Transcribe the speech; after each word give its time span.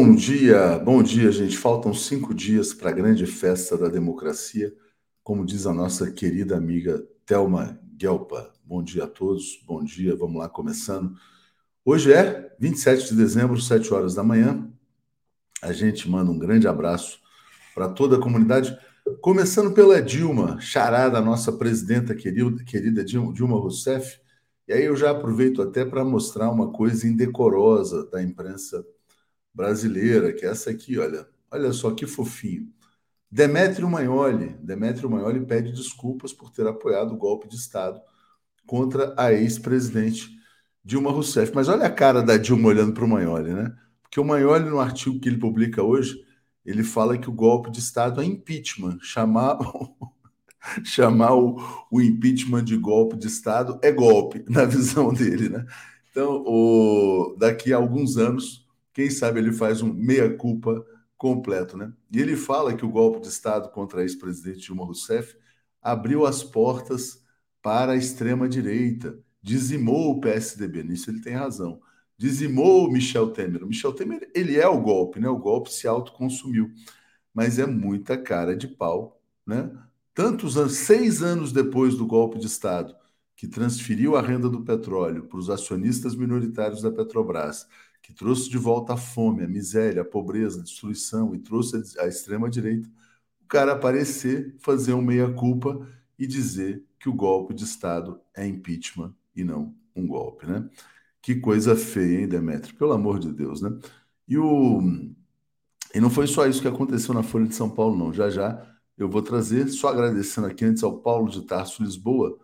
Bom 0.00 0.14
dia, 0.14 0.78
bom 0.78 1.02
dia, 1.02 1.32
gente. 1.32 1.58
Faltam 1.58 1.92
cinco 1.92 2.32
dias 2.32 2.72
para 2.72 2.90
a 2.90 2.92
grande 2.92 3.26
festa 3.26 3.76
da 3.76 3.88
democracia, 3.88 4.72
como 5.24 5.44
diz 5.44 5.66
a 5.66 5.74
nossa 5.74 6.08
querida 6.12 6.56
amiga 6.56 7.04
Thelma 7.26 7.80
Guelpa. 7.96 8.52
Bom 8.64 8.80
dia 8.80 9.02
a 9.02 9.06
todos, 9.08 9.60
bom 9.66 9.82
dia, 9.82 10.14
vamos 10.14 10.38
lá, 10.38 10.48
começando. 10.48 11.16
Hoje 11.84 12.12
é 12.12 12.48
27 12.60 13.08
de 13.08 13.16
dezembro, 13.16 13.60
7 13.60 13.92
horas 13.92 14.14
da 14.14 14.22
manhã. 14.22 14.70
A 15.60 15.72
gente 15.72 16.08
manda 16.08 16.30
um 16.30 16.38
grande 16.38 16.68
abraço 16.68 17.18
para 17.74 17.88
toda 17.88 18.18
a 18.18 18.20
comunidade, 18.20 18.78
começando 19.20 19.74
pela 19.74 20.00
Dilma, 20.00 20.60
charada, 20.60 21.20
nossa 21.20 21.50
presidenta 21.50 22.14
querida, 22.14 22.62
querida 22.62 23.04
Dilma 23.04 23.58
Rousseff. 23.58 24.20
E 24.68 24.72
aí 24.72 24.84
eu 24.84 24.94
já 24.94 25.10
aproveito 25.10 25.60
até 25.60 25.84
para 25.84 26.04
mostrar 26.04 26.50
uma 26.50 26.70
coisa 26.70 27.04
indecorosa 27.04 28.08
da 28.08 28.22
imprensa 28.22 28.86
brasileira, 29.58 30.32
que 30.32 30.46
é 30.46 30.50
essa 30.50 30.70
aqui, 30.70 30.96
olha. 30.96 31.26
Olha 31.50 31.72
só 31.72 31.90
que 31.90 32.06
fofinho. 32.06 32.68
Demétrio 33.30 33.90
Magnoli, 33.90 34.56
Demétrio 34.62 35.10
Magnoli 35.10 35.44
pede 35.44 35.72
desculpas 35.72 36.32
por 36.32 36.50
ter 36.50 36.66
apoiado 36.66 37.12
o 37.12 37.16
golpe 37.16 37.48
de 37.48 37.56
Estado 37.56 38.00
contra 38.66 39.14
a 39.16 39.32
ex-presidente 39.32 40.30
Dilma 40.84 41.10
Rousseff. 41.10 41.52
Mas 41.54 41.68
olha 41.68 41.86
a 41.86 41.90
cara 41.90 42.22
da 42.22 42.36
Dilma 42.36 42.68
olhando 42.68 42.92
para 42.92 43.04
o 43.04 43.08
Magnoli, 43.08 43.52
né? 43.52 43.74
Porque 44.02 44.20
o 44.20 44.24
Magnoli, 44.24 44.70
no 44.70 44.78
artigo 44.78 45.18
que 45.18 45.28
ele 45.28 45.38
publica 45.38 45.82
hoje, 45.82 46.24
ele 46.64 46.84
fala 46.84 47.18
que 47.18 47.28
o 47.28 47.32
golpe 47.32 47.70
de 47.70 47.80
Estado 47.80 48.22
é 48.22 48.24
impeachment. 48.24 48.98
Chamar, 49.02 49.58
chamar 50.84 51.34
o, 51.34 51.56
o 51.90 52.00
impeachment 52.00 52.64
de 52.64 52.76
golpe 52.76 53.16
de 53.16 53.26
Estado 53.26 53.78
é 53.82 53.90
golpe, 53.90 54.44
na 54.48 54.64
visão 54.64 55.12
dele, 55.12 55.48
né? 55.48 55.66
Então, 56.10 56.42
o, 56.46 57.36
daqui 57.38 57.72
a 57.72 57.76
alguns 57.76 58.16
anos, 58.16 58.67
quem 58.98 59.10
sabe 59.10 59.38
ele 59.38 59.52
faz 59.52 59.80
um 59.80 59.94
meia-culpa 59.94 60.84
completo, 61.16 61.76
né? 61.76 61.92
E 62.10 62.18
ele 62.18 62.34
fala 62.34 62.74
que 62.74 62.84
o 62.84 62.90
golpe 62.90 63.20
de 63.20 63.28
Estado 63.28 63.70
contra 63.70 64.00
a 64.00 64.02
ex-presidente 64.02 64.58
Dilma 64.58 64.84
Rousseff 64.84 65.36
abriu 65.80 66.26
as 66.26 66.42
portas 66.42 67.24
para 67.62 67.92
a 67.92 67.96
extrema-direita, 67.96 69.16
dizimou 69.40 70.10
o 70.10 70.20
PSDB, 70.20 70.82
nisso 70.82 71.10
ele 71.10 71.20
tem 71.20 71.34
razão. 71.34 71.80
Dizimou 72.16 72.88
o 72.88 72.90
Michel 72.90 73.30
Temer. 73.30 73.62
O 73.62 73.68
Michel 73.68 73.92
Temer, 73.92 74.28
ele 74.34 74.58
é 74.58 74.66
o 74.66 74.80
golpe, 74.80 75.20
né? 75.20 75.28
O 75.28 75.38
golpe 75.38 75.72
se 75.72 75.86
autoconsumiu. 75.86 76.68
Mas 77.32 77.60
é 77.60 77.66
muita 77.66 78.18
cara 78.18 78.56
de 78.56 78.66
pau, 78.66 79.22
né? 79.46 79.70
Tantos 80.12 80.56
anos, 80.56 80.72
seis 80.72 81.22
anos 81.22 81.52
depois 81.52 81.94
do 81.94 82.04
golpe 82.04 82.36
de 82.36 82.46
Estado, 82.48 82.96
que 83.36 83.46
transferiu 83.46 84.16
a 84.16 84.20
renda 84.20 84.48
do 84.48 84.64
petróleo 84.64 85.28
para 85.28 85.38
os 85.38 85.48
acionistas 85.48 86.16
minoritários 86.16 86.82
da 86.82 86.90
Petrobras, 86.90 87.64
que 88.08 88.14
trouxe 88.14 88.48
de 88.48 88.56
volta 88.56 88.94
a 88.94 88.96
fome, 88.96 89.44
a 89.44 89.46
miséria, 89.46 90.00
a 90.00 90.04
pobreza, 90.04 90.60
a 90.60 90.62
destruição 90.62 91.34
e 91.34 91.38
trouxe 91.38 91.76
a 91.98 92.06
extrema-direita, 92.06 92.88
o 93.42 93.46
cara 93.46 93.72
aparecer, 93.72 94.56
fazer 94.60 94.94
um 94.94 95.02
meia-culpa 95.02 95.86
e 96.18 96.26
dizer 96.26 96.82
que 96.98 97.06
o 97.06 97.12
golpe 97.12 97.52
de 97.52 97.64
Estado 97.64 98.18
é 98.34 98.46
impeachment 98.46 99.14
e 99.36 99.44
não 99.44 99.74
um 99.94 100.06
golpe, 100.06 100.46
né? 100.46 100.66
Que 101.20 101.34
coisa 101.34 101.76
feia, 101.76 102.22
hein, 102.22 102.28
Demetrio? 102.28 102.74
Pelo 102.76 102.92
amor 102.92 103.18
de 103.18 103.30
Deus, 103.30 103.60
né? 103.60 103.78
E, 104.26 104.38
o... 104.38 104.80
e 105.94 106.00
não 106.00 106.08
foi 106.08 106.26
só 106.26 106.46
isso 106.46 106.62
que 106.62 106.68
aconteceu 106.68 107.12
na 107.12 107.22
Folha 107.22 107.46
de 107.46 107.54
São 107.54 107.68
Paulo, 107.68 107.94
não. 107.94 108.10
Já 108.10 108.30
já 108.30 108.66
eu 108.96 109.06
vou 109.10 109.20
trazer, 109.20 109.68
só 109.68 109.88
agradecendo 109.88 110.46
aqui 110.46 110.64
antes 110.64 110.82
ao 110.82 110.98
Paulo 110.98 111.30
de 111.30 111.42
Tarso 111.42 111.82
Lisboa, 111.82 112.38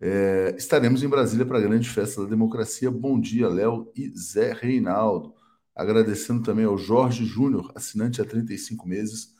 é, 0.00 0.54
estaremos 0.56 1.02
em 1.02 1.08
Brasília 1.08 1.44
para 1.44 1.58
a 1.58 1.62
grande 1.62 1.88
festa 1.88 2.22
da 2.22 2.28
democracia. 2.28 2.90
Bom 2.90 3.20
dia, 3.20 3.48
Léo 3.48 3.90
e 3.96 4.08
Zé 4.16 4.52
Reinaldo. 4.52 5.34
Agradecendo 5.74 6.42
também 6.42 6.64
ao 6.64 6.78
Jorge 6.78 7.24
Júnior, 7.24 7.72
assinante 7.74 8.20
há 8.20 8.24
35 8.24 8.86
meses. 8.88 9.34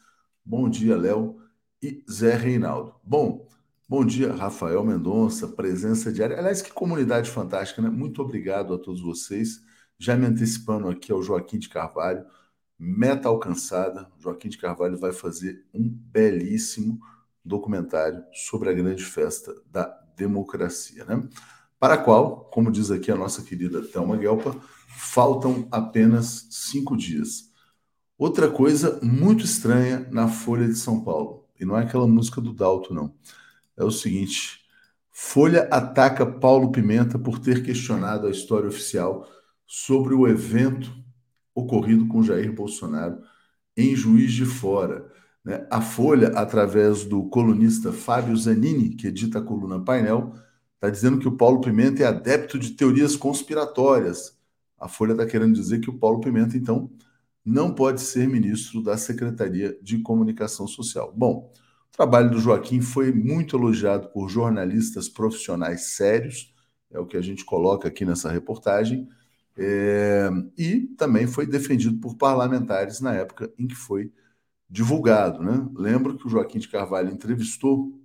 Bom 0.45 0.69
dia, 0.69 0.97
Léo 0.97 1.41
e 1.83 2.05
Zé 2.11 2.35
Reinaldo. 2.35 2.95
Bom, 3.05 3.49
bom 3.89 4.05
dia, 4.05 4.33
Rafael 4.33 4.85
Mendonça, 4.85 5.47
presença 5.47 6.13
diária. 6.13 6.37
Aliás, 6.39 6.63
que 6.63 6.73
comunidade 6.73 7.31
fantástica, 7.31 7.83
né? 7.83 7.89
Muito 7.89 8.21
obrigado 8.21 8.75
a 8.75 8.79
todos 8.79 9.01
vocês. 9.01 9.61
Já 9.99 10.17
me 10.17 10.27
antecipando 10.27 10.89
aqui 10.89 11.13
ao 11.13 11.23
Joaquim 11.23 11.59
de 11.59 11.69
Carvalho, 11.69 12.25
meta 12.79 13.29
alcançada. 13.29 14.11
Joaquim 14.19 14.49
de 14.49 14.59
Carvalho 14.59 14.97
vai 14.97 15.13
fazer 15.13 15.67
um 15.73 15.89
belíssimo 15.89 17.01
documentário 17.45 18.25
sobre 18.33 18.71
a 18.71 18.73
grande 18.73 19.05
festa 19.05 19.55
da 19.67 20.08
democracia, 20.19 21.05
né? 21.05 21.23
Para 21.79 21.95
a 21.95 21.99
qual, 21.99 22.51
como 22.51 22.73
diz 22.73 22.91
aqui 22.91 23.11
a 23.11 23.17
nossa 23.17 23.43
querida 23.43 23.81
Thelma 23.81 24.17
Guelpa, 24.17 24.57
faltam 24.97 25.69
apenas 25.71 26.49
cinco 26.51 26.97
dias. 26.97 27.49
Outra 28.19 28.51
coisa 28.51 28.99
muito 29.01 29.45
estranha 29.45 30.09
na 30.11 30.27
Folha 30.27 30.67
de 30.67 30.75
São 30.75 31.05
Paulo, 31.05 31.47
e 31.59 31.65
não 31.65 31.79
é 31.79 31.85
aquela 31.85 32.07
música 32.07 32.41
do 32.41 32.53
Dalto, 32.53 32.93
não. 32.93 33.15
É 33.77 33.85
o 33.85 33.93
seguinte: 33.93 34.61
Folha 35.13 35.69
ataca 35.71 36.27
Paulo 36.27 36.73
Pimenta 36.73 37.19
por 37.19 37.39
ter 37.39 37.63
questionado 37.63 38.27
a 38.27 38.31
história 38.31 38.69
oficial 38.69 39.29
sobre 39.65 40.15
o 40.15 40.27
evento 40.27 40.93
ocorrido 41.55 42.09
com 42.09 42.23
Jair 42.23 42.53
Bolsonaro 42.53 43.21
em 43.77 43.95
Juiz 43.95 44.33
de 44.33 44.45
Fora. 44.45 45.13
Né? 45.49 45.67
A 45.71 45.81
Folha, 45.81 46.29
através 46.35 47.07
do 47.07 47.25
colunista 47.25 47.91
Fábio 47.91 48.37
Zanini, 48.37 48.91
que 48.91 49.07
edita 49.07 49.39
a 49.39 49.43
coluna 49.43 49.83
Painel, 49.83 50.35
está 50.75 50.91
dizendo 50.91 51.19
que 51.19 51.27
o 51.27 51.39
Paulo 51.39 51.63
Pimenta 51.63 52.03
é 52.03 52.07
adepto 52.07 52.59
de 52.59 52.73
teorias 52.73 53.17
conspiratórias. 53.17 54.39
A 54.79 54.89
Folha 54.89 55.13
está 55.13 55.25
querendo 55.25 55.55
dizer 55.55 55.81
que 55.81 55.89
o 55.89 55.99
Paulo 55.99 56.21
Pimenta, 56.21 56.55
então, 56.55 56.91
não 57.43 57.75
pode 57.75 58.03
ser 58.03 58.29
ministro 58.29 58.83
da 58.83 58.99
Secretaria 58.99 59.75
de 59.81 60.01
Comunicação 60.01 60.67
Social. 60.69 61.15
Bom, 61.17 61.51
o 61.91 61.97
trabalho 61.97 62.31
do 62.31 62.41
Joaquim 62.41 62.83
foi 62.83 63.11
muito 63.11 63.57
elogiado 63.57 64.09
por 64.09 64.29
jornalistas 64.29 65.09
profissionais 65.09 65.95
sérios, 65.97 66.55
é 66.91 66.99
o 66.99 67.07
que 67.07 67.17
a 67.17 67.23
gente 67.23 67.43
coloca 67.43 67.89
aqui 67.89 68.05
nessa 68.05 68.31
reportagem, 68.31 69.09
é, 69.57 70.29
e 70.59 70.89
também 70.99 71.27
foi 71.27 71.47
defendido 71.47 71.99
por 72.01 72.17
parlamentares 72.17 73.01
na 73.01 73.15
época 73.15 73.51
em 73.59 73.67
que 73.67 73.75
foi 73.75 74.13
divulgado. 74.69 75.43
Né? 75.43 75.67
Lembro 75.75 76.17
que 76.17 76.27
o 76.27 76.31
Joaquim 76.31 76.59
de 76.59 76.69
Carvalho 76.69 77.11
entrevistou 77.11 77.99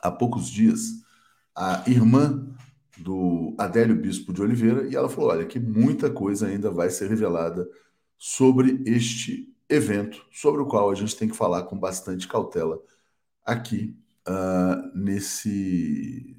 há 0.00 0.10
poucos 0.10 0.48
dias 0.48 1.02
a 1.54 1.82
irmã 1.86 2.48
do 2.98 3.54
Adélio 3.58 3.96
Bispo 3.96 4.32
de 4.32 4.42
Oliveira 4.42 4.86
e 4.88 4.96
ela 4.96 5.08
falou: 5.08 5.30
olha, 5.30 5.44
que 5.44 5.58
muita 5.58 6.10
coisa 6.10 6.46
ainda 6.46 6.70
vai 6.70 6.90
ser 6.90 7.08
revelada 7.08 7.68
sobre 8.18 8.82
este 8.86 9.52
evento, 9.68 10.24
sobre 10.30 10.62
o 10.62 10.66
qual 10.66 10.90
a 10.90 10.94
gente 10.94 11.16
tem 11.16 11.28
que 11.28 11.36
falar 11.36 11.64
com 11.64 11.78
bastante 11.78 12.28
cautela 12.28 12.78
aqui 13.44 13.96
uh, 14.28 14.96
nesse, 14.98 16.36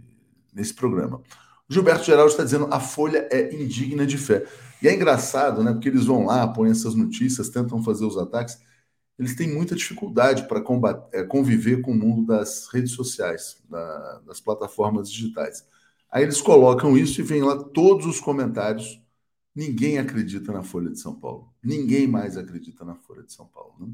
nesse 0.53 0.73
programa. 0.73 1.21
Gilberto 1.67 2.05
Geraldo 2.05 2.31
está 2.31 2.43
dizendo 2.43 2.67
a 2.71 2.79
Folha 2.79 3.27
é 3.31 3.53
indigna 3.55 4.05
de 4.05 4.17
fé. 4.17 4.45
E 4.81 4.87
é 4.87 4.93
engraçado, 4.93 5.63
né? 5.63 5.71
Porque 5.71 5.89
eles 5.89 6.05
vão 6.05 6.25
lá, 6.25 6.47
põem 6.47 6.71
essas 6.71 6.93
notícias, 6.93 7.49
tentam 7.49 7.83
fazer 7.83 8.05
os 8.05 8.17
ataques 8.17 8.59
eles 9.17 9.35
têm 9.35 9.53
muita 9.53 9.75
dificuldade 9.75 10.47
para 10.47 10.63
é, 11.11 11.23
conviver 11.23 11.81
com 11.81 11.91
o 11.91 11.95
mundo 11.95 12.25
das 12.25 12.67
redes 12.67 12.93
sociais, 12.93 13.61
da, 13.69 14.19
das 14.25 14.39
plataformas 14.41 15.11
digitais. 15.11 15.67
Aí 16.11 16.23
eles 16.23 16.41
colocam 16.41 16.97
isso 16.97 17.21
e 17.21 17.23
vem 17.23 17.43
lá 17.43 17.57
todos 17.63 18.05
os 18.05 18.19
comentários. 18.19 19.01
Ninguém 19.55 19.99
acredita 19.99 20.51
na 20.51 20.63
Folha 20.63 20.89
de 20.91 20.99
São 20.99 21.15
Paulo. 21.15 21.53
Ninguém 21.63 22.07
mais 22.07 22.37
acredita 22.37 22.83
na 22.85 22.95
Folha 22.95 23.23
de 23.23 23.33
São 23.33 23.47
Paulo. 23.47 23.75
Né? 23.79 23.87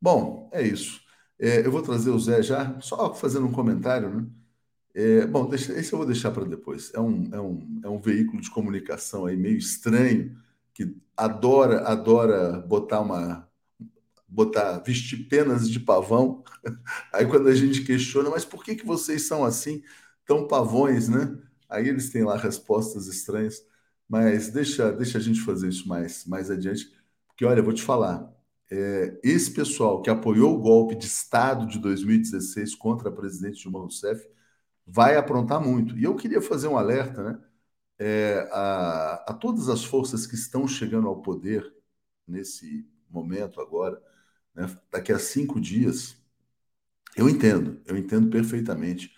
Bom, 0.00 0.50
é 0.52 0.62
isso. 0.62 1.00
É, 1.38 1.64
eu 1.66 1.72
vou 1.72 1.82
trazer 1.82 2.10
o 2.10 2.18
Zé 2.18 2.42
já, 2.42 2.78
só 2.80 3.14
fazendo 3.14 3.46
um 3.46 3.52
comentário, 3.52 4.10
né? 4.10 4.26
É, 4.94 5.26
bom, 5.26 5.48
deixa, 5.48 5.72
esse 5.72 5.92
eu 5.92 5.98
vou 5.98 6.06
deixar 6.06 6.30
para 6.32 6.44
depois. 6.44 6.92
É 6.94 7.00
um, 7.00 7.28
é, 7.32 7.40
um, 7.40 7.80
é 7.84 7.88
um 7.88 8.00
veículo 8.00 8.40
de 8.42 8.50
comunicação 8.50 9.26
aí 9.26 9.36
meio 9.36 9.56
estranho, 9.56 10.36
que 10.74 10.96
adora, 11.16 11.82
adora 11.88 12.60
botar 12.60 13.00
uma, 13.00 13.48
botar 14.32 14.78
vestir 14.80 15.28
penas 15.28 15.70
de 15.70 15.78
pavão. 15.80 16.42
Aí 17.12 17.26
quando 17.26 17.48
a 17.48 17.54
gente 17.54 17.82
questiona, 17.84 18.30
mas 18.30 18.44
por 18.44 18.64
que, 18.64 18.74
que 18.74 18.86
vocês 18.86 19.26
são 19.26 19.44
assim, 19.44 19.82
tão 20.26 20.46
pavões, 20.48 21.08
né? 21.08 21.38
Aí 21.68 21.88
eles 21.88 22.10
têm 22.10 22.24
lá 22.24 22.36
respostas 22.36 23.06
estranhas, 23.06 23.62
mas 24.08 24.50
deixa, 24.50 24.92
deixa 24.92 25.18
a 25.18 25.20
gente 25.20 25.40
fazer 25.40 25.68
isso 25.68 25.88
mais, 25.88 26.24
mais 26.26 26.50
adiante, 26.50 26.90
porque 27.28 27.44
olha, 27.44 27.62
vou 27.62 27.72
te 27.72 27.82
falar, 27.82 28.30
é, 28.70 29.18
esse 29.22 29.50
pessoal 29.52 30.02
que 30.02 30.10
apoiou 30.10 30.54
o 30.54 30.60
golpe 30.60 30.94
de 30.94 31.06
Estado 31.06 31.66
de 31.66 31.78
2016 31.78 32.74
contra 32.74 33.08
a 33.10 33.12
presidente 33.12 33.60
Dilma 33.62 33.80
Rousseff 33.80 34.26
vai 34.86 35.16
aprontar 35.16 35.60
muito. 35.60 35.96
E 35.98 36.04
eu 36.04 36.16
queria 36.16 36.40
fazer 36.42 36.68
um 36.68 36.76
alerta, 36.78 37.22
né? 37.22 37.40
É, 37.98 38.48
a, 38.52 39.24
a 39.28 39.34
todas 39.34 39.68
as 39.68 39.84
forças 39.84 40.26
que 40.26 40.34
estão 40.34 40.66
chegando 40.66 41.08
ao 41.08 41.22
poder 41.22 41.72
nesse 42.26 42.86
momento 43.10 43.60
agora, 43.60 44.02
né, 44.54 44.66
daqui 44.92 45.12
a 45.12 45.18
cinco 45.18 45.60
dias, 45.60 46.16
eu 47.16 47.28
entendo, 47.28 47.80
eu 47.86 47.96
entendo 47.96 48.30
perfeitamente 48.30 49.12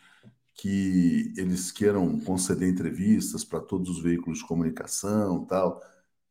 que 0.54 1.32
eles 1.36 1.72
queiram 1.72 2.20
conceder 2.20 2.68
entrevistas 2.68 3.44
para 3.44 3.60
todos 3.60 3.90
os 3.90 4.02
veículos 4.02 4.40
de 4.40 4.46
comunicação 4.46 5.44
tal. 5.46 5.82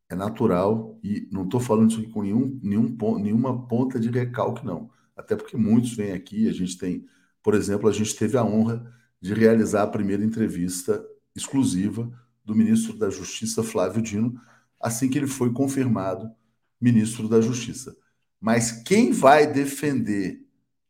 é 0.10 0.15
natural 0.15 1.00
e 1.03 1.27
não 1.31 1.45
estou 1.45 1.60
falando 1.60 1.91
isso 1.91 2.01
aqui 2.01 2.10
com 2.12 2.24
nenhum, 2.24 2.60
nenhum, 2.63 2.98
nenhuma 3.19 3.67
ponta 3.67 4.00
de 4.00 4.10
recalque, 4.10 4.65
não. 4.65 4.89
Até 5.15 5.36
porque 5.36 5.57
muitos 5.57 5.93
vêm 5.95 6.12
aqui, 6.13 6.48
a 6.50 6.53
gente 6.53 6.77
tem, 6.77 7.05
por 7.43 7.53
exemplo, 7.55 7.89
a 7.89 7.93
gente 7.93 8.15
teve 8.15 8.38
a 8.38 8.43
honra 8.45 8.91
de 9.22 9.33
realizar 9.33 9.83
a 9.83 9.88
primeira 9.88 10.24
entrevista 10.24 11.03
exclusiva 11.36 12.12
do 12.45 12.55
ministro 12.55 12.98
da 12.98 13.10
Justiça, 13.10 13.63
Flávio 13.63 14.01
Dino, 14.01 14.39
assim 14.79 15.10
que 15.10 15.17
ele 15.17 15.27
foi 15.27 15.51
confirmado 15.53 16.31
ministro 16.81 17.27
da 17.29 17.41
Justiça. 17.41 17.95
Mas 18.43 18.73
quem 18.73 19.13
vai 19.13 19.47
defender 19.47 20.45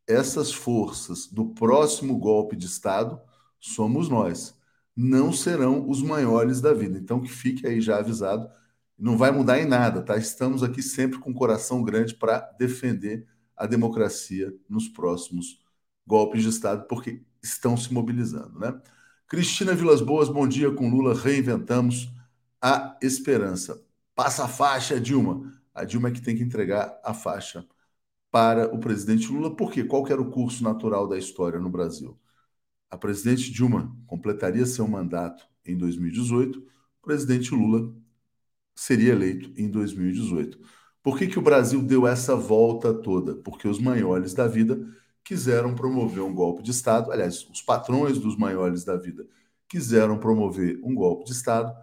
essas 0.08 0.52
forças 0.52 1.28
do 1.28 1.50
próximo 1.50 2.18
golpe 2.18 2.56
de 2.56 2.66
Estado 2.66 3.20
somos 3.60 4.08
nós. 4.08 4.58
Não 4.96 5.32
serão 5.32 5.88
os 5.88 6.02
maiores 6.02 6.60
da 6.60 6.74
vida. 6.74 6.98
Então, 6.98 7.20
que 7.20 7.30
fique 7.30 7.64
aí 7.64 7.80
já 7.80 7.98
avisado. 7.98 8.50
Não 8.98 9.16
vai 9.16 9.30
mudar 9.30 9.60
em 9.60 9.66
nada, 9.66 10.02
tá? 10.02 10.16
Estamos 10.16 10.64
aqui 10.64 10.82
sempre 10.82 11.20
com 11.20 11.30
um 11.30 11.34
coração 11.34 11.84
grande 11.84 12.16
para 12.16 12.40
defender 12.58 13.24
a 13.56 13.66
democracia 13.66 14.52
nos 14.68 14.88
próximos 14.88 15.60
golpes 16.04 16.42
de 16.42 16.48
Estado, 16.48 16.88
porque 16.88 17.22
estão 17.40 17.76
se 17.76 17.94
mobilizando, 17.94 18.58
né? 18.58 18.82
Cristina 19.28 19.76
Vilas 19.76 20.00
Boas, 20.00 20.28
bom 20.28 20.48
dia 20.48 20.72
com 20.72 20.90
Lula. 20.90 21.14
Reinventamos 21.14 22.12
a 22.60 22.98
esperança. 23.00 23.80
Passa 24.12 24.46
a 24.46 24.48
faixa, 24.48 25.00
Dilma. 25.00 25.52
A 25.74 25.84
Dilma 25.84 26.08
é 26.08 26.12
que 26.12 26.22
tem 26.22 26.36
que 26.36 26.42
entregar 26.42 27.00
a 27.04 27.12
faixa 27.12 27.66
para 28.30 28.74
o 28.74 28.78
presidente 28.78 29.28
Lula, 29.28 29.54
porque 29.54 29.84
qual 29.84 30.06
era 30.08 30.20
o 30.20 30.30
curso 30.30 30.62
natural 30.64 31.08
da 31.08 31.18
história 31.18 31.58
no 31.58 31.70
Brasil? 31.70 32.18
A 32.90 32.96
presidente 32.96 33.50
Dilma 33.50 33.96
completaria 34.06 34.66
seu 34.66 34.86
mandato 34.86 35.44
em 35.64 35.76
2018, 35.76 36.58
o 36.60 36.64
presidente 37.02 37.54
Lula 37.54 37.94
seria 38.74 39.12
eleito 39.12 39.52
em 39.60 39.70
2018. 39.70 40.58
Por 41.02 41.18
que, 41.18 41.26
que 41.26 41.38
o 41.38 41.42
Brasil 41.42 41.82
deu 41.82 42.06
essa 42.06 42.34
volta 42.34 42.94
toda? 42.94 43.34
Porque 43.36 43.68
os 43.68 43.78
maiores 43.78 44.34
da 44.34 44.46
vida 44.48 44.78
quiseram 45.22 45.74
promover 45.74 46.22
um 46.22 46.34
golpe 46.34 46.62
de 46.62 46.70
Estado, 46.70 47.10
aliás, 47.12 47.48
os 47.48 47.62
patrões 47.62 48.18
dos 48.18 48.36
maiores 48.36 48.84
da 48.84 48.96
vida 48.96 49.26
quiseram 49.68 50.18
promover 50.18 50.80
um 50.84 50.94
golpe 50.94 51.24
de 51.24 51.32
Estado 51.32 51.74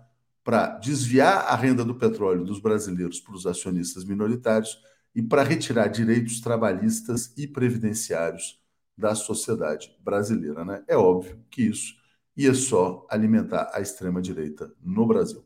para 0.44 0.78
desviar 0.80 1.46
a 1.48 1.56
renda 1.56 1.86
do 1.86 1.96
petróleo 1.96 2.44
dos 2.44 2.60
brasileiros 2.60 3.20
para 3.20 3.36
os 3.36 3.46
acionistas 3.46 4.04
minoritários 4.04 4.78
e 5.14 5.22
para 5.22 5.44
retirar 5.44 5.88
direitos 5.88 6.42
trabalhistas 6.42 7.34
e 7.38 7.48
previdenciários 7.48 8.60
da 8.98 9.14
sociedade 9.14 9.96
brasileira. 10.00 10.66
Né? 10.66 10.84
É 10.88 10.98
óbvio 10.98 11.40
que 11.50 11.64
isso 11.64 11.94
ia 12.36 12.54
só 12.54 13.06
alimentar 13.10 13.70
a 13.74 13.82
extrema-direita 13.82 14.72
no 14.82 15.06
Brasil. 15.06 15.46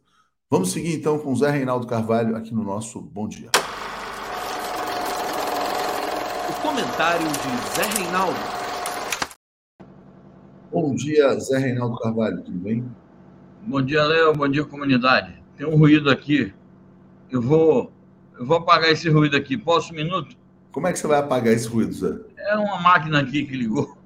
Vamos 0.50 0.72
seguir 0.72 0.94
então 0.94 1.20
com 1.20 1.34
o 1.34 1.36
Zé 1.36 1.50
Reinaldo 1.50 1.88
Carvalho 1.88 2.36
aqui 2.36 2.54
no 2.54 2.64
nosso 2.64 3.02
Bom 3.02 3.28
Dia 3.28 3.50
comentário 6.76 7.28
de 7.28 7.76
Zé 7.76 7.84
Reinaldo. 7.98 8.40
Bom 10.72 10.96
dia, 10.96 11.40
Zé 11.40 11.60
Reinaldo 11.60 11.98
Carvalho, 12.00 12.42
tudo 12.42 12.58
bem? 12.58 12.84
Bom 13.68 13.82
dia, 13.82 14.04
Léo, 14.04 14.32
bom 14.32 14.48
dia, 14.48 14.64
comunidade. 14.64 15.42
Tem 15.58 15.66
um 15.66 15.76
ruído 15.76 16.12
aqui. 16.12 16.54
Eu 17.32 17.42
vou, 17.42 17.92
eu 18.38 18.46
vou 18.46 18.58
apagar 18.58 18.92
esse 18.92 19.10
ruído 19.10 19.36
aqui. 19.36 19.58
Posso 19.58 19.92
um 19.92 19.96
minuto? 19.96 20.38
Como 20.72 20.86
é 20.86 20.94
que 20.94 21.00
você 21.00 21.08
vai 21.08 21.18
apagar 21.18 21.52
esse 21.52 21.68
ruído, 21.68 21.92
Zé? 21.92 22.16
É 22.38 22.56
uma 22.56 22.80
máquina 22.80 23.22
aqui 23.22 23.44
que 23.44 23.58
ligou. 23.58 23.98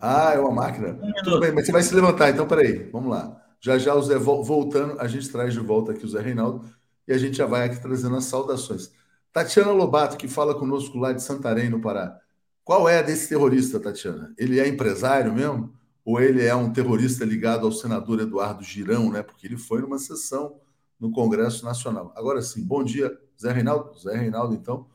Ah, 0.00 0.30
é 0.32 0.38
uma 0.38 0.52
máquina? 0.52 0.96
Um 1.02 1.12
tudo 1.24 1.40
bem, 1.40 1.50
mas 1.50 1.66
você 1.66 1.72
vai 1.72 1.82
se 1.82 1.92
levantar, 1.92 2.30
então 2.30 2.46
peraí, 2.46 2.88
vamos 2.92 3.10
lá. 3.10 3.36
Já 3.60 3.76
já 3.78 3.96
o 3.96 4.02
Zé 4.02 4.16
voltando, 4.16 5.00
a 5.00 5.08
gente 5.08 5.28
traz 5.28 5.52
de 5.52 5.60
volta 5.60 5.90
aqui 5.90 6.06
o 6.06 6.08
Zé 6.08 6.20
Reinaldo 6.20 6.64
e 7.08 7.12
a 7.12 7.18
gente 7.18 7.36
já 7.36 7.46
vai 7.46 7.66
aqui 7.66 7.82
trazendo 7.82 8.14
as 8.14 8.26
saudações. 8.26 8.92
Tatiana 9.32 9.72
Lobato, 9.72 10.16
que 10.16 10.28
fala 10.28 10.54
conosco 10.54 10.96
lá 10.96 11.12
de 11.12 11.20
Santarém, 11.20 11.68
no 11.68 11.80
Pará. 11.80 12.16
Qual 12.62 12.88
é 12.88 13.02
desse 13.02 13.28
terrorista, 13.28 13.80
Tatiana? 13.80 14.32
Ele 14.38 14.60
é 14.60 14.68
empresário 14.68 15.34
mesmo? 15.34 15.74
Ou 16.04 16.20
ele 16.20 16.44
é 16.44 16.54
um 16.54 16.72
terrorista 16.72 17.24
ligado 17.24 17.66
ao 17.66 17.72
senador 17.72 18.20
Eduardo 18.20 18.62
Girão, 18.62 19.10
né? 19.10 19.22
Porque 19.22 19.46
ele 19.46 19.56
foi 19.56 19.80
numa 19.80 19.98
sessão 19.98 20.56
no 20.98 21.10
Congresso 21.10 21.64
Nacional. 21.64 22.12
Agora 22.16 22.42
sim, 22.42 22.64
bom 22.64 22.82
dia, 22.82 23.16
Zé 23.40 23.52
Reinaldo. 23.52 23.98
Zé 23.98 24.16
Reinaldo, 24.16 24.54
então. 24.54 24.86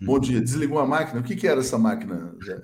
Bom 0.00 0.18
dia. 0.18 0.40
Desligou 0.40 0.78
a 0.78 0.86
máquina? 0.86 1.20
O 1.20 1.22
que, 1.22 1.36
que 1.36 1.46
era 1.46 1.60
essa 1.60 1.78
máquina, 1.78 2.34
Zé? 2.44 2.60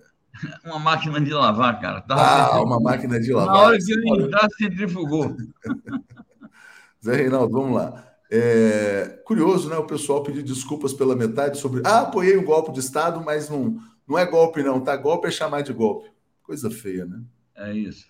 Uma 0.64 0.78
máquina 0.78 1.21
de 1.21 1.33
lavar, 1.33 1.81
cara. 1.81 2.00
Tava 2.00 2.23
ah, 2.23 2.62
uma 2.62 2.81
máquina 2.81 3.21
de 3.21 3.33
lavar. 3.33 3.55
Na 3.55 3.61
hora 3.62 3.78
que 3.78 3.93
eu 3.93 4.25
entrar, 4.25 4.49
centrifugou. 4.57 5.37
Zé 7.05 7.17
Reinaldo, 7.17 7.52
vamos 7.52 7.76
lá. 7.76 8.05
É, 8.31 9.21
curioso, 9.25 9.69
né? 9.69 9.76
O 9.76 9.87
pessoal 9.87 10.23
pedir 10.23 10.43
desculpas 10.43 10.93
pela 10.93 11.17
metade 11.17 11.59
sobre. 11.59 11.83
Ah, 11.85 12.00
apoiei 12.00 12.37
um 12.37 12.45
golpe 12.45 12.73
de 12.73 12.81
Estado, 12.81 13.23
mas 13.25 13.49
não, 13.49 13.78
não 14.07 14.19
é 14.19 14.26
golpe, 14.26 14.62
não, 14.62 14.81
tá? 14.81 14.97
Golpe 14.97 15.28
é 15.28 15.31
chamar 15.31 15.62
de 15.62 15.73
golpe. 15.73 16.11
Coisa 16.43 16.71
feia, 16.71 17.05
né? 17.07 17.21
É 17.59 17.73
isso. 17.73 18.07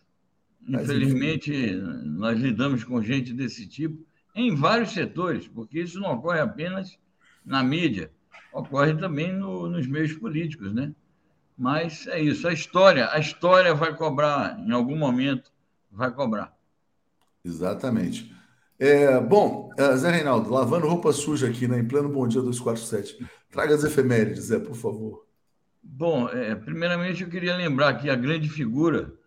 Infelizmente, 0.66 1.72
nós 2.04 2.38
lidamos 2.38 2.84
com 2.84 3.02
gente 3.02 3.32
desse 3.32 3.66
tipo 3.66 4.06
em 4.34 4.54
vários 4.54 4.92
setores, 4.92 5.48
porque 5.48 5.80
isso 5.80 5.98
não 5.98 6.12
ocorre 6.12 6.40
apenas 6.40 6.98
na 7.44 7.62
mídia, 7.62 8.10
ocorre 8.52 8.94
também 8.94 9.32
no, 9.32 9.68
nos 9.68 9.86
meios 9.86 10.12
políticos, 10.12 10.72
né? 10.72 10.92
Mas 11.56 12.06
é 12.06 12.20
isso, 12.20 12.46
a 12.46 12.52
história, 12.52 13.08
a 13.10 13.18
história 13.18 13.74
vai 13.74 13.96
cobrar, 13.96 14.58
em 14.60 14.70
algum 14.70 14.96
momento, 14.96 15.50
vai 15.90 16.10
cobrar. 16.12 16.54
Exatamente. 17.44 18.32
É, 18.78 19.18
bom, 19.20 19.70
é, 19.76 19.96
Zé 19.96 20.10
Reinaldo, 20.10 20.50
lavando 20.50 20.86
roupa 20.86 21.12
suja 21.12 21.48
aqui, 21.48 21.66
né, 21.66 21.80
em 21.80 21.88
pleno 21.88 22.08
Bom 22.08 22.28
Dia 22.28 22.40
247. 22.40 23.26
Traga 23.50 23.74
as 23.74 23.82
efemérides, 23.82 24.44
Zé, 24.44 24.58
por 24.60 24.76
favor. 24.76 25.26
Bom, 25.82 26.28
é, 26.28 26.54
primeiramente 26.54 27.24
eu 27.24 27.28
queria 27.28 27.56
lembrar 27.56 27.88
aqui 27.88 28.08
a 28.08 28.14
grande 28.14 28.48
figura, 28.48 29.17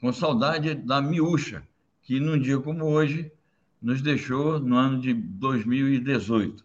com 0.00 0.12
saudade, 0.12 0.74
da 0.74 1.00
Miúcha, 1.00 1.66
que 2.02 2.20
num 2.20 2.38
dia 2.38 2.58
como 2.58 2.84
hoje 2.84 3.32
nos 3.80 4.00
deixou 4.02 4.58
no 4.60 4.76
ano 4.76 5.00
de 5.00 5.12
2018. 5.12 6.64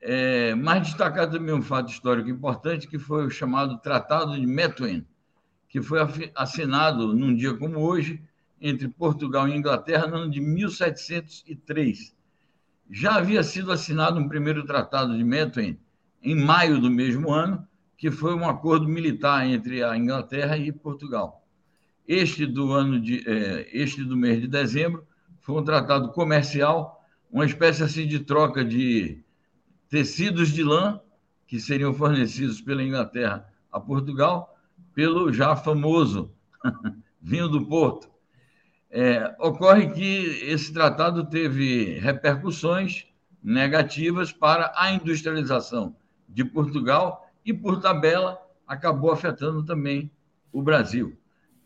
É, 0.00 0.54
mas 0.54 0.88
destacar 0.88 1.30
também 1.30 1.54
um 1.54 1.62
fato 1.62 1.90
histórico 1.90 2.28
importante, 2.28 2.86
que 2.86 2.98
foi 2.98 3.26
o 3.26 3.30
chamado 3.30 3.78
Tratado 3.78 4.38
de 4.38 4.46
Methuen, 4.46 5.06
que 5.68 5.80
foi 5.80 5.98
assinado 6.34 7.14
num 7.14 7.34
dia 7.34 7.54
como 7.54 7.80
hoje, 7.80 8.22
entre 8.60 8.88
Portugal 8.88 9.48
e 9.48 9.56
Inglaterra 9.56 10.06
no 10.06 10.16
ano 10.16 10.30
de 10.30 10.40
1703. 10.40 12.14
Já 12.90 13.16
havia 13.16 13.42
sido 13.42 13.72
assinado 13.72 14.20
um 14.20 14.28
primeiro 14.28 14.64
tratado 14.64 15.16
de 15.16 15.24
Methuen 15.24 15.78
em 16.22 16.34
maio 16.34 16.80
do 16.80 16.90
mesmo 16.90 17.30
ano, 17.30 17.66
que 17.96 18.10
foi 18.10 18.34
um 18.34 18.48
acordo 18.48 18.86
militar 18.86 19.46
entre 19.46 19.82
a 19.82 19.96
Inglaterra 19.96 20.56
e 20.56 20.70
Portugal. 20.70 21.43
Este 22.06 22.46
do 22.46 22.72
ano 22.72 23.00
de 23.00 23.22
é, 23.28 23.68
este 23.72 24.04
do 24.04 24.16
mês 24.16 24.40
de 24.40 24.46
dezembro 24.46 25.06
foi 25.40 25.60
um 25.60 25.64
tratado 25.64 26.12
comercial, 26.12 27.02
uma 27.30 27.46
espécie 27.46 27.82
assim 27.82 28.06
de 28.06 28.20
troca 28.20 28.64
de 28.64 29.22
tecidos 29.88 30.50
de 30.50 30.62
lã 30.62 31.00
que 31.46 31.60
seriam 31.60 31.94
fornecidos 31.94 32.60
pela 32.60 32.82
Inglaterra 32.82 33.46
a 33.70 33.80
Portugal 33.80 34.54
pelo 34.94 35.32
já 35.32 35.56
famoso 35.56 36.32
vinho 37.20 37.48
do 37.48 37.66
Porto. 37.66 38.08
É, 38.90 39.34
ocorre 39.40 39.88
que 39.90 40.40
esse 40.44 40.72
tratado 40.72 41.24
teve 41.24 41.98
repercussões 41.98 43.06
negativas 43.42 44.32
para 44.32 44.72
a 44.76 44.92
industrialização 44.92 45.96
de 46.28 46.44
Portugal 46.44 47.28
e, 47.44 47.52
por 47.52 47.80
tabela, 47.80 48.40
acabou 48.66 49.10
afetando 49.10 49.64
também 49.64 50.10
o 50.52 50.62
Brasil, 50.62 51.18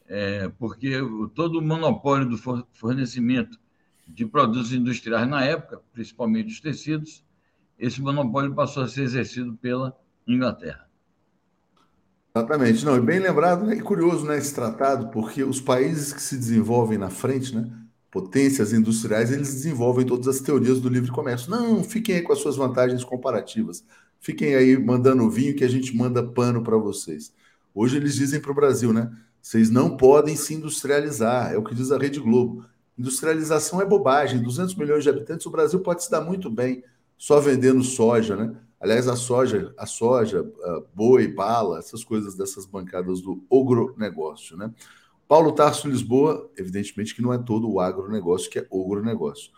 é, 0.08 0.48
porque 0.58 0.92
todo 1.34 1.58
o 1.58 1.62
monopólio 1.62 2.28
do 2.28 2.38
fornecimento 2.72 3.58
de 4.06 4.24
produtos 4.24 4.72
industriais 4.72 5.28
na 5.28 5.44
época, 5.44 5.82
principalmente 5.92 6.52
os 6.52 6.60
tecidos, 6.60 7.22
esse 7.78 8.00
monopólio 8.00 8.54
passou 8.54 8.82
a 8.82 8.88
ser 8.88 9.02
exercido 9.02 9.54
pela 9.54 9.96
Inglaterra. 10.26 10.88
Exatamente. 12.34 12.84
Não, 12.84 12.96
e 12.96 13.00
bem 13.00 13.18
lembrado, 13.18 13.66
né? 13.66 13.76
e 13.76 13.80
curioso, 13.80 14.24
né, 14.26 14.38
esse 14.38 14.54
tratado, 14.54 15.08
porque 15.10 15.44
os 15.44 15.60
países 15.60 16.12
que 16.12 16.22
se 16.22 16.36
desenvolvem 16.36 16.96
na 16.96 17.10
frente, 17.10 17.54
né, 17.54 17.70
potências 18.10 18.72
industriais, 18.72 19.30
eles 19.30 19.52
desenvolvem 19.52 20.06
todas 20.06 20.28
as 20.28 20.40
teorias 20.40 20.80
do 20.80 20.88
livre 20.88 21.10
comércio. 21.10 21.50
Não, 21.50 21.82
fiquem 21.84 22.16
aí 22.16 22.22
com 22.22 22.32
as 22.32 22.38
suas 22.38 22.56
vantagens 22.56 23.04
comparativas. 23.04 23.84
Fiquem 24.20 24.54
aí 24.54 24.76
mandando 24.78 25.28
vinho 25.30 25.54
que 25.54 25.64
a 25.64 25.68
gente 25.68 25.96
manda 25.96 26.22
pano 26.22 26.62
para 26.62 26.76
vocês. 26.76 27.32
Hoje 27.74 27.96
eles 27.96 28.14
dizem 28.14 28.40
para 28.40 28.50
o 28.50 28.54
Brasil, 28.54 28.92
né? 28.92 29.10
Vocês 29.48 29.70
não 29.70 29.96
podem 29.96 30.36
se 30.36 30.52
industrializar, 30.52 31.54
é 31.54 31.56
o 31.56 31.64
que 31.64 31.74
diz 31.74 31.90
a 31.90 31.96
Rede 31.96 32.20
Globo. 32.20 32.66
Industrialização 32.98 33.80
é 33.80 33.86
bobagem. 33.86 34.42
200 34.42 34.74
milhões 34.74 35.02
de 35.02 35.08
habitantes, 35.08 35.46
o 35.46 35.50
Brasil 35.50 35.80
pode 35.80 36.04
se 36.04 36.10
dar 36.10 36.20
muito 36.20 36.50
bem 36.50 36.84
só 37.16 37.40
vendendo 37.40 37.82
soja, 37.82 38.36
né? 38.36 38.54
Aliás, 38.78 39.08
a 39.08 39.16
soja, 39.16 39.72
a 39.78 39.86
soja, 39.86 40.46
a 40.62 40.82
boi, 40.94 41.28
bala, 41.28 41.78
essas 41.78 42.04
coisas 42.04 42.34
dessas 42.34 42.66
bancadas 42.66 43.22
do 43.22 43.42
ogronegócio, 43.48 44.54
né? 44.54 44.70
Paulo 45.26 45.52
Tarso 45.52 45.88
Lisboa, 45.88 46.50
evidentemente 46.54 47.14
que 47.14 47.22
não 47.22 47.32
é 47.32 47.38
todo 47.38 47.70
o 47.70 47.80
agronegócio 47.80 48.50
que 48.50 48.58
é 48.58 48.66
ogronegócio. 48.68 49.50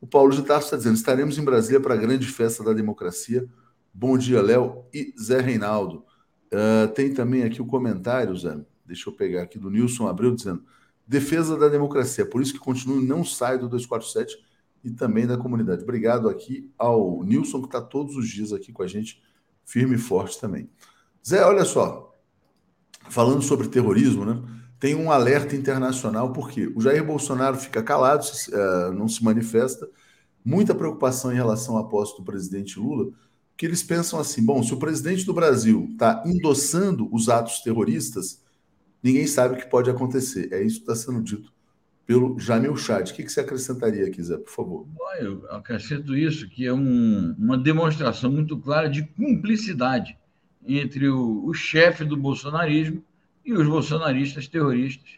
O 0.00 0.06
Paulo 0.06 0.34
de 0.34 0.40
Tarso 0.40 0.68
está 0.68 0.78
dizendo: 0.78 0.96
estaremos 0.96 1.36
em 1.36 1.44
Brasília 1.44 1.80
para 1.80 1.92
a 1.92 1.98
grande 1.98 2.26
festa 2.26 2.64
da 2.64 2.72
democracia. 2.72 3.46
Bom 3.92 4.16
dia, 4.16 4.40
Léo 4.40 4.86
e 4.90 5.12
Zé 5.22 5.42
Reinaldo. 5.42 6.02
Uh, 6.46 6.88
tem 6.94 7.12
também 7.12 7.42
aqui 7.42 7.60
o 7.60 7.66
comentário, 7.66 8.34
Zé. 8.38 8.58
Deixa 8.84 9.08
eu 9.08 9.14
pegar 9.14 9.42
aqui 9.42 9.58
do 9.58 9.70
Nilson 9.70 10.06
Abreu 10.06 10.34
dizendo: 10.34 10.64
defesa 11.06 11.56
da 11.56 11.68
democracia, 11.68 12.26
por 12.26 12.42
isso 12.42 12.52
que 12.52 12.58
continua 12.58 13.00
e 13.00 13.06
não 13.06 13.24
sai 13.24 13.58
do 13.58 13.68
247 13.68 14.36
e 14.82 14.90
também 14.90 15.26
da 15.26 15.36
comunidade. 15.36 15.82
Obrigado 15.82 16.28
aqui 16.28 16.70
ao 16.78 17.22
Nilson, 17.22 17.60
que 17.60 17.68
está 17.68 17.80
todos 17.80 18.16
os 18.16 18.28
dias 18.28 18.52
aqui 18.52 18.72
com 18.72 18.82
a 18.82 18.86
gente, 18.86 19.22
firme 19.64 19.94
e 19.94 19.98
forte 19.98 20.38
também. 20.38 20.68
Zé, 21.26 21.44
olha 21.44 21.64
só, 21.64 22.12
falando 23.08 23.42
sobre 23.42 23.68
terrorismo, 23.68 24.24
né? 24.24 24.42
Tem 24.78 24.94
um 24.94 25.10
alerta 25.10 25.56
internacional, 25.56 26.32
porque 26.32 26.70
o 26.74 26.80
Jair 26.80 27.02
Bolsonaro 27.02 27.56
fica 27.56 27.82
calado, 27.82 28.26
uh, 28.26 28.92
não 28.92 29.08
se 29.08 29.24
manifesta, 29.24 29.88
muita 30.44 30.74
preocupação 30.74 31.32
em 31.32 31.36
relação 31.36 31.78
à 31.78 31.84
posse 31.88 32.14
do 32.18 32.24
presidente 32.24 32.78
Lula, 32.78 33.10
que 33.56 33.64
eles 33.64 33.82
pensam 33.82 34.20
assim: 34.20 34.44
bom, 34.44 34.62
se 34.62 34.74
o 34.74 34.78
presidente 34.78 35.24
do 35.24 35.32
Brasil 35.32 35.88
está 35.92 36.22
endossando 36.26 37.08
os 37.10 37.30
atos 37.30 37.60
terroristas, 37.60 38.43
ninguém 39.04 39.26
sabe 39.26 39.54
o 39.54 39.58
que 39.58 39.68
pode 39.68 39.90
acontecer. 39.90 40.48
É 40.50 40.62
isso 40.62 40.76
que 40.76 40.90
está 40.90 40.96
sendo 40.96 41.22
dito 41.22 41.52
pelo 42.06 42.38
Jamil 42.38 42.76
Chad. 42.76 43.10
O 43.10 43.14
que, 43.14 43.22
que 43.22 43.30
você 43.30 43.40
acrescentaria 43.40 44.06
aqui, 44.06 44.22
Zé, 44.22 44.36
por 44.36 44.50
favor? 44.50 44.86
Eu 45.18 45.46
acrescento 45.50 46.16
isso, 46.16 46.48
que 46.48 46.66
é 46.66 46.72
um, 46.72 47.34
uma 47.38 47.58
demonstração 47.58 48.30
muito 48.30 48.58
clara 48.58 48.88
de 48.88 49.02
cumplicidade 49.02 50.16
entre 50.66 51.08
o, 51.08 51.44
o 51.44 51.52
chefe 51.52 52.04
do 52.04 52.16
bolsonarismo 52.16 53.02
e 53.44 53.52
os 53.52 53.66
bolsonaristas 53.66 54.48
terroristas. 54.48 55.10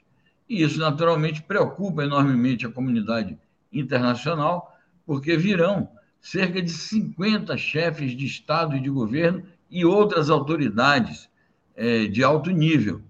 E 0.49 0.63
isso, 0.63 0.79
naturalmente, 0.79 1.43
preocupa 1.43 2.05
enormemente 2.05 2.67
a 2.67 2.71
comunidade 2.71 3.39
internacional, 3.73 4.77
porque 5.05 5.37
virão 5.37 5.89
cerca 6.21 6.61
de 6.61 6.71
50 6.71 7.57
chefes 7.57 8.17
de 8.17 8.27
Estado 8.27 8.77
e 8.77 8.81
de 8.81 8.91
governo 8.91 9.45
e 9.71 9.85
outras 9.85 10.31
autoridades 10.31 11.29
é, 11.75 12.07
de 12.07 12.25
alto 12.25 12.51
nível, 12.51 13.03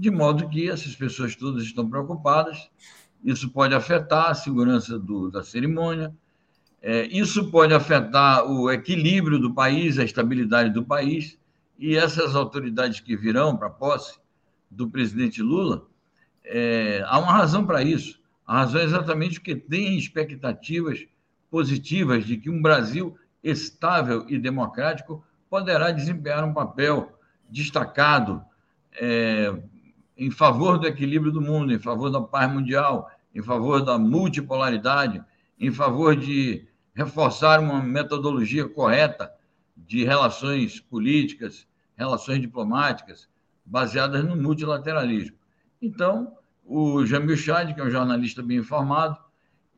de 0.00 0.10
modo 0.10 0.48
que 0.48 0.66
essas 0.66 0.96
pessoas 0.96 1.36
todas 1.36 1.62
estão 1.62 1.88
preocupadas. 1.88 2.70
Isso 3.22 3.50
pode 3.50 3.74
afetar 3.74 4.30
a 4.30 4.34
segurança 4.34 4.98
do, 4.98 5.30
da 5.30 5.42
cerimônia, 5.42 6.10
é, 6.80 7.06
isso 7.08 7.50
pode 7.50 7.74
afetar 7.74 8.50
o 8.50 8.70
equilíbrio 8.70 9.38
do 9.38 9.52
país, 9.52 9.98
a 9.98 10.04
estabilidade 10.04 10.70
do 10.70 10.82
país, 10.82 11.38
e 11.78 11.94
essas 11.94 12.34
autoridades 12.34 13.00
que 13.00 13.14
virão 13.14 13.54
para 13.58 13.66
a 13.66 13.70
posse 13.70 14.18
do 14.70 14.88
presidente 14.88 15.42
Lula, 15.42 15.86
é, 16.44 17.04
há 17.06 17.18
uma 17.18 17.32
razão 17.32 17.66
para 17.66 17.82
isso. 17.82 18.18
A 18.46 18.60
razão 18.60 18.80
é 18.80 18.84
exatamente 18.84 19.38
porque 19.38 19.54
tem 19.54 19.98
expectativas 19.98 21.06
positivas 21.50 22.24
de 22.24 22.38
que 22.38 22.48
um 22.48 22.62
Brasil 22.62 23.18
estável 23.44 24.24
e 24.30 24.38
democrático 24.38 25.22
poderá 25.50 25.90
desempenhar 25.90 26.42
um 26.42 26.54
papel 26.54 27.12
destacado 27.50 28.42
é, 28.92 29.54
em 30.20 30.30
favor 30.30 30.78
do 30.78 30.86
equilíbrio 30.86 31.32
do 31.32 31.40
mundo, 31.40 31.72
em 31.72 31.78
favor 31.78 32.10
da 32.10 32.20
paz 32.20 32.52
mundial, 32.52 33.10
em 33.34 33.42
favor 33.42 33.82
da 33.82 33.98
multipolaridade, 33.98 35.24
em 35.58 35.72
favor 35.72 36.14
de 36.14 36.68
reforçar 36.92 37.58
uma 37.58 37.82
metodologia 37.82 38.68
correta 38.68 39.32
de 39.74 40.04
relações 40.04 40.78
políticas, 40.78 41.66
relações 41.96 42.38
diplomáticas, 42.38 43.30
baseadas 43.64 44.22
no 44.22 44.36
multilateralismo. 44.36 45.38
Então, 45.80 46.36
o 46.66 47.06
Jamil 47.06 47.38
Chad, 47.38 47.72
que 47.72 47.80
é 47.80 47.84
um 47.84 47.90
jornalista 47.90 48.42
bem 48.42 48.58
informado, 48.58 49.16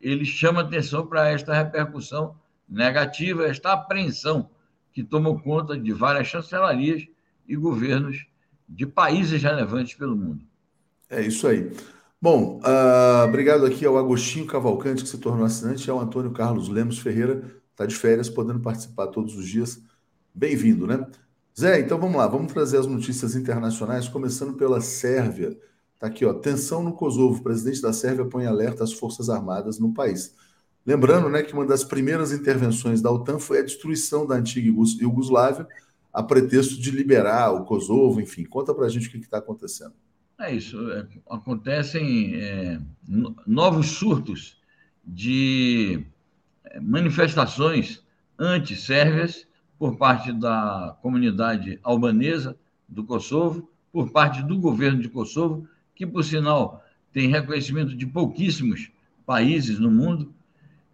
ele 0.00 0.24
chama 0.24 0.62
atenção 0.62 1.07
para 1.07 1.28
esta 1.28 1.55
repercussão 1.55 2.35
negativa, 2.68 3.46
esta 3.46 3.74
apreensão 3.74 4.50
que 4.92 5.05
tomou 5.05 5.38
conta 5.40 5.78
de 5.78 5.92
várias 5.92 6.26
chancelarias 6.26 7.07
e 7.46 7.55
governos 7.55 8.26
de 8.74 8.87
países 8.87 9.42
relevantes 9.42 9.94
pelo 9.94 10.16
mundo. 10.16 10.44
É 11.08 11.20
isso 11.20 11.46
aí. 11.46 11.70
Bom, 12.20 12.61
uh, 12.61 13.26
obrigado 13.26 13.66
aqui 13.66 13.85
ao 13.85 13.98
Agostinho 13.98 14.46
Cavalcante, 14.46 15.02
que 15.02 15.08
se 15.08 15.18
tornou 15.18 15.44
assinante, 15.44 15.87
e 15.87 15.90
ao 15.90 16.00
Antônio 16.00 16.30
Carlos 16.30 16.68
Lemos 16.68 16.98
Ferreira, 16.98 17.42
está 17.70 17.85
de 17.85 17.94
férias, 17.94 18.30
podendo 18.30 18.61
participar 18.61 19.08
todos 19.08 19.37
os 19.37 19.46
dias. 19.46 19.80
Bem-vindo, 20.35 20.87
né? 20.87 21.06
Zé, 21.58 21.80
então 21.80 21.98
vamos 21.98 22.16
lá, 22.16 22.26
vamos 22.26 22.52
trazer 22.52 22.78
as 22.78 22.87
notícias 22.87 23.35
internacionais, 23.35 24.08
começando 24.08 24.54
pela 24.54 24.80
Sérvia. 24.80 25.58
Está 25.94 26.06
aqui, 26.06 26.24
ó, 26.24 26.32
tensão 26.32 26.82
no 26.82 26.94
Kosovo. 26.94 27.40
O 27.40 27.42
presidente 27.42 27.82
da 27.82 27.92
Sérvia 27.92 28.24
põe 28.24 28.46
alerta 28.46 28.82
às 28.85 28.92
forças 28.92 29.28
armadas 29.28 29.78
no 29.78 29.92
país. 29.92 30.35
Lembrando 30.87 31.28
né, 31.28 31.42
que 31.42 31.52
uma 31.52 31.66
das 31.66 31.85
primeiras 31.85 32.32
intervenções 32.32 33.02
da 33.02 33.11
OTAN 33.11 33.38
foi 33.38 33.58
a 33.58 33.62
destruição 33.62 34.26
da 34.26 34.35
antiga 34.35 34.68
Iugoslávia, 35.00 35.66
a 36.12 36.22
pretexto 36.22 36.81
de 36.81 36.90
liberar 36.90 37.53
o 37.53 37.64
Kosovo, 37.64 38.20
enfim. 38.20 38.44
Conta 38.44 38.75
para 38.75 38.87
a 38.87 38.88
gente 38.88 39.09
o 39.09 39.11
que 39.11 39.16
está 39.18 39.38
acontecendo. 39.38 39.94
É 40.38 40.55
isso. 40.55 40.90
É, 40.90 41.07
acontecem 41.31 42.35
é, 42.35 42.81
novos 43.46 43.92
surtos 43.92 44.61
de 45.05 46.05
é, 46.64 46.81
manifestações 46.81 48.03
anti-sérvias 48.38 49.46
por 49.79 49.96
parte 49.96 50.33
da 50.33 50.96
comunidade 51.01 51.79
albanesa 51.83 52.57
do 52.88 53.05
Kosovo, 53.05 53.70
por 53.90 54.11
parte 54.11 54.42
do 54.42 54.59
governo 54.59 55.01
de 55.01 55.09
Kosovo, 55.09 55.66
que, 55.94 56.07
por 56.07 56.25
sinal, 56.25 56.85
tem 57.12 57.29
reconhecimento 57.29 57.96
de 57.96 58.07
pouquíssimos 58.07 58.90
países 59.25 59.79
no 59.79 59.90
mundo. 59.90 60.33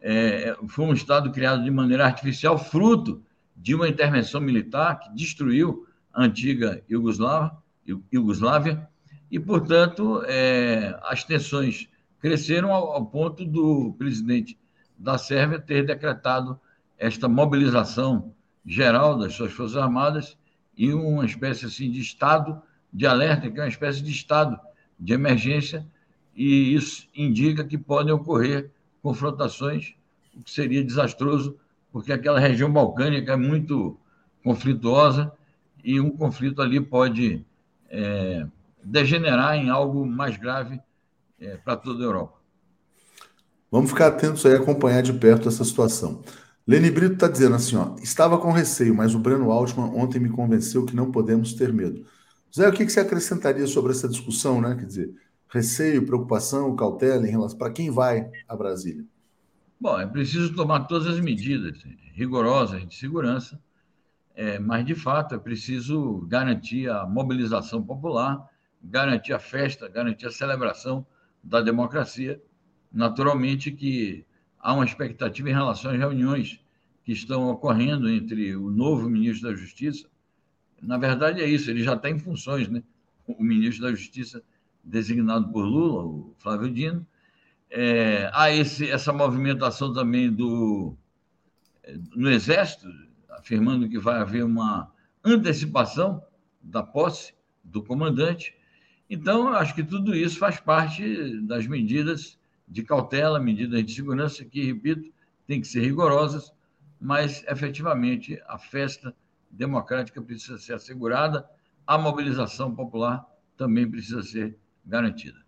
É, 0.01 0.57
foi 0.69 0.85
um 0.85 0.93
Estado 0.93 1.33
criado 1.33 1.65
de 1.65 1.71
maneira 1.71 2.05
artificial, 2.05 2.57
fruto 2.57 3.23
de 3.61 3.75
uma 3.75 3.89
intervenção 3.89 4.41
militar 4.41 5.01
que 5.01 5.15
destruiu 5.15 5.87
a 6.13 6.25
antiga 6.25 6.83
Iugoslávia, 6.89 8.89
e, 9.31 9.39
portanto, 9.39 10.23
é, 10.27 10.99
as 11.03 11.23
tensões 11.23 11.89
cresceram 12.21 12.73
ao, 12.73 12.93
ao 12.93 13.07
ponto 13.07 13.45
do 13.45 13.95
presidente 13.99 14.59
da 14.97 15.19
Sérvia 15.19 15.61
ter 15.61 15.85
decretado 15.85 16.59
esta 16.97 17.29
mobilização 17.29 18.33
geral 18.65 19.19
das 19.19 19.35
suas 19.35 19.53
Forças 19.53 19.77
Armadas 19.77 20.37
e 20.77 20.93
uma 20.93 21.25
espécie 21.25 21.67
assim 21.67 21.91
de 21.91 22.01
estado 22.01 22.61
de 22.93 23.07
alerta, 23.07 23.51
que 23.51 23.59
é 23.59 23.63
uma 23.63 23.69
espécie 23.69 24.03
de 24.03 24.11
estado 24.11 24.59
de 24.99 25.13
emergência, 25.13 25.87
e 26.35 26.75
isso 26.75 27.07
indica 27.15 27.65
que 27.65 27.77
podem 27.77 28.13
ocorrer 28.13 28.71
confrontações, 29.03 29.95
o 30.35 30.43
que 30.43 30.51
seria 30.51 30.83
desastroso, 30.83 31.59
porque 31.99 32.13
aquela 32.13 32.39
região 32.39 32.73
balcânica 32.73 33.33
é 33.33 33.37
muito 33.37 33.99
conflituosa 34.45 35.33
e 35.83 36.01
um 36.01 36.11
conflito 36.11 36.63
ali 36.63 36.81
pode 36.81 37.45
é, 37.91 38.47
degenerar 38.85 39.57
em 39.57 39.69
algo 39.69 40.07
mais 40.07 40.37
grave 40.37 40.81
é, 41.41 41.57
para 41.57 41.75
toda 41.75 42.05
a 42.05 42.07
Europa. 42.07 42.39
Vamos 43.69 43.91
ficar 43.91 44.07
atentos 44.07 44.47
aí 44.47 44.55
acompanhar 44.55 45.03
de 45.03 45.13
perto 45.13 45.49
essa 45.49 45.65
situação. 45.65 46.23
Leni 46.65 46.89
Brito 46.89 47.15
está 47.15 47.27
dizendo 47.27 47.57
assim, 47.57 47.75
ó, 47.75 47.97
estava 48.01 48.39
com 48.39 48.53
receio, 48.53 48.95
mas 48.95 49.17
o 49.17 49.19
Breno 49.19 49.51
Altman 49.51 49.91
ontem 49.93 50.21
me 50.21 50.31
convenceu 50.31 50.85
que 50.85 50.95
não 50.95 51.11
podemos 51.11 51.53
ter 51.55 51.73
medo. 51.73 52.07
Zé, 52.57 52.69
o 52.69 52.73
que, 52.73 52.87
que 52.87 52.93
você 52.93 53.01
acrescentaria 53.01 53.67
sobre 53.67 53.91
essa 53.91 54.09
discussão, 54.09 54.61
né? 54.61 54.77
Quer 54.77 54.87
dizer, 54.87 55.15
receio, 55.49 56.07
preocupação, 56.07 56.77
cautela 56.77 57.27
em 57.27 57.31
relação 57.31 57.59
para 57.59 57.73
quem 57.73 57.91
vai 57.91 58.31
a 58.47 58.55
Brasília? 58.55 59.05
Bom, 59.81 60.01
é 60.01 60.07
preciso 60.07 60.55
tomar 60.57 60.87
todas 60.87 61.07
as 61.07 61.21
medidas 61.21 61.85
rigorosas 62.13 62.85
de 62.85 62.95
segurança, 62.97 63.63
é, 64.35 64.59
mas 64.59 64.85
de 64.85 64.95
fato 64.95 65.37
é 65.37 65.39
preciso 65.39 66.27
garantir 66.27 66.91
a 66.91 67.07
mobilização 67.07 67.81
popular, 67.81 68.45
garantir 68.83 69.33
a 69.33 69.39
festa, 69.39 69.89
garantir 69.89 70.27
a 70.27 70.33
celebração 70.33 71.07
da 71.45 71.61
democracia. 71.61 72.43
Naturalmente 72.93 73.71
que 73.71 74.25
há 74.59 74.75
uma 74.75 74.85
expectativa 74.85 75.49
em 75.49 75.55
relação 75.55 75.93
às 75.93 75.99
reuniões 75.99 76.61
que 77.05 77.13
estão 77.13 77.49
ocorrendo 77.49 78.09
entre 78.09 78.57
o 78.57 78.71
novo 78.71 79.09
ministro 79.09 79.49
da 79.49 79.57
Justiça. 79.57 80.09
Na 80.83 80.99
verdade, 80.99 81.41
é 81.41 81.49
isso, 81.49 81.71
ele 81.71 81.85
já 81.85 81.95
está 81.95 82.11
em 82.11 82.19
funções, 82.19 82.69
né? 82.69 82.83
O 83.27 83.45
ministro 83.45 83.85
da 83.85 83.93
Justiça 83.93 84.43
designado 84.83 85.53
por 85.53 85.65
Lula, 85.65 86.05
o 86.05 86.35
Flávio 86.39 86.69
Dino. 86.69 87.07
É, 87.71 88.31
há 88.33 88.51
esse, 88.51 88.91
essa 88.91 89.13
movimentação 89.13 89.93
também 89.93 90.33
do, 90.33 90.97
no 92.15 92.31
Exército, 92.31 92.89
afirmando 93.31 93.89
que 93.89 93.99
vai 93.99 94.21
haver 94.21 94.45
uma 94.45 94.91
antecipação 95.25 96.23
da 96.63 96.83
posse 96.83 97.35
do 97.63 97.83
comandante. 97.83 98.55
Então, 99.09 99.49
acho 99.49 99.75
que 99.75 99.83
tudo 99.83 100.15
isso 100.15 100.39
faz 100.39 100.61
parte 100.61 101.41
das 101.43 101.67
medidas 101.67 102.39
de 102.67 102.83
cautela, 102.83 103.41
medidas 103.41 103.85
de 103.85 103.95
segurança 103.95 104.45
que, 104.45 104.63
repito, 104.65 105.11
têm 105.47 105.61
que 105.61 105.67
ser 105.67 105.81
rigorosas, 105.81 106.53
mas 107.01 107.45
efetivamente 107.47 108.41
a 108.47 108.59
festa 108.59 109.15
democrática 109.51 110.21
precisa 110.21 110.59
ser 110.59 110.75
assegurada, 110.75 111.49
a 111.87 111.97
mobilização 111.97 112.75
popular 112.75 113.25
também 113.57 113.91
precisa 113.91 114.23
ser 114.23 114.59
garantida. 114.85 115.48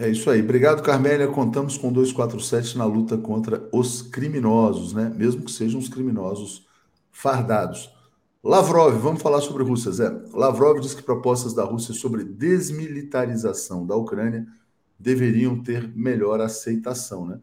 É 0.00 0.08
isso 0.08 0.30
aí. 0.30 0.40
Obrigado, 0.40 0.82
Carmélia. 0.82 1.28
Contamos 1.28 1.76
com 1.76 1.92
247 1.92 2.78
na 2.78 2.86
luta 2.86 3.18
contra 3.18 3.68
os 3.70 4.00
criminosos, 4.00 4.94
né? 4.94 5.12
Mesmo 5.14 5.44
que 5.44 5.52
sejam 5.52 5.78
os 5.78 5.90
criminosos 5.90 6.66
fardados. 7.12 7.90
Lavrov, 8.42 8.98
vamos 8.98 9.20
falar 9.20 9.42
sobre 9.42 9.62
Rússia, 9.62 9.92
Zé. 9.92 10.10
Lavrov 10.32 10.80
diz 10.80 10.94
que 10.94 11.02
propostas 11.02 11.52
da 11.52 11.64
Rússia 11.64 11.92
sobre 11.92 12.24
desmilitarização 12.24 13.86
da 13.86 13.94
Ucrânia 13.94 14.46
deveriam 14.98 15.62
ter 15.62 15.94
melhor 15.94 16.40
aceitação, 16.40 17.26
né? 17.26 17.38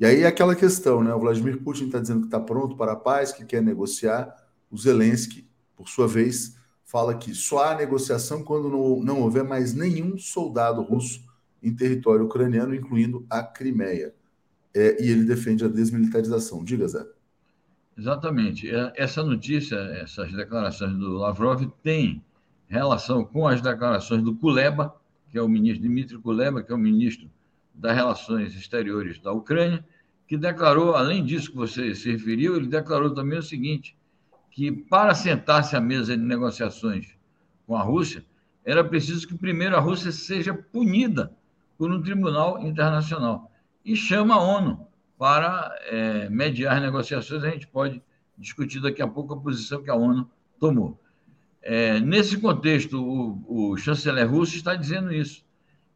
E 0.00 0.06
aí 0.06 0.22
é 0.22 0.26
aquela 0.26 0.56
questão, 0.56 1.04
né? 1.04 1.12
O 1.12 1.20
Vladimir 1.20 1.62
Putin 1.62 1.84
está 1.84 2.00
dizendo 2.00 2.20
que 2.20 2.28
está 2.28 2.40
pronto 2.40 2.78
para 2.78 2.92
a 2.92 2.96
paz, 2.96 3.30
que 3.30 3.44
quer 3.44 3.60
negociar. 3.60 4.34
O 4.70 4.78
Zelensky, 4.78 5.46
por 5.76 5.86
sua 5.86 6.08
vez, 6.08 6.56
fala 6.82 7.14
que 7.14 7.34
só 7.34 7.62
há 7.62 7.74
negociação 7.76 8.42
quando 8.42 8.70
não, 8.70 9.02
não 9.02 9.20
houver 9.20 9.44
mais 9.44 9.74
nenhum 9.74 10.16
soldado 10.16 10.80
russo 10.80 11.28
em 11.62 11.74
território 11.74 12.24
ucraniano, 12.24 12.74
incluindo 12.74 13.26
a 13.28 13.42
Crimeia. 13.42 14.14
É, 14.74 15.02
e 15.02 15.10
ele 15.10 15.24
defende 15.24 15.64
a 15.64 15.68
desmilitarização. 15.68 16.64
Diga, 16.64 16.86
Zé. 16.88 17.04
Exatamente. 17.96 18.70
É, 18.70 18.92
essa 18.96 19.22
notícia, 19.22 19.76
essas 19.76 20.32
declarações 20.32 20.96
do 20.96 21.14
Lavrov, 21.14 21.66
têm 21.82 22.22
relação 22.68 23.24
com 23.24 23.46
as 23.46 23.60
declarações 23.60 24.22
do 24.22 24.34
Kuleba, 24.34 24.94
que 25.28 25.36
é 25.36 25.42
o 25.42 25.48
ministro 25.48 25.82
Dmitry 25.82 26.18
Kuleba, 26.18 26.62
que 26.62 26.72
é 26.72 26.74
o 26.74 26.78
ministro 26.78 27.28
das 27.74 27.94
Relações 27.94 28.54
Exteriores 28.54 29.18
da 29.20 29.32
Ucrânia, 29.32 29.84
que 30.26 30.36
declarou, 30.36 30.94
além 30.94 31.24
disso 31.24 31.50
que 31.50 31.56
você 31.56 31.94
se 31.94 32.10
referiu, 32.10 32.56
ele 32.56 32.68
declarou 32.68 33.12
também 33.12 33.38
o 33.38 33.42
seguinte, 33.42 33.96
que 34.50 34.70
para 34.70 35.14
sentar-se 35.14 35.74
à 35.74 35.80
mesa 35.80 36.16
de 36.16 36.22
negociações 36.22 37.16
com 37.66 37.76
a 37.76 37.82
Rússia, 37.82 38.24
era 38.64 38.84
preciso 38.84 39.26
que 39.26 39.36
primeiro 39.36 39.76
a 39.76 39.80
Rússia 39.80 40.12
seja 40.12 40.54
punida 40.54 41.36
por 41.80 41.90
um 41.90 42.02
tribunal 42.02 42.60
internacional 42.60 43.50
e 43.82 43.96
chama 43.96 44.34
a 44.34 44.38
ONU 44.38 44.86
para 45.16 45.74
é, 45.86 46.28
mediar 46.28 46.78
negociações. 46.78 47.42
A 47.42 47.48
gente 47.48 47.66
pode 47.66 48.02
discutir 48.36 48.82
daqui 48.82 49.00
a 49.00 49.08
pouco 49.08 49.32
a 49.32 49.40
posição 49.40 49.82
que 49.82 49.88
a 49.88 49.94
ONU 49.94 50.30
tomou. 50.58 51.00
É, 51.62 51.98
nesse 51.98 52.36
contexto, 52.36 53.02
o, 53.02 53.70
o 53.72 53.76
chanceler 53.78 54.30
russo 54.30 54.56
está 54.56 54.74
dizendo 54.74 55.10
isso, 55.10 55.42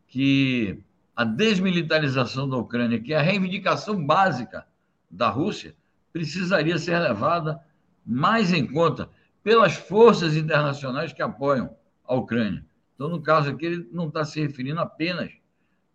que 0.08 0.82
a 1.14 1.22
desmilitarização 1.22 2.48
da 2.48 2.56
Ucrânia, 2.56 2.98
que 2.98 3.12
é 3.12 3.18
a 3.18 3.22
reivindicação 3.22 4.06
básica 4.06 4.66
da 5.10 5.28
Rússia, 5.28 5.74
precisaria 6.14 6.78
ser 6.78 6.98
levada 6.98 7.60
mais 8.06 8.54
em 8.54 8.66
conta 8.66 9.10
pelas 9.42 9.74
forças 9.74 10.34
internacionais 10.34 11.12
que 11.12 11.20
apoiam 11.20 11.76
a 12.08 12.14
Ucrânia. 12.14 12.64
Então, 12.94 13.10
no 13.10 13.20
caso 13.20 13.50
aqui, 13.50 13.66
ele 13.66 13.88
não 13.92 14.08
está 14.08 14.24
se 14.24 14.40
referindo 14.40 14.80
apenas 14.80 15.43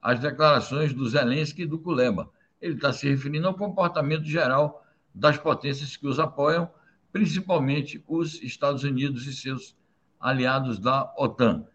as 0.01 0.19
declarações 0.19 0.93
do 0.93 1.07
Zelensky 1.07 1.63
e 1.63 1.65
do 1.65 1.79
Kuleba. 1.79 2.29
Ele 2.62 2.75
está 2.75 2.91
se 2.91 3.07
referindo 3.09 3.47
ao 3.47 3.53
comportamento 3.53 4.25
geral 4.25 4.85
das 5.13 5.38
potências 5.38 5.97
que 5.97 6.07
os 6.07 6.19
apoiam, 6.19 6.69
principalmente 7.12 8.03
os 8.07 8.41
Estados 8.41 8.83
Unidos 8.83 9.25
e 9.27 9.33
seus 9.33 9.75
aliados 10.19 10.79
da 10.79 11.13
OTAN. 11.17 11.65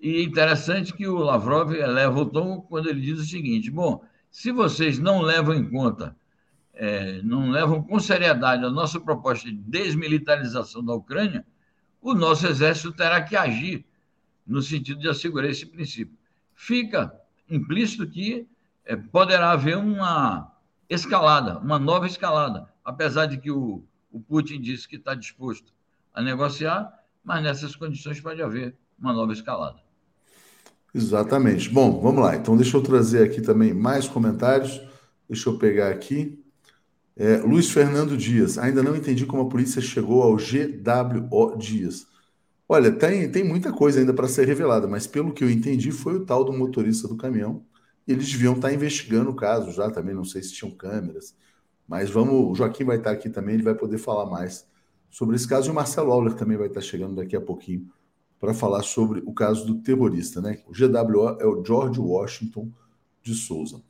E 0.00 0.16
é 0.16 0.22
interessante 0.22 0.94
que 0.94 1.06
o 1.06 1.18
Lavrov 1.18 1.72
eleva 1.74 2.20
o 2.20 2.26
tom 2.26 2.60
quando 2.62 2.88
ele 2.88 3.00
diz 3.00 3.18
o 3.18 3.24
seguinte: 3.24 3.70
bom, 3.70 4.02
se 4.30 4.50
vocês 4.50 4.98
não 4.98 5.20
levam 5.20 5.54
em 5.54 5.68
conta, 5.68 6.16
é, 6.72 7.20
não 7.22 7.50
levam 7.50 7.82
com 7.82 8.00
seriedade 8.00 8.64
a 8.64 8.70
nossa 8.70 8.98
proposta 8.98 9.50
de 9.50 9.56
desmilitarização 9.56 10.82
da 10.82 10.94
Ucrânia, 10.94 11.44
o 12.00 12.14
nosso 12.14 12.46
exército 12.46 12.92
terá 12.92 13.20
que 13.20 13.36
agir 13.36 13.84
no 14.46 14.62
sentido 14.62 15.00
de 15.00 15.08
assegurar 15.08 15.50
esse 15.50 15.66
princípio. 15.66 16.16
Fica 16.54 17.12
implícito 17.50 18.06
que 18.06 18.46
é, 18.84 18.96
poderá 18.96 19.52
haver 19.52 19.76
uma 19.76 20.52
escalada, 20.88 21.58
uma 21.58 21.78
nova 21.78 22.06
escalada, 22.06 22.68
apesar 22.84 23.26
de 23.26 23.38
que 23.38 23.50
o, 23.50 23.82
o 24.10 24.20
Putin 24.20 24.60
disse 24.60 24.88
que 24.88 24.96
está 24.96 25.14
disposto 25.14 25.72
a 26.12 26.22
negociar, 26.22 26.92
mas 27.24 27.42
nessas 27.42 27.76
condições 27.76 28.20
pode 28.20 28.42
haver 28.42 28.76
uma 28.98 29.12
nova 29.12 29.32
escalada. 29.32 29.78
Exatamente. 30.94 31.68
Bom, 31.68 32.00
vamos 32.00 32.22
lá. 32.22 32.36
Então, 32.36 32.56
deixa 32.56 32.76
eu 32.76 32.82
trazer 32.82 33.22
aqui 33.22 33.40
também 33.40 33.72
mais 33.72 34.08
comentários. 34.08 34.80
Deixa 35.28 35.48
eu 35.48 35.56
pegar 35.56 35.90
aqui. 35.90 36.42
É, 37.16 37.36
Luiz 37.36 37.70
Fernando 37.70 38.16
Dias. 38.16 38.58
Ainda 38.58 38.82
não 38.82 38.96
entendi 38.96 39.24
como 39.24 39.42
a 39.42 39.48
polícia 39.48 39.80
chegou 39.80 40.22
ao 40.22 40.36
GWO 40.36 41.56
Dias. 41.56 42.06
Olha, 42.72 42.92
tem, 42.92 43.28
tem 43.28 43.42
muita 43.42 43.72
coisa 43.72 43.98
ainda 43.98 44.14
para 44.14 44.28
ser 44.28 44.46
revelada, 44.46 44.86
mas 44.86 45.04
pelo 45.04 45.32
que 45.32 45.42
eu 45.42 45.50
entendi, 45.50 45.90
foi 45.90 46.14
o 46.14 46.24
tal 46.24 46.44
do 46.44 46.52
motorista 46.52 47.08
do 47.08 47.16
caminhão. 47.16 47.64
Eles 48.06 48.30
deviam 48.30 48.54
estar 48.54 48.68
tá 48.68 48.72
investigando 48.74 49.28
o 49.28 49.34
caso 49.34 49.72
já 49.72 49.90
também, 49.90 50.14
não 50.14 50.22
sei 50.22 50.40
se 50.40 50.52
tinham 50.52 50.70
câmeras. 50.70 51.34
Mas 51.88 52.08
vamos, 52.08 52.32
o 52.32 52.54
Joaquim 52.54 52.84
vai 52.84 52.98
estar 52.98 53.10
tá 53.10 53.16
aqui 53.16 53.28
também, 53.28 53.54
ele 53.54 53.64
vai 53.64 53.74
poder 53.74 53.98
falar 53.98 54.26
mais 54.26 54.68
sobre 55.10 55.34
esse 55.34 55.48
caso. 55.48 55.66
E 55.68 55.72
o 55.72 55.74
Marcelo 55.74 56.12
Auler 56.12 56.32
também 56.34 56.56
vai 56.56 56.68
estar 56.68 56.78
tá 56.78 56.86
chegando 56.86 57.16
daqui 57.16 57.34
a 57.34 57.40
pouquinho 57.40 57.88
para 58.38 58.54
falar 58.54 58.84
sobre 58.84 59.20
o 59.26 59.34
caso 59.34 59.66
do 59.66 59.82
terrorista, 59.82 60.40
né? 60.40 60.62
O 60.68 60.72
GWO 60.72 61.40
é 61.40 61.46
o 61.46 61.64
George 61.64 61.98
Washington 61.98 62.70
de 63.20 63.34
Souza. 63.34 63.82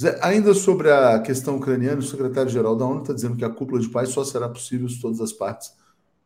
Zé, 0.00 0.18
ainda 0.22 0.54
sobre 0.54 0.90
a 0.90 1.18
questão 1.18 1.58
ucraniana, 1.58 1.98
o 1.98 2.02
secretário-geral 2.02 2.74
da 2.74 2.86
ONU 2.86 3.02
está 3.02 3.12
dizendo 3.12 3.36
que 3.36 3.44
a 3.44 3.50
cúpula 3.50 3.82
de 3.82 3.90
paz 3.90 4.08
só 4.08 4.24
será 4.24 4.48
possível 4.48 4.88
se 4.88 4.98
todas 4.98 5.20
as 5.20 5.30
partes 5.30 5.74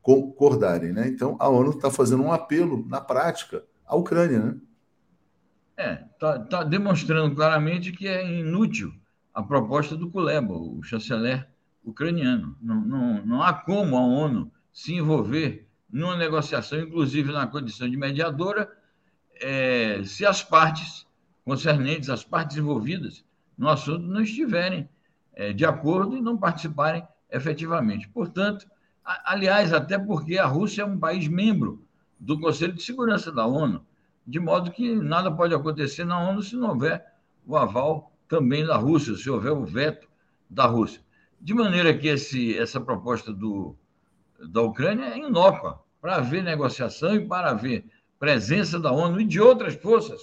concordarem, 0.03 0.93
né? 0.93 1.09
Então 1.09 1.37
a 1.39 1.49
ONU 1.49 1.71
está 1.71 1.91
fazendo 1.91 2.23
um 2.23 2.33
apelo 2.33 2.87
na 2.87 3.01
prática 3.01 3.65
à 3.87 3.97
Ucrânia, 3.97 4.39
né? 4.39 4.57
É, 5.77 6.05
está 6.13 6.39
tá 6.41 6.65
demonstrando 6.65 7.35
claramente 7.35 7.93
que 7.93 8.09
é 8.09 8.29
inútil 8.29 8.93
a 9.33 9.43
proposta 9.43 9.97
do 9.97 10.11
Kuleba, 10.11 10.53
o 10.53 10.83
chanceler 10.83 11.49
ucraniano. 11.85 12.57
Não, 12.61 12.81
não, 12.81 13.27
não 13.27 13.43
há 13.43 13.53
como 13.53 13.97
a 13.97 14.01
ONU 14.01 14.51
se 14.73 14.95
envolver 14.95 15.69
numa 15.91 16.17
negociação, 16.17 16.81
inclusive 16.81 17.33
na 17.33 17.47
condição 17.47 17.89
de 17.89 17.97
mediadora, 17.97 18.71
é, 19.41 20.03
se 20.05 20.27
as 20.27 20.43
partes 20.43 21.07
concernentes, 21.45 22.11
as 22.11 22.25
partes 22.25 22.57
envolvidas 22.57 23.25
no 23.57 23.69
assunto 23.69 24.03
não 24.07 24.21
estiverem 24.21 24.89
é, 25.33 25.53
de 25.53 25.65
acordo 25.65 26.17
e 26.17 26.21
não 26.21 26.37
participarem 26.37 27.07
efetivamente. 27.31 28.09
Portanto, 28.09 28.67
aliás, 29.25 29.73
até 29.73 29.99
porque 29.99 30.37
a 30.39 30.47
Rússia 30.47 30.83
é 30.83 30.85
um 30.85 30.99
país 30.99 31.27
membro 31.29 31.83
do 32.19 32.39
Conselho 32.39 32.75
de 32.75 32.83
Segurança 32.83 33.33
da 33.33 33.47
ONU, 33.47 33.85
de 34.27 34.39
modo 34.39 34.71
que 34.71 34.95
nada 34.95 35.31
pode 35.31 35.55
acontecer 35.55 36.05
na 36.05 36.21
ONU 36.21 36.43
se 36.43 36.57
não 36.57 36.71
houver 36.71 37.15
o 37.47 37.57
aval 37.57 38.13
também 38.29 38.65
da 38.67 38.77
Rússia, 38.77 39.17
se 39.17 39.31
houver 39.31 39.53
o 39.53 39.65
veto 39.65 40.07
da 40.51 40.67
Rússia. 40.67 41.01
De 41.41 41.55
maneira 41.55 41.97
que 41.97 42.09
esse, 42.09 42.59
essa 42.59 42.81
proposta 42.81 43.33
do, 43.33 43.75
da 44.39 44.61
Ucrânia 44.61 45.07
é 45.07 45.19
inócua 45.19 45.83
para 46.01 46.17
haver 46.17 46.43
negociação 46.43 47.15
e 47.15 47.27
para 47.27 47.51
haver 47.51 47.87
presença 48.19 48.79
da 48.79 48.93
ONU 48.93 49.21
e 49.21 49.25
de 49.25 49.41
outras 49.41 49.75
forças 49.75 50.21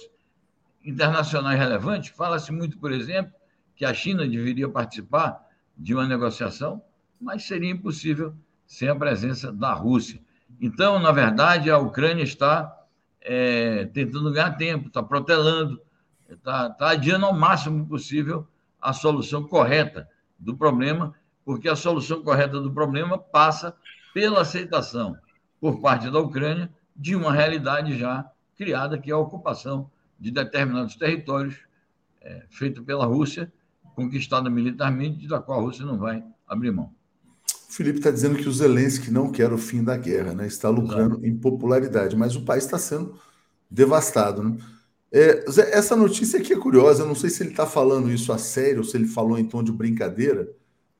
internacionais 0.84 1.58
relevantes. 1.58 2.10
Fala-se 2.10 2.52
muito, 2.52 2.78
por 2.78 2.92
exemplo, 2.92 3.32
que 3.74 3.84
a 3.84 3.92
China 3.92 4.26
deveria 4.28 4.68
participar 4.68 5.44
de 5.76 5.94
uma 5.94 6.06
negociação, 6.06 6.80
mas 7.20 7.44
seria 7.44 7.70
impossível 7.70 8.34
sem 8.66 8.88
a 8.88 8.94
presença 8.94 9.52
da 9.52 9.72
Rússia. 9.72 10.20
Então, 10.60 10.98
na 10.98 11.12
verdade, 11.12 11.70
a 11.70 11.78
Ucrânia 11.78 12.22
está 12.22 12.76
é, 13.20 13.86
tentando 13.86 14.32
ganhar 14.32 14.56
tempo, 14.56 14.88
está 14.88 15.02
protelando, 15.02 15.80
está, 16.28 16.68
está 16.68 16.90
adiando 16.90 17.26
ao 17.26 17.34
máximo 17.34 17.86
possível 17.86 18.46
a 18.80 18.92
solução 18.92 19.44
correta 19.44 20.08
do 20.38 20.56
problema, 20.56 21.14
porque 21.44 21.68
a 21.68 21.76
solução 21.76 22.22
correta 22.22 22.60
do 22.60 22.72
problema 22.72 23.18
passa 23.18 23.74
pela 24.12 24.42
aceitação 24.42 25.16
por 25.60 25.80
parte 25.80 26.10
da 26.10 26.18
Ucrânia 26.18 26.70
de 26.94 27.14
uma 27.14 27.32
realidade 27.32 27.98
já 27.98 28.24
criada, 28.56 28.98
que 28.98 29.10
é 29.10 29.14
a 29.14 29.18
ocupação 29.18 29.90
de 30.18 30.30
determinados 30.30 30.96
territórios 30.96 31.58
é, 32.20 32.44
feito 32.48 32.82
pela 32.82 33.04
Rússia, 33.04 33.52
conquistada 33.94 34.48
militarmente, 34.48 35.26
da 35.26 35.40
qual 35.40 35.60
a 35.60 35.62
Rússia 35.62 35.84
não 35.84 35.98
vai 35.98 36.24
abrir 36.46 36.70
mão. 36.70 36.95
Felipe 37.68 37.98
está 37.98 38.10
dizendo 38.10 38.36
que 38.36 38.48
o 38.48 38.52
Zelensky 38.52 39.10
não 39.10 39.30
quer 39.30 39.52
o 39.52 39.58
fim 39.58 39.82
da 39.82 39.96
guerra, 39.96 40.34
né? 40.34 40.46
está 40.46 40.68
lucrando 40.68 41.24
em 41.26 41.36
popularidade, 41.36 42.16
mas 42.16 42.36
o 42.36 42.42
país 42.42 42.64
está 42.64 42.78
sendo 42.78 43.18
devastado. 43.70 44.42
Né? 44.42 44.56
É, 45.12 45.44
essa 45.72 45.96
notícia 45.96 46.38
aqui 46.38 46.52
é 46.52 46.58
curiosa, 46.58 47.02
eu 47.02 47.06
não 47.06 47.14
sei 47.14 47.28
se 47.28 47.42
ele 47.42 47.50
está 47.50 47.66
falando 47.66 48.10
isso 48.10 48.32
a 48.32 48.38
sério 48.38 48.78
ou 48.78 48.84
se 48.84 48.96
ele 48.96 49.06
falou 49.06 49.38
em 49.38 49.44
tom 49.44 49.62
de 49.62 49.72
brincadeira, 49.72 50.48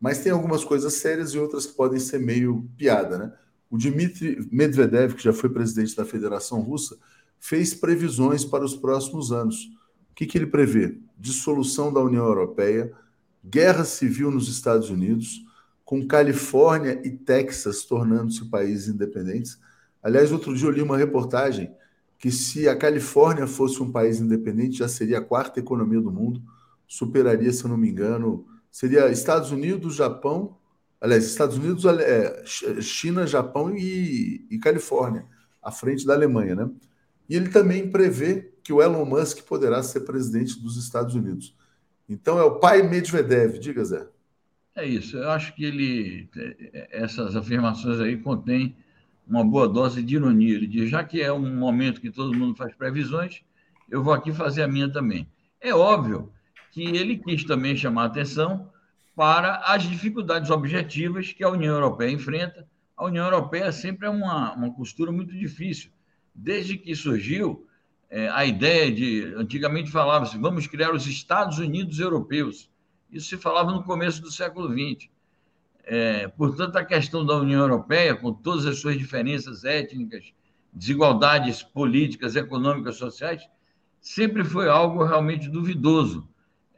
mas 0.00 0.18
tem 0.18 0.32
algumas 0.32 0.64
coisas 0.64 0.94
sérias 0.94 1.30
e 1.30 1.38
outras 1.38 1.66
que 1.66 1.74
podem 1.74 1.98
ser 1.98 2.18
meio 2.18 2.68
piada. 2.76 3.16
Né? 3.16 3.32
O 3.70 3.78
Dmitry 3.78 4.46
Medvedev, 4.50 5.14
que 5.14 5.24
já 5.24 5.32
foi 5.32 5.48
presidente 5.48 5.96
da 5.96 6.04
Federação 6.04 6.60
Russa, 6.60 6.96
fez 7.38 7.74
previsões 7.74 8.44
para 8.44 8.64
os 8.64 8.74
próximos 8.74 9.32
anos. 9.32 9.66
O 10.10 10.14
que, 10.14 10.26
que 10.26 10.36
ele 10.36 10.46
prevê? 10.46 10.98
Dissolução 11.18 11.92
da 11.92 12.00
União 12.00 12.24
Europeia, 12.24 12.92
guerra 13.44 13.84
civil 13.84 14.30
nos 14.30 14.48
Estados 14.48 14.90
Unidos 14.90 15.45
com 15.86 16.04
Califórnia 16.04 17.00
e 17.04 17.10
Texas 17.10 17.84
tornando-se 17.84 18.44
países 18.46 18.88
independentes. 18.88 19.56
Aliás, 20.02 20.32
outro 20.32 20.52
dia 20.52 20.66
eu 20.66 20.72
li 20.72 20.82
uma 20.82 20.98
reportagem 20.98 21.72
que 22.18 22.28
se 22.32 22.68
a 22.68 22.76
Califórnia 22.76 23.46
fosse 23.46 23.80
um 23.80 23.92
país 23.92 24.18
independente, 24.20 24.78
já 24.78 24.88
seria 24.88 25.18
a 25.18 25.24
quarta 25.24 25.60
economia 25.60 26.00
do 26.00 26.10
mundo, 26.10 26.42
superaria, 26.88 27.52
se 27.52 27.62
eu 27.62 27.70
não 27.70 27.76
me 27.76 27.88
engano, 27.88 28.44
seria 28.68 29.08
Estados 29.12 29.52
Unidos, 29.52 29.94
Japão, 29.94 30.56
aliás, 31.00 31.24
Estados 31.24 31.56
Unidos, 31.56 31.84
é, 31.84 32.42
China, 32.82 33.24
Japão 33.24 33.72
e, 33.76 34.44
e 34.50 34.58
Califórnia, 34.58 35.24
à 35.62 35.70
frente 35.70 36.04
da 36.04 36.14
Alemanha, 36.14 36.56
né? 36.56 36.70
E 37.28 37.36
ele 37.36 37.48
também 37.48 37.88
prevê 37.88 38.52
que 38.64 38.72
o 38.72 38.82
Elon 38.82 39.04
Musk 39.04 39.42
poderá 39.42 39.82
ser 39.84 40.00
presidente 40.00 40.60
dos 40.60 40.76
Estados 40.76 41.14
Unidos. 41.14 41.56
Então 42.08 42.40
é 42.40 42.42
o 42.42 42.58
pai 42.58 42.82
Medvedev, 42.82 43.58
diga 43.58 43.84
Zé. 43.84 44.15
É 44.76 44.84
isso. 44.84 45.16
Eu 45.16 45.30
acho 45.30 45.54
que 45.54 45.64
ele 45.64 46.28
essas 46.90 47.34
afirmações 47.34 47.98
aí 47.98 48.18
contêm 48.18 48.76
uma 49.26 49.42
boa 49.42 49.66
dose 49.66 50.02
de 50.02 50.16
ironia. 50.16 50.54
Ele 50.54 50.66
diz, 50.66 50.90
já 50.90 51.02
que 51.02 51.22
é 51.22 51.32
um 51.32 51.56
momento 51.56 52.00
que 52.00 52.10
todo 52.10 52.36
mundo 52.36 52.54
faz 52.54 52.74
previsões, 52.74 53.42
eu 53.90 54.04
vou 54.04 54.12
aqui 54.12 54.32
fazer 54.32 54.62
a 54.62 54.68
minha 54.68 54.92
também. 54.92 55.26
É 55.60 55.74
óbvio 55.74 56.30
que 56.70 56.82
ele 56.82 57.16
quis 57.16 57.42
também 57.44 57.74
chamar 57.74 58.04
atenção 58.04 58.70
para 59.14 59.56
as 59.64 59.82
dificuldades 59.84 60.50
objetivas 60.50 61.32
que 61.32 61.42
a 61.42 61.48
União 61.48 61.74
Europeia 61.74 62.10
enfrenta. 62.10 62.68
A 62.94 63.06
União 63.06 63.24
Europeia 63.24 63.72
sempre 63.72 64.06
é 64.06 64.10
uma, 64.10 64.54
uma 64.54 64.74
costura 64.74 65.10
muito 65.10 65.32
difícil. 65.32 65.90
Desde 66.34 66.76
que 66.76 66.94
surgiu 66.94 67.66
é, 68.10 68.28
a 68.28 68.44
ideia 68.44 68.92
de. 68.92 69.32
Antigamente 69.36 69.90
falava-se, 69.90 70.36
vamos 70.36 70.66
criar 70.66 70.92
os 70.94 71.06
Estados 71.06 71.58
Unidos 71.58 71.98
europeus. 71.98 72.70
Isso 73.16 73.28
se 73.28 73.36
falava 73.38 73.72
no 73.72 73.82
começo 73.82 74.20
do 74.20 74.30
século 74.30 74.68
XX. 74.68 75.08
É, 75.84 76.28
portanto, 76.28 76.76
a 76.76 76.84
questão 76.84 77.24
da 77.24 77.36
União 77.36 77.60
Europeia, 77.60 78.14
com 78.14 78.32
todas 78.32 78.66
as 78.66 78.78
suas 78.78 78.98
diferenças 78.98 79.64
étnicas, 79.64 80.34
desigualdades 80.72 81.62
políticas, 81.62 82.36
econômicas, 82.36 82.96
sociais, 82.96 83.48
sempre 84.00 84.44
foi 84.44 84.68
algo 84.68 85.02
realmente 85.02 85.48
duvidoso. 85.48 86.28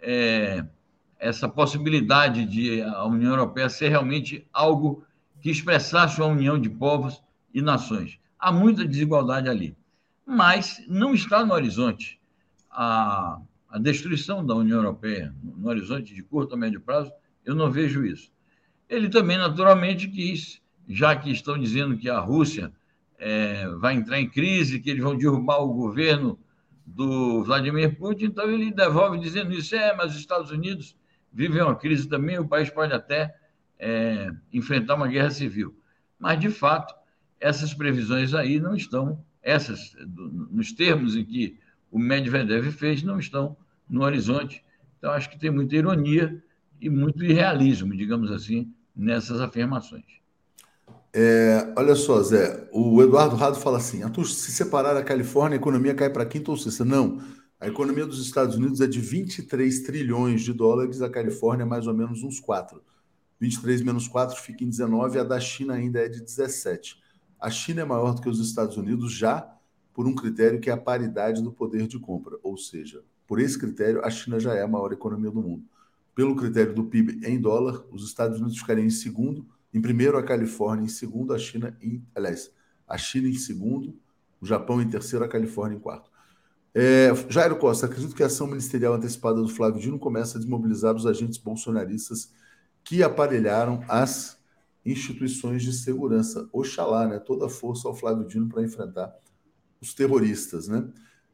É, 0.00 0.64
essa 1.18 1.48
possibilidade 1.48 2.44
de 2.44 2.80
a 2.82 3.04
União 3.04 3.32
Europeia 3.32 3.68
ser 3.68 3.88
realmente 3.88 4.46
algo 4.52 5.04
que 5.40 5.50
expressasse 5.50 6.20
uma 6.20 6.30
união 6.30 6.56
de 6.56 6.70
povos 6.70 7.20
e 7.52 7.60
nações. 7.60 8.20
Há 8.38 8.52
muita 8.52 8.84
desigualdade 8.84 9.48
ali. 9.48 9.76
Mas 10.24 10.84
não 10.86 11.12
está 11.12 11.44
no 11.44 11.54
horizonte 11.54 12.20
a, 12.70 13.40
a 13.68 13.78
destruição 13.78 14.44
da 14.44 14.54
União 14.54 14.78
Europeia, 14.78 15.34
no 15.42 15.68
horizonte 15.68 16.14
de 16.14 16.22
curto 16.22 16.54
a 16.54 16.56
médio 16.56 16.80
prazo, 16.80 17.12
eu 17.44 17.54
não 17.54 17.70
vejo 17.70 18.04
isso. 18.04 18.32
Ele 18.88 19.08
também, 19.08 19.36
naturalmente, 19.36 20.08
quis, 20.08 20.60
já 20.88 21.14
que 21.14 21.30
estão 21.30 21.58
dizendo 21.58 21.96
que 21.96 22.08
a 22.08 22.18
Rússia 22.18 22.72
é, 23.18 23.68
vai 23.76 23.94
entrar 23.94 24.18
em 24.18 24.28
crise, 24.28 24.80
que 24.80 24.90
eles 24.90 25.02
vão 25.02 25.16
derrubar 25.16 25.58
o 25.58 25.74
governo 25.74 26.38
do 26.86 27.44
Vladimir 27.44 27.96
Putin, 27.98 28.26
então 28.26 28.50
ele 28.50 28.72
devolve 28.72 29.18
dizendo 29.18 29.52
isso, 29.52 29.74
é, 29.74 29.94
mas 29.94 30.12
os 30.12 30.20
Estados 30.20 30.50
Unidos 30.50 30.96
vivem 31.30 31.60
uma 31.60 31.76
crise 31.76 32.08
também, 32.08 32.38
o 32.38 32.48
país 32.48 32.70
pode 32.70 32.94
até 32.94 33.34
é, 33.78 34.30
enfrentar 34.52 34.94
uma 34.94 35.06
guerra 35.06 35.30
civil. 35.30 35.76
Mas, 36.18 36.40
de 36.40 36.48
fato, 36.48 36.94
essas 37.38 37.74
previsões 37.74 38.32
aí 38.32 38.58
não 38.58 38.74
estão, 38.74 39.22
essas, 39.42 39.94
nos 40.50 40.72
termos 40.72 41.14
em 41.14 41.24
que 41.24 41.58
o 41.90 41.98
Medvedev 41.98 42.70
fez, 42.72 43.02
não 43.02 43.18
estão 43.18 43.56
no 43.88 44.02
horizonte. 44.02 44.64
Então, 44.98 45.12
acho 45.12 45.30
que 45.30 45.38
tem 45.38 45.50
muita 45.50 45.76
ironia 45.76 46.42
e 46.80 46.90
muito 46.90 47.24
irrealismo, 47.24 47.96
digamos 47.96 48.30
assim, 48.30 48.72
nessas 48.94 49.40
afirmações. 49.40 50.04
É, 51.12 51.72
olha 51.76 51.94
só, 51.94 52.22
Zé, 52.22 52.68
o 52.72 53.02
Eduardo 53.02 53.36
Rado 53.36 53.56
fala 53.56 53.78
assim: 53.78 54.02
se 54.24 54.52
separar 54.52 54.96
a 54.96 55.02
Califórnia, 55.02 55.56
a 55.56 55.60
economia 55.60 55.94
cai 55.94 56.10
para 56.10 56.26
quinta 56.26 56.50
ou 56.50 56.56
sexta. 56.56 56.84
Não. 56.84 57.20
A 57.60 57.66
economia 57.66 58.06
dos 58.06 58.24
Estados 58.24 58.54
Unidos 58.54 58.80
é 58.80 58.86
de 58.86 59.00
23 59.00 59.80
trilhões 59.80 60.42
de 60.42 60.52
dólares, 60.52 61.02
a 61.02 61.10
Califórnia 61.10 61.66
mais 61.66 61.88
ou 61.88 61.94
menos 61.94 62.22
uns 62.22 62.38
4. 62.38 62.80
23 63.40 63.82
menos 63.82 64.06
4 64.06 64.40
fica 64.40 64.62
em 64.62 64.68
19, 64.68 65.18
a 65.18 65.24
da 65.24 65.40
China 65.40 65.74
ainda 65.74 65.98
é 65.98 66.08
de 66.08 66.20
17. 66.20 67.00
A 67.40 67.50
China 67.50 67.82
é 67.82 67.84
maior 67.84 68.14
do 68.14 68.22
que 68.22 68.28
os 68.28 68.38
Estados 68.38 68.76
Unidos 68.76 69.12
já 69.12 69.57
por 69.98 70.06
um 70.06 70.14
critério 70.14 70.60
que 70.60 70.70
é 70.70 70.72
a 70.72 70.76
paridade 70.76 71.42
do 71.42 71.50
poder 71.50 71.88
de 71.88 71.98
compra, 71.98 72.38
ou 72.40 72.56
seja, 72.56 73.02
por 73.26 73.40
esse 73.40 73.58
critério, 73.58 74.00
a 74.04 74.08
China 74.08 74.38
já 74.38 74.54
é 74.54 74.62
a 74.62 74.68
maior 74.68 74.92
economia 74.92 75.28
do 75.28 75.42
mundo. 75.42 75.64
Pelo 76.14 76.36
critério 76.36 76.72
do 76.72 76.84
PIB 76.84 77.26
em 77.26 77.40
dólar, 77.40 77.84
os 77.90 78.04
Estados 78.04 78.38
Unidos 78.38 78.56
ficariam 78.56 78.86
em 78.86 78.90
segundo, 78.90 79.44
em 79.74 79.80
primeiro 79.80 80.16
a 80.16 80.22
Califórnia, 80.22 80.84
em 80.84 80.88
segundo 80.88 81.34
a 81.34 81.38
China, 81.38 81.76
em, 81.82 82.00
aliás, 82.14 82.48
a 82.86 82.96
China 82.96 83.26
em 83.26 83.34
segundo, 83.34 83.98
o 84.40 84.46
Japão 84.46 84.80
em 84.80 84.88
terceiro, 84.88 85.24
a 85.24 85.28
Califórnia 85.28 85.76
em 85.76 85.80
quarto. 85.80 86.12
É, 86.72 87.12
Jairo 87.28 87.58
Costa, 87.58 87.86
acredito 87.86 88.14
que 88.14 88.22
a 88.22 88.26
ação 88.26 88.46
ministerial 88.46 88.94
antecipada 88.94 89.42
do 89.42 89.48
Flávio 89.48 89.80
Dino 89.80 89.98
começa 89.98 90.38
a 90.38 90.40
desmobilizar 90.40 90.94
os 90.94 91.06
agentes 91.06 91.38
bolsonaristas 91.38 92.32
que 92.84 93.02
aparelharam 93.02 93.82
as 93.88 94.38
instituições 94.86 95.64
de 95.64 95.72
segurança. 95.72 96.48
Oxalá, 96.52 97.08
né? 97.08 97.18
Toda 97.18 97.46
a 97.46 97.50
força 97.50 97.88
ao 97.88 97.96
Flávio 97.96 98.28
Dino 98.28 98.48
para 98.48 98.62
enfrentar 98.62 99.12
os 99.80 99.94
terroristas, 99.94 100.68
né? 100.68 100.86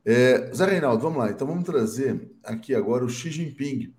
É, 0.05 0.53
Zé 0.55 0.67
Reinaldo, 0.67 1.03
vamos 1.03 1.19
lá. 1.19 1.31
Então 1.31 1.47
vamos 1.47 1.65
trazer 1.65 2.31
aqui 2.43 2.75
agora 2.75 3.05
o 3.05 3.09
Xi 3.09 3.31
Jinping. 3.31 3.95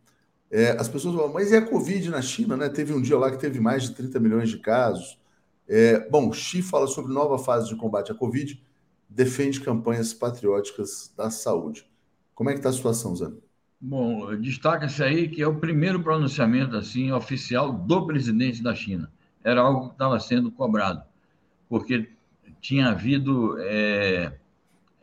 É, 0.51 0.71
as 0.79 0.87
pessoas 0.87 1.15
falam, 1.15 1.33
mas 1.33 1.51
e 1.51 1.55
a 1.55 1.61
Covid 1.61 2.09
na 2.09 2.21
China, 2.21 2.55
né? 2.55 2.69
Teve 2.69 2.93
um 2.93 3.01
dia 3.01 3.17
lá 3.17 3.31
que 3.31 3.39
teve 3.39 3.59
mais 3.59 3.83
de 3.83 3.95
30 3.95 4.19
milhões 4.19 4.49
de 4.49 4.59
casos. 4.59 5.17
É, 5.67 6.07
bom, 6.09 6.31
Xi 6.31 6.61
fala 6.61 6.85
sobre 6.87 7.11
nova 7.11 7.39
fase 7.39 7.67
de 7.67 7.75
combate 7.75 8.11
à 8.11 8.15
Covid, 8.15 8.63
defende 9.09 9.59
campanhas 9.61 10.13
patrióticas 10.13 11.11
da 11.17 11.31
saúde. 11.31 11.89
Como 12.35 12.49
é 12.49 12.53
que 12.53 12.59
está 12.59 12.69
a 12.69 12.73
situação, 12.73 13.15
Zé? 13.15 13.31
Bom, 13.81 14.35
destaca-se 14.35 15.03
aí 15.03 15.27
que 15.27 15.41
é 15.41 15.47
o 15.47 15.59
primeiro 15.59 16.01
pronunciamento 16.01 16.75
assim 16.75 17.11
oficial 17.11 17.73
do 17.73 18.05
presidente 18.05 18.61
da 18.61 18.75
China. 18.75 19.11
Era 19.43 19.61
algo 19.61 19.87
que 19.87 19.93
estava 19.93 20.19
sendo 20.19 20.51
cobrado, 20.51 21.03
porque 21.67 22.09
tinha 22.65 22.89
havido 22.89 23.57
é, 23.59 24.33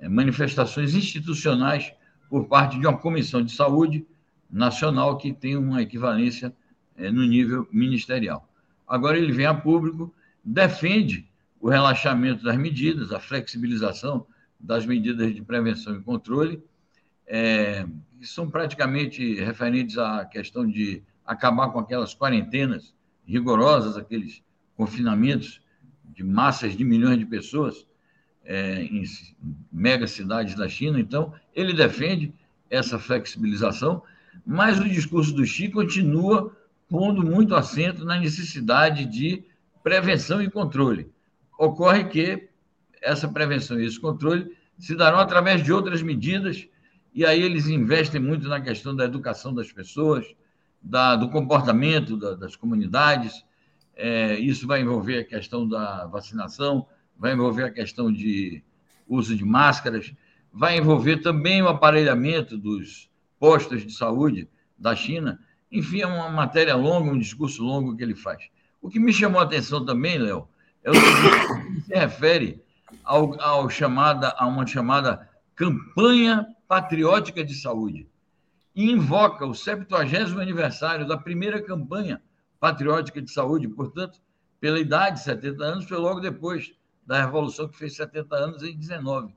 é, 0.01 0.09
manifestações 0.09 0.97
institucionais 0.97 1.93
por 2.29 2.49
parte 2.49 2.77
de 2.77 2.85
uma 2.85 2.99
comissão 2.99 3.41
de 3.41 3.53
saúde 3.53 4.05
nacional 4.51 5.17
que 5.17 5.33
tem 5.33 5.57
uma 5.57 5.81
equivalência 5.81 6.53
é, 6.97 7.09
no 7.09 7.23
nível 7.23 7.69
ministerial. 7.71 8.49
Agora 8.87 9.17
ele 9.17 9.31
vem 9.31 9.47
a 9.47 9.55
público, 9.55 10.13
defende 10.43 11.31
o 11.61 11.69
relaxamento 11.69 12.43
das 12.43 12.57
medidas, 12.57 13.13
a 13.13 13.21
flexibilização 13.21 14.27
das 14.59 14.85
medidas 14.85 15.33
de 15.33 15.41
prevenção 15.41 15.95
e 15.95 16.03
controle, 16.03 16.61
é, 17.29 17.87
que 18.19 18.27
são 18.27 18.51
praticamente 18.51 19.37
referentes 19.37 19.97
à 19.99 20.25
questão 20.25 20.67
de 20.67 21.01
acabar 21.25 21.69
com 21.69 21.79
aquelas 21.79 22.13
quarentenas 22.13 22.93
rigorosas, 23.25 23.97
aqueles 23.97 24.43
confinamentos 24.77 25.62
de 26.15 26.23
massas 26.23 26.77
de 26.77 26.85
milhões 26.85 27.19
de 27.19 27.27
pessoas, 27.27 27.87
é, 28.45 28.83
em 28.83 29.03
mega 29.73 30.07
cidades 30.07 30.55
da 30.55 30.69
China. 30.69 30.99
Então, 30.99 31.33
ele 31.55 31.73
defende 31.73 32.33
essa 32.71 32.99
flexibilização, 32.99 34.03
mas 34.47 34.81
o 34.81 34.89
discurso 34.89 35.33
do 35.33 35.45
Xi 35.45 35.69
continua 35.69 36.55
pondo 36.89 37.23
muito 37.23 37.55
acento 37.55 38.05
na 38.05 38.19
necessidade 38.19 39.05
de 39.07 39.45
prevenção 39.83 40.43
e 40.43 40.51
controle. 40.51 41.11
Ocorre 41.59 42.05
que 42.05 42.49
essa 43.01 43.29
prevenção 43.29 43.81
e 43.81 43.87
esse 43.87 43.99
controle 43.99 44.57
se 44.79 44.95
darão 44.95 45.19
através 45.19 45.63
de 45.63 45.73
outras 45.73 46.03
medidas, 46.03 46.67
e 47.15 47.25
aí 47.25 47.43
eles 47.43 47.67
investem 47.69 48.21
muito 48.21 48.49
na 48.49 48.61
questão 48.61 48.95
da 48.95 49.05
educação 49.05 49.55
das 49.55 49.71
pessoas, 49.71 50.27
da, 50.83 51.15
do 51.15 51.31
comportamento 51.31 52.17
da, 52.17 52.35
das 52.35 52.57
comunidades. 52.57 53.45
É, 53.95 54.39
isso 54.39 54.67
vai 54.67 54.81
envolver 54.81 55.19
a 55.19 55.25
questão 55.25 55.69
da 55.69 56.07
vacinação, 56.07 56.87
vai 57.17 57.33
envolver 57.33 57.65
a 57.65 57.71
questão 57.71 58.13
de 58.13 58.63
uso 59.07 59.37
de 59.37 59.45
máscaras, 59.45 60.13
vai 60.53 60.79
envolver 60.79 61.19
também 61.19 61.63
o 61.63 61.69
aparelhamento 61.69 62.57
dos 62.57 63.11
postos 63.39 63.85
de 63.85 63.93
saúde 63.93 64.49
da 64.79 64.95
China. 64.95 65.39
Enfim, 65.71 66.03
é 66.03 66.07
uma 66.07 66.31
matéria 66.31 66.75
longa, 66.75 67.11
um 67.11 67.19
discurso 67.19 67.63
longo 67.63 67.97
que 67.97 68.03
ele 68.03 68.15
faz. 68.15 68.49
O 68.81 68.89
que 68.89 68.99
me 68.99 69.13
chamou 69.13 69.41
a 69.41 69.45
atenção 69.45 69.85
também, 69.85 70.19
Léo, 70.19 70.49
é 70.83 70.91
o 70.91 70.93
que 70.93 71.81
se 71.83 71.95
refere 71.95 72.61
ao, 73.05 73.41
ao 73.41 73.71
chamada, 73.71 74.35
a 74.37 74.47
uma 74.47 74.67
chamada 74.67 75.29
campanha 75.55 76.47
patriótica 76.67 77.45
de 77.45 77.55
saúde 77.55 78.09
e 78.75 78.91
invoca 78.91 79.47
o 79.47 79.55
70 79.55 79.97
aniversário 80.41 81.07
da 81.07 81.17
primeira 81.17 81.63
campanha 81.63 82.21
patriótica 82.63 83.21
de 83.21 83.29
saúde, 83.29 83.67
portanto, 83.67 84.23
pela 84.61 84.79
idade, 84.79 85.19
70 85.19 85.65
anos, 85.65 85.85
foi 85.85 85.99
logo 85.99 86.21
depois 86.21 86.73
da 87.05 87.21
Revolução, 87.21 87.67
que 87.67 87.77
fez 87.77 87.97
70 87.97 88.37
anos 88.37 88.63
em 88.63 88.79
19, 88.79 89.35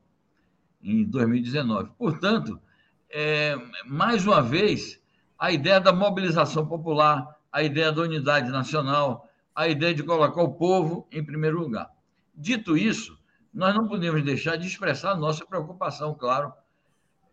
em 0.84 1.04
2019. 1.04 1.90
Portanto, 1.98 2.62
é, 3.10 3.56
mais 3.88 4.28
uma 4.28 4.44
vez, 4.44 5.02
a 5.40 5.52
ideia 5.52 5.82
da 5.82 5.92
mobilização 5.92 6.68
popular, 6.68 7.36
a 7.52 7.64
ideia 7.64 7.92
da 7.92 8.04
unidade 8.04 8.52
nacional, 8.52 9.28
a 9.56 9.68
ideia 9.68 9.96
de 9.96 10.04
colocar 10.04 10.44
o 10.44 10.54
povo 10.54 11.08
em 11.12 11.26
primeiro 11.26 11.58
lugar. 11.58 11.90
Dito 12.32 12.78
isso, 12.78 13.18
nós 13.52 13.74
não 13.74 13.88
podemos 13.88 14.22
deixar 14.22 14.56
de 14.56 14.68
expressar 14.68 15.16
nossa 15.16 15.44
preocupação, 15.44 16.14
claro, 16.14 16.54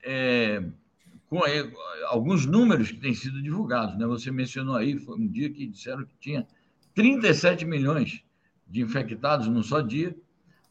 é, 0.03 0.65
com 1.33 1.47
é, 1.47 1.67
alguns 2.09 2.45
números 2.45 2.91
que 2.91 2.99
têm 2.99 3.15
sido 3.15 3.43
divulgados. 3.43 3.97
Né? 3.97 4.07
Você 4.07 4.31
mencionou 4.31 4.77
aí, 4.77 4.99
foi 4.99 5.17
um 5.17 5.27
dia 5.27 5.49
que 5.49 5.67
disseram 5.67 6.05
que 6.05 6.15
tinha 6.21 6.47
37 6.95 7.65
milhões 7.65 8.23
de 8.69 8.83
infectados 8.83 9.49
num 9.49 9.63
só 9.63 9.81
dia. 9.81 10.15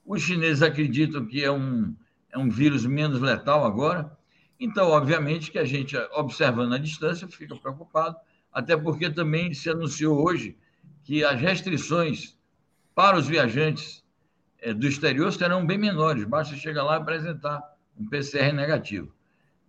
Os 0.06 0.22
chineses 0.22 0.62
acreditam 0.62 1.26
que 1.26 1.44
é 1.44 1.52
um, 1.52 1.96
é 2.32 2.38
um 2.38 2.48
vírus 2.48 2.86
menos 2.86 3.20
letal 3.20 3.66
agora. 3.66 4.16
Então, 4.60 4.90
obviamente, 4.90 5.50
que 5.50 5.58
a 5.58 5.66
gente, 5.66 5.98
observando 6.14 6.74
a 6.74 6.78
distância, 6.78 7.28
fica 7.28 7.56
preocupado, 7.56 8.16
até 8.54 8.78
porque 8.78 9.10
também 9.10 9.56
se 9.56 9.68
anunciou 9.68 10.24
hoje 10.24 10.56
que 11.04 11.24
as 11.24 11.42
restrições 11.42 12.38
para 12.94 13.18
os 13.18 13.28
viajantes 13.28 14.04
é, 14.60 14.76
do 14.76 14.86
exterior 14.86 15.34
serão 15.34 15.66
bem 15.66 15.80
menores, 15.80 16.24
basta 16.24 16.56
chegar 16.56 16.84
lá 16.84 16.98
e 16.98 17.02
apresentar 17.02 17.64
um 17.98 18.08
PCR 18.08 18.54
negativo. 18.54 19.12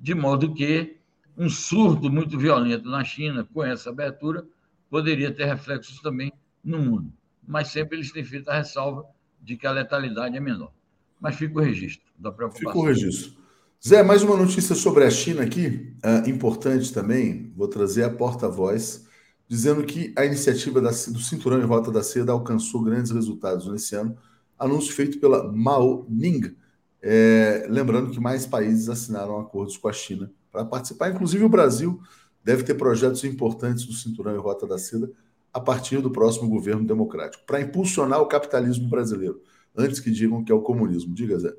De 0.03 0.17
modo 0.17 0.53
que 0.53 0.97
um 1.39 1.49
surto 1.49 2.11
muito 2.11 2.37
violento 2.37 2.89
na 2.89 3.05
China, 3.05 3.49
com 3.55 3.63
essa 3.63 3.91
abertura, 3.91 4.45
poderia 4.91 5.31
ter 5.33 5.45
reflexos 5.45 6.01
também 6.01 6.33
no 6.63 6.81
mundo. 6.81 7.13
Mas 7.47 7.69
sempre 7.69 7.99
eles 7.99 8.11
têm 8.11 8.25
feito 8.25 8.49
a 8.49 8.59
ressalva 8.59 9.07
de 9.41 9.57
que 9.57 9.65
a 9.65 9.71
letalidade 9.71 10.37
é 10.37 10.41
menor. 10.41 10.73
Mas 11.21 11.37
fica 11.37 11.57
o 11.57 11.63
registro 11.63 12.11
da 12.19 12.33
preocupação. 12.33 12.73
Fica 12.73 12.79
o 12.79 12.85
registro. 12.85 13.41
Zé, 13.87 14.03
mais 14.03 14.25
uma 14.25 14.37
notícia 14.37 14.75
sobre 14.75 15.05
a 15.05 15.11
China 15.11 15.43
aqui, 15.43 15.95
uh, 16.05 16.29
importante 16.29 16.93
também. 16.93 17.53
Vou 17.57 17.69
trazer 17.69 18.03
a 18.03 18.11
porta-voz, 18.11 19.07
dizendo 19.47 19.85
que 19.85 20.13
a 20.17 20.25
iniciativa 20.25 20.81
da, 20.81 20.91
do 20.91 21.21
Cinturão 21.21 21.61
em 21.61 21.65
Rota 21.65 21.93
da 21.93 22.03
Seda 22.03 22.33
alcançou 22.33 22.83
grandes 22.83 23.13
resultados 23.13 23.69
nesse 23.69 23.95
ano. 23.95 24.17
Anúncio 24.59 24.93
feito 24.93 25.21
pela 25.21 25.53
Mao 25.53 26.05
Ning. 26.09 26.57
É, 27.03 27.67
lembrando 27.69 28.13
que 28.13 28.21
mais 28.21 28.47
países 28.47 28.89
assinaram 28.89 29.41
acordos 29.41 29.77
com 29.77 29.89
a 29.89 29.93
China 29.93 30.31
para 30.53 30.65
participar, 30.65 31.11
inclusive 31.11 31.45
o 31.45 31.49
Brasil 31.49 32.01
deve 32.45 32.63
ter 32.63 32.75
projetos 32.75 33.25
importantes 33.25 33.85
do 33.85 33.93
Cinturão 33.93 34.35
em 34.35 34.39
Rota 34.39 34.67
da 34.67 34.79
Seda 34.79 35.11
a 35.53 35.61
partir 35.61 36.01
do 36.01 36.11
próximo 36.11 36.49
governo 36.49 36.85
democrático, 36.85 37.45
para 37.45 37.61
impulsionar 37.61 38.21
o 38.21 38.27
capitalismo 38.27 38.89
brasileiro, 38.89 39.43
antes 39.77 40.01
que 40.01 40.11
digam 40.11 40.43
que 40.43 40.51
é 40.51 40.55
o 40.55 40.63
comunismo. 40.63 41.15
Diga, 41.15 41.39
Zé. 41.39 41.53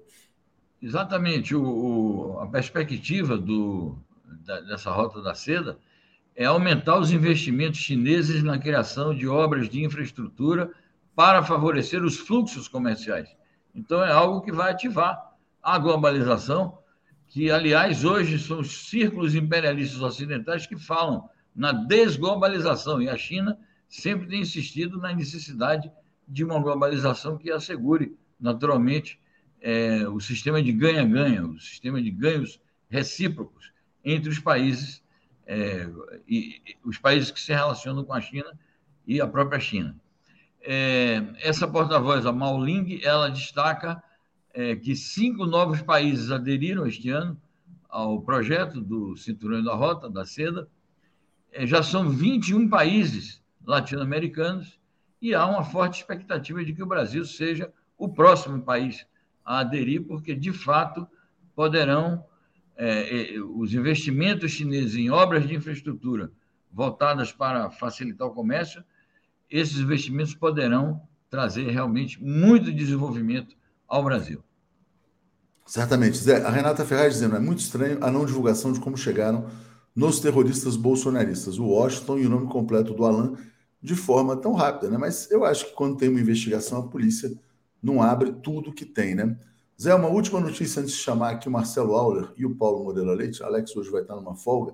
Exatamente. 0.81 1.55
O, 1.55 1.63
o 1.63 2.39
a 2.39 2.47
perspectiva 2.47 3.37
do, 3.37 3.95
da, 4.45 4.61
dessa 4.61 4.91
Rota 4.91 5.21
da 5.21 5.35
Seda 5.35 5.77
é 6.35 6.45
aumentar 6.45 6.99
os 6.99 7.11
investimentos 7.11 7.79
chineses 7.79 8.41
na 8.43 8.57
criação 8.57 9.13
de 9.13 9.27
obras 9.27 9.69
de 9.69 9.83
infraestrutura 9.83 10.71
para 11.15 11.43
favorecer 11.43 12.03
os 12.03 12.17
fluxos 12.17 12.67
comerciais. 12.67 13.29
Então, 13.75 14.03
é 14.03 14.11
algo 14.11 14.41
que 14.41 14.51
vai 14.51 14.71
ativar 14.71 15.32
a 15.63 15.79
globalização, 15.79 16.77
que, 17.27 17.49
aliás, 17.49 18.03
hoje 18.03 18.37
são 18.37 18.59
os 18.59 18.89
círculos 18.89 19.33
imperialistas 19.33 20.01
ocidentais 20.01 20.67
que 20.67 20.77
falam 20.77 21.29
na 21.55 21.71
desglobalização, 21.71 23.01
e 23.01 23.09
a 23.09 23.17
China 23.17 23.57
sempre 23.87 24.27
tem 24.27 24.41
insistido 24.41 24.97
na 24.97 25.13
necessidade 25.13 25.91
de 26.27 26.43
uma 26.43 26.59
globalização 26.59 27.37
que 27.37 27.49
assegure, 27.49 28.17
naturalmente, 28.39 29.19
é, 29.61 30.07
o 30.09 30.19
sistema 30.19 30.61
de 30.61 30.73
ganha-ganha, 30.73 31.45
o 31.45 31.59
sistema 31.59 32.01
de 32.01 32.11
ganhos 32.11 32.59
recíprocos 32.89 33.71
entre 34.03 34.29
os 34.29 34.39
países 34.39 35.01
é, 35.45 35.89
e, 36.27 36.61
e, 36.65 36.77
os 36.83 36.97
países 36.97 37.31
que 37.31 37.39
se 37.39 37.53
relacionam 37.53 38.03
com 38.03 38.13
a 38.13 38.21
China 38.21 38.51
e 39.07 39.21
a 39.21 39.27
própria 39.27 39.59
China. 39.59 39.95
É, 40.61 41.23
essa 41.41 41.67
porta-voz, 41.67 42.25
a 42.25 42.31
Mao 42.31 42.59
Ling, 42.61 42.99
ela 43.03 43.29
destaca 43.29 44.01
é, 44.53 44.75
que 44.75 44.95
cinco 44.95 45.45
novos 45.45 45.81
países 45.81 46.31
aderiram 46.31 46.85
este 46.85 47.09
ano 47.09 47.39
ao 47.89 48.21
projeto 48.21 48.79
do 48.79 49.17
Cinturão 49.17 49.63
da 49.63 49.73
Rota, 49.73 50.09
da 50.09 50.25
Seda. 50.25 50.67
É, 51.51 51.65
já 51.65 51.81
são 51.81 52.09
21 52.09 52.69
países 52.69 53.41
latino-americanos 53.65 54.79
e 55.21 55.33
há 55.33 55.45
uma 55.45 55.63
forte 55.63 55.99
expectativa 55.99 56.63
de 56.63 56.73
que 56.73 56.83
o 56.83 56.87
Brasil 56.87 57.25
seja 57.25 57.71
o 57.97 58.09
próximo 58.09 58.61
país 58.61 59.05
a 59.43 59.59
aderir, 59.59 60.03
porque, 60.03 60.35
de 60.35 60.51
fato, 60.51 61.07
poderão 61.55 62.25
é, 62.75 63.35
é, 63.35 63.39
os 63.39 63.73
investimentos 63.73 64.51
chineses 64.51 64.95
em 64.95 65.09
obras 65.09 65.47
de 65.47 65.55
infraestrutura 65.55 66.31
voltadas 66.71 67.31
para 67.31 67.69
facilitar 67.69 68.27
o 68.27 68.33
comércio, 68.33 68.83
esses 69.49 69.77
investimentos 69.77 70.33
poderão 70.33 71.01
trazer 71.29 71.69
realmente 71.69 72.21
muito 72.21 72.71
desenvolvimento 72.71 73.55
ao 73.93 74.03
Brasil. 74.03 74.43
Certamente. 75.67 76.17
Zé, 76.17 76.41
a 76.43 76.49
Renata 76.49 76.83
Ferraz 76.83 77.13
dizendo, 77.13 77.35
é 77.35 77.39
muito 77.39 77.59
estranho 77.59 77.99
a 78.01 78.09
não 78.09 78.25
divulgação 78.25 78.73
de 78.73 78.79
como 78.79 78.97
chegaram 78.97 79.45
nos 79.95 80.19
terroristas 80.19 80.75
bolsonaristas, 80.75 81.59
o 81.59 81.65
Washington 81.67 82.17
e 82.17 82.25
o 82.25 82.29
nome 82.29 82.47
completo 82.47 82.93
do 82.93 83.05
Alan 83.05 83.37
de 83.79 83.95
forma 83.95 84.35
tão 84.35 84.53
rápida, 84.53 84.89
né? 84.89 84.97
Mas 84.97 85.29
eu 85.29 85.45
acho 85.45 85.67
que 85.67 85.73
quando 85.73 85.97
tem 85.97 86.09
uma 86.09 86.19
investigação, 86.19 86.79
a 86.79 86.87
polícia 86.87 87.31
não 87.81 88.01
abre 88.01 88.31
tudo 88.31 88.73
que 88.73 88.85
tem, 88.85 89.13
né? 89.13 89.37
Zé, 89.79 89.93
uma 89.93 90.07
última 90.07 90.39
notícia 90.39 90.81
antes 90.81 90.95
de 90.95 90.99
chamar 90.99 91.31
aqui 91.31 91.47
o 91.47 91.51
Marcelo 91.51 91.93
Auler 91.93 92.31
e 92.35 92.45
o 92.45 92.55
Paulo 92.55 92.83
Moreira 92.83 93.13
Leite. 93.13 93.43
Alex 93.43 93.75
hoje 93.75 93.91
vai 93.91 94.01
estar 94.01 94.15
numa 94.15 94.35
folga. 94.35 94.73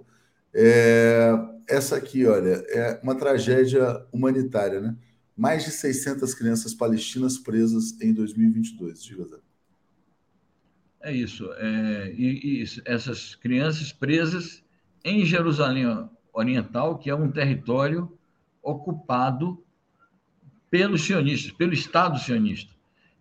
É... 0.53 1.33
Essa 1.67 1.97
aqui, 1.97 2.25
olha, 2.25 2.63
é 2.69 2.99
uma 3.03 3.15
tragédia 3.15 4.05
humanitária, 4.13 4.79
né? 4.79 4.95
Mais 5.39 5.63
de 5.63 5.71
600 5.71 6.33
crianças 6.33 6.73
palestinas 6.73 7.37
presas 7.37 7.97
em 8.01 8.13
2022. 8.13 9.01
Diga, 9.01 9.23
Zé. 9.23 9.37
É 10.99 11.13
isso. 11.13 11.49
É... 11.53 12.13
E, 12.13 12.61
e 12.61 12.65
essas 12.83 13.35
crianças 13.35 13.93
presas 13.93 14.61
em 15.01 15.23
Jerusalém 15.23 15.85
Oriental, 16.33 16.97
que 16.97 17.09
é 17.09 17.15
um 17.15 17.31
território 17.31 18.11
ocupado 18.61 19.63
pelos 20.69 21.05
sionistas, 21.05 21.53
pelo 21.53 21.71
Estado 21.71 22.19
sionista, 22.19 22.73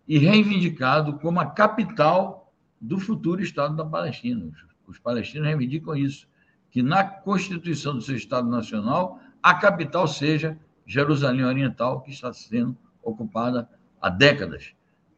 e 0.05 0.17
reivindicado 0.17 1.19
como 1.19 1.39
a 1.39 1.45
capital 1.45 2.53
do 2.81 2.99
futuro 2.99 3.41
Estado 3.41 3.77
da 3.77 3.85
Palestina. 3.85 4.51
Os 4.85 4.99
palestinos 4.99 5.47
reivindicam 5.47 5.95
isso, 5.95 6.27
que 6.69 6.83
na 6.83 7.01
constituição 7.01 7.93
do 7.93 8.01
seu 8.01 8.17
Estado 8.17 8.49
Nacional, 8.49 9.21
a 9.41 9.53
capital 9.53 10.05
seja 10.05 10.59
Jerusalém 10.89 11.45
Oriental, 11.45 12.01
que 12.01 12.09
está 12.09 12.33
sendo 12.33 12.75
ocupada 13.03 13.69
há 14.01 14.09
décadas 14.09 14.73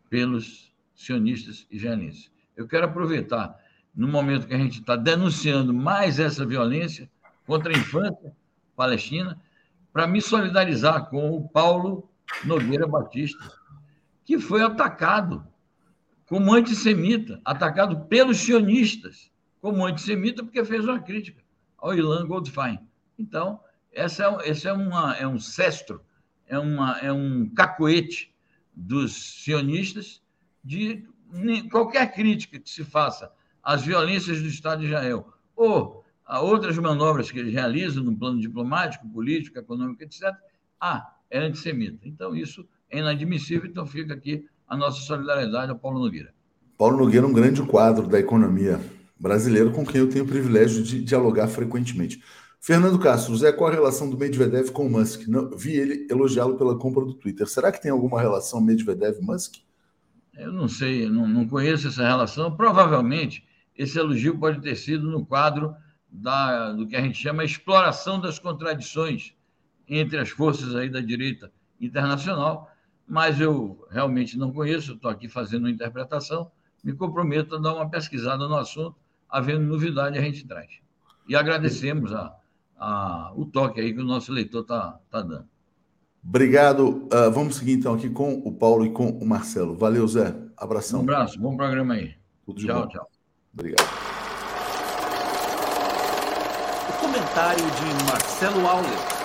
pelos 0.09 0.69
sionistas 0.93 1.65
israelenses. 1.71 2.29
Eu 2.57 2.67
quero 2.67 2.87
aproveitar, 2.87 3.57
no 3.95 4.05
momento 4.05 4.47
que 4.47 4.53
a 4.53 4.57
gente 4.57 4.81
está 4.81 4.97
denunciando 4.97 5.73
mais 5.73 6.19
essa 6.19 6.45
violência 6.45 7.09
contra 7.47 7.73
a 7.73 7.77
infância 7.77 8.35
palestina, 8.75 9.41
para 9.93 10.05
me 10.05 10.21
solidarizar 10.21 11.09
com 11.09 11.31
o 11.31 11.47
Paulo 11.47 12.09
Nogueira 12.43 12.85
Batista, 12.85 13.39
que 14.25 14.39
foi 14.39 14.61
atacado 14.61 15.47
como 16.27 16.53
antissemita, 16.53 17.39
atacado 17.45 18.07
pelos 18.07 18.39
sionistas 18.39 19.31
como 19.61 19.85
antissemita, 19.85 20.43
porque 20.43 20.65
fez 20.65 20.83
uma 20.83 20.99
crítica 20.99 21.41
ao 21.77 21.93
Ilan 21.93 22.27
Goldfein. 22.27 22.77
Então, 23.17 23.61
essa 23.91 24.23
é, 24.23 24.49
esse 24.49 24.67
é, 24.67 24.73
uma, 24.73 25.15
é 25.15 25.27
um 25.27 25.39
cestro, 25.39 26.01
é, 26.47 26.57
uma, 26.57 26.97
é 26.99 27.11
um 27.11 27.49
cacoete 27.49 28.33
dos 28.73 29.43
sionistas 29.43 30.21
de 30.63 31.05
qualquer 31.69 32.13
crítica 32.13 32.59
que 32.59 32.69
se 32.69 32.83
faça 32.83 33.31
às 33.63 33.83
violências 33.83 34.41
do 34.41 34.47
Estado 34.47 34.81
de 34.81 34.87
Israel 34.87 35.33
ou 35.55 36.03
a 36.25 36.39
outras 36.39 36.77
manobras 36.77 37.29
que 37.29 37.39
eles 37.39 37.53
realizam 37.53 38.03
no 38.03 38.15
plano 38.15 38.39
diplomático, 38.39 39.07
político, 39.09 39.59
econômico, 39.59 40.01
etc., 40.03 40.33
ah, 40.79 41.13
é 41.29 41.39
antissemita. 41.39 42.07
Então, 42.07 42.35
isso 42.35 42.65
é 42.89 42.99
inadmissível, 42.99 43.69
então 43.69 43.85
fica 43.85 44.13
aqui 44.13 44.47
a 44.67 44.75
nossa 44.75 45.01
solidariedade 45.01 45.71
ao 45.71 45.77
Paulo 45.77 45.99
Nogueira. 45.99 46.33
Paulo 46.77 46.97
Nogueira 46.97 47.25
é 47.25 47.29
um 47.29 47.33
grande 47.33 47.61
quadro 47.63 48.07
da 48.07 48.19
economia 48.19 48.79
brasileira 49.19 49.69
com 49.69 49.85
quem 49.85 50.01
eu 50.01 50.09
tenho 50.09 50.23
o 50.23 50.27
privilégio 50.27 50.81
de 50.81 51.03
dialogar 51.03 51.47
frequentemente. 51.47 52.23
Fernando 52.63 52.99
Castro, 52.99 53.35
Zé, 53.35 53.51
qual 53.51 53.71
a 53.71 53.73
relação 53.73 54.07
do 54.07 54.15
Medvedev 54.15 54.69
com 54.69 54.85
o 54.85 54.89
Musk? 54.89 55.27
Não, 55.27 55.49
vi 55.49 55.71
ele 55.71 56.05
elogiá-lo 56.11 56.59
pela 56.59 56.77
compra 56.77 57.03
do 57.03 57.15
Twitter. 57.15 57.47
Será 57.47 57.71
que 57.71 57.81
tem 57.81 57.89
alguma 57.89 58.21
relação 58.21 58.61
Medvedev-Musk? 58.61 59.55
Eu 60.37 60.53
não 60.53 60.67
sei, 60.67 61.09
não, 61.09 61.27
não 61.27 61.47
conheço 61.47 61.87
essa 61.87 62.05
relação. 62.05 62.55
Provavelmente 62.55 63.43
esse 63.75 63.97
elogio 63.97 64.37
pode 64.37 64.61
ter 64.61 64.75
sido 64.75 65.09
no 65.09 65.25
quadro 65.25 65.75
da, 66.07 66.71
do 66.71 66.85
que 66.87 66.95
a 66.95 67.01
gente 67.01 67.17
chama 67.17 67.43
exploração 67.43 68.21
das 68.21 68.37
contradições 68.37 69.33
entre 69.87 70.19
as 70.19 70.29
forças 70.29 70.75
aí 70.75 70.87
da 70.87 71.01
direita 71.01 71.51
internacional, 71.79 72.69
mas 73.07 73.41
eu 73.41 73.83
realmente 73.89 74.37
não 74.37 74.53
conheço, 74.53 74.93
estou 74.93 75.09
aqui 75.09 75.27
fazendo 75.27 75.63
uma 75.63 75.71
interpretação, 75.71 76.51
me 76.83 76.93
comprometo 76.93 77.55
a 77.55 77.59
dar 77.59 77.73
uma 77.73 77.89
pesquisada 77.89 78.47
no 78.47 78.55
assunto, 78.55 78.95
havendo 79.27 79.65
novidade 79.65 80.15
a 80.15 80.21
gente 80.21 80.45
traz. 80.45 80.79
E 81.27 81.35
agradecemos 81.35 82.13
a, 82.13 82.35
a, 82.81 83.31
o 83.35 83.45
toque 83.45 83.79
aí 83.79 83.93
que 83.93 84.01
o 84.01 84.05
nosso 84.05 84.31
leitor 84.31 84.61
está 84.63 84.99
tá 85.09 85.21
dando. 85.21 85.45
Obrigado. 86.23 87.07
Uh, 87.13 87.31
vamos 87.31 87.55
seguir 87.55 87.73
então 87.73 87.93
aqui 87.93 88.09
com 88.09 88.33
o 88.33 88.51
Paulo 88.51 88.85
e 88.85 88.91
com 88.91 89.09
o 89.09 89.25
Marcelo. 89.25 89.75
Valeu, 89.75 90.07
Zé. 90.07 90.35
Abração. 90.57 90.99
Um 90.99 91.03
abraço, 91.03 91.39
bom 91.39 91.55
programa 91.55 91.93
aí. 91.93 92.15
Tudo 92.45 92.59
tchau, 92.59 92.81
bom. 92.81 92.87
tchau. 92.87 93.07
Obrigado. 93.53 93.87
O 96.89 97.01
comentário 97.01 97.65
de 97.65 98.05
Marcelo 98.05 98.67
Auler. 98.67 99.20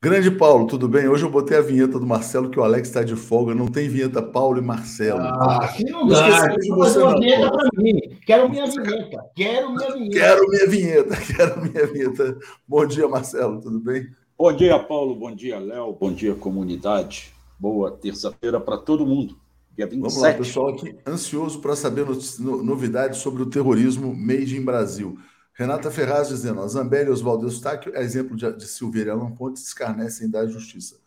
Grande 0.00 0.30
Paulo, 0.30 0.68
tudo 0.68 0.86
bem? 0.86 1.08
Hoje 1.08 1.24
eu 1.24 1.30
botei 1.30 1.58
a 1.58 1.60
vinheta 1.60 1.98
do 1.98 2.06
Marcelo, 2.06 2.48
que 2.48 2.60
o 2.60 2.62
Alex 2.62 2.86
está 2.86 3.02
de 3.02 3.16
folga. 3.16 3.52
Não 3.52 3.66
tem 3.66 3.88
vinheta 3.88 4.22
Paulo 4.22 4.56
e 4.56 4.62
Marcelo. 4.62 5.18
Ah, 5.18 5.64
aqui 5.64 5.82
não 5.90 6.06
dá. 6.06 6.54
Que 6.54 6.68
fazer 6.68 7.02
uma 7.02 7.18
vinheta 7.18 7.50
para 7.50 7.68
mim. 7.82 7.98
Quero 8.24 8.48
minha 8.48 8.66
vinheta. 8.66 9.24
Quero 9.34 9.74
minha 9.74 9.90
vinheta. 9.90 10.16
Quero 10.16 10.48
minha 10.48 10.66
vinheta. 10.68 11.16
Quero 11.34 11.60
minha 11.60 11.86
vinheta. 11.88 12.38
Bom 12.68 12.86
dia, 12.86 13.08
Marcelo. 13.08 13.60
Tudo 13.60 13.80
bem? 13.80 14.06
Bom 14.38 14.52
dia, 14.52 14.78
Paulo. 14.78 15.16
Bom 15.16 15.34
dia, 15.34 15.58
Léo. 15.58 15.92
Bom 16.00 16.12
dia, 16.12 16.32
comunidade. 16.32 17.32
Boa 17.58 17.90
terça-feira 17.90 18.60
para 18.60 18.78
todo 18.78 19.04
mundo. 19.04 19.36
Dia 19.76 19.88
27. 19.88 20.00
Vamos 20.00 20.22
lá, 20.22 20.32
pessoal, 20.32 20.68
aqui 20.68 20.96
ansioso 21.04 21.60
para 21.60 21.74
saber 21.74 22.06
novidades 22.38 23.18
sobre 23.18 23.42
o 23.42 23.46
terrorismo 23.46 24.14
made 24.14 24.56
in 24.56 24.64
Brasil. 24.64 25.18
Renata 25.58 25.90
Ferraz 25.90 26.28
dizendo: 26.28 26.60
a 26.60 26.68
Zambelli 26.68 27.08
e 27.08 27.12
Oswaldo 27.12 27.44
Eustáquio 27.44 27.92
é 27.96 28.00
exemplo 28.00 28.36
de, 28.36 28.50
de 28.52 28.64
Silveira 28.68 29.10
e 29.10 29.12
Alan 29.12 29.32
Pontes 29.32 29.66
escarnecem 29.66 30.30
da 30.30 30.46
justiça. 30.46 31.00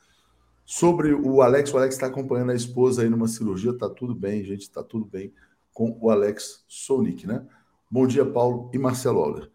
Sobre 0.65 1.13
o 1.13 1.41
Alex, 1.41 1.73
o 1.73 1.77
Alex 1.77 1.95
está 1.95 2.07
acompanhando 2.07 2.51
a 2.51 2.55
esposa 2.55 3.01
aí 3.01 3.09
numa 3.09 3.29
cirurgia, 3.29 3.77
tá 3.77 3.89
tudo 3.89 4.13
bem, 4.13 4.43
gente, 4.43 4.69
tá 4.69 4.83
tudo 4.83 5.05
bem 5.05 5.33
com 5.73 5.97
o 6.01 6.09
Alex 6.09 6.65
Sonic, 6.67 7.25
né? 7.25 7.45
Bom 7.89 8.05
dia, 8.05 8.25
Paulo 8.25 8.69
e 8.73 8.77
Marcelo 8.77 9.21
Auler. 9.21 9.49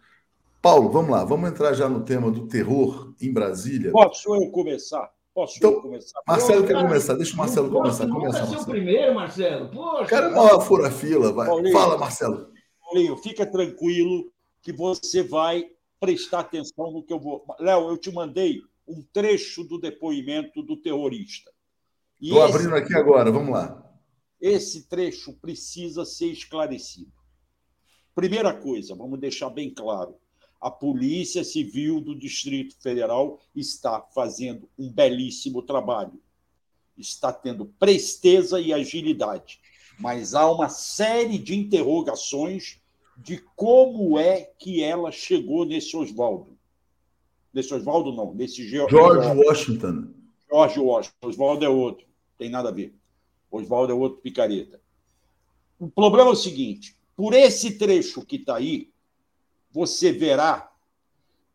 Paulo, 0.62 0.90
vamos 0.90 1.10
lá, 1.10 1.24
vamos 1.24 1.50
entrar 1.50 1.74
já 1.74 1.90
no 1.90 2.02
tema 2.02 2.30
do 2.30 2.46
terror 2.46 3.12
em 3.20 3.30
Brasília. 3.30 3.92
Posso 3.92 4.34
eu 4.34 4.50
começar? 4.50 5.10
Posso 5.34 5.58
então, 5.58 5.72
eu 5.72 5.82
começar? 5.82 6.20
Marcelo 6.26 6.62
Pô, 6.62 6.66
quer 6.68 6.72
cara, 6.72 6.88
começar, 6.88 7.14
deixa 7.14 7.34
o 7.34 7.36
Marcelo 7.36 7.70
começar. 7.70 8.08
Começa, 8.08 8.38
Marcelo. 8.38 8.64
primeiro, 8.64 9.14
Marcelo. 9.14 9.70
Poxa, 9.70 10.06
cara, 10.06 10.28
uma 10.30 10.60
fura-fila, 10.62 11.32
vai. 11.32 11.46
Paulinho, 11.46 11.72
Fala, 11.72 11.98
Marcelo. 11.98 12.48
Paulinho, 12.80 13.16
fica 13.18 13.44
tranquilo 13.44 14.32
que 14.66 14.72
você 14.72 15.22
vai 15.22 15.70
prestar 16.00 16.40
atenção 16.40 16.90
no 16.90 17.00
que 17.00 17.12
eu 17.12 17.20
vou. 17.20 17.46
Léo, 17.60 17.88
eu 17.88 17.96
te 17.96 18.10
mandei 18.10 18.64
um 18.84 19.00
trecho 19.00 19.62
do 19.62 19.78
depoimento 19.78 20.60
do 20.60 20.76
terrorista. 20.76 21.52
Estou 22.20 22.42
abrindo 22.42 22.74
aqui 22.74 22.92
agora, 22.96 23.30
vamos 23.30 23.52
lá. 23.52 23.96
Esse 24.40 24.88
trecho 24.88 25.34
precisa 25.34 26.04
ser 26.04 26.32
esclarecido. 26.32 27.12
Primeira 28.12 28.52
coisa, 28.52 28.96
vamos 28.96 29.20
deixar 29.20 29.50
bem 29.50 29.72
claro: 29.72 30.16
a 30.60 30.68
Polícia 30.68 31.44
Civil 31.44 32.00
do 32.00 32.18
Distrito 32.18 32.74
Federal 32.82 33.38
está 33.54 34.02
fazendo 34.12 34.68
um 34.76 34.92
belíssimo 34.92 35.62
trabalho. 35.62 36.20
Está 36.98 37.32
tendo 37.32 37.66
presteza 37.78 38.60
e 38.60 38.72
agilidade. 38.72 39.60
Mas 39.96 40.34
há 40.34 40.50
uma 40.50 40.68
série 40.68 41.38
de 41.38 41.54
interrogações 41.54 42.80
de 43.16 43.38
como 43.56 44.18
é 44.18 44.42
que 44.42 44.82
ela 44.82 45.10
chegou 45.10 45.64
nesse 45.64 45.96
Oswaldo. 45.96 46.56
Nesse 47.52 47.72
Oswaldo, 47.72 48.12
não, 48.12 48.34
nesse 48.34 48.68
George, 48.68 48.94
George 48.94 49.28
Washington. 49.38 50.14
George 50.50 50.78
Washington. 50.78 51.16
Oswaldo 51.28 51.64
é 51.64 51.68
outro, 51.68 52.06
tem 52.36 52.50
nada 52.50 52.68
a 52.68 52.72
ver. 52.72 52.94
Oswaldo 53.50 53.92
é 53.92 53.94
outro 53.94 54.20
picareta. 54.20 54.80
O 55.78 55.88
problema 55.88 56.30
é 56.30 56.32
o 56.32 56.36
seguinte: 56.36 56.96
por 57.14 57.32
esse 57.32 57.78
trecho 57.78 58.24
que 58.24 58.36
está 58.36 58.56
aí, 58.56 58.92
você 59.70 60.12
verá 60.12 60.70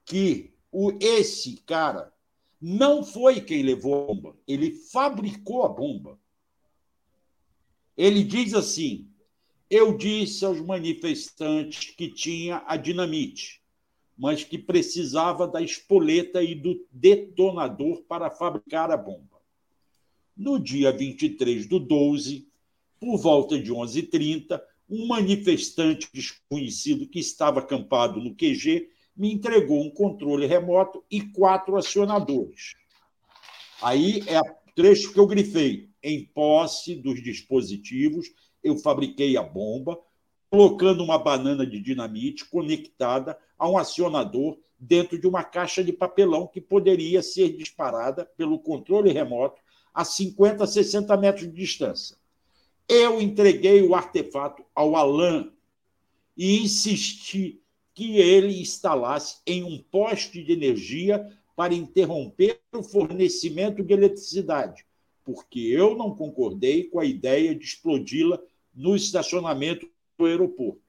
que 0.05 0.51
o, 0.71 0.91
esse 0.99 1.57
cara 1.57 2.11
não 2.59 3.03
foi 3.03 3.41
quem 3.41 3.63
levou 3.63 4.03
a 4.03 4.07
bomba, 4.07 4.37
ele 4.47 4.71
fabricou 4.71 5.63
a 5.63 5.69
bomba. 5.69 6.19
Ele 7.95 8.23
diz 8.23 8.53
assim: 8.53 9.10
eu 9.71 9.95
disse 9.95 10.43
aos 10.43 10.59
manifestantes 10.59 11.95
que 11.95 12.09
tinha 12.09 12.61
a 12.67 12.75
dinamite, 12.75 13.61
mas 14.17 14.43
que 14.43 14.57
precisava 14.57 15.47
da 15.47 15.61
espoleta 15.61 16.43
e 16.43 16.53
do 16.53 16.85
detonador 16.91 18.03
para 18.03 18.29
fabricar 18.29 18.91
a 18.91 18.97
bomba. 18.97 19.39
No 20.35 20.59
dia 20.59 20.91
23 20.91 21.67
do 21.67 21.79
12, 21.79 22.49
por 22.99 23.17
volta 23.17 23.57
de 23.57 23.71
11h30, 23.71 24.61
um 24.89 25.07
manifestante 25.07 26.09
desconhecido 26.13 27.07
que 27.07 27.19
estava 27.19 27.61
acampado 27.61 28.19
no 28.19 28.35
QG 28.35 28.89
me 29.15 29.31
entregou 29.31 29.81
um 29.81 29.89
controle 29.89 30.45
remoto 30.45 31.01
e 31.09 31.21
quatro 31.21 31.77
acionadores. 31.77 32.73
Aí 33.81 34.21
é 34.27 34.41
o 34.41 34.55
trecho 34.75 35.13
que 35.13 35.19
eu 35.19 35.27
grifei. 35.27 35.89
Em 36.03 36.25
posse 36.25 36.95
dos 36.95 37.23
dispositivos, 37.23 38.27
eu 38.63 38.77
fabriquei 38.77 39.37
a 39.37 39.43
bomba, 39.43 39.99
colocando 40.49 41.03
uma 41.03 41.17
banana 41.17 41.65
de 41.65 41.79
dinamite 41.79 42.45
conectada 42.45 43.37
a 43.57 43.69
um 43.69 43.77
acionador 43.77 44.57
dentro 44.77 45.19
de 45.19 45.27
uma 45.27 45.43
caixa 45.43 45.83
de 45.83 45.93
papelão 45.93 46.47
que 46.47 46.59
poderia 46.59 47.21
ser 47.21 47.55
disparada 47.55 48.25
pelo 48.35 48.59
controle 48.59 49.11
remoto 49.11 49.61
a 49.93 50.03
50, 50.03 50.65
60 50.65 51.15
metros 51.17 51.47
de 51.47 51.53
distância. 51.53 52.17
Eu 52.89 53.21
entreguei 53.21 53.81
o 53.83 53.95
artefato 53.95 54.65
ao 54.75 54.95
Alan 54.95 55.51
e 56.35 56.61
insisti 56.61 57.61
que 57.93 58.17
ele 58.17 58.59
instalasse 58.59 59.37
em 59.45 59.63
um 59.63 59.77
poste 59.77 60.43
de 60.43 60.51
energia 60.51 61.31
para 61.55 61.73
interromper 61.73 62.59
o 62.73 62.81
fornecimento 62.81 63.83
de 63.83 63.93
eletricidade, 63.93 64.85
porque 65.23 65.59
eu 65.59 65.95
não 65.95 66.15
concordei 66.15 66.85
com 66.85 66.99
a 66.99 67.05
ideia 67.05 67.53
de 67.53 67.63
explodi-la 67.63 68.41
no 68.73 68.95
estacionamento 68.95 69.89
do 70.17 70.25
aeroporto. 70.25 70.81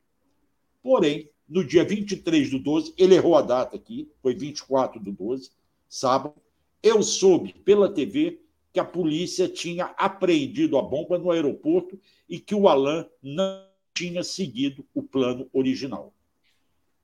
Porém, 0.83 1.29
no 1.49 1.65
dia 1.65 1.85
23 1.85 2.51
do 2.51 2.59
12, 2.59 2.95
ele 2.97 3.15
errou 3.15 3.37
a 3.37 3.43
data 3.43 3.77
aqui, 3.77 4.11
foi 4.23 4.35
24 4.35 5.01
do 5.01 5.13
12, 5.13 5.51
sábado, 5.89 6.35
eu 6.83 7.03
soube 7.03 7.53
pela 7.53 7.93
TV 7.93 8.41
que 8.73 8.81
a 8.81 8.85
polícia 8.85 9.49
tinha 9.49 9.87
apreendido 9.99 10.79
a 10.79 10.83
bomba 10.83 11.19
no 11.19 11.31
aeroporto 11.31 12.01
e 12.29 12.41
que 12.41 12.55
o 12.55 12.69
Alain 12.69 13.07
não 13.23 13.67
tinha 13.95 14.25
seguido 14.25 14.85
o 14.95 15.03
plano 15.03 15.49
original. 15.53 16.13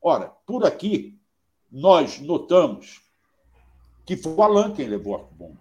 Ora, 0.01 0.29
por 0.47 0.65
aqui, 0.65 1.19
nós 1.71 2.19
notamos 2.21 3.03
que 4.07 4.17
foi 4.17 4.33
o 4.33 4.43
Alain 4.43 4.73
quem 4.73 4.89
levou 4.89 5.17
a 5.17 5.19
bomba. 5.19 5.61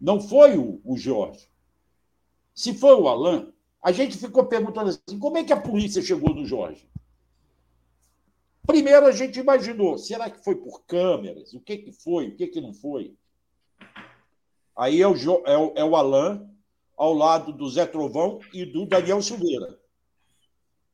Não 0.00 0.20
foi 0.20 0.58
o, 0.58 0.80
o 0.84 0.96
Jorge. 0.96 1.48
Se 2.52 2.74
foi 2.74 2.94
o 2.94 3.06
Alain, 3.06 3.52
a 3.84 3.92
gente 3.92 4.16
ficou 4.16 4.46
perguntando 4.46 4.88
assim: 4.88 5.18
como 5.18 5.36
é 5.36 5.44
que 5.44 5.52
a 5.52 5.60
polícia 5.60 6.00
chegou 6.00 6.34
no 6.34 6.46
Jorge? 6.46 6.88
Primeiro 8.66 9.04
a 9.04 9.12
gente 9.12 9.38
imaginou, 9.38 9.98
será 9.98 10.30
que 10.30 10.42
foi 10.42 10.56
por 10.56 10.86
câmeras? 10.86 11.52
O 11.52 11.60
que, 11.60 11.76
que 11.76 11.92
foi? 11.92 12.28
O 12.28 12.34
que, 12.34 12.46
que 12.46 12.62
não 12.62 12.72
foi? 12.72 13.14
Aí 14.74 15.02
é 15.02 15.06
o, 15.06 15.14
é, 15.44 15.58
o, 15.58 15.72
é 15.76 15.84
o 15.84 15.94
Alain, 15.94 16.48
ao 16.96 17.12
lado 17.12 17.52
do 17.52 17.68
Zé 17.68 17.84
Trovão 17.84 18.40
e 18.54 18.64
do 18.64 18.86
Daniel 18.86 19.20
Silveira. 19.20 19.78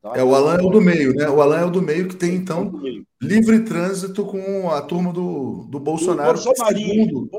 Tá? 0.02 0.16
É, 0.16 0.24
o 0.24 0.34
Alain 0.34 0.58
é 0.58 0.66
o 0.66 0.70
do 0.70 0.80
meio, 0.80 1.14
né? 1.14 1.28
O 1.28 1.42
Alain 1.42 1.62
é 1.62 1.66
o 1.66 1.70
do 1.70 1.82
meio 1.82 2.08
que 2.08 2.16
tem, 2.16 2.34
então, 2.34 2.72
livre 3.20 3.64
trânsito 3.64 4.24
com 4.24 4.70
a 4.70 4.80
turma 4.80 5.12
do, 5.12 5.66
do 5.68 5.78
Bolsonaro. 5.78 6.38
Do 6.38 6.42
segundo, 6.42 7.30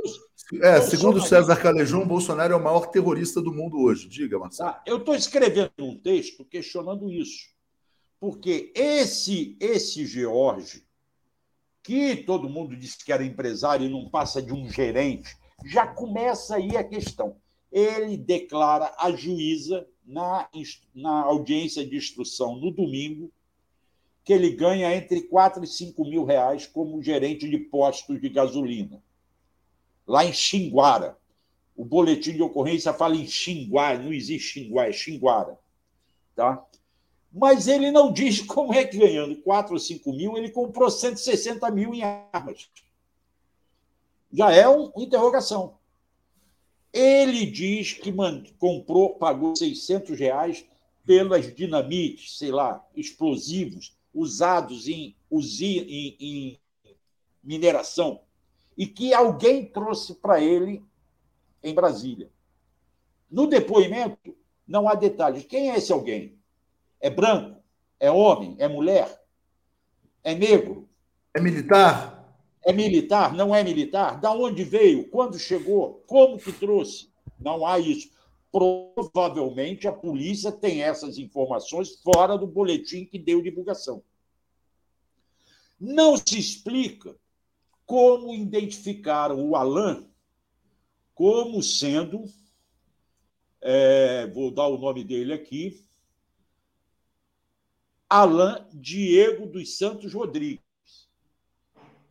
é, 0.61 0.79
segundo 0.81 1.21
César 1.21 1.55
Calejão, 1.55 2.05
Bolsonaro 2.05 2.53
é 2.53 2.55
o 2.55 2.63
maior 2.63 2.87
terrorista 2.87 3.41
do 3.41 3.51
mundo 3.51 3.79
hoje. 3.79 4.07
Diga, 4.07 4.37
Marcelo. 4.37 4.69
Tá, 4.69 4.83
eu 4.85 4.97
estou 4.97 5.15
escrevendo 5.15 5.71
um 5.79 5.97
texto 5.97 6.45
questionando 6.45 7.11
isso. 7.11 7.49
Porque 8.19 8.71
esse, 8.75 9.57
esse 9.59 10.05
George, 10.05 10.85
que 11.81 12.17
todo 12.17 12.47
mundo 12.47 12.75
disse 12.75 13.03
que 13.03 13.11
era 13.11 13.25
empresário 13.25 13.87
e 13.87 13.91
não 13.91 14.07
passa 14.07 14.39
de 14.39 14.53
um 14.53 14.69
gerente, 14.69 15.35
já 15.65 15.87
começa 15.87 16.57
aí 16.57 16.77
a 16.77 16.83
questão. 16.83 17.40
Ele 17.71 18.17
declara 18.17 18.93
a 18.97 19.11
juíza 19.11 19.87
na, 20.05 20.49
na 20.93 21.21
audiência 21.21 21.85
de 21.85 21.95
instrução 21.95 22.55
no 22.57 22.71
domingo 22.71 23.31
que 24.23 24.33
ele 24.33 24.51
ganha 24.51 24.95
entre 24.95 25.21
4 25.21 25.63
e 25.63 25.67
5 25.67 26.03
mil 26.05 26.25
reais 26.25 26.67
como 26.67 27.01
gerente 27.01 27.49
de 27.49 27.57
postos 27.57 28.19
de 28.21 28.29
gasolina 28.29 29.01
lá 30.11 30.25
em 30.25 30.33
Xinguara. 30.33 31.17
O 31.75 31.85
boletim 31.85 32.33
de 32.33 32.43
ocorrência 32.43 32.93
fala 32.93 33.15
em 33.15 33.25
Xinguara, 33.25 33.97
não 33.97 34.11
existe 34.11 34.59
Xinguara, 34.59 34.89
é 34.89 34.93
Xinguara. 34.93 35.59
Tá? 36.35 36.63
Mas 37.31 37.67
ele 37.67 37.91
não 37.91 38.11
diz 38.13 38.41
como 38.41 38.73
é 38.73 38.83
que 38.83 38.97
ganhando 38.97 39.37
4 39.37 39.73
ou 39.73 39.79
5 39.79 40.11
mil, 40.13 40.37
ele 40.37 40.49
comprou 40.49 40.91
160 40.91 41.71
mil 41.71 41.93
em 41.93 42.03
armas. 42.03 42.69
Já 44.33 44.51
é 44.51 44.67
uma 44.67 44.91
interrogação. 44.97 45.77
Ele 46.93 47.45
diz 47.45 47.93
que 47.93 48.13
comprou, 48.57 49.15
pagou 49.15 49.55
600 49.55 50.19
reais 50.19 50.65
pelas 51.05 51.53
dinamites, 51.53 52.37
sei 52.37 52.51
lá, 52.51 52.85
explosivos 52.95 53.97
usados 54.13 54.87
em, 54.87 55.15
em, 55.31 56.17
em 56.19 56.59
mineração 57.43 58.21
e 58.77 58.85
que 58.85 59.13
alguém 59.13 59.65
trouxe 59.65 60.15
para 60.15 60.41
ele 60.41 60.83
em 61.63 61.73
Brasília. 61.73 62.29
No 63.29 63.47
depoimento, 63.47 64.35
Não 64.67 64.87
há 64.87 64.95
detalhes. 64.95 65.45
Quem 65.45 65.71
é 65.71 65.77
esse 65.77 65.91
alguém? 65.91 66.37
É 66.99 67.09
branco? 67.09 67.61
É 67.99 68.09
homem? 68.09 68.55
É 68.57 68.67
mulher? 68.67 69.21
É 70.23 70.33
negro? 70.33 70.87
É 71.33 71.41
militar? 71.41 72.20
É 72.63 72.71
militar? 72.71 73.33
Não 73.33 73.55
é 73.55 73.63
militar? 73.63 74.19
Da 74.19 74.31
onde 74.31 74.63
veio? 74.63 75.09
Quando 75.09 75.39
chegou? 75.39 76.03
Como 76.05 76.37
que 76.37 76.51
trouxe? 76.51 77.11
Não 77.39 77.65
há 77.65 77.79
isso. 77.79 78.11
Provavelmente 78.51 79.87
a 79.87 79.93
polícia 79.93 80.51
tem 80.51 80.83
essas 80.83 81.17
informações 81.17 82.01
fora 82.01 82.37
do 82.37 82.45
boletim 82.45 83.05
que 83.05 83.17
deu 83.17 83.41
divulgação. 83.41 84.03
Não 85.79 86.15
se 86.17 86.37
explica 86.37 87.15
como 87.85 88.33
identificaram 88.33 89.49
o 89.49 89.55
Alain 89.55 90.07
como 91.13 91.61
sendo, 91.61 92.25
é, 93.61 94.27
vou 94.27 94.49
dar 94.49 94.67
o 94.67 94.77
nome 94.77 95.03
dele 95.03 95.33
aqui, 95.33 95.85
Alain 98.09 98.65
Diego 98.73 99.45
dos 99.45 99.77
Santos 99.77 100.13
Rodrigues. 100.13 100.70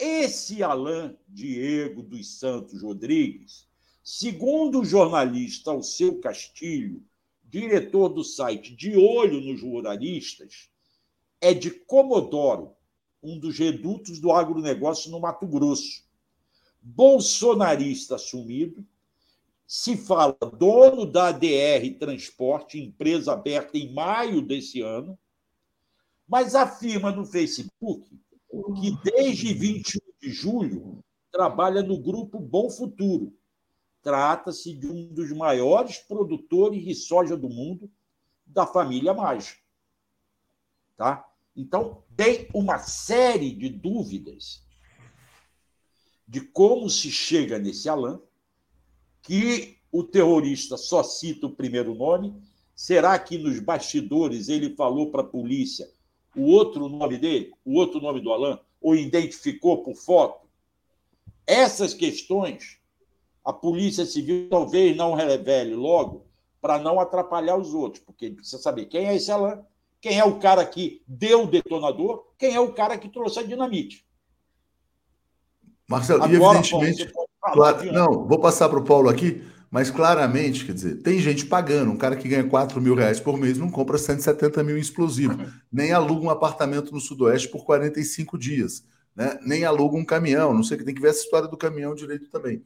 Esse 0.00 0.62
Alain 0.62 1.14
Diego 1.28 2.02
dos 2.02 2.38
Santos 2.38 2.80
Rodrigues, 2.80 3.68
segundo 4.02 4.80
o 4.80 4.84
jornalista 4.84 5.72
Alceu 5.72 6.18
Castilho, 6.20 7.04
diretor 7.44 8.08
do 8.08 8.24
site 8.24 8.74
De 8.74 8.96
Olho 8.96 9.42
nos 9.42 9.60
Ruralistas, 9.60 10.70
é 11.38 11.52
de 11.52 11.70
Comodoro, 11.70 12.74
um 13.22 13.38
dos 13.38 13.58
redutos 13.58 14.18
do 14.18 14.32
agronegócio 14.32 15.10
no 15.10 15.20
Mato 15.20 15.46
Grosso. 15.46 16.02
Bolsonarista 16.80 18.14
assumido, 18.14 18.82
se 19.66 19.98
fala 19.98 20.34
dono 20.56 21.04
da 21.04 21.28
ADR 21.28 21.98
Transporte, 21.98 22.80
empresa 22.80 23.34
aberta 23.34 23.76
em 23.76 23.92
maio 23.92 24.40
desse 24.40 24.80
ano, 24.80 25.18
mas 26.26 26.54
afirma 26.54 27.12
no 27.12 27.26
Facebook 27.26 28.18
que 28.50 29.10
desde 29.10 29.54
21 29.54 30.00
de 30.20 30.30
julho 30.30 31.04
trabalha 31.30 31.82
no 31.82 31.98
grupo 31.98 32.38
Bom 32.38 32.68
Futuro. 32.68 33.32
Trata-se 34.02 34.74
de 34.74 34.86
um 34.86 35.12
dos 35.12 35.30
maiores 35.32 35.98
produtores 35.98 36.82
de 36.84 36.94
soja 36.94 37.36
do 37.36 37.48
mundo, 37.48 37.90
da 38.44 38.66
família 38.66 39.14
Maja. 39.14 39.54
Tá? 40.96 41.26
Então, 41.54 42.02
tem 42.16 42.48
uma 42.54 42.78
série 42.78 43.52
de 43.54 43.68
dúvidas 43.68 44.62
de 46.26 46.40
como 46.40 46.88
se 46.88 47.10
chega 47.10 47.58
nesse 47.58 47.88
Alain, 47.88 48.20
que 49.22 49.78
o 49.92 50.02
terrorista 50.02 50.76
só 50.76 51.02
cita 51.02 51.46
o 51.46 51.54
primeiro 51.54 51.94
nome. 51.94 52.40
Será 52.74 53.18
que 53.18 53.36
nos 53.36 53.58
bastidores 53.60 54.48
ele 54.48 54.74
falou 54.74 55.10
para 55.10 55.22
a 55.22 55.26
polícia 55.26 55.90
o 56.36 56.50
outro 56.50 56.88
nome 56.88 57.18
dele, 57.18 57.52
o 57.64 57.76
outro 57.76 58.00
nome 58.00 58.20
do 58.20 58.32
Alain, 58.32 58.58
ou 58.80 58.94
identificou 58.94 59.82
por 59.82 59.94
foto? 59.94 60.48
Essas 61.46 61.92
questões 61.92 62.80
a 63.44 63.52
Polícia 63.52 64.04
Civil 64.06 64.48
talvez 64.48 64.96
não 64.96 65.14
revele 65.14 65.74
logo 65.74 66.26
para 66.60 66.78
não 66.78 67.00
atrapalhar 67.00 67.56
os 67.56 67.72
outros, 67.74 68.02
porque 68.04 68.30
precisa 68.30 68.58
saber 68.62 68.86
quem 68.86 69.06
é 69.06 69.16
esse 69.16 69.30
Alain, 69.30 69.58
quem 70.00 70.18
é 70.18 70.24
o 70.24 70.38
cara 70.38 70.64
que 70.64 71.02
deu 71.06 71.44
o 71.44 71.46
detonador, 71.46 72.24
quem 72.38 72.54
é 72.54 72.60
o 72.60 72.72
cara 72.72 72.98
que 72.98 73.08
trouxe 73.08 73.38
a 73.38 73.42
dinamite. 73.42 74.06
Marcelo, 75.88 76.22
Agora, 76.22 76.58
evidentemente. 76.58 77.12
Paulo, 77.12 77.28
claro, 77.52 77.92
não, 77.92 78.26
vou 78.26 78.38
passar 78.38 78.68
para 78.68 78.78
o 78.78 78.84
Paulo 78.84 79.08
aqui. 79.08 79.42
Mas 79.70 79.88
claramente, 79.88 80.66
quer 80.66 80.72
dizer, 80.72 80.96
tem 80.96 81.20
gente 81.20 81.46
pagando. 81.46 81.92
Um 81.92 81.96
cara 81.96 82.16
que 82.16 82.28
ganha 82.28 82.42
4 82.42 82.80
mil 82.80 82.94
reais 82.94 83.20
por 83.20 83.38
mês 83.38 83.56
não 83.56 83.70
compra 83.70 83.96
170 83.96 84.64
mil 84.64 84.76
em 84.76 84.80
explosivo, 84.80 85.38
nem 85.72 85.92
aluga 85.92 86.26
um 86.26 86.30
apartamento 86.30 86.92
no 86.92 87.00
Sudoeste 87.00 87.48
por 87.48 87.64
45 87.64 88.36
dias, 88.36 88.84
né? 89.14 89.38
nem 89.46 89.64
aluga 89.64 89.96
um 89.96 90.04
caminhão. 90.04 90.52
Não 90.52 90.64
sei 90.64 90.76
que 90.76 90.84
tem 90.84 90.94
que 90.94 91.00
ver 91.00 91.10
essa 91.10 91.22
história 91.22 91.46
do 91.46 91.56
caminhão 91.56 91.94
direito 91.94 92.28
também. 92.30 92.64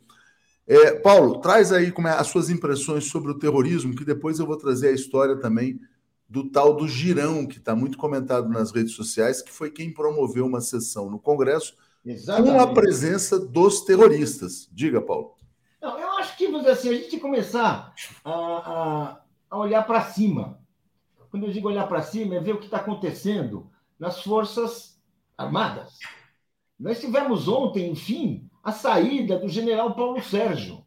É, 0.66 0.92
Paulo, 0.92 1.40
traz 1.40 1.72
aí 1.72 1.92
como 1.92 2.08
é, 2.08 2.12
as 2.12 2.28
suas 2.28 2.48
impressões 2.48 3.04
sobre 3.04 3.30
o 3.30 3.38
terrorismo, 3.38 3.94
que 3.94 4.04
depois 4.04 4.38
eu 4.38 4.46
vou 4.46 4.56
trazer 4.56 4.88
a 4.88 4.92
história 4.92 5.36
também 5.36 5.78
do 6.26 6.50
tal 6.50 6.74
do 6.74 6.88
Girão, 6.88 7.46
que 7.46 7.58
está 7.58 7.76
muito 7.76 7.98
comentado 7.98 8.48
nas 8.48 8.72
redes 8.72 8.94
sociais, 8.94 9.42
que 9.42 9.52
foi 9.52 9.70
quem 9.70 9.92
promoveu 9.92 10.46
uma 10.46 10.62
sessão 10.62 11.10
no 11.10 11.18
Congresso 11.18 11.74
Exatamente. 12.04 12.50
com 12.50 12.60
a 12.60 12.72
presença 12.72 13.38
dos 13.38 13.82
terroristas. 13.82 14.68
Diga, 14.72 15.02
Paulo. 15.02 15.33
Acho 16.24 16.38
que 16.38 16.46
assim, 16.46 16.88
a 16.88 16.94
gente 16.94 17.20
começar 17.20 17.94
a, 18.24 18.32
a, 18.32 19.20
a 19.50 19.58
olhar 19.58 19.82
para 19.82 20.00
cima. 20.06 20.58
Quando 21.30 21.44
eu 21.44 21.52
digo 21.52 21.68
olhar 21.68 21.86
para 21.86 22.00
cima, 22.00 22.36
é 22.36 22.40
ver 22.40 22.54
o 22.54 22.58
que 22.58 22.64
está 22.64 22.78
acontecendo 22.78 23.70
nas 23.98 24.22
Forças 24.22 24.98
Armadas. 25.36 25.98
Nós 26.80 26.98
tivemos 26.98 27.46
ontem, 27.46 27.90
enfim, 27.90 28.48
a 28.62 28.72
saída 28.72 29.38
do 29.38 29.48
general 29.50 29.94
Paulo 29.94 30.22
Sérgio. 30.22 30.82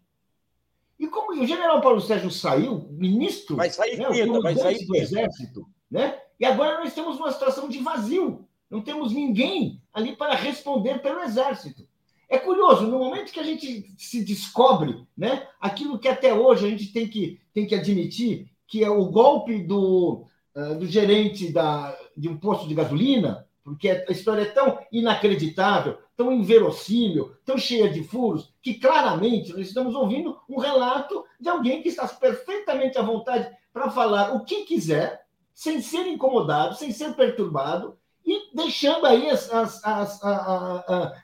E 0.97 1.07
como 1.07 1.39
o 1.39 1.45
general 1.45 1.81
Paulo 1.81 2.01
Sérgio 2.01 2.31
saiu, 2.31 2.87
ministro 2.89 3.55
vai 3.55 3.69
sair 3.69 3.97
né, 3.97 4.07
vai 4.41 4.55
sair 4.55 4.83
do 4.87 4.95
Exército, 4.95 5.69
né? 5.89 6.19
e 6.39 6.45
agora 6.45 6.79
nós 6.79 6.95
temos 6.95 7.17
uma 7.17 7.31
situação 7.31 7.69
de 7.69 7.77
vazio. 7.77 8.47
Não 8.71 8.81
temos 8.81 9.13
ninguém 9.13 9.83
ali 9.93 10.15
para 10.15 10.33
responder 10.33 10.99
pelo 10.99 11.21
Exército. 11.21 11.87
É 12.29 12.37
curioso, 12.37 12.85
no 12.85 12.99
momento 12.99 13.31
que 13.31 13.39
a 13.39 13.43
gente 13.43 13.93
se 13.97 14.23
descobre 14.23 15.07
né, 15.17 15.47
aquilo 15.61 15.97
que 15.97 16.09
até 16.09 16.33
hoje 16.33 16.65
a 16.65 16.69
gente 16.69 16.91
tem 16.91 17.07
que, 17.07 17.39
tem 17.53 17.65
que 17.65 17.75
admitir, 17.75 18.49
que 18.67 18.83
é 18.83 18.89
o 18.89 19.05
golpe 19.05 19.63
do, 19.63 20.25
uh, 20.53 20.75
do 20.77 20.85
gerente 20.85 21.51
da, 21.51 21.97
de 22.15 22.27
um 22.27 22.37
posto 22.37 22.67
de 22.67 22.75
gasolina, 22.75 23.47
porque 23.63 23.89
a 23.89 24.11
história 24.11 24.41
é 24.41 24.45
tão 24.45 24.79
inacreditável, 24.91 25.97
tão 26.15 26.31
inverossímil, 26.31 27.33
tão 27.45 27.57
cheia 27.57 27.89
de 27.89 28.03
furos, 28.03 28.53
que 28.61 28.73
claramente 28.73 29.51
nós 29.51 29.67
estamos 29.67 29.95
ouvindo 29.95 30.37
um 30.49 30.57
relato 30.57 31.23
de 31.39 31.47
alguém 31.47 31.81
que 31.81 31.89
está 31.89 32.07
perfeitamente 32.07 32.97
à 32.97 33.01
vontade 33.01 33.49
para 33.71 33.89
falar 33.89 34.33
o 34.35 34.43
que 34.43 34.63
quiser, 34.63 35.25
sem 35.53 35.81
ser 35.81 36.07
incomodado, 36.07 36.75
sem 36.75 36.91
ser 36.91 37.13
perturbado, 37.13 37.97
e 38.27 38.49
deixando 38.53 39.05
aí 39.05 39.29
as, 39.29 39.49
as, 39.53 39.81
as, 39.85 40.19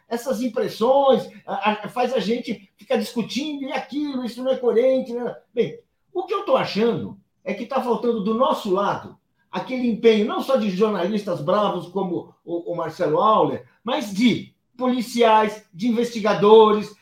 essas 0.07 0.41
impressões, 0.41 1.27
faz 1.89 2.13
a 2.13 2.19
gente 2.19 2.71
ficar 2.77 2.95
discutindo 2.95 3.65
e 3.65 3.73
aquilo, 3.73 4.23
isso 4.23 4.41
não 4.41 4.53
é 4.53 4.55
coerente. 4.55 5.11
Né? 5.11 5.35
Bem, 5.53 5.79
o 6.13 6.23
que 6.23 6.33
eu 6.33 6.39
estou 6.39 6.55
achando 6.55 7.19
é 7.43 7.53
que 7.53 7.63
está 7.63 7.81
faltando 7.83 8.23
do 8.23 8.33
nosso 8.33 8.71
lado 8.71 9.19
aquele 9.51 9.85
empenho, 9.89 10.25
não 10.25 10.41
só 10.41 10.55
de 10.55 10.69
jornalistas 10.69 11.41
bravos 11.41 11.89
como 11.89 12.33
o, 12.45 12.71
o 12.71 12.75
Marcelo 12.75 13.19
Auler, 13.19 13.67
mas 13.83 14.13
de 14.13 14.55
policiais, 14.77 15.67
de 15.73 15.89
investigadores, 15.89 16.95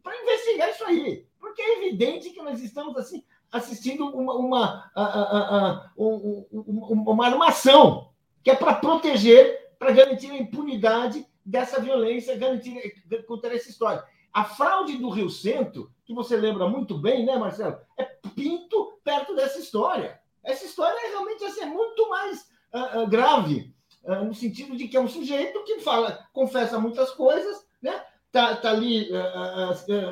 para 0.00 0.22
investigar 0.22 0.70
isso 0.70 0.84
aí. 0.84 1.26
Porque 1.40 1.60
é 1.60 1.78
evidente 1.78 2.30
que 2.30 2.40
nós 2.40 2.62
estamos 2.62 2.96
assim 2.96 3.24
assistindo 3.50 4.06
uma, 4.06 4.32
uma, 4.34 5.92
uma, 5.96 7.12
uma 7.12 7.26
armação 7.26 8.09
que 8.42 8.50
é 8.50 8.54
para 8.54 8.74
proteger, 8.74 9.74
para 9.78 9.92
garantir 9.92 10.30
a 10.30 10.38
impunidade 10.38 11.26
dessa 11.44 11.80
violência, 11.80 12.36
garantir 12.36 12.80
contra 13.26 13.54
essa 13.54 13.68
história. 13.68 14.04
A 14.32 14.44
fraude 14.44 14.96
do 14.96 15.10
Rio 15.10 15.28
Centro, 15.28 15.90
que 16.04 16.14
você 16.14 16.36
lembra 16.36 16.68
muito 16.68 16.96
bem, 16.96 17.24
né, 17.24 17.36
Marcelo? 17.36 17.78
É 17.98 18.04
pinto 18.34 18.98
perto 19.02 19.34
dessa 19.34 19.58
história. 19.58 20.20
Essa 20.42 20.64
história 20.64 20.96
é 21.06 21.10
realmente 21.10 21.44
assim, 21.44 21.62
é 21.62 21.66
muito 21.66 22.08
mais 22.08 22.48
uh, 22.72 23.00
uh, 23.00 23.06
grave, 23.06 23.74
uh, 24.04 24.24
no 24.24 24.34
sentido 24.34 24.76
de 24.76 24.88
que 24.88 24.96
é 24.96 25.00
um 25.00 25.08
sujeito 25.08 25.64
que 25.64 25.80
fala, 25.80 26.26
confessa 26.32 26.78
muitas 26.78 27.10
coisas, 27.10 27.66
né? 27.82 28.04
Tá, 28.32 28.54
tá 28.54 28.70
ali, 28.70 29.10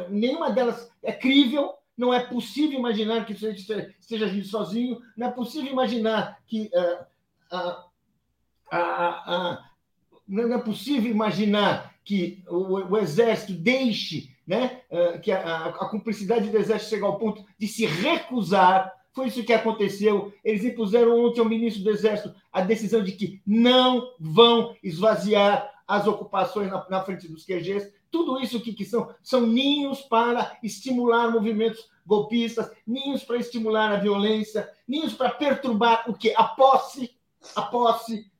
nenhuma 0.09 0.51
delas 0.51 0.91
é 1.05 1.13
crível, 1.13 1.75
não 1.97 2.13
é 2.13 2.19
possível 2.19 2.77
imaginar 2.77 3.25
que 3.25 3.33
esteja, 3.33 3.95
esteja 4.01 4.25
agindo 4.25 4.45
sozinho, 4.45 5.01
não 5.17 5.29
é 5.29 5.31
possível 5.31 5.71
imaginar 5.71 6.37
que 6.45 6.69
a, 8.77 9.65
não 10.29 10.53
é 10.55 10.59
possível 10.59 11.11
imaginar 11.11 11.95
que 12.05 12.43
o, 12.49 12.93
o 12.93 12.99
exército 12.99 13.53
deixe 13.53 14.31
né, 14.47 14.81
eh, 14.91 15.19
que 15.19 15.31
a, 15.31 15.67
a, 15.67 15.89
cumplicidade 15.91 16.49
do 16.49 16.57
exército 16.57 16.89
chegue 16.91 17.05
ao 17.05 17.19
ponto 17.19 17.45
de 17.59 17.69
se 17.69 17.85
recusar. 17.85 18.91
Foi 19.13 19.29
isso 19.29 19.45
que 19.45 19.53
aconteceu. 19.53 20.33
Eles 20.43 20.65
impuseram 20.65 21.23
ontem 21.23 21.41
ao 21.41 21.49
ministro 21.49 21.85
do 21.85 21.91
Exército 21.91 22.35
a 22.51 22.63
decisão 22.63 23.03
de 23.03 23.13
que 23.13 23.43
não 23.47 24.15
vão 24.19 24.75
esvaziar 24.83 25.71
as 25.87 26.07
ocupações 26.07 26.71
na, 26.71 26.87
na 26.89 27.03
frente 27.03 27.29
dos 27.29 27.45
QGs. 27.45 27.93
Tudo 28.11 28.41
isso 28.41 28.61
que, 28.61 28.73
que 28.73 28.87
são, 28.87 29.15
são 29.23 29.47
ninhos 29.47 30.01
para 30.01 30.57
estimular 30.63 31.31
movimentos 31.31 31.91
golpistas, 32.07 32.71
ninhos 32.87 33.23
para 33.23 33.37
estimular 33.37 33.93
a 33.93 33.97
violência, 33.97 34.71
ninhos 34.87 35.13
para 35.13 35.29
perturbar 35.31 36.05
o 36.09 36.15
que? 36.15 36.33
A 36.35 36.45
posse, 36.45 37.11
a 37.55 37.63
posse 37.63 38.31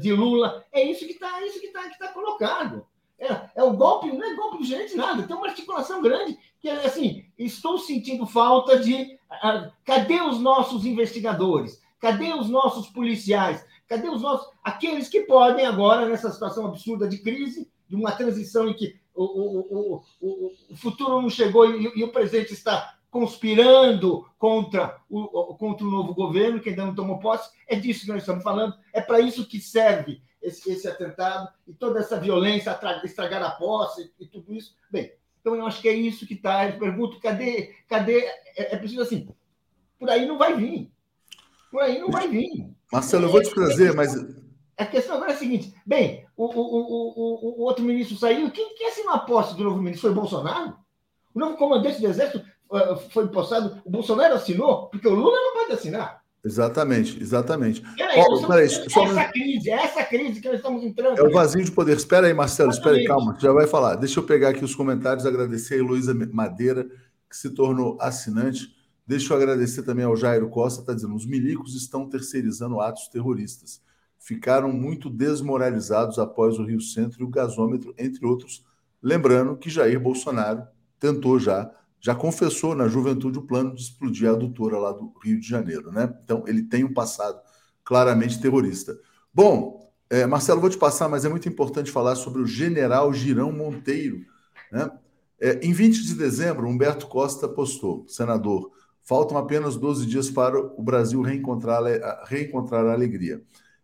de 0.00 0.12
Lula. 0.12 0.64
É 0.72 0.82
isso 0.82 1.06
que 1.06 1.12
está 1.12 1.44
isso 1.44 1.60
que 1.60 1.68
tá, 1.68 1.88
que 1.88 1.98
tá 1.98 2.08
colocado. 2.08 2.86
É, 3.18 3.26
é 3.56 3.62
o 3.62 3.72
golpe, 3.72 4.12
não 4.12 4.24
é 4.24 4.34
golpe 4.34 4.58
do 4.58 4.64
gerente, 4.64 4.96
nada. 4.96 5.22
Tem 5.22 5.36
uma 5.36 5.46
articulação 5.46 6.02
grande 6.02 6.36
que 6.60 6.68
assim, 6.68 7.24
estou 7.38 7.78
sentindo 7.78 8.26
falta 8.26 8.78
de. 8.78 9.18
Uh, 9.30 9.70
cadê 9.84 10.20
os 10.20 10.40
nossos 10.40 10.84
investigadores? 10.84 11.80
Cadê 12.00 12.32
os 12.32 12.48
nossos 12.48 12.88
policiais? 12.88 13.64
Cadê 13.86 14.08
os 14.08 14.20
nossos. 14.20 14.52
aqueles 14.62 15.08
que 15.08 15.20
podem 15.22 15.66
agora, 15.66 16.06
nessa 16.06 16.30
situação 16.30 16.66
absurda 16.66 17.08
de 17.08 17.18
crise, 17.18 17.70
de 17.88 17.96
uma 17.96 18.12
transição 18.12 18.68
em 18.68 18.74
que 18.74 18.96
o, 19.14 19.24
o, 19.24 20.02
o, 20.20 20.52
o 20.70 20.76
futuro 20.76 21.22
não 21.22 21.30
chegou 21.30 21.70
e, 21.70 21.92
e 21.96 22.02
o 22.02 22.10
presente 22.12 22.52
está 22.52 22.98
conspirando 23.14 24.28
contra 24.36 25.00
o, 25.08 25.54
contra 25.54 25.86
o 25.86 25.90
novo 25.90 26.12
governo, 26.12 26.58
que 26.58 26.70
ainda 26.70 26.84
não 26.84 26.96
tomou 26.96 27.20
posse. 27.20 27.48
É 27.68 27.76
disso 27.76 28.00
que 28.00 28.08
nós 28.08 28.22
estamos 28.22 28.42
falando. 28.42 28.74
É 28.92 29.00
para 29.00 29.20
isso 29.20 29.46
que 29.46 29.60
serve 29.60 30.20
esse, 30.42 30.68
esse, 30.68 30.88
atentado 30.88 31.48
e 31.64 31.72
toda 31.72 32.00
essa 32.00 32.18
violência, 32.18 32.76
estragar 33.04 33.40
a 33.40 33.52
posse 33.52 34.12
e 34.18 34.26
tudo 34.26 34.52
isso. 34.52 34.74
Bem, 34.90 35.12
então 35.40 35.54
eu 35.54 35.64
acho 35.64 35.80
que 35.80 35.88
é 35.88 35.92
isso 35.92 36.26
que 36.26 36.34
está. 36.34 36.68
Eu 36.68 36.76
pergunto, 36.76 37.20
cadê? 37.20 37.76
cadê? 37.86 38.18
É, 38.56 38.74
é 38.74 38.76
preciso 38.76 39.02
assim. 39.02 39.28
Por 39.96 40.10
aí 40.10 40.26
não 40.26 40.36
vai 40.36 40.56
vir. 40.56 40.90
Por 41.70 41.82
aí 41.82 42.00
não 42.00 42.10
vai 42.10 42.26
vir. 42.26 42.68
Marcelo, 42.92 43.26
eu 43.26 43.30
vou 43.30 43.40
te 43.40 43.54
trazer, 43.54 43.94
mas. 43.94 44.12
A 44.76 44.86
questão 44.86 45.14
agora 45.14 45.30
é 45.30 45.34
a 45.36 45.38
seguinte: 45.38 45.72
bem, 45.86 46.26
o, 46.36 46.46
o, 46.46 46.50
o, 46.50 47.60
o, 47.60 47.62
outro 47.62 47.84
ministro 47.84 48.16
saiu. 48.16 48.50
Quem, 48.50 48.74
quem 48.74 48.88
assinou 48.88 49.12
a 49.12 49.20
posse 49.20 49.56
do 49.56 49.62
novo 49.62 49.80
ministro? 49.80 50.08
Foi 50.08 50.20
Bolsonaro? 50.20 50.76
O 51.32 51.38
novo 51.38 51.56
comandante 51.56 52.00
do 52.00 52.08
Exército 52.08 52.44
foi 53.10 53.28
postado. 53.28 53.80
O 53.84 53.90
Bolsonaro 53.90 54.34
assinou, 54.34 54.88
porque 54.88 55.08
o 55.08 55.14
Lula 55.14 55.36
não 55.36 55.52
pode 55.54 55.72
assinar. 55.72 56.24
Exatamente, 56.44 57.22
exatamente. 57.22 57.80
Peraí, 57.96 58.20
oh, 58.20 58.46
peraí, 58.46 58.66
essa 58.66 58.90
só... 58.90 59.06
crise, 59.32 59.70
é 59.70 59.82
essa 59.82 60.04
crise 60.04 60.42
que 60.42 60.46
nós 60.46 60.58
estamos 60.58 60.84
entrando. 60.84 61.18
É 61.18 61.22
o 61.22 61.32
vazio 61.32 61.64
de 61.64 61.72
poder. 61.72 61.96
Espera 61.96 62.26
aí, 62.26 62.34
Marcelo, 62.34 62.70
espera 62.70 62.96
aí, 62.96 63.06
calma, 63.06 63.34
já 63.40 63.50
vai 63.50 63.66
falar. 63.66 63.96
Deixa 63.96 64.20
eu 64.20 64.24
pegar 64.24 64.50
aqui 64.50 64.62
os 64.62 64.74
comentários, 64.74 65.24
agradecer 65.24 65.76
a 65.76 65.78
Heloísa 65.78 66.14
Madeira, 66.30 66.86
que 67.30 67.36
se 67.36 67.48
tornou 67.48 67.96
assinante. 67.98 68.68
Deixa 69.06 69.32
eu 69.32 69.38
agradecer 69.38 69.84
também 69.84 70.04
ao 70.04 70.16
Jairo 70.16 70.50
Costa, 70.50 70.82
está 70.82 70.92
dizendo: 70.92 71.14
os 71.14 71.24
milicos 71.24 71.74
estão 71.74 72.08
terceirizando 72.10 72.78
atos 72.78 73.08
terroristas. 73.08 73.80
Ficaram 74.18 74.70
muito 74.70 75.08
desmoralizados 75.08 76.18
após 76.18 76.58
o 76.58 76.64
Rio 76.64 76.80
Centro 76.80 77.22
e 77.22 77.24
o 77.24 77.28
gasômetro, 77.28 77.94
entre 77.96 78.24
outros. 78.26 78.64
Lembrando 79.02 79.56
que 79.56 79.70
Jair 79.70 79.98
Bolsonaro 79.98 80.62
tentou 80.98 81.38
já, 81.38 81.70
já 82.04 82.14
confessou 82.14 82.74
na 82.74 82.86
juventude 82.88 83.38
o 83.38 83.42
plano 83.42 83.74
de 83.74 83.80
explodir 83.80 84.28
a 84.28 84.32
adutora 84.32 84.78
lá 84.78 84.92
do 84.92 85.12
Rio 85.22 85.40
de 85.40 85.48
Janeiro, 85.48 85.90
né? 85.90 86.12
Então 86.22 86.44
ele 86.46 86.62
tem 86.62 86.84
um 86.84 86.92
passado 86.92 87.40
claramente 87.82 88.40
terrorista. 88.40 88.98
Bom, 89.32 89.90
é, 90.10 90.26
Marcelo, 90.26 90.60
vou 90.60 90.68
te 90.68 90.76
passar, 90.76 91.08
mas 91.08 91.24
é 91.24 91.28
muito 91.28 91.48
importante 91.48 91.90
falar 91.90 92.14
sobre 92.16 92.42
o 92.42 92.46
general 92.46 93.12
Girão 93.12 93.50
Monteiro. 93.50 94.18
Né? 94.70 94.90
É, 95.40 95.60
em 95.66 95.72
20 95.72 96.04
de 96.04 96.14
dezembro, 96.14 96.68
Humberto 96.68 97.06
Costa 97.06 97.48
postou, 97.48 98.04
senador, 98.06 98.70
Faltam 99.04 99.36
apenas 99.36 99.76
12 99.76 100.06
dias 100.06 100.30
para 100.30 100.58
o 100.58 100.82
Brasil 100.82 101.20
reencontrar, 101.20 101.82
reencontrar 102.24 102.86
a 102.86 102.92
alegria. 102.92 103.42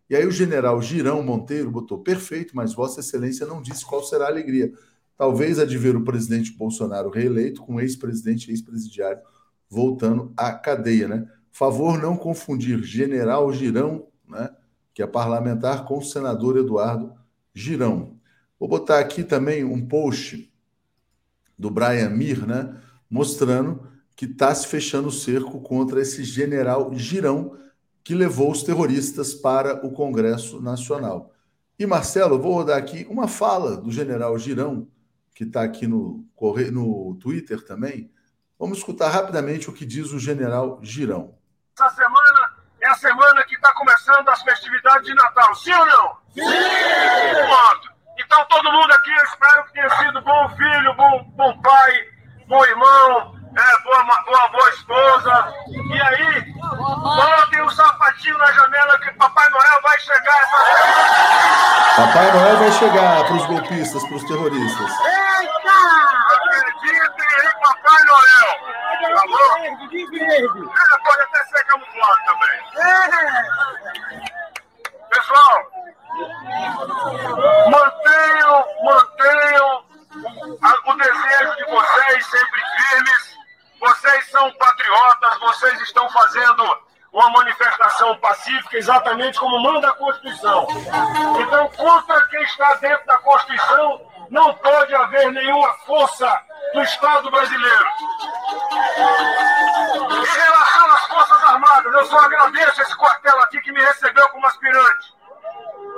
E 0.09 0.15
aí 0.15 0.25
o 0.25 0.31
general 0.31 0.81
Girão 0.81 1.21
Monteiro 1.21 1.69
botou 1.69 1.99
perfeito, 1.99 2.55
mas 2.55 2.73
Vossa 2.73 3.01
Excelência 3.01 3.45
não 3.45 3.61
disse 3.61 3.85
qual 3.85 4.03
será 4.03 4.25
a 4.25 4.29
alegria. 4.29 4.73
Talvez 5.21 5.59
a 5.59 5.65
de 5.65 5.77
ver 5.77 5.95
o 5.95 6.03
presidente 6.03 6.51
Bolsonaro 6.51 7.11
reeleito 7.11 7.61
com 7.61 7.79
ex-presidente 7.79 8.47
e 8.47 8.53
ex-presidiário 8.53 9.21
voltando 9.69 10.33
à 10.35 10.51
cadeia, 10.51 11.07
né? 11.07 11.29
Favor 11.51 12.01
não 12.01 12.17
confundir 12.17 12.81
general 12.81 13.53
Girão, 13.53 14.07
né, 14.27 14.49
que 14.95 15.03
é 15.03 15.05
parlamentar, 15.05 15.85
com 15.85 15.99
o 15.99 16.03
senador 16.03 16.57
Eduardo 16.57 17.13
Girão. 17.53 18.17
Vou 18.59 18.67
botar 18.67 18.97
aqui 18.97 19.23
também 19.23 19.63
um 19.63 19.85
post 19.85 20.51
do 21.55 21.69
Brian 21.69 22.09
Mir, 22.09 22.47
né, 22.47 22.75
mostrando 23.07 23.87
que 24.15 24.25
está 24.25 24.55
se 24.55 24.65
fechando 24.65 25.09
o 25.09 25.11
cerco 25.11 25.61
contra 25.61 26.01
esse 26.01 26.23
general 26.23 26.91
Girão, 26.95 27.55
que 28.03 28.15
levou 28.15 28.49
os 28.49 28.63
terroristas 28.63 29.35
para 29.35 29.85
o 29.85 29.91
Congresso 29.91 30.59
Nacional. 30.59 31.31
E, 31.77 31.85
Marcelo, 31.85 32.41
vou 32.41 32.55
rodar 32.55 32.79
aqui 32.79 33.05
uma 33.07 33.27
fala 33.27 33.77
do 33.77 33.91
general 33.91 34.35
Girão, 34.39 34.87
que 35.33 35.43
está 35.43 35.63
aqui 35.63 35.87
no, 35.87 36.25
no 36.71 37.15
Twitter 37.15 37.63
também. 37.65 38.11
Vamos 38.59 38.79
escutar 38.79 39.09
rapidamente 39.09 39.69
o 39.69 39.73
que 39.73 39.85
diz 39.85 40.11
o 40.11 40.19
general 40.19 40.79
Girão. 40.83 41.35
Essa 41.77 41.89
semana 41.95 42.55
é 42.79 42.87
a 42.87 42.95
semana 42.95 43.43
que 43.43 43.55
está 43.55 43.73
começando 43.73 44.27
as 44.29 44.41
festividades 44.41 45.05
de 45.05 45.13
Natal, 45.13 45.55
sim 45.55 45.73
ou 45.73 45.85
não? 45.85 46.17
Sim! 46.33 46.41
Pronto. 46.41 47.91
Então, 48.19 48.45
todo 48.45 48.71
mundo 48.71 48.91
aqui, 48.91 49.09
eu 49.09 49.25
espero 49.25 49.63
que 49.65 49.73
tenha 49.73 49.89
sido 49.97 50.21
bom 50.21 50.49
filho, 50.49 50.93
bom, 50.95 51.23
bom 51.35 51.61
pai, 51.61 51.93
bom 52.47 52.63
irmão, 52.65 53.40
é, 53.55 53.81
boa, 53.83 54.03
boa, 54.03 54.47
boa 54.49 54.69
esposa. 54.69 55.53
E 55.67 56.01
aí, 56.01 56.53
botem 56.53 57.61
um 57.63 57.69
sapatinho 57.69 58.37
na 58.37 58.51
janela 58.51 58.99
que 58.99 59.11
Papai 59.13 59.49
Noel 59.49 59.81
vai 59.81 59.99
chegar. 59.99 60.47
Papai 61.97 62.31
Noel 62.31 62.57
vai 62.57 62.71
chegar 62.71 63.25
para 63.25 63.35
os 63.35 63.45
golpistas, 63.47 64.03
para 64.05 64.15
os 64.15 64.23
terroristas. 64.23 64.91
Eita! 65.01 65.73
Acreditem 66.33 67.27
em 67.43 67.59
Papai 67.59 68.03
Noel. 68.05 68.81
Tá 69.15 69.23
bom? 69.27 69.65
É, 69.65 70.47
pode 71.03 71.21
até 71.21 71.43
ser 71.45 71.63
camuflado 71.65 72.19
também. 72.25 72.57
Pessoal, 75.09 75.71
mantenham, 77.69 78.65
mantenham 78.83 79.83
o 80.85 80.93
desejo 80.93 81.55
de 81.55 81.65
vocês 81.65 82.25
sempre 82.25 82.61
firmes 82.77 83.40
vocês 83.81 84.29
são 84.29 84.51
patriotas, 84.53 85.39
vocês 85.39 85.81
estão 85.81 86.07
fazendo 86.11 86.79
uma 87.11 87.29
manifestação 87.31 88.15
pacífica, 88.19 88.77
exatamente 88.77 89.39
como 89.39 89.59
manda 89.59 89.89
a 89.89 89.93
Constituição. 89.93 90.67
Então, 91.41 91.67
contra 91.69 92.23
quem 92.27 92.43
está 92.43 92.75
dentro 92.75 93.05
da 93.07 93.17
Constituição, 93.17 94.01
não 94.29 94.53
pode 94.53 94.93
haver 94.93 95.31
nenhuma 95.31 95.73
força 95.85 96.41
do 96.73 96.81
Estado 96.83 97.29
brasileiro. 97.31 97.85
Em 100.11 100.39
relação 100.39 100.91
às 100.93 101.07
Forças 101.07 101.43
Armadas, 101.43 101.93
eu 101.93 102.05
só 102.05 102.19
agradeço 102.19 102.81
esse 102.83 102.95
quartel 102.95 103.41
aqui 103.41 103.59
que 103.61 103.71
me 103.71 103.81
recebeu 103.81 104.29
como 104.29 104.45
aspirante. 104.45 105.13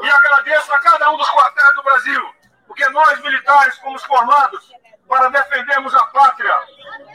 E 0.01 0.09
agradeço 0.09 0.73
a 0.73 0.79
cada 0.79 1.11
um 1.11 1.17
dos 1.17 1.29
quartéis 1.29 1.75
do 1.75 1.83
Brasil, 1.83 2.35
porque 2.65 2.87
nós, 2.89 3.21
militares, 3.21 3.77
fomos 3.79 4.03
formados 4.05 4.73
para 5.13 5.29
defendermos 5.29 5.93
a 5.93 6.05
pátria. 6.05 6.59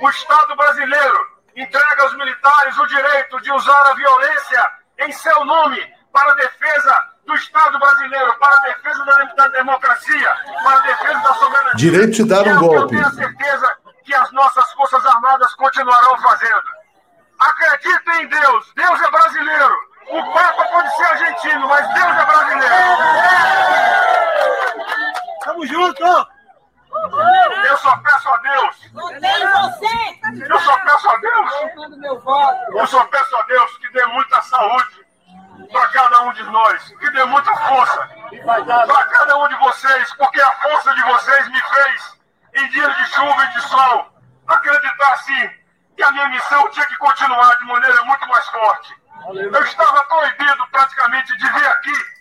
O 0.00 0.08
Estado 0.08 0.54
brasileiro 0.54 1.26
entrega 1.56 2.02
aos 2.04 2.14
militares 2.14 2.78
o 2.78 2.86
direito 2.86 3.40
de 3.40 3.52
usar 3.52 3.90
a 3.90 3.94
violência 3.94 4.70
em 5.00 5.10
seu 5.10 5.44
nome 5.44 5.84
para 6.12 6.30
a 6.30 6.34
defesa 6.36 6.94
do 7.26 7.34
Estado 7.34 7.76
brasileiro, 7.76 8.38
para 8.38 8.56
a 8.56 8.60
defesa 8.60 9.04
da, 9.34 9.48
democracia, 9.48 10.36
para 10.62 10.78
a 10.78 10.80
defesa 10.82 11.18
da 11.18 11.34
soberania. 11.34 11.74
Direito 11.74 12.12
de 12.12 12.24
dar 12.24 12.46
um 12.46 12.50
é 12.50 12.54
golpe. 12.54 12.76
Eu 12.76 13.02
tenho 13.02 13.10
certeza 13.10 13.76
que 14.04 14.14
as 14.14 14.30
nossas 14.30 14.72
Forças 14.74 15.04
Armadas 15.04 15.52
continuarão 15.54 16.16
fazendo. 16.18 16.78
Acreditem 17.40 18.22
em 18.22 18.28
Deus. 18.28 18.72
Deus 18.76 19.02
é 19.02 19.10
brasileiro. 19.10 19.74
O 20.10 20.32
Papa 20.32 20.64
pode 20.66 20.96
ser 20.96 21.04
argentino, 21.04 21.68
mas 21.68 21.94
Deus 21.94 22.16
é 22.16 22.26
brasileiro. 22.26 22.74
Tamo 25.44 25.66
junto! 25.66 26.37
Eu 27.64 27.76
só 27.78 27.96
peço 27.98 28.28
a 28.28 28.36
Deus. 28.38 28.90
Eu 30.48 30.60
só 30.60 30.78
peço 30.78 31.10
a 31.10 31.16
Deus. 31.18 31.52
Eu 32.74 32.86
só 32.86 33.04
peço 33.06 33.36
a 33.36 33.42
Deus 33.42 33.78
que 33.78 33.90
dê 33.92 34.04
muita 34.06 34.42
saúde 34.42 35.06
para 35.72 35.86
cada 35.88 36.22
um 36.22 36.32
de 36.32 36.42
nós, 36.44 36.94
que 36.98 37.10
dê 37.10 37.24
muita 37.24 37.54
força 37.54 38.08
para 38.46 39.04
cada 39.04 39.38
um 39.38 39.48
de 39.48 39.54
vocês, 39.56 40.14
porque 40.14 40.40
a 40.40 40.50
força 40.52 40.94
de 40.94 41.02
vocês 41.02 41.48
me 41.48 41.60
fez, 41.60 42.18
em 42.54 42.68
dias 42.68 42.96
de 42.96 43.06
chuva 43.06 43.44
e 43.44 43.54
de 43.54 43.60
sol, 43.62 44.12
acreditar 44.46 45.16
sim 45.18 45.50
que 45.96 46.02
a 46.02 46.12
minha 46.12 46.28
missão 46.28 46.70
tinha 46.70 46.86
que 46.86 46.96
continuar 46.96 47.56
de 47.58 47.64
maneira 47.66 48.04
muito 48.04 48.26
mais 48.28 48.46
forte. 48.48 48.96
Eu 49.34 49.62
estava 49.64 50.02
proibido 50.04 50.66
praticamente 50.70 51.36
de 51.36 51.52
vir 51.52 51.66
aqui 51.66 52.17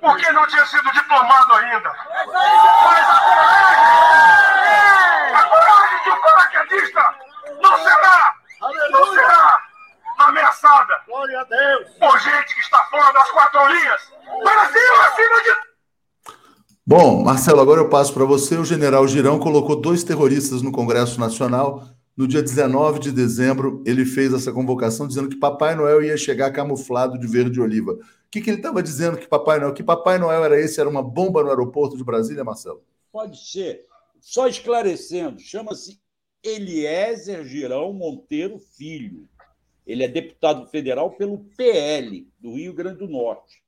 porque 0.00 0.32
não 0.32 0.46
tinha 0.46 0.64
sido 0.66 0.90
diplomado 0.92 1.52
ainda. 1.54 1.92
Mas 2.26 3.08
a 3.08 3.20
coragem, 3.20 3.74
a 5.34 5.42
coragem 5.42 6.02
de 6.02 6.10
um 6.10 6.20
paraquedista 6.20 7.14
não 7.62 7.78
será, 7.78 8.34
não 8.90 9.06
será 9.12 9.62
ameaçada 10.18 11.00
Glória 11.06 11.40
a 11.40 11.44
Deus. 11.44 11.88
por 11.98 12.18
gente 12.20 12.54
que 12.54 12.60
está 12.60 12.82
fora 12.84 13.12
das 13.12 13.30
quatro 13.32 13.66
linhas. 13.68 14.00
Brasil 14.42 15.02
acima 15.02 15.42
de 15.42 15.66
Bom, 16.88 17.24
Marcelo, 17.24 17.60
agora 17.60 17.80
eu 17.80 17.88
passo 17.88 18.14
para 18.14 18.24
você. 18.24 18.56
O 18.56 18.64
general 18.64 19.08
Girão 19.08 19.40
colocou 19.40 19.74
dois 19.80 20.04
terroristas 20.04 20.62
no 20.62 20.70
Congresso 20.70 21.18
Nacional 21.18 21.82
no 22.16 22.26
dia 22.26 22.42
19 22.42 22.98
de 22.98 23.12
dezembro, 23.12 23.82
ele 23.84 24.06
fez 24.06 24.32
essa 24.32 24.50
convocação 24.50 25.06
dizendo 25.06 25.28
que 25.28 25.36
Papai 25.36 25.74
Noel 25.74 26.02
ia 26.02 26.16
chegar 26.16 26.50
camuflado 26.50 27.18
de 27.18 27.26
verde 27.26 27.60
oliva. 27.60 27.92
O 27.92 27.98
que, 28.30 28.40
que 28.40 28.48
ele 28.48 28.56
estava 28.56 28.82
dizendo 28.82 29.18
que 29.18 29.28
Papai 29.28 29.60
Noel? 29.60 29.74
Que 29.74 29.82
Papai 29.82 30.18
Noel 30.18 30.42
era 30.42 30.58
esse? 30.58 30.80
Era 30.80 30.88
uma 30.88 31.02
bomba 31.02 31.42
no 31.42 31.50
aeroporto 31.50 31.96
de 31.96 32.02
Brasília, 32.02 32.42
Marcelo? 32.42 32.82
Pode 33.12 33.38
ser. 33.46 33.84
Só 34.18 34.48
esclarecendo, 34.48 35.38
chama-se 35.38 36.00
Eliezer 36.42 37.44
Girão 37.44 37.92
Monteiro 37.92 38.58
Filho. 38.58 39.28
Ele 39.86 40.02
é 40.02 40.08
deputado 40.08 40.66
federal 40.66 41.12
pelo 41.12 41.44
PL 41.56 42.26
do 42.40 42.54
Rio 42.54 42.72
Grande 42.72 42.98
do 42.98 43.08
Norte. 43.08 43.62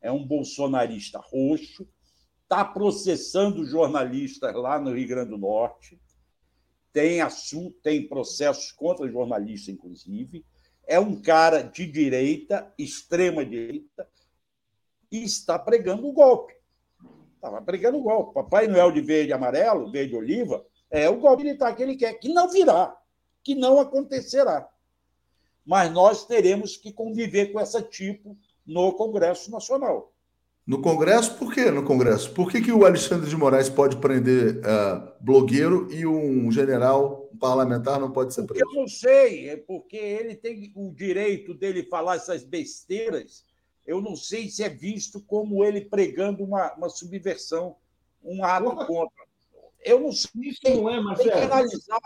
É 0.00 0.10
um 0.10 0.26
bolsonarista 0.26 1.20
roxo, 1.22 1.86
está 2.42 2.64
processando 2.64 3.64
jornalistas 3.66 4.54
lá 4.54 4.80
no 4.80 4.94
Rio 4.94 5.06
Grande 5.06 5.30
do 5.30 5.38
Norte, 5.38 6.00
tem 6.92 7.20
assunto, 7.20 7.76
tem 7.82 8.08
processos 8.08 8.72
contra 8.72 9.08
jornalistas, 9.08 9.74
inclusive. 9.74 10.44
É 10.86 10.98
um 10.98 11.20
cara 11.20 11.62
de 11.62 11.86
direita, 11.86 12.72
extrema 12.78 13.44
direita, 13.44 14.08
e 15.10 15.22
está 15.22 15.58
pregando 15.58 16.06
o 16.06 16.12
golpe. 16.12 16.54
Estava 17.34 17.62
pregando 17.62 17.98
o 17.98 18.02
golpe. 18.02 18.34
Papai 18.34 18.66
Noel 18.66 18.92
de 18.92 19.00
verde 19.00 19.30
e 19.30 19.32
amarelo, 19.32 19.90
verde 19.90 20.14
e 20.14 20.16
oliva, 20.16 20.64
é 20.90 21.08
o 21.08 21.18
golpe 21.20 21.44
militar 21.44 21.74
que 21.74 21.82
ele 21.82 21.96
quer, 21.96 22.14
que 22.14 22.28
não 22.28 22.48
virá, 22.48 22.96
que 23.42 23.54
não 23.54 23.78
acontecerá. 23.78 24.68
Mas 25.64 25.92
nós 25.92 26.26
teremos 26.26 26.76
que 26.76 26.92
conviver 26.92 27.52
com 27.52 27.60
essa 27.60 27.80
tipo 27.80 28.36
no 28.66 28.92
Congresso 28.92 29.50
Nacional. 29.50 30.12
No 30.66 30.80
Congresso, 30.82 31.36
por 31.36 31.52
quê 31.52 31.70
no 31.70 31.82
Congresso? 31.82 32.32
Por 32.32 32.50
que, 32.50 32.60
que 32.60 32.70
o 32.70 32.84
Alexandre 32.84 33.28
de 33.28 33.36
Moraes 33.36 33.68
pode 33.68 33.96
prender 33.96 34.58
uh, 34.58 35.12
blogueiro 35.20 35.90
e 35.90 36.06
um 36.06 36.50
general, 36.52 37.28
um 37.32 37.36
parlamentar, 37.36 37.98
não 37.98 38.12
pode 38.12 38.34
ser 38.34 38.44
preso? 38.44 38.64
Eu 38.64 38.80
não 38.80 38.86
sei, 38.86 39.48
é 39.48 39.56
porque 39.56 39.96
ele 39.96 40.36
tem 40.36 40.72
o 40.76 40.92
direito 40.92 41.54
dele 41.54 41.82
falar 41.82 42.16
essas 42.16 42.44
besteiras. 42.44 43.44
Eu 43.86 44.00
não 44.00 44.14
sei 44.14 44.48
se 44.48 44.62
é 44.62 44.68
visto 44.68 45.20
como 45.22 45.64
ele 45.64 45.80
pregando 45.80 46.44
uma, 46.44 46.72
uma 46.74 46.88
subversão, 46.88 47.74
um 48.22 48.44
ato 48.44 48.76
contra. 48.86 49.24
Eu 49.84 49.98
não 49.98 50.12
sei. 50.12 50.30
Isso 50.42 50.60
não 50.64 50.88
é, 50.88 51.00
Marcelo. 51.00 51.30
Tem 51.30 51.40
que 51.40 51.52
analisar. 51.52 52.00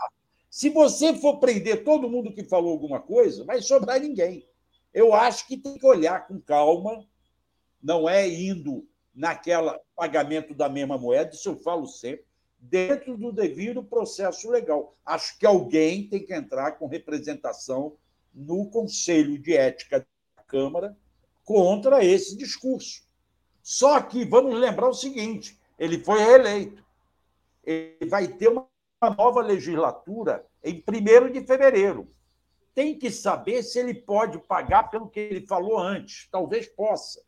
Se 0.49 0.69
você 0.69 1.13
for 1.13 1.37
prender 1.37 1.83
todo 1.83 2.09
mundo 2.09 2.33
que 2.33 2.43
falou 2.43 2.71
alguma 2.71 2.99
coisa, 2.99 3.43
vai 3.43 3.61
sobrar 3.61 3.99
ninguém. 3.99 4.47
Eu 4.93 5.13
acho 5.13 5.45
que 5.45 5.57
tem 5.57 5.77
que 5.77 5.85
olhar 5.85 6.25
com 6.25 6.39
calma 6.39 7.05
não 7.85 8.09
é 8.09 8.27
indo 8.27 8.83
naquela 9.13 9.79
pagamento 9.95 10.55
da 10.55 10.67
mesma 10.67 10.97
moeda, 10.97 11.35
isso 11.35 11.49
eu 11.49 11.55
falo 11.55 11.85
sempre, 11.85 12.25
dentro 12.57 13.15
do 13.15 13.31
devido 13.31 13.83
processo 13.83 14.49
legal. 14.49 14.97
Acho 15.05 15.37
que 15.37 15.45
alguém 15.45 16.09
tem 16.09 16.25
que 16.25 16.33
entrar 16.33 16.73
com 16.73 16.87
representação 16.87 17.95
no 18.33 18.67
Conselho 18.71 19.37
de 19.37 19.55
Ética 19.55 19.99
da 19.99 20.43
Câmara 20.47 20.97
contra 21.43 22.03
esse 22.03 22.35
discurso. 22.35 23.03
Só 23.61 24.01
que 24.01 24.25
vamos 24.25 24.59
lembrar 24.59 24.89
o 24.89 24.93
seguinte: 24.93 25.55
ele 25.77 25.99
foi 25.99 26.19
reeleito. 26.19 26.83
Ele 27.63 28.09
vai 28.09 28.27
ter 28.27 28.47
uma 28.47 28.67
nova 29.15 29.41
legislatura 29.41 30.43
em 30.63 30.83
1 30.87 31.31
de 31.31 31.45
fevereiro. 31.45 32.11
Tem 32.73 32.97
que 32.97 33.11
saber 33.11 33.61
se 33.61 33.77
ele 33.77 33.93
pode 33.93 34.39
pagar 34.39 34.89
pelo 34.89 35.07
que 35.07 35.19
ele 35.19 35.45
falou 35.45 35.77
antes. 35.77 36.27
Talvez 36.31 36.67
possa. 36.67 37.23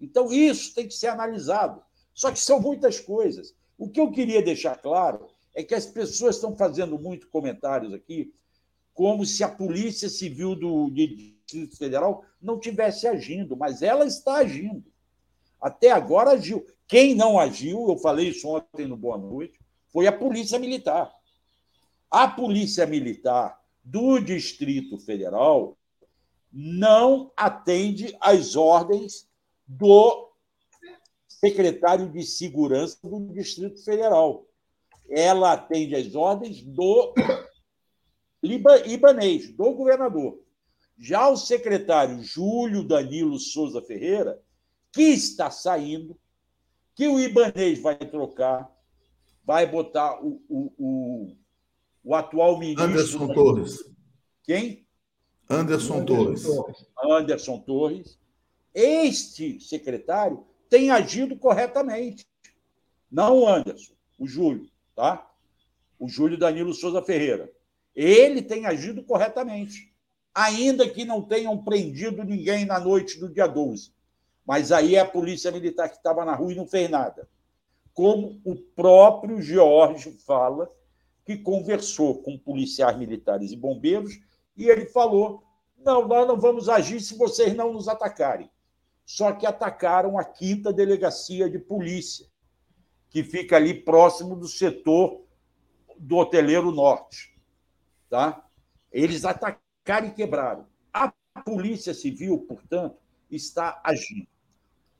Então, 0.00 0.32
isso 0.32 0.74
tem 0.74 0.86
que 0.86 0.94
ser 0.94 1.08
analisado. 1.08 1.82
Só 2.14 2.30
que 2.30 2.38
são 2.38 2.60
muitas 2.60 3.00
coisas. 3.00 3.54
O 3.76 3.88
que 3.88 4.00
eu 4.00 4.10
queria 4.10 4.42
deixar 4.42 4.76
claro 4.76 5.28
é 5.54 5.62
que 5.62 5.74
as 5.74 5.86
pessoas 5.86 6.36
estão 6.36 6.56
fazendo 6.56 6.98
muito 6.98 7.28
comentários 7.28 7.92
aqui, 7.92 8.32
como 8.92 9.24
se 9.24 9.44
a 9.44 9.48
Polícia 9.48 10.08
Civil 10.08 10.56
do 10.56 10.90
Distrito 10.90 11.76
Federal 11.76 12.24
não 12.42 12.58
tivesse 12.58 13.06
agindo, 13.06 13.56
mas 13.56 13.82
ela 13.82 14.04
está 14.04 14.38
agindo. 14.38 14.84
Até 15.60 15.90
agora 15.90 16.32
agiu. 16.32 16.66
Quem 16.86 17.14
não 17.14 17.38
agiu, 17.38 17.88
eu 17.88 17.96
falei 17.98 18.30
isso 18.30 18.48
ontem 18.48 18.86
no 18.86 18.96
Boa 18.96 19.18
Noite, 19.18 19.60
foi 19.92 20.06
a 20.06 20.12
Polícia 20.12 20.58
Militar. 20.58 21.12
A 22.10 22.26
Polícia 22.26 22.86
Militar 22.86 23.60
do 23.84 24.18
Distrito 24.18 24.98
Federal 24.98 25.76
não 26.52 27.30
atende 27.36 28.16
às 28.20 28.56
ordens 28.56 29.27
do 29.68 30.32
secretário 31.28 32.10
de 32.10 32.22
Segurança 32.24 32.98
do 33.04 33.32
Distrito 33.32 33.84
Federal. 33.84 34.46
Ela 35.10 35.52
atende 35.52 35.94
às 35.94 36.14
ordens 36.14 36.62
do 36.62 37.14
Ibanês, 38.42 39.50
do 39.52 39.72
governador. 39.72 40.42
Já 40.98 41.28
o 41.28 41.36
secretário 41.36 42.22
Júlio 42.22 42.82
Danilo 42.82 43.38
Souza 43.38 43.80
Ferreira, 43.82 44.40
que 44.92 45.02
está 45.02 45.50
saindo, 45.50 46.18
que 46.94 47.06
o 47.06 47.20
Ibanês 47.20 47.80
vai 47.80 47.96
trocar, 47.96 48.68
vai 49.44 49.64
botar 49.70 50.20
o, 50.24 50.42
o, 50.48 50.72
o, 50.78 51.36
o 52.02 52.14
atual 52.14 52.58
ministro. 52.58 52.84
Anderson 52.84 53.32
Torres. 53.32 53.84
Quem? 54.42 54.86
Anderson, 55.48 55.98
Anderson 56.00 56.04
Torres. 56.04 56.42
Torres. 56.42 56.86
Anderson 57.00 57.58
Torres 57.60 58.18
este 58.78 59.58
secretário 59.58 60.46
tem 60.70 60.92
agido 60.92 61.36
corretamente. 61.36 62.24
Não 63.10 63.40
o 63.40 63.48
Anderson, 63.48 63.92
o 64.16 64.24
Júlio, 64.24 64.70
tá? 64.94 65.28
O 65.98 66.08
Júlio 66.08 66.38
Danilo 66.38 66.72
Souza 66.72 67.02
Ferreira. 67.02 67.50
Ele 67.92 68.40
tem 68.40 68.66
agido 68.66 69.02
corretamente. 69.02 69.92
Ainda 70.32 70.88
que 70.88 71.04
não 71.04 71.22
tenham 71.22 71.58
prendido 71.58 72.22
ninguém 72.22 72.64
na 72.64 72.78
noite 72.78 73.18
do 73.18 73.28
dia 73.28 73.48
12. 73.48 73.92
Mas 74.46 74.70
aí 74.70 74.94
é 74.94 75.00
a 75.00 75.04
polícia 75.04 75.50
militar 75.50 75.88
que 75.88 75.96
estava 75.96 76.24
na 76.24 76.36
rua 76.36 76.52
e 76.52 76.56
não 76.56 76.66
fez 76.66 76.88
nada. 76.88 77.28
Como 77.92 78.40
o 78.44 78.54
próprio 78.54 79.42
George 79.42 80.16
fala, 80.24 80.70
que 81.24 81.36
conversou 81.36 82.22
com 82.22 82.38
policiais 82.38 82.96
militares 82.96 83.50
e 83.50 83.56
bombeiros, 83.56 84.20
e 84.56 84.68
ele 84.68 84.86
falou: 84.86 85.42
não, 85.78 86.06
nós 86.06 86.28
não 86.28 86.38
vamos 86.38 86.68
agir 86.68 87.00
se 87.00 87.18
vocês 87.18 87.56
não 87.56 87.72
nos 87.72 87.88
atacarem 87.88 88.48
só 89.08 89.32
que 89.32 89.46
atacaram 89.46 90.18
a 90.18 90.24
quinta 90.24 90.70
delegacia 90.70 91.48
de 91.48 91.58
polícia, 91.58 92.26
que 93.08 93.24
fica 93.24 93.56
ali 93.56 93.72
próximo 93.72 94.36
do 94.36 94.46
setor 94.46 95.24
do 95.98 96.18
Hoteleiro 96.18 96.70
Norte. 96.70 97.34
Tá? 98.10 98.46
Eles 98.92 99.24
atacaram 99.24 100.08
e 100.08 100.10
quebraram. 100.10 100.66
A 100.92 101.10
Polícia 101.42 101.94
Civil, 101.94 102.40
portanto, 102.40 102.98
está 103.30 103.80
agindo. 103.82 104.28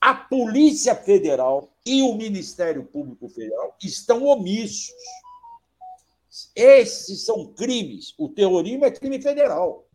A 0.01 0.15
Polícia 0.15 0.95
Federal 0.95 1.71
e 1.85 2.01
o 2.01 2.15
Ministério 2.15 2.85
Público 2.85 3.29
Federal 3.29 3.77
estão 3.83 4.25
omissos. 4.25 4.91
Esses 6.57 7.27
são 7.27 7.53
crimes. 7.53 8.15
O 8.17 8.31
terrorismo 8.31 8.87
é 8.87 8.91
crime 8.91 9.21
federal. 9.21 9.87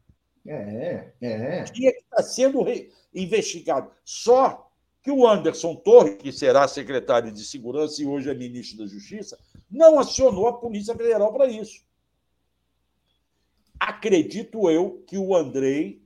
É, 0.45 1.13
é. 1.19 1.63
Tinha 1.63 1.91
que 1.91 1.99
estar 2.01 2.21
sendo 2.21 2.61
investigado. 3.13 3.91
Só 4.03 4.69
que 5.01 5.11
o 5.11 5.27
Anderson 5.27 5.75
Torres, 5.75 6.15
que 6.21 6.31
será 6.31 6.67
secretário 6.67 7.31
de 7.31 7.43
Segurança 7.43 8.01
e 8.01 8.05
hoje 8.05 8.29
é 8.29 8.33
ministro 8.33 8.77
da 8.77 8.87
Justiça, 8.87 9.37
não 9.69 9.99
acionou 9.99 10.47
a 10.47 10.57
Polícia 10.57 10.95
Federal 10.95 11.33
para 11.33 11.47
isso. 11.47 11.83
Acredito 13.79 14.69
eu 14.69 15.03
que 15.05 15.17
o 15.17 15.35
Andrei, 15.35 16.01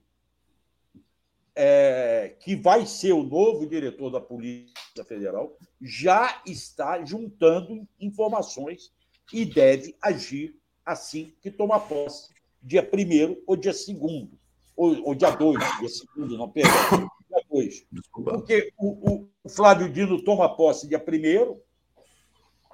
é, 1.53 2.36
que 2.39 2.55
vai 2.55 2.88
ser 2.88 3.12
o 3.12 3.22
novo 3.22 3.68
diretor 3.68 4.10
da 4.10 4.20
Polícia 4.20 5.03
Federal, 5.05 5.55
já 5.80 6.41
está 6.45 7.03
juntando 7.05 7.88
informações 7.99 8.91
e 9.32 9.45
deve 9.45 9.95
agir 10.01 10.60
assim 10.84 11.34
que 11.39 11.51
tomar 11.51 11.82
posse, 11.82 12.34
dia 12.64 12.82
1 12.82 13.43
ou 13.45 13.55
dia 13.55 13.74
2 13.74 14.30
ou, 14.78 15.07
ou 15.07 15.15
dia 15.15 15.32
2, 15.32 15.80
dia 15.80 15.89
segundo, 15.89 16.38
não, 16.38 16.49
perdão, 16.49 17.09
dia 17.28 17.43
2. 17.49 17.88
Porque 18.13 18.71
o, 18.78 19.28
o, 19.43 19.49
Flávio 19.49 19.89
Dino 19.89 20.23
toma 20.23 20.55
posse 20.55 20.88
dia 20.88 21.03
1 21.03 21.59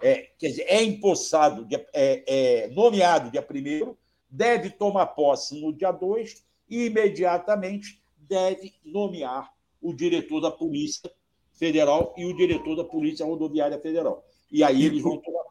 é, 0.01 0.27
quer 0.37 0.49
dizer, 0.49 0.63
é 0.63 0.83
empossado, 0.83 1.65
é, 1.93 2.63
é 2.65 2.67
nomeado 2.67 3.31
dia 3.31 3.41
1 3.41 3.95
deve 4.29 4.69
tomar 4.71 5.07
posse 5.07 5.59
no 5.61 5.71
dia 5.71 5.91
2 5.91 6.43
e 6.69 6.87
imediatamente 6.87 8.03
deve 8.17 8.73
nomear 8.83 9.49
o 9.81 9.93
diretor 9.93 10.41
da 10.41 10.51
Polícia 10.51 11.09
Federal 11.53 12.13
e 12.17 12.25
o 12.25 12.35
diretor 12.35 12.75
da 12.75 12.83
Polícia 12.83 13.25
Rodoviária 13.25 13.79
Federal. 13.79 14.25
E 14.51 14.63
aí 14.63 14.85
eles 14.85 15.01
vão 15.01 15.17
tomar 15.17 15.42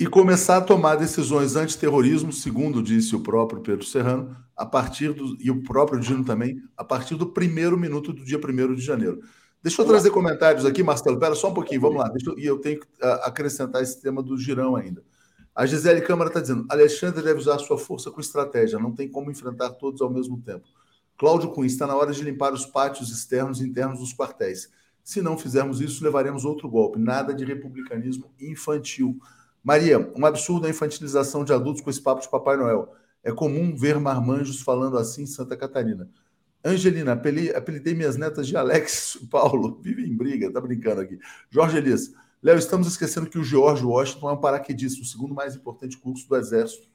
e 0.00 0.06
começar 0.06 0.58
a 0.58 0.60
tomar 0.60 0.96
decisões 0.96 1.56
antiterrorismo, 1.56 2.32
segundo 2.32 2.82
disse 2.82 3.14
o 3.14 3.20
próprio 3.20 3.60
Pedro 3.60 3.84
Serrano, 3.84 4.36
a 4.56 4.66
partir 4.66 5.12
do, 5.12 5.36
e 5.40 5.50
o 5.50 5.62
próprio 5.62 6.00
Dino 6.00 6.24
também, 6.24 6.60
a 6.76 6.84
partir 6.84 7.14
do 7.14 7.26
primeiro 7.26 7.78
minuto 7.78 8.12
do 8.12 8.24
dia 8.24 8.38
1 8.38 8.74
de 8.74 8.82
janeiro. 8.82 9.20
Deixa 9.62 9.82
eu 9.82 9.86
trazer 9.86 10.10
comentários 10.10 10.64
aqui, 10.64 10.82
Marcelo. 10.82 11.18
Pera 11.18 11.34
só 11.34 11.50
um 11.50 11.54
pouquinho, 11.54 11.80
vamos 11.80 11.98
lá. 11.98 12.12
Eu, 12.24 12.38
e 12.38 12.46
eu 12.46 12.58
tenho 12.58 12.80
que 12.80 12.86
acrescentar 13.22 13.82
esse 13.82 14.00
tema 14.00 14.22
do 14.22 14.36
girão 14.36 14.76
ainda. 14.76 15.02
A 15.54 15.66
Gisele 15.66 16.00
Câmara 16.00 16.30
está 16.30 16.40
dizendo: 16.40 16.64
Alexandre 16.68 17.22
deve 17.22 17.40
usar 17.40 17.58
sua 17.58 17.76
força 17.76 18.10
com 18.10 18.20
estratégia, 18.20 18.78
não 18.78 18.94
tem 18.94 19.08
como 19.08 19.30
enfrentar 19.30 19.70
todos 19.70 20.00
ao 20.00 20.10
mesmo 20.10 20.40
tempo. 20.40 20.64
Cláudio 21.16 21.50
Cunha, 21.50 21.66
está 21.66 21.84
na 21.84 21.96
hora 21.96 22.12
de 22.12 22.22
limpar 22.22 22.52
os 22.52 22.64
pátios 22.64 23.10
externos 23.10 23.60
e 23.60 23.64
internos 23.64 23.98
dos 23.98 24.14
quartéis. 24.14 24.70
Se 25.02 25.20
não 25.20 25.36
fizermos 25.36 25.80
isso, 25.80 26.04
levaremos 26.04 26.44
outro 26.44 26.68
golpe. 26.68 26.98
Nada 26.98 27.34
de 27.34 27.44
republicanismo 27.44 28.30
infantil. 28.38 29.18
Maria, 29.68 30.10
um 30.16 30.24
absurdo 30.24 30.66
a 30.66 30.70
infantilização 30.70 31.44
de 31.44 31.52
adultos 31.52 31.82
com 31.82 31.90
esse 31.90 32.00
papo 32.00 32.22
de 32.22 32.30
Papai 32.30 32.56
Noel. 32.56 32.90
É 33.22 33.30
comum 33.30 33.76
ver 33.76 34.00
marmanjos 34.00 34.62
falando 34.62 34.96
assim 34.96 35.24
em 35.24 35.26
Santa 35.26 35.58
Catarina. 35.58 36.08
Angelina, 36.64 37.12
apelidei 37.12 37.92
minhas 37.92 38.16
netas 38.16 38.46
de 38.46 38.56
Alex 38.56 39.18
Paulo. 39.30 39.78
Vive 39.84 40.08
em 40.08 40.16
briga, 40.16 40.50
tá 40.50 40.58
brincando 40.58 41.02
aqui. 41.02 41.18
Jorge 41.50 41.76
Elias. 41.76 42.14
Léo, 42.42 42.56
estamos 42.56 42.88
esquecendo 42.88 43.28
que 43.28 43.38
o 43.38 43.44
George 43.44 43.84
Washington 43.84 44.30
é 44.30 44.32
um 44.32 44.40
paraquedista, 44.40 45.02
o 45.02 45.04
segundo 45.04 45.34
mais 45.34 45.54
importante 45.54 45.98
curso 45.98 46.26
do 46.26 46.36
Exército 46.36 46.88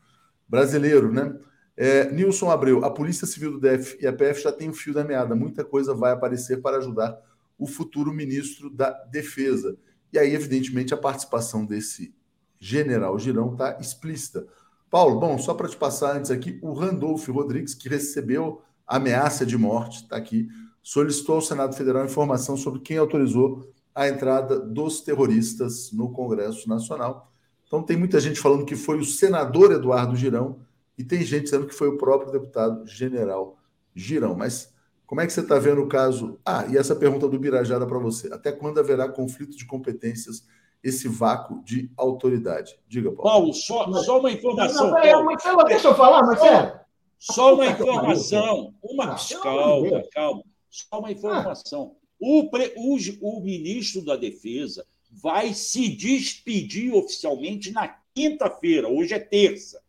brasileiro, 0.50 1.14
né? 1.14 1.32
É, 1.78 2.12
Nilson 2.12 2.50
Abreu, 2.50 2.84
a 2.84 2.90
Polícia 2.90 3.28
Civil 3.28 3.52
do 3.52 3.60
DF 3.60 4.00
e 4.02 4.08
a 4.08 4.14
PF 4.14 4.42
já 4.42 4.52
tem 4.52 4.70
o 4.70 4.74
fio 4.74 4.96
da 4.96 5.04
meada. 5.04 5.36
Muita 5.36 5.64
coisa 5.64 5.94
vai 5.94 6.12
aparecer 6.12 6.60
para 6.60 6.78
ajudar 6.78 7.22
o 7.56 7.68
futuro 7.68 8.12
ministro 8.12 8.68
da 8.72 8.90
Defesa. 9.12 9.78
E 10.12 10.18
aí, 10.18 10.34
evidentemente, 10.34 10.92
a 10.92 10.98
participação 10.98 11.68
desse 11.68 12.16
general 12.64 13.20
Girão 13.20 13.52
está 13.52 13.78
explícita. 13.82 14.48
Paulo, 14.90 15.20
bom, 15.20 15.38
só 15.38 15.54
para 15.54 15.68
te 15.68 15.76
passar 15.76 16.16
antes 16.16 16.32
aqui, 16.32 16.58
o 16.62 16.72
Randolph 16.72 17.28
Rodrigues, 17.28 17.76
que 17.76 17.90
recebeu 17.90 18.62
ameaça 18.88 19.46
de 19.46 19.58
morte, 19.58 20.04
está 20.04 20.16
aqui, 20.16 20.48
solicitou 20.82 21.36
ao 21.36 21.42
Senado 21.42 21.76
Federal 21.76 22.06
informação 22.06 22.56
sobre 22.56 22.80
quem 22.80 22.98
autorizou 22.98 23.70
a 23.94 24.08
entrada 24.08 24.58
dos 24.60 25.02
terroristas 25.02 25.92
no 25.92 26.14
Congresso 26.14 26.70
Nacional. 26.70 27.30
Então, 27.68 27.84
tem 27.84 27.98
muita 27.98 28.20
gente 28.22 28.40
falando 28.40 28.66
que 28.66 28.78
foi 28.78 28.98
o 28.98 29.04
senador 29.04 29.74
Eduardo 29.74 30.16
Girão 30.16 30.60
e 30.98 31.04
tem 31.04 31.22
gente 31.22 31.44
dizendo 31.44 31.68
que 31.68 31.76
foi 31.76 31.90
o 31.90 31.98
próprio 31.98 32.32
deputado 32.32 32.88
general 32.88 33.58
Girão. 33.94 34.36
Mas 34.36 34.74
como 35.06 35.20
é 35.20 35.28
que 35.28 35.34
você 35.34 35.42
está 35.42 35.60
vendo 35.60 35.82
o 35.82 35.90
caso? 35.90 36.40
Ah, 36.46 36.66
e 36.70 36.78
essa 36.78 36.96
pergunta 36.96 37.28
do 37.28 37.38
Birajara 37.38 37.86
para 37.86 38.00
você: 38.00 38.32
até 38.32 38.52
quando 38.54 38.80
haverá 38.80 39.10
conflito 39.10 39.58
de 39.58 39.66
competências? 39.66 40.46
Esse 40.84 41.08
vácuo 41.08 41.64
de 41.64 41.90
autoridade. 41.96 42.78
Diga, 42.88 43.12
Paulo. 43.12 43.24
Paulo, 43.24 43.54
só, 43.54 43.92
só 44.04 44.20
uma 44.20 44.32
informação. 44.32 44.92
Não, 44.92 45.02
não, 45.02 45.26
Marcelo, 45.26 45.64
deixa 45.64 45.88
eu 45.88 45.96
falar, 45.96 46.22
Marcelo. 46.24 46.80
Só 47.18 47.56
uma 47.56 47.68
informação. 47.68 48.74
Uma, 48.84 49.16
calma, 49.42 50.04
calma. 50.12 50.44
Só 50.70 51.00
uma 51.00 51.12
informação. 51.12 51.96
O, 52.20 52.50
pre, 52.50 52.74
o, 52.76 52.98
o 53.22 53.42
ministro 53.42 54.04
da 54.04 54.18
Defesa 54.18 54.86
vai 55.10 55.54
se 55.54 55.88
despedir 55.88 56.94
oficialmente 56.94 57.72
na 57.72 57.88
quinta-feira. 58.14 58.90
Hoje 58.90 59.14
é 59.14 59.20
terça. 59.20 59.82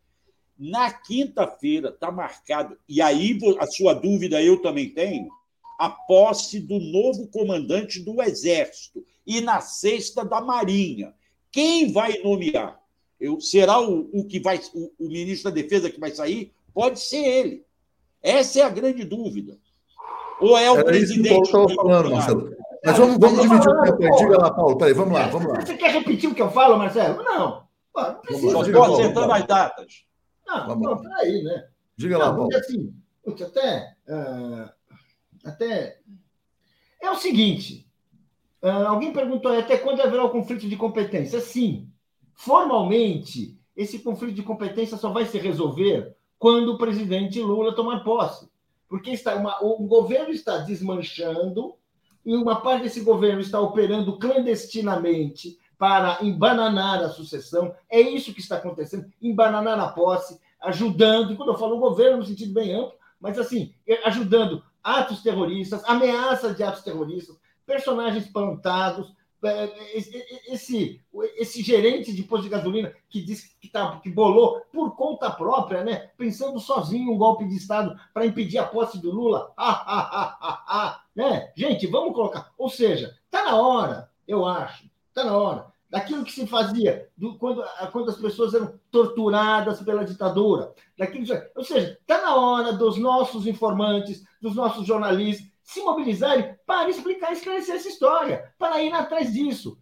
Na 0.57 0.93
quinta-feira 0.93 1.89
está 1.89 2.13
marcado, 2.13 2.79
e 2.89 3.03
aí 3.03 3.37
a 3.59 3.67
sua 3.67 3.93
dúvida 3.93 4.41
eu 4.41 4.63
também 4.63 4.89
tenho, 4.89 5.29
a 5.79 5.89
posse 5.89 6.61
do 6.61 6.79
novo 6.79 7.27
comandante 7.29 8.01
do 8.01 8.23
Exército 8.23 9.05
e 9.27 9.41
na 9.41 9.61
sexta 9.61 10.25
da 10.25 10.41
Marinha. 10.41 11.15
Quem 11.51 11.93
vai 11.93 12.19
nomear? 12.19 12.81
Eu, 13.21 13.41
será 13.41 13.81
o, 13.81 14.11
o 14.13 14.27
que 14.27 14.41
vai 14.41 14.61
o, 14.75 14.91
o, 14.99 15.09
ministro 15.09 15.51
da 15.51 15.55
Defesa 15.55 15.91
que 15.91 16.01
vai 16.01 16.11
sair? 16.11 16.53
Pode 16.73 17.01
ser 17.01 17.25
ele. 17.25 17.65
Essa 18.23 18.61
é 18.61 18.63
a 18.63 18.69
grande 18.69 19.05
dúvida. 19.05 19.57
Ou 20.41 20.59
é 20.59 20.71
o 20.71 20.75
Era 20.75 20.85
presidente? 20.85 21.43
Isso 21.43 21.51
que 21.51 21.57
o 21.57 21.69
falando, 21.69 22.11
Marcelo. 22.11 22.55
Mas 22.85 22.99
vamos, 22.99 23.19
vamos 23.19 23.41
dividir 23.41 23.69
o 23.69 23.83
tempo 23.83 24.05
aí. 24.05 24.11
Diga 24.19 24.39
lá, 24.39 24.51
Paulo. 24.53 24.77
Peraí, 24.77 24.93
vamos 24.93 25.15
lá, 25.15 25.27
vamos 25.29 25.49
lá. 25.49 25.61
Você 25.61 25.77
quer 25.77 25.93
repetir 25.93 26.29
o 26.29 26.35
que 26.35 26.43
eu 26.43 26.51
falo, 26.51 26.77
Marcelo? 26.77 27.23
Não. 27.23 27.67
não 27.97 28.15
precisa. 28.21 28.51
Só 28.51 28.63
estou 28.63 28.83
acertando 28.83 29.33
as 29.33 29.47
datas. 29.47 30.05
Não, 30.47 30.69
Vamos 30.69 30.83
não, 30.83 30.97
peraí, 30.99 31.43
né? 31.43 31.69
Diga 31.97 32.19
lá, 32.19 32.35
Paulo. 32.35 32.55
Assim, 32.55 32.93
até, 33.43 33.95
uh, 34.09 34.69
até. 35.45 35.99
É 37.01 37.11
o 37.11 37.17
seguinte: 37.17 37.87
uh, 38.63 38.89
alguém 38.89 39.13
perguntou 39.13 39.57
até 39.57 39.77
quando 39.77 40.01
haverá 40.01 40.25
o 40.25 40.31
conflito 40.31 40.69
de 40.69 40.77
competência? 40.77 41.41
Sim. 41.41 41.89
Formalmente, 42.35 43.59
esse 43.77 44.01
conflito 44.01 44.35
de 44.35 44.43
competência 44.43 44.97
só 44.97 45.13
vai 45.13 45.27
se 45.27 45.39
resolver 45.39 46.17
quando 46.39 46.73
o 46.73 46.79
presidente 46.79 47.41
Lula 47.41 47.75
tomar 47.75 48.03
posse. 48.03 48.49
Porque 48.89 49.11
está 49.11 49.35
uma, 49.37 49.65
o 49.65 49.87
governo 49.87 50.31
está 50.31 50.59
desmanchando 50.59 51.75
e 52.25 52.35
uma 52.35 52.61
parte 52.61 52.83
desse 52.83 53.01
governo 53.01 53.41
está 53.41 53.61
operando 53.61 54.19
clandestinamente 54.19 55.59
para 55.79 56.19
embananar 56.23 57.03
a 57.03 57.09
sucessão. 57.09 57.75
É 57.91 58.01
isso 58.01 58.33
que 58.33 58.41
está 58.41 58.57
acontecendo, 58.57 59.11
embananar 59.21 59.79
a 59.79 59.89
posse, 59.89 60.41
ajudando, 60.61 61.37
quando 61.37 61.51
eu 61.51 61.59
falo 61.59 61.79
governo 61.79 62.19
no 62.19 62.25
sentido 62.25 62.55
bem 62.55 62.75
amplo, 62.75 62.95
mas 63.21 63.39
assim, 63.39 63.75
ajudando 64.05 64.63
atos 64.85 65.23
terroristas, 65.23 65.83
ameaças 65.87 66.55
de 66.57 66.63
atos 66.63 66.85
terroristas, 66.85 67.37
personagens 67.67 68.29
plantados, 68.29 69.13
é, 69.43 69.97
esse, 70.49 71.03
esse 71.37 71.63
gerente 71.63 72.13
de 72.13 72.23
posto 72.23 72.45
de 72.45 72.49
gasolina 72.49 72.95
que 73.11 73.21
disse 73.21 73.55
que, 73.61 73.69
tá, 73.69 74.01
que 74.01 74.09
bolou 74.09 74.63
por 74.73 74.97
conta 74.97 75.31
própria, 75.31 75.83
né, 75.85 76.11
pensando 76.17 76.59
sozinho 76.61 77.13
um 77.13 77.19
golpe 77.19 77.47
de 77.47 77.57
Estado 77.57 77.99
para 78.13 78.25
impedir 78.25 78.59
a 78.59 78.65
posse 78.65 78.99
do 79.01 79.11
Lula. 79.11 79.53
Ah, 79.57 79.85
ah, 79.87 80.39
ah, 80.41 80.65
ah, 80.67 81.03
né? 81.15 81.53
Gente, 81.55 81.87
vamos 81.87 82.15
colocar. 82.15 82.53
Ou 82.57 82.71
seja, 82.71 83.19
está 83.27 83.45
na 83.45 83.57
hora, 83.57 84.11
eu 84.27 84.47
acho, 84.47 84.89
está 85.11 85.25
na 85.25 85.37
hora 85.37 85.74
daquilo 85.95 86.25
que 86.25 86.33
se 86.33 86.45
fazia 86.45 87.09
do, 87.17 87.39
quando, 87.39 87.65
quando 87.93 88.11
as 88.11 88.17
pessoas 88.17 88.53
eram 88.53 88.81
torturadas 88.91 89.81
pela 89.81 90.05
ditadura. 90.05 90.75
Daquilo, 90.99 91.25
ou 91.55 91.63
seja, 91.63 91.97
está 92.01 92.21
na 92.21 92.35
hora 92.35 92.73
dos 92.73 92.99
nossos 92.99 93.47
informantes, 93.47 94.25
dos 94.43 94.57
nossos 94.57 94.85
jornalistas, 94.85 95.47
se 95.63 95.81
mobilizarem 95.83 96.59
para 96.67 96.91
explicar 96.91 97.31
e 97.31 97.35
esclarecer 97.35 97.77
essa 97.77 97.87
história, 97.87 98.53
para 98.59 98.83
ir 98.83 98.93
atrás 98.93 99.33
disso. 99.33 99.79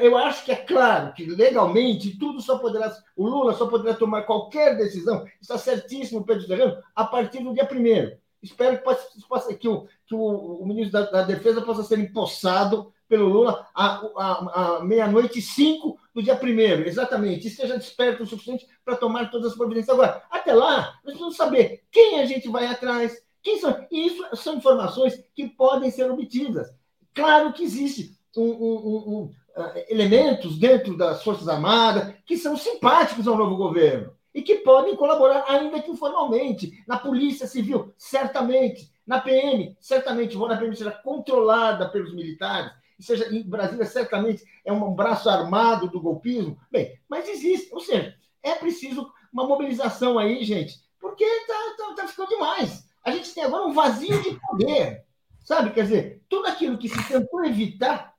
Eu 0.00 0.16
acho 0.16 0.46
que 0.46 0.52
é 0.52 0.56
claro 0.56 1.12
que 1.12 1.26
legalmente 1.26 2.18
tudo 2.18 2.40
só 2.40 2.58
poderá. 2.58 2.90
O 3.14 3.28
Lula 3.28 3.52
só 3.52 3.66
poderá 3.66 3.94
tomar 3.94 4.22
qualquer 4.22 4.78
decisão, 4.78 5.26
está 5.42 5.58
certíssimo, 5.58 6.24
Pedro 6.24 6.46
Serrano, 6.46 6.82
a 6.96 7.04
partir 7.04 7.44
do 7.44 7.52
dia 7.52 7.66
primeiro. 7.66 8.16
Espero 8.42 8.78
que, 8.78 8.84
possa, 9.28 9.54
que, 9.54 9.68
o, 9.68 9.86
que 10.06 10.14
o, 10.14 10.62
o 10.62 10.66
ministro 10.66 10.92
da, 10.92 11.10
da 11.10 11.22
Defesa 11.22 11.60
possa 11.60 11.82
ser 11.82 11.98
empossado 11.98 12.92
pelo 13.08 13.28
Lula 13.28 13.66
à, 13.74 14.80
meia-noite 14.82 15.38
e 15.38 15.42
cinco 15.42 15.98
do 16.14 16.22
dia 16.22 16.36
primeiro, 16.36 16.86
exatamente. 16.86 17.48
Esteja 17.48 17.78
desperto 17.78 18.22
o 18.22 18.26
suficiente 18.26 18.66
para 18.84 18.96
tomar 18.96 19.30
todas 19.30 19.52
as 19.52 19.56
providências. 19.56 19.94
Agora, 19.94 20.22
até 20.30 20.52
lá, 20.52 20.92
nós 21.02 21.02
precisamos 21.02 21.36
saber 21.36 21.84
quem 21.90 22.20
a 22.20 22.26
gente 22.26 22.48
vai 22.48 22.66
atrás, 22.66 23.16
quem 23.42 23.58
são. 23.58 23.86
E 23.90 24.06
isso 24.06 24.24
são 24.36 24.56
informações 24.56 25.18
que 25.34 25.48
podem 25.48 25.90
ser 25.90 26.10
obtidas. 26.10 26.68
Claro 27.14 27.52
que 27.52 27.64
existe 27.64 28.16
um, 28.36 28.42
um, 28.42 28.44
um, 28.46 29.22
uh, 29.56 29.72
elementos 29.88 30.58
dentro 30.58 30.96
das 30.96 31.22
Forças 31.24 31.48
Armadas 31.48 32.14
que 32.26 32.36
são 32.36 32.56
simpáticos 32.56 33.26
ao 33.26 33.36
novo 33.36 33.56
governo 33.56 34.12
e 34.34 34.42
que 34.42 34.56
podem 34.56 34.94
colaborar, 34.94 35.44
ainda 35.48 35.80
que 35.80 35.90
informalmente, 35.90 36.84
na 36.86 36.98
Polícia 36.98 37.46
Civil, 37.46 37.92
certamente, 37.96 38.88
na 39.06 39.20
PM, 39.20 39.76
certamente, 39.80 40.36
na 40.36 40.56
PM 40.56 40.76
será 40.76 40.92
controlada 40.92 41.88
pelos 41.88 42.14
militares, 42.14 42.70
seja 43.02 43.34
em 43.34 43.42
Brasília 43.42 43.84
certamente 43.84 44.44
é 44.64 44.72
um 44.72 44.92
braço 44.92 45.28
armado 45.28 45.88
do 45.88 46.00
golpismo. 46.00 46.58
Bem, 46.70 46.98
mas 47.08 47.28
existe, 47.28 47.72
ou 47.72 47.80
seja, 47.80 48.16
é 48.42 48.54
preciso 48.54 49.10
uma 49.32 49.46
mobilização 49.46 50.18
aí, 50.18 50.42
gente, 50.44 50.80
porque 51.00 51.24
tá, 51.46 51.54
tá, 51.76 51.94
tá 51.94 52.08
ficando 52.08 52.30
demais. 52.30 52.88
A 53.04 53.10
gente 53.10 53.34
tem 53.34 53.44
agora 53.44 53.66
um 53.66 53.72
vazio 53.72 54.20
de 54.22 54.38
poder, 54.40 55.04
sabe? 55.44 55.70
Quer 55.70 55.82
dizer, 55.82 56.22
tudo 56.28 56.46
aquilo 56.46 56.78
que 56.78 56.88
se 56.88 57.08
tentou 57.08 57.44
evitar, 57.44 58.14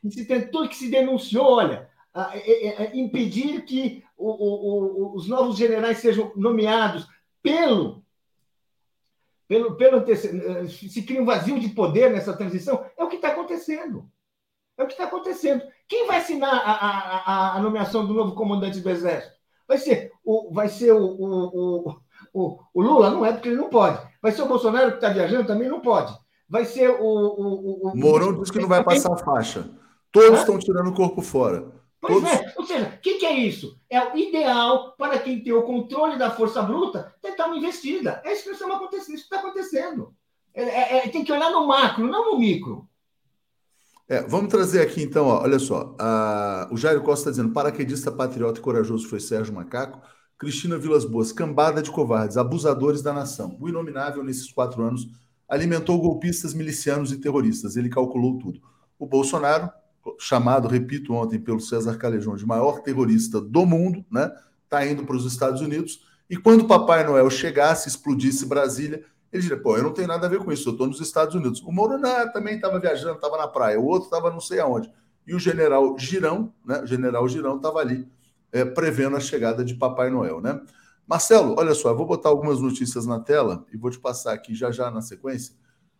que 0.00 0.10
se 0.10 0.24
tentou, 0.26 0.68
que 0.68 0.76
se 0.76 0.90
denunciou, 0.90 1.46
olha, 1.46 1.88
a, 2.12 2.22
a, 2.22 2.32
a, 2.32 2.96
impedir 2.96 3.64
que 3.64 4.04
o, 4.16 4.30
o, 4.30 5.12
o, 5.12 5.16
os 5.16 5.28
novos 5.28 5.56
generais 5.56 5.98
sejam 5.98 6.32
nomeados 6.36 7.06
pelo 7.42 8.03
pelo, 9.46 9.76
pelo 9.76 10.04
se 10.68 11.02
cria 11.02 11.20
um 11.20 11.26
vazio 11.26 11.58
de 11.60 11.68
poder 11.68 12.10
nessa 12.10 12.36
transição, 12.36 12.84
é 12.96 13.04
o 13.04 13.08
que 13.08 13.16
está 13.16 13.28
acontecendo. 13.28 14.08
É 14.76 14.82
o 14.82 14.86
que 14.86 14.92
está 14.92 15.04
acontecendo. 15.04 15.62
Quem 15.88 16.06
vai 16.06 16.18
assinar 16.18 16.52
a, 16.52 16.72
a, 16.72 17.56
a, 17.56 17.60
nomeação 17.60 18.06
do 18.06 18.14
novo 18.14 18.34
comandante 18.34 18.80
do 18.80 18.90
Exército? 18.90 19.34
Vai 19.68 19.78
ser 19.78 20.10
o, 20.24 20.52
vai 20.52 20.68
ser 20.68 20.92
o, 20.92 21.04
o, 21.04 21.96
o, 22.32 22.58
o 22.74 22.82
Lula? 22.82 23.10
Não 23.10 23.24
é, 23.24 23.32
porque 23.32 23.48
ele 23.48 23.56
não 23.56 23.68
pode. 23.68 24.00
Vai 24.20 24.32
ser 24.32 24.42
o 24.42 24.48
Bolsonaro 24.48 24.90
que 24.90 24.96
está 24.96 25.10
viajando? 25.10 25.46
Também 25.46 25.68
não 25.68 25.80
pode. 25.80 26.12
Vai 26.48 26.64
ser 26.64 26.90
o. 26.90 27.04
o, 27.04 27.90
o 27.90 27.96
Mourão 27.96 28.40
diz 28.40 28.50
que 28.50 28.58
não 28.58 28.68
vai 28.68 28.82
passar 28.82 29.12
a 29.12 29.18
faixa. 29.18 29.70
Todos 30.10 30.40
estão 30.40 30.58
tirando 30.58 30.88
o 30.88 30.94
corpo 30.94 31.22
fora. 31.22 31.72
Pois 32.00 32.14
Todos... 32.14 32.30
é, 32.30 32.43
ou 32.64 32.68
seja, 32.68 32.94
o 32.96 33.00
que, 33.00 33.18
que, 33.18 33.26
é 33.26 33.36
isso? 33.36 33.78
É 33.90 34.02
o 34.02 34.16
ideal 34.16 34.94
para 34.96 35.18
quem 35.18 35.42
tem 35.42 35.52
o 35.52 35.64
controle 35.64 36.18
da 36.18 36.30
força 36.30 36.62
bruta 36.62 37.14
tentar 37.20 37.46
uma 37.46 37.58
investida. 37.58 38.22
É 38.24 38.32
isso 38.32 38.44
que 38.44 38.50
está 38.50 39.38
acontecendo. 39.38 40.14
É, 40.54 40.62
é, 40.62 40.96
é, 40.96 41.08
tem 41.10 41.22
que 41.22 41.30
olhar 41.32 41.50
no 41.50 41.66
macro, 41.66 42.06
não 42.06 42.32
no 42.32 42.38
micro. 42.38 42.88
É, 44.08 44.22
vamos 44.22 44.48
trazer 44.48 44.80
aqui 44.80 45.02
então, 45.02 45.26
ó, 45.26 45.42
olha 45.42 45.58
só. 45.58 45.94
A, 45.98 46.68
o 46.72 46.76
Jairo 46.78 47.02
Costa 47.02 47.28
está 47.28 47.30
dizendo: 47.32 47.52
paraquedista 47.52 48.10
patriota 48.10 48.58
e 48.58 48.62
corajoso 48.62 49.08
foi 49.08 49.20
Sérgio 49.20 49.54
Macaco. 49.54 50.00
Cristina 50.38 50.78
Vilas 50.78 51.04
Boas, 51.04 51.30
cambada 51.30 51.82
de 51.82 51.90
covardes, 51.90 52.38
abusadores 52.38 53.02
da 53.02 53.12
nação. 53.12 53.58
O 53.60 53.68
inominável, 53.68 54.24
nesses 54.24 54.50
quatro 54.50 54.82
anos, 54.82 55.06
alimentou 55.46 56.00
golpistas, 56.00 56.54
milicianos 56.54 57.12
e 57.12 57.18
terroristas. 57.18 57.76
Ele 57.76 57.90
calculou 57.90 58.38
tudo. 58.38 58.60
O 58.98 59.06
Bolsonaro 59.06 59.70
chamado, 60.18 60.68
repito 60.68 61.12
ontem, 61.12 61.38
pelo 61.38 61.60
César 61.60 61.96
Calejão, 61.96 62.36
de 62.36 62.46
maior 62.46 62.80
terrorista 62.80 63.40
do 63.40 63.64
mundo, 63.64 64.04
né? 64.10 64.32
Está 64.64 64.86
indo 64.86 65.04
para 65.04 65.16
os 65.16 65.24
Estados 65.24 65.60
Unidos. 65.60 66.04
E 66.28 66.36
quando 66.36 66.66
Papai 66.66 67.04
Noel 67.04 67.30
chegasse, 67.30 67.88
explodisse 67.88 68.46
Brasília, 68.46 69.04
ele 69.32 69.42
diria: 69.42 69.60
pô, 69.60 69.76
eu 69.76 69.82
não 69.82 69.92
tenho 69.92 70.08
nada 70.08 70.26
a 70.26 70.30
ver 70.30 70.38
com 70.38 70.52
isso, 70.52 70.68
eu 70.68 70.72
estou 70.72 70.86
nos 70.86 71.00
Estados 71.00 71.34
Unidos. 71.34 71.60
O 71.62 71.72
Moro 71.72 71.98
não, 71.98 72.32
também 72.32 72.56
estava 72.56 72.78
viajando, 72.78 73.14
estava 73.14 73.36
na 73.36 73.48
praia, 73.48 73.80
o 73.80 73.84
outro 73.84 74.06
estava 74.06 74.30
não 74.30 74.40
sei 74.40 74.60
aonde. 74.60 74.90
E 75.26 75.34
o 75.34 75.38
general 75.38 75.98
Girão, 75.98 76.52
né? 76.64 76.82
O 76.82 76.86
general 76.86 77.28
Girão 77.28 77.56
estava 77.56 77.80
ali 77.80 78.08
é, 78.52 78.64
prevendo 78.64 79.16
a 79.16 79.20
chegada 79.20 79.64
de 79.64 79.74
Papai 79.74 80.10
Noel, 80.10 80.40
né? 80.40 80.60
Marcelo, 81.06 81.54
olha 81.58 81.74
só, 81.74 81.90
eu 81.90 81.96
vou 81.96 82.06
botar 82.06 82.30
algumas 82.30 82.60
notícias 82.60 83.04
na 83.04 83.20
tela 83.20 83.66
e 83.72 83.76
vou 83.76 83.90
te 83.90 83.98
passar 83.98 84.32
aqui 84.32 84.54
já 84.54 84.70
já 84.70 84.90
na 84.90 85.02
sequência. 85.02 85.54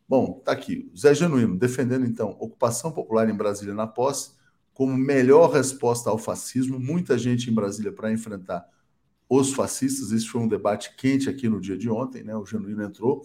Bom, 0.08 0.42
tá 0.44 0.52
aqui. 0.52 0.90
Zé 0.96 1.14
Genuíno 1.14 1.56
defendendo 1.56 2.04
então 2.04 2.36
ocupação 2.38 2.92
popular 2.92 3.28
em 3.28 3.36
Brasília 3.36 3.74
na 3.74 3.86
posse 3.86 4.32
como 4.74 4.96
melhor 4.96 5.50
resposta 5.52 6.10
ao 6.10 6.18
fascismo. 6.18 6.78
Muita 6.78 7.16
gente 7.16 7.48
em 7.50 7.54
Brasília 7.54 7.92
para 7.92 8.12
enfrentar 8.12 8.66
os 9.28 9.54
fascistas. 9.54 10.12
Esse 10.12 10.26
foi 10.26 10.40
um 10.42 10.48
debate 10.48 10.94
quente 10.96 11.30
aqui 11.30 11.48
no 11.48 11.60
dia 11.60 11.78
de 11.78 11.88
ontem, 11.88 12.22
né? 12.22 12.36
O 12.36 12.44
Genuíno 12.44 12.82
entrou. 12.82 13.24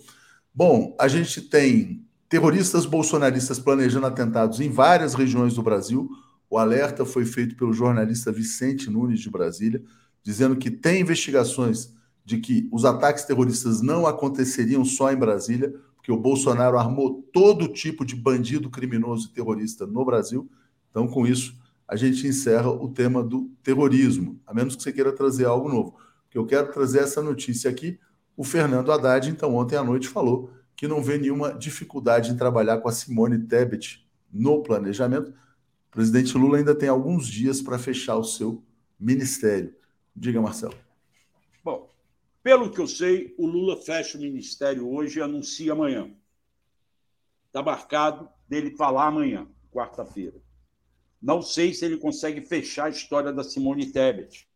Bom, 0.54 0.96
a 1.00 1.08
gente 1.08 1.42
tem 1.42 2.06
terroristas 2.30 2.86
bolsonaristas 2.86 3.60
planejando 3.60 4.06
atentados 4.06 4.60
em 4.60 4.70
várias 4.70 5.16
regiões 5.16 5.56
do 5.56 5.64
Brasil. 5.64 6.10
O 6.50 6.58
alerta 6.58 7.04
foi 7.04 7.26
feito 7.26 7.56
pelo 7.56 7.74
jornalista 7.74 8.32
Vicente 8.32 8.90
Nunes 8.90 9.20
de 9.20 9.30
Brasília, 9.30 9.84
dizendo 10.24 10.56
que 10.56 10.70
tem 10.70 11.02
investigações 11.02 11.94
de 12.24 12.38
que 12.38 12.70
os 12.72 12.86
ataques 12.86 13.24
terroristas 13.24 13.82
não 13.82 14.06
aconteceriam 14.06 14.86
só 14.86 15.12
em 15.12 15.18
Brasília 15.18 15.74
que 16.04 16.12
o 16.12 16.18
Bolsonaro 16.18 16.78
armou 16.78 17.22
todo 17.34 17.68
tipo 17.68 18.06
de 18.06 18.16
bandido 18.16 18.70
criminoso 18.70 19.28
e 19.28 19.34
terrorista 19.34 19.86
no 19.86 20.04
Brasil. 20.06 20.50
Então, 20.90 21.08
com 21.08 21.28
isso, 21.28 21.56
a 21.88 21.96
gente 21.96 22.28
encerra 22.28 22.70
o 22.70 22.90
tema 22.90 23.24
do 23.24 23.50
terrorismo, 23.64 24.40
a 24.46 24.54
menos 24.54 24.76
que 24.76 24.84
você 24.84 24.92
queira 24.92 25.12
trazer 25.12 25.46
algo 25.46 25.70
novo. 25.70 25.98
Porque 26.24 26.38
eu 26.38 26.46
quero 26.46 26.72
trazer 26.72 27.00
essa 27.00 27.22
notícia 27.22 27.70
aqui. 27.70 28.00
O 28.38 28.44
Fernando 28.44 28.92
Haddad, 28.92 29.30
então, 29.30 29.56
ontem 29.56 29.76
à 29.76 29.84
noite 29.84 30.08
falou 30.08 30.52
que 30.76 30.88
não 30.88 31.04
vê 31.04 31.18
nenhuma 31.18 31.54
dificuldade 31.54 32.32
em 32.32 32.38
trabalhar 32.38 32.78
com 32.78 32.88
a 32.88 32.92
Simone 32.92 33.40
Tebet 33.40 34.08
no 34.32 34.64
planejamento. 34.64 35.32
O 35.32 35.92
presidente 35.92 36.38
Lula 36.38 36.58
ainda 36.58 36.74
tem 36.74 36.88
alguns 36.88 37.28
dias 37.28 37.62
para 37.62 37.78
fechar 37.78 38.16
o 38.16 38.24
seu 38.24 38.64
ministério. 39.00 39.74
Diga, 40.16 40.42
Marcelo. 40.42 40.89
Pelo 42.42 42.72
que 42.72 42.80
eu 42.80 42.88
sei, 42.88 43.36
o 43.38 43.46
Lula 43.46 43.78
fecha 43.78 44.18
o 44.18 44.22
ministério 44.22 44.90
hoje 44.90 45.20
e 45.20 45.22
anuncia 45.22 45.74
amanhã. 45.74 46.10
Está 47.48 47.62
marcado 47.62 48.30
dele 48.48 48.72
falar 48.72 49.08
amanhã, 49.08 49.48
quarta-feira. 49.72 50.40
Não 51.22 51.42
sei 51.42 51.74
se 51.74 51.84
ele 51.84 51.98
consegue 51.98 52.42
fechar 52.42 52.86
a 52.86 52.90
história 52.90 53.34
da 53.34 53.44
Simone 53.44 53.92
Tebet. 53.92 54.48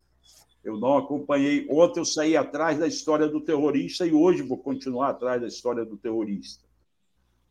Eu 0.62 0.78
não 0.78 0.96
acompanhei. 0.96 1.66
Ontem 1.70 2.00
eu 2.00 2.06
saí 2.06 2.36
atrás 2.36 2.78
da 2.78 2.86
história 2.86 3.28
do 3.28 3.40
terrorista 3.40 4.06
e 4.06 4.14
hoje 4.14 4.42
vou 4.42 4.56
continuar 4.56 5.10
atrás 5.10 5.42
da 5.42 5.46
história 5.46 5.84
do 5.84 5.96
terrorista. 5.96 6.64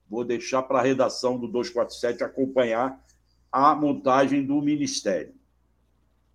Vou 0.09 0.23
deixar 0.23 0.63
para 0.63 0.79
a 0.79 0.83
redação 0.83 1.37
do 1.37 1.47
247 1.47 2.23
acompanhar 2.23 2.99
a 3.51 3.75
montagem 3.75 4.43
do 4.43 4.59
ministério. 4.61 5.35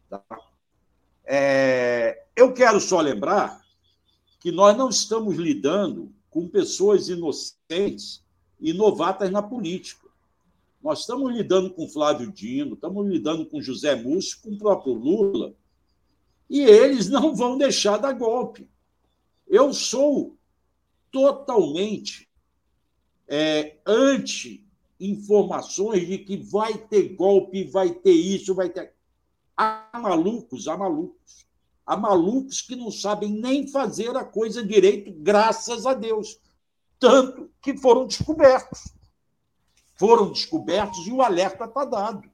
Tá? 0.09 0.23
É... 1.25 2.27
eu 2.37 2.55
quero 2.55 2.81
só 2.81 3.01
lembrar 3.01 3.61
que 4.49 4.53
nós 4.53 4.75
não 4.79 4.89
estamos 4.89 5.37
lidando 5.37 6.11
com 6.31 6.49
pessoas 6.49 7.11
inocentes 7.11 8.25
e 8.59 8.73
novatas 8.73 9.31
na 9.31 9.43
política. 9.43 10.09
Nós 10.83 11.01
estamos 11.01 11.31
lidando 11.31 11.69
com 11.69 11.87
Flávio 11.87 12.33
Dino, 12.33 12.73
estamos 12.73 13.07
lidando 13.07 13.45
com 13.45 13.61
José 13.61 13.95
Múcio, 13.95 14.39
com 14.41 14.53
o 14.53 14.57
próprio 14.57 14.95
Lula, 14.95 15.55
e 16.49 16.63
eles 16.63 17.11
não 17.11 17.35
vão 17.35 17.59
deixar 17.59 17.99
dar 17.99 18.15
golpe. 18.15 18.67
Eu 19.47 19.71
sou 19.75 20.35
totalmente 21.13 22.27
é, 23.29 23.77
anti 23.85 24.67
informações 24.99 26.07
de 26.07 26.17
que 26.17 26.39
vai 26.39 26.73
ter 26.73 27.15
golpe, 27.15 27.65
vai 27.65 27.91
ter 27.91 28.13
isso, 28.13 28.55
vai 28.55 28.71
ter. 28.71 28.95
Há 29.55 29.91
malucos, 30.01 30.69
há 30.69 30.75
malucos. 30.75 31.47
Há 31.89 31.97
malucos 31.97 32.61
que 32.61 32.77
não 32.77 32.91
sabem 32.91 33.31
nem 33.31 33.67
fazer 33.67 34.15
a 34.15 34.23
coisa 34.23 34.63
direito, 34.63 35.11
graças 35.11 35.87
a 35.87 35.95
Deus. 35.95 36.39
Tanto 37.01 37.51
que 37.63 37.79
foram 37.79 38.07
descobertos. 38.07 38.93
Foram 39.95 40.31
descobertos 40.31 41.07
e 41.07 41.13
o 41.13 41.23
alerta 41.23 41.65
está 41.65 41.87
dado. 41.87 42.29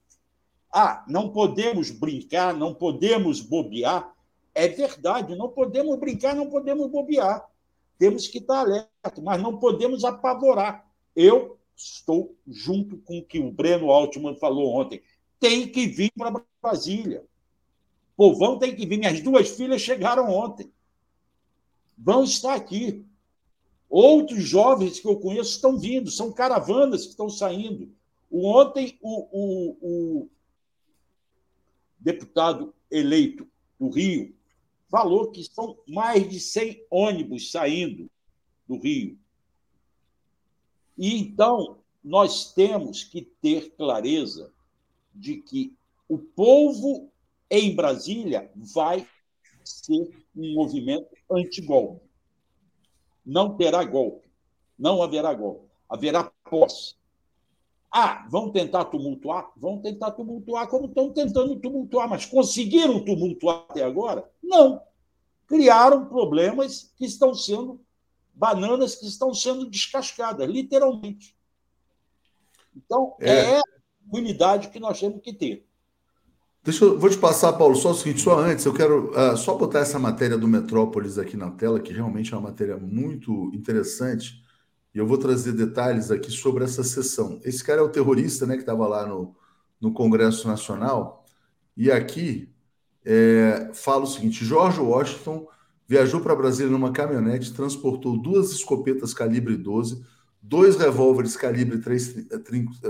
Ah, 0.73 1.05
não 1.07 1.31
podemos 1.31 1.93
brincar, 1.93 2.53
não 2.53 2.75
podemos 2.75 3.41
bobear. 3.41 4.13
É 4.53 4.67
verdade, 4.67 5.37
não 5.37 5.49
podemos 5.49 6.01
brincar, 6.01 6.35
não 6.35 6.51
podemos 6.51 6.91
bobear. 6.91 7.49
Temos 7.97 8.27
que 8.27 8.39
estar 8.39 8.59
alerta, 8.59 9.23
mas 9.23 9.41
não 9.41 9.57
podemos 9.61 10.03
apavorar. 10.03 10.85
Eu 11.15 11.61
estou 11.77 12.37
junto 12.45 12.97
com 12.97 13.19
o 13.19 13.25
que 13.25 13.39
o 13.39 13.53
Breno 13.53 13.93
Altman 13.93 14.35
falou 14.35 14.75
ontem. 14.75 15.01
Tem 15.39 15.69
que 15.69 15.87
vir 15.87 16.11
para 16.19 16.43
Brasília. 16.61 17.25
Povão 18.17 18.59
tem 18.59 18.75
que 18.75 18.87
vir. 18.87 18.99
Minhas 18.99 19.21
duas 19.21 19.49
filhas 19.51 19.81
chegaram 19.81 20.31
ontem. 20.31 20.73
Vão 21.97 22.25
estar 22.25 22.55
aqui. 22.55 23.05
Outros 23.89 24.43
jovens 24.43 24.99
que 24.99 25.07
eu 25.07 25.19
conheço 25.19 25.51
estão 25.51 25.79
vindo, 25.79 26.11
são 26.11 26.33
caravanas 26.33 27.05
que 27.05 27.11
estão 27.11 27.29
saindo. 27.29 27.93
Ontem, 28.31 28.99
o, 29.01 29.29
o, 29.31 29.77
o 29.81 30.31
deputado 31.99 32.75
eleito 32.91 33.47
do 33.79 33.89
Rio 33.89 34.35
falou 34.91 35.31
que 35.31 35.45
são 35.45 35.77
mais 35.87 36.29
de 36.29 36.39
100 36.39 36.87
ônibus 36.91 37.51
saindo 37.51 38.11
do 38.67 38.79
Rio. 38.79 39.19
E 40.97 41.17
então 41.19 41.79
nós 42.03 42.53
temos 42.53 43.03
que 43.03 43.23
ter 43.23 43.71
clareza 43.77 44.53
de 45.15 45.37
que 45.37 45.75
o 46.09 46.19
povo 46.19 47.11
em 47.59 47.75
Brasília 47.75 48.51
vai 48.55 49.07
ser 49.65 50.11
um 50.37 50.55
movimento 50.55 51.09
anti-golpe. 51.31 52.03
Não 53.25 53.57
terá 53.57 53.83
golpe. 53.85 54.29
Não 54.79 55.03
haverá 55.03 55.33
golpe. 55.33 55.71
Haverá 55.89 56.31
posse. 56.51 56.97
Ah, 57.91 58.27
vão 58.29 58.51
tentar 58.51 58.87
tumultuar? 58.87 59.53
Vão 59.57 59.81
tentar 59.81 60.11
tumultuar 60.11 60.67
como 60.69 60.87
estão 60.87 61.13
tentando 61.13 61.57
tumultuar, 61.61 62.09
mas 62.09 62.27
conseguiram 62.27 63.05
tumultuar 63.05 63.67
até 63.69 63.85
agora? 63.85 64.29
Não. 64.43 64.83
Criaram 65.47 66.07
problemas 66.07 66.93
que 66.97 67.05
estão 67.05 67.33
sendo 67.35 67.81
bananas 68.35 68.97
que 68.97 69.07
estão 69.07 69.33
sendo 69.33 69.71
descascadas, 69.71 70.49
literalmente. 70.51 71.37
Então, 72.77 73.15
é, 73.21 73.31
é 73.31 73.59
a 73.61 73.63
unidade 74.13 74.71
que 74.71 74.81
nós 74.81 74.99
temos 74.99 75.23
que 75.23 75.33
ter. 75.33 75.65
Deixa 76.65 76.83
eu 76.83 76.99
vou 76.99 77.11
te 77.11 77.19
passar, 77.19 77.53
Paulo, 77.53 77.77
só 77.77 77.91
o 77.91 77.95
seguinte, 77.95 78.23
só 78.23 78.39
antes, 78.39 78.65
eu 78.65 78.73
quero 78.73 79.11
uh, 79.11 79.37
só 79.37 79.55
botar 79.55 79.81
essa 79.81 79.99
matéria 79.99 80.39
do 80.39 80.49
Metrópolis 80.49 81.19
aqui 81.19 81.37
na 81.37 81.51
tela, 81.51 81.79
que 81.79 81.93
realmente 81.93 82.33
é 82.33 82.37
uma 82.39 82.49
matéria 82.49 82.79
muito 82.79 83.51
interessante, 83.53 84.43
e 84.95 84.97
eu 84.97 85.07
vou 85.07 85.19
trazer 85.19 85.53
detalhes 85.53 86.11
aqui 86.11 86.31
sobre 86.31 86.65
essa 86.65 86.83
sessão. 86.83 87.39
Esse 87.45 87.63
cara 87.63 87.83
é 87.83 87.85
o 87.85 87.91
terrorista, 87.91 88.47
né, 88.47 88.55
que 88.55 88.63
estava 88.63 88.89
lá 88.89 89.07
no, 89.07 89.37
no 89.79 89.93
Congresso 89.93 90.49
Nacional, 90.49 91.27
e 91.77 91.93
aqui 91.93 92.49
é, 93.05 93.71
fala 93.75 94.05
o 94.05 94.07
seguinte: 94.07 94.43
George 94.43 94.81
Washington 94.81 95.47
viajou 95.87 96.23
para 96.23 96.35
Brasília 96.35 96.73
numa 96.73 96.93
caminhonete, 96.93 97.53
transportou 97.53 98.17
duas 98.17 98.53
escopetas 98.53 99.13
calibre 99.13 99.55
12, 99.55 100.03
dois 100.41 100.77
revólveres 100.77 101.37
calibre 101.37 101.77
3, 101.77 102.27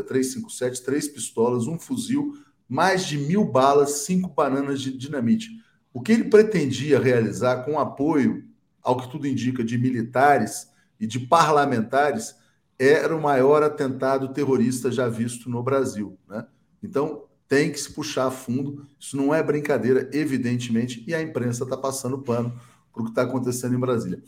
357, 0.06 0.80
três 0.80 1.08
pistolas, 1.08 1.66
um 1.66 1.76
fuzil 1.76 2.34
mais 2.68 3.06
de 3.06 3.18
mil 3.18 3.44
balas, 3.44 4.04
cinco 4.04 4.28
bananas 4.28 4.80
de 4.80 4.96
dinamite. 4.96 5.50
O 5.92 6.00
que 6.00 6.12
ele 6.12 6.24
pretendia 6.24 6.98
realizar 6.98 7.64
com 7.64 7.78
apoio, 7.78 8.44
ao 8.82 8.96
que 8.96 9.10
tudo 9.10 9.26
indica, 9.26 9.62
de 9.62 9.78
militares 9.78 10.68
e 10.98 11.06
de 11.06 11.20
parlamentares, 11.20 12.34
era 12.78 13.14
o 13.14 13.22
maior 13.22 13.62
atentado 13.62 14.32
terrorista 14.32 14.90
já 14.90 15.08
visto 15.08 15.48
no 15.48 15.62
Brasil. 15.62 16.18
Né? 16.28 16.44
Então, 16.82 17.24
tem 17.48 17.70
que 17.70 17.78
se 17.78 17.92
puxar 17.92 18.26
a 18.26 18.30
fundo. 18.30 18.86
Isso 18.98 19.16
não 19.16 19.34
é 19.34 19.42
brincadeira, 19.42 20.10
evidentemente, 20.12 21.04
e 21.06 21.14
a 21.14 21.22
imprensa 21.22 21.64
está 21.64 21.76
passando 21.76 22.18
pano 22.18 22.58
para 22.92 23.02
o 23.02 23.04
que 23.04 23.10
está 23.10 23.22
acontecendo 23.22 23.74
em 23.74 23.80
Brasília. 23.80 24.22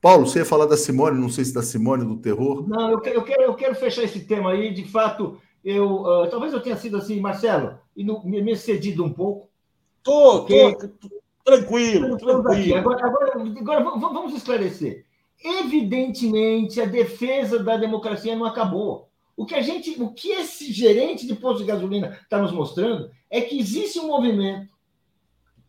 Paulo, 0.00 0.26
você 0.26 0.38
ia 0.38 0.44
falar 0.46 0.64
da 0.64 0.78
Simone, 0.78 1.20
não 1.20 1.28
sei 1.28 1.44
se 1.44 1.52
da 1.52 1.62
Simone 1.62 2.04
do 2.04 2.16
terror. 2.16 2.66
Não, 2.66 2.90
eu 2.90 3.00
quero, 3.00 3.16
eu 3.16 3.22
quero, 3.22 3.42
eu 3.42 3.54
quero 3.54 3.74
fechar 3.74 4.02
esse 4.02 4.20
tema 4.20 4.52
aí. 4.52 4.72
De 4.72 4.90
fato, 4.90 5.38
eu 5.64 6.02
uh, 6.02 6.30
talvez 6.30 6.52
eu 6.52 6.60
tenha 6.60 6.76
sido 6.76 6.96
assim, 6.96 7.20
Marcelo, 7.20 7.78
e 7.96 8.04
no, 8.04 8.24
me, 8.24 8.52
excedido 8.52 9.04
um 9.04 9.12
pouco. 9.12 9.48
Tô, 10.02 10.40
porque... 10.40 10.76
tô, 10.76 11.20
tranquilo, 11.44 12.16
tranquilo. 12.16 12.76
Agora, 12.76 13.06
agora, 13.06 13.32
agora 13.34 13.80
vamos 13.80 14.34
esclarecer. 14.34 15.04
Evidentemente, 15.42 16.80
a 16.80 16.86
defesa 16.86 17.62
da 17.62 17.76
democracia 17.76 18.36
não 18.36 18.44
acabou. 18.44 19.08
O 19.36 19.46
que 19.46 19.54
a 19.54 19.62
gente, 19.62 20.00
o 20.02 20.12
que 20.12 20.32
esse 20.32 20.70
gerente 20.70 21.26
de 21.26 21.34
posto 21.34 21.60
de 21.60 21.64
gasolina 21.64 22.18
está 22.22 22.38
nos 22.38 22.52
mostrando 22.52 23.10
é 23.30 23.40
que 23.40 23.58
existe 23.58 23.98
um 23.98 24.06
movimento 24.06 24.70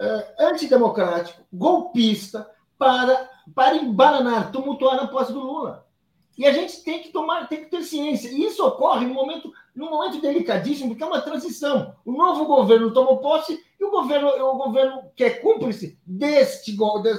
uh, 0.02 0.44
antidemocrático, 0.44 1.42
golpista, 1.54 2.50
para, 2.78 3.30
para 3.54 3.78
embananar, 3.78 4.52
tumultuar 4.52 5.00
a 5.00 5.08
posse 5.08 5.32
do 5.32 5.40
Lula. 5.40 5.88
E 6.38 6.46
a 6.48 6.52
gente 6.52 6.84
tem 6.84 7.04
que 7.04 7.10
tomar, 7.10 7.48
tem 7.48 7.64
que 7.64 7.70
ter 7.70 7.84
ciência. 7.84 8.30
E 8.30 8.44
isso 8.44 8.66
ocorre 8.66 9.06
num 9.06 9.14
momento, 9.14 9.54
num 9.76 9.90
momento 9.90 10.22
delicadíssimo, 10.22 10.90
porque 10.90 11.04
é 11.04 11.08
uma 11.08 11.22
transição. 11.22 11.96
O 12.06 12.12
novo 12.12 12.46
governo 12.46 12.94
tomou 12.94 13.20
posse 13.20 13.60
e 13.80 13.84
o 13.84 13.92
governo, 13.92 14.28
o 14.28 14.58
governo 14.58 15.04
que 15.16 15.24
é 15.24 15.30
cúmplice 15.30 15.98
deste, 16.06 16.76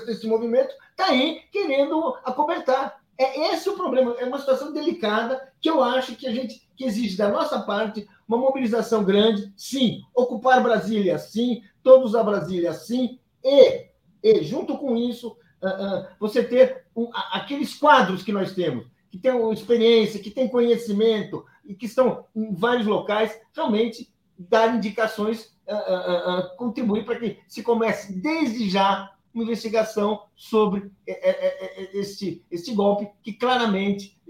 deste 0.07 0.27
movimento 0.27 0.75
está 0.91 1.07
aí 1.07 1.41
querendo 1.51 2.17
acobertar. 2.25 3.01
É 3.19 3.53
esse 3.53 3.69
o 3.69 3.77
problema. 3.77 4.15
É 4.19 4.25
uma 4.25 4.39
situação 4.39 4.73
delicada 4.73 5.53
que 5.61 5.71
eu 5.71 5.83
acho 5.83 6.17
que 6.17 6.27
a 6.27 6.33
gente 6.33 6.63
que 6.77 6.85
exige 6.85 7.17
da 7.17 7.29
nossa 7.29 7.61
parte 7.61 8.09
uma 8.27 8.39
mobilização 8.39 9.05
grande, 9.05 9.53
sim, 9.57 10.01
ocupar 10.15 10.63
Brasília, 10.63 11.19
sim, 11.19 11.63
todos 11.83 12.15
a 12.15 12.23
Brasília, 12.23 12.73
sim, 12.73 13.19
e, 13.45 13.87
e 14.23 14.43
junto 14.43 14.79
com 14.79 14.97
isso, 14.97 15.37
uh, 15.63 15.67
uh, 15.67 16.07
você 16.19 16.43
ter 16.43 16.87
aqueles 17.33 17.75
quadros 17.75 18.23
que 18.23 18.33
nós 18.33 18.53
temos, 18.53 18.87
que 19.11 19.19
têm 19.19 19.53
experiência, 19.53 20.21
que 20.21 20.31
têm 20.31 20.49
conhecimento 20.49 21.45
e 21.65 21.75
que 21.75 21.87
estão 21.87 22.25
em 22.35 22.55
vários 22.55 22.87
locais, 22.87 23.39
realmente 23.55 24.13
dar 24.39 24.75
indicações, 24.75 25.55
uh, 25.69 26.57
contribuir 26.57 27.05
para 27.05 27.19
que 27.19 27.39
se 27.47 27.63
comece 27.63 28.21
desde 28.21 28.69
já 28.69 29.13
uma 29.35 29.45
investigação 29.45 30.25
sobre 30.37 30.91
é, 31.07 31.31
é, 31.31 31.83
é, 31.83 31.99
este, 31.99 32.45
este 32.51 32.75
golpe, 32.75 33.09
que 33.23 33.33
claramente 33.33 34.21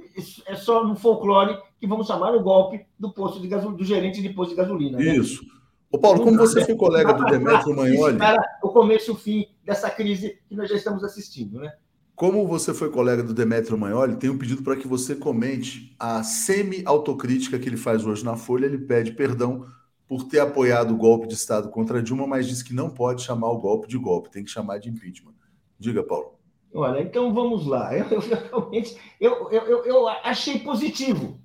é 0.47 0.55
só 0.55 0.87
no 0.87 0.95
folclore 0.95 1.59
que 1.81 1.87
vamos 1.87 2.07
chamar 2.07 2.35
o 2.35 2.43
golpe 2.43 2.87
do 2.99 3.11
posto 3.13 3.41
de 3.41 3.49
gasolina, 3.49 3.79
do 3.79 3.85
gerente 3.85 4.23
de 4.23 4.29
posto 4.29 4.51
de 4.51 4.57
gasolina. 4.57 4.99
Né? 4.99 5.17
Isso. 5.17 5.43
Ô 5.91 5.99
Paulo, 5.99 6.23
como 6.23 6.39
você 6.39 6.65
foi 6.65 6.77
colega 6.77 7.13
do 7.13 7.25
Demetrio 7.25 7.77
Magnoli... 7.77 8.17
Para 8.17 8.59
o 8.63 8.69
começo 8.69 9.11
e 9.11 9.13
o 9.13 9.17
fim 9.17 9.49
dessa 9.65 9.91
crise 9.91 10.39
que 10.49 10.55
nós 10.55 10.69
já 10.69 10.77
estamos 10.77 11.03
assistindo, 11.05 11.59
né? 11.59 11.73
Como 12.23 12.47
você 12.47 12.73
foi 12.73 12.89
colega 12.89 13.21
do 13.21 13.35
Demetrio 13.35 13.77
Magnoli, 13.77 14.15
tenho 14.15 14.35
um 14.35 14.39
pedido 14.39 14.63
para 14.63 14.77
que 14.77 14.87
você 14.87 15.17
comente 15.17 15.93
a 15.99 16.23
semi-autocrítica 16.23 17.59
que 17.59 17.69
ele 17.69 17.77
faz 17.77 18.07
hoje 18.07 18.25
na 18.25 18.37
Folha. 18.37 18.65
Ele 18.65 18.79
pede 18.79 19.11
perdão 19.11 19.67
por 20.07 20.29
ter 20.29 20.39
apoiado 20.39 20.95
o 20.95 20.97
golpe 20.97 21.27
de 21.27 21.35
Estado 21.35 21.69
contra 21.69 22.01
Dilma, 22.01 22.25
mas 22.25 22.47
diz 22.47 22.63
que 22.63 22.73
não 22.73 22.89
pode 22.89 23.23
chamar 23.23 23.51
o 23.51 23.59
golpe 23.59 23.89
de 23.89 23.99
golpe, 23.99 24.31
tem 24.31 24.45
que 24.45 24.53
chamar 24.53 24.79
de 24.79 24.89
impeachment. 24.89 25.35
Diga, 25.77 26.05
Paulo. 26.05 26.39
Olha, 26.73 27.03
então 27.03 27.35
vamos 27.35 27.67
lá. 27.67 27.91
Eu, 27.99 28.07
eu 28.09 28.21
realmente 28.21 28.97
eu, 29.19 29.51
eu, 29.51 29.85
eu 29.85 30.09
achei 30.09 30.61
positivo 30.61 31.41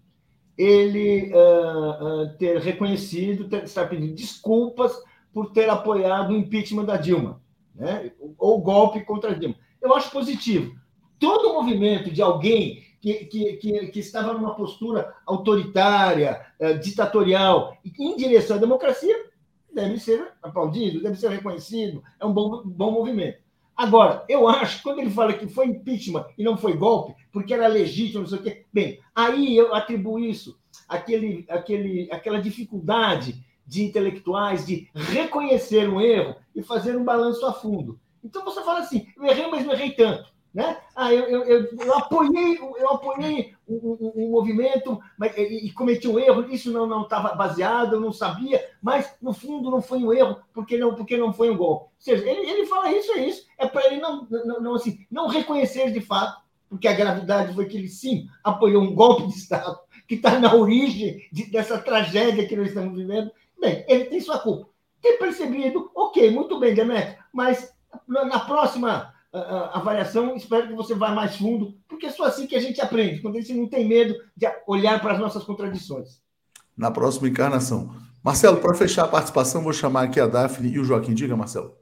ele 0.56 1.34
uh, 1.34 2.04
uh, 2.04 2.38
ter 2.38 2.60
reconhecido, 2.60 3.50
ter, 3.50 3.64
estar 3.64 3.90
pedindo 3.90 4.14
desculpas 4.14 4.96
por 5.34 5.52
ter 5.52 5.72
apoiado 5.72 6.34
o 6.34 6.38
impeachment 6.38 6.86
da 6.86 6.98
Dilma, 6.98 7.42
né? 7.74 8.12
ou 8.38 8.62
golpe 8.62 9.04
contra 9.04 9.32
a 9.32 9.34
Dilma. 9.34 9.56
Eu 9.88 9.96
acho 9.96 10.12
positivo. 10.12 10.76
Todo 11.18 11.54
movimento 11.54 12.12
de 12.12 12.22
alguém 12.22 12.84
que, 13.02 13.14
que, 13.26 13.54
que, 13.54 13.88
que 13.88 14.00
estava 14.00 14.34
numa 14.34 14.54
postura 14.54 15.16
autoritária, 15.26 16.46
uh, 16.60 16.78
ditatorial, 16.78 17.78
em 17.98 18.16
direção 18.18 18.58
à 18.58 18.60
democracia, 18.60 19.16
deve 19.74 19.98
ser 19.98 20.34
aplaudido, 20.44 21.02
deve 21.02 21.16
ser 21.16 21.30
reconhecido, 21.30 22.04
é 22.20 22.26
um 22.26 22.34
bom, 22.34 22.64
bom 22.66 22.92
movimento. 22.92 23.40
Agora, 23.76 24.26
eu 24.28 24.48
acho 24.48 24.78
que 24.78 24.84
quando 24.84 25.00
ele 25.00 25.12
fala 25.12 25.34
que 25.34 25.48
foi 25.48 25.68
impeachment 25.68 26.26
e 26.38 26.44
não 26.44 26.58
foi 26.58 26.76
golpe, 26.76 27.16
porque 27.32 27.54
era 27.54 27.68
legítimo, 27.68 28.22
não 28.22 28.28
sei 28.28 28.40
o 28.40 28.44
quê, 28.44 28.66
bem, 28.74 29.00
aí 29.16 29.56
eu 29.56 29.74
atribuo 29.74 30.20
isso, 30.20 30.60
aquele, 30.90 31.46
aquele, 31.48 32.10
aquela 32.12 32.42
dificuldade 32.42 33.42
de 33.66 33.84
intelectuais 33.84 34.66
de 34.66 34.90
reconhecer 34.94 35.88
um 35.88 36.02
erro 36.02 36.36
e 36.56 36.62
fazer 36.62 36.98
um 36.98 37.06
balanço 37.06 37.46
a 37.46 37.54
fundo. 37.54 38.00
Então 38.28 38.44
você 38.44 38.62
fala 38.62 38.80
assim, 38.80 39.08
eu 39.16 39.26
errei, 39.26 39.48
mas 39.48 39.66
não 39.66 39.74
errei 39.74 39.92
tanto. 39.92 40.36
Né? 40.54 40.78
Ah, 40.96 41.14
eu, 41.14 41.26
eu, 41.26 41.44
eu, 41.44 41.78
eu 41.80 41.94
apoiei, 41.94 42.58
eu 42.58 42.90
apoiei 42.90 43.54
um, 43.68 43.76
um, 43.76 44.12
um 44.16 44.32
movimento 44.32 45.00
mas, 45.16 45.38
e, 45.38 45.68
e, 45.68 45.72
cometi 45.72 46.08
um 46.08 46.18
erro, 46.18 46.52
isso 46.52 46.72
não 46.72 47.04
estava 47.04 47.36
baseado, 47.36 47.94
eu 47.94 48.00
não 48.00 48.12
sabia, 48.12 48.66
mas 48.82 49.16
no 49.22 49.34
fundo 49.34 49.70
não 49.70 49.82
foi 49.82 50.00
um 50.00 50.12
erro, 50.12 50.38
porque 50.54 50.78
não, 50.78 50.96
porque 50.96 51.16
não 51.16 51.32
foi 51.32 51.52
um 51.52 51.58
golpe. 51.58 51.86
Ou 51.86 51.92
seja, 52.00 52.28
ele, 52.28 52.50
ele 52.50 52.66
fala 52.66 52.92
isso, 52.92 53.12
é 53.12 53.28
isso, 53.28 53.46
é 53.58 53.68
para 53.68 53.86
ele 53.86 54.02
não, 54.02 54.26
não, 54.30 54.62
não, 54.62 54.76
assim, 54.76 55.06
não 55.12 55.28
reconhecer 55.28 55.92
de 55.92 56.02
fato, 56.02 56.42
porque 56.68 56.88
a 56.88 56.94
gravidade 56.94 57.54
foi 57.54 57.66
que 57.66 57.78
ele 57.78 57.88
sim 57.88 58.28
apoiou 58.44 58.82
um 58.82 58.96
golpe 58.96 59.28
de 59.28 59.34
Estado 59.34 59.78
que 60.08 60.16
está 60.16 60.40
na 60.40 60.56
origem 60.56 61.28
de, 61.32 61.52
dessa 61.52 61.78
tragédia 61.78 62.48
que 62.48 62.56
nós 62.56 62.70
estamos 62.70 62.98
vivendo. 62.98 63.30
Bem, 63.60 63.86
ele 63.88 64.06
tem 64.06 64.20
sua 64.22 64.40
culpa. 64.40 64.70
Ter 65.02 65.18
percebido, 65.18 65.92
ok, 65.94 66.32
muito 66.32 66.60
bem, 66.60 66.74
Demetrio, 66.74 67.18
mas 67.32 67.77
na 68.08 68.40
próxima 68.40 69.14
avaliação, 69.72 70.36
espero 70.36 70.68
que 70.68 70.74
você 70.74 70.96
vá 70.96 71.12
mais 71.12 71.36
fundo, 71.36 71.78
porque 71.88 72.08
é 72.08 72.12
só 72.12 72.24
assim 72.24 72.48
que 72.48 72.56
a 72.56 72.60
gente 72.60 72.82
aprende, 72.82 73.22
quando 73.22 73.38
a 73.38 73.42
gente 73.42 73.54
não 73.54 73.68
tem 73.68 73.88
medo 73.88 74.16
de 74.36 74.48
olhar 74.66 75.00
para 75.02 75.14
as 75.14 75.20
nossas 75.20 75.44
contradições. 75.44 76.22
Na 76.76 76.92
próxima 76.92 77.28
encarnação. 77.28 77.94
Marcelo, 78.24 78.58
para 78.58 78.74
fechar 78.74 79.06
a 79.06 79.08
participação, 79.08 79.64
vou 79.64 79.74
chamar 79.74 80.04
aqui 80.04 80.20
a 80.20 80.28
Daphne 80.28 80.70
e 80.70 80.80
o 80.80 80.84
Joaquim. 80.84 81.14
Diga, 81.14 81.36
Marcelo. 81.36 81.78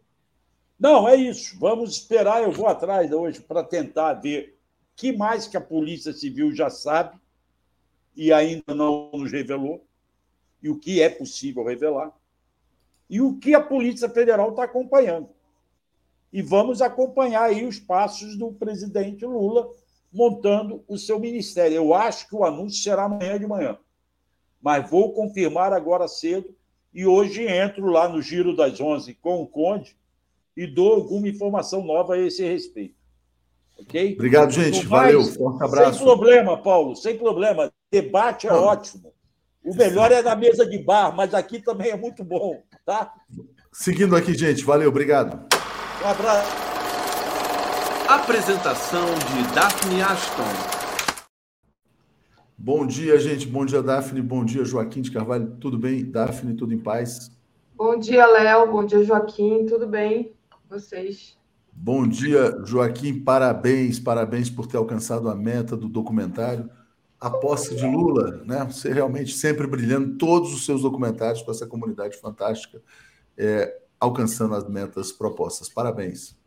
Não, 0.79 1.07
é 1.07 1.15
isso. 1.15 1.57
Vamos 1.59 1.91
esperar. 1.91 2.43
Eu 2.43 2.51
vou 2.51 2.67
atrás 2.67 3.11
hoje 3.11 3.41
para 3.41 3.63
tentar 3.63 4.13
ver 4.13 4.57
o 4.93 4.95
que 4.95 5.11
mais 5.11 5.47
que 5.47 5.57
a 5.57 5.61
Polícia 5.61 6.13
Civil 6.13 6.53
já 6.53 6.69
sabe 6.69 7.17
e 8.15 8.31
ainda 8.31 8.73
não 8.73 9.11
nos 9.13 9.31
revelou, 9.31 9.85
e 10.63 10.69
o 10.69 10.79
que 10.79 11.01
é 11.01 11.09
possível 11.09 11.65
revelar, 11.65 12.13
e 13.09 13.19
o 13.19 13.37
que 13.37 13.53
a 13.53 13.61
Polícia 13.61 14.09
Federal 14.09 14.51
está 14.51 14.63
acompanhando 14.63 15.34
e 16.35 16.41
vamos 16.41 16.81
acompanhar 16.81 17.43
aí 17.43 17.65
os 17.65 17.79
passos 17.79 18.37
do 18.37 18.51
presidente 18.51 19.25
Lula 19.25 19.69
montando 20.11 20.83
o 20.85 20.97
seu 20.97 21.17
ministério. 21.17 21.77
Eu 21.77 21.93
acho 21.93 22.27
que 22.27 22.35
o 22.35 22.43
anúncio 22.43 22.83
será 22.83 23.05
amanhã 23.05 23.39
de 23.39 23.47
manhã, 23.47 23.77
mas 24.61 24.89
vou 24.89 25.13
confirmar 25.13 25.71
agora 25.71 26.09
cedo 26.09 26.53
e 26.93 27.05
hoje 27.05 27.47
entro 27.47 27.85
lá 27.85 28.09
no 28.09 28.21
Giro 28.21 28.53
das 28.53 28.81
Onze 28.81 29.13
com 29.13 29.41
o 29.41 29.47
Conde 29.47 29.95
e 30.57 30.67
dou 30.67 30.95
alguma 30.95 31.29
informação 31.29 31.85
nova 31.85 32.15
a 32.15 32.19
esse 32.19 32.43
respeito. 32.43 32.95
Ok? 33.79 34.15
Obrigado, 34.15 34.51
gente. 34.51 34.85
Valeu. 34.85 35.23
Forte 35.23 35.63
abraço. 35.63 35.99
Sem 35.99 36.05
problema, 36.05 36.61
Paulo, 36.61 36.97
sem 36.97 37.17
problema. 37.17 37.71
Debate 37.89 38.45
é 38.45 38.49
Não. 38.49 38.61
ótimo. 38.61 39.13
O 39.63 39.73
melhor 39.73 40.11
é 40.11 40.21
na 40.21 40.35
mesa 40.35 40.65
de 40.65 40.79
bar, 40.79 41.15
mas 41.15 41.33
aqui 41.33 41.61
também 41.61 41.91
é 41.91 41.95
muito 41.95 42.25
bom, 42.25 42.61
tá? 42.85 43.13
Seguindo 43.71 44.17
aqui, 44.17 44.33
gente. 44.33 44.65
Valeu, 44.65 44.89
obrigado. 44.89 45.54
Um 46.05 46.09
abraço. 46.09 46.51
Apresentação 48.07 49.05
de 49.15 49.55
Daphne 49.55 50.03
Ashton. 50.03 50.43
Bom 52.55 52.85
dia, 52.85 53.17
gente. 53.17 53.47
Bom 53.47 53.65
dia, 53.65 53.81
Daphne. 53.81 54.21
Bom 54.21 54.45
dia, 54.45 54.63
Joaquim 54.63 55.01
de 55.01 55.09
Carvalho. 55.09 55.57
Tudo 55.59 55.79
bem? 55.79 56.05
Daphne, 56.05 56.53
tudo 56.53 56.75
em 56.75 56.77
paz? 56.77 57.31
Bom 57.75 57.97
dia, 57.97 58.23
Léo. 58.27 58.71
Bom 58.71 58.85
dia, 58.85 59.03
Joaquim. 59.03 59.65
Tudo 59.65 59.87
bem? 59.87 60.31
Vocês? 60.69 61.35
Bom 61.73 62.07
dia, 62.07 62.55
Joaquim. 62.63 63.21
Parabéns, 63.21 63.97
parabéns 63.99 64.47
por 64.47 64.67
ter 64.67 64.77
alcançado 64.77 65.27
a 65.27 65.33
meta 65.33 65.75
do 65.75 65.89
documentário. 65.89 66.69
A 67.19 67.31
posse 67.31 67.75
de 67.75 67.83
Lula, 67.83 68.43
né? 68.45 68.63
Você 68.65 68.93
realmente 68.93 69.33
sempre 69.33 69.65
brilhando 69.65 70.19
todos 70.19 70.53
os 70.53 70.67
seus 70.67 70.83
documentários 70.83 71.41
com 71.41 71.49
essa 71.49 71.65
comunidade 71.65 72.15
fantástica. 72.21 72.79
É, 73.35 73.84
alcançando 73.99 74.55
as 74.55 74.67
metas 74.67 75.11
propostas. 75.11 75.69
Parabéns. 75.69 76.37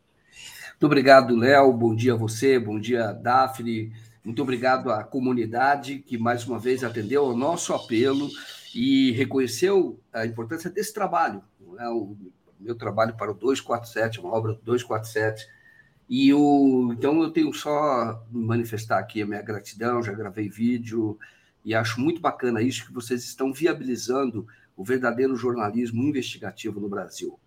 Muito 0.71 0.85
obrigado, 0.85 1.35
Léo. 1.35 1.73
Bom 1.73 1.93
dia 1.93 2.13
a 2.13 2.17
você, 2.17 2.57
bom 2.57 2.79
dia, 2.79 3.11
Daphne. 3.11 3.91
Muito 4.23 4.41
obrigado 4.41 4.91
à 4.91 5.03
comunidade 5.03 5.99
que 5.99 6.17
mais 6.17 6.45
uma 6.45 6.59
vez 6.59 6.83
atendeu 6.83 7.25
ao 7.25 7.35
nosso 7.35 7.73
apelo 7.73 8.29
e 8.73 9.11
reconheceu 9.11 9.99
a 10.13 10.25
importância 10.25 10.69
desse 10.69 10.93
trabalho. 10.93 11.43
É 11.77 11.89
o 11.89 12.15
meu 12.59 12.75
trabalho 12.75 13.15
para 13.15 13.31
o 13.31 13.33
247, 13.33 14.19
uma 14.19 14.33
obra 14.33 14.53
do 14.53 14.61
247. 14.61 15.47
E 16.09 16.33
o, 16.33 16.91
então 16.91 17.21
eu 17.21 17.31
tenho 17.31 17.53
só 17.53 18.25
manifestar 18.31 18.99
aqui 18.99 19.21
a 19.21 19.25
minha 19.25 19.41
gratidão, 19.41 20.01
já 20.01 20.11
gravei 20.11 20.49
vídeo 20.49 21.17
e 21.63 21.75
acho 21.75 22.01
muito 22.01 22.19
bacana 22.19 22.61
isso 22.61 22.85
que 22.85 22.93
vocês 22.93 23.23
estão 23.23 23.53
viabilizando 23.53 24.47
o 24.79 24.83
verdadeiro 24.85 25.35
jornalismo 25.35 26.01
investigativo 26.01 26.79
no 26.79 26.87
Brasil. 26.87 27.37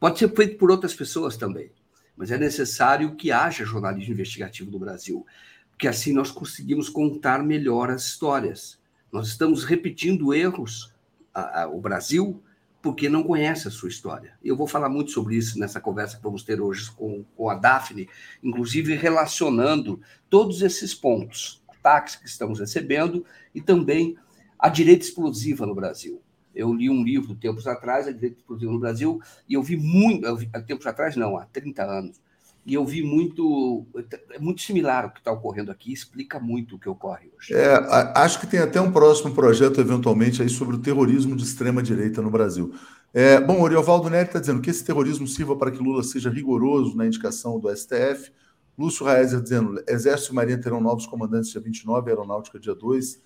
Pode 0.00 0.18
ser 0.18 0.34
feito 0.34 0.58
por 0.58 0.68
outras 0.68 0.92
pessoas 0.92 1.36
também, 1.36 1.70
mas 2.16 2.32
é 2.32 2.36
necessário 2.36 3.14
que 3.14 3.30
haja 3.30 3.64
jornalismo 3.64 4.12
investigativo 4.12 4.68
no 4.68 4.80
Brasil, 4.80 5.24
porque 5.70 5.86
assim 5.86 6.12
nós 6.12 6.32
conseguimos 6.32 6.88
contar 6.88 7.40
melhor 7.40 7.88
as 7.88 8.02
histórias. 8.02 8.80
Nós 9.12 9.28
estamos 9.28 9.62
repetindo 9.62 10.34
erros, 10.34 10.92
a, 11.32 11.62
a, 11.62 11.68
o 11.68 11.80
Brasil, 11.80 12.42
porque 12.82 13.08
não 13.08 13.22
conhece 13.22 13.68
a 13.68 13.70
sua 13.70 13.88
história. 13.88 14.36
Eu 14.42 14.56
vou 14.56 14.66
falar 14.66 14.88
muito 14.88 15.12
sobre 15.12 15.36
isso 15.36 15.60
nessa 15.60 15.80
conversa 15.80 16.16
que 16.16 16.22
vamos 16.24 16.42
ter 16.42 16.60
hoje 16.60 16.90
com, 16.90 17.24
com 17.36 17.48
a 17.48 17.54
Daphne, 17.54 18.08
inclusive 18.42 18.96
relacionando 18.96 20.00
todos 20.28 20.62
esses 20.62 20.92
pontos, 20.92 21.62
ataques 21.68 22.16
que 22.16 22.26
estamos 22.26 22.58
recebendo 22.58 23.24
e 23.54 23.60
também 23.60 24.18
a 24.58 24.68
direita 24.68 25.04
explosiva 25.04 25.64
no 25.64 25.76
Brasil. 25.76 26.20
Eu 26.54 26.72
li 26.72 26.88
um 26.90 27.02
livro 27.02 27.34
tempos 27.34 27.66
atrás, 27.66 28.06
A 28.06 28.12
Direita 28.12 28.38
Explosiva 28.38 28.72
no 28.72 28.78
Brasil, 28.78 29.20
e 29.48 29.54
eu 29.54 29.62
vi 29.62 29.76
muito, 29.76 30.26
eu 30.26 30.36
vi, 30.36 30.48
tempos 30.66 30.86
atrás 30.86 31.16
não, 31.16 31.36
há 31.36 31.46
30 31.46 31.82
anos, 31.82 32.20
e 32.64 32.74
eu 32.74 32.84
vi 32.86 33.02
muito, 33.02 33.84
é 34.30 34.38
muito 34.38 34.62
similar 34.62 35.04
ao 35.04 35.10
que 35.10 35.18
está 35.18 35.32
ocorrendo 35.32 35.72
aqui, 35.72 35.92
explica 35.92 36.38
muito 36.38 36.76
o 36.76 36.78
que 36.78 36.88
ocorre 36.88 37.28
hoje. 37.36 37.52
É, 37.52 37.74
acho 38.14 38.38
que 38.38 38.46
tem 38.46 38.60
até 38.60 38.80
um 38.80 38.92
próximo 38.92 39.34
projeto, 39.34 39.80
eventualmente, 39.80 40.42
aí 40.42 40.48
sobre 40.48 40.76
o 40.76 40.78
terrorismo 40.78 41.34
de 41.34 41.42
extrema-direita 41.42 42.22
no 42.22 42.30
Brasil. 42.30 42.72
É, 43.12 43.40
bom, 43.40 43.58
o 43.58 43.62
Oriovaldo 43.62 44.08
Nery 44.08 44.26
está 44.26 44.38
dizendo 44.38 44.60
que 44.60 44.70
esse 44.70 44.84
terrorismo 44.84 45.26
sirva 45.26 45.56
para 45.56 45.70
que 45.72 45.82
Lula 45.82 46.02
seja 46.04 46.30
rigoroso 46.30 46.96
na 46.96 47.04
indicação 47.04 47.58
do 47.58 47.68
STF. 47.74 48.30
Lúcio 48.78 49.04
Raezer 49.04 49.40
dizendo 49.40 49.82
Exército 49.86 50.32
e 50.32 50.34
Marinha 50.34 50.58
terão 50.58 50.80
novos 50.80 51.04
comandantes 51.04 51.50
dia 51.50 51.60
29, 51.60 52.10
Aeronáutica 52.10 52.58
dia 52.58 52.74
2. 52.74 53.20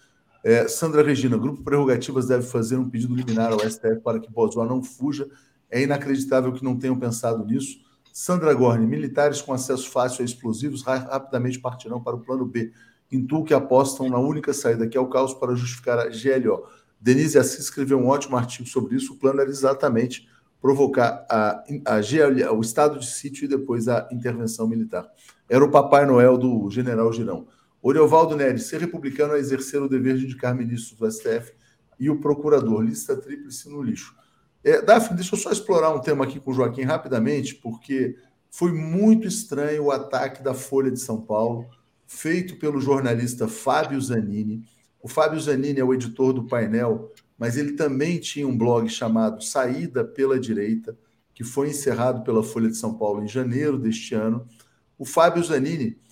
É, 0.47 0.69
Sandra 0.69 1.03
Regina, 1.03 1.37
Grupo 1.37 1.65
Prerrogativas 1.65 2.29
deve 2.29 2.47
fazer 2.47 2.77
um 2.77 2.89
pedido 2.89 3.17
liminar 3.17 3.53
ao 3.53 3.59
STF 3.59 3.99
para 4.01 4.21
que 4.21 4.31
Bozoá 4.31 4.65
não 4.65 4.81
fuja. 4.81 5.29
É 5.69 5.83
inacreditável 5.83 6.53
que 6.53 6.63
não 6.63 6.79
tenham 6.79 6.97
pensado 6.97 7.45
nisso. 7.45 7.81
Sandra 8.13 8.55
Gorni, 8.55 8.87
militares 8.87 9.43
com 9.43 9.53
acesso 9.53 9.91
fácil 9.91 10.23
a 10.23 10.25
explosivos 10.25 10.85
rapidamente 10.85 11.59
partirão 11.59 12.01
para 12.01 12.15
o 12.15 12.21
plano 12.21 12.47
B. 12.47 12.71
Intuo 13.11 13.43
que 13.43 13.53
apostam 13.53 14.09
na 14.09 14.21
única 14.21 14.55
saída 14.55 14.87
que 14.87 14.97
é 14.97 15.01
o 15.01 15.09
caos 15.09 15.35
para 15.35 15.57
justificar 15.57 15.99
a 15.99 16.05
GLO. 16.05 16.63
Denise 17.01 17.41
Assis 17.41 17.65
escreveu 17.65 17.99
um 17.99 18.07
ótimo 18.07 18.37
artigo 18.37 18.69
sobre 18.69 18.95
isso. 18.95 19.15
O 19.15 19.17
plano 19.17 19.41
era 19.41 19.51
exatamente 19.51 20.29
provocar 20.63 21.27
a, 21.29 21.65
a 21.87 22.53
o 22.53 22.61
estado 22.61 23.01
de 23.01 23.07
sítio 23.07 23.47
e 23.47 23.49
depois 23.49 23.89
a 23.89 24.07
intervenção 24.13 24.69
militar. 24.69 25.11
Era 25.49 25.65
o 25.65 25.71
Papai 25.73 26.07
Noel 26.07 26.39
do 26.39 26.71
general 26.71 27.13
Girão. 27.13 27.49
Oriovaldo 27.89 28.35
Neres, 28.35 28.65
ser 28.65 28.81
republicano 28.81 29.37
é 29.37 29.39
exercer 29.39 29.81
o 29.81 29.89
dever 29.89 30.17
de 30.17 30.25
indicar 30.25 30.53
ministros 30.53 30.99
do 30.99 31.09
STF 31.09 31.53
e 32.01 32.11
o 32.11 32.19
procurador. 32.19 32.81
Lista 32.81 33.17
tríplice 33.17 33.69
no 33.69 33.81
lixo. 33.81 34.13
É, 34.65 34.83
Daphne, 34.83 35.15
deixa 35.15 35.37
eu 35.37 35.39
só 35.39 35.53
explorar 35.53 35.95
um 35.95 36.01
tema 36.01 36.25
aqui 36.25 36.41
com 36.41 36.51
o 36.51 36.55
Joaquim 36.55 36.83
rapidamente, 36.83 37.55
porque 37.55 38.17
foi 38.51 38.73
muito 38.73 39.29
estranho 39.29 39.85
o 39.85 39.91
ataque 39.93 40.43
da 40.43 40.53
Folha 40.53 40.91
de 40.91 40.99
São 40.99 41.21
Paulo, 41.21 41.65
feito 42.09 42.57
pelo 42.57 42.81
jornalista 42.81 43.47
Fábio 43.47 44.01
Zanini. 44.01 44.65
O 45.01 45.07
Fábio 45.07 45.39
Zanini 45.39 45.79
é 45.79 45.85
o 45.85 45.95
editor 45.95 46.33
do 46.33 46.49
painel, 46.49 47.13
mas 47.39 47.57
ele 47.57 47.75
também 47.75 48.19
tinha 48.19 48.49
um 48.49 48.59
blog 48.59 48.89
chamado 48.89 49.45
Saída 49.45 50.05
pela 50.05 50.41
Direita, 50.41 50.99
que 51.33 51.45
foi 51.45 51.69
encerrado 51.69 52.25
pela 52.25 52.43
Folha 52.43 52.69
de 52.69 52.77
São 52.77 52.95
Paulo 52.95 53.23
em 53.23 53.29
janeiro 53.29 53.79
deste 53.79 54.13
ano. 54.13 54.45
O 54.99 55.05
Fábio 55.05 55.45
Zanini 55.45 56.05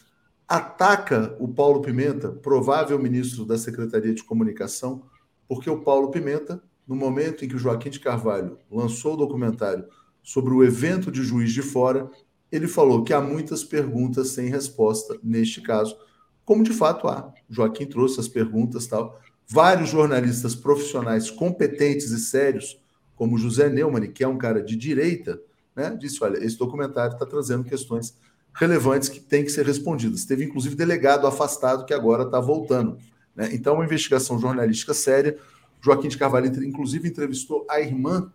ataca 0.55 1.37
o 1.41 1.49
Paulo 1.49 1.81
Pimenta, 1.83 2.31
provável 2.31 2.97
ministro 2.97 3.45
da 3.45 3.59
Secretaria 3.59 4.15
de 4.15 4.23
Comunicação, 4.23 5.03
porque 5.49 5.69
o 5.69 5.83
Paulo 5.83 6.13
Pimenta, 6.13 6.63
no 6.87 6.95
momento 6.95 7.45
em 7.45 7.49
que 7.49 7.57
o 7.57 7.59
Joaquim 7.59 7.91
de 7.91 7.99
Carvalho 7.99 8.57
lançou 8.71 9.15
o 9.15 9.17
documentário 9.17 9.85
sobre 10.23 10.55
o 10.55 10.63
evento 10.63 11.11
de 11.11 11.25
Juiz 11.25 11.53
de 11.53 11.61
Fora, 11.61 12.09
ele 12.53 12.69
falou 12.69 13.03
que 13.03 13.13
há 13.13 13.21
muitas 13.21 13.65
perguntas 13.65 14.29
sem 14.29 14.49
resposta 14.49 15.19
neste 15.25 15.61
caso, 15.61 15.97
como 16.45 16.63
de 16.63 16.73
fato 16.73 17.09
há. 17.09 17.35
Joaquim 17.51 17.87
trouxe 17.87 18.21
as 18.21 18.29
perguntas 18.29 18.87
tal. 18.87 19.21
Vários 19.49 19.89
jornalistas 19.89 20.55
profissionais 20.55 21.33
competentes 21.33 22.13
e 22.13 22.21
sérios, 22.21 22.81
como 23.17 23.39
José 23.39 23.69
Neumann, 23.69 24.07
que 24.13 24.23
é 24.23 24.29
um 24.29 24.39
cara 24.39 24.63
de 24.63 24.77
direita, 24.77 25.41
né, 25.75 25.97
disse: 25.99 26.23
olha, 26.23 26.39
esse 26.39 26.57
documentário 26.57 27.15
está 27.15 27.27
trazendo 27.27 27.65
questões 27.65 28.17
relevantes 28.55 29.09
que 29.09 29.21
têm 29.21 29.45
que 29.45 29.51
ser 29.51 29.67
respondidas. 29.67 30.25
Teve, 30.25 30.45
inclusive, 30.45 30.75
delegado 30.75 31.27
afastado 31.27 31.85
que 31.85 31.93
agora 31.93 32.23
está 32.23 32.41
voltando. 32.41 32.97
Né? 33.35 33.51
Então, 33.53 33.75
uma 33.75 33.85
investigação 33.85 34.39
jornalística 34.39 34.95
séria. 34.95 35.37
Joaquim 35.81 36.09
de 36.09 36.17
Carvalho, 36.17 36.47
inclusive, 36.65 37.09
entrevistou 37.09 37.67
a 37.69 37.81
irmã 37.81 38.33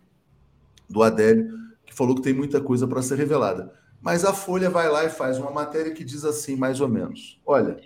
do 0.88 1.02
Adélio, 1.02 1.50
que 1.86 1.94
falou 1.94 2.14
que 2.14 2.22
tem 2.22 2.34
muita 2.34 2.60
coisa 2.60 2.86
para 2.86 3.02
ser 3.02 3.16
revelada. 3.16 3.72
Mas 4.00 4.24
a 4.24 4.32
Folha 4.32 4.70
vai 4.70 4.88
lá 4.88 5.04
e 5.04 5.10
faz 5.10 5.38
uma 5.38 5.50
matéria 5.50 5.92
que 5.92 6.04
diz 6.04 6.24
assim, 6.24 6.54
mais 6.54 6.80
ou 6.80 6.88
menos: 6.88 7.40
olha, 7.44 7.80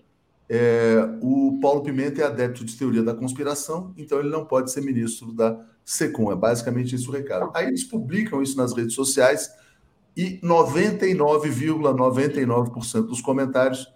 é, 0.48 0.96
o 1.20 1.58
Paulo 1.60 1.82
Pimenta 1.82 2.20
é 2.20 2.24
adepto 2.24 2.64
de 2.64 2.76
teoria 2.76 3.02
da 3.02 3.14
conspiração, 3.14 3.92
então 3.96 4.18
ele 4.18 4.28
não 4.28 4.44
pode 4.44 4.70
ser 4.70 4.80
ministro 4.80 5.32
da 5.32 5.58
SECOM. 5.84 6.30
É 6.32 6.36
basicamente 6.36 6.94
isso 6.94 7.10
o 7.10 7.12
recado. 7.12 7.50
Aí 7.54 7.66
eles 7.66 7.84
publicam 7.84 8.42
isso 8.42 8.56
nas 8.56 8.74
redes 8.74 8.94
sociais 8.94 9.50
e 10.16 10.40
99,99% 10.40 11.94
,99 11.94 13.02
dos 13.02 13.20
comentários 13.20 13.86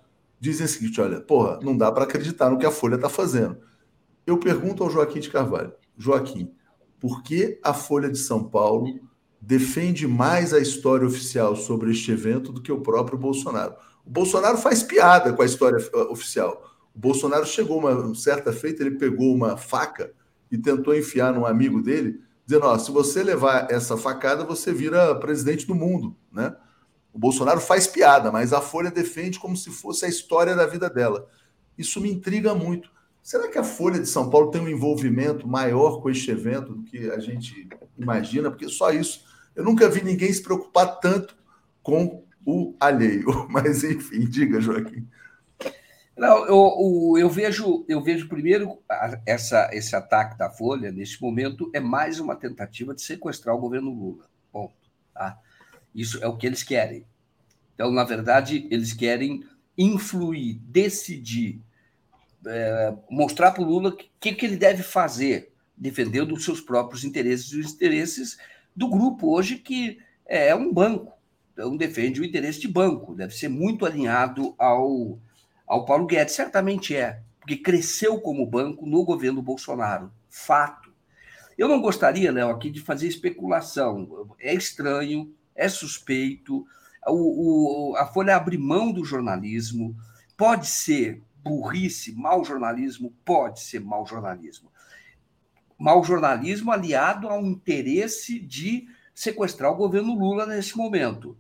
dizem 0.40 0.66
o 0.66 0.69
seguinte: 0.69 1.01
olha, 1.01 1.20
porra, 1.20 1.59
não 1.62 1.77
dá 1.77 1.90
para 1.90 2.05
acreditar 2.05 2.51
no 2.51 2.59
que 2.59 2.66
a 2.66 2.70
Folha 2.70 2.97
está 2.97 3.09
fazendo. 3.09 3.59
Eu 4.27 4.39
pergunto 4.39 4.82
ao 4.82 4.90
Joaquim 4.90 5.20
de 5.20 5.31
Carvalho: 5.31 5.73
Joaquim, 5.97 6.53
por 7.01 7.23
que 7.23 7.59
a 7.62 7.73
Folha 7.73 8.11
de 8.11 8.19
São 8.19 8.45
Paulo 8.45 9.01
defende 9.40 10.07
mais 10.07 10.53
a 10.53 10.59
história 10.59 11.07
oficial 11.07 11.55
sobre 11.55 11.93
este 11.93 12.11
evento 12.11 12.53
do 12.53 12.61
que 12.61 12.73
o 12.73 12.81
próprio 12.81 13.19
Bolsonaro? 13.19 13.74
O 14.05 14.11
Bolsonaro 14.11 14.59
faz 14.59 14.82
piada 14.82 15.32
com 15.32 15.43
a 15.43 15.47
história 15.47 15.78
eh, 15.78 15.97
oficial. 16.11 16.65
O 16.95 16.99
Bolsonaro 16.99 17.47
chegou 17.47 17.78
uma 17.78 18.15
certa 18.15 18.53
feita, 18.53 18.82
ele 18.82 18.99
pegou 18.99 19.35
uma 19.35 19.57
faca 19.57 20.12
e 20.51 20.59
tentou 20.59 20.97
enfiar 20.97 21.32
num 21.32 21.47
amigo 21.47 21.81
dele 21.81 22.20
dizendo: 22.49 22.65
ó, 22.65 22.79
se 22.79 22.91
você 22.91 23.23
levar 23.23 23.70
essa 23.70 23.99
facada, 23.99 24.43
você 24.43 24.73
vira 24.73 25.15
presidente 25.16 25.66
do 25.66 25.75
mundo, 25.75 26.16
né? 26.33 26.57
O 27.12 27.19
Bolsonaro 27.19 27.61
faz 27.61 27.87
piada, 27.87 28.33
mas 28.33 28.55
a 28.55 28.61
Folha 28.61 28.91
defende 28.91 29.39
como 29.39 29.57
se 29.57 29.70
fosse 29.70 30.07
a 30.07 30.09
história 30.09 30.55
da 30.57 30.66
vida 30.66 30.89
dela. 30.89 31.29
Isso 31.77 32.01
me 32.01 32.11
intriga 32.11 32.55
muito. 32.55 32.91
Será 33.23 33.49
que 33.49 33.59
a 33.59 33.65
Folha 33.65 34.01
de 34.01 34.07
São 34.07 34.31
Paulo 34.31 34.51
tem 34.51 34.61
um 34.61 34.69
envolvimento 34.69 35.47
maior 35.47 36.01
com 36.01 36.09
este 36.09 36.31
evento 36.31 36.73
do 36.73 36.83
que 36.85 37.11
a 37.11 37.19
gente 37.19 37.69
imagina? 37.99 38.51
Porque 38.51 38.69
só 38.69 38.91
isso. 38.91 39.25
Eu 39.55 39.65
nunca 39.65 39.89
vi 39.89 40.03
ninguém 40.03 40.33
se 40.33 40.43
preocupar 40.43 41.01
tanto 41.01 41.37
com 41.83 42.25
o 42.47 42.75
alheio. 42.81 43.27
Mas, 43.51 43.85
enfim, 43.85 44.25
diga, 44.25 44.61
Joaquim. 44.61 45.07
Não, 46.19 46.45
eu, 46.47 47.15
eu, 47.16 47.31
vejo, 47.31 47.85
eu 47.89 48.03
vejo 48.03 48.28
primeiro 48.28 48.82
essa, 49.24 49.70
esse 49.73 49.95
ataque 49.95 50.36
da 50.36 50.51
Folha, 50.51 50.90
neste 50.90 51.23
momento, 51.23 51.70
é 51.73 51.78
mais 51.78 52.19
uma 52.19 52.35
tentativa 52.35 52.93
de 52.93 53.03
sequestrar 53.03 53.55
o 53.55 53.61
governo 53.61 53.95
Lula. 53.95 54.28
Ponto. 54.51 54.74
Tá? 55.15 55.39
Isso 55.95 56.23
é 56.23 56.27
o 56.27 56.36
que 56.36 56.49
eles 56.49 56.65
querem. 56.65 57.07
Então, 57.73 57.93
na 57.93 58.03
verdade, 58.03 58.66
eles 58.69 58.93
querem 58.93 59.45
influir, 59.77 60.59
decidir, 60.65 61.61
é, 62.45 62.93
mostrar 63.09 63.53
para 63.53 63.62
o 63.62 63.66
Lula 63.66 63.90
o 63.90 63.97
que, 63.97 64.35
que 64.35 64.45
ele 64.45 64.57
deve 64.57 64.82
fazer, 64.82 65.53
defendendo 65.77 66.35
os 66.35 66.45
seus 66.45 66.61
próprios 66.61 67.05
interesses 67.05 67.53
e 67.53 67.61
os 67.61 67.73
interesses 67.73 68.36
do 68.74 68.89
grupo 68.89 69.32
hoje, 69.32 69.57
que 69.57 70.01
é 70.27 70.53
um 70.53 70.73
banco. 70.73 71.12
Então, 71.53 71.77
defende 71.77 72.20
o 72.20 72.24
interesse 72.24 72.59
de 72.59 72.66
banco, 72.66 73.15
deve 73.15 73.36
ser 73.36 73.49
muito 73.49 73.86
alinhado 73.86 74.53
ao 74.59 75.20
ao 75.69 75.85
Paulo 75.85 76.07
Guedes. 76.07 76.35
Certamente 76.35 76.97
é, 76.97 77.20
porque 77.39 77.57
cresceu 77.57 78.20
como 78.20 78.47
banco 78.47 78.86
no 78.86 79.05
governo 79.05 79.43
Bolsonaro. 79.43 80.11
Fato. 80.28 80.93
Eu 81.57 81.69
não 81.69 81.81
gostaria, 81.81 82.32
Léo, 82.32 82.51
aqui 82.51 82.70
de 82.70 82.81
fazer 82.81 83.07
especulação. 83.07 84.35
É 84.40 84.55
estranho, 84.55 85.35
é 85.55 85.69
suspeito. 85.69 86.65
O, 87.07 87.90
o, 87.93 87.97
a 87.97 88.07
Folha 88.07 88.36
abre 88.36 88.57
mão 88.57 88.93
do 88.93 89.05
jornalismo. 89.05 89.97
Pode 90.36 90.69
ser 90.69 91.23
burrice, 91.43 92.15
mau 92.15 92.45
jornalismo? 92.45 93.12
Pode 93.24 93.61
ser 93.61 93.81
mau 93.81 94.07
jornalismo. 94.07 94.70
Mau 95.77 96.03
jornalismo 96.03 96.73
aliado 96.73 97.28
ao 97.28 97.45
interesse 97.45 98.39
de 98.39 98.89
sequestrar 99.15 99.73
o 99.73 99.77
governo 99.77 100.15
Lula 100.15 100.47
nesse 100.47 100.77
momento. 100.77 101.36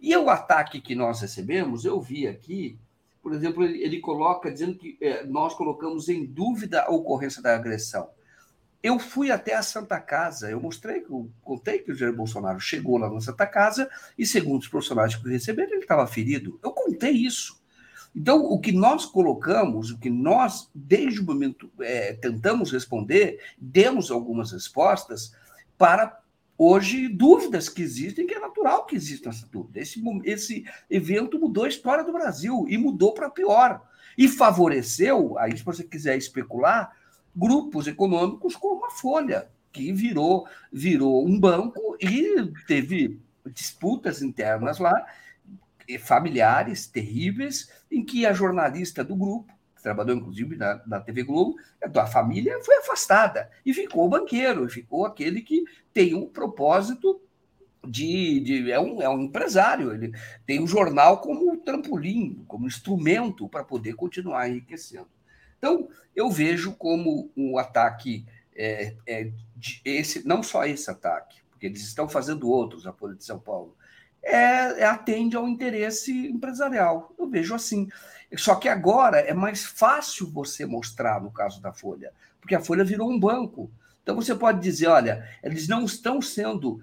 E 0.00 0.16
o 0.16 0.30
ataque 0.30 0.80
que 0.80 0.94
nós 0.94 1.20
recebemos, 1.20 1.84
eu 1.84 2.00
vi 2.00 2.26
aqui, 2.26 2.78
por 3.30 3.36
exemplo, 3.36 3.62
ele, 3.62 3.80
ele 3.80 4.00
coloca 4.00 4.50
dizendo 4.50 4.76
que 4.76 4.98
é, 5.00 5.24
nós 5.24 5.54
colocamos 5.54 6.08
em 6.08 6.26
dúvida 6.26 6.82
a 6.82 6.90
ocorrência 6.90 7.40
da 7.40 7.54
agressão. 7.54 8.10
Eu 8.82 8.98
fui 8.98 9.30
até 9.30 9.54
a 9.54 9.62
Santa 9.62 10.00
Casa, 10.00 10.50
eu 10.50 10.60
mostrei, 10.60 11.04
eu 11.08 11.30
contei 11.40 11.78
que 11.78 11.92
o 11.92 11.94
Jair 11.94 12.12
Bolsonaro 12.12 12.58
chegou 12.58 12.98
lá 12.98 13.08
na 13.08 13.20
Santa 13.20 13.46
Casa 13.46 13.88
e, 14.18 14.26
segundo 14.26 14.62
os 14.62 14.68
profissionais 14.68 15.14
que 15.14 15.28
receberam, 15.28 15.70
ele 15.70 15.82
estava 15.82 16.08
ferido. 16.08 16.58
Eu 16.60 16.72
contei 16.72 17.12
isso. 17.12 17.62
Então, 18.16 18.42
o 18.44 18.58
que 18.58 18.72
nós 18.72 19.06
colocamos, 19.06 19.92
o 19.92 19.98
que 19.98 20.10
nós, 20.10 20.68
desde 20.74 21.20
o 21.20 21.24
momento, 21.24 21.70
é, 21.78 22.14
tentamos 22.14 22.72
responder, 22.72 23.38
demos 23.56 24.10
algumas 24.10 24.50
respostas 24.50 25.36
para 25.78 26.18
hoje 26.62 27.08
dúvidas 27.08 27.70
que 27.70 27.80
existem, 27.80 28.26
que 28.26 28.34
é 28.34 28.38
natural 28.38 28.84
que 28.84 28.94
existam 28.94 29.30
essa 29.30 29.46
dúvida. 29.46 29.80
Esse, 29.80 30.02
esse 30.24 30.64
evento 30.90 31.40
mudou 31.40 31.64
a 31.64 31.68
história 31.68 32.04
do 32.04 32.12
Brasil 32.12 32.66
e 32.68 32.76
mudou 32.76 33.14
para 33.14 33.30
pior. 33.30 33.80
E 34.18 34.28
favoreceu, 34.28 35.38
aí 35.38 35.56
se 35.56 35.64
você 35.64 35.82
quiser 35.82 36.18
especular, 36.18 36.94
grupos 37.34 37.86
econômicos 37.86 38.56
como 38.56 38.84
a 38.84 38.90
Folha, 38.90 39.48
que 39.72 39.90
virou, 39.90 40.46
virou 40.70 41.26
um 41.26 41.40
banco 41.40 41.96
e 41.98 42.52
teve 42.66 43.18
disputas 43.54 44.20
internas 44.20 44.78
lá, 44.78 45.06
familiares 45.98 46.86
terríveis, 46.86 47.70
em 47.90 48.04
que 48.04 48.26
a 48.26 48.34
jornalista 48.34 49.02
do 49.02 49.16
grupo 49.16 49.50
trabalhou 49.82 50.16
inclusive 50.16 50.56
na, 50.56 50.80
na 50.86 51.00
TV 51.00 51.22
Globo, 51.22 51.56
a 51.82 52.06
família 52.06 52.58
foi 52.62 52.76
afastada 52.76 53.50
e 53.64 53.72
ficou 53.72 54.06
o 54.06 54.08
banqueiro, 54.08 54.68
ficou 54.68 55.04
aquele 55.04 55.42
que 55.42 55.64
tem 55.92 56.14
um 56.14 56.26
propósito 56.26 57.20
de, 57.86 58.40
de, 58.40 58.70
é, 58.70 58.78
um, 58.78 59.00
é 59.00 59.08
um 59.08 59.22
empresário, 59.22 59.92
ele 59.92 60.12
tem 60.46 60.62
um 60.62 60.66
jornal 60.66 61.20
como 61.20 61.56
trampolim, 61.58 62.44
como 62.46 62.66
instrumento 62.66 63.48
para 63.48 63.64
poder 63.64 63.94
continuar 63.94 64.48
enriquecendo. 64.48 65.08
Então, 65.58 65.88
eu 66.14 66.30
vejo 66.30 66.72
como 66.72 67.30
um 67.36 67.58
ataque, 67.58 68.26
é, 68.54 68.94
é, 69.06 69.32
esse, 69.84 70.26
não 70.26 70.42
só 70.42 70.64
esse 70.64 70.90
ataque, 70.90 71.40
porque 71.50 71.66
eles 71.66 71.82
estão 71.82 72.08
fazendo 72.08 72.48
outros, 72.48 72.86
a 72.86 72.92
Folha 72.92 73.14
de 73.14 73.24
São 73.24 73.38
Paulo, 73.38 73.76
é, 74.22 74.80
é, 74.80 74.84
atende 74.84 75.36
ao 75.36 75.48
interesse 75.48 76.12
empresarial. 76.28 77.14
Eu 77.18 77.28
vejo 77.28 77.54
assim. 77.54 77.88
Só 78.36 78.54
que 78.54 78.68
agora 78.68 79.18
é 79.18 79.34
mais 79.34 79.64
fácil 79.64 80.30
você 80.30 80.64
mostrar 80.64 81.20
no 81.20 81.30
caso 81.30 81.60
da 81.60 81.72
Folha, 81.72 82.12
porque 82.40 82.54
a 82.54 82.60
Folha 82.60 82.84
virou 82.84 83.10
um 83.10 83.18
banco. 83.18 83.70
Então 84.02 84.14
você 84.14 84.34
pode 84.34 84.60
dizer, 84.60 84.86
olha, 84.86 85.28
eles 85.42 85.68
não 85.68 85.84
estão 85.84 86.22
sendo 86.22 86.82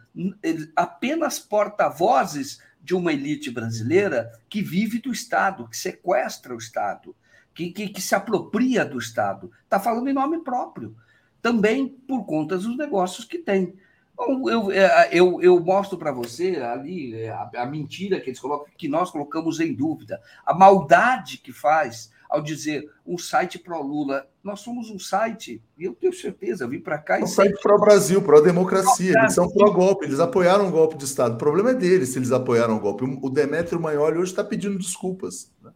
apenas 0.76 1.40
porta-vozes 1.40 2.62
de 2.82 2.96
uma 2.96 3.12
elite 3.12 3.50
brasileira 3.50 4.32
que 4.50 4.62
vive 4.62 5.00
do 5.00 5.12
Estado, 5.12 5.68
que 5.68 5.78
sequestra 5.78 6.54
o 6.54 6.58
Estado, 6.58 7.16
que, 7.54 7.72
que, 7.72 7.90
que 7.90 8.02
se 8.02 8.16
apropria 8.16 8.86
do 8.86 8.98
Estado. 8.98 9.52
Está 9.64 9.80
falando 9.80 10.08
em 10.10 10.14
nome 10.14 10.40
próprio, 10.40 10.96
também 11.42 11.88
por 11.88 12.26
conta 12.26 12.58
dos 12.58 12.78
negócios 12.78 13.26
que 13.26 13.38
tem. 13.38 13.76
Bom, 14.18 14.50
eu, 14.50 14.72
é, 14.72 15.10
eu, 15.12 15.40
eu 15.44 15.60
mostro 15.60 15.96
para 15.96 16.12
você 16.12 16.56
ali 16.56 17.14
é, 17.14 17.30
a, 17.30 17.50
a, 17.58 17.66
mentira 17.68 18.20
que 18.20 18.32
eles 18.32 18.40
colocam, 18.40 18.66
que 18.76 18.88
nós 18.88 19.12
colocamos 19.12 19.60
em 19.60 19.72
dúvida, 19.72 20.20
a 20.44 20.56
maldade 20.56 21.38
que 21.38 21.54
faz 21.54 22.12
ao 22.28 22.42
dizer 22.42 22.90
um 23.06 23.18
site 23.18 23.60
pró-Lula. 23.60 24.28
Nós 24.44 24.60
somos 24.60 24.90
um 24.90 24.98
site, 24.98 25.62
e 25.78 25.84
eu 25.86 25.94
tenho 25.94 26.12
certeza, 26.12 26.64
eu 26.64 26.70
vim 26.70 26.80
para 26.80 26.98
cá... 26.98 27.20
É 27.20 27.24
um 27.24 27.28
site 27.28 27.62
pró-Brasil, 27.62 28.22
pró-democracia, 28.22 29.14
eles 29.18 29.34
são 29.34 29.50
pró-golpe, 29.50 30.06
eles 30.06 30.20
apoiaram 30.20 30.68
o 30.68 30.72
golpe 30.72 30.98
de 30.98 31.06
Estado. 31.06 31.36
O 31.36 31.38
problema 31.38 31.70
é 31.70 31.74
deles 31.76 32.10
se 32.10 32.20
eles 32.20 32.32
apoiaram 32.32 32.76
o 32.76 32.80
golpe. 32.80 33.06
O 33.22 33.30
Demetrio 33.30 33.80
Maioli 33.80 34.18
hoje 34.18 34.32
está 34.32 34.44
pedindo 34.44 34.78
desculpas. 34.78 35.52
Né? 35.64 35.72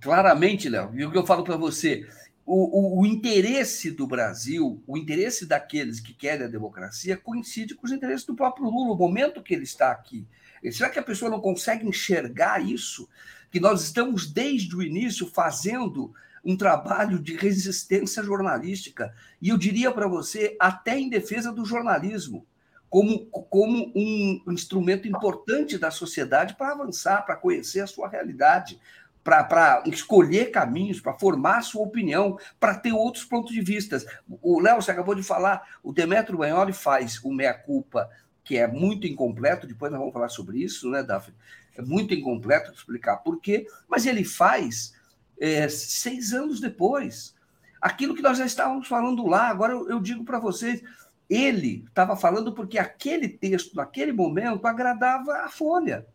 Claramente, 0.00 0.68
Léo, 0.68 0.90
e 0.94 1.04
o 1.04 1.10
que 1.10 1.18
eu 1.18 1.26
falo 1.26 1.44
para 1.44 1.56
você, 1.56 2.06
o, 2.44 2.98
o, 2.98 3.00
o, 3.00 3.06
interesse 3.06 3.90
do 3.90 4.06
Brasil, 4.06 4.82
o 4.86 4.98
interesse 4.98 5.46
daqueles 5.46 6.00
que 6.00 6.12
querem 6.12 6.46
a 6.46 6.50
democracia, 6.50 7.16
coincide 7.16 7.74
com 7.74 7.86
os 7.86 7.92
interesses 7.92 8.26
do 8.26 8.34
próprio 8.34 8.68
Lula, 8.68 8.94
o 8.94 8.98
momento 8.98 9.42
que 9.42 9.54
ele 9.54 9.64
está 9.64 9.90
aqui. 9.90 10.26
Será 10.70 10.90
que 10.90 10.98
a 10.98 11.02
pessoa 11.02 11.30
não 11.30 11.40
consegue 11.40 11.86
enxergar 11.86 12.64
isso? 12.64 13.08
que 13.52 13.60
nós 13.60 13.82
estamos 13.82 14.26
desde 14.26 14.74
o 14.74 14.82
início 14.82 15.26
fazendo 15.26 16.12
um 16.42 16.56
trabalho 16.56 17.18
de 17.18 17.36
resistência 17.36 18.22
jornalística, 18.22 19.14
e 19.40 19.50
eu 19.50 19.58
diria 19.58 19.92
para 19.92 20.08
você, 20.08 20.56
até 20.58 20.98
em 20.98 21.10
defesa 21.10 21.52
do 21.52 21.64
jornalismo, 21.64 22.46
como, 22.88 23.26
como 23.26 23.92
um 23.94 24.42
instrumento 24.48 25.06
importante 25.06 25.78
da 25.78 25.90
sociedade 25.90 26.56
para 26.56 26.72
avançar, 26.72 27.24
para 27.24 27.36
conhecer 27.36 27.80
a 27.80 27.86
sua 27.86 28.08
realidade, 28.08 28.80
para 29.24 29.82
escolher 29.86 30.50
caminhos, 30.50 31.00
para 31.00 31.14
formar 31.14 31.62
sua 31.62 31.82
opinião, 31.82 32.38
para 32.58 32.74
ter 32.74 32.92
outros 32.92 33.24
pontos 33.24 33.52
de 33.52 33.60
vista. 33.60 33.98
O 34.40 34.60
Léo, 34.60 34.82
você 34.82 34.90
acabou 34.90 35.14
de 35.14 35.22
falar, 35.22 35.62
o 35.82 35.92
Demetrio 35.92 36.38
Banholi 36.38 36.72
faz 36.72 37.22
o 37.22 37.32
meia-culpa, 37.32 38.10
que 38.42 38.56
é 38.56 38.66
muito 38.66 39.06
incompleto, 39.06 39.66
depois 39.66 39.92
nós 39.92 40.00
vamos 40.00 40.12
falar 40.12 40.28
sobre 40.28 40.58
isso, 40.58 40.90
né, 40.90 41.02
Daphne? 41.02 41.34
é 41.76 41.82
muito 41.82 42.14
incompleto 42.14 42.72
explicar 42.72 43.18
por 43.18 43.40
quê, 43.40 43.66
mas 43.88 44.06
ele 44.06 44.24
faz 44.24 44.94
é, 45.40 45.68
seis 45.68 46.32
anos 46.32 46.60
depois. 46.60 47.34
Aquilo 47.80 48.14
que 48.14 48.22
nós 48.22 48.38
já 48.38 48.46
estávamos 48.46 48.86
falando 48.86 49.26
lá, 49.26 49.48
agora 49.48 49.72
eu, 49.72 49.88
eu 49.88 50.00
digo 50.00 50.24
para 50.24 50.38
vocês, 50.38 50.82
ele 51.28 51.84
estava 51.88 52.16
falando 52.16 52.52
porque 52.52 52.78
aquele 52.78 53.28
texto, 53.28 53.74
naquele 53.74 54.12
momento, 54.12 54.66
agradava 54.66 55.38
a 55.38 55.48
Folha. 55.48 56.06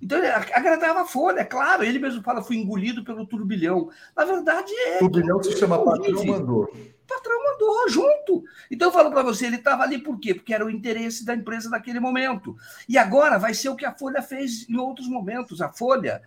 Então, 0.00 0.18
ele 0.18 0.28
agradava 0.28 1.02
a 1.02 1.06
Folha, 1.06 1.40
é 1.40 1.44
claro, 1.44 1.82
ele 1.82 1.98
mesmo 1.98 2.22
fala, 2.22 2.42
fui 2.42 2.56
engolido 2.56 3.02
pelo 3.02 3.26
turbilhão. 3.26 3.90
Na 4.14 4.24
verdade, 4.24 4.72
é. 4.72 4.96
O 4.96 5.10
turbilhão 5.10 5.42
se 5.42 5.56
chama 5.56 5.82
Patrão 5.82 6.24
Mandou. 6.24 6.64
O 6.64 7.06
patrão 7.06 7.44
mandou 7.44 7.88
junto. 7.88 8.44
Então 8.68 8.88
eu 8.88 8.92
falo 8.92 9.10
para 9.12 9.22
você, 9.22 9.46
ele 9.46 9.56
estava 9.56 9.84
ali 9.84 9.98
por 9.98 10.18
quê? 10.18 10.34
Porque 10.34 10.52
era 10.52 10.66
o 10.66 10.70
interesse 10.70 11.24
da 11.24 11.34
empresa 11.36 11.70
naquele 11.70 12.00
momento. 12.00 12.56
E 12.88 12.98
agora 12.98 13.38
vai 13.38 13.54
ser 13.54 13.68
o 13.68 13.76
que 13.76 13.86
a 13.86 13.94
Folha 13.94 14.20
fez 14.20 14.68
em 14.68 14.76
outros 14.76 15.06
momentos. 15.08 15.62
A 15.62 15.72
Folha, 15.72 16.20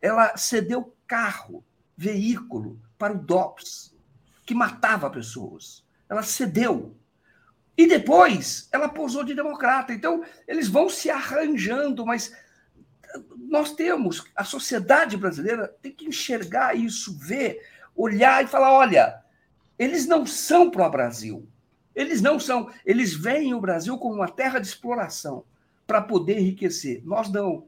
ela 0.00 0.34
cedeu 0.34 0.96
carro, 1.06 1.62
veículo 1.94 2.80
para 2.98 3.12
o 3.12 3.18
DOPS, 3.18 3.94
que 4.46 4.54
matava 4.54 5.10
pessoas. 5.10 5.84
Ela 6.08 6.22
cedeu. 6.22 6.96
E 7.76 7.86
depois 7.86 8.68
ela 8.72 8.88
posou 8.88 9.24
de 9.24 9.34
democrata. 9.34 9.92
Então, 9.92 10.24
eles 10.48 10.68
vão 10.68 10.88
se 10.88 11.10
arranjando, 11.10 12.06
mas 12.06 12.32
nós 13.36 13.72
temos, 13.72 14.24
a 14.34 14.44
sociedade 14.44 15.16
brasileira 15.16 15.68
tem 15.80 15.92
que 15.92 16.06
enxergar 16.06 16.74
isso, 16.74 17.16
ver, 17.18 17.60
olhar 17.94 18.42
e 18.42 18.48
falar: 18.48 18.72
olha, 18.72 19.22
eles 19.78 20.06
não 20.06 20.26
são 20.26 20.70
pró-Brasil. 20.70 21.46
Eles 21.94 22.20
não 22.20 22.40
são. 22.40 22.70
Eles 22.84 23.14
veem 23.14 23.54
o 23.54 23.60
Brasil 23.60 23.96
como 23.98 24.16
uma 24.16 24.28
terra 24.28 24.58
de 24.58 24.66
exploração 24.66 25.44
para 25.86 26.00
poder 26.00 26.38
enriquecer. 26.38 27.02
Nós 27.04 27.30
não. 27.30 27.66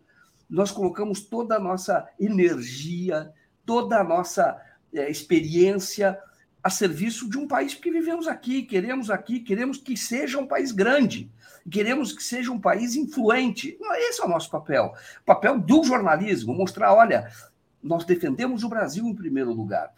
Nós 0.48 0.70
colocamos 0.70 1.22
toda 1.22 1.56
a 1.56 1.60
nossa 1.60 2.08
energia, 2.18 3.32
toda 3.64 3.98
a 3.98 4.04
nossa 4.04 4.60
é, 4.94 5.10
experiência 5.10 6.18
a 6.66 6.70
serviço 6.70 7.30
de 7.30 7.38
um 7.38 7.46
país 7.46 7.74
que 7.74 7.92
vivemos 7.92 8.26
aqui, 8.26 8.60
queremos 8.62 9.08
aqui, 9.08 9.38
queremos 9.38 9.78
que 9.78 9.96
seja 9.96 10.36
um 10.36 10.48
país 10.48 10.72
grande, 10.72 11.30
queremos 11.70 12.10
que 12.10 12.20
seja 12.20 12.50
um 12.50 12.58
país 12.58 12.96
influente. 12.96 13.78
Esse 14.08 14.20
é 14.20 14.24
o 14.24 14.28
nosso 14.28 14.50
papel. 14.50 14.92
O 15.20 15.24
papel 15.24 15.60
do 15.60 15.84
jornalismo, 15.84 16.52
mostrar, 16.52 16.92
olha, 16.92 17.30
nós 17.80 18.04
defendemos 18.04 18.64
o 18.64 18.68
Brasil 18.68 19.06
em 19.06 19.14
primeiro 19.14 19.52
lugar. 19.52 19.92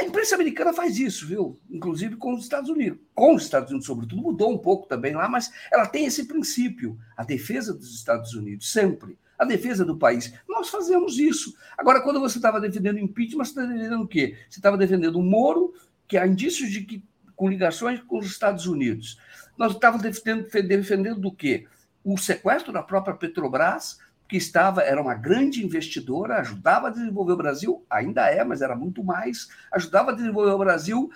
A 0.00 0.04
imprensa 0.04 0.34
americana 0.34 0.72
faz 0.72 0.98
isso, 0.98 1.26
viu? 1.26 1.58
Inclusive 1.68 2.16
com 2.16 2.32
os 2.32 2.44
Estados 2.44 2.70
Unidos. 2.70 3.00
Com 3.14 3.34
os 3.34 3.42
Estados 3.42 3.68
Unidos, 3.68 3.86
sobretudo, 3.86 4.22
mudou 4.22 4.50
um 4.50 4.56
pouco 4.56 4.88
também 4.88 5.12
lá, 5.12 5.28
mas 5.28 5.52
ela 5.70 5.84
tem 5.84 6.06
esse 6.06 6.24
princípio: 6.24 6.98
a 7.14 7.22
defesa 7.22 7.74
dos 7.74 7.94
Estados 7.94 8.32
Unidos, 8.32 8.72
sempre. 8.72 9.18
A 9.38 9.44
defesa 9.44 9.84
do 9.84 9.98
país. 9.98 10.32
Nós 10.48 10.70
fazemos 10.70 11.18
isso. 11.18 11.54
Agora, 11.76 12.00
quando 12.00 12.18
você 12.18 12.38
estava 12.38 12.60
defendendo 12.60 12.98
impeachment, 12.98 13.44
você 13.44 13.66
defendendo 13.66 14.02
o 14.02 14.08
quê? 14.08 14.38
Você 14.48 14.60
estava 14.60 14.78
defendendo 14.78 15.16
o 15.16 15.22
Moro, 15.22 15.74
que 16.06 16.16
há 16.16 16.26
indícios 16.26 16.70
de 16.70 16.82
que 16.82 17.04
com 17.34 17.48
ligações 17.48 18.00
com 18.00 18.18
os 18.18 18.26
Estados 18.26 18.66
Unidos. 18.66 19.18
Nós 19.56 19.72
estávamos 19.72 20.02
defendendo, 20.02 20.48
defendendo 20.66 21.20
do 21.20 21.32
quê? 21.32 21.66
O 22.02 22.16
sequestro 22.16 22.72
da 22.72 22.82
própria 22.82 23.14
Petrobras, 23.14 23.98
que 24.28 24.36
estava, 24.36 24.82
era 24.82 25.00
uma 25.00 25.14
grande 25.14 25.64
investidora, 25.64 26.40
ajudava 26.40 26.88
a 26.88 26.90
desenvolver 26.90 27.32
o 27.32 27.36
Brasil, 27.36 27.84
ainda 27.88 28.28
é, 28.28 28.42
mas 28.44 28.62
era 28.62 28.74
muito 28.74 29.02
mais, 29.02 29.48
ajudava 29.72 30.10
a 30.10 30.14
desenvolver 30.14 30.52
o 30.52 30.58
Brasil. 30.58 31.10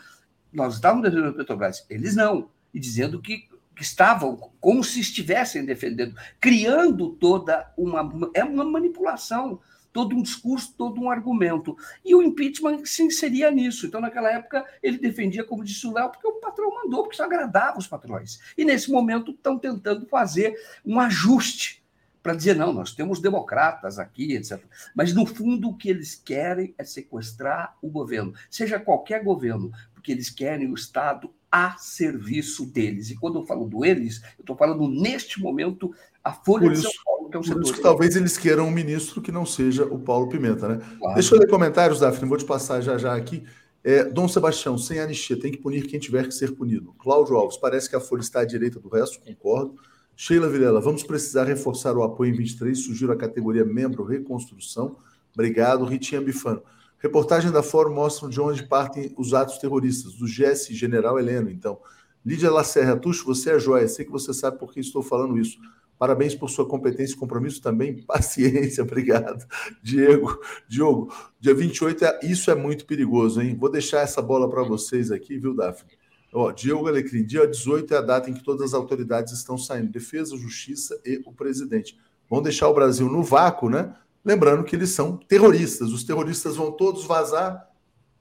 Nós 0.53 0.75
estávamos 0.75 1.05
defendendo 1.05 1.31
a 1.31 1.37
Petrobras, 1.37 1.87
eles 1.89 2.15
não, 2.15 2.51
e 2.73 2.81
dizendo 2.81 3.21
que, 3.21 3.49
que 3.75 3.83
estavam 3.83 4.37
como 4.61 4.83
se 4.85 5.01
estivessem 5.01 5.65
defendendo, 5.65 6.15
criando 6.41 7.11
toda 7.11 7.73
uma. 7.77 8.31
É 8.35 8.45
uma 8.45 8.65
manipulação 8.65 9.61
todo 9.93 10.15
um 10.17 10.23
discurso, 10.23 10.75
todo 10.77 11.01
um 11.01 11.11
argumento. 11.11 11.77
E 12.05 12.15
o 12.15 12.23
impeachment 12.23 12.85
se 12.85 13.03
inseria 13.03 13.51
nisso. 13.51 13.87
Então, 13.87 14.01
naquela 14.01 14.31
época, 14.31 14.65
ele 14.83 14.99
defendia, 14.99 15.45
como 15.45 15.65
disse 15.65 15.87
o 15.87 15.93
Léo, 15.93 16.11
porque 16.11 16.27
o 16.27 16.41
patrão 16.41 16.75
mandou, 16.75 17.03
porque 17.03 17.15
isso 17.15 17.23
agradava 17.23 17.79
os 17.79 17.87
patrões. 17.87 18.41
E 18.57 18.65
nesse 18.65 18.91
momento 18.91 19.33
estão 19.33 19.59
tentando 19.59 20.07
fazer 20.07 20.55
um 20.85 21.01
ajuste 21.01 21.83
para 22.23 22.35
dizer, 22.35 22.57
não, 22.57 22.73
nós 22.73 22.93
temos 22.93 23.21
democratas 23.21 23.99
aqui, 23.99 24.35
etc. 24.35 24.63
Mas, 24.95 25.15
no 25.15 25.25
fundo, 25.25 25.71
o 25.71 25.77
que 25.77 25.89
eles 25.89 26.15
querem 26.15 26.75
é 26.77 26.85
sequestrar 26.85 27.77
o 27.81 27.89
governo, 27.89 28.35
seja 28.51 28.79
qualquer 28.79 29.23
governo, 29.23 29.73
porque 29.95 30.13
eles 30.13 30.29
querem 30.29 30.71
o 30.71 30.75
Estado 30.75 31.33
a 31.51 31.77
serviço 31.79 32.67
deles. 32.67 33.11
E 33.11 33.17
quando 33.17 33.39
eu 33.39 33.47
falo 33.47 33.67
do 33.67 33.85
eles, 33.85 34.21
eu 34.39 34.43
estou 34.43 34.57
falando 34.57 34.89
neste 34.89 35.41
momento 35.41 35.93
a 36.23 36.33
Folha 36.33 36.73
isso, 36.73 36.83
de 36.83 36.83
São 36.83 37.05
Paulo, 37.05 37.31
que 37.31 37.37
é 37.37 37.41
um 37.41 37.43
setor. 37.43 37.55
Por 37.57 37.65
isso 37.65 37.75
que 37.75 37.83
talvez 37.83 38.17
eles 38.17 38.37
queiram 38.37 38.67
um 38.67 38.71
ministro 38.71 39.23
que 39.23 39.33
não 39.33 39.47
seja 39.47 39.85
o 39.85 39.99
Paulo 39.99 40.29
Pimenta, 40.29 40.69
né? 40.69 40.81
Claro. 40.99 41.15
Deixa 41.15 41.35
eu 41.35 41.39
ler 41.39 41.49
comentários, 41.49 42.01
Daphne, 42.01 42.29
vou 42.29 42.39
te 42.39 42.45
passar 42.45 42.81
já 42.81 42.99
já 42.99 43.15
aqui. 43.15 43.45
É, 43.83 44.05
Dom 44.05 44.29
Sebastião, 44.29 44.77
sem 44.77 44.99
anistia, 44.99 45.39
tem 45.39 45.51
que 45.51 45.59
punir 45.59 45.87
quem 45.87 45.99
tiver 45.99 46.27
que 46.27 46.35
ser 46.35 46.55
punido. 46.55 46.95
Cláudio 46.99 47.37
Alves, 47.37 47.57
parece 47.57 47.89
que 47.89 47.97
a 47.97 48.01
Folha 48.01 48.21
está 48.21 48.41
à 48.41 48.45
direita 48.45 48.79
do 48.79 48.89
resto, 48.89 49.21
concordo. 49.21 49.77
Sheila 50.15 50.49
Vilela, 50.49 50.81
vamos 50.81 51.05
precisar 51.05 51.45
reforçar 51.45 51.97
o 51.97 52.03
apoio 52.03 52.33
em 52.33 52.37
23, 52.37 52.77
sugiro 52.77 53.13
a 53.13 53.17
categoria 53.17 53.65
membro 53.65 54.03
reconstrução. 54.03 54.97
Obrigado. 55.33 55.85
Ritinha 55.85 56.21
Bifano. 56.21 56.61
Reportagem 56.99 57.51
da 57.51 57.63
Fórum 57.63 57.95
mostra 57.95 58.29
de 58.29 58.41
onde 58.41 58.65
partem 58.65 59.15
os 59.17 59.33
atos 59.33 59.59
terroristas, 59.59 60.15
do 60.15 60.27
GS 60.27 60.67
General 60.71 61.19
Heleno, 61.19 61.49
então. 61.51 61.79
Lídia 62.25 62.51
Lacerra, 62.51 62.97
Tuxo, 62.97 63.25
você 63.25 63.53
é 63.53 63.59
joia, 63.59 63.87
sei 63.89 64.05
que 64.05 64.11
você 64.11 64.35
sabe 64.35 64.59
por 64.59 64.73
que 64.73 64.81
estou 64.81 65.03
falando 65.03 65.39
isso. 65.39 65.59
Parabéns 65.99 66.35
por 66.35 66.49
sua 66.49 66.67
competência 66.67 67.15
e 67.15 67.19
compromisso 67.19 67.61
também. 67.61 68.03
Paciência, 68.07 68.85
obrigado. 68.85 69.45
Diego, 69.83 70.39
Diogo, 70.69 71.13
dia 71.41 71.55
28, 71.55 72.05
é, 72.05 72.21
isso 72.25 72.51
é 72.51 72.55
muito 72.55 72.87
perigoso, 72.87 73.41
hein? 73.41 73.57
Vou 73.59 73.71
deixar 73.71 74.01
essa 74.01 74.23
bola 74.23 74.49
para 74.49 74.63
vocês 74.63 75.11
aqui, 75.11 75.39
viu, 75.39 75.55
Daphne? 75.55 75.91
Ó, 76.33 76.53
Diego 76.53 76.87
Alecrim, 76.87 77.25
dia 77.25 77.47
18 77.47 77.95
é 77.95 77.97
a 77.97 78.03
data 78.03 78.29
em 78.29 78.35
que 78.35 78.45
todas 78.45 78.67
as 78.67 78.75
autoridades 78.75 79.33
estão 79.33 79.57
saindo, 79.57 79.91
Defesa, 79.91 80.37
Justiça 80.37 81.01
e 81.05 81.23
o 81.25 81.33
presidente. 81.33 81.99
Vão 82.29 82.43
deixar 82.43 82.69
o 82.69 82.75
Brasil 82.75 83.09
no 83.09 83.23
vácuo, 83.23 83.71
né? 83.71 83.95
Lembrando 84.25 84.65
que 84.65 84.77
eles 84.77 84.91
são 84.91 85.17
terroristas. 85.17 85.93
Os 85.93 86.05
terroristas 86.05 86.57
vão 86.57 86.73
todos 86.73 87.05
vazar. 87.05 87.69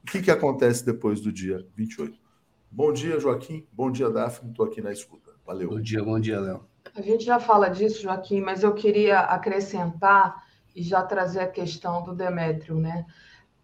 O 0.04 0.12
que, 0.12 0.22
que 0.22 0.32
acontece 0.32 0.86
depois 0.86 1.20
do 1.22 1.32
dia 1.32 1.66
28? 1.76 2.18
Bom 2.72 2.94
dia, 2.94 3.20
Joaquim. 3.20 3.66
Bom 3.72 3.92
dia, 3.92 4.10
Daphne. 4.10 4.52
Estou 4.52 4.66
aqui 4.66 4.82
na 4.82 4.92
escuta. 4.92 5.32
Valeu. 5.46 5.70
Bom 5.70 5.82
dia, 5.82 6.04
bom 6.04 6.20
dia, 6.20 6.40
Léo. 6.40 6.66
A 6.96 7.02
gente 7.02 7.24
já 7.24 7.40
fala 7.40 7.70
disso, 7.70 8.02
Joaquim, 8.02 8.42
mas 8.42 8.64
eu 8.64 8.74
queria 8.74 9.20
acrescentar 9.20 10.44
e 10.76 10.82
já 10.82 11.02
trazer 11.02 11.40
a 11.40 11.48
questão 11.48 12.04
do 12.04 12.14
Demétrio, 12.14 12.76
né? 12.76 13.06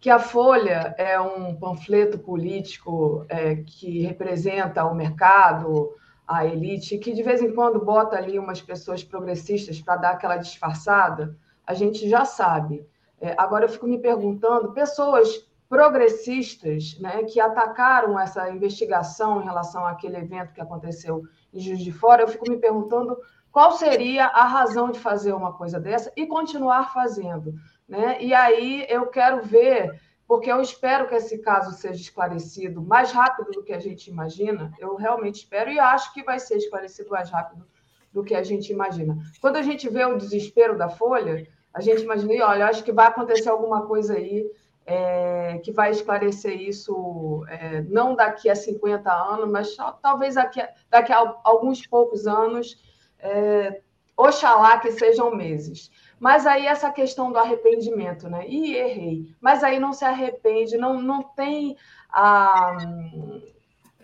Que 0.00 0.10
a 0.10 0.18
Folha 0.18 0.94
é 0.98 1.18
um 1.20 1.54
panfleto 1.54 2.18
político 2.18 3.24
é, 3.28 3.56
que 3.56 4.00
representa 4.00 4.84
o 4.84 4.94
mercado, 4.94 5.94
a 6.26 6.44
elite, 6.44 6.98
que 6.98 7.12
de 7.12 7.22
vez 7.22 7.42
em 7.42 7.54
quando 7.54 7.84
bota 7.84 8.16
ali 8.16 8.38
umas 8.38 8.60
pessoas 8.60 9.04
progressistas 9.04 9.80
para 9.80 9.96
dar 9.96 10.10
aquela 10.10 10.36
disfarçada, 10.36 11.36
a 11.66 11.74
gente 11.74 12.08
já 12.08 12.24
sabe. 12.24 12.86
É, 13.20 13.34
agora 13.38 13.64
eu 13.64 13.68
fico 13.68 13.86
me 13.86 13.98
perguntando, 13.98 14.72
pessoas 14.72 15.46
progressistas 15.68 16.98
né, 17.00 17.24
que 17.24 17.40
atacaram 17.40 18.18
essa 18.18 18.50
investigação 18.50 19.40
em 19.40 19.44
relação 19.44 19.86
àquele 19.86 20.18
evento 20.18 20.52
que 20.52 20.60
aconteceu 20.60 21.22
em 21.52 21.60
Juiz 21.60 21.80
de 21.80 21.90
Fora, 21.90 22.22
eu 22.22 22.28
fico 22.28 22.48
me 22.48 22.58
perguntando 22.58 23.16
qual 23.50 23.72
seria 23.72 24.26
a 24.26 24.44
razão 24.44 24.90
de 24.90 24.98
fazer 24.98 25.32
uma 25.32 25.52
coisa 25.52 25.80
dessa 25.80 26.12
e 26.16 26.26
continuar 26.26 26.92
fazendo. 26.92 27.54
Né? 27.88 28.20
E 28.20 28.34
aí 28.34 28.86
eu 28.88 29.06
quero 29.06 29.42
ver, 29.42 30.00
porque 30.26 30.50
eu 30.50 30.60
espero 30.60 31.08
que 31.08 31.14
esse 31.14 31.38
caso 31.38 31.72
seja 31.72 32.00
esclarecido 32.00 32.82
mais 32.82 33.12
rápido 33.12 33.50
do 33.52 33.62
que 33.62 33.72
a 33.72 33.78
gente 33.78 34.10
imagina, 34.10 34.72
eu 34.78 34.96
realmente 34.96 35.36
espero 35.36 35.70
e 35.70 35.78
acho 35.78 36.12
que 36.12 36.22
vai 36.22 36.38
ser 36.38 36.56
esclarecido 36.56 37.10
mais 37.10 37.30
rápido 37.30 37.66
do 38.12 38.22
que 38.22 38.34
a 38.34 38.42
gente 38.42 38.72
imagina. 38.72 39.16
Quando 39.40 39.56
a 39.56 39.62
gente 39.62 39.88
vê 39.88 40.04
o 40.04 40.16
desespero 40.16 40.76
da 40.78 40.88
Folha, 40.88 41.46
a 41.74 41.80
gente 41.80 42.02
imagina, 42.02 42.46
olha, 42.46 42.66
acho 42.66 42.84
que 42.84 42.92
vai 42.92 43.08
acontecer 43.08 43.48
alguma 43.48 43.86
coisa 43.86 44.14
aí 44.14 44.48
é, 44.86 45.60
que 45.64 45.72
vai 45.72 45.90
esclarecer 45.90 46.60
isso, 46.60 47.44
é, 47.48 47.82
não 47.82 48.14
daqui 48.14 48.48
a 48.48 48.54
50 48.54 49.10
anos, 49.10 49.50
mas 49.50 49.76
talvez 50.00 50.36
daqui 50.36 50.60
a, 50.60 50.68
daqui 50.90 51.12
a 51.12 51.36
alguns 51.42 51.86
poucos 51.86 52.26
anos, 52.26 52.76
é, 53.18 53.80
oxalá 54.16 54.78
que 54.78 54.92
sejam 54.92 55.34
meses. 55.34 55.90
Mas 56.20 56.46
aí 56.46 56.66
essa 56.66 56.90
questão 56.90 57.32
do 57.32 57.38
arrependimento, 57.38 58.28
né? 58.28 58.46
E 58.46 58.76
errei. 58.76 59.34
Mas 59.40 59.64
aí 59.64 59.78
não 59.78 59.92
se 59.92 60.04
arrepende, 60.04 60.76
não, 60.76 61.00
não 61.02 61.22
tem 61.22 61.76
a, 62.08 62.76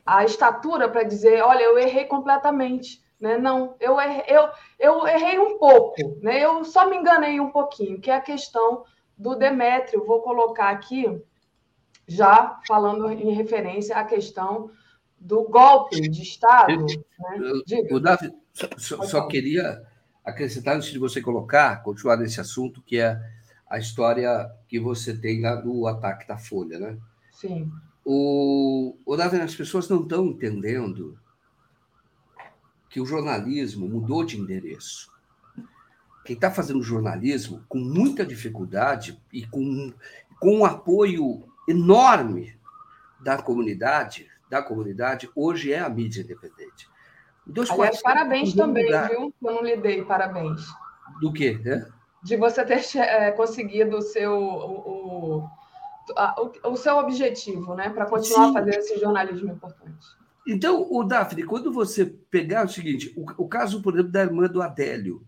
a 0.05 0.25
estatura 0.25 0.89
para 0.89 1.05
dizer, 1.05 1.43
olha, 1.43 1.63
eu 1.63 1.79
errei 1.79 2.07
completamente. 2.07 3.00
Né? 3.21 3.37
Não, 3.37 3.77
eu 3.79 4.01
errei, 4.01 4.25
eu, 4.29 4.49
eu 4.79 5.07
errei 5.07 5.39
um 5.39 5.59
pouco, 5.59 6.19
né? 6.23 6.43
eu 6.43 6.65
só 6.65 6.89
me 6.89 6.97
enganei 6.97 7.39
um 7.39 7.51
pouquinho, 7.51 8.01
que 8.01 8.11
é 8.11 8.15
a 8.15 8.21
questão 8.21 8.85
do 9.17 9.35
Demétrio. 9.35 10.07
Vou 10.07 10.23
colocar 10.23 10.71
aqui, 10.71 11.23
já 12.09 12.59
falando 12.67 13.11
em 13.11 13.33
referência 13.33 13.95
à 13.97 14.05
questão 14.05 14.71
do 15.19 15.43
golpe 15.45 16.01
de 16.01 16.23
Estado. 16.23 16.87
né? 16.87 17.83
O 17.91 18.01
Davi, 18.01 18.33
só, 18.79 19.03
só 19.03 19.27
queria 19.27 19.83
acrescentar, 20.25 20.77
antes 20.77 20.91
de 20.91 20.99
você 20.99 21.21
colocar, 21.21 21.83
continuar 21.83 22.17
nesse 22.17 22.41
assunto, 22.41 22.83
que 22.83 22.99
é 22.99 23.21
a 23.69 23.79
história 23.79 24.51
que 24.67 24.81
você 24.81 25.15
tem 25.15 25.43
lá 25.43 25.57
do 25.57 25.87
ataque 25.87 26.27
da 26.27 26.39
Folha, 26.39 26.79
né? 26.79 26.99
Sim. 27.33 27.71
O, 28.03 28.97
o 29.05 29.17
Davi, 29.17 29.37
as 29.41 29.55
pessoas 29.55 29.89
não 29.91 30.03
estão 30.03 30.25
entendendo 30.27 31.19
que 32.91 33.01
o 33.01 33.07
jornalismo 33.07 33.89
mudou 33.89 34.25
de 34.25 34.39
endereço 34.39 35.11
quem 36.25 36.35
está 36.35 36.49
fazendo 36.49 36.83
jornalismo 36.83 37.65
com 37.69 37.79
muita 37.79 38.25
dificuldade 38.25 39.21
e 39.33 39.45
com, 39.47 39.93
com 40.39 40.59
um 40.59 40.65
apoio 40.65 41.43
enorme 41.69 42.57
da 43.21 43.41
comunidade, 43.43 44.29
da 44.49 44.63
comunidade, 44.63 45.31
hoje 45.35 45.73
é 45.73 45.81
a 45.81 45.89
mídia 45.89 46.23
independente. 46.23 46.89
Dois 47.47 47.71
Aliás, 47.71 48.01
parabéns 48.01 48.55
também, 48.55 48.87
lugar. 48.87 49.09
viu? 49.09 49.35
Eu 49.43 49.55
não 49.55 49.63
lhe 49.63 49.77
dei 49.77 50.05
parabéns. 50.05 50.61
Do 51.21 51.33
quê? 51.33 51.61
É? 51.65 51.87
De 52.23 52.37
você 52.37 52.65
ter 52.65 52.81
é, 52.99 53.33
conseguido 53.33 53.97
o 53.97 54.03
seu, 54.03 54.33
o, 54.33 55.41
o, 55.41 55.51
a, 56.17 56.41
o, 56.41 56.71
o, 56.71 56.77
seu 56.77 56.97
objetivo, 56.97 57.75
né? 57.75 57.91
Para 57.91 58.07
continuar 58.07 58.45
Sim. 58.45 58.51
a 58.51 58.53
fazer 58.53 58.79
esse 58.79 59.01
jornalismo 59.01 59.51
importante. 59.51 60.07
Então, 60.53 60.85
o 60.91 61.05
Daphne, 61.05 61.45
quando 61.45 61.73
você 61.73 62.05
pegar 62.05 62.67
o 62.67 62.69
seguinte, 62.69 63.13
o, 63.17 63.45
o 63.45 63.49
caso, 63.49 63.81
por 63.81 63.95
exemplo, 63.95 64.11
da 64.11 64.23
irmã 64.23 64.49
do 64.49 64.61
Adélio, 64.61 65.25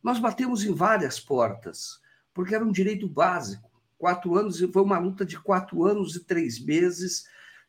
nós 0.00 0.20
batemos 0.20 0.62
em 0.62 0.72
várias 0.72 1.18
portas, 1.18 2.00
porque 2.32 2.54
era 2.54 2.64
um 2.64 2.70
direito 2.70 3.08
básico. 3.08 3.68
Quatro 3.98 4.36
anos, 4.36 4.60
foi 4.60 4.82
uma 4.82 4.98
luta 5.00 5.26
de 5.26 5.36
quatro 5.40 5.84
anos 5.84 6.14
e 6.14 6.24
três 6.24 6.64
meses 6.64 7.24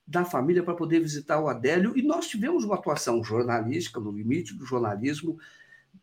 da 0.06 0.24
família 0.24 0.62
para 0.62 0.76
poder 0.76 1.00
visitar 1.00 1.40
o 1.40 1.48
Adélio, 1.48 1.98
e 1.98 2.04
nós 2.04 2.28
tivemos 2.28 2.64
uma 2.64 2.76
atuação 2.76 3.24
jornalística, 3.24 4.00
no 4.00 4.12
limite 4.12 4.54
do 4.54 4.64
jornalismo, 4.64 5.40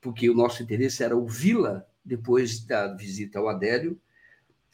porque 0.01 0.29
o 0.29 0.35
nosso 0.35 0.65
interesse 0.65 1.05
era 1.05 1.15
ouvi-la 1.15 1.87
depois 2.05 2.59
da 2.65 2.93
visita 2.93 3.39
ao 3.39 3.49
Adélio. 3.49 4.01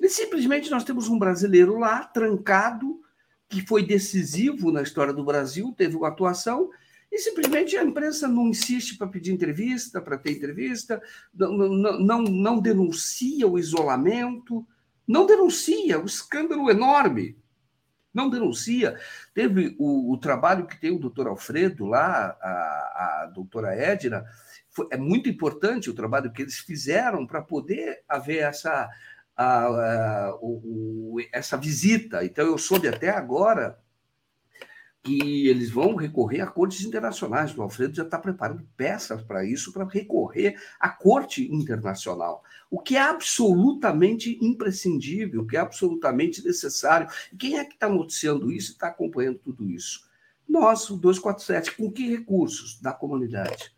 E 0.01 0.09
simplesmente 0.09 0.71
nós 0.71 0.85
temos 0.85 1.07
um 1.07 1.19
brasileiro 1.19 1.79
lá, 1.79 2.03
trancado, 2.03 2.99
que 3.49 3.67
foi 3.67 3.85
decisivo 3.85 4.71
na 4.71 4.83
história 4.83 5.13
do 5.13 5.25
Brasil, 5.25 5.75
teve 5.77 5.97
uma 5.97 6.09
atuação, 6.09 6.71
e 7.11 7.19
simplesmente 7.19 7.77
a 7.77 7.83
imprensa 7.83 8.29
não 8.29 8.49
insiste 8.49 8.99
para 8.99 9.07
pedir 9.07 9.33
entrevista, 9.33 10.01
para 10.01 10.19
ter 10.19 10.33
entrevista, 10.33 11.01
não, 11.33 11.53
não, 11.53 11.99
não, 11.99 12.23
não 12.23 12.61
denuncia 12.61 13.47
o 13.49 13.59
isolamento, 13.59 14.67
não 15.07 15.25
denuncia 15.25 15.99
o 15.99 16.05
escândalo 16.05 16.71
enorme. 16.71 17.39
Não 18.13 18.29
denuncia. 18.29 18.99
Teve 19.33 19.77
o, 19.79 20.13
o 20.13 20.19
trabalho 20.19 20.67
que 20.67 20.79
tem 20.79 20.91
o 20.91 20.99
doutor 20.99 21.29
Alfredo 21.29 21.87
lá, 21.87 22.37
a, 22.43 23.23
a 23.23 23.33
doutora 23.33 23.75
Edna, 23.75 24.25
foi, 24.71 24.87
é 24.91 24.97
muito 24.97 25.29
importante 25.29 25.89
o 25.89 25.95
trabalho 25.95 26.33
que 26.33 26.43
eles 26.43 26.59
fizeram 26.59 27.27
para 27.27 27.41
poder 27.41 28.03
haver 28.09 28.39
essa, 28.39 28.89
a, 29.39 29.67
a, 29.67 30.37
o, 30.43 31.15
o, 31.15 31.21
essa 31.33 31.57
visita. 31.57 32.25
Então, 32.25 32.45
eu 32.45 32.59
soube 32.59 32.89
até 32.89 33.09
agora 33.09 33.79
que 35.01 35.47
eles 35.47 35.71
vão 35.71 35.95
recorrer 35.95 36.41
a 36.41 36.47
cortes 36.49 36.85
internacionais. 36.85 37.57
O 37.57 37.63
Alfredo 37.63 37.95
já 37.95 38.03
está 38.03 38.19
preparando 38.19 38.69
peças 38.77 39.23
para 39.23 39.45
isso, 39.45 39.73
para 39.73 39.87
recorrer 39.87 40.61
à 40.81 40.89
corte 40.89 41.51
internacional, 41.55 42.43
o 42.69 42.81
que 42.81 42.97
é 42.97 43.01
absolutamente 43.01 44.39
imprescindível, 44.43 45.43
o 45.43 45.47
que 45.47 45.57
é 45.57 45.61
absolutamente 45.61 46.45
necessário. 46.45 47.09
Quem 47.39 47.59
é 47.59 47.65
que 47.65 47.75
está 47.75 47.89
noticiando 47.89 48.51
isso 48.51 48.73
e 48.73 48.75
está 48.75 48.89
acompanhando 48.89 49.39
tudo 49.39 49.71
isso? 49.71 50.07
Nós, 50.49 50.91
o 50.91 50.97
247, 50.97 51.77
com 51.77 51.93
que 51.93 52.09
recursos 52.09 52.81
da 52.81 52.93
comunidade? 52.93 53.73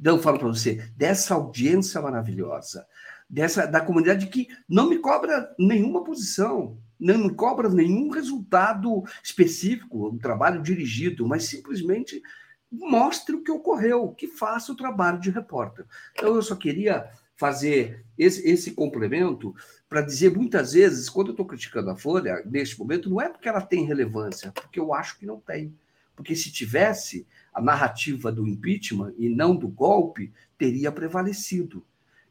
Então, 0.00 0.16
eu 0.16 0.22
falo 0.22 0.38
para 0.38 0.48
você, 0.48 0.76
dessa 0.96 1.34
audiência 1.34 2.00
maravilhosa, 2.00 2.86
dessa 3.34 3.66
da 3.66 3.80
comunidade 3.80 4.28
que 4.28 4.46
não 4.68 4.88
me 4.88 4.98
cobra 4.98 5.52
nenhuma 5.58 6.04
posição, 6.04 6.78
não 7.00 7.28
cobra 7.28 7.68
nenhum 7.68 8.08
resultado 8.08 9.02
específico, 9.22 10.08
um 10.08 10.18
trabalho 10.18 10.62
dirigido, 10.62 11.26
mas 11.26 11.44
simplesmente 11.44 12.22
mostre 12.70 13.34
o 13.34 13.42
que 13.42 13.50
ocorreu, 13.50 14.10
que 14.10 14.28
faça 14.28 14.72
o 14.72 14.76
trabalho 14.76 15.18
de 15.18 15.30
repórter. 15.30 15.84
Então, 16.12 16.36
eu 16.36 16.42
só 16.42 16.54
queria 16.54 17.10
fazer 17.36 18.04
esse, 18.16 18.48
esse 18.48 18.70
complemento 18.70 19.52
para 19.88 20.00
dizer 20.00 20.36
muitas 20.36 20.72
vezes, 20.72 21.10
quando 21.10 21.28
eu 21.28 21.32
estou 21.32 21.46
criticando 21.46 21.90
a 21.90 21.96
Folha, 21.96 22.40
neste 22.46 22.78
momento, 22.78 23.10
não 23.10 23.20
é 23.20 23.28
porque 23.28 23.48
ela 23.48 23.60
tem 23.60 23.84
relevância, 23.84 24.52
porque 24.52 24.78
eu 24.78 24.94
acho 24.94 25.18
que 25.18 25.26
não 25.26 25.40
tem. 25.40 25.74
Porque 26.14 26.36
se 26.36 26.52
tivesse, 26.52 27.26
a 27.52 27.60
narrativa 27.60 28.30
do 28.30 28.46
impeachment 28.46 29.12
e 29.18 29.28
não 29.28 29.56
do 29.56 29.66
golpe 29.66 30.32
teria 30.56 30.92
prevalecido. 30.92 31.84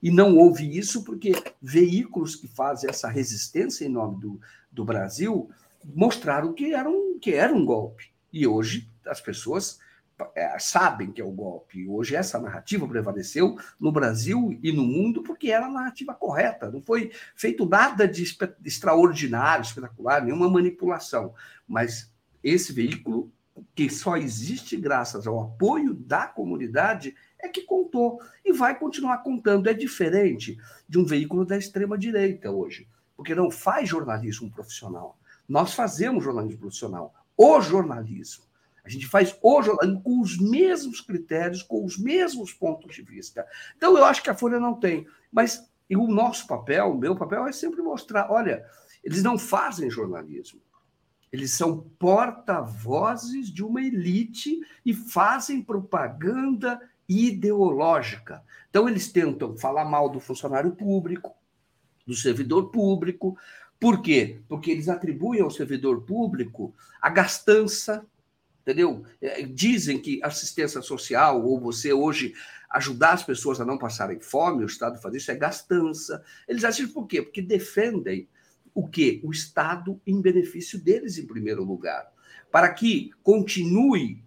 E 0.04 0.12
não 0.12 0.36
houve 0.38 0.78
isso 0.78 1.06
porque 1.06 1.32
veículos 1.62 2.36
que 2.36 2.46
fazem 2.46 2.90
essa 2.90 3.08
resistência 3.08 3.86
em 3.86 3.90
nome 3.90 4.20
do, 4.20 4.42
do 4.70 4.84
Brasil 4.84 5.50
mostraram 5.96 6.52
que 6.52 6.74
era, 6.74 6.90
um, 6.90 7.18
que 7.18 7.34
era 7.34 7.54
um 7.54 7.66
golpe. 7.66 8.12
E 8.32 8.46
hoje 8.46 8.90
as 9.08 9.22
pessoas 9.22 9.80
é, 10.36 10.60
sabem 10.60 11.10
que 11.10 11.22
é 11.22 11.24
o 11.24 11.32
golpe. 11.32 11.88
Hoje 11.88 12.18
essa 12.18 12.38
narrativa 12.38 12.86
prevaleceu 12.86 13.58
no 13.80 13.94
Brasil 13.94 14.60
e 14.62 14.74
no 14.74 14.84
mundo 14.84 15.24
porque 15.24 15.50
era 15.50 15.68
a 15.68 15.72
narrativa 15.72 16.14
correta. 16.14 16.70
Não 16.70 16.82
foi 16.82 17.10
feito 17.34 17.66
nada 17.66 18.06
de 18.06 18.26
extraordinário, 18.66 19.64
espetacular, 19.64 20.22
nenhuma 20.22 20.50
manipulação. 20.50 21.34
Mas 21.66 22.14
esse 22.44 22.74
veículo, 22.74 23.32
que 23.74 23.90
só 23.90 24.18
existe 24.18 24.76
graças 24.76 25.26
ao 25.26 25.42
apoio 25.42 25.94
da 25.94 26.28
comunidade, 26.28 27.16
é 27.44 27.50
que 27.50 27.62
contou 27.62 28.20
e 28.44 28.54
vai 28.54 28.78
continuar 28.78 29.20
contando. 29.20 29.68
É 29.68 29.74
diferente 29.74 30.58
de 30.88 30.98
um 30.98 31.06
veículo 31.06 31.46
da 31.46 31.58
extrema-direita 31.58 32.50
hoje, 32.50 32.88
porque 33.16 33.36
não 33.36 33.52
faz 33.52 33.90
jornalismo 33.90 34.50
profissional. 34.50 35.20
Nós 35.48 35.74
fazemos 35.74 36.24
jornalismo 36.24 36.62
profissional, 36.62 37.14
o 37.38 37.62
jornalismo. 37.62 38.46
A 38.86 38.90
gente 38.90 39.08
faz 39.08 39.38
o 39.42 39.62
jornalismo 39.62 40.02
com 40.02 40.20
os 40.20 40.38
mesmos 40.38 41.00
critérios, 41.02 41.62
com 41.62 41.86
os 41.86 41.98
mesmos 41.98 42.52
pontos 42.54 42.96
de 42.96 43.02
vista. 43.02 43.46
Então, 43.78 43.98
eu 43.98 44.04
acho 44.04 44.22
que 44.22 44.30
a 44.30 44.36
Folha 44.36 44.60
não 44.60 44.78
tem. 44.80 45.08
Mas 45.32 45.70
o 45.90 46.08
nosso 46.08 46.48
papel, 46.48 46.92
o 46.92 46.98
meu 46.98 47.16
papel, 47.16 47.48
é 47.48 47.52
sempre 47.52 47.82
mostrar: 47.82 48.32
olha, 48.32 48.66
eles 49.04 49.24
não 49.24 49.38
fazem 49.38 49.90
jornalismo. 49.90 50.62
Eles 51.32 51.52
são 51.52 51.90
porta-vozes 51.98 53.52
de 53.52 53.64
uma 53.64 53.82
elite 53.82 54.60
e 54.86 54.94
fazem 54.94 55.64
propaganda 55.64 56.80
ideológica. 57.08 58.44
Então, 58.70 58.88
eles 58.88 59.12
tentam 59.12 59.58
falar 59.58 59.86
mal 59.86 60.10
do 60.10 60.20
funcionário 60.20 60.72
público, 60.72 61.36
do 62.06 62.16
servidor 62.16 62.70
público. 62.70 63.38
Por 63.80 64.02
quê? 64.02 64.42
Porque 64.48 64.72
eles 64.72 64.90
atribuem 64.90 65.42
ao 65.42 65.52
servidor 65.52 66.02
público 66.02 66.74
a 67.02 67.10
gastança, 67.10 68.06
entendeu? 68.62 69.04
É, 69.22 69.44
dizem 69.44 70.00
que 70.00 70.22
assistência 70.24 70.82
social, 70.82 71.44
ou 71.44 71.60
você 71.60 71.94
hoje 71.94 72.34
ajudar 72.70 73.14
as 73.14 73.24
pessoas 73.24 73.62
a 73.62 73.66
não 73.66 73.78
passarem 73.78 74.20
fome, 74.20 74.64
o 74.64 74.68
Estado 74.68 75.00
fazer 75.00 75.18
isso 75.18 75.32
é 75.32 75.36
gastança. 75.36 76.24
Eles 76.48 76.64
agem 76.64 76.88
por 76.88 77.06
quê? 77.06 77.22
Porque 77.22 77.42
defendem 77.42 78.28
o 78.74 78.88
quê? 78.88 79.22
O 79.24 79.32
Estado 79.32 80.02
em 80.08 80.20
benefício 80.20 80.80
deles, 80.80 81.18
em 81.18 81.28
primeiro 81.28 81.64
lugar. 81.64 82.12
Para 82.52 82.74
que 82.74 83.12
continue 83.22 84.24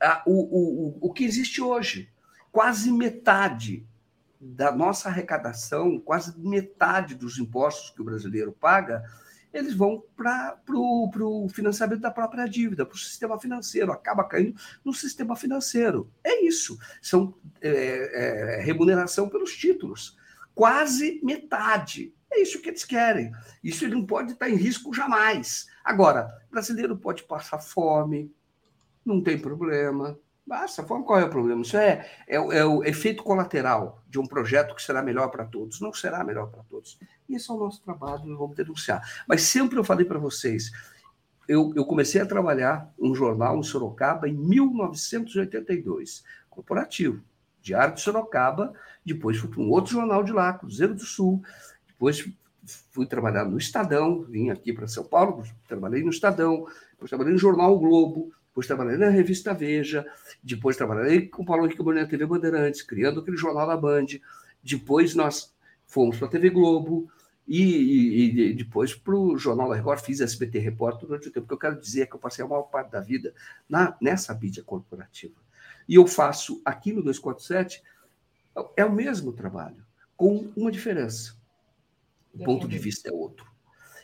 a, 0.00 0.22
o, 0.26 0.32
o, 0.32 1.08
o 1.08 1.12
que 1.12 1.24
existe 1.24 1.60
hoje. 1.60 2.10
Quase 2.50 2.90
metade 2.90 3.86
da 4.40 4.72
nossa 4.72 5.08
arrecadação, 5.08 6.00
quase 6.00 6.38
metade 6.38 7.14
dos 7.14 7.38
impostos 7.38 7.90
que 7.90 8.00
o 8.00 8.04
brasileiro 8.04 8.52
paga, 8.52 9.04
eles 9.52 9.74
vão 9.74 10.02
para 10.16 10.58
o 10.68 11.48
financiamento 11.48 12.00
da 12.00 12.10
própria 12.10 12.46
dívida, 12.46 12.86
para 12.86 12.94
o 12.94 12.98
sistema 12.98 13.38
financeiro, 13.38 13.92
acaba 13.92 14.24
caindo 14.24 14.54
no 14.84 14.94
sistema 14.94 15.36
financeiro. 15.36 16.10
É 16.22 16.44
isso. 16.44 16.78
São 17.02 17.34
é, 17.60 18.58
é, 18.58 18.62
remuneração 18.62 19.28
pelos 19.28 19.56
títulos. 19.56 20.16
Quase 20.54 21.20
metade. 21.22 22.14
É 22.32 22.40
isso 22.40 22.60
que 22.60 22.68
eles 22.68 22.84
querem. 22.84 23.32
Isso 23.62 23.84
ele 23.84 23.96
não 23.96 24.06
pode 24.06 24.32
estar 24.32 24.48
em 24.48 24.54
risco 24.54 24.94
jamais. 24.94 25.66
Agora, 25.84 26.30
brasileiro 26.50 26.96
pode 26.96 27.24
passar 27.24 27.58
fome, 27.58 28.32
não 29.10 29.22
tem 29.22 29.38
problema. 29.38 30.18
Basta, 30.46 30.82
qual 30.82 31.18
é 31.18 31.24
o 31.24 31.30
problema? 31.30 31.62
Isso 31.62 31.76
é, 31.76 32.06
é, 32.26 32.36
é, 32.36 32.64
o 32.64 32.82
efeito 32.82 33.22
colateral 33.22 34.02
de 34.08 34.18
um 34.18 34.26
projeto 34.26 34.74
que 34.74 34.82
será 34.82 35.02
melhor 35.02 35.28
para 35.28 35.44
todos. 35.44 35.80
Não 35.80 35.92
será 35.92 36.24
melhor 36.24 36.50
para 36.50 36.62
todos. 36.64 36.98
E 37.28 37.36
esse 37.36 37.50
é 37.50 37.54
o 37.54 37.58
nosso 37.58 37.80
trabalho, 37.82 38.24
nós 38.24 38.38
vamos 38.38 38.56
denunciar. 38.56 39.00
Mas 39.28 39.42
sempre 39.42 39.78
eu 39.78 39.84
falei 39.84 40.04
para 40.04 40.18
vocês, 40.18 40.72
eu, 41.46 41.72
eu, 41.76 41.84
comecei 41.84 42.20
a 42.20 42.26
trabalhar 42.26 42.92
um 42.98 43.14
jornal 43.14 43.58
em 43.58 43.62
Sorocaba 43.62 44.28
em 44.28 44.34
1982, 44.34 46.24
corporativo, 46.48 47.22
Diário 47.62 47.94
de 47.94 48.00
Sorocaba, 48.00 48.72
depois 49.04 49.36
fui 49.36 49.48
para 49.48 49.60
um 49.60 49.70
outro 49.70 49.92
jornal 49.92 50.24
de 50.24 50.32
lá, 50.32 50.52
Cruzeiro 50.52 50.94
do 50.94 51.04
Sul, 51.04 51.42
depois 51.86 52.28
fui 52.90 53.06
trabalhar 53.06 53.44
no 53.44 53.58
Estadão, 53.58 54.22
vim 54.22 54.50
aqui 54.50 54.72
para 54.72 54.86
São 54.86 55.04
Paulo, 55.04 55.44
trabalhei 55.68 56.02
no 56.02 56.10
Estadão, 56.10 56.66
depois 56.92 57.08
trabalhei 57.08 57.32
no 57.32 57.38
Jornal 57.38 57.74
o 57.74 57.78
Globo, 57.78 58.32
depois 58.50 58.66
trabalhei 58.66 58.96
na 58.96 59.08
revista 59.08 59.54
Veja, 59.54 60.04
depois 60.42 60.76
trabalhei 60.76 61.28
com 61.28 61.42
o 61.42 61.46
Paulo 61.46 61.64
Henrique 61.64 61.82
Bonner 61.82 62.02
na 62.02 62.08
TV 62.08 62.26
Bandeirantes, 62.26 62.82
criando 62.82 63.20
aquele 63.20 63.36
jornal 63.36 63.66
da 63.66 63.76
Band. 63.76 64.06
Depois 64.62 65.14
nós 65.14 65.54
fomos 65.86 66.18
para 66.18 66.26
a 66.26 66.30
TV 66.30 66.50
Globo 66.50 67.08
e, 67.46 67.62
e, 67.62 68.50
e 68.50 68.54
depois 68.54 68.92
para 68.92 69.14
o 69.14 69.38
Jornal 69.38 69.68
da 69.68 69.76
Record, 69.76 70.00
fiz 70.00 70.20
SBT 70.20 70.58
Repórter 70.58 71.06
durante 71.06 71.28
o 71.28 71.30
tempo. 71.30 71.46
Que 71.46 71.54
eu 71.54 71.58
quero 71.58 71.80
dizer 71.80 72.02
é 72.02 72.06
que 72.06 72.14
eu 72.14 72.18
passei 72.18 72.44
a 72.44 72.48
maior 72.48 72.64
parte 72.64 72.90
da 72.90 73.00
vida 73.00 73.32
na, 73.68 73.96
nessa 74.00 74.34
mídia 74.34 74.64
corporativa. 74.64 75.34
E 75.88 75.94
eu 75.94 76.06
faço 76.06 76.60
aqui 76.64 76.92
no 76.92 77.02
247 77.02 77.82
é 78.76 78.84
o 78.84 78.92
mesmo 78.92 79.32
trabalho, 79.32 79.86
com 80.16 80.52
uma 80.56 80.72
diferença. 80.72 81.36
O 82.34 82.44
ponto 82.44 82.66
de 82.66 82.78
vista 82.78 83.08
é 83.08 83.12
outro. 83.12 83.46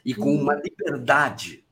E 0.05 0.15
com 0.15 0.33
uma 0.35 0.55
liberdade 0.55 1.65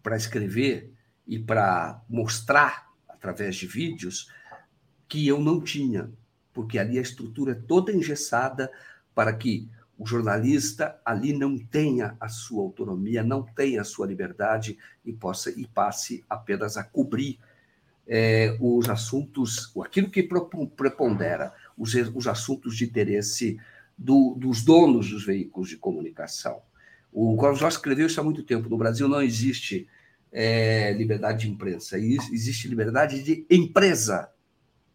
para 0.00 0.16
escrever 0.16 0.93
e 1.26 1.38
para 1.38 2.02
mostrar 2.08 2.90
através 3.08 3.56
de 3.56 3.66
vídeos 3.66 4.30
que 5.08 5.26
eu 5.26 5.40
não 5.40 5.60
tinha, 5.60 6.10
porque 6.52 6.78
ali 6.78 6.98
a 6.98 7.02
estrutura 7.02 7.52
é 7.52 7.54
toda 7.54 7.92
engessada 7.92 8.70
para 9.14 9.32
que 9.32 9.68
o 9.98 10.06
jornalista 10.06 11.00
ali 11.04 11.32
não 11.32 11.56
tenha 11.56 12.16
a 12.20 12.28
sua 12.28 12.62
autonomia, 12.62 13.22
não 13.22 13.42
tenha 13.42 13.80
a 13.80 13.84
sua 13.84 14.06
liberdade 14.06 14.76
e 15.04 15.12
possa 15.12 15.50
e 15.50 15.66
passe 15.66 16.24
apenas 16.28 16.76
a 16.76 16.82
cobrir 16.82 17.38
é, 18.06 18.56
os 18.60 18.88
assuntos, 18.88 19.72
aquilo 19.82 20.10
que 20.10 20.28
prepondera, 20.76 21.52
os, 21.78 21.94
os 21.94 22.26
assuntos 22.26 22.76
de 22.76 22.84
interesse 22.84 23.58
do, 23.96 24.34
dos 24.36 24.62
donos 24.62 25.10
dos 25.10 25.24
veículos 25.24 25.68
de 25.68 25.76
comunicação. 25.76 26.60
O 27.12 27.36
Jorge 27.54 27.76
escreveu 27.76 28.06
isso 28.08 28.20
há 28.20 28.24
muito 28.24 28.42
tempo. 28.42 28.68
No 28.68 28.76
Brasil 28.76 29.08
não 29.08 29.22
existe 29.22 29.88
é, 30.36 30.92
liberdade 30.92 31.46
de 31.46 31.52
imprensa, 31.52 31.96
existe 31.96 32.66
liberdade 32.66 33.22
de 33.22 33.46
empresa. 33.48 34.28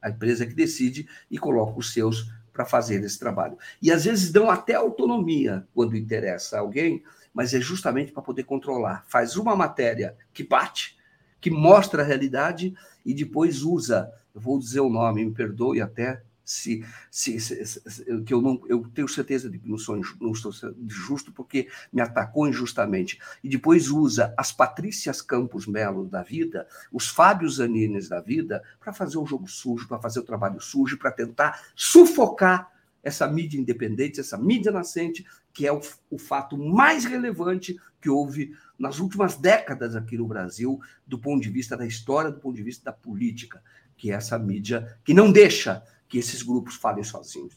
A 0.02 0.10
empresa 0.10 0.46
que 0.46 0.54
decide 0.54 1.08
e 1.32 1.38
coloca 1.38 1.80
os 1.80 1.94
seus 1.94 2.30
para 2.52 2.66
fazer 2.66 3.02
esse 3.04 3.18
trabalho. 3.18 3.58
E 3.82 3.90
às 3.90 4.04
vezes 4.04 4.32
dão 4.32 4.50
até 4.50 4.76
autonomia 4.76 5.66
quando 5.74 5.96
interessa 5.96 6.58
a 6.58 6.60
alguém, 6.60 7.02
mas 7.34 7.54
é 7.54 7.62
justamente 7.62 8.12
para 8.12 8.22
poder 8.22 8.44
controlar. 8.44 9.06
Faz 9.08 9.38
uma 9.38 9.56
matéria 9.56 10.18
que 10.34 10.44
bate, 10.44 10.98
que 11.40 11.50
mostra 11.50 12.04
a 12.04 12.06
realidade 12.06 12.74
e 13.06 13.14
depois 13.14 13.64
usa, 13.64 14.12
eu 14.36 14.42
vou 14.42 14.60
dizer 14.60 14.82
o 14.82 14.90
nome, 14.90 15.24
me 15.24 15.32
perdoe 15.32 15.82
até 15.82 16.22
se, 16.50 16.84
se, 17.12 17.40
se, 17.40 17.64
se, 17.64 18.22
que 18.24 18.34
eu 18.34 18.42
não 18.42 18.60
eu 18.68 18.84
tenho 18.96 19.08
certeza 19.08 19.48
de 19.48 19.60
que 19.60 19.70
não 19.70 19.78
sou 19.78 20.02
não 20.20 20.32
estou 20.32 20.52
justo 20.88 21.32
porque 21.32 21.68
me 21.94 22.02
atacou 22.02 22.48
injustamente. 22.48 23.20
E 23.44 23.48
depois 23.48 23.92
usa 23.92 24.34
as 24.36 24.52
Patrícias 24.52 25.22
Campos 25.22 25.68
Melo 25.68 26.08
da 26.08 26.24
vida, 26.24 26.68
os 26.92 27.08
Fábios 27.08 27.58
Zanines 27.58 28.10
da 28.10 28.20
vida 28.20 28.64
para 28.80 28.92
fazer 28.92 29.20
o 29.20 29.28
jogo 29.28 29.48
sujo, 29.48 29.88
para 29.88 30.02
fazer 30.02 30.22
o 30.22 30.26
trabalho 30.26 30.60
sujo, 30.60 30.98
para 30.98 31.12
tentar 31.12 31.62
sufocar 31.76 32.72
essa 33.04 33.28
mídia 33.28 33.60
independente, 33.60 34.20
essa 34.20 34.38
mídia 34.38 34.72
nascente, 34.72 35.24
que 35.54 35.68
é 35.68 35.72
o, 35.72 35.80
o 36.10 36.18
fato 36.18 36.58
mais 36.58 37.06
relevante 37.06 37.80
que 38.02 38.10
houve 38.10 38.56
nas 38.78 38.98
últimas 38.98 39.36
décadas 39.36 39.96
aqui 39.96 40.18
no 40.18 40.26
Brasil, 40.26 40.82
do 41.06 41.20
ponto 41.20 41.44
de 41.44 41.50
vista 41.52 41.78
da 41.78 41.86
história, 41.86 42.32
do 42.32 42.40
ponto 42.40 42.56
de 42.56 42.64
vista 42.64 42.86
da 42.86 42.92
política, 42.92 43.62
que 43.96 44.12
é 44.12 44.16
essa 44.16 44.40
mídia 44.40 44.98
que 45.04 45.14
não 45.14 45.32
deixa 45.32 45.84
que 46.10 46.18
esses 46.18 46.42
grupos 46.42 46.76
falem 46.76 47.04
sozinhos. 47.04 47.56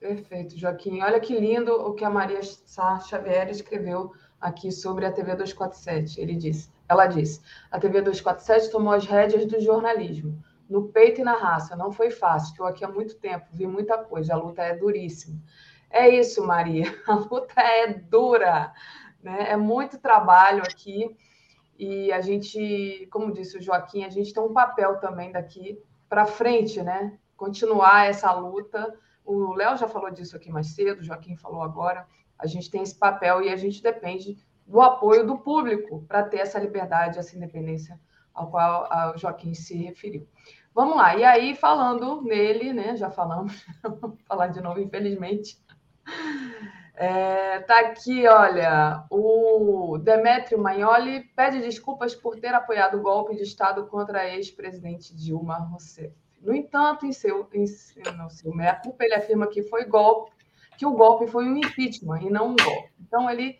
Perfeito, 0.00 0.58
Joaquim. 0.58 1.00
Olha 1.02 1.20
que 1.20 1.38
lindo 1.38 1.72
o 1.72 1.94
que 1.94 2.04
a 2.04 2.10
Maria 2.10 2.42
Sá 2.42 2.98
Xavier 2.98 3.48
escreveu 3.50 4.12
aqui 4.40 4.72
sobre 4.72 5.06
a 5.06 5.12
TV 5.12 5.36
247. 5.36 6.20
Ele 6.20 6.34
disse, 6.34 6.70
ela 6.88 7.06
disse: 7.06 7.40
"A 7.70 7.78
TV 7.78 8.02
247 8.02 8.70
tomou 8.70 8.92
as 8.92 9.06
rédeas 9.06 9.46
do 9.46 9.60
jornalismo, 9.60 10.42
no 10.68 10.88
peito 10.88 11.20
e 11.20 11.24
na 11.24 11.34
raça. 11.34 11.76
Não 11.76 11.92
foi 11.92 12.10
fácil. 12.10 12.50
Estou 12.50 12.66
aqui 12.66 12.84
há 12.84 12.88
muito 12.88 13.14
tempo, 13.16 13.46
vi 13.52 13.66
muita 13.66 13.98
coisa. 13.98 14.34
A 14.34 14.36
luta 14.36 14.62
é 14.62 14.74
duríssima." 14.74 15.40
É 15.90 16.08
isso, 16.08 16.44
Maria. 16.44 16.84
A 17.06 17.14
luta 17.14 17.60
é 17.60 17.86
dura, 17.86 18.72
né? 19.22 19.52
É 19.52 19.56
muito 19.56 19.98
trabalho 19.98 20.62
aqui 20.62 21.16
e 21.78 22.12
a 22.12 22.20
gente, 22.20 23.08
como 23.10 23.32
disse 23.32 23.58
o 23.58 23.62
Joaquim, 23.62 24.04
a 24.04 24.08
gente 24.08 24.32
tem 24.32 24.42
um 24.42 24.52
papel 24.52 24.98
também 24.98 25.32
daqui 25.32 25.80
para 26.08 26.26
frente, 26.26 26.82
né? 26.82 27.18
Continuar 27.36 28.06
essa 28.06 28.32
luta. 28.32 28.98
O 29.24 29.54
Léo 29.54 29.76
já 29.76 29.88
falou 29.88 30.10
disso 30.10 30.36
aqui 30.36 30.50
mais 30.50 30.74
cedo, 30.74 31.00
o 31.00 31.04
Joaquim 31.04 31.36
falou 31.36 31.62
agora. 31.62 32.06
A 32.38 32.46
gente 32.46 32.70
tem 32.70 32.82
esse 32.82 32.94
papel 32.94 33.42
e 33.42 33.50
a 33.50 33.56
gente 33.56 33.82
depende 33.82 34.36
do 34.66 34.80
apoio 34.80 35.26
do 35.26 35.38
público 35.38 36.04
para 36.08 36.22
ter 36.22 36.38
essa 36.38 36.58
liberdade, 36.58 37.18
essa 37.18 37.36
independência 37.36 37.98
ao 38.32 38.50
qual 38.50 38.88
o 39.14 39.18
Joaquim 39.18 39.54
se 39.54 39.76
referiu. 39.76 40.26
Vamos 40.74 40.96
lá, 40.96 41.16
e 41.16 41.22
aí 41.22 41.54
falando 41.54 42.20
nele, 42.22 42.72
né? 42.72 42.96
Já 42.96 43.08
falamos, 43.08 43.64
vou 44.00 44.18
falar 44.26 44.48
de 44.48 44.60
novo, 44.60 44.80
infelizmente. 44.80 45.62
É, 46.96 47.60
tá 47.60 47.80
aqui, 47.80 48.26
olha, 48.26 49.04
o 49.10 49.98
Demetrio 49.98 50.60
Magnoli 50.60 51.24
pede 51.36 51.60
desculpas 51.60 52.14
por 52.14 52.38
ter 52.38 52.54
apoiado 52.54 52.98
o 52.98 53.02
golpe 53.02 53.34
de 53.36 53.42
Estado 53.42 53.86
contra 53.86 54.20
a 54.20 54.28
ex-presidente 54.28 55.14
Dilma 55.14 55.58
Rousseff. 55.58 56.14
No 56.44 56.54
entanto, 56.54 57.06
em 57.06 57.12
seu, 57.12 57.48
em, 57.54 57.64
no 58.16 58.28
seu 58.28 58.54
meia-culpa, 58.54 59.02
ele 59.02 59.14
afirma 59.14 59.46
que 59.46 59.62
foi 59.62 59.86
golpe, 59.86 60.30
que 60.76 60.84
o 60.84 60.92
golpe 60.92 61.26
foi 61.26 61.46
um 61.46 61.56
impeachment 61.56 62.20
e 62.20 62.30
não 62.30 62.50
um 62.50 62.56
golpe. 62.56 62.92
Então, 63.00 63.30
ele 63.30 63.58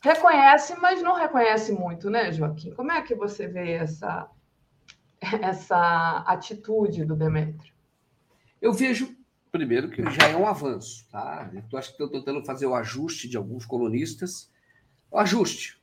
reconhece, 0.00 0.74
mas 0.80 1.02
não 1.02 1.14
reconhece 1.14 1.72
muito, 1.72 2.08
né, 2.08 2.32
Joaquim? 2.32 2.72
Como 2.72 2.90
é 2.90 3.02
que 3.02 3.14
você 3.14 3.46
vê 3.46 3.72
essa, 3.72 4.30
essa 5.20 6.24
atitude 6.26 7.04
do 7.04 7.14
Demetrio? 7.14 7.74
Eu 8.62 8.72
vejo, 8.72 9.14
primeiro, 9.52 9.90
que 9.90 10.02
já 10.10 10.28
é 10.28 10.36
um 10.36 10.46
avanço. 10.46 11.06
Tá? 11.10 11.50
Eu 11.70 11.78
acho 11.78 11.88
que 11.88 12.02
estou 12.02 12.08
tentando 12.08 12.44
fazer 12.44 12.66
o 12.66 12.74
ajuste 12.74 13.28
de 13.28 13.36
alguns 13.36 13.66
colunistas. 13.66 14.50
O 15.10 15.18
ajuste. 15.18 15.80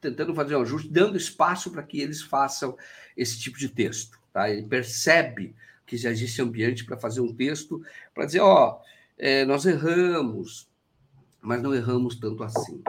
Tentando 0.00 0.34
fazer 0.34 0.56
o 0.56 0.62
ajuste, 0.62 0.90
dando 0.90 1.16
espaço 1.16 1.70
para 1.70 1.82
que 1.82 2.00
eles 2.00 2.22
façam 2.22 2.76
esse 3.16 3.38
tipo 3.38 3.58
de 3.58 3.68
texto. 3.68 4.19
Tá? 4.32 4.50
Ele 4.50 4.62
percebe 4.62 5.54
que 5.86 5.96
já 5.96 6.10
existe 6.10 6.40
ambiente 6.40 6.84
para 6.84 6.96
fazer 6.96 7.20
um 7.20 7.34
texto, 7.34 7.82
para 8.14 8.24
dizer, 8.24 8.40
ó, 8.40 8.80
é, 9.18 9.44
nós 9.44 9.66
erramos, 9.66 10.68
mas 11.40 11.60
não 11.62 11.74
erramos 11.74 12.16
tanto 12.16 12.42
assim. 12.42 12.82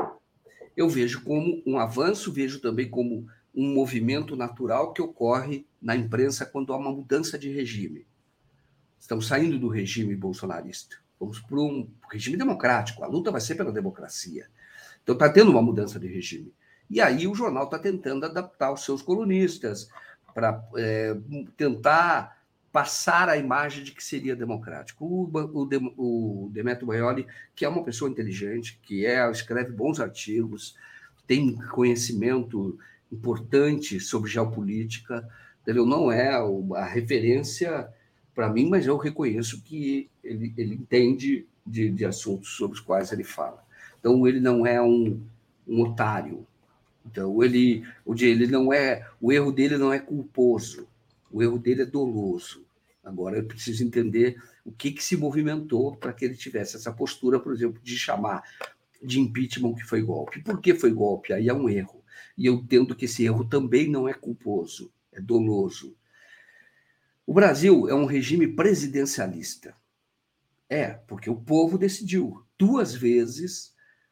Eu 0.77 0.87
vejo 0.87 1.23
como 1.23 1.61
um 1.65 1.77
avanço, 1.77 2.31
vejo 2.31 2.59
também 2.59 2.89
como 2.89 3.27
um 3.53 3.73
movimento 3.73 4.35
natural 4.35 4.93
que 4.93 5.01
ocorre 5.01 5.65
na 5.81 5.95
imprensa 5.95 6.45
quando 6.45 6.73
há 6.73 6.77
uma 6.77 6.91
mudança 6.91 7.37
de 7.37 7.51
regime. 7.51 8.05
Estamos 8.99 9.27
saindo 9.27 9.57
do 9.57 9.67
regime 9.67 10.15
bolsonarista, 10.15 10.95
vamos 11.19 11.39
para 11.39 11.59
um 11.59 11.89
regime 12.09 12.37
democrático, 12.37 13.03
a 13.03 13.07
luta 13.07 13.31
vai 13.31 13.41
ser 13.41 13.55
pela 13.55 13.71
democracia. 13.71 14.47
Então 15.03 15.13
está 15.13 15.27
tendo 15.27 15.51
uma 15.51 15.61
mudança 15.61 15.99
de 15.99 16.07
regime. 16.07 16.53
E 16.89 17.01
aí 17.01 17.27
o 17.27 17.33
jornal 17.33 17.65
está 17.65 17.79
tentando 17.79 18.25
adaptar 18.25 18.71
os 18.71 18.85
seus 18.85 19.01
colunistas 19.01 19.89
para 20.33 20.63
é, 20.75 21.15
tentar 21.57 22.37
passar 22.71 23.27
a 23.27 23.37
imagem 23.37 23.83
de 23.83 23.91
que 23.91 24.03
seria 24.03 24.35
democrático. 24.35 25.05
O, 25.05 25.29
o, 25.33 26.45
o 26.45 26.49
Demetrio 26.51 26.87
Maioli, 26.87 27.27
que 27.55 27.65
é 27.65 27.69
uma 27.69 27.83
pessoa 27.83 28.09
inteligente, 28.09 28.79
que 28.81 29.05
é 29.05 29.29
escreve 29.29 29.71
bons 29.71 29.99
artigos, 29.99 30.75
tem 31.27 31.55
conhecimento 31.55 32.77
importante 33.11 33.99
sobre 33.99 34.31
geopolítica, 34.31 35.27
entendeu? 35.61 35.85
não 35.85 36.11
é 36.11 36.31
a 36.75 36.85
referência 36.85 37.89
para 38.33 38.49
mim, 38.49 38.69
mas 38.69 38.87
eu 38.87 38.97
reconheço 38.97 39.61
que 39.61 40.09
ele, 40.23 40.53
ele 40.57 40.75
entende 40.75 41.45
de, 41.65 41.89
de, 41.89 42.05
assuntos 42.05 42.55
sobre 42.55 42.77
os 42.77 42.79
quais 42.79 43.11
ele 43.11 43.23
fala. 43.23 43.63
Então, 43.99 44.25
ele 44.25 44.39
não 44.39 44.65
é 44.65 44.81
um, 44.81 45.21
um 45.67 45.81
otário. 45.81 46.47
Então, 47.05 47.43
ele, 47.43 47.83
ele 48.19 48.47
não 48.47 48.71
é, 48.71 49.07
o 49.19 49.31
erro 49.31 49.51
dele 49.51 49.77
não 49.77 49.91
é 49.91 49.99
culposo. 49.99 50.87
O 51.31 51.41
erro 51.41 51.57
dele 51.57 51.83
é 51.83 51.85
doloso. 51.85 52.65
Agora 53.03 53.37
eu 53.37 53.45
preciso 53.45 53.83
entender 53.83 54.41
o 54.63 54.71
que, 54.71 54.91
que 54.91 55.03
se 55.03 55.17
movimentou 55.17 55.95
para 55.95 56.13
que 56.13 56.23
ele 56.23 56.35
tivesse 56.35 56.75
essa 56.75 56.93
postura, 56.93 57.39
por 57.39 57.53
exemplo, 57.53 57.81
de 57.81 57.97
chamar 57.97 58.43
de 59.01 59.19
impeachment 59.19 59.73
que 59.73 59.83
foi 59.83 60.01
golpe. 60.01 60.41
Por 60.41 60.61
que 60.61 60.75
foi 60.75 60.91
golpe? 60.91 61.33
Aí 61.33 61.49
é 61.49 61.53
um 61.53 61.67
erro. 61.67 62.03
E 62.37 62.45
eu 62.45 62.55
entendo 62.55 62.95
que 62.95 63.05
esse 63.05 63.25
erro 63.25 63.43
também 63.43 63.89
não 63.89 64.07
é 64.07 64.13
culposo, 64.13 64.91
é 65.11 65.19
doloso. 65.19 65.95
O 67.25 67.33
Brasil 67.33 67.89
é 67.89 67.95
um 67.95 68.05
regime 68.05 68.47
presidencialista. 68.47 69.75
É, 70.69 70.89
porque 71.07 71.29
o 71.29 71.35
povo 71.35 71.77
decidiu. 71.77 72.45
Duas 72.57 72.93
vezes, 72.93 73.70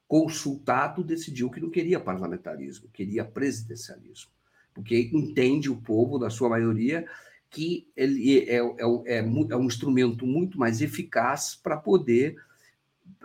consultado, 0.09 1.03
decidiu 1.03 1.51
que 1.51 1.59
não 1.61 1.69
queria 1.69 1.99
parlamentarismo, 1.99 2.89
queria 2.91 3.23
presidencialismo. 3.23 4.31
Porque 4.73 5.07
entende 5.13 5.69
o 5.69 5.77
povo, 5.77 6.17
na 6.17 6.31
sua 6.31 6.49
maioria, 6.49 7.05
que 7.47 7.87
ele 7.95 8.39
é, 8.39 8.55
é, 8.55 8.61
é, 9.05 9.19
é, 9.19 9.55
um 9.55 9.65
instrumento 9.65 10.25
muito 10.25 10.57
mais 10.57 10.81
eficaz 10.81 11.55
para 11.55 11.77
poder 11.77 12.35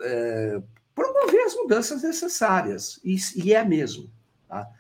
é, 0.03 0.63
promover 0.95 1.41
as 1.47 1.55
mudanças 1.55 2.03
necessárias, 2.03 3.01
e, 3.03 3.17
e 3.35 3.55
é 3.55 3.65
mesmo. 3.65 4.11
Tá? 4.47 4.71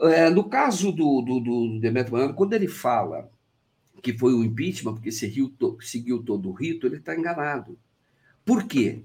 É, 0.00 0.28
no 0.28 0.48
caso 0.48 0.90
do, 0.90 1.22
do, 1.22 1.38
do 1.38 1.80
Demetrio 1.80 2.14
Maiano, 2.14 2.34
quando 2.34 2.52
ele 2.54 2.66
fala 2.66 3.30
que 4.02 4.18
foi 4.18 4.34
o 4.34 4.42
impeachment, 4.42 4.94
porque 4.94 5.12
seguiu, 5.12 5.54
seguiu 5.80 6.20
todo 6.20 6.48
o 6.48 6.52
rito, 6.52 6.84
ele 6.88 6.96
está 6.96 7.14
enganado. 7.14 7.78
Por 8.44 8.64
quê? 8.64 9.04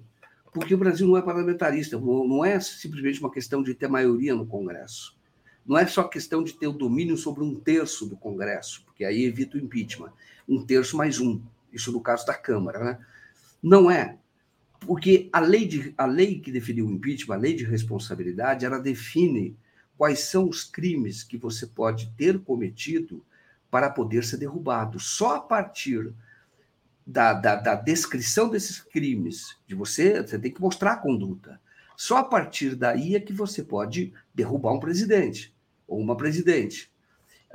Porque 0.54 0.74
o 0.74 0.78
Brasil 0.78 1.08
não 1.08 1.18
é 1.18 1.22
parlamentarista, 1.22 2.00
não 2.00 2.44
é 2.44 2.60
simplesmente 2.60 3.20
uma 3.20 3.32
questão 3.32 3.62
de 3.62 3.74
ter 3.74 3.88
maioria 3.88 4.34
no 4.34 4.46
Congresso. 4.46 5.16
Não 5.66 5.78
é 5.78 5.86
só 5.86 6.04
questão 6.04 6.44
de 6.44 6.54
ter 6.54 6.68
o 6.68 6.74
domínio 6.74 7.18
sobre 7.18 7.44
um 7.44 7.54
terço 7.54 8.06
do 8.06 8.16
Congresso, 8.16 8.84
porque 8.86 9.04
aí 9.04 9.24
evita 9.24 9.58
o 9.58 9.60
impeachment. 9.60 10.14
Um 10.48 10.66
terço 10.66 10.96
mais 10.96 11.20
um. 11.20 11.42
Isso 11.74 11.92
no 11.92 12.00
caso 12.00 12.26
da 12.26 12.34
Câmara, 12.34 12.80
né? 12.80 13.00
Não 13.62 13.92
é. 13.92 14.18
Porque 14.80 15.30
a 15.34 15.40
lei, 15.40 15.68
de, 15.68 15.94
a 15.98 16.06
lei 16.06 16.40
que 16.40 16.52
definiu 16.52 16.88
o 16.88 16.92
impeachment, 16.92 17.36
a 17.36 17.40
lei 17.40 17.54
de 17.54 17.66
responsabilidade, 17.66 18.66
ela 18.66 18.80
define 18.80 19.58
quais 19.98 20.20
são 20.20 20.48
os 20.48 20.64
crimes 20.64 21.24
que 21.24 21.38
você 21.38 21.68
pode 21.68 22.12
ter 22.16 22.40
cometido 22.40 23.22
para 23.70 23.90
poder 23.90 24.24
ser 24.24 24.38
derrubado. 24.38 25.00
Só 25.00 25.36
a 25.36 25.40
partir 25.42 26.14
da, 27.08 27.34
da, 27.34 27.56
da, 27.56 27.76
descrição 27.76 28.50
desses 28.50 28.82
crimes, 28.82 29.58
de 29.66 29.74
você, 29.74 30.22
você 30.22 30.38
tem 30.38 30.52
que 30.52 30.60
mostrar 30.60 30.92
a 30.92 30.98
conduta. 30.98 31.62
Só 31.96 32.18
a 32.18 32.24
partir 32.24 32.76
daí 32.76 33.16
é 33.16 33.20
que 33.20 33.32
você 33.32 33.64
pode 33.64 34.14
derrubar 34.36 34.74
um 34.74 34.80
presidente 34.80 35.56
ou 35.88 36.02
uma 36.02 36.18
presidente. 36.18 36.92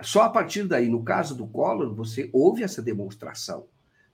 Só 0.01 0.23
a 0.23 0.31
partir 0.31 0.65
daí, 0.65 0.89
no 0.89 1.05
caso 1.05 1.37
do 1.37 1.47
Collor, 1.47 1.95
você 1.95 2.31
houve 2.33 2.63
essa 2.63 2.81
demonstração 2.81 3.67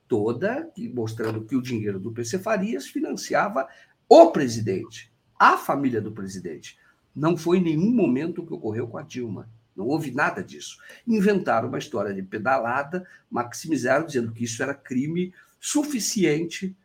toda, 0.08 0.68
mostrando 0.92 1.44
que 1.44 1.54
o 1.54 1.62
dinheiro 1.62 2.00
do 2.00 2.10
PC 2.10 2.40
Farias 2.40 2.88
financiava 2.88 3.68
o 4.08 4.32
presidente, 4.32 5.12
a 5.38 5.56
família 5.56 6.00
do 6.00 6.10
presidente. 6.10 6.76
Não 7.14 7.36
foi 7.36 7.58
em 7.58 7.62
nenhum 7.62 7.92
momento 7.92 8.44
que 8.44 8.52
ocorreu 8.52 8.88
com 8.88 8.98
a 8.98 9.02
Dilma. 9.02 9.48
Não 9.78 9.86
houve 9.86 10.10
nada 10.10 10.42
disso. 10.42 10.78
Inventaram 11.06 11.68
uma 11.68 11.78
história 11.78 12.12
de 12.12 12.20
pedalada, 12.20 13.06
maximizaram, 13.30 14.04
dizendo 14.04 14.32
que 14.32 14.42
isso 14.42 14.60
era 14.60 14.74
crime 14.74 15.32
suficiente 15.60 16.76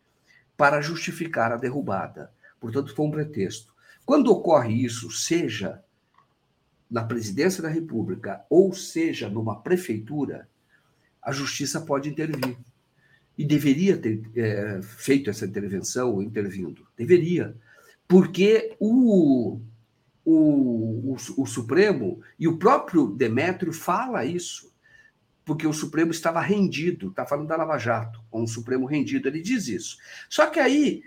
para 0.56 0.80
justificar 0.80 1.52
a 1.52 1.58
derrubada. 1.58 2.32
Portanto, 2.60 2.96
foi 2.96 3.06
um 3.08 3.12
pretexto. 3.12 3.74
Quando 4.06 4.32
ocorre 4.32 4.86
isso, 4.86 5.10
seja 5.10 5.84
na 6.90 7.04
presidência 7.04 7.64
da 7.64 7.70
República, 7.70 8.46
ou 8.48 8.72
seja, 8.74 9.28
numa 9.28 9.60
prefeitura, 9.60 10.48
a 11.20 11.32
justiça 11.32 11.82
pode 11.82 12.08
intervir. 12.08 12.56
E 13.36 13.44
deveria 13.44 13.98
ter 13.98 14.22
é, 14.36 14.80
feito 14.84 15.32
essa 15.32 15.48
intervenção 15.48 16.12
ou 16.14 16.22
intervindo. 16.22 16.86
Deveria. 16.96 17.56
Porque 18.08 18.76
o, 18.80 19.60
o, 20.26 21.14
o, 21.14 21.16
o 21.38 21.46
Supremo 21.46 22.22
e 22.40 22.48
o 22.48 22.58
próprio 22.58 23.08
Demétrio 23.08 23.74
fala 23.74 24.26
isso. 24.26 24.72
Porque 25.46 25.68
o 25.68 25.74
Supremo 25.74 26.12
estava 26.12 26.40
rendido, 26.40 27.10
está 27.10 27.26
falando 27.26 27.48
da 27.48 27.58
Lava 27.58 27.78
Jato, 27.78 28.22
com 28.32 28.44
o 28.44 28.48
Supremo 28.48 28.86
rendido, 28.86 29.28
ele 29.28 29.42
diz 29.42 29.68
isso. 29.68 29.98
Só 30.30 30.48
que 30.48 30.60
aí 30.60 31.04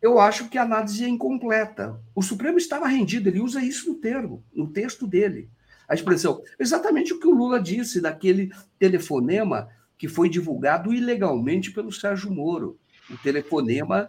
eu 0.00 0.20
acho 0.20 0.48
que 0.48 0.58
a 0.58 0.62
análise 0.62 1.04
é 1.04 1.08
incompleta. 1.08 1.98
O 2.14 2.22
Supremo 2.22 2.58
estava 2.58 2.86
rendido, 2.86 3.28
ele 3.28 3.40
usa 3.40 3.62
isso 3.62 3.90
no 3.90 3.96
termo, 3.96 4.44
no 4.54 4.68
texto 4.68 5.06
dele. 5.06 5.48
A 5.88 5.94
expressão, 5.94 6.42
exatamente 6.58 7.14
o 7.14 7.18
que 7.18 7.26
o 7.26 7.34
Lula 7.34 7.58
disse 7.58 8.00
daquele 8.00 8.52
telefonema 8.78 9.68
que 9.96 10.06
foi 10.06 10.28
divulgado 10.28 10.92
ilegalmente 10.92 11.72
pelo 11.72 11.90
Sérgio 11.90 12.30
Moro. 12.30 12.78
O 13.10 13.16
telefonema, 13.16 14.08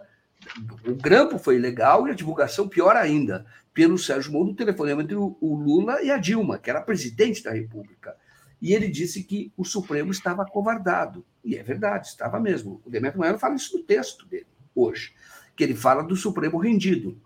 o 0.86 0.94
grampo 0.94 1.38
foi 1.38 1.56
ilegal 1.56 2.06
e 2.06 2.10
a 2.10 2.14
divulgação 2.14 2.68
pior 2.68 2.94
ainda, 2.96 3.44
pelo 3.72 3.98
Sérgio 3.98 4.32
Moro, 4.32 4.50
o 4.50 4.54
telefonema 4.54 5.02
entre 5.02 5.16
o 5.16 5.36
Lula 5.40 6.02
e 6.02 6.10
a 6.10 6.18
Dilma, 6.18 6.58
que 6.58 6.70
era 6.70 6.80
presidente 6.80 7.42
da 7.42 7.52
República. 7.52 8.16
E 8.60 8.74
ele 8.74 8.88
disse 8.88 9.22
que 9.24 9.52
o 9.56 9.64
Supremo 9.64 10.10
estava 10.10 10.42
acovardado. 10.42 11.24
E 11.42 11.56
é 11.56 11.62
verdade, 11.62 12.08
estava 12.08 12.38
mesmo. 12.38 12.80
O 12.84 12.90
Demetrio 12.90 13.20
Maior 13.20 13.38
fala 13.38 13.54
isso 13.54 13.76
no 13.78 13.84
texto 13.84 14.26
dele, 14.26 14.46
hoje 14.74 15.14
que 15.60 15.64
ele 15.64 15.74
fala 15.74 16.02
do 16.02 16.16
Supremo 16.16 16.56
rendido. 16.56 17.20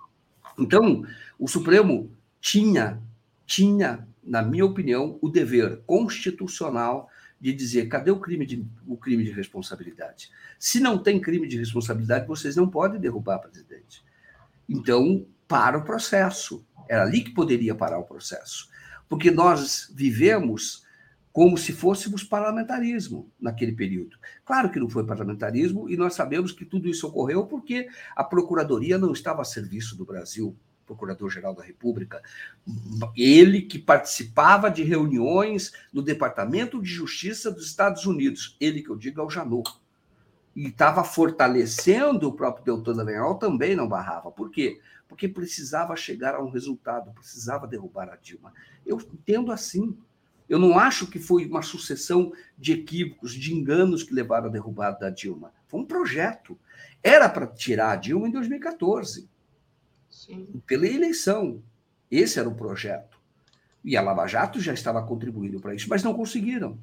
Então, 0.59 1.07
o 1.39 1.47
Supremo 1.47 2.11
tinha, 2.41 3.01
tinha, 3.47 4.09
na 4.25 4.43
minha 4.43 4.67
opinião, 4.67 5.17
o 5.23 5.29
dever 5.29 5.83
constitucional 5.87 7.09
de 7.41 7.53
dizer 7.53 7.87
cadê 7.87 8.11
o 8.11 8.19
crime 8.19 8.45
de, 8.45 8.67
o 8.89 8.97
crime 8.97 9.23
de 9.23 9.31
responsabilidade. 9.31 10.31
Se 10.59 10.81
não 10.81 10.99
tem 10.99 11.21
crime 11.21 11.47
de 11.47 11.57
responsabilidade, 11.57 12.27
vocês 12.27 12.57
não 12.57 12.69
podem 12.69 13.01
derrubar 13.01 13.39
presidente. 13.39 14.05
Então, 14.69 15.25
para 15.49 15.79
o 15.79 15.85
processo. 15.85 16.67
Era 16.89 17.03
ali 17.03 17.23
que 17.23 17.31
poderia 17.31 17.75
parar 17.75 17.99
o 17.99 18.05
processo. 18.05 18.69
Porque 19.09 19.31
nós 19.31 19.93
vivemos 19.95 20.85
como 21.33 21.59
se 21.59 21.73
fôssemos 21.73 22.23
parlamentarismo 22.23 23.29
naquele 23.41 23.73
período. 23.73 24.17
Claro 24.45 24.71
que 24.71 24.79
não 24.79 24.89
foi 24.89 25.05
parlamentarismo, 25.05 25.91
e 25.91 25.97
nós 25.97 26.15
sabemos 26.15 26.53
que 26.53 26.65
tudo 26.65 26.89
isso 26.89 27.09
ocorreu 27.09 27.45
porque 27.45 27.89
a 28.15 28.23
Procuradoria 28.23 28.97
não 28.99 29.13
estava 29.13 29.43
a 29.43 29.45
serviço 29.45 29.97
do 29.97 30.05
Brasil, 30.05 30.57
Procurador-Geral 30.87 31.53
da 31.53 31.65
República. 31.65 32.23
Ele 33.17 33.63
que 33.63 33.81
participava 33.81 34.71
de 34.71 34.85
reuniões 34.85 35.73
no 35.93 36.03
Departamento 36.03 36.81
de 36.81 36.89
Justiça 36.89 37.51
dos 37.51 37.67
Estados 37.67 38.07
Unidos, 38.07 38.57
ele 38.61 38.81
que 38.81 38.91
eu 38.91 38.97
digo 38.97 39.21
é 39.21 39.25
o 39.25 39.31
Janot. 39.31 39.69
E 40.55 40.69
estava 40.69 41.03
fortalecendo 41.03 42.29
o 42.29 42.33
próprio 42.33 42.65
Deltan 42.65 42.95
Dallagnol, 42.97 43.37
também 43.37 43.75
não 43.75 43.89
barrava. 43.89 44.31
Por 44.31 44.51
quê? 44.51 44.81
Porque 45.09 45.29
precisava 45.29 45.97
chegar 45.97 46.35
a 46.35 46.43
um 46.43 46.51
resultado, 46.51 47.13
precisava 47.13 47.67
derrubar 47.67 48.09
a 48.09 48.17
Dilma. 48.17 48.53
Eu 48.87 48.99
entendo 48.99 49.51
assim 49.51 49.97
Eu 50.49 50.59
não 50.59 50.79
acho 50.79 51.07
que 51.07 51.19
foi 51.19 51.47
uma 51.47 51.63
sucessão 51.63 52.33
de 52.57 52.73
equívocos, 52.73 53.33
de 53.33 53.55
enganos 53.55 54.03
que 54.03 54.13
levaram 54.13 54.49
à 54.49 54.51
derrubada 54.51 54.99
da 54.99 55.11
Dilma. 55.11 55.53
Foi 55.67 55.81
um 55.81 55.87
projeto. 55.87 56.59
Era 57.03 57.29
para 57.29 57.47
tirar 57.47 57.93
a 57.93 57.97
Dilma 57.97 58.29
em 58.29 58.31
2014, 58.31 59.29
Sim. 60.11 60.63
pela 60.67 60.87
eleição. 60.87 61.63
Esse 62.11 62.39
era 62.39 62.49
o 62.49 62.55
projeto. 62.55 63.19
E 63.83 63.97
a 63.97 64.03
Lava 64.03 64.27
Jato 64.27 64.61
já 64.61 64.73
estava 64.73 65.03
contribuindo 65.03 65.61
para 65.61 65.75
isso, 65.75 65.89
mas 65.89 66.03
não 66.03 66.15
conseguiram, 66.15 66.79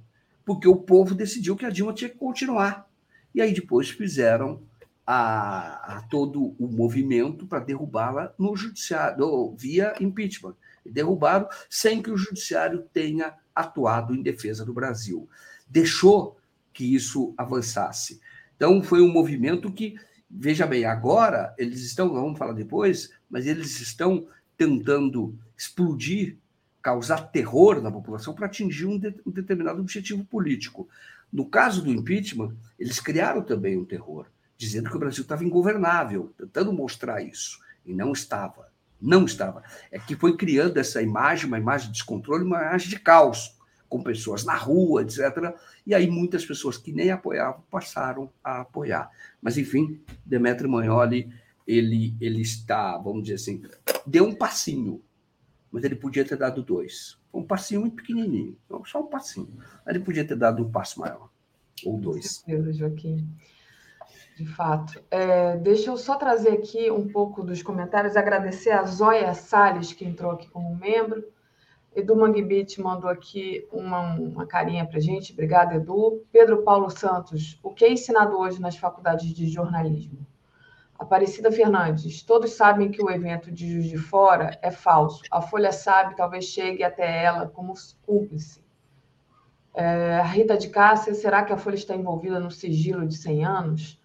porque 0.45 0.67
o 0.67 0.75
povo 0.75 1.15
decidiu 1.15 1.55
que 1.55 1.65
a 1.65 1.69
Dilma 1.69 1.93
tinha 1.93 2.09
que 2.09 2.17
continuar. 2.17 2.90
E 3.33 3.41
aí 3.41 3.53
depois 3.53 3.89
fizeram 3.89 4.61
a, 5.05 5.97
a 5.97 6.01
todo 6.03 6.55
o 6.59 6.67
movimento 6.67 7.45
para 7.45 7.59
derrubá-la 7.59 8.33
no 8.37 8.55
judiciário, 8.55 9.55
via 9.57 9.93
impeachment. 9.99 10.55
Derrubaram 10.85 11.47
sem 11.69 12.01
que 12.01 12.11
o 12.11 12.17
judiciário 12.17 12.85
tenha 12.93 13.33
atuado 13.53 14.15
em 14.15 14.21
defesa 14.21 14.65
do 14.65 14.73
Brasil. 14.73 15.29
Deixou 15.67 16.37
que 16.73 16.95
isso 16.95 17.33
avançasse. 17.37 18.21
Então, 18.55 18.81
foi 18.81 19.01
um 19.01 19.11
movimento 19.11 19.71
que, 19.71 19.95
veja 20.29 20.65
bem, 20.65 20.85
agora 20.85 21.53
eles 21.57 21.81
estão, 21.81 22.13
vamos 22.13 22.37
falar 22.37 22.53
depois, 22.53 23.11
mas 23.29 23.47
eles 23.47 23.79
estão 23.81 24.27
tentando 24.57 25.37
explodir, 25.57 26.37
causar 26.81 27.31
terror 27.31 27.81
na 27.81 27.91
população 27.91 28.33
para 28.33 28.45
atingir 28.45 28.85
um, 28.85 28.97
de, 28.97 29.13
um 29.25 29.31
determinado 29.31 29.81
objetivo 29.81 30.23
político. 30.25 30.87
No 31.31 31.45
caso 31.45 31.81
do 31.81 31.91
impeachment, 31.91 32.55
eles 32.77 32.99
criaram 32.99 33.41
também 33.41 33.77
um 33.77 33.85
terror, 33.85 34.27
dizendo 34.57 34.89
que 34.89 34.95
o 34.95 34.99
Brasil 34.99 35.21
estava 35.21 35.45
ingovernável, 35.45 36.33
tentando 36.37 36.73
mostrar 36.73 37.21
isso, 37.21 37.59
e 37.85 37.93
não 37.93 38.11
estava. 38.11 38.69
Não 39.01 39.25
estava. 39.25 39.63
É 39.91 39.97
que 39.97 40.15
foi 40.15 40.37
criando 40.37 40.77
essa 40.77 41.01
imagem, 41.01 41.47
uma 41.47 41.57
imagem 41.57 41.87
de 41.87 41.93
descontrole, 41.93 42.43
uma 42.43 42.61
imagem 42.61 42.89
de 42.89 42.99
caos, 42.99 43.57
com 43.89 44.01
pessoas 44.01 44.45
na 44.45 44.55
rua, 44.55 45.01
etc. 45.01 45.53
E 45.85 45.93
aí 45.93 46.09
muitas 46.09 46.45
pessoas 46.45 46.77
que 46.77 46.91
nem 46.91 47.11
apoiavam 47.11 47.63
passaram 47.69 48.31
a 48.43 48.61
apoiar. 48.61 49.09
Mas, 49.41 49.57
enfim, 49.57 50.01
Demetrio 50.25 50.69
Magnoli, 50.69 51.29
ele, 51.67 52.15
ele 52.21 52.41
está, 52.41 52.97
vamos 52.97 53.23
dizer 53.23 53.35
assim, 53.35 53.61
deu 54.05 54.25
um 54.25 54.35
passinho, 54.35 55.01
mas 55.71 55.83
ele 55.83 55.95
podia 55.95 56.23
ter 56.23 56.37
dado 56.37 56.63
dois. 56.63 57.19
Um 57.33 57.43
passinho 57.43 57.81
muito 57.81 57.95
pequenininho, 57.95 58.57
só 58.85 58.99
um 58.99 59.07
passinho. 59.07 59.49
Ele 59.87 59.99
podia 59.99 60.27
ter 60.27 60.35
dado 60.35 60.63
um 60.63 60.71
passo 60.71 60.99
maior, 60.99 61.29
ou 61.85 61.97
dois. 61.97 62.43
Deus, 62.45 62.75
Joaquim. 62.75 63.27
De 64.35 64.45
fato. 64.45 65.01
É, 65.09 65.57
deixa 65.57 65.89
eu 65.89 65.97
só 65.97 66.15
trazer 66.15 66.49
aqui 66.49 66.89
um 66.89 67.07
pouco 67.07 67.43
dos 67.43 67.61
comentários, 67.61 68.17
agradecer 68.17 68.71
a 68.71 68.83
Zóia 68.83 69.33
Salles, 69.33 69.93
que 69.93 70.05
entrou 70.05 70.31
aqui 70.31 70.49
como 70.49 70.75
membro. 70.75 71.23
Edu 71.93 72.15
Mangbit 72.15 72.79
mandou 72.81 73.09
aqui 73.09 73.67
uma, 73.71 74.13
uma 74.15 74.47
carinha 74.47 74.85
para 74.85 74.99
gente. 74.99 75.33
Obrigada, 75.33 75.75
Edu. 75.75 76.23
Pedro 76.31 76.63
Paulo 76.63 76.89
Santos, 76.89 77.59
o 77.61 77.69
que 77.69 77.83
é 77.83 77.91
ensinado 77.91 78.37
hoje 78.37 78.61
nas 78.61 78.77
faculdades 78.77 79.33
de 79.33 79.47
jornalismo? 79.47 80.25
Aparecida 81.01 81.51
Fernandes, 81.51 82.21
todos 82.21 82.51
sabem 82.51 82.91
que 82.91 83.01
o 83.01 83.09
evento 83.09 83.51
de 83.51 83.67
Juiz 83.67 83.89
de 83.89 83.97
Fora 83.97 84.59
é 84.61 84.69
falso. 84.69 85.23
A 85.31 85.41
Folha 85.41 85.71
sabe, 85.71 86.15
talvez 86.15 86.45
chegue 86.45 86.83
até 86.83 87.23
ela 87.23 87.47
como 87.47 87.73
cúmplice. 88.05 88.63
É, 89.73 90.21
Rita 90.21 90.55
de 90.55 90.69
Cássia, 90.69 91.15
será 91.15 91.43
que 91.43 91.51
a 91.51 91.57
Folha 91.57 91.73
está 91.73 91.95
envolvida 91.95 92.39
no 92.39 92.51
sigilo 92.51 93.07
de 93.07 93.17
100 93.17 93.43
anos? 93.43 93.99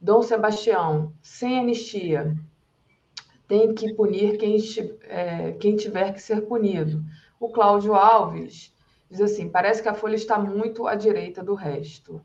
Dom 0.00 0.22
Sebastião, 0.22 1.12
sem 1.20 1.58
anistia, 1.58 2.36
tem 3.48 3.74
que 3.74 3.92
punir 3.94 4.38
quem, 4.38 4.56
é, 5.08 5.50
quem 5.50 5.74
tiver 5.74 6.12
que 6.12 6.22
ser 6.22 6.42
punido. 6.42 7.04
O 7.40 7.48
Cláudio 7.48 7.92
Alves 7.92 8.72
diz 9.10 9.20
assim: 9.20 9.48
parece 9.48 9.82
que 9.82 9.88
a 9.88 9.94
Folha 9.94 10.14
está 10.14 10.38
muito 10.38 10.86
à 10.86 10.94
direita 10.94 11.42
do 11.42 11.54
resto. 11.54 12.24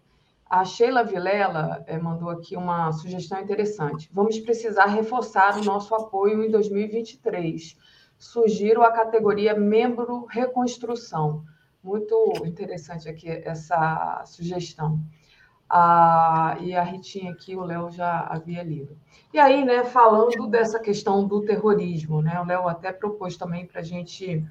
A 0.51 0.65
Sheila 0.65 1.01
Vilela 1.01 1.81
é, 1.87 1.97
mandou 1.97 2.29
aqui 2.29 2.57
uma 2.57 2.91
sugestão 2.91 3.39
interessante. 3.39 4.09
Vamos 4.11 4.37
precisar 4.37 4.87
reforçar 4.87 5.57
o 5.57 5.63
nosso 5.63 5.95
apoio 5.95 6.43
em 6.43 6.51
2023. 6.51 7.77
Sugiro 8.17 8.83
a 8.83 8.91
categoria 8.91 9.55
membro 9.55 10.25
reconstrução. 10.25 11.45
Muito 11.81 12.33
interessante 12.45 13.07
aqui 13.07 13.29
essa 13.29 14.23
sugestão. 14.25 14.99
Ah, 15.69 16.57
e 16.59 16.75
a 16.75 16.83
Ritinha 16.83 17.31
aqui, 17.31 17.55
o 17.55 17.63
Léo 17.63 17.89
já 17.89 18.19
havia 18.19 18.61
lido. 18.61 18.97
E 19.33 19.39
aí, 19.39 19.63
né, 19.63 19.85
falando 19.85 20.47
dessa 20.47 20.81
questão 20.81 21.25
do 21.25 21.45
terrorismo, 21.45 22.21
né, 22.21 22.37
o 22.41 22.45
Léo 22.45 22.67
até 22.67 22.91
propôs 22.91 23.37
também 23.37 23.65
para 23.65 23.79
a 23.79 23.85
gente 23.85 24.45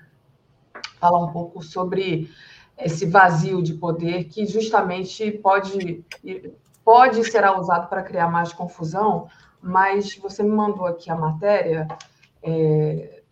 falar 0.98 1.18
um 1.18 1.31
pouco 1.31 1.62
sobre 1.62 2.31
esse 2.82 3.07
vazio 3.07 3.62
de 3.62 3.74
poder 3.74 4.24
que 4.24 4.47
justamente 4.47 5.31
pode, 5.32 6.05
pode 6.85 7.24
ser 7.31 7.44
usado 7.59 7.89
para 7.89 8.02
criar 8.02 8.28
mais 8.28 8.52
confusão, 8.52 9.28
mas 9.62 10.16
você 10.16 10.43
me 10.43 10.51
mandou 10.51 10.86
aqui 10.86 11.11
a 11.11 11.16
matéria, 11.16 11.86
é, 12.43 13.23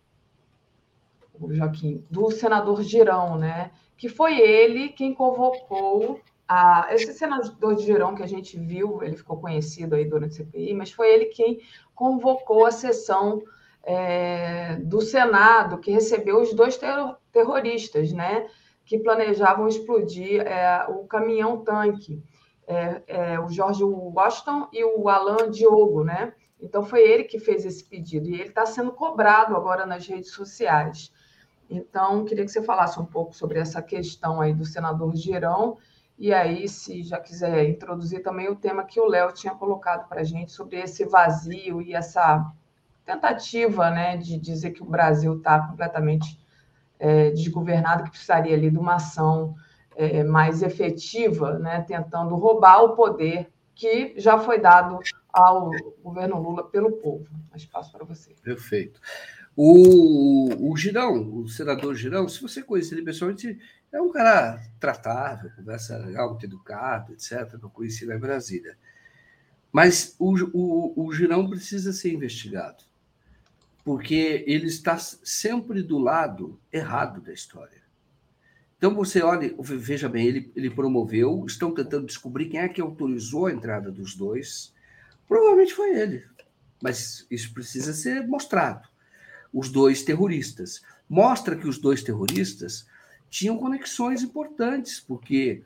o 1.39 1.51
Joaquim, 1.53 2.05
do 2.09 2.29
senador 2.31 2.83
Girão, 2.83 3.37
né? 3.37 3.71
Que 3.97 4.07
foi 4.07 4.39
ele 4.39 4.89
quem 4.89 5.13
convocou 5.13 6.19
a, 6.47 6.87
esse 6.91 7.13
senador 7.13 7.77
Girão 7.77 8.15
que 8.15 8.23
a 8.23 8.27
gente 8.27 8.57
viu, 8.57 9.01
ele 9.03 9.15
ficou 9.15 9.37
conhecido 9.37 9.95
aí 9.95 10.05
durante 10.05 10.33
a 10.33 10.45
CPI, 10.45 10.73
mas 10.73 10.91
foi 10.91 11.11
ele 11.11 11.25
quem 11.25 11.59
convocou 11.95 12.65
a 12.65 12.71
sessão 12.71 13.41
é, 13.83 14.75
do 14.77 15.01
Senado, 15.01 15.79
que 15.79 15.91
recebeu 15.91 16.41
os 16.41 16.53
dois 16.53 16.77
ter 16.77 16.93
terroristas, 17.31 18.11
né? 18.11 18.47
Que 18.89 18.97
planejavam 18.97 19.67
explodir 19.67 20.41
é, 20.41 20.85
o 20.89 21.05
caminhão-tanque, 21.05 22.23
é, 22.67 23.03
é, 23.07 23.39
o 23.39 23.47
George 23.47 23.83
Washington 23.83 24.67
e 24.73 24.83
o 24.83 25.07
Alan 25.07 25.49
Diogo, 25.51 26.03
né? 26.03 26.33
Então, 26.59 26.83
foi 26.83 27.01
ele 27.07 27.23
que 27.23 27.39
fez 27.39 27.65
esse 27.65 27.83
pedido, 27.83 28.27
e 28.27 28.33
ele 28.33 28.49
está 28.49 28.65
sendo 28.65 28.91
cobrado 28.91 29.55
agora 29.55 29.85
nas 29.85 30.05
redes 30.07 30.31
sociais. 30.31 31.13
Então, 31.69 32.25
queria 32.25 32.43
que 32.43 32.51
você 32.51 32.63
falasse 32.63 32.99
um 32.99 33.05
pouco 33.05 33.33
sobre 33.33 33.59
essa 33.59 33.81
questão 33.81 34.41
aí 34.41 34.53
do 34.53 34.65
senador 34.65 35.15
Girão 35.15 35.77
e 36.19 36.33
aí, 36.33 36.67
se 36.67 37.01
já 37.01 37.17
quiser 37.17 37.69
introduzir 37.69 38.21
também 38.21 38.49
o 38.49 38.55
tema 38.55 38.83
que 38.83 38.99
o 38.99 39.07
Léo 39.07 39.31
tinha 39.31 39.55
colocado 39.55 40.05
para 40.09 40.19
a 40.19 40.23
gente 40.25 40.51
sobre 40.51 40.77
esse 40.77 41.05
vazio 41.05 41.81
e 41.81 41.93
essa 41.93 42.45
tentativa 43.05 43.89
né, 43.89 44.17
de 44.17 44.37
dizer 44.37 44.71
que 44.71 44.83
o 44.83 44.85
Brasil 44.85 45.37
está 45.37 45.65
completamente 45.65 46.37
é, 46.99 47.31
desgovernado, 47.31 48.03
que 48.03 48.11
precisaria 48.11 48.55
ali 48.55 48.69
de 48.69 48.77
uma 48.77 48.95
ação 48.95 49.55
é, 49.95 50.23
mais 50.23 50.61
efetiva, 50.61 51.57
né, 51.57 51.81
tentando 51.81 52.35
roubar 52.35 52.83
o 52.83 52.95
poder 52.95 53.49
que 53.73 54.13
já 54.17 54.37
foi 54.37 54.59
dado 54.59 54.99
ao 55.31 55.71
governo 56.03 56.41
Lula 56.41 56.69
pelo 56.69 56.91
povo. 56.93 57.25
Espaço 57.55 57.91
para 57.91 58.03
você. 58.03 58.35
Perfeito. 58.43 58.99
O, 59.55 60.71
o 60.71 60.77
Girão, 60.77 61.41
o 61.41 61.47
senador 61.47 61.95
Girão, 61.95 62.27
se 62.27 62.41
você 62.41 62.61
conhecer 62.61 62.95
ele 62.95 63.03
pessoalmente, 63.03 63.57
é 63.91 64.01
um 64.01 64.11
cara 64.11 64.61
tratável, 64.79 65.49
conversa 65.55 65.97
legal, 65.97 66.29
muito 66.29 66.45
educado, 66.45 67.13
etc. 67.13 67.57
Eu 67.61 67.69
conheci 67.69 68.05
lá 68.05 68.15
em 68.15 68.19
Brasília. 68.19 68.77
Mas 69.71 70.15
o, 70.17 70.33
o, 70.53 71.05
o 71.05 71.13
Girão 71.13 71.49
precisa 71.49 71.91
ser 71.91 72.13
investigado, 72.13 72.83
porque 73.89 74.43
ele 74.45 74.67
está 74.67 74.99
sempre 74.99 75.81
do 75.81 75.97
lado 75.97 76.59
errado 76.71 77.19
da 77.19 77.33
história. 77.33 77.81
Então 78.77 78.93
você 78.93 79.23
olha, 79.23 79.51
veja 79.57 80.07
bem, 80.07 80.27
ele, 80.27 80.51
ele 80.55 80.69
promoveu, 80.69 81.43
estão 81.47 81.73
tentando 81.73 82.05
descobrir 82.05 82.49
quem 82.49 82.59
é 82.59 82.69
que 82.69 82.79
autorizou 82.79 83.47
a 83.47 83.51
entrada 83.51 83.91
dos 83.91 84.15
dois. 84.15 84.75
Provavelmente 85.27 85.73
foi 85.73 85.97
ele, 85.97 86.23
mas 86.79 87.25
isso 87.31 87.51
precisa 87.51 87.91
ser 87.91 88.27
mostrado. 88.27 88.87
Os 89.51 89.69
dois 89.69 90.03
terroristas. 90.03 90.83
Mostra 91.09 91.55
que 91.55 91.67
os 91.67 91.79
dois 91.79 92.03
terroristas 92.03 92.85
tinham 93.27 93.57
conexões 93.57 94.21
importantes, 94.21 94.99
porque 94.99 95.63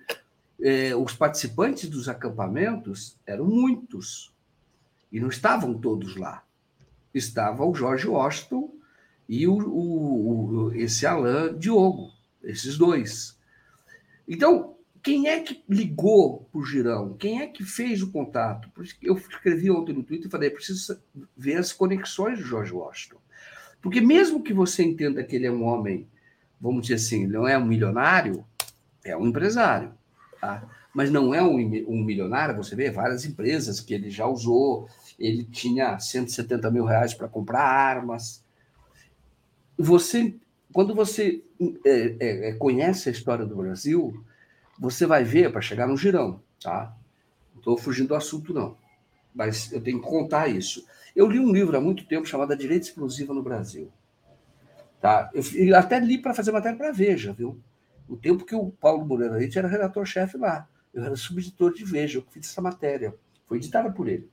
é, 0.61 0.95
os 0.95 1.13
participantes 1.13 1.89
dos 1.89 2.07
acampamentos 2.07 3.17
eram 3.27 3.43
muitos 3.43 4.33
e 5.11 5.19
não 5.19 5.27
estavam 5.27 5.77
todos 5.77 6.15
lá. 6.15 6.41
Estava 7.13 7.65
o 7.65 7.73
George 7.73 8.07
Washington 8.07 8.73
e 9.27 9.47
o, 9.47 9.53
o, 9.53 10.65
o, 10.65 10.73
esse 10.73 11.05
Alain 11.05 11.57
Diogo, 11.57 12.11
esses 12.43 12.77
dois. 12.77 13.37
Então, 14.27 14.75
quem 15.01 15.27
é 15.27 15.39
que 15.41 15.63
ligou 15.69 16.47
para 16.51 16.59
o 16.59 16.65
Girão? 16.65 17.15
Quem 17.17 17.41
é 17.41 17.47
que 17.47 17.63
fez 17.63 18.01
o 18.01 18.11
contato? 18.11 18.69
Eu 19.01 19.15
escrevi 19.15 19.69
ontem 19.69 19.93
no 19.93 20.03
Twitter 20.03 20.27
e 20.27 20.31
falei: 20.31 20.49
preciso 20.49 20.99
ver 21.35 21.57
as 21.57 21.73
conexões 21.73 22.39
do 22.39 22.45
George 22.45 22.73
Washington. 22.73 23.17
Porque 23.81 23.99
mesmo 23.99 24.41
que 24.41 24.53
você 24.53 24.81
entenda 24.81 25.23
que 25.23 25.35
ele 25.35 25.45
é 25.45 25.51
um 25.51 25.63
homem 25.63 26.07
vamos 26.63 26.83
dizer 26.83 26.95
assim, 26.95 27.27
não 27.27 27.45
é 27.45 27.57
um 27.57 27.65
milionário, 27.65 28.45
é 29.03 29.17
um 29.17 29.27
empresário. 29.27 29.91
Tá? 30.39 30.63
Mas 30.93 31.11
não 31.11 31.33
é 31.35 31.43
um, 31.43 31.57
um 31.89 32.01
milionário, 32.01 32.55
você 32.55 32.73
vê 32.73 32.89
várias 32.89 33.25
empresas 33.25 33.81
que 33.81 33.93
ele 33.93 34.09
já 34.09 34.25
usou, 34.25 34.87
ele 35.19 35.43
tinha 35.43 35.99
170 35.99 36.69
mil 36.71 36.85
reais 36.85 37.13
para 37.13 37.27
comprar 37.27 37.61
armas. 37.61 38.43
Você 39.77 40.35
quando 40.73 40.95
você 40.95 41.43
é, 41.85 42.15
é, 42.19 42.49
é, 42.49 42.53
conhece 42.53 43.07
a 43.07 43.11
história 43.11 43.45
do 43.45 43.55
Brasil, 43.55 44.25
você 44.77 45.05
vai 45.05 45.23
ver, 45.23 45.51
para 45.51 45.61
chegar 45.61 45.87
no 45.87 45.95
girão, 45.95 46.41
tá? 46.59 46.97
Não 47.53 47.59
estou 47.59 47.77
fugindo 47.77 48.09
do 48.09 48.15
assunto, 48.15 48.53
não. 48.53 48.75
Mas 49.33 49.71
eu 49.71 49.79
tenho 49.79 50.01
que 50.01 50.07
contar 50.07 50.47
isso. 50.47 50.85
Eu 51.15 51.29
li 51.29 51.39
um 51.39 51.51
livro 51.51 51.77
há 51.77 51.79
muito 51.79 52.05
tempo 52.07 52.25
chamado 52.25 52.57
Direito 52.57 52.83
Explosiva 52.83 53.33
no 53.35 53.43
Brasil. 53.43 53.91
Tá? 54.99 55.29
Eu, 55.33 55.77
até 55.77 55.99
li 55.99 56.17
para 56.17 56.33
fazer 56.33 56.51
matéria 56.51 56.77
para 56.77 56.91
Veja, 56.91 57.31
viu? 57.33 57.59
O 58.09 58.17
tempo 58.17 58.43
que 58.43 58.55
o 58.55 58.71
Paulo 58.71 59.05
Moreira 59.05 59.35
Leite 59.35 59.59
era 59.59 59.67
redator-chefe 59.67 60.37
lá. 60.37 60.67
Eu 60.93 61.03
era 61.03 61.15
subeditor 61.15 61.73
de 61.73 61.85
Veja, 61.85 62.17
eu 62.17 62.25
fiz 62.31 62.49
essa 62.49 62.61
matéria. 62.61 63.13
Foi 63.47 63.57
editada 63.57 63.91
por 63.91 64.07
ele. 64.07 64.27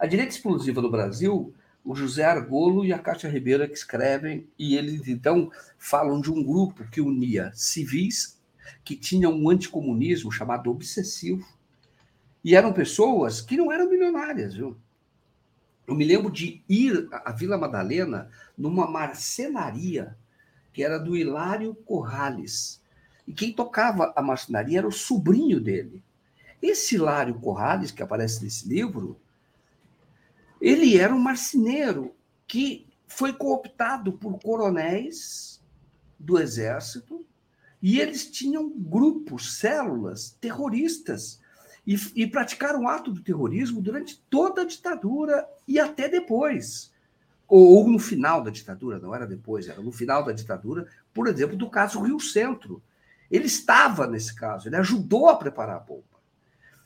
A 0.00 0.06
Direita 0.06 0.32
Explosiva 0.32 0.80
no 0.80 0.90
Brasil, 0.90 1.52
o 1.84 1.94
José 1.94 2.24
Argolo 2.24 2.86
e 2.86 2.90
a 2.90 2.98
Cátia 2.98 3.28
Ribeira 3.28 3.68
que 3.68 3.74
escrevem, 3.74 4.48
e 4.58 4.74
eles 4.74 5.06
então 5.06 5.52
falam 5.76 6.22
de 6.22 6.32
um 6.32 6.42
grupo 6.42 6.88
que 6.90 7.02
unia 7.02 7.52
civis 7.54 8.40
que 8.82 8.96
tinham 8.96 9.30
um 9.30 9.50
anticomunismo 9.50 10.32
chamado 10.32 10.70
obsessivo, 10.70 11.46
e 12.42 12.56
eram 12.56 12.72
pessoas 12.72 13.42
que 13.42 13.58
não 13.58 13.70
eram 13.70 13.90
milionárias, 13.90 14.54
viu? 14.54 14.74
Eu 15.86 15.94
me 15.94 16.06
lembro 16.06 16.32
de 16.32 16.62
ir 16.66 17.06
à 17.12 17.30
Vila 17.30 17.58
Madalena 17.58 18.30
numa 18.56 18.90
marcenaria 18.90 20.16
que 20.72 20.82
era 20.82 20.98
do 20.98 21.14
Hilário 21.14 21.74
Corrales. 21.74 22.82
E 23.28 23.34
quem 23.34 23.52
tocava 23.52 24.14
a 24.16 24.22
marcenaria 24.22 24.78
era 24.78 24.88
o 24.88 24.92
sobrinho 24.92 25.60
dele. 25.60 26.02
Esse 26.62 26.94
Hilário 26.94 27.34
Corrales, 27.34 27.90
que 27.90 28.02
aparece 28.02 28.42
nesse 28.42 28.66
livro, 28.66 29.20
ele 30.60 30.98
era 30.98 31.14
um 31.14 31.18
marceneiro 31.18 32.14
que 32.46 32.86
foi 33.06 33.32
cooptado 33.32 34.12
por 34.12 34.38
coronéis 34.38 35.60
do 36.18 36.38
exército 36.38 37.24
e 37.82 37.98
eles 37.98 38.30
tinham 38.30 38.70
grupos, 38.70 39.56
células 39.56 40.36
terroristas 40.40 41.40
e, 41.86 41.96
e 42.14 42.26
praticaram 42.26 42.86
ato 42.86 43.10
do 43.10 43.22
terrorismo 43.22 43.80
durante 43.80 44.20
toda 44.28 44.62
a 44.62 44.66
ditadura 44.66 45.48
e 45.66 45.78
até 45.78 46.08
depois. 46.08 46.92
Ou, 47.48 47.78
ou, 47.78 47.88
no 47.88 47.98
final 47.98 48.42
da 48.42 48.50
ditadura, 48.50 48.98
não 48.98 49.14
era 49.14 49.26
depois, 49.26 49.66
era 49.66 49.80
no 49.80 49.90
final 49.90 50.24
da 50.24 50.32
ditadura, 50.32 50.86
por 51.12 51.26
exemplo, 51.26 51.56
do 51.56 51.68
caso 51.68 52.02
Rio 52.02 52.20
Centro. 52.20 52.82
Ele 53.30 53.46
estava 53.46 54.06
nesse 54.06 54.34
caso, 54.34 54.68
ele 54.68 54.76
ajudou 54.76 55.28
a 55.28 55.36
preparar 55.36 55.76
a 55.76 55.80
bomba. 55.80 56.09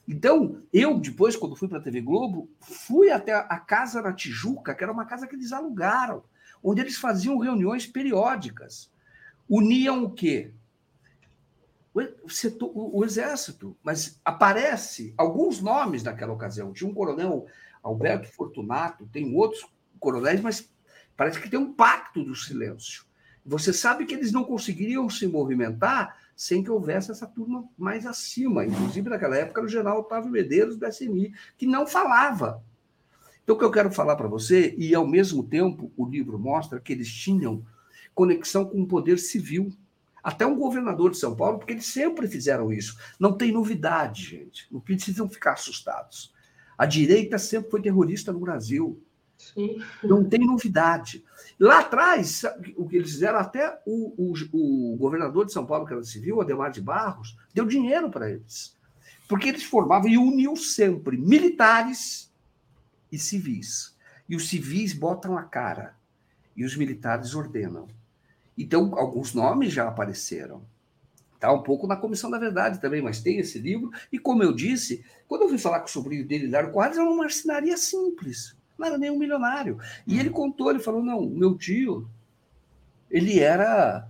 Então, 0.06 0.62
eu, 0.72 0.98
depois, 0.98 1.34
quando 1.36 1.56
fui 1.56 1.68
para 1.68 1.78
a 1.78 1.82
TV 1.82 2.00
Globo, 2.00 2.50
fui 2.60 3.10
até 3.10 3.32
a 3.32 3.58
casa 3.58 4.02
na 4.02 4.12
Tijuca, 4.12 4.74
que 4.74 4.82
era 4.84 4.92
uma 4.92 5.06
casa 5.06 5.26
que 5.26 5.34
eles 5.34 5.52
alugaram, 5.52 6.22
onde 6.62 6.80
eles 6.80 6.96
faziam 6.96 7.38
reuniões 7.38 7.86
periódicas. 7.86 8.90
Uniam 9.48 10.04
o 10.04 10.10
quê? 10.10 10.52
o, 12.24 12.28
setor, 12.28 12.72
o, 12.74 13.04
exército, 13.04 13.76
mas 13.82 14.20
aparece 14.24 15.14
alguns 15.16 15.60
nomes 15.60 16.02
naquela 16.02 16.32
ocasião. 16.32 16.72
Tinha 16.72 16.90
um 16.90 16.94
coronel 16.94 17.46
Alberto 17.82 18.26
Fortunato, 18.32 19.06
tem 19.12 19.34
outros 19.36 19.64
coronéis, 20.00 20.40
mas 20.40 20.68
parece 21.16 21.40
que 21.40 21.48
tem 21.48 21.58
um 21.58 21.72
pacto 21.72 22.24
do 22.24 22.34
silêncio. 22.34 23.04
Você 23.46 23.72
sabe 23.72 24.06
que 24.06 24.14
eles 24.14 24.32
não 24.32 24.42
conseguiriam 24.42 25.08
se 25.08 25.26
movimentar 25.28 26.18
sem 26.36 26.62
que 26.62 26.70
houvesse 26.70 27.10
essa 27.10 27.26
turma 27.26 27.68
mais 27.76 28.06
acima. 28.06 28.64
Inclusive, 28.64 29.08
naquela 29.08 29.36
época, 29.36 29.62
o 29.62 29.68
general 29.68 30.00
Otávio 30.00 30.30
Medeiros, 30.30 30.76
do 30.76 30.86
SMI, 30.86 31.32
que 31.56 31.66
não 31.66 31.86
falava. 31.86 32.62
Então, 33.42 33.56
o 33.56 33.58
que 33.58 33.64
eu 33.64 33.70
quero 33.70 33.92
falar 33.92 34.16
para 34.16 34.26
você, 34.26 34.74
e 34.78 34.94
ao 34.94 35.06
mesmo 35.06 35.42
tempo 35.42 35.92
o 35.96 36.06
livro 36.06 36.38
mostra 36.38 36.80
que 36.80 36.92
eles 36.92 37.12
tinham 37.12 37.64
conexão 38.14 38.64
com 38.64 38.82
o 38.82 38.86
poder 38.86 39.18
civil 39.18 39.70
até 40.22 40.46
um 40.46 40.56
governador 40.56 41.10
de 41.10 41.18
São 41.18 41.36
Paulo, 41.36 41.58
porque 41.58 41.74
eles 41.74 41.84
sempre 41.84 42.26
fizeram 42.26 42.72
isso. 42.72 42.96
Não 43.20 43.36
tem 43.36 43.52
novidade, 43.52 44.22
gente. 44.22 44.66
Não 44.72 44.80
precisam 44.80 45.28
ficar 45.28 45.52
assustados. 45.52 46.32
A 46.78 46.86
direita 46.86 47.36
sempre 47.36 47.70
foi 47.70 47.82
terrorista 47.82 48.32
no 48.32 48.40
Brasil. 48.40 49.00
Sim. 49.52 49.82
Não 50.02 50.24
tem 50.24 50.40
novidade. 50.40 51.24
Lá 51.58 51.80
atrás, 51.80 52.42
o 52.76 52.88
que 52.88 52.96
eles 52.96 53.12
fizeram, 53.12 53.38
até 53.38 53.80
o, 53.86 54.32
o, 54.32 54.92
o 54.92 54.96
governador 54.96 55.44
de 55.44 55.52
São 55.52 55.66
Paulo, 55.66 55.86
que 55.86 55.92
era 55.92 56.02
civil, 56.02 56.40
Ademar 56.40 56.70
de 56.70 56.80
Barros, 56.80 57.36
deu 57.52 57.66
dinheiro 57.66 58.10
para 58.10 58.30
eles. 58.30 58.76
Porque 59.28 59.48
eles 59.48 59.64
formavam 59.64 60.08
e 60.08 60.18
uniam 60.18 60.56
sempre 60.56 61.16
militares 61.16 62.32
e 63.10 63.18
civis. 63.18 63.96
E 64.28 64.36
os 64.36 64.48
civis 64.48 64.92
botam 64.92 65.36
a 65.36 65.42
cara 65.42 65.94
e 66.56 66.64
os 66.64 66.76
militares 66.76 67.34
ordenam. 67.34 67.88
Então, 68.56 68.96
alguns 68.96 69.34
nomes 69.34 69.72
já 69.72 69.88
apareceram. 69.88 70.62
Está 71.34 71.52
um 71.52 71.62
pouco 71.62 71.86
na 71.86 71.96
Comissão 71.96 72.30
da 72.30 72.38
Verdade 72.38 72.80
também, 72.80 73.02
mas 73.02 73.20
tem 73.20 73.38
esse 73.38 73.58
livro. 73.58 73.90
E 74.10 74.18
como 74.18 74.42
eu 74.42 74.52
disse, 74.52 75.04
quando 75.28 75.42
eu 75.42 75.48
fui 75.48 75.58
falar 75.58 75.80
com 75.80 75.86
o 75.86 75.90
sobrinho 75.90 76.26
dele, 76.26 76.48
Lário 76.48 76.72
Quadros, 76.72 76.98
era 76.98 77.06
uma 77.06 77.16
marcenaria 77.16 77.76
simples. 77.76 78.56
Não 78.78 78.86
era 78.86 78.98
nem 78.98 79.10
um 79.10 79.18
milionário. 79.18 79.78
E 80.06 80.18
ele 80.18 80.30
contou, 80.30 80.70
ele 80.70 80.80
falou, 80.80 81.02
não, 81.02 81.28
meu 81.28 81.56
tio, 81.56 82.08
ele 83.10 83.40
era 83.40 84.08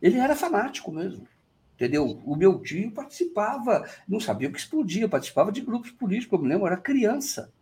ele 0.00 0.18
era 0.18 0.36
fanático 0.36 0.92
mesmo. 0.92 1.26
Entendeu? 1.74 2.20
O 2.24 2.36
meu 2.36 2.60
tio 2.60 2.90
participava, 2.90 3.86
não 4.08 4.18
sabia 4.18 4.48
o 4.48 4.52
que 4.52 4.58
explodia, 4.58 5.08
participava 5.08 5.52
de 5.52 5.60
grupos 5.60 5.90
políticos, 5.90 6.38
eu 6.38 6.42
me 6.42 6.48
lembro, 6.48 6.66
era 6.66 6.76
criança. 6.76 7.52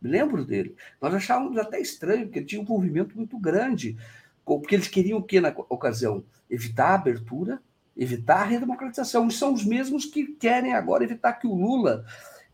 Me 0.00 0.10
lembro 0.10 0.44
dele. 0.44 0.76
Nós 1.00 1.14
achávamos 1.14 1.58
até 1.58 1.80
estranho, 1.80 2.26
porque 2.26 2.38
ele 2.38 2.46
tinha 2.46 2.60
um 2.60 2.64
envolvimento 2.64 3.16
muito 3.16 3.38
grande 3.38 3.96
porque 4.44 4.74
eles 4.74 4.88
queriam 4.88 5.18
o 5.18 5.22
que 5.22 5.40
na 5.40 5.54
ocasião? 5.68 6.22
Evitar 6.50 6.90
a 6.90 6.94
abertura, 6.94 7.62
evitar 7.96 8.42
a 8.42 8.44
redemocratização. 8.44 9.26
E 9.26 9.32
são 9.32 9.54
os 9.54 9.64
mesmos 9.64 10.04
que 10.04 10.26
querem 10.26 10.74
agora 10.74 11.04
evitar 11.04 11.32
que 11.34 11.46
o 11.46 11.54
Lula, 11.54 12.04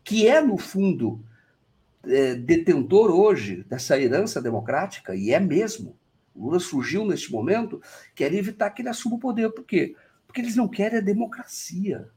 que 0.03 0.27
é, 0.27 0.41
no 0.41 0.57
fundo, 0.57 1.23
é, 2.05 2.35
detentor 2.35 3.11
hoje 3.11 3.63
dessa 3.69 3.99
herança 3.99 4.41
democrática, 4.41 5.15
e 5.15 5.31
é 5.31 5.39
mesmo, 5.39 5.95
o 6.33 6.45
Lula 6.45 6.59
surgiu 6.59 7.05
neste 7.05 7.31
momento, 7.31 7.81
quer 8.15 8.33
evitar 8.33 8.69
que 8.71 8.81
ele 8.81 8.89
assuma 8.89 9.15
o 9.15 9.19
poder. 9.19 9.49
Por 9.51 9.65
quê? 9.65 9.95
Porque 10.25 10.41
eles 10.41 10.55
não 10.55 10.67
querem 10.67 10.99
a 10.99 11.01
democracia. 11.01 12.09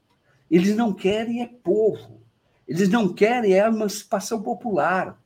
Eles 0.50 0.76
não 0.76 0.92
querem 0.92 1.42
é 1.42 1.46
povo. 1.46 2.22
Eles 2.66 2.88
não 2.88 3.12
querem 3.12 3.58
a 3.58 3.66
emancipação 3.66 4.42
popular. 4.42 5.20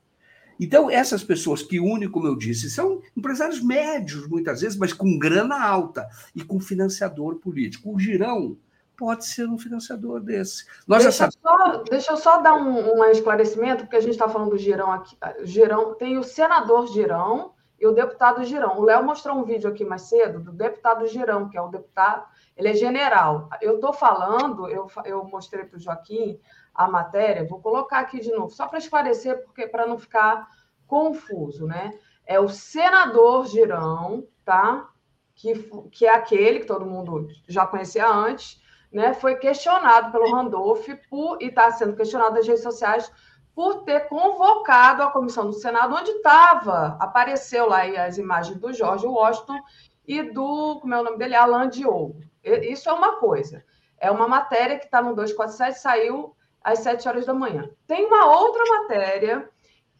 Então, 0.59 0.89
essas 0.89 1.23
pessoas 1.23 1.63
que 1.63 1.79
unem, 1.79 2.09
como 2.09 2.27
eu 2.27 2.35
disse, 2.35 2.69
são 2.69 3.01
empresários 3.15 3.63
médios, 3.63 4.27
muitas 4.27 4.59
vezes, 4.59 4.77
mas 4.77 4.91
com 4.91 5.17
grana 5.17 5.57
alta 5.63 6.05
e 6.35 6.43
com 6.43 6.59
financiador 6.59 7.35
político. 7.35 7.93
O 7.93 7.99
Girão 7.99 8.57
pode 8.99 9.25
ser 9.25 9.47
um 9.47 9.57
financiador 9.57 10.19
desse. 10.19 10.65
Nós 10.85 11.03
deixa, 11.03 11.25
já 11.25 11.31
só, 11.31 11.83
deixa 11.89 12.11
eu 12.11 12.17
só 12.17 12.41
dar 12.41 12.55
um, 12.55 12.99
um 12.99 13.05
esclarecimento, 13.05 13.85
porque 13.85 13.95
a 13.95 14.01
gente 14.01 14.11
está 14.11 14.27
falando 14.27 14.49
do 14.49 14.57
Girão 14.57 14.91
aqui. 14.91 15.15
Girão 15.43 15.95
tem 15.95 16.17
o 16.17 16.23
senador 16.23 16.85
Girão 16.87 17.53
e 17.79 17.87
o 17.87 17.93
deputado 17.93 18.43
Girão. 18.43 18.77
O 18.77 18.83
Léo 18.83 19.05
mostrou 19.05 19.37
um 19.37 19.45
vídeo 19.45 19.69
aqui 19.69 19.85
mais 19.85 20.01
cedo 20.01 20.41
do 20.41 20.51
deputado 20.51 21.07
Girão, 21.07 21.47
que 21.47 21.57
é 21.57 21.61
o 21.61 21.69
deputado, 21.69 22.25
ele 22.57 22.67
é 22.67 22.73
general. 22.73 23.47
Eu 23.61 23.75
estou 23.75 23.93
falando, 23.93 24.67
eu, 24.67 24.85
eu 25.05 25.23
mostrei 25.23 25.63
para 25.63 25.77
o 25.77 25.79
Joaquim 25.79 26.37
a 26.75 26.85
matéria, 26.85 27.47
vou 27.47 27.61
colocar 27.61 27.99
aqui 27.99 28.19
de 28.19 28.31
novo, 28.31 28.49
só 28.49 28.67
para 28.67 28.79
esclarecer, 28.79 29.45
porque 29.45 29.65
para 29.65 29.87
não 29.87 29.97
ficar 29.97 30.45
confuso, 30.85 31.65
né? 31.65 31.97
É 32.25 32.37
o 32.37 32.49
senador 32.49 33.47
Girão, 33.47 34.27
tá? 34.43 34.89
Que, 35.33 35.53
que 35.89 36.05
é 36.05 36.13
aquele 36.13 36.59
que 36.59 36.67
todo 36.67 36.85
mundo 36.85 37.29
já 37.47 37.65
conhecia 37.65 38.05
antes, 38.05 38.58
né? 38.91 39.13
Foi 39.13 39.35
questionado 39.35 40.11
pelo 40.11 40.31
Randolph 40.31 40.87
por, 41.09 41.41
e 41.41 41.47
está 41.47 41.71
sendo 41.71 41.95
questionado 41.95 42.35
nas 42.35 42.47
redes 42.47 42.63
sociais 42.63 43.11
por 43.53 43.83
ter 43.83 44.07
convocado 44.07 45.03
a 45.03 45.11
comissão 45.11 45.47
do 45.47 45.53
Senado, 45.53 45.93
onde 45.95 46.11
estava, 46.11 46.97
apareceu 46.99 47.67
lá 47.67 47.83
as 48.05 48.17
imagens 48.17 48.57
do 48.57 48.71
Jorge 48.71 49.05
Washington 49.05 49.59
e 50.07 50.23
do, 50.23 50.79
como 50.79 50.93
é 50.93 50.99
o 50.99 51.03
nome 51.03 51.17
dele, 51.17 51.35
Alain 51.35 51.69
Diogo. 51.69 52.21
Isso 52.43 52.89
é 52.89 52.93
uma 52.93 53.17
coisa. 53.17 53.63
É 53.99 54.09
uma 54.09 54.27
matéria 54.27 54.79
que 54.79 54.85
está 54.85 55.01
no 55.01 55.13
247, 55.13 55.77
saiu 55.77 56.35
às 56.63 56.79
7 56.79 57.07
horas 57.07 57.25
da 57.25 57.33
manhã. 57.33 57.69
Tem 57.85 58.05
uma 58.05 58.25
outra 58.39 58.63
matéria 58.65 59.49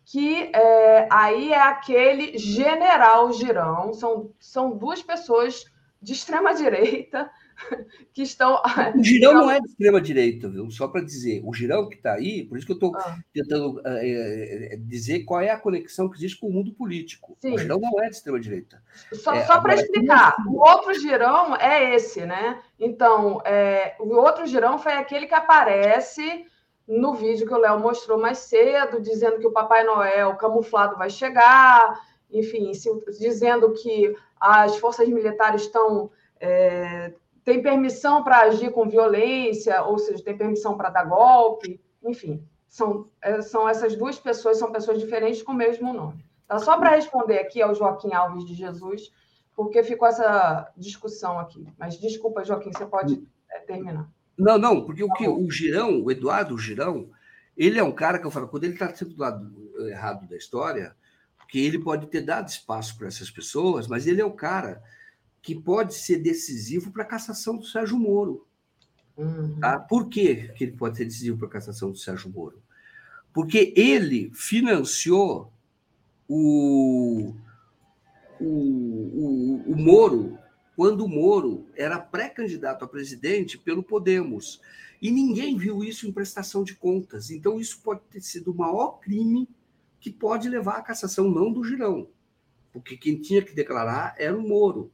que 0.05 0.49
é, 0.55 1.07
aí 1.11 1.53
é 1.53 1.61
aquele 1.61 2.37
general 2.37 3.31
Girão, 3.31 3.93
são, 3.93 4.31
são 4.39 4.71
duas 4.71 5.03
pessoas 5.03 5.65
de 6.01 6.13
extrema 6.13 6.53
direita 6.55 7.29
que 8.13 8.21
estão. 8.21 8.61
O 8.95 9.03
Girão 9.03 9.33
não 9.33 9.51
é 9.51 9.59
de 9.59 9.67
extrema 9.67 10.01
direita, 10.01 10.47
viu? 10.47 10.69
Só 10.71 10.87
para 10.87 11.01
dizer, 11.01 11.41
o 11.45 11.53
Girão 11.53 11.87
que 11.87 11.95
está 11.95 12.13
aí, 12.13 12.43
por 12.43 12.57
isso 12.57 12.65
que 12.65 12.73
eu 12.73 12.75
estou 12.75 12.95
ah. 12.95 13.17
tentando 13.33 13.81
é, 13.85 14.77
dizer 14.81 15.23
qual 15.23 15.41
é 15.41 15.49
a 15.49 15.59
conexão 15.59 16.09
que 16.09 16.17
existe 16.17 16.39
com 16.39 16.47
o 16.47 16.53
mundo 16.53 16.73
político. 16.73 17.37
Sim. 17.41 17.53
O 17.53 17.57
Girão 17.57 17.79
não 17.79 18.01
é 18.01 18.09
de 18.09 18.15
extrema 18.15 18.39
direita. 18.39 18.81
Só, 19.13 19.33
é, 19.33 19.45
só 19.45 19.59
para 19.61 19.75
explicar, 19.75 20.35
o 20.47 20.59
outro 20.59 20.93
Girão 20.93 21.55
é 21.55 21.95
esse, 21.95 22.25
né? 22.25 22.59
Então, 22.79 23.41
é, 23.45 23.95
o 23.99 24.15
outro 24.15 24.45
Girão 24.45 24.77
foi 24.77 24.93
aquele 24.93 25.27
que 25.27 25.35
aparece 25.35 26.45
no 26.87 27.13
vídeo 27.13 27.45
que 27.45 27.53
o 27.53 27.59
Léo 27.59 27.79
mostrou 27.79 28.19
mais 28.19 28.39
cedo, 28.39 28.99
dizendo 28.99 29.39
que 29.39 29.47
o 29.47 29.51
Papai 29.51 29.83
Noel 29.83 30.35
camuflado 30.35 30.97
vai 30.97 31.09
chegar 31.09 31.99
enfim, 32.31 32.73
se, 32.73 32.89
dizendo 33.19 33.73
que 33.73 34.15
as 34.39 34.77
forças 34.77 35.07
militares 35.07 35.63
estão 35.63 36.09
é, 36.39 37.11
têm 37.49 37.63
permissão 37.63 38.23
para 38.23 38.41
agir 38.41 38.71
com 38.71 38.87
violência, 38.87 39.81
ou 39.83 39.97
seja, 39.97 40.23
tem 40.23 40.37
permissão 40.37 40.77
para 40.77 40.91
dar 40.91 41.05
golpe, 41.05 41.81
enfim, 42.03 42.43
são, 42.67 43.09
é, 43.19 43.41
são 43.41 43.67
essas 43.67 43.95
duas 43.95 44.19
pessoas, 44.19 44.59
são 44.59 44.71
pessoas 44.71 44.99
diferentes 44.99 45.41
com 45.41 45.51
o 45.51 45.55
mesmo 45.55 45.91
nome. 45.91 46.23
Tá? 46.47 46.59
Só 46.59 46.77
para 46.77 46.95
responder 46.95 47.39
aqui 47.39 47.59
ao 47.59 47.73
Joaquim 47.73 48.13
Alves 48.13 48.45
de 48.45 48.53
Jesus, 48.53 49.11
porque 49.55 49.81
ficou 49.81 50.07
essa 50.07 50.71
discussão 50.77 51.39
aqui. 51.39 51.67
Mas 51.77 51.99
desculpa, 51.99 52.45
Joaquim, 52.45 52.71
você 52.71 52.85
pode 52.85 53.27
é, 53.49 53.59
terminar. 53.61 54.07
Não, 54.37 54.59
não, 54.59 54.85
porque 54.85 55.03
o 55.03 55.11
que 55.11 55.27
o 55.27 55.49
Girão, 55.49 56.03
o 56.03 56.11
Eduardo 56.11 56.57
Girão, 56.57 57.09
ele 57.57 57.79
é 57.79 57.83
um 57.83 57.91
cara 57.91 58.19
que 58.19 58.27
eu 58.27 58.31
falo, 58.31 58.47
quando 58.47 58.65
ele 58.65 58.73
está 58.73 58.93
sempre 58.95 59.15
do 59.15 59.21
lado 59.21 59.51
errado 59.87 60.29
da 60.29 60.37
história, 60.37 60.95
porque 61.37 61.57
ele 61.57 61.79
pode 61.79 62.05
ter 62.07 62.21
dado 62.21 62.47
espaço 62.47 62.95
para 62.95 63.07
essas 63.07 63.31
pessoas, 63.31 63.87
mas 63.87 64.05
ele 64.05 64.21
é 64.21 64.25
o 64.25 64.31
cara 64.31 64.81
que 65.41 65.55
pode 65.55 65.93
ser 65.93 66.17
decisivo 66.19 66.91
para 66.91 67.03
a 67.03 67.07
cassação 67.07 67.57
do 67.57 67.65
Sérgio 67.65 67.97
Moro. 67.97 68.45
Uhum. 69.17 69.59
Tá? 69.59 69.79
Por 69.79 70.09
quê 70.09 70.51
que 70.55 70.63
ele 70.63 70.73
pode 70.73 70.97
ser 70.97 71.05
decisivo 71.05 71.37
para 71.37 71.47
a 71.47 71.51
cassação 71.51 71.91
do 71.91 71.97
Sérgio 71.97 72.29
Moro? 72.29 72.61
Porque 73.33 73.73
ele 73.75 74.31
financiou 74.33 75.51
o, 76.27 77.33
o, 78.39 78.45
o, 78.45 79.63
o 79.67 79.75
Moro 79.75 80.37
quando 80.75 81.03
o 81.03 81.09
Moro 81.09 81.67
era 81.75 81.99
pré-candidato 81.99 82.85
a 82.85 82.87
presidente 82.87 83.57
pelo 83.57 83.83
Podemos. 83.83 84.61
E 85.01 85.11
ninguém 85.11 85.57
viu 85.57 85.83
isso 85.83 86.07
em 86.07 86.11
prestação 86.11 86.63
de 86.63 86.75
contas. 86.75 87.29
Então, 87.31 87.59
isso 87.59 87.81
pode 87.81 88.01
ter 88.09 88.21
sido 88.21 88.51
o 88.51 88.55
maior 88.55 88.99
crime 88.99 89.47
que 89.99 90.09
pode 90.09 90.47
levar 90.47 90.77
à 90.77 90.81
cassação, 90.81 91.29
não 91.29 91.51
do 91.51 91.63
Girão. 91.63 92.07
Porque 92.71 92.95
quem 92.95 93.19
tinha 93.19 93.41
que 93.41 93.53
declarar 93.53 94.15
era 94.17 94.37
o 94.37 94.41
Moro. 94.41 94.91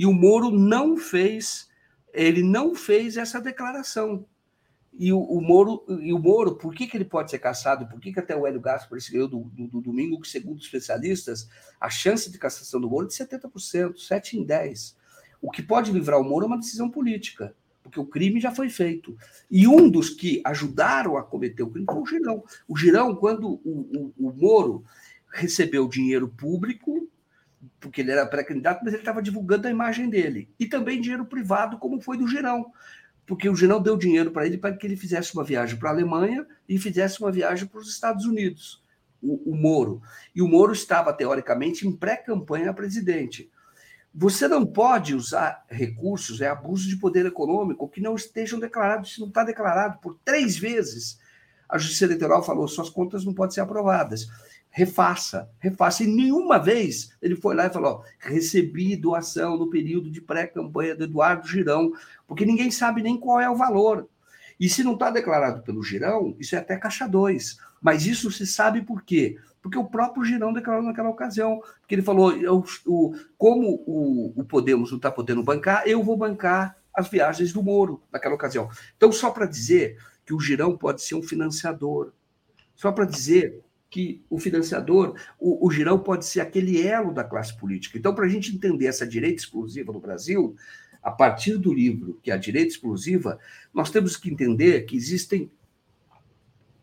E 0.00 0.06
o 0.06 0.14
Moro 0.14 0.50
não 0.50 0.96
fez, 0.96 1.68
ele 2.14 2.42
não 2.42 2.74
fez 2.74 3.18
essa 3.18 3.38
declaração. 3.38 4.24
E 4.94 5.12
o, 5.12 5.20
o 5.20 5.42
Moro, 5.42 5.84
e 6.00 6.10
o 6.10 6.18
Moro, 6.18 6.56
por 6.56 6.74
que, 6.74 6.86
que 6.86 6.96
ele 6.96 7.04
pode 7.04 7.30
ser 7.30 7.38
caçado? 7.38 7.86
Por 7.86 8.00
que, 8.00 8.10
que 8.10 8.18
até 8.18 8.34
o 8.34 8.46
Hélio 8.46 8.62
Gaspar 8.62 8.96
escreveu 8.96 9.28
do, 9.28 9.40
do, 9.52 9.66
do, 9.66 9.80
domingo 9.82 10.18
que, 10.18 10.26
segundo 10.26 10.58
especialistas, 10.58 11.50
a 11.78 11.90
chance 11.90 12.30
de 12.30 12.38
cassação 12.38 12.80
do 12.80 12.88
Moro 12.88 13.04
é 13.04 13.08
de 13.08 13.14
70%, 13.14 13.98
7 13.98 14.38
em 14.38 14.42
10. 14.42 14.96
O 15.42 15.50
que 15.50 15.62
pode 15.62 15.92
livrar 15.92 16.18
o 16.18 16.24
Moro 16.24 16.46
é 16.46 16.48
uma 16.48 16.58
decisão 16.58 16.88
política, 16.88 17.54
porque 17.82 18.00
o 18.00 18.06
crime 18.06 18.40
já 18.40 18.50
foi 18.50 18.70
feito. 18.70 19.14
E 19.50 19.68
um 19.68 19.86
dos 19.90 20.08
que 20.08 20.40
ajudaram 20.46 21.18
a 21.18 21.22
cometer 21.22 21.62
o 21.62 21.70
crime 21.70 21.84
foi 21.84 22.00
o 22.00 22.06
Girão. 22.06 22.44
O 22.66 22.74
Girão, 22.74 23.14
quando 23.14 23.60
o, 23.62 24.12
o, 24.16 24.28
o 24.28 24.32
Moro 24.32 24.82
recebeu 25.30 25.86
dinheiro 25.86 26.26
público, 26.26 27.06
porque 27.80 28.02
ele 28.02 28.12
era 28.12 28.26
pré-candidato, 28.26 28.82
mas 28.84 28.92
ele 28.92 29.02
estava 29.02 29.22
divulgando 29.22 29.66
a 29.66 29.70
imagem 29.70 30.08
dele. 30.08 30.48
E 30.58 30.66
também 30.66 31.00
dinheiro 31.00 31.24
privado, 31.24 31.78
como 31.78 32.00
foi 32.00 32.18
do 32.18 32.28
Girão 32.28 32.70
porque 33.30 33.48
o 33.48 33.54
Girão 33.54 33.80
deu 33.80 33.96
dinheiro 33.96 34.32
para 34.32 34.44
ele 34.44 34.58
para 34.58 34.76
que 34.76 34.84
ele 34.84 34.96
fizesse 34.96 35.32
uma 35.34 35.44
viagem 35.44 35.78
para 35.78 35.90
a 35.90 35.92
Alemanha 35.92 36.44
e 36.68 36.76
fizesse 36.80 37.20
uma 37.20 37.30
viagem 37.30 37.64
para 37.64 37.78
os 37.78 37.88
Estados 37.88 38.24
Unidos, 38.24 38.82
o, 39.22 39.52
o 39.52 39.54
Moro. 39.54 40.02
E 40.34 40.42
o 40.42 40.48
Moro 40.48 40.72
estava, 40.72 41.12
teoricamente, 41.12 41.86
em 41.86 41.92
pré-campanha 41.92 42.70
a 42.70 42.74
presidente. 42.74 43.48
Você 44.12 44.48
não 44.48 44.66
pode 44.66 45.14
usar 45.14 45.64
recursos, 45.70 46.40
é 46.40 46.48
abuso 46.48 46.88
de 46.88 46.96
poder 46.96 47.24
econômico, 47.24 47.88
que 47.88 48.00
não 48.00 48.16
estejam 48.16 48.58
declarados, 48.58 49.14
se 49.14 49.20
não 49.20 49.28
está 49.28 49.44
declarado 49.44 50.00
por 50.00 50.18
três 50.24 50.58
vezes. 50.58 51.20
A 51.68 51.78
Justiça 51.78 52.06
Eleitoral 52.06 52.42
falou: 52.42 52.66
suas 52.66 52.90
contas 52.90 53.24
não 53.24 53.32
podem 53.32 53.54
ser 53.54 53.60
aprovadas 53.60 54.26
refaça, 54.70 55.50
refaça. 55.58 56.04
E 56.04 56.06
nenhuma 56.06 56.58
vez 56.58 57.16
ele 57.20 57.36
foi 57.36 57.54
lá 57.54 57.66
e 57.66 57.72
falou: 57.72 58.04
recebi 58.18 58.96
doação 58.96 59.58
no 59.58 59.68
período 59.68 60.10
de 60.10 60.20
pré-campanha 60.20 60.94
do 60.94 61.04
Eduardo 61.04 61.46
Girão, 61.46 61.92
porque 62.26 62.46
ninguém 62.46 62.70
sabe 62.70 63.02
nem 63.02 63.18
qual 63.18 63.40
é 63.40 63.50
o 63.50 63.56
valor. 63.56 64.08
E 64.58 64.68
se 64.68 64.84
não 64.84 64.94
está 64.94 65.10
declarado 65.10 65.62
pelo 65.62 65.82
Girão, 65.82 66.36
isso 66.38 66.54
é 66.54 66.58
até 66.58 66.76
caixa 66.76 67.08
2. 67.08 67.58
Mas 67.80 68.06
isso 68.06 68.30
se 68.30 68.46
sabe 68.46 68.82
por 68.82 69.02
quê? 69.02 69.38
Porque 69.62 69.78
o 69.78 69.86
próprio 69.86 70.24
Girão 70.24 70.52
declarou 70.52 70.82
naquela 70.82 71.08
ocasião. 71.08 71.60
Porque 71.80 71.94
ele 71.94 72.02
falou: 72.02 72.32
eu, 72.32 72.64
o, 72.86 73.14
como 73.36 73.82
o, 73.86 74.32
o 74.36 74.44
Podemos 74.44 74.90
não 74.90 74.96
está 74.96 75.10
podendo 75.10 75.42
bancar, 75.42 75.86
eu 75.86 76.02
vou 76.02 76.16
bancar 76.16 76.76
as 76.94 77.08
viagens 77.08 77.52
do 77.52 77.62
Moro 77.62 78.02
naquela 78.12 78.34
ocasião. 78.34 78.68
Então, 78.96 79.10
só 79.10 79.30
para 79.30 79.46
dizer 79.46 79.96
que 80.26 80.34
o 80.34 80.40
Girão 80.40 80.76
pode 80.76 81.02
ser 81.02 81.14
um 81.14 81.22
financiador, 81.22 82.12
só 82.74 82.92
para 82.92 83.04
dizer 83.04 83.62
que 83.90 84.24
o 84.30 84.38
financiador, 84.38 85.16
o, 85.38 85.66
o 85.66 85.70
girão 85.70 85.98
pode 85.98 86.24
ser 86.24 86.40
aquele 86.40 86.80
elo 86.80 87.12
da 87.12 87.24
classe 87.24 87.56
política. 87.56 87.98
Então, 87.98 88.14
para 88.14 88.24
a 88.24 88.28
gente 88.28 88.54
entender 88.54 88.86
essa 88.86 89.06
direita 89.06 89.42
exclusiva 89.42 89.92
no 89.92 90.00
Brasil, 90.00 90.56
a 91.02 91.10
partir 91.10 91.56
do 91.58 91.74
livro 91.74 92.18
que 92.22 92.30
é 92.30 92.34
a 92.34 92.38
direita 92.38 92.68
exclusiva, 92.68 93.38
nós 93.74 93.90
temos 93.90 94.16
que 94.16 94.30
entender 94.30 94.82
que 94.82 94.96
existem 94.96 95.50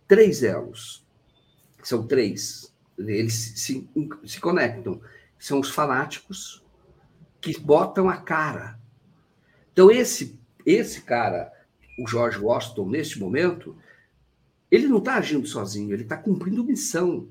três 0.07 0.43
elos. 0.43 1.05
São 1.81 2.05
três. 2.05 2.73
Eles 2.97 3.33
se, 3.33 3.87
se 4.25 4.39
conectam. 4.41 4.99
São 5.39 5.59
os 5.59 5.69
fanáticos 5.69 6.63
que 7.39 7.57
botam 7.59 8.09
a 8.09 8.17
cara. 8.17 8.77
Então, 9.71 9.89
esse, 9.91 10.37
esse 10.65 11.01
cara, 11.01 11.53
o 11.99 12.07
George 12.07 12.39
Washington, 12.39 12.89
neste 12.89 13.19
momento, 13.19 13.77
ele 14.69 14.87
não 14.87 14.97
está 14.97 15.15
agindo 15.15 15.47
sozinho, 15.47 15.93
ele 15.93 16.03
está 16.03 16.17
cumprindo 16.17 16.63
missão. 16.63 17.27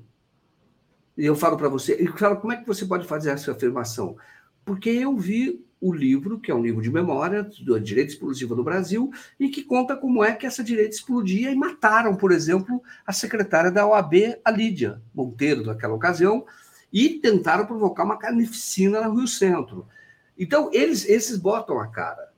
E 1.17 1.25
eu 1.25 1.35
falo 1.35 1.57
para 1.57 1.69
você, 1.69 1.95
eu 1.99 2.15
falo, 2.17 2.37
como 2.37 2.53
é 2.53 2.57
que 2.57 2.67
você 2.67 2.85
pode 2.85 3.07
fazer 3.07 3.31
essa 3.31 3.51
afirmação? 3.51 4.17
Porque 4.63 4.89
eu 4.89 5.17
vi 5.17 5.65
o 5.79 5.93
livro, 5.93 6.39
que 6.39 6.51
é 6.51 6.55
um 6.55 6.61
livro 6.61 6.81
de 6.81 6.91
memória 6.91 7.43
da 7.43 7.77
direita 7.77 8.11
explosiva 8.11 8.55
no 8.55 8.63
Brasil, 8.63 9.11
e 9.39 9.49
que 9.49 9.63
conta 9.63 9.95
como 9.95 10.23
é 10.23 10.33
que 10.33 10.45
essa 10.45 10.63
direita 10.63 10.95
explodia 10.95 11.51
e 11.51 11.55
mataram, 11.55 12.15
por 12.15 12.31
exemplo, 12.31 12.81
a 13.05 13.13
secretária 13.13 13.71
da 13.71 13.85
OAB, 13.85 14.39
a 14.43 14.51
Lídia 14.51 15.01
Monteiro, 15.13 15.63
naquela 15.63 15.93
ocasião, 15.93 16.45
e 16.91 17.09
tentaram 17.19 17.65
provocar 17.65 18.03
uma 18.03 18.17
carnificina 18.17 19.01
no 19.01 19.15
Rio 19.15 19.27
Centro. 19.27 19.87
Então, 20.37 20.69
eles, 20.73 21.07
esses 21.07 21.37
botam 21.37 21.79
a 21.79 21.87
cara, 21.87 22.31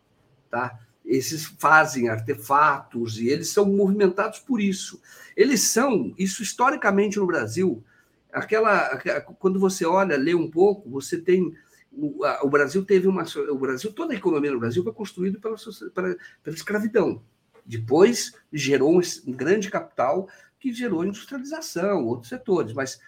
tá? 0.49 0.77
Esses 1.10 1.44
fazem 1.44 2.07
artefatos 2.07 3.19
e 3.19 3.27
eles 3.27 3.49
são 3.49 3.65
movimentados 3.65 4.38
por 4.38 4.61
isso. 4.61 5.02
Eles 5.36 5.61
são, 5.61 6.14
isso 6.19 6.44
historicamente 6.44 7.18
no 7.18 7.26
Brasil, 7.26 7.84
aquela 8.31 8.95
quando 9.40 9.60
você 9.60 9.84
olha, 9.86 10.15
lê 10.15 10.36
um 10.36 10.49
pouco, 10.49 10.88
você 10.88 11.19
tem 11.19 11.52
o, 11.91 12.48
Brasil 12.48 12.86
teve 12.86 13.07
uma 13.07 13.23
o 13.49 13.57
Brasil 13.57 13.91
toda 13.91 14.14
a 14.14 14.15
economia 14.15 14.52
no 14.52 14.60
Brasil 14.60 14.84
foi 14.84 14.94
construída 14.94 15.40
pela, 15.40 15.56
pela, 15.95 16.15
pela 16.44 16.56
escravidão. 16.56 17.23
Depois 17.65 18.31
gerou 18.53 19.02
um 19.26 19.31
grande 19.31 19.72
capital 19.72 20.30
que 20.60 20.72
gerou 20.72 21.03
industrialização, 21.03 22.06
outros 22.06 22.30
setores, 22.30 22.73
mas 22.73 22.99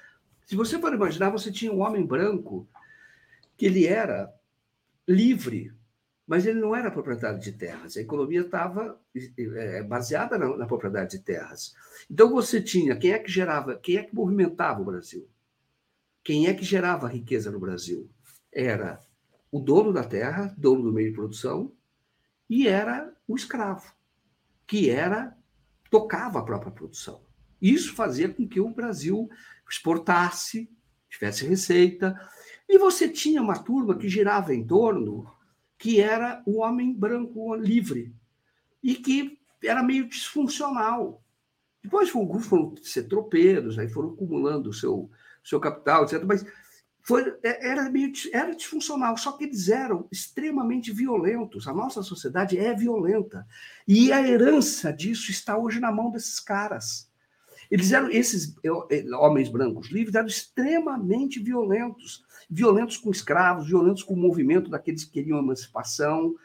se 0.48 0.56
você 0.56 0.80
for 0.80 0.92
imaginar, 0.92 1.30
você 1.30 1.52
tinha 1.52 1.72
um 1.72 1.82
homem 1.82 2.04
branco 2.04 2.68
que 3.56 3.68
ele 3.68 3.86
era 3.86 4.34
livre 5.08 5.72
mas 6.32 6.46
ele 6.46 6.62
não 6.62 6.74
era 6.74 6.90
proprietário 6.90 7.42
de 7.42 7.52
terras. 7.52 7.98
A 7.98 8.00
economia 8.00 8.40
estava 8.40 8.98
é, 9.38 9.84
baseada 9.84 10.38
na, 10.38 10.56
na, 10.56 10.66
propriedade 10.66 11.18
de 11.18 11.20
terras. 11.20 11.76
Então 12.10 12.30
você 12.30 12.62
tinha 12.62 12.96
quem 12.96 13.12
é 13.12 13.20
que 13.20 13.30
gerava, 13.30 13.76
quem 13.76 13.98
é 13.98 14.04
que 14.04 14.16
movimentava 14.16 14.82
o 14.82 14.86
Brasil? 14.86 15.28
Quem 16.24 16.48
é 16.48 16.54
que 16.54 16.64
gerava 16.64 17.10
riqueza 17.10 17.52
no 17.52 17.60
Brasil? 17.60 18.10
Era 18.50 19.02
o 19.52 19.60
dono 19.60 19.92
da 19.92 20.06
terra, 20.06 20.56
dono 20.58 20.84
do 20.84 20.94
meio 20.94 21.10
de 21.10 21.16
produção, 21.18 21.74
e 22.50 22.66
era 22.66 23.14
o 23.28 23.36
escravo, 23.36 23.94
que 24.66 24.90
era 24.90 25.38
tocava 25.90 26.40
a 26.40 26.44
própria 26.44 26.72
produção. 26.72 27.22
Isso 27.62 27.94
fazia 27.94 28.30
com 28.30 28.48
que 28.48 28.62
o 28.62 28.74
Brasil 28.74 29.30
exportasse, 29.70 30.72
tivesse 31.10 31.46
receita, 31.46 32.18
e 32.70 32.78
você 32.78 33.10
tinha 33.10 33.42
uma 33.42 33.62
turma 33.62 33.98
que 33.98 34.08
girava 34.08 34.56
em 34.56 34.66
torno 34.66 35.41
que 35.82 36.00
era 36.00 36.44
o 36.46 36.60
homem 36.60 36.94
branco 36.94 37.56
livre 37.56 38.14
e 38.84 38.94
que 38.94 39.40
era 39.64 39.82
meio 39.82 40.08
disfuncional. 40.08 41.24
Depois 41.82 42.08
foram, 42.08 42.40
foram 42.40 42.76
ser 42.84 43.06
tropeiros, 43.06 43.80
aí 43.80 43.90
foram 43.90 44.10
acumulando 44.10 44.70
o 44.70 44.74
seu, 44.74 45.10
seu 45.44 45.60
capital, 45.60 46.04
etc. 46.04 46.24
Mas 46.24 46.46
foi, 47.02 47.36
é, 47.42 47.68
era 47.68 47.90
meio 47.90 48.14
era 48.32 48.56
disfuncional, 48.56 49.18
só 49.18 49.32
que 49.32 49.46
eles 49.46 49.70
eram 49.70 50.08
extremamente 50.12 50.92
violentos. 50.92 51.68
A 51.68 51.74
nossa 51.74 52.04
sociedade 52.04 52.60
é 52.60 52.76
violenta. 52.76 53.44
E 53.88 54.14
a 54.14 54.22
herança 54.22 54.94
disso 54.94 55.32
está 55.32 55.58
hoje 55.58 55.80
na 55.80 55.92
mão 55.92 56.12
desses 56.12 56.40
caras. 56.40 57.10
Eles 57.72 57.92
eram, 57.92 58.12
esses 58.12 58.54
homens 59.20 59.50
brancos 59.50 59.90
livres 59.90 60.14
eram 60.14 60.28
extremamente 60.28 61.40
violentos 61.40 62.24
violentos 62.52 62.98
com 62.98 63.10
escravos, 63.10 63.68
violentos 63.68 64.04
com 64.04 64.14
o 64.14 64.18
movimento 64.18 64.70
daqueles 64.70 65.06
que 65.06 65.12
queriam 65.12 65.40
emancipação. 65.40 66.36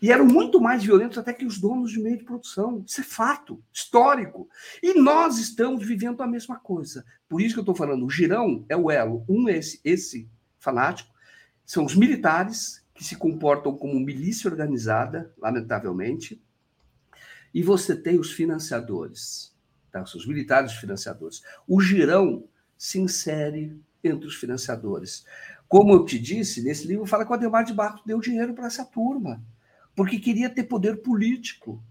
E 0.00 0.10
eram 0.10 0.24
muito 0.24 0.58
mais 0.58 0.82
violentos 0.82 1.18
até 1.18 1.32
que 1.32 1.44
os 1.44 1.60
donos 1.60 1.92
de 1.92 2.00
meio 2.00 2.16
de 2.16 2.24
produção. 2.24 2.82
Isso 2.86 3.02
é 3.02 3.04
fato, 3.04 3.62
histórico. 3.70 4.48
E 4.82 4.98
nós 4.98 5.38
estamos 5.38 5.86
vivendo 5.86 6.22
a 6.22 6.26
mesma 6.26 6.58
coisa. 6.58 7.04
Por 7.28 7.42
isso 7.42 7.54
que 7.54 7.60
eu 7.60 7.62
estou 7.62 7.74
falando, 7.74 8.06
o 8.06 8.10
girão 8.10 8.64
é 8.68 8.76
o 8.76 8.90
elo. 8.90 9.24
Um 9.28 9.48
é 9.48 9.58
esse, 9.58 9.78
esse 9.84 10.28
fanático, 10.58 11.12
são 11.64 11.84
os 11.84 11.94
militares, 11.94 12.82
que 12.94 13.04
se 13.04 13.16
comportam 13.16 13.76
como 13.76 14.00
milícia 14.00 14.50
organizada, 14.50 15.32
lamentavelmente, 15.38 16.42
e 17.54 17.62
você 17.62 17.94
tem 17.94 18.18
os 18.18 18.32
financiadores, 18.32 19.54
tá? 19.90 20.02
os 20.02 20.26
militares 20.26 20.72
financiadores. 20.72 21.42
O 21.66 21.80
girão 21.80 22.44
se 22.76 22.98
insere 22.98 23.78
entre 24.02 24.26
os 24.26 24.34
financiadores. 24.34 25.24
Como 25.68 25.92
eu 25.92 26.04
te 26.04 26.18
disse, 26.18 26.62
nesse 26.62 26.86
livro 26.86 27.06
fala 27.06 27.24
que 27.24 27.30
o 27.30 27.34
Ademar 27.34 27.64
de 27.64 27.72
Barros 27.72 28.02
deu 28.04 28.20
dinheiro 28.20 28.54
para 28.54 28.66
essa 28.66 28.84
turma 28.84 29.42
porque 29.94 30.18
queria 30.18 30.50
ter 30.50 30.64
poder 30.64 31.02
político. 31.02 31.82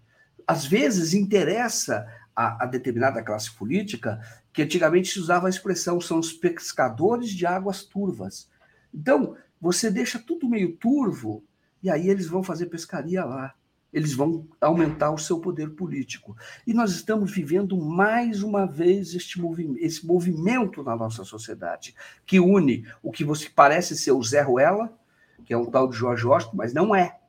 Às 0.45 0.65
vezes 0.65 1.13
interessa 1.13 2.07
a, 2.35 2.63
a, 2.63 2.65
determinada 2.65 3.23
classe 3.23 3.51
política 3.51 4.19
que 4.51 4.61
antigamente 4.61 5.09
se 5.09 5.19
usava 5.19 5.47
a 5.47 5.49
expressão 5.49 6.01
são 6.01 6.19
os 6.19 6.33
pescadores 6.33 7.29
de 7.29 7.45
águas 7.45 7.83
turvas. 7.83 8.49
Então, 8.93 9.37
você 9.59 9.89
deixa 9.89 10.19
tudo 10.19 10.49
meio 10.49 10.75
turvo 10.75 11.43
e 11.81 11.89
aí 11.89 12.09
eles 12.09 12.27
vão 12.27 12.43
fazer 12.43 12.65
pescaria 12.67 13.23
lá. 13.23 13.53
Eles 13.93 14.13
vão 14.13 14.47
aumentar 14.59 15.11
o 15.11 15.17
seu 15.17 15.39
poder 15.39 15.71
político. 15.71 16.35
E 16.65 16.73
nós 16.73 16.91
estamos 16.91 17.31
vivendo 17.31 17.77
mais 17.77 18.41
uma 18.41 18.65
vez 18.65 19.13
este 19.13 19.39
movimento, 19.39 19.83
esse 19.83 20.05
movimento 20.05 20.81
na 20.81 20.95
nossa 20.95 21.23
sociedade, 21.23 21.93
que 22.25 22.39
une 22.39 22.85
o 23.03 23.11
que 23.11 23.23
você 23.23 23.49
parece 23.49 23.97
ser 23.97 24.11
o 24.11 24.23
Zé 24.23 24.41
Ruela, 24.41 24.97
que 25.45 25.53
é 25.53 25.57
um 25.57 25.65
tal 25.65 25.89
de 25.89 25.97
Jorge 25.97 26.25
Washington, 26.25 26.55
mas 26.55 26.73
não 26.73 26.95
é. 26.95 27.19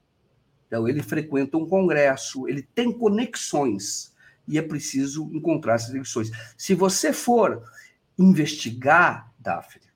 Então, 0.66 0.88
ele 0.88 1.02
frequenta 1.02 1.56
um 1.56 1.66
congresso, 1.66 2.48
ele 2.48 2.62
tem 2.62 2.90
conexões 2.90 4.14
e 4.46 4.58
é 4.58 4.62
preciso 4.62 5.30
encontrar 5.32 5.74
essas 5.74 5.90
conexões. 5.90 6.30
Se 6.56 6.74
você 6.74 7.12
for 7.12 7.62
investigar, 8.18 9.30
Daphne, 9.38 9.86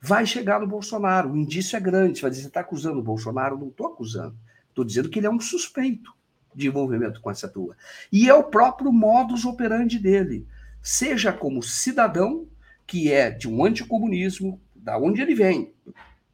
vai 0.00 0.26
chegar 0.26 0.60
no 0.60 0.66
Bolsonaro. 0.66 1.32
O 1.32 1.36
indício 1.36 1.76
é 1.76 1.80
grande. 1.80 2.18
Você 2.18 2.22
vai 2.22 2.30
dizer, 2.30 2.42
você 2.42 2.48
está 2.48 2.60
acusando 2.60 3.00
o 3.00 3.02
Bolsonaro? 3.02 3.58
Não 3.58 3.68
estou 3.68 3.86
acusando. 3.86 4.36
Estou 4.74 4.84
dizendo 4.84 5.08
que 5.08 5.20
ele 5.20 5.28
é 5.28 5.30
um 5.30 5.38
suspeito 5.38 6.12
de 6.52 6.66
envolvimento 6.66 7.20
com 7.20 7.30
essa 7.30 7.48
tua. 7.48 7.76
E 8.10 8.28
é 8.28 8.34
o 8.34 8.42
próprio 8.42 8.92
modus 8.92 9.44
operandi 9.44 10.00
dele. 10.00 10.48
Seja 10.82 11.32
como 11.32 11.62
cidadão, 11.62 12.48
que 12.84 13.12
é 13.12 13.30
de 13.30 13.48
um 13.48 13.64
anticomunismo, 13.64 14.60
da 14.74 14.98
onde 14.98 15.22
ele 15.22 15.32
vem, 15.32 15.72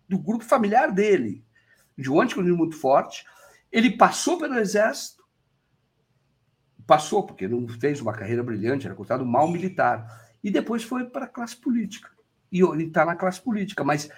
do 0.09 0.19
grupo 0.19 0.43
familiar 0.43 0.91
dele, 0.91 1.45
de 1.99 2.11
um 2.11 2.19
anticomunismo 2.19 2.57
muito 2.57 2.77
forte. 2.77 3.27
Ele 3.71 3.91
passou 3.91 4.39
pelo 4.39 4.59
exército, 4.59 5.23
passou, 6.87 7.25
porque 7.25 7.47
não 7.47 7.69
fez 7.69 8.01
uma 8.01 8.15
carreira 8.15 8.43
brilhante, 8.43 8.87
era 8.87 8.97
considerado 8.97 9.27
mal 9.27 9.47
militar, 9.49 10.33
e 10.43 10.51
depois 10.51 10.83
foi 10.83 11.05
para 11.05 11.27
a 11.27 11.29
classe 11.29 11.57
política. 11.57 12.09
E 12.51 12.63
ele 12.63 12.85
está 12.85 13.05
na 13.05 13.15
classe 13.15 13.39
política, 13.39 13.85
mas 13.85 14.09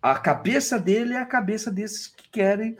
a 0.00 0.16
cabeça 0.16 0.78
dele 0.78 1.14
é 1.14 1.18
a 1.18 1.26
cabeça 1.26 1.72
desses 1.72 2.06
que 2.06 2.30
querem 2.30 2.78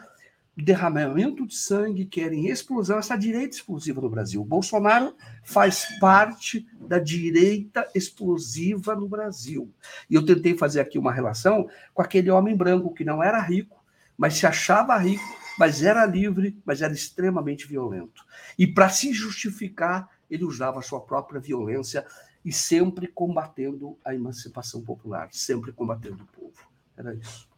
derramamento 0.63 1.47
de 1.47 1.55
sangue, 1.55 2.05
querem 2.05 2.49
explosão, 2.49 2.99
essa 2.99 3.17
direita 3.17 3.57
explosiva 3.57 4.01
no 4.01 4.09
Brasil. 4.09 4.41
O 4.41 4.45
Bolsonaro 4.45 5.17
faz 5.43 5.87
parte 5.99 6.67
da 6.81 6.99
direita 6.99 7.89
explosiva 7.95 8.95
no 8.95 9.09
Brasil. 9.09 9.73
E 10.09 10.15
eu 10.15 10.25
tentei 10.25 10.57
fazer 10.57 10.81
aqui 10.81 10.99
uma 10.99 11.13
relação 11.13 11.69
com 11.93 12.03
aquele 12.03 12.31
homem 12.31 12.57
branco 12.57 12.95
que 12.95 13.05
não 13.05 13.23
era 13.23 13.41
rico, 13.41 13.83
mas 14.17 14.35
se 14.35 14.47
achava 14.47 14.97
rico, 14.97 15.25
mas 15.59 15.83
era 15.83 16.07
livre, 16.07 16.57
mas 16.65 16.83
era 16.83 16.93
extremamente 16.93 17.67
violento. 17.67 18.25
E 18.57 18.67
para 18.67 18.89
se 18.89 19.13
justificar, 19.13 20.09
ele 20.31 20.45
usava 20.45 20.79
a 20.79 20.83
sua 20.83 21.01
própria 21.01 21.41
violência 21.41 22.07
e 22.45 22.53
sempre 22.53 23.09
combatendo 23.09 23.99
a 24.05 24.15
emancipação 24.15 24.83
popular, 24.83 25.29
sempre 25.33 25.73
combatendo 25.73 26.23
o 26.23 26.27
povo. 26.27 26.69
Era 26.97 27.15
isso. 27.15 27.49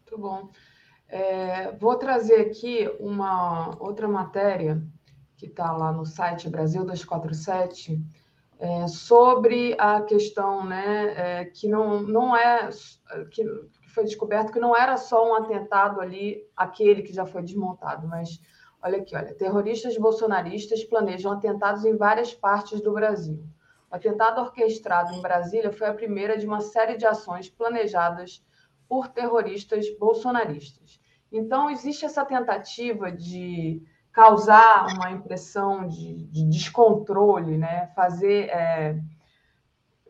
Muito 0.00 0.18
bom. 0.18 0.50
É, 1.12 1.70
vou 1.72 1.94
trazer 1.96 2.40
aqui 2.40 2.90
uma 2.98 3.76
outra 3.78 4.08
matéria 4.08 4.82
que 5.36 5.44
está 5.44 5.70
lá 5.70 5.92
no 5.92 6.06
site 6.06 6.48
Brasil 6.48 6.86
247 6.86 8.02
é, 8.58 8.88
sobre 8.88 9.76
a 9.78 10.00
questão 10.00 10.64
né, 10.64 11.12
é, 11.14 11.44
que 11.44 11.68
não, 11.68 12.00
não 12.00 12.34
é 12.34 12.70
que, 13.30 13.44
foi 13.88 14.04
descoberto 14.04 14.52
que 14.52 14.58
não 14.58 14.74
era 14.74 14.96
só 14.96 15.28
um 15.28 15.34
atentado 15.34 16.00
ali, 16.00 16.48
aquele 16.56 17.02
que 17.02 17.12
já 17.12 17.26
foi 17.26 17.42
desmontado, 17.42 18.08
mas 18.08 18.40
olha 18.82 18.96
aqui, 18.96 19.14
olha, 19.14 19.34
terroristas 19.34 19.98
bolsonaristas 19.98 20.82
planejam 20.82 21.30
atentados 21.30 21.84
em 21.84 21.94
várias 21.94 22.32
partes 22.32 22.80
do 22.80 22.90
Brasil. 22.90 23.44
O 23.90 23.96
atentado 23.96 24.40
orquestrado 24.40 25.12
em 25.12 25.20
Brasília 25.20 25.70
foi 25.70 25.88
a 25.88 25.94
primeira 25.94 26.38
de 26.38 26.46
uma 26.46 26.62
série 26.62 26.96
de 26.96 27.04
ações 27.04 27.50
planejadas 27.50 28.42
por 28.88 29.08
terroristas 29.08 29.86
bolsonaristas. 29.98 31.01
Então, 31.32 31.70
existe 31.70 32.04
essa 32.04 32.24
tentativa 32.24 33.10
de 33.10 33.82
causar 34.12 34.86
uma 34.94 35.10
impressão 35.10 35.88
de, 35.88 36.24
de 36.26 36.44
descontrole, 36.44 37.56
né? 37.56 37.86
fazer. 37.96 38.50
É, 38.50 38.98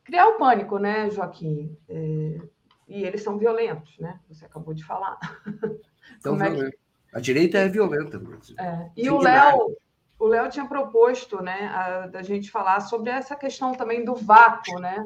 criar 0.04 0.28
o 0.28 0.36
pânico, 0.36 0.78
né, 0.78 1.08
Joaquim? 1.10 1.78
É, 1.88 2.40
e 2.88 3.04
eles 3.04 3.22
são 3.22 3.38
violentos, 3.38 3.96
né? 3.98 4.18
Você 4.28 4.44
acabou 4.44 4.74
de 4.74 4.84
falar. 4.84 5.18
Então, 6.18 6.40
é 6.42 6.50
que... 6.50 6.78
A 7.14 7.20
direita 7.20 7.58
é 7.58 7.68
violenta. 7.68 8.20
É. 8.58 8.90
E 8.96 9.08
o 9.08 9.18
Léo, 9.18 9.76
o 10.18 10.26
Léo 10.26 10.50
tinha 10.50 10.66
proposto, 10.66 11.42
né, 11.42 11.66
a, 11.66 12.06
da 12.06 12.22
gente 12.22 12.50
falar 12.50 12.80
sobre 12.80 13.10
essa 13.10 13.36
questão 13.36 13.72
também 13.72 14.04
do 14.04 14.14
vácuo, 14.14 14.78
né? 14.78 15.04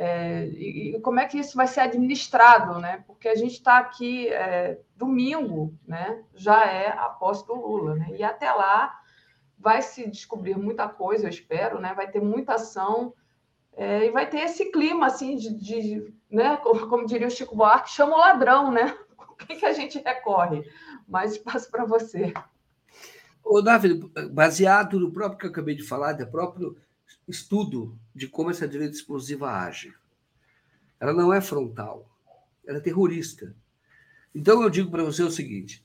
É, 0.00 0.44
e, 0.44 1.00
como 1.00 1.18
é 1.18 1.26
que 1.26 1.36
isso 1.36 1.56
vai 1.56 1.66
ser 1.66 1.80
administrado, 1.80 2.78
né? 2.78 3.02
Porque 3.04 3.28
a 3.28 3.34
gente 3.34 3.54
está 3.54 3.78
aqui 3.78 4.28
é, 4.28 4.78
domingo, 4.96 5.74
né? 5.84 6.22
Já 6.36 6.64
é 6.66 6.88
a 6.88 7.08
posse 7.08 7.44
do 7.44 7.54
Lula, 7.54 7.96
né? 7.96 8.06
E 8.16 8.22
até 8.22 8.52
lá 8.52 8.96
vai 9.58 9.82
se 9.82 10.08
descobrir 10.08 10.56
muita 10.56 10.88
coisa, 10.88 11.26
eu 11.26 11.30
espero, 11.30 11.80
né? 11.80 11.94
Vai 11.94 12.08
ter 12.08 12.22
muita 12.22 12.54
ação 12.54 13.12
é, 13.76 14.06
e 14.06 14.10
vai 14.12 14.30
ter 14.30 14.38
esse 14.38 14.66
clima 14.66 15.06
assim 15.06 15.34
de, 15.34 15.52
de 15.52 16.14
né? 16.30 16.56
Como, 16.58 16.86
como, 16.86 17.04
diria 17.04 17.26
o 17.26 17.30
Chico 17.30 17.56
Buarque, 17.56 17.90
chama 17.90 18.14
o 18.14 18.20
ladrão, 18.20 18.70
né? 18.70 18.96
Quem 19.48 19.58
que 19.58 19.66
a 19.66 19.72
gente 19.72 19.98
recorre? 19.98 20.62
Mais 21.08 21.32
espaço 21.32 21.68
para 21.72 21.84
você. 21.84 22.32
Ô, 23.42 23.60
Davi, 23.60 23.98
baseado 24.30 25.00
no 25.00 25.10
próprio 25.10 25.38
que 25.40 25.46
eu 25.46 25.50
acabei 25.50 25.74
de 25.74 25.82
falar, 25.82 26.12
do 26.12 26.24
próprio 26.28 26.76
estudo 27.30 27.98
de 28.14 28.26
como 28.26 28.50
essa 28.50 28.66
direita 28.66 28.94
explosiva 28.94 29.50
age. 29.50 29.94
Ela 31.00 31.12
não 31.12 31.32
é 31.32 31.40
frontal, 31.40 32.08
ela 32.66 32.78
é 32.78 32.80
terrorista. 32.80 33.54
Então 34.34 34.62
eu 34.62 34.70
digo 34.70 34.90
para 34.90 35.04
você 35.04 35.22
o 35.22 35.30
seguinte: 35.30 35.84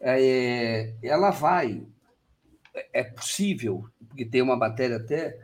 é, 0.00 0.94
ela 1.02 1.30
vai, 1.30 1.86
é 2.92 3.02
possível, 3.02 3.88
porque 4.08 4.24
tem 4.24 4.42
uma 4.42 4.56
matéria 4.56 4.96
até, 4.96 5.38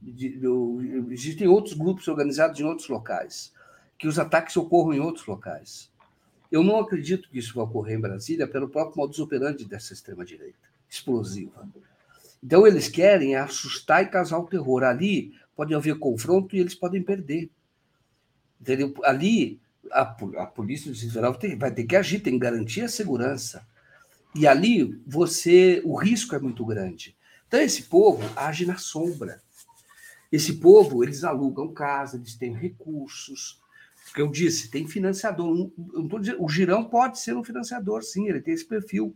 de, 0.00 0.38
de, 0.38 1.12
existem 1.12 1.46
outros 1.46 1.74
grupos 1.74 2.08
organizados 2.08 2.58
em 2.58 2.64
outros 2.64 2.88
locais, 2.88 3.52
que 3.98 4.08
os 4.08 4.18
ataques 4.18 4.56
ocorram 4.56 4.94
em 4.94 5.00
outros 5.00 5.26
locais. 5.26 5.90
Eu 6.50 6.64
não 6.64 6.80
acredito 6.80 7.28
que 7.30 7.38
isso 7.38 7.54
vai 7.54 7.64
ocorrer 7.64 7.96
em 7.96 8.00
Brasília 8.00 8.48
pelo 8.48 8.68
próprio 8.68 8.96
modus 8.96 9.20
operandi 9.20 9.64
dessa 9.64 9.92
extrema-direita 9.92 10.70
explosiva. 10.88 11.68
Então, 12.42 12.66
eles 12.66 12.88
querem 12.88 13.36
assustar 13.36 14.02
e 14.02 14.08
causar 14.08 14.38
o 14.38 14.46
terror. 14.46 14.82
Ali 14.82 15.34
pode 15.54 15.74
haver 15.74 15.98
confronto 15.98 16.56
e 16.56 16.60
eles 16.60 16.74
podem 16.74 17.02
perder. 17.02 17.50
Entendeu? 18.60 18.94
Ali, 19.04 19.60
a, 19.90 20.02
a 20.02 20.46
Polícia 20.46 20.94
Federal 20.94 21.38
vai 21.58 21.72
ter 21.72 21.84
que 21.84 21.96
agir, 21.96 22.20
tem 22.20 22.34
que 22.34 22.38
garantir 22.38 22.82
a 22.82 22.88
segurança. 22.88 23.66
E 24.34 24.46
ali, 24.46 25.00
você, 25.06 25.82
o 25.84 25.96
risco 25.96 26.34
é 26.34 26.38
muito 26.38 26.64
grande. 26.64 27.16
Então, 27.46 27.60
esse 27.60 27.82
povo 27.84 28.22
age 28.36 28.64
na 28.64 28.76
sombra. 28.76 29.42
Esse 30.30 30.54
povo, 30.54 31.02
eles 31.02 31.24
alugam 31.24 31.72
casa, 31.72 32.16
eles 32.16 32.36
têm 32.36 32.54
recursos. 32.54 33.60
Que 34.14 34.22
eu 34.22 34.28
disse, 34.28 34.70
tem 34.70 34.86
financiador. 34.86 35.70
o 36.38 36.48
Girão 36.48 36.84
pode 36.84 37.18
ser 37.18 37.36
um 37.36 37.44
financiador, 37.44 38.02
sim, 38.02 38.28
ele 38.28 38.40
tem 38.40 38.54
esse 38.54 38.64
perfil. 38.64 39.14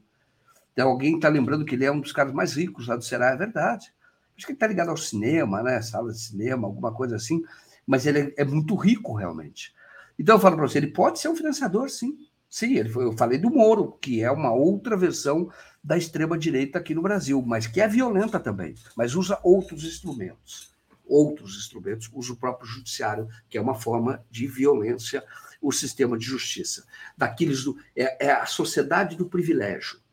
Então, 0.75 0.91
alguém 0.91 1.15
está 1.15 1.29
lembrando 1.29 1.65
que 1.65 1.77
ele 1.77 1.85
é 1.85 1.93
um 1.93 2.01
dos 2.01 2.13
caras 2.13 2.33
mais 2.33 2.55
ricos 2.55 2.89
lá 2.89 2.97
do 2.97 3.05
Ceará, 3.05 3.31
é 3.31 3.37
verdade. 3.37 3.95
Acho 4.37 4.45
que 4.45 4.53
ele 4.53 4.57
está 4.57 4.67
ligado 4.67 4.89
ao 4.89 4.97
cinema, 4.97 5.63
né? 5.63 5.81
Sala 5.81 6.13
de 6.13 6.21
cinema, 6.21 6.67
alguma 6.67 6.93
coisa 6.93 7.15
assim. 7.15 7.43
Mas 7.87 8.07
ele 8.07 8.19
é, 8.19 8.35
é 8.39 8.45
muito 8.45 8.75
rico, 8.75 9.15
realmente. 9.15 9.73
Então, 10.19 10.35
eu 10.35 10.41
falo 10.41 10.57
para 10.57 10.67
você, 10.67 10.79
ele 10.79 10.89
pode 10.89 11.21
ser 11.21 11.29
um 11.29 11.37
financiador, 11.37 11.89
sim. 11.89 12.19
Sim, 12.51 12.75
ele 12.75 12.89
foi, 12.89 13.05
eu 13.05 13.17
falei 13.17 13.39
do 13.39 13.51
Moro, 13.51 13.93
que 14.01 14.21
é 14.21 14.31
uma 14.31 14.53
outra 14.53 14.97
versão 14.97 15.49
da 15.83 15.97
extrema-direita 15.97 16.79
aqui 16.79 16.95
no 16.95 17.03
Brasil, 17.03 17.41
mas 17.43 17.67
que 17.67 17.81
é 17.81 17.89
violenta 17.89 18.39
também, 18.39 18.75
mas 18.97 19.15
usa 19.15 19.41
outros 19.43 19.85
instrumentos. 19.85 20.73
Outros 21.05 21.57
instrumentos, 21.57 22.09
usa 22.13 22.33
o 22.33 22.37
próprio 22.37 22.69
judiciário, 22.69 23.29
que 23.49 23.59
é 23.59 23.61
uma 23.61 23.75
forma 23.75 24.25
de 24.31 24.47
violência, 24.47 25.25
o 25.61 25.73
sistema 25.73 26.17
de 26.17 26.25
justiça. 26.25 26.85
Daqueles 27.17 27.65
do, 27.65 27.77
é, 27.97 28.27
é 28.27 28.33
a 28.33 28.47
sociedade 28.47 29.17
do 29.17 29.27
privilégio 29.27 30.03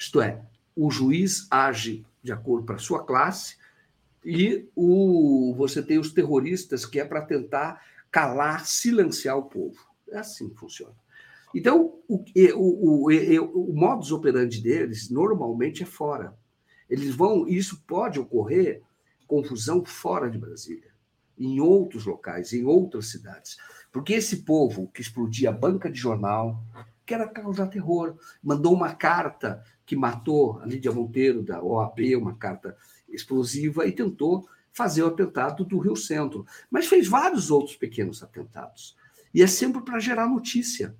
Isto 0.00 0.22
é, 0.22 0.40
o 0.74 0.90
juiz 0.90 1.46
age 1.50 2.06
de 2.22 2.32
acordo 2.32 2.64
para 2.64 2.76
a 2.76 2.78
sua 2.78 3.04
classe 3.04 3.56
e 4.24 4.66
o, 4.74 5.54
você 5.58 5.82
tem 5.82 5.98
os 5.98 6.10
terroristas 6.10 6.86
que 6.86 6.98
é 6.98 7.04
para 7.04 7.20
tentar 7.20 7.84
calar, 8.10 8.66
silenciar 8.66 9.36
o 9.36 9.42
povo. 9.42 9.78
É 10.08 10.18
assim 10.18 10.48
que 10.48 10.58
funciona. 10.58 10.94
Então, 11.54 11.98
o, 12.08 12.24
o, 12.56 13.10
o, 13.10 13.70
o 13.70 13.74
modus 13.74 14.10
operandi 14.10 14.62
deles 14.62 15.10
normalmente 15.10 15.82
é 15.82 15.86
fora. 15.86 16.34
Eles 16.88 17.14
vão, 17.14 17.46
isso 17.46 17.82
pode 17.86 18.18
ocorrer 18.18 18.82
confusão 19.26 19.84
fora 19.84 20.30
de 20.30 20.38
Brasília, 20.38 20.90
em 21.38 21.60
outros 21.60 22.06
locais, 22.06 22.54
em 22.54 22.64
outras 22.64 23.10
cidades. 23.10 23.58
Porque 23.92 24.14
esse 24.14 24.38
povo 24.38 24.88
que 24.88 25.02
explodia 25.02 25.50
a 25.50 25.52
banca 25.52 25.90
de 25.90 25.98
jornal, 25.98 26.64
que 27.04 27.14
era 27.14 27.28
causar 27.28 27.66
terror, 27.66 28.16
mandou 28.42 28.72
uma 28.72 28.94
carta 28.94 29.62
que 29.90 29.96
matou 29.96 30.60
a 30.60 30.66
Lídia 30.66 30.92
Monteiro, 30.92 31.42
da 31.42 31.60
OAB, 31.60 32.14
uma 32.16 32.36
carta 32.36 32.76
explosiva, 33.08 33.88
e 33.88 33.90
tentou 33.90 34.48
fazer 34.70 35.02
o 35.02 35.08
atentado 35.08 35.64
do 35.64 35.80
Rio 35.80 35.96
Centro. 35.96 36.46
Mas 36.70 36.86
fez 36.86 37.08
vários 37.08 37.50
outros 37.50 37.74
pequenos 37.74 38.22
atentados. 38.22 38.96
E 39.34 39.42
é 39.42 39.48
sempre 39.48 39.82
para 39.82 39.98
gerar 39.98 40.28
notícia. 40.28 40.94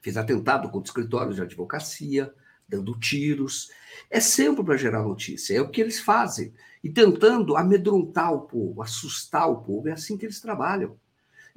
Fez 0.00 0.16
atentado 0.16 0.70
contra 0.70 0.90
escritórios 0.90 1.34
de 1.34 1.42
advocacia, 1.42 2.32
dando 2.68 2.96
tiros. 3.00 3.68
É 4.08 4.20
sempre 4.20 4.62
para 4.62 4.76
gerar 4.76 5.02
notícia. 5.02 5.56
É 5.56 5.60
o 5.60 5.68
que 5.68 5.80
eles 5.80 5.98
fazem. 5.98 6.54
E 6.84 6.88
tentando 6.88 7.56
amedrontar 7.56 8.32
o 8.32 8.42
povo, 8.42 8.80
assustar 8.80 9.50
o 9.50 9.60
povo. 9.60 9.88
É 9.88 9.92
assim 9.92 10.16
que 10.16 10.24
eles 10.24 10.40
trabalham. 10.40 10.96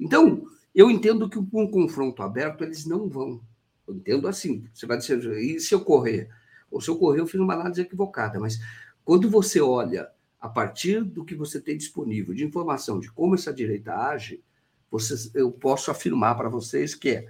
Então, 0.00 0.44
eu 0.74 0.90
entendo 0.90 1.30
que 1.30 1.38
um 1.38 1.70
confronto 1.70 2.20
aberto 2.20 2.64
eles 2.64 2.84
não 2.84 3.08
vão. 3.08 3.40
Eu 3.86 3.94
entendo 3.94 4.28
assim. 4.28 4.68
Você 4.72 4.86
vai 4.86 4.98
dizer, 4.98 5.20
e 5.38 5.60
se 5.60 5.74
ocorrer? 5.74 6.28
Ou 6.70 6.80
se 6.80 6.90
ocorrer, 6.90 7.20
eu 7.20 7.26
fiz 7.26 7.40
uma 7.40 7.54
análise 7.54 7.80
equivocada. 7.80 8.38
Mas 8.40 8.60
quando 9.04 9.30
você 9.30 9.60
olha 9.60 10.10
a 10.40 10.48
partir 10.48 11.02
do 11.02 11.24
que 11.24 11.34
você 11.34 11.60
tem 11.60 11.76
disponível 11.76 12.34
de 12.34 12.44
informação 12.44 13.00
de 13.00 13.10
como 13.10 13.34
essa 13.34 13.52
direita 13.52 13.94
age, 13.94 14.42
vocês, 14.90 15.34
eu 15.34 15.50
posso 15.50 15.90
afirmar 15.90 16.36
para 16.36 16.48
vocês 16.48 16.94
que 16.94 17.10
é 17.10 17.28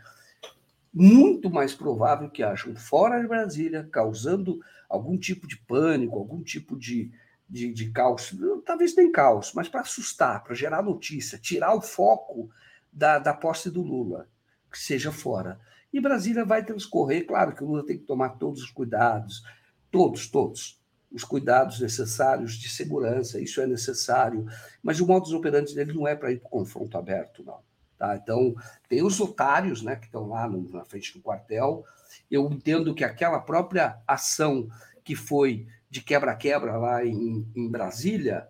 muito 0.92 1.50
mais 1.50 1.74
provável 1.74 2.30
que 2.30 2.42
hajam 2.42 2.74
fora 2.74 3.20
de 3.20 3.28
Brasília, 3.28 3.86
causando 3.92 4.60
algum 4.88 5.18
tipo 5.18 5.46
de 5.46 5.56
pânico, 5.56 6.18
algum 6.18 6.42
tipo 6.42 6.76
de, 6.76 7.10
de, 7.48 7.72
de 7.72 7.90
caos, 7.90 8.34
talvez 8.64 8.96
nem 8.96 9.12
caos, 9.12 9.52
mas 9.54 9.68
para 9.68 9.82
assustar, 9.82 10.42
para 10.42 10.54
gerar 10.54 10.82
notícia, 10.82 11.38
tirar 11.38 11.74
o 11.74 11.82
foco 11.82 12.48
da, 12.90 13.18
da 13.18 13.34
posse 13.34 13.70
do 13.70 13.82
Lula, 13.82 14.26
que 14.70 14.78
seja 14.78 15.12
fora. 15.12 15.60
E 15.96 16.00
Brasília 16.00 16.44
vai 16.44 16.62
transcorrer, 16.62 17.26
claro 17.26 17.54
que 17.54 17.64
o 17.64 17.66
Lula 17.66 17.82
tem 17.82 17.96
que 17.96 18.04
tomar 18.04 18.28
todos 18.36 18.60
os 18.60 18.70
cuidados, 18.70 19.42
todos, 19.90 20.28
todos, 20.28 20.78
os 21.10 21.24
cuidados 21.24 21.80
necessários 21.80 22.56
de 22.56 22.68
segurança, 22.68 23.40
isso 23.40 23.62
é 23.62 23.66
necessário, 23.66 24.46
mas 24.82 25.00
o 25.00 25.06
modus 25.06 25.32
operandi 25.32 25.74
dele 25.74 25.94
não 25.94 26.06
é 26.06 26.14
para 26.14 26.30
ir 26.30 26.38
para 26.38 26.48
o 26.48 26.50
confronto 26.50 26.98
aberto, 26.98 27.42
não. 27.42 27.60
Tá? 27.96 28.14
Então, 28.14 28.54
tem 28.90 29.02
os 29.02 29.18
otários 29.18 29.80
né, 29.80 29.96
que 29.96 30.04
estão 30.04 30.28
lá 30.28 30.46
no, 30.46 30.68
na 30.68 30.84
frente 30.84 31.14
do 31.14 31.22
quartel. 31.22 31.82
Eu 32.30 32.44
entendo 32.52 32.94
que 32.94 33.02
aquela 33.02 33.40
própria 33.40 33.98
ação 34.06 34.68
que 35.02 35.16
foi 35.16 35.66
de 35.88 36.02
quebra-quebra 36.02 36.76
lá 36.76 37.06
em, 37.06 37.50
em 37.56 37.70
Brasília 37.70 38.46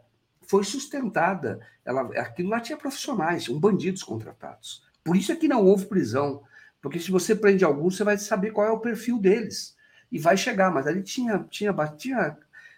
foi 0.49 0.65
sustentada. 0.65 1.61
Ela, 1.85 2.01
aquilo 2.19 2.49
lá 2.49 2.59
tinha 2.59 2.77
profissionais, 2.77 3.49
um 3.49 3.61
bandidos 3.61 4.03
contratados. 4.03 4.83
Por 5.05 5.15
isso 5.15 5.31
é 5.31 5.37
que 5.37 5.47
não 5.47 5.65
houve 5.65 5.87
prisão. 5.87 6.43
Porque 6.81 7.01
se 7.01 7.11
você 7.11 7.35
prende 7.35 7.65
alguns, 7.65 7.97
você 7.97 8.05
vai 8.05 8.19
saber 8.19 8.53
qual 8.53 8.67
é 8.67 8.71
o 8.71 8.81
perfil 8.81 9.19
deles. 9.19 9.77
E 10.11 10.19
vai 10.19 10.37
chegar, 10.37 10.73
mas 10.73 10.87
ali 10.87 11.03
tinha, 11.03 11.45
tinha, 11.51 11.73
tinha, 11.97 12.37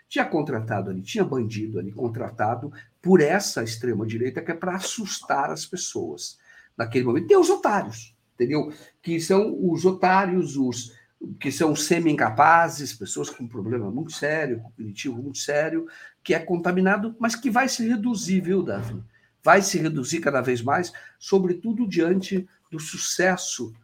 tinha 0.08 0.24
contratado 0.24 0.90
ali, 0.90 1.02
tinha 1.02 1.24
bandido 1.24 1.78
ali 1.78 1.92
contratado 1.92 2.72
por 3.02 3.20
essa 3.20 3.62
extrema-direita 3.62 4.40
que 4.40 4.50
é 4.50 4.54
para 4.54 4.76
assustar 4.76 5.50
as 5.50 5.66
pessoas 5.66 6.38
naquele 6.76 7.04
momento. 7.04 7.26
Tem 7.26 7.36
os 7.36 7.50
otários, 7.50 8.14
entendeu? 8.34 8.72
Que 9.02 9.20
são 9.20 9.56
os 9.70 9.84
otários, 9.84 10.56
os 10.56 10.96
que 11.40 11.50
são 11.50 11.74
semi-incapazes, 11.74 12.94
pessoas 12.94 13.28
com 13.28 13.44
um 13.44 13.48
problema 13.48 13.90
muito 13.90 14.12
sério, 14.12 14.60
cognitivo 14.60 15.20
muito 15.20 15.38
sério, 15.38 15.86
que 16.22 16.32
é 16.32 16.38
contaminado, 16.38 17.16
mas 17.18 17.34
que 17.34 17.50
vai 17.50 17.68
se 17.68 17.86
reduzir, 17.86 18.40
viu, 18.40 18.62
Davi? 18.62 19.02
Vai 19.42 19.62
se 19.62 19.78
reduzir 19.78 20.20
cada 20.20 20.40
vez 20.40 20.62
mais, 20.62 20.92
sobretudo 21.18 21.88
diante 21.88 22.48
do 22.70 22.78
sucesso 22.78 23.74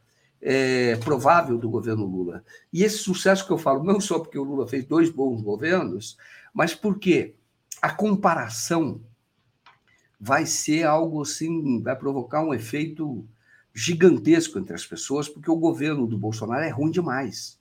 é, 0.46 0.96
provável 0.96 1.56
do 1.56 1.70
governo 1.70 2.04
Lula. 2.04 2.44
E 2.70 2.84
esse 2.84 2.98
sucesso 2.98 3.46
que 3.46 3.52
eu 3.52 3.56
falo, 3.56 3.82
não 3.82 3.98
só 3.98 4.18
porque 4.18 4.38
o 4.38 4.44
Lula 4.44 4.68
fez 4.68 4.84
dois 4.84 5.08
bons 5.08 5.40
governos, 5.40 6.18
mas 6.52 6.74
porque 6.74 7.34
a 7.80 7.90
comparação 7.90 9.00
vai 10.20 10.44
ser 10.44 10.84
algo 10.84 11.22
assim, 11.22 11.82
vai 11.82 11.96
provocar 11.96 12.44
um 12.44 12.52
efeito 12.52 13.26
gigantesco 13.72 14.58
entre 14.58 14.74
as 14.74 14.86
pessoas, 14.86 15.28
porque 15.30 15.50
o 15.50 15.56
governo 15.56 16.06
do 16.06 16.18
Bolsonaro 16.18 16.62
é 16.62 16.68
ruim 16.68 16.90
demais. 16.90 17.58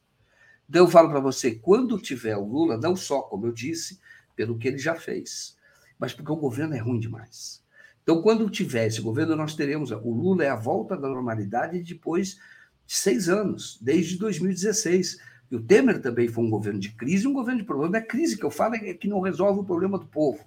Então 0.69 0.83
eu 0.83 0.91
falo 0.91 1.09
para 1.09 1.21
você, 1.21 1.55
quando 1.55 1.97
tiver 1.97 2.35
o 2.35 2.45
Lula, 2.45 2.77
não 2.77 2.97
só, 2.97 3.21
como 3.21 3.47
eu 3.47 3.53
disse, 3.53 3.97
pelo 4.35 4.57
que 4.57 4.67
ele 4.67 4.77
já 4.77 4.95
fez, 4.95 5.57
mas 5.97 6.13
porque 6.13 6.31
o 6.31 6.35
governo 6.35 6.75
é 6.75 6.79
ruim 6.79 6.99
demais. 6.99 7.63
Então, 8.01 8.21
quando 8.21 8.49
tiver 8.49 8.87
esse 8.87 8.99
governo, 8.99 9.33
nós 9.33 9.55
teremos. 9.55 9.89
O 9.91 10.11
Lula 10.11 10.43
é 10.43 10.49
a 10.49 10.57
volta 10.57 10.97
da 10.97 11.07
normalidade 11.07 11.81
depois 11.81 12.37
de 12.85 12.95
seis 12.95 13.29
anos, 13.29 13.77
desde 13.81 14.17
2016. 14.17 15.19
E 15.51 15.55
o 15.55 15.61
Temer 15.61 16.01
também 16.01 16.27
foi 16.27 16.43
um 16.43 16.49
governo 16.49 16.79
de 16.79 16.89
crise, 16.89 17.27
um 17.27 17.33
governo 17.33 17.61
de 17.61 17.65
problema. 17.65 17.97
A 17.97 18.01
crise 18.01 18.37
que 18.37 18.43
eu 18.43 18.51
falo 18.51 18.75
é 18.75 18.93
que 18.93 19.07
não 19.07 19.19
resolve 19.19 19.59
o 19.59 19.63
problema 19.63 19.97
do 19.97 20.05
povo, 20.05 20.43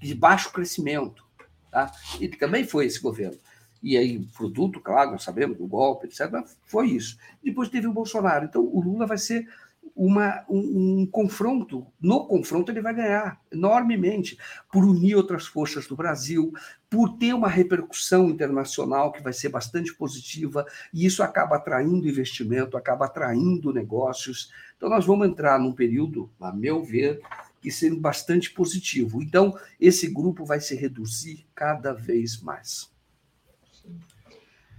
de 0.00 0.14
baixo 0.14 0.52
crescimento. 0.52 1.24
Tá? 1.70 1.90
E 2.20 2.28
também 2.28 2.64
foi 2.64 2.86
esse 2.86 3.00
governo. 3.00 3.38
E 3.82 3.96
aí, 3.96 4.20
produto, 4.36 4.78
claro, 4.78 5.12
nós 5.12 5.24
sabemos, 5.24 5.58
do 5.58 5.66
golpe, 5.66 6.06
etc., 6.06 6.30
foi 6.66 6.90
isso. 6.90 7.18
Depois 7.42 7.68
teve 7.68 7.88
o 7.88 7.92
Bolsonaro. 7.92 8.44
Então, 8.44 8.62
o 8.62 8.80
Lula 8.80 9.06
vai 9.06 9.18
ser 9.18 9.48
uma, 9.94 10.44
um, 10.48 11.00
um, 11.00 11.06
confronto. 11.06 11.86
No 12.00 12.26
confronto, 12.26 12.70
ele 12.70 12.80
vai 12.80 12.94
ganhar 12.94 13.40
enormemente, 13.50 14.38
por 14.70 14.84
unir 14.84 15.14
outras 15.16 15.46
forças 15.46 15.86
do 15.86 15.96
Brasil, 15.96 16.52
por 16.88 17.16
ter 17.16 17.34
uma 17.34 17.48
repercussão 17.48 18.28
internacional 18.28 19.12
que 19.12 19.22
vai 19.22 19.32
ser 19.32 19.48
bastante 19.48 19.94
positiva, 19.94 20.66
e 20.92 21.06
isso 21.06 21.22
acaba 21.22 21.56
atraindo 21.56 22.08
investimento, 22.08 22.76
acaba 22.76 23.06
atraindo 23.06 23.72
negócios. 23.72 24.50
Então, 24.76 24.88
nós 24.88 25.06
vamos 25.06 25.28
entrar 25.28 25.58
num 25.58 25.72
período, 25.72 26.30
a 26.40 26.52
meu 26.52 26.82
ver, 26.82 27.20
que 27.60 27.70
sendo 27.70 28.00
bastante 28.00 28.50
positivo. 28.50 29.22
Então, 29.22 29.56
esse 29.80 30.08
grupo 30.08 30.44
vai 30.44 30.60
se 30.60 30.74
reduzir 30.74 31.46
cada 31.54 31.92
vez 31.92 32.40
mais. 32.42 32.91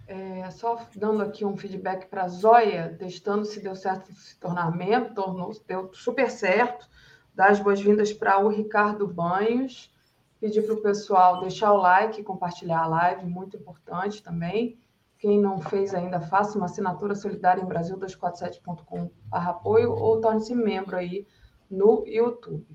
É, 0.05 0.49
só 0.51 0.85
dando 0.95 1.23
aqui 1.23 1.45
um 1.45 1.55
feedback 1.55 2.07
para 2.07 2.23
a 2.23 2.27
Zóia, 2.27 2.95
testando 2.99 3.45
se 3.45 3.61
deu 3.61 3.75
certo 3.75 4.13
se 4.13 4.37
tornar 4.37 4.75
membro, 4.75 5.13
tornou, 5.13 5.51
deu 5.65 5.93
super 5.93 6.29
certo. 6.29 6.87
Dar 7.33 7.49
as 7.49 7.59
boas-vindas 7.59 8.11
para 8.13 8.39
o 8.39 8.49
Ricardo 8.49 9.07
Banhos. 9.07 9.91
Pedir 10.39 10.61
para 10.63 10.73
o 10.73 10.81
pessoal 10.81 11.39
deixar 11.39 11.71
o 11.71 11.77
like 11.77 12.21
compartilhar 12.21 12.81
a 12.81 12.87
live, 12.87 13.25
muito 13.25 13.55
importante 13.55 14.21
também. 14.21 14.77
Quem 15.17 15.39
não 15.39 15.61
fez 15.61 15.93
ainda, 15.93 16.19
faça 16.19 16.57
uma 16.57 16.65
assinatura 16.65 17.15
solidária 17.15 17.61
em 17.61 17.65
Brasil247.com 17.65 19.09
apoio 19.31 19.93
ou 19.93 20.19
torne-se 20.19 20.53
membro 20.53 20.97
aí 20.97 21.25
no 21.71 22.03
YouTube. 22.05 22.67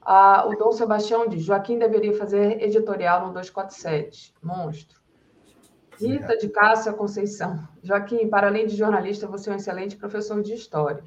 Ah, 0.00 0.46
o 0.46 0.56
Dom 0.56 0.70
Sebastião 0.70 1.26
diz: 1.26 1.42
Joaquim 1.42 1.76
deveria 1.76 2.16
fazer 2.16 2.62
editorial 2.62 3.26
no 3.26 3.32
247. 3.32 4.32
Monstro. 4.40 4.97
Rita 6.00 6.36
de 6.36 6.48
Cássia 6.48 6.92
Conceição. 6.92 7.66
Joaquim, 7.82 8.28
para 8.28 8.46
além 8.46 8.66
de 8.66 8.76
jornalista, 8.76 9.26
você 9.26 9.50
é 9.50 9.52
um 9.52 9.56
excelente 9.56 9.96
professor 9.96 10.40
de 10.42 10.54
história. 10.54 11.02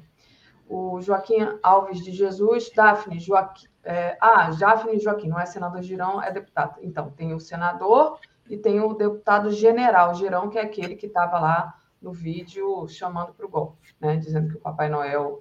O 0.68 1.00
Joaquim 1.00 1.38
Alves 1.62 2.04
de 2.04 2.12
Jesus, 2.12 2.70
Daphne, 2.74 3.18
Joaquim. 3.18 3.66
É, 3.84 4.16
ah, 4.20 4.50
Daphne 4.50 5.00
Joaquim, 5.00 5.28
não 5.28 5.40
é 5.40 5.46
senador 5.46 5.82
Girão, 5.82 6.22
é 6.22 6.30
deputado. 6.30 6.78
Então, 6.82 7.10
tem 7.10 7.34
o 7.34 7.40
senador 7.40 8.18
e 8.48 8.56
tem 8.56 8.80
o 8.80 8.92
deputado 8.92 9.50
general 9.50 10.14
Girão, 10.14 10.50
que 10.50 10.58
é 10.58 10.62
aquele 10.62 10.94
que 10.94 11.06
estava 11.06 11.40
lá 11.40 11.74
no 12.00 12.12
vídeo 12.12 12.86
chamando 12.86 13.32
para 13.32 13.46
o 13.46 13.48
golpe, 13.48 13.94
né? 14.00 14.16
dizendo 14.16 14.50
que 14.50 14.56
o 14.56 14.60
Papai 14.60 14.88
Noel 14.88 15.40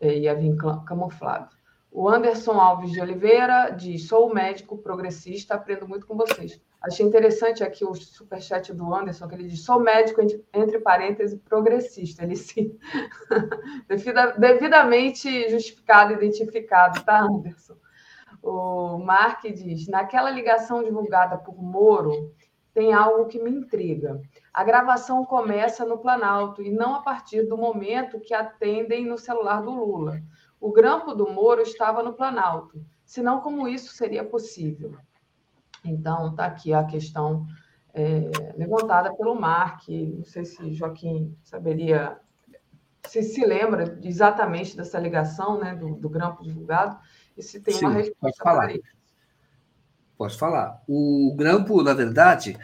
é, 0.00 0.18
ia 0.18 0.34
vir 0.34 0.56
camuflado. 0.84 1.48
O 1.90 2.08
Anderson 2.08 2.58
Alves 2.58 2.90
de 2.90 3.00
Oliveira 3.00 3.70
diz: 3.70 4.08
sou 4.08 4.32
médico 4.32 4.78
progressista, 4.78 5.54
aprendo 5.54 5.86
muito 5.86 6.06
com 6.06 6.16
vocês. 6.16 6.60
Achei 6.82 7.06
interessante 7.06 7.62
aqui 7.62 7.84
o 7.84 7.94
superchat 7.94 8.72
do 8.72 8.92
Anderson, 8.92 9.28
que 9.28 9.34
ele 9.36 9.48
diz: 9.48 9.64
sou 9.64 9.78
médico, 9.78 10.20
entre 10.52 10.80
parênteses, 10.80 11.38
progressista. 11.40 12.24
Ele 12.24 12.34
sim. 12.34 12.76
devidamente 14.36 15.48
justificado, 15.48 16.12
identificado, 16.12 17.04
tá, 17.04 17.20
Anderson? 17.20 17.76
O 18.42 18.98
Mark 18.98 19.42
diz: 19.44 19.86
naquela 19.86 20.28
ligação 20.30 20.82
divulgada 20.82 21.38
por 21.38 21.62
Moro, 21.62 22.34
tem 22.74 22.92
algo 22.92 23.26
que 23.26 23.40
me 23.40 23.50
intriga. 23.50 24.20
A 24.52 24.64
gravação 24.64 25.24
começa 25.24 25.84
no 25.84 25.98
Planalto 25.98 26.62
e 26.62 26.70
não 26.70 26.96
a 26.96 27.02
partir 27.02 27.42
do 27.42 27.56
momento 27.56 28.18
que 28.18 28.34
atendem 28.34 29.06
no 29.06 29.16
celular 29.16 29.62
do 29.62 29.70
Lula. 29.70 30.20
O 30.60 30.72
grampo 30.72 31.14
do 31.14 31.30
Moro 31.30 31.60
estava 31.60 32.02
no 32.02 32.14
Planalto, 32.14 32.84
senão 33.04 33.40
como 33.40 33.68
isso 33.68 33.94
seria 33.94 34.24
possível? 34.24 34.96
Então, 35.84 36.30
está 36.30 36.46
aqui 36.46 36.72
a 36.72 36.84
questão 36.84 37.46
é, 37.94 38.30
levantada 38.56 39.14
pelo 39.14 39.34
Mark, 39.34 39.88
não 39.88 40.24
sei 40.24 40.44
se 40.44 40.72
Joaquim 40.72 41.36
saberia, 41.42 42.16
se 43.06 43.22
se 43.22 43.44
lembra 43.44 43.98
exatamente 44.02 44.76
dessa 44.76 44.98
ligação 44.98 45.60
né, 45.60 45.74
do, 45.74 45.94
do 45.96 46.08
grampo 46.08 46.42
divulgado, 46.42 46.98
e 47.36 47.42
se 47.42 47.60
tem 47.60 47.74
Sim, 47.74 47.86
uma 47.86 47.94
resposta 47.94 48.42
para 48.42 48.72
isso. 48.72 49.02
Posso 50.16 50.38
falar. 50.38 50.82
O 50.86 51.34
grampo, 51.36 51.82
na 51.82 51.94
verdade, 51.94 52.56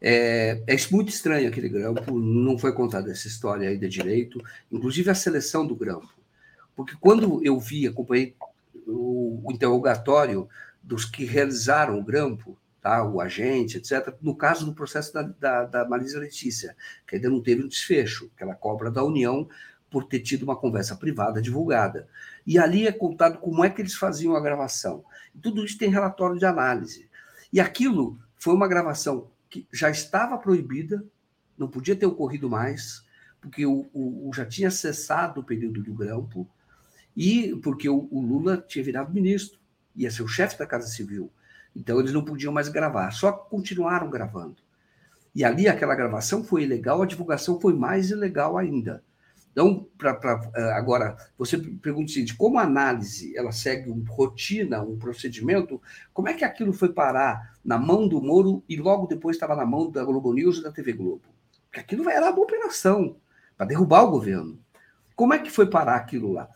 é, 0.00 0.62
é, 0.66 0.76
muito 0.90 1.08
estranho 1.08 1.48
aquele 1.48 1.68
grampo, 1.68 2.18
não 2.18 2.58
foi 2.58 2.72
contada 2.72 3.10
essa 3.10 3.26
história 3.26 3.68
ainda 3.68 3.88
direito, 3.88 4.38
inclusive 4.70 5.10
a 5.10 5.14
seleção 5.14 5.66
do 5.66 5.74
grampo. 5.74 6.08
Porque 6.74 6.94
quando 7.00 7.42
eu 7.44 7.58
vi, 7.58 7.86
acompanhei 7.86 8.36
o, 8.86 9.40
o 9.44 9.52
interrogatório 9.52 10.48
dos 10.82 11.04
que 11.04 11.24
realizaram 11.24 11.98
o 11.98 12.04
grampo, 12.04 12.56
tá, 12.86 13.04
o 13.04 13.20
agente, 13.20 13.78
etc., 13.78 14.14
no 14.22 14.36
caso 14.36 14.64
do 14.64 14.72
processo 14.72 15.12
da, 15.12 15.22
da, 15.22 15.64
da 15.64 15.88
Marisa 15.88 16.20
Letícia, 16.20 16.76
que 17.04 17.16
ainda 17.16 17.28
não 17.28 17.42
teve 17.42 17.64
um 17.64 17.68
desfecho, 17.68 18.30
que 18.36 18.44
ela 18.44 18.54
cobra 18.54 18.92
da 18.92 19.02
União 19.02 19.48
por 19.90 20.04
ter 20.04 20.20
tido 20.20 20.44
uma 20.44 20.54
conversa 20.54 20.94
privada 20.94 21.42
divulgada. 21.42 22.08
E 22.46 22.58
ali 22.60 22.86
é 22.86 22.92
contado 22.92 23.38
como 23.38 23.64
é 23.64 23.70
que 23.70 23.82
eles 23.82 23.96
faziam 23.96 24.36
a 24.36 24.40
gravação. 24.40 25.04
Tudo 25.42 25.64
isso 25.64 25.76
tem 25.76 25.90
relatório 25.90 26.38
de 26.38 26.46
análise. 26.46 27.10
E 27.52 27.58
aquilo 27.58 28.20
foi 28.36 28.54
uma 28.54 28.68
gravação 28.68 29.30
que 29.50 29.66
já 29.72 29.90
estava 29.90 30.38
proibida, 30.38 31.04
não 31.58 31.66
podia 31.66 31.96
ter 31.96 32.06
ocorrido 32.06 32.48
mais, 32.48 33.04
porque 33.40 33.66
o, 33.66 33.88
o, 33.92 34.30
já 34.32 34.46
tinha 34.46 34.70
cessado 34.70 35.40
o 35.40 35.44
período 35.44 35.82
do 35.82 35.92
grampo, 35.92 36.48
e 37.16 37.56
porque 37.64 37.88
o, 37.88 38.06
o 38.12 38.20
Lula 38.20 38.64
tinha 38.68 38.84
virado 38.84 39.12
ministro, 39.12 39.58
ia 39.96 40.10
ser 40.10 40.22
o 40.22 40.28
chefe 40.28 40.56
da 40.56 40.66
Casa 40.66 40.86
Civil. 40.86 41.32
Então 41.76 42.00
eles 42.00 42.12
não 42.12 42.24
podiam 42.24 42.52
mais 42.52 42.68
gravar, 42.68 43.10
só 43.10 43.30
continuaram 43.30 44.08
gravando. 44.08 44.56
E 45.34 45.44
ali 45.44 45.68
aquela 45.68 45.94
gravação 45.94 46.42
foi 46.42 46.62
ilegal, 46.62 47.02
a 47.02 47.06
divulgação 47.06 47.60
foi 47.60 47.74
mais 47.74 48.10
ilegal 48.10 48.56
ainda. 48.56 49.04
Então, 49.52 49.86
pra, 49.96 50.14
pra, 50.14 50.50
eh, 50.54 50.72
agora, 50.72 51.16
você 51.36 51.56
pergunta 51.58 52.10
o 52.10 52.12
seguinte, 52.12 52.36
como 52.36 52.58
a 52.58 52.62
análise 52.62 53.36
ela 53.36 53.52
segue 53.52 53.90
uma 53.90 54.04
rotina, 54.06 54.82
um 54.82 54.98
procedimento, 54.98 55.80
como 56.12 56.28
é 56.28 56.34
que 56.34 56.44
aquilo 56.44 56.72
foi 56.72 56.90
parar 56.92 57.58
na 57.64 57.78
mão 57.78 58.06
do 58.06 58.20
Moro 58.20 58.62
e 58.68 58.76
logo 58.76 59.06
depois 59.06 59.36
estava 59.36 59.56
na 59.56 59.64
mão 59.64 59.90
da 59.90 60.04
Globo 60.04 60.32
News 60.32 60.58
e 60.58 60.62
da 60.62 60.72
TV 60.72 60.92
Globo? 60.92 61.22
Porque 61.66 61.80
aquilo 61.80 62.08
era 62.08 62.30
uma 62.30 62.38
operação 62.38 63.16
para 63.56 63.66
derrubar 63.66 64.04
o 64.04 64.10
governo. 64.10 64.58
Como 65.14 65.32
é 65.32 65.38
que 65.38 65.50
foi 65.50 65.68
parar 65.68 65.96
aquilo 65.96 66.32
lá? 66.32 66.48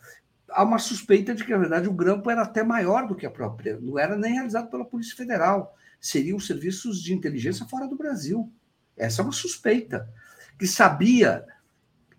Há 0.51 0.63
uma 0.63 0.79
suspeita 0.79 1.33
de 1.33 1.43
que, 1.43 1.51
na 1.51 1.57
verdade, 1.57 1.87
o 1.87 1.93
grampo 1.93 2.29
era 2.29 2.41
até 2.41 2.63
maior 2.63 3.07
do 3.07 3.15
que 3.15 3.25
a 3.25 3.31
própria, 3.31 3.79
não 3.79 3.97
era 3.97 4.17
nem 4.17 4.33
realizado 4.33 4.69
pela 4.69 4.85
Polícia 4.85 5.15
Federal, 5.15 5.77
seriam 5.99 6.39
serviços 6.39 7.01
de 7.01 7.13
inteligência 7.13 7.65
fora 7.65 7.87
do 7.87 7.95
Brasil. 7.95 8.51
Essa 8.97 9.21
é 9.21 9.23
uma 9.23 9.31
suspeita, 9.31 10.09
que 10.57 10.67
sabia 10.67 11.45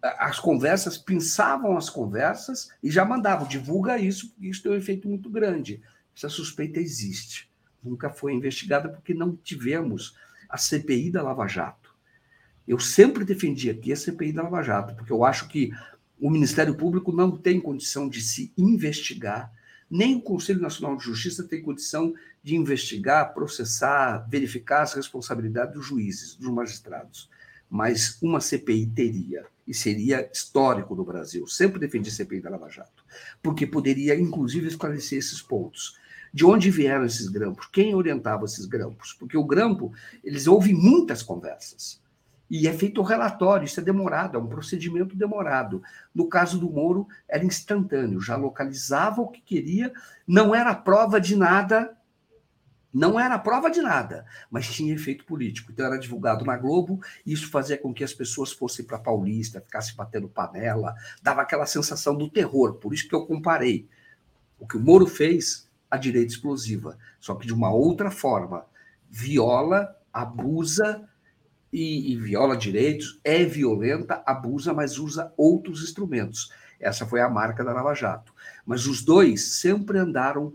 as 0.02 0.40
conversas, 0.40 0.98
pensavam 0.98 1.76
as 1.76 1.88
conversas 1.88 2.70
e 2.82 2.90
já 2.90 3.04
mandavam, 3.04 3.46
divulga 3.46 3.98
isso, 3.98 4.30
porque 4.30 4.48
isso 4.48 4.62
tem 4.62 4.72
um 4.72 4.76
efeito 4.76 5.08
muito 5.08 5.30
grande. 5.30 5.80
Essa 6.16 6.28
suspeita 6.28 6.80
existe. 6.80 7.48
Nunca 7.82 8.10
foi 8.10 8.32
investigada 8.32 8.88
porque 8.88 9.14
não 9.14 9.36
tivemos 9.36 10.16
a 10.48 10.58
CPI 10.58 11.10
da 11.10 11.22
Lava 11.22 11.46
Jato. 11.46 11.94
Eu 12.66 12.78
sempre 12.78 13.24
defendi 13.24 13.70
aqui 13.70 13.92
a 13.92 13.96
CPI 13.96 14.32
da 14.32 14.42
Lava 14.42 14.62
Jato, 14.62 14.94
porque 14.94 15.12
eu 15.12 15.24
acho 15.24 15.48
que 15.48 15.72
o 16.22 16.30
Ministério 16.30 16.76
Público 16.76 17.10
não 17.10 17.36
tem 17.36 17.60
condição 17.60 18.08
de 18.08 18.20
se 18.22 18.52
investigar, 18.56 19.52
nem 19.90 20.14
o 20.14 20.22
Conselho 20.22 20.60
Nacional 20.60 20.96
de 20.96 21.02
Justiça 21.02 21.42
tem 21.42 21.60
condição 21.60 22.14
de 22.40 22.54
investigar, 22.54 23.34
processar, 23.34 24.24
verificar 24.30 24.82
as 24.82 24.94
responsabilidades 24.94 25.74
dos 25.74 25.84
juízes, 25.84 26.36
dos 26.36 26.48
magistrados. 26.52 27.28
Mas 27.68 28.18
uma 28.22 28.40
CPI 28.40 28.86
teria 28.86 29.44
e 29.66 29.74
seria 29.74 30.30
histórico 30.32 30.94
no 30.94 31.04
Brasil. 31.04 31.44
Sempre 31.48 31.80
defendi 31.80 32.08
CPI 32.08 32.40
da 32.40 32.50
Lava 32.50 32.70
Jato, 32.70 33.04
porque 33.42 33.66
poderia, 33.66 34.14
inclusive, 34.14 34.68
esclarecer 34.68 35.18
esses 35.18 35.42
pontos. 35.42 35.98
De 36.32 36.44
onde 36.44 36.70
vieram 36.70 37.04
esses 37.04 37.28
grampos? 37.28 37.66
Quem 37.66 37.96
orientava 37.96 38.44
esses 38.44 38.64
grampos? 38.64 39.12
Porque 39.12 39.36
o 39.36 39.44
grampo, 39.44 39.92
eles 40.22 40.46
ouvem 40.46 40.72
muitas 40.72 41.20
conversas. 41.20 42.00
E 42.52 42.68
é 42.68 42.72
feito 42.74 43.00
o 43.00 43.04
relatório, 43.04 43.64
isso 43.64 43.80
é 43.80 43.82
demorado, 43.82 44.36
é 44.36 44.38
um 44.38 44.46
procedimento 44.46 45.16
demorado. 45.16 45.82
No 46.14 46.28
caso 46.28 46.58
do 46.58 46.68
Moro, 46.68 47.08
era 47.26 47.42
instantâneo, 47.42 48.20
já 48.20 48.36
localizava 48.36 49.22
o 49.22 49.28
que 49.28 49.40
queria, 49.40 49.90
não 50.26 50.54
era 50.54 50.74
prova 50.74 51.18
de 51.18 51.34
nada, 51.34 51.96
não 52.92 53.18
era 53.18 53.38
prova 53.38 53.70
de 53.70 53.80
nada, 53.80 54.26
mas 54.50 54.70
tinha 54.70 54.92
efeito 54.92 55.24
político. 55.24 55.72
Então 55.72 55.86
era 55.86 55.98
divulgado 55.98 56.44
na 56.44 56.54
Globo, 56.58 57.00
e 57.24 57.32
isso 57.32 57.50
fazia 57.50 57.78
com 57.78 57.94
que 57.94 58.04
as 58.04 58.12
pessoas 58.12 58.52
fossem 58.52 58.84
para 58.84 58.98
Paulista, 58.98 59.62
ficassem 59.62 59.96
batendo 59.96 60.28
panela, 60.28 60.94
dava 61.22 61.40
aquela 61.40 61.64
sensação 61.64 62.14
do 62.14 62.28
terror. 62.28 62.74
Por 62.74 62.92
isso 62.92 63.08
que 63.08 63.14
eu 63.14 63.24
comparei 63.24 63.88
o 64.58 64.68
que 64.68 64.76
o 64.76 64.80
Moro 64.80 65.06
fez 65.06 65.70
à 65.90 65.96
direita 65.96 66.34
explosiva, 66.34 66.98
só 67.18 67.34
que 67.34 67.46
de 67.46 67.54
uma 67.54 67.72
outra 67.72 68.10
forma. 68.10 68.66
Viola, 69.08 69.96
abusa 70.12 71.08
e, 71.72 72.12
e 72.12 72.16
viola 72.16 72.56
direitos, 72.56 73.20
é 73.24 73.44
violenta, 73.44 74.22
abusa, 74.26 74.74
mas 74.74 74.98
usa 74.98 75.32
outros 75.36 75.82
instrumentos. 75.82 76.50
Essa 76.78 77.06
foi 77.06 77.20
a 77.20 77.30
marca 77.30 77.64
da 77.64 77.72
Lava 77.72 77.94
Jato. 77.94 78.34
Mas 78.66 78.86
os 78.86 79.02
dois 79.02 79.60
sempre 79.60 79.98
andaram 79.98 80.52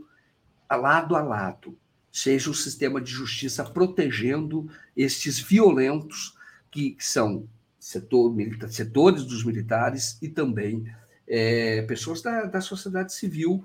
lado 0.70 1.16
a 1.16 1.22
lado 1.22 1.78
seja 2.18 2.50
o 2.50 2.54
sistema 2.54 3.00
de 3.00 3.12
justiça 3.12 3.64
protegendo 3.64 4.68
estes 4.96 5.40
violentos 5.40 6.36
que, 6.72 6.98
são 7.00 7.48
setor, 7.80 8.36
setores 8.70 9.24
dos 9.24 9.44
militares 9.44 10.18
e 10.20 10.28
também 10.28 10.84
é, 11.28 11.84
pessoas 11.84 12.20
da, 12.24 12.46
da 12.46 12.60
sociedade 12.60 13.14
civil. 13.14 13.64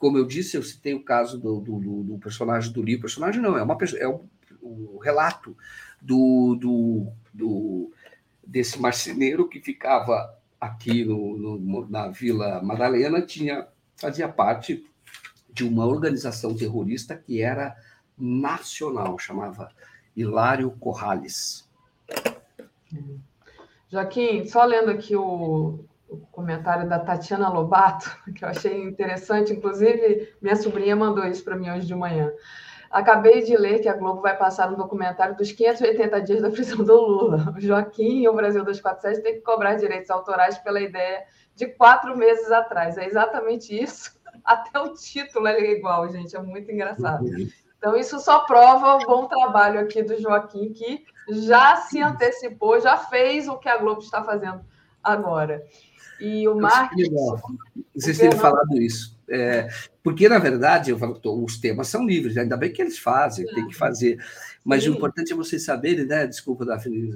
Como 0.00 0.18
eu 0.18 0.26
disse, 0.26 0.56
eu 0.56 0.64
citei 0.64 0.94
o 0.94 1.04
caso 1.04 1.38
do, 1.38 1.60
do, 1.60 2.02
do 2.02 2.18
personagem 2.18 2.72
do 2.72 2.82
livro. 2.82 3.02
Personagem 3.02 3.40
não, 3.40 3.56
é, 3.56 3.62
uma, 3.62 3.78
é 3.96 4.08
o, 4.08 4.24
o 4.60 4.98
relato 4.98 5.56
do, 6.02 6.56
do, 6.56 7.12
do, 7.32 7.92
desse 8.44 8.80
marceneiro 8.80 9.48
que 9.48 9.60
ficava 9.60 10.36
aqui 10.60 11.04
no, 11.04 11.58
no, 11.58 11.88
na 11.88 12.08
Vila 12.08 12.60
Madalena, 12.62 13.22
tinha, 13.22 13.66
fazia 13.96 14.28
parte 14.28 14.84
de 15.52 15.64
uma 15.64 15.86
organização 15.86 16.56
terrorista 16.56 17.16
que 17.16 17.40
era 17.40 17.76
nacional, 18.18 19.18
chamava 19.18 19.70
Hilário 20.16 20.70
Corrales. 20.72 21.68
Joaquim, 23.88 24.46
só 24.46 24.64
lendo 24.64 24.90
aqui 24.90 25.14
o, 25.14 25.84
o, 26.08 26.18
comentário 26.30 26.88
da 26.88 26.98
Tatiana 26.98 27.48
Lobato, 27.48 28.10
que 28.34 28.44
eu 28.44 28.48
achei 28.48 28.82
interessante, 28.82 29.52
inclusive 29.52 30.34
minha 30.40 30.56
sobrinha 30.56 30.96
mandou 30.96 31.26
isso 31.26 31.44
para 31.44 31.56
mim 31.56 31.70
hoje 31.70 31.86
de 31.86 31.94
manhã. 31.94 32.32
Acabei 32.92 33.42
de 33.42 33.56
ler 33.56 33.80
que 33.80 33.88
a 33.88 33.96
Globo 33.96 34.20
vai 34.20 34.36
passar 34.36 34.70
um 34.70 34.76
documentário 34.76 35.34
dos 35.34 35.50
580 35.50 36.20
dias 36.20 36.42
da 36.42 36.50
prisão 36.50 36.84
do 36.84 36.94
Lula. 36.94 37.54
O 37.56 37.60
Joaquim 37.60 38.20
e 38.20 38.28
o 38.28 38.34
Brasil 38.34 38.62
247 38.62 39.22
têm 39.22 39.34
que 39.36 39.40
cobrar 39.40 39.76
direitos 39.76 40.10
autorais 40.10 40.58
pela 40.58 40.78
ideia 40.78 41.24
de 41.56 41.66
quatro 41.68 42.14
meses 42.16 42.52
atrás. 42.52 42.98
É 42.98 43.06
exatamente 43.06 43.74
isso. 43.74 44.12
Até 44.44 44.78
o 44.78 44.92
título 44.92 45.48
é 45.48 45.58
igual, 45.70 46.06
gente. 46.10 46.36
É 46.36 46.42
muito 46.42 46.70
engraçado. 46.70 47.24
Uhum. 47.24 47.48
Então, 47.78 47.96
isso 47.96 48.20
só 48.20 48.40
prova 48.40 48.96
o 48.96 49.06
bom 49.06 49.26
trabalho 49.26 49.80
aqui 49.80 50.02
do 50.02 50.20
Joaquim, 50.20 50.72
que 50.72 51.04
já 51.28 51.76
se 51.76 52.00
antecipou, 52.00 52.78
já 52.78 52.98
fez 52.98 53.48
o 53.48 53.56
que 53.56 53.68
a 53.68 53.78
Globo 53.78 54.02
está 54.02 54.22
fazendo 54.22 54.60
agora. 55.02 55.64
E 56.20 56.46
o 56.46 56.54
marketing. 56.54 57.14
Vocês 57.96 58.18
terem 58.18 58.38
falado 58.38 58.76
isso. 58.78 59.18
É, 59.34 59.66
porque, 60.02 60.28
na 60.28 60.38
verdade, 60.38 60.90
eu 60.90 60.98
falo, 60.98 61.18
os 61.42 61.56
temas 61.56 61.88
são 61.88 62.04
livres, 62.04 62.36
ainda 62.36 62.54
bem 62.54 62.70
que 62.70 62.82
eles 62.82 62.98
fazem, 62.98 63.46
tem 63.46 63.66
que 63.66 63.74
fazer. 63.74 64.22
Mas 64.62 64.84
Sim. 64.84 64.90
o 64.90 64.94
importante 64.94 65.32
é 65.32 65.36
vocês 65.36 65.64
saberem, 65.64 66.04
né? 66.04 66.26
Desculpa, 66.26 66.66
Daphne, 66.66 67.10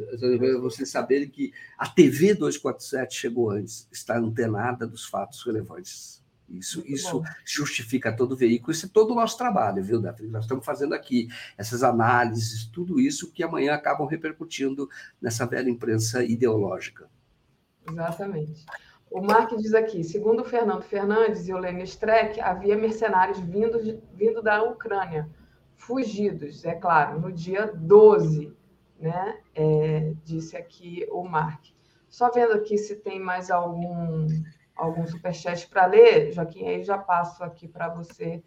vocês 0.63 0.89
saberem 0.89 1.29
que 1.29 1.53
a 1.77 1.87
TV 1.87 2.33
247 2.33 3.15
chegou 3.15 3.51
antes, 3.51 3.87
está 3.93 4.17
antenada 4.17 4.87
dos 4.87 5.05
fatos 5.05 5.45
relevantes. 5.45 6.25
Isso, 6.49 6.83
isso 6.87 7.23
justifica 7.45 8.11
todo 8.11 8.33
o 8.33 8.37
veículo, 8.37 8.73
isso 8.73 8.87
é 8.87 8.89
todo 8.89 9.11
o 9.11 9.17
nosso 9.17 9.37
trabalho, 9.37 9.83
viu, 9.83 10.01
Daphne? 10.01 10.29
Nós 10.29 10.45
estamos 10.45 10.65
fazendo 10.65 10.95
aqui 10.95 11.29
essas 11.59 11.83
análises, 11.83 12.65
tudo 12.67 12.99
isso 12.99 13.31
que 13.31 13.43
amanhã 13.43 13.75
acabam 13.75 14.07
repercutindo 14.07 14.89
nessa 15.21 15.45
velha 15.45 15.69
imprensa 15.69 16.25
ideológica. 16.25 17.11
Exatamente. 17.87 18.65
O 19.11 19.21
Mark 19.21 19.55
diz 19.57 19.73
aqui, 19.73 20.03
segundo 20.03 20.45
Fernando 20.45 20.83
Fernandes 20.83 21.49
e 21.49 21.53
o 21.53 21.59
Lênin 21.59 21.85
Streck, 21.85 22.41
havia 22.41 22.77
mercenários 22.77 23.39
vindo, 23.39 23.79
vindo 24.13 24.43
da 24.43 24.63
Ucrânia, 24.63 25.29
fugidos, 25.77 26.65
é 26.65 26.75
claro, 26.75 27.21
no 27.21 27.33
dia 27.33 27.67
12 27.75 28.57
né? 28.99 29.39
É, 29.55 30.13
disse 30.25 30.57
aqui 30.57 31.07
o 31.11 31.23
Mark. 31.23 31.65
Só 32.09 32.31
vendo 32.31 32.53
aqui 32.55 32.79
se 32.79 32.97
tem 32.97 33.21
mais 33.21 33.51
algum 33.51 34.27
algum 34.75 35.07
superchat 35.07 35.67
para 35.69 35.87
ler, 35.87 36.33
Joaquim, 36.33 36.69
aí 36.69 36.85
já 36.85 36.99
passo 36.99 37.43
aqui 37.43 37.67
para 37.67 37.89
você 37.89 38.43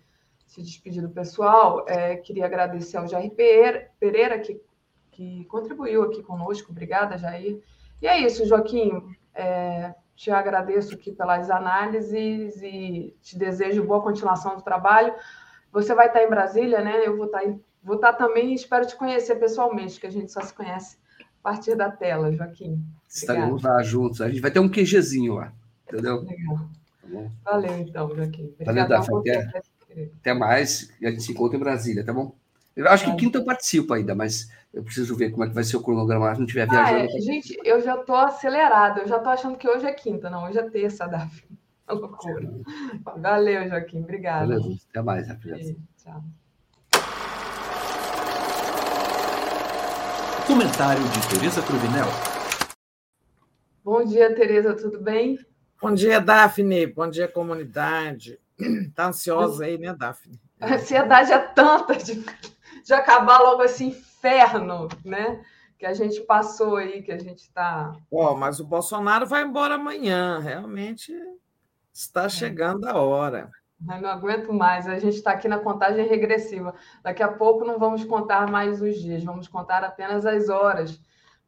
se 0.45 0.61
despedir 0.61 1.01
do 1.01 1.09
pessoal. 1.09 1.85
É, 1.87 2.17
queria 2.17 2.45
agradecer 2.45 2.97
ao 2.97 3.07
Jair 3.07 3.31
Pereira, 3.31 4.37
que, 4.37 4.61
que 5.09 5.45
contribuiu 5.45 6.03
aqui 6.03 6.21
conosco. 6.21 6.71
Obrigada, 6.71 7.17
Jair. 7.17 7.59
E 7.99 8.07
é 8.07 8.19
isso, 8.19 8.45
Joaquim. 8.45 8.91
É, 9.33 9.95
te 10.19 10.29
agradeço 10.29 10.95
aqui 10.95 11.13
pelas 11.13 11.49
análises 11.49 12.61
e 12.61 13.15
te 13.21 13.37
desejo 13.37 13.85
boa 13.85 14.03
continuação 14.03 14.57
do 14.57 14.61
trabalho. 14.61 15.13
Você 15.71 15.95
vai 15.95 16.07
estar 16.07 16.21
em 16.21 16.29
Brasília, 16.29 16.81
né? 16.81 17.07
Eu 17.07 17.15
vou 17.15 17.27
estar, 17.27 17.45
em, 17.45 17.57
vou 17.81 17.95
estar 17.95 18.11
também 18.11 18.51
e 18.51 18.55
espero 18.55 18.85
te 18.85 18.97
conhecer 18.97 19.35
pessoalmente, 19.35 19.97
que 19.97 20.05
a 20.05 20.11
gente 20.11 20.29
só 20.29 20.41
se 20.41 20.53
conhece 20.53 20.97
a 21.21 21.41
partir 21.41 21.73
da 21.73 21.89
tela, 21.89 22.33
Joaquim. 22.33 22.83
Estaremos 23.07 23.63
lá 23.63 23.81
juntos. 23.81 24.19
A 24.19 24.27
gente 24.27 24.41
vai 24.41 24.51
ter 24.51 24.59
um 24.59 24.69
QGzinho 24.69 25.35
lá, 25.35 25.53
entendeu? 25.87 26.19
Legal. 26.19 26.69
Tá 27.45 27.51
Valeu, 27.51 27.77
então, 27.77 28.13
Joaquim. 28.13 28.53
Valeu, 28.65 28.87
Dafa. 28.89 29.19
Até, 29.19 29.61
até 30.19 30.33
mais. 30.33 30.91
E 30.99 31.07
a 31.07 31.11
gente 31.11 31.23
se 31.23 31.31
encontra 31.31 31.55
em 31.55 31.61
Brasília, 31.61 32.05
tá 32.05 32.11
bom? 32.11 32.35
Eu 32.79 32.87
acho 32.87 33.03
que 33.03 33.15
quinta 33.17 33.37
eu 33.37 33.43
participo 33.43 33.93
ainda, 33.93 34.15
mas 34.15 34.49
eu 34.73 34.81
preciso 34.81 35.13
ver 35.13 35.31
como 35.31 35.43
é 35.43 35.49
que 35.49 35.53
vai 35.53 35.65
ser 35.65 35.75
o 35.75 35.83
cronograma 35.83 36.33
se 36.33 36.39
não 36.39 36.47
viajando. 36.47 36.77
Ah, 36.77 36.91
é. 36.91 37.07
Gente, 37.19 37.59
eu 37.65 37.81
já 37.81 37.95
estou 37.95 38.15
acelerada, 38.15 39.01
eu 39.01 39.07
já 39.07 39.17
estou 39.17 39.33
achando 39.33 39.57
que 39.57 39.67
hoje 39.67 39.85
é 39.85 39.91
quinta, 39.91 40.29
não, 40.29 40.45
hoje 40.45 40.59
é 40.59 40.69
terça, 40.69 41.03
Davi. 41.09 41.43
É 41.89 41.93
loucura. 41.93 42.49
Valeu, 43.17 43.67
Joaquim, 43.67 43.99
obrigada. 43.99 44.47
Valeu, 44.47 44.77
até 44.89 45.01
mais, 45.01 45.27
Rafael. 45.27 45.57
Tchau. 45.97 46.23
Comentário 50.47 51.03
de 51.03 51.27
Tereza 51.35 51.61
Cruvinel. 51.61 52.07
Bom 53.83 54.05
dia, 54.05 54.33
Tereza, 54.33 54.73
tudo 54.73 55.01
bem? 55.01 55.37
Bom 55.81 55.93
dia, 55.93 56.21
Daphne. 56.21 56.87
Bom 56.87 57.09
dia, 57.09 57.27
comunidade. 57.27 58.39
Está 58.57 59.07
ansiosa 59.07 59.65
aí, 59.65 59.77
né, 59.77 59.93
Daphne? 59.93 60.39
A 60.61 60.75
ansiedade 60.75 61.31
é 61.31 61.39
tanta 61.39 61.95
de, 61.95 62.23
de 62.83 62.93
acabar 62.93 63.39
logo 63.39 63.63
esse 63.63 63.85
inferno, 63.85 64.87
né? 65.03 65.43
Que 65.77 65.85
a 65.85 65.93
gente 65.93 66.21
passou 66.21 66.75
aí, 66.75 67.01
que 67.01 67.11
a 67.11 67.17
gente 67.17 67.39
está. 67.39 67.93
Oh, 68.11 68.35
mas 68.35 68.59
o 68.59 68.65
Bolsonaro 68.65 69.25
vai 69.25 69.43
embora 69.43 69.75
amanhã. 69.75 70.39
Realmente 70.39 71.13
está 71.93 72.23
é. 72.23 72.29
chegando 72.29 72.85
a 72.85 72.95
hora. 72.95 73.49
Eu 73.87 74.01
não 74.01 74.09
aguento 74.09 74.51
mais. 74.51 74.87
A 74.87 74.99
gente 74.99 75.15
está 75.15 75.31
aqui 75.31 75.47
na 75.47 75.59
contagem 75.59 76.05
regressiva. 76.07 76.75
Daqui 77.01 77.23
a 77.23 77.31
pouco 77.31 77.63
não 77.63 77.79
vamos 77.79 78.03
contar 78.03 78.49
mais 78.49 78.81
os 78.81 78.97
dias, 78.97 79.23
vamos 79.23 79.47
contar 79.47 79.83
apenas 79.83 80.25
as 80.25 80.49
horas. 80.49 80.99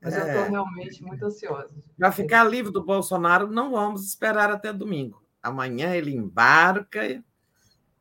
Mas 0.01 0.15
é. 0.15 0.21
eu 0.21 0.27
estou 0.27 0.51
realmente 0.51 1.03
muito 1.03 1.25
ansiosa. 1.25 1.69
Para 1.97 2.11
ficar 2.11 2.43
livre 2.45 2.71
do 2.71 2.83
Bolsonaro, 2.83 3.47
não 3.47 3.71
vamos 3.71 4.05
esperar 4.05 4.49
até 4.49 4.71
domingo. 4.71 5.21
Amanhã 5.43 5.93
ele 5.93 6.15
embarca, 6.15 7.21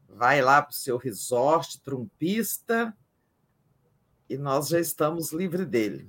vai 0.09 0.40
lá 0.40 0.62
para 0.62 0.70
o 0.70 0.74
seu 0.74 0.97
resort 0.97 1.81
trumpista 1.82 2.94
e 4.31 4.39
nós 4.39 4.69
já 4.69 4.78
estamos 4.78 5.32
livre 5.32 5.66
dele. 5.66 6.09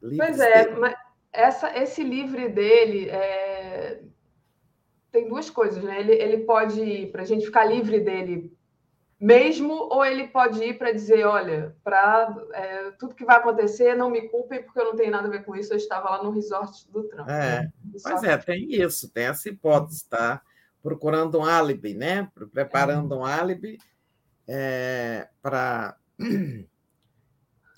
Pois 0.00 0.40
é, 0.40 0.64
dele. 0.64 0.80
mas 0.80 0.94
essa, 1.30 1.78
esse 1.78 2.02
livre 2.02 2.48
dele 2.48 3.10
é... 3.10 4.00
tem 5.12 5.28
duas 5.28 5.50
coisas, 5.50 5.84
né? 5.84 6.00
Ele, 6.00 6.12
ele 6.12 6.38
pode 6.38 6.80
ir 6.80 7.12
para 7.12 7.22
a 7.22 7.24
gente 7.26 7.44
ficar 7.44 7.66
livre 7.66 8.00
dele 8.00 8.56
mesmo, 9.20 9.72
ou 9.72 10.04
ele 10.04 10.28
pode 10.28 10.62
ir 10.62 10.78
para 10.78 10.92
dizer, 10.92 11.26
olha, 11.26 11.76
para 11.82 12.36
é, 12.52 12.90
tudo 12.92 13.16
que 13.16 13.24
vai 13.24 13.36
acontecer, 13.36 13.96
não 13.96 14.10
me 14.10 14.28
culpem 14.28 14.62
porque 14.62 14.78
eu 14.78 14.84
não 14.84 14.96
tenho 14.96 15.10
nada 15.10 15.26
a 15.26 15.30
ver 15.30 15.44
com 15.44 15.56
isso, 15.56 15.72
eu 15.72 15.76
estava 15.76 16.08
lá 16.10 16.22
no 16.22 16.30
resort 16.30 16.88
do 16.90 17.02
Trump. 17.02 17.28
É, 17.28 17.62
né? 17.62 17.72
Pois 18.00 18.22
é, 18.22 18.36
tem 18.36 18.72
isso, 18.72 19.10
tem 19.10 19.24
essa 19.24 19.48
hipótese, 19.48 20.08
tá? 20.08 20.40
Procurando 20.80 21.40
um 21.40 21.44
álibi, 21.44 21.94
né? 21.94 22.30
Preparando 22.52 23.12
é. 23.12 23.18
um 23.18 23.24
álibi 23.24 23.78
é, 24.46 25.28
para 25.42 25.96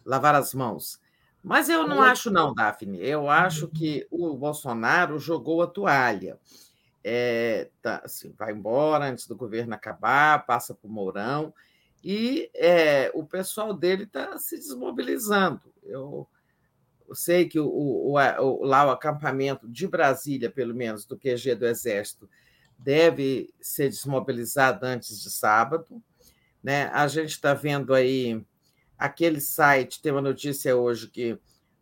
lavar 0.04 0.34
as 0.34 0.54
mãos. 0.54 1.00
Mas 1.42 1.68
eu 1.68 1.86
não 1.86 2.02
acho, 2.02 2.30
não, 2.30 2.52
Daphne. 2.54 2.98
Eu 3.00 3.30
acho 3.30 3.68
que 3.68 4.06
o 4.10 4.36
Bolsonaro 4.36 5.18
jogou 5.18 5.62
a 5.62 5.66
toalha. 5.66 6.38
É, 7.02 7.70
tá, 7.80 8.02
assim, 8.04 8.34
vai 8.38 8.52
embora 8.52 9.06
antes 9.06 9.26
do 9.26 9.34
governo 9.34 9.74
acabar, 9.74 10.44
passa 10.44 10.74
para 10.74 10.86
o 10.86 10.92
Mourão, 10.92 11.54
e 12.04 12.50
é, 12.54 13.10
o 13.14 13.24
pessoal 13.24 13.72
dele 13.72 14.04
está 14.04 14.36
se 14.38 14.56
desmobilizando. 14.56 15.62
Eu, 15.82 16.28
eu 17.08 17.14
sei 17.14 17.48
que 17.48 17.58
o, 17.58 17.66
o, 17.66 18.12
o, 18.14 18.64
lá 18.64 18.86
o 18.86 18.90
acampamento 18.90 19.66
de 19.66 19.86
Brasília, 19.86 20.50
pelo 20.50 20.74
menos, 20.74 21.06
do 21.06 21.16
QG 21.16 21.54
do 21.54 21.66
Exército, 21.66 22.28
deve 22.78 23.52
ser 23.60 23.88
desmobilizado 23.88 24.84
antes 24.86 25.22
de 25.22 25.30
sábado. 25.30 26.02
Né? 26.62 26.90
A 26.92 27.06
gente 27.08 27.30
está 27.30 27.54
vendo 27.54 27.94
aí 27.94 28.44
aquele 29.00 29.40
site, 29.40 30.02
tem 30.02 30.12
uma 30.12 30.20
notícia 30.20 30.76
hoje 30.76 31.08
que 31.08 31.38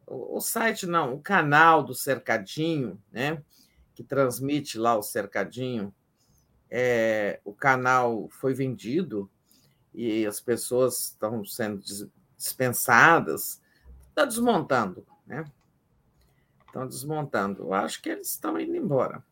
o 0.07 0.40
site 0.40 0.86
não, 0.86 1.15
o 1.15 1.20
canal 1.20 1.82
do 1.82 1.93
Cercadinho, 1.93 3.03
né, 3.11 3.43
que 3.93 4.05
transmite 4.05 4.78
lá 4.78 4.97
o 4.97 5.03
Cercadinho, 5.03 5.93
é, 6.70 7.40
o 7.45 7.53
canal 7.53 8.28
foi 8.31 8.55
vendido 8.55 9.28
e 9.93 10.24
as 10.24 10.40
pessoas 10.40 11.07
estão 11.07 11.45
sendo 11.45 11.82
dispensadas, 12.36 13.61
está 14.09 14.24
desmontando, 14.24 15.05
né? 15.27 15.45
Estão 16.66 16.86
desmontando. 16.86 17.65
Eu 17.65 17.74
acho 17.74 18.01
que 18.01 18.11
eles 18.11 18.28
estão 18.28 18.61
indo 18.61 18.77
embora. 18.77 19.24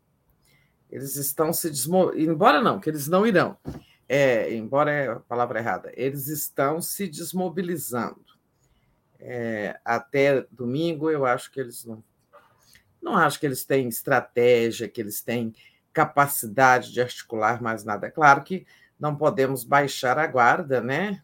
Eles 0.90 1.16
estão 1.16 1.52
se 1.52 1.70
desmontando. 1.70 2.18
Embora 2.18 2.62
não, 2.62 2.80
que 2.80 2.88
eles 2.88 3.06
não 3.06 3.26
irão 3.26 3.56
é, 4.08 4.54
embora 4.54 4.92
é 4.92 5.08
a 5.08 5.16
palavra 5.16 5.58
errada, 5.58 5.92
eles 5.94 6.28
estão 6.28 6.80
se 6.80 7.08
desmobilizando. 7.08 8.24
É, 9.18 9.78
até 9.84 10.46
domingo, 10.50 11.10
eu 11.10 11.24
acho 11.26 11.50
que 11.50 11.60
eles 11.60 11.84
não. 11.84 12.02
Não 13.02 13.16
acho 13.16 13.38
que 13.38 13.46
eles 13.46 13.64
têm 13.64 13.88
estratégia, 13.88 14.88
que 14.88 15.00
eles 15.00 15.22
têm 15.22 15.54
capacidade 15.92 16.92
de 16.92 17.00
articular 17.00 17.62
mais 17.62 17.84
nada. 17.84 18.06
É 18.06 18.10
claro 18.10 18.42
que 18.42 18.66
não 18.98 19.16
podemos 19.16 19.64
baixar 19.64 20.18
a 20.18 20.26
guarda, 20.26 20.80
né? 20.80 21.22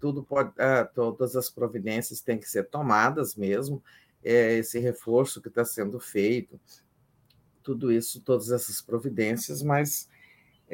Tudo 0.00 0.22
pode, 0.22 0.50
uh, 0.50 0.88
todas 0.94 1.36
as 1.36 1.50
providências 1.50 2.20
têm 2.20 2.38
que 2.38 2.48
ser 2.48 2.68
tomadas 2.68 3.34
mesmo. 3.34 3.82
É, 4.24 4.54
esse 4.54 4.78
reforço 4.78 5.42
que 5.42 5.48
está 5.48 5.64
sendo 5.64 6.00
feito, 6.00 6.58
tudo 7.62 7.92
isso, 7.92 8.20
todas 8.20 8.50
essas 8.50 8.80
providências, 8.80 9.62
mas 9.62 10.08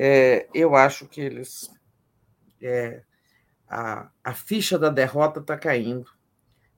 é, 0.00 0.48
eu 0.54 0.76
acho 0.76 1.08
que 1.08 1.20
eles. 1.20 1.68
É, 2.62 3.02
a, 3.68 4.08
a 4.22 4.32
ficha 4.32 4.78
da 4.78 4.90
derrota 4.90 5.40
está 5.40 5.58
caindo. 5.58 6.08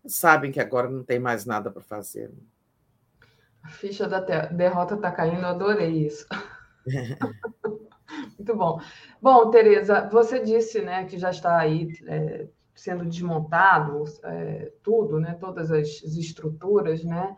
Sabem 0.07 0.51
que 0.51 0.59
agora 0.59 0.89
não 0.89 1.05
tem 1.05 1.19
mais 1.19 1.45
nada 1.45 1.71
para 1.71 1.83
fazer. 1.83 2.33
A 3.63 3.69
ficha 3.69 4.09
da 4.09 4.21
derrota 4.47 4.95
está 4.95 5.13
caindo, 5.13 5.43
eu 5.43 5.49
adorei 5.49 6.07
isso. 6.07 6.27
Muito 8.39 8.57
bom. 8.57 8.81
Bom, 9.21 9.51
Tereza, 9.51 10.09
você 10.11 10.43
disse 10.43 10.81
né, 10.81 11.05
que 11.05 11.19
já 11.19 11.29
está 11.29 11.59
aí 11.59 11.93
é, 12.07 12.49
sendo 12.75 13.05
desmontado 13.05 14.05
é, 14.25 14.73
tudo, 14.83 15.21
né, 15.21 15.37
todas 15.39 15.71
as 15.71 16.03
estruturas, 16.03 17.05
né? 17.05 17.37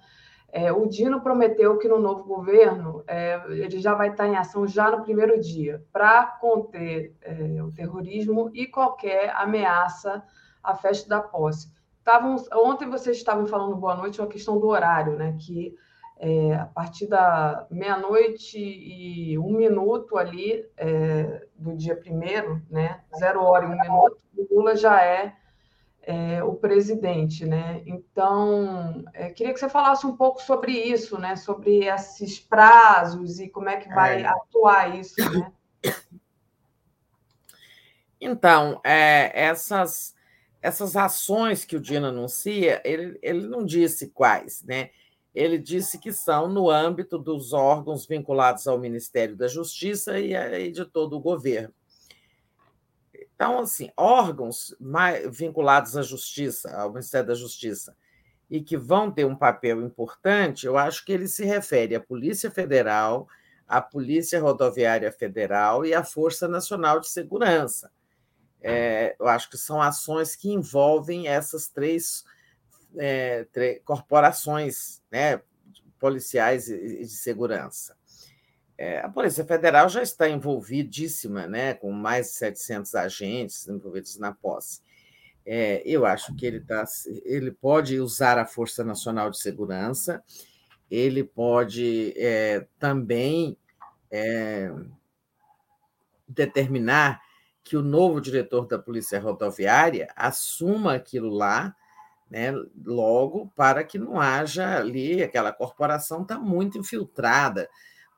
É, 0.55 0.71
o 0.71 0.87
Dino 0.87 1.23
prometeu 1.23 1.79
que 1.79 1.89
no 1.89 1.99
novo 1.99 2.25
governo 2.25 3.03
é, 3.07 3.43
ele 3.49 3.81
já 3.81 3.95
vai 3.95 4.11
estar 4.11 4.29
em 4.29 4.37
ação 4.37 4.67
já 4.67 4.91
no 4.91 5.03
primeiro 5.03 5.41
dia 5.41 5.83
para 5.91 6.27
conter 6.27 7.17
é, 7.23 7.63
o 7.63 7.73
terrorismo 7.73 8.51
e 8.53 8.67
qualquer 8.67 9.31
ameaça 9.35 10.23
à 10.63 10.75
festa 10.75 11.09
da 11.09 11.23
posse. 11.23 11.73
Tavam, 12.05 12.37
ontem 12.53 12.87
vocês 12.87 13.17
estavam 13.17 13.47
falando 13.47 13.77
boa 13.77 13.97
noite 13.97 14.21
uma 14.21 14.29
questão 14.29 14.59
do 14.59 14.67
horário, 14.67 15.17
né? 15.17 15.35
Que 15.41 15.75
é, 16.19 16.55
a 16.55 16.67
partir 16.67 17.07
da 17.07 17.67
meia-noite 17.71 18.59
e 18.59 19.39
um 19.39 19.53
minuto 19.53 20.19
ali 20.19 20.65
é, 20.77 21.47
do 21.57 21.75
dia 21.75 21.97
primeiro, 21.97 22.61
né? 22.71 23.01
Zero 23.19 23.43
hora 23.43 23.65
e 23.65 23.69
um 23.69 23.81
minuto, 23.81 24.19
o 24.37 24.47
Lula 24.55 24.77
já 24.77 25.03
é 25.03 25.35
é, 26.03 26.43
o 26.43 26.55
presidente, 26.55 27.45
né? 27.47 27.83
Então, 27.87 29.05
é, 29.15 29.31
queria 29.31 29.53
que 29.53 29.61
você 29.61 29.69
falasse 29.69 30.07
um 30.07 30.17
pouco 30.17 30.43
sobre 30.43 30.73
isso, 30.73 31.19
né? 31.19 31.37
Sobre 31.37 31.85
esses 31.85 32.41
prazos 32.41 33.39
e 33.39 33.49
como 33.49 33.69
é 33.69 33.77
que 33.77 33.89
vai 33.89 34.23
é. 34.23 34.27
atuar 34.27 34.99
isso, 34.99 35.17
né? 35.31 35.53
Então, 38.21 38.81
é, 38.85 39.33
essas 39.35 40.15
essas 40.63 40.97
ações 40.97 41.65
que 41.65 41.75
o 41.75 41.81
Dino 41.81 42.07
anuncia, 42.07 42.81
ele, 42.85 43.19
ele 43.21 43.49
não 43.49 43.67
disse 43.67 44.11
quais, 44.11 44.63
né? 44.63 44.91
Ele 45.35 45.59
disse 45.59 45.99
que 45.99 46.13
são 46.13 46.47
no 46.47 46.71
âmbito 46.71 47.19
dos 47.19 47.53
órgãos 47.53 48.07
vinculados 48.07 48.69
ao 48.69 48.79
Ministério 48.79 49.35
da 49.35 49.49
Justiça 49.49 50.21
e, 50.21 50.35
e 50.35 50.71
de 50.71 50.85
todo 50.85 51.17
o 51.17 51.21
governo. 51.21 51.75
Então, 53.43 53.59
assim, 53.59 53.91
órgãos 53.97 54.73
vinculados 55.33 55.97
à 55.97 56.03
justiça, 56.03 56.71
ao 56.77 56.91
Ministério 56.91 57.27
da 57.27 57.35
Justiça, 57.35 57.97
e 58.49 58.63
que 58.63 58.77
vão 58.77 59.11
ter 59.11 59.25
um 59.25 59.35
papel 59.35 59.83
importante, 59.83 60.65
eu 60.65 60.79
acho 60.79 61.05
que 61.05 61.11
ele 61.11 61.27
se 61.27 61.45
refere 61.45 61.97
à 61.97 62.01
Polícia 62.01 62.53
Federal, 62.53 63.27
à 63.67 63.83
Polícia 63.83 64.41
Rodoviária 64.41 65.11
Federal 65.11 65.85
e 65.85 65.93
à 65.93 66.05
Força 66.05 66.47
Nacional 66.47 67.01
de 67.01 67.09
Segurança. 67.09 67.91
É, 68.61 69.17
eu 69.19 69.27
acho 69.27 69.51
que 69.51 69.59
são 69.59 69.83
ações 69.83 70.37
que 70.37 70.53
envolvem 70.53 71.27
essas 71.27 71.67
três, 71.67 72.23
é, 72.97 73.43
três 73.51 73.83
corporações 73.85 75.03
né, 75.11 75.43
policiais 75.99 76.69
e 76.69 77.01
de 77.01 77.17
segurança. 77.17 77.97
É, 78.77 79.01
a 79.01 79.09
Polícia 79.09 79.45
Federal 79.45 79.89
já 79.89 80.03
está 80.03 80.29
envolvidíssima, 80.29 81.47
né, 81.47 81.75
com 81.75 81.93
mais 81.93 82.29
de 82.29 82.33
700 82.35 82.95
agentes 82.95 83.69
envolvidos 83.69 84.19
na 84.19 84.33
posse. 84.33 84.81
É, 85.45 85.83
eu 85.85 86.07
acho 86.07 86.35
que 86.37 86.47
ele, 86.47 86.61
tá, 86.61 86.85
ele 87.25 87.51
pode 87.51 87.99
usar 87.99 88.39
a 88.39 88.47
Força 88.47 88.85
Nacional 88.85 89.31
de 89.31 89.39
Segurança, 89.39 90.23
ele 90.91 91.25
pode 91.25 92.13
é, 92.17 92.67
também 92.79 93.57
é, 94.11 94.73
determinar 96.29 97.21
que 97.65 97.77
o 97.77 97.83
novo 97.83 98.21
diretor 98.21 98.67
da 98.67 98.79
Polícia 98.79 99.21
Rodoviária 99.21 100.09
assuma 100.17 100.95
aquilo 100.95 101.31
lá, 101.31 101.75
né, 102.31 102.53
logo, 102.85 103.53
para 103.55 103.85
que 103.85 103.99
não 103.99 104.21
haja 104.21 104.79
ali, 104.79 105.23
aquela 105.23 105.53
corporação 105.53 106.23
está 106.23 106.39
muito 106.39 106.79
infiltrada. 106.79 107.69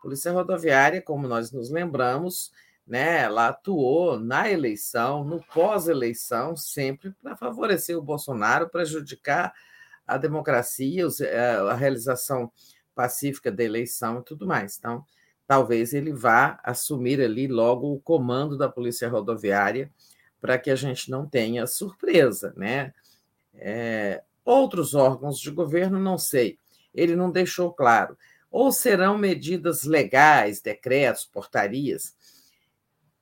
Polícia 0.04 0.30
Rodoviária, 0.30 1.00
como 1.00 1.26
nós 1.26 1.50
nos 1.50 1.70
lembramos, 1.70 2.52
né, 2.86 3.22
ela 3.22 3.48
atuou 3.48 4.20
na 4.20 4.50
eleição, 4.50 5.24
no 5.24 5.42
pós-eleição, 5.42 6.54
sempre 6.54 7.10
para 7.22 7.34
favorecer 7.34 7.96
o 7.96 8.02
Bolsonaro, 8.02 8.68
prejudicar 8.68 9.54
a 10.06 10.18
democracia, 10.18 11.06
eh, 11.22 11.56
a 11.70 11.72
realização 11.72 12.52
pacífica 12.94 13.50
da 13.50 13.64
eleição 13.64 14.20
e 14.20 14.24
tudo 14.24 14.46
mais. 14.46 14.76
Então, 14.76 15.02
talvez 15.46 15.94
ele 15.94 16.12
vá 16.12 16.60
assumir 16.62 17.22
ali 17.22 17.48
logo 17.48 17.90
o 17.90 17.98
comando 17.98 18.58
da 18.58 18.68
Polícia 18.68 19.08
Rodoviária 19.08 19.90
para 20.38 20.58
que 20.58 20.70
a 20.70 20.76
gente 20.76 21.10
não 21.10 21.26
tenha 21.26 21.66
surpresa, 21.66 22.52
né? 22.58 22.92
É, 23.54 24.22
outros 24.44 24.94
órgãos 24.94 25.40
de 25.40 25.50
governo, 25.50 25.98
não 25.98 26.18
sei. 26.18 26.58
Ele 26.92 27.16
não 27.16 27.30
deixou 27.30 27.72
claro. 27.72 28.18
Ou 28.54 28.70
serão 28.70 29.18
medidas 29.18 29.82
legais, 29.82 30.60
decretos, 30.60 31.24
portarias, 31.24 32.14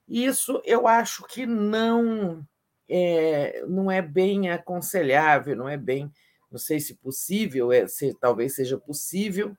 isso 0.07 0.61
eu 0.63 0.87
acho 0.87 1.27
que 1.27 1.47
não 1.47 2.47
é, 2.87 3.65
não 3.67 3.91
é 3.91 4.03
bem 4.03 4.51
aconselhável, 4.51 5.57
não 5.57 5.67
é 5.67 5.79
bem, 5.79 6.13
não 6.51 6.59
sei 6.59 6.79
se 6.81 6.97
possível, 6.97 7.73
é, 7.73 7.87
se, 7.87 8.13
talvez 8.21 8.55
seja 8.55 8.77
possível, 8.77 9.57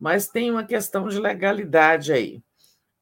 mas 0.00 0.28
tem 0.28 0.50
uma 0.50 0.64
questão 0.64 1.06
de 1.06 1.18
legalidade 1.18 2.10
aí. 2.10 2.42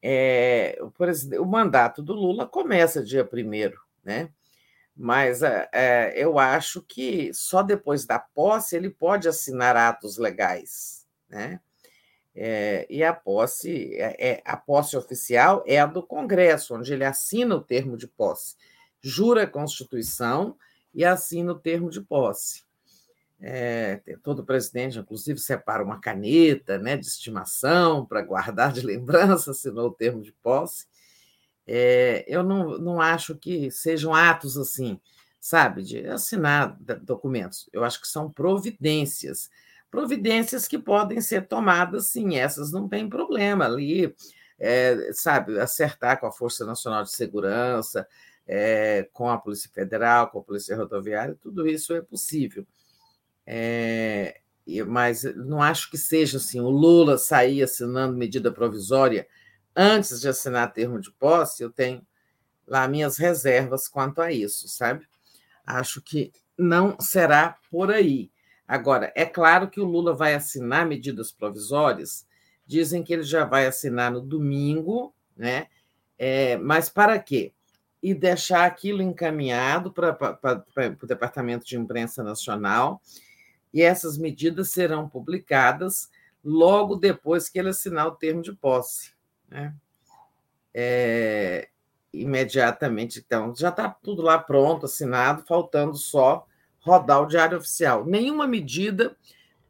É, 0.03 0.77
o, 0.81 1.41
o, 1.41 1.45
mandato 1.45 2.03
do 2.03 2.11
Lula 2.11 2.45
começa 2.45 3.01
dia 3.01 3.23
primeiro, 3.23 3.79
né? 4.03 4.29
Mas 4.93 5.43
é, 5.43 5.69
é, 5.71 6.13
eu 6.17 6.37
acho 6.37 6.81
que 6.81 7.33
só 7.33 7.63
depois 7.63 8.05
da 8.05 8.19
posse 8.19 8.75
ele 8.75 8.89
pode 8.89 9.29
assinar 9.29 9.77
atos 9.77 10.17
legais, 10.17 11.07
né? 11.29 11.61
É, 12.33 12.87
e 12.89 13.03
a 13.03 13.13
posse, 13.13 13.93
é, 13.95 14.15
é, 14.19 14.41
a 14.45 14.55
posse 14.55 14.95
oficial 14.95 15.63
é 15.67 15.79
a 15.79 15.85
do 15.85 16.01
Congresso, 16.01 16.75
onde 16.75 16.93
ele 16.93 17.03
assina 17.03 17.55
o 17.55 17.61
termo 17.61 17.97
de 17.97 18.07
posse, 18.07 18.55
jura 19.01 19.43
a 19.43 19.47
Constituição 19.47 20.55
e 20.93 21.03
assina 21.03 21.51
o 21.51 21.59
termo 21.59 21.89
de 21.89 22.01
posse. 22.01 22.63
É, 23.43 23.99
todo 24.21 24.45
presidente, 24.45 24.99
inclusive, 24.99 25.39
separa 25.39 25.83
uma 25.83 25.99
caneta 25.99 26.77
né, 26.77 26.95
de 26.95 27.07
estimação 27.07 28.05
para 28.05 28.21
guardar 28.21 28.71
de 28.71 28.81
lembrança, 28.85 29.51
assinou 29.51 29.87
o 29.87 29.93
termo 29.93 30.21
de 30.21 30.31
posse. 30.31 30.85
É, 31.65 32.23
eu 32.27 32.43
não, 32.43 32.77
não 32.77 33.01
acho 33.01 33.35
que 33.35 33.71
sejam 33.71 34.13
atos 34.13 34.57
assim, 34.57 34.99
sabe, 35.39 35.81
de 35.83 36.05
assinar 36.07 36.77
documentos. 37.01 37.67
Eu 37.73 37.83
acho 37.83 37.99
que 37.99 38.07
são 38.07 38.31
providências 38.31 39.49
providências 39.91 40.67
que 40.67 40.79
podem 40.79 41.19
ser 41.21 41.47
tomadas, 41.47 42.07
sim, 42.07 42.37
essas 42.37 42.71
não 42.71 42.87
tem 42.87 43.09
problema 43.09 43.65
ali, 43.65 44.15
é, 44.57 45.11
sabe, 45.13 45.59
acertar 45.59 46.19
com 46.19 46.25
a 46.25 46.31
Força 46.31 46.65
Nacional 46.65 47.03
de 47.03 47.11
Segurança, 47.11 48.07
é, 48.47 49.07
com 49.11 49.29
a 49.29 49.37
Polícia 49.37 49.69
Federal, 49.71 50.29
com 50.29 50.39
a 50.39 50.43
Polícia 50.43 50.75
Rodoviária, 50.77 51.37
tudo 51.39 51.67
isso 51.67 51.93
é 51.93 52.01
possível. 52.01 52.65
É, 53.45 54.39
mas 54.87 55.23
não 55.35 55.61
acho 55.61 55.91
que 55.91 55.97
seja 55.97 56.37
assim, 56.37 56.61
o 56.61 56.69
Lula 56.69 57.17
sair 57.17 57.61
assinando 57.63 58.17
medida 58.17 58.51
provisória 58.51 59.27
antes 59.75 60.21
de 60.21 60.29
assinar 60.29 60.71
termo 60.73 60.99
de 60.99 61.11
posse, 61.11 61.63
eu 61.63 61.69
tenho 61.69 62.05
lá 62.67 62.87
minhas 62.87 63.17
reservas 63.17 63.87
quanto 63.87 64.21
a 64.21 64.31
isso, 64.31 64.67
sabe? 64.67 65.05
Acho 65.65 66.01
que 66.01 66.31
não 66.57 66.97
será 66.99 67.57
por 67.69 67.91
aí. 67.91 68.31
Agora, 68.71 69.11
é 69.17 69.25
claro 69.25 69.69
que 69.69 69.81
o 69.81 69.85
Lula 69.85 70.15
vai 70.15 70.33
assinar 70.33 70.85
medidas 70.85 71.29
provisórias, 71.29 72.25
dizem 72.65 73.03
que 73.03 73.11
ele 73.11 73.23
já 73.23 73.43
vai 73.43 73.67
assinar 73.67 74.09
no 74.09 74.21
domingo, 74.21 75.13
né? 75.35 75.67
É, 76.17 76.55
mas 76.55 76.87
para 76.87 77.19
quê? 77.19 77.51
E 78.01 78.13
deixar 78.13 78.63
aquilo 78.63 79.01
encaminhado 79.01 79.91
para, 79.91 80.13
para, 80.13 80.35
para 80.37 80.95
o 81.03 81.05
Departamento 81.05 81.65
de 81.65 81.75
Imprensa 81.75 82.23
Nacional, 82.23 83.01
e 83.73 83.81
essas 83.81 84.17
medidas 84.17 84.71
serão 84.71 85.09
publicadas 85.09 86.09
logo 86.41 86.95
depois 86.95 87.49
que 87.49 87.59
ele 87.59 87.67
assinar 87.67 88.07
o 88.07 88.15
termo 88.15 88.41
de 88.41 88.53
posse. 88.53 89.11
Né? 89.49 89.75
É, 90.73 91.67
imediatamente, 92.13 93.19
então, 93.19 93.53
já 93.53 93.67
está 93.67 93.89
tudo 93.89 94.21
lá 94.21 94.39
pronto, 94.39 94.85
assinado, 94.85 95.43
faltando 95.45 95.97
só 95.97 96.47
rodar 96.81 97.21
o 97.21 97.27
Diário 97.27 97.57
Oficial. 97.57 98.05
Nenhuma 98.05 98.47
medida 98.47 99.15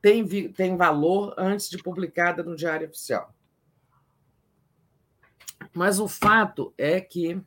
tem, 0.02 0.26
tem 0.52 0.76
valor 0.76 1.34
antes 1.38 1.70
de 1.70 1.78
publicada 1.78 2.42
no 2.42 2.56
Diário 2.56 2.88
Oficial. 2.88 3.34
Mas 5.74 6.00
o 6.00 6.08
fato 6.08 6.74
é 6.78 7.00
que 7.00 7.40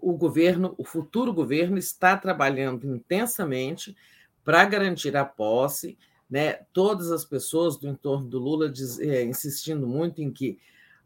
o 0.00 0.16
governo, 0.16 0.74
o 0.78 0.84
futuro 0.84 1.32
governo, 1.32 1.78
está 1.78 2.16
trabalhando 2.16 2.86
intensamente 2.86 3.96
para 4.42 4.64
garantir 4.64 5.16
a 5.16 5.24
posse, 5.24 5.98
né? 6.28 6.54
Todas 6.72 7.12
as 7.12 7.24
pessoas 7.24 7.76
do 7.76 7.86
entorno 7.86 8.26
do 8.26 8.38
Lula 8.38 8.68
diz, 8.68 8.98
é, 8.98 9.22
insistindo 9.22 9.86
muito 9.86 10.22
em 10.22 10.30
que 10.30 10.58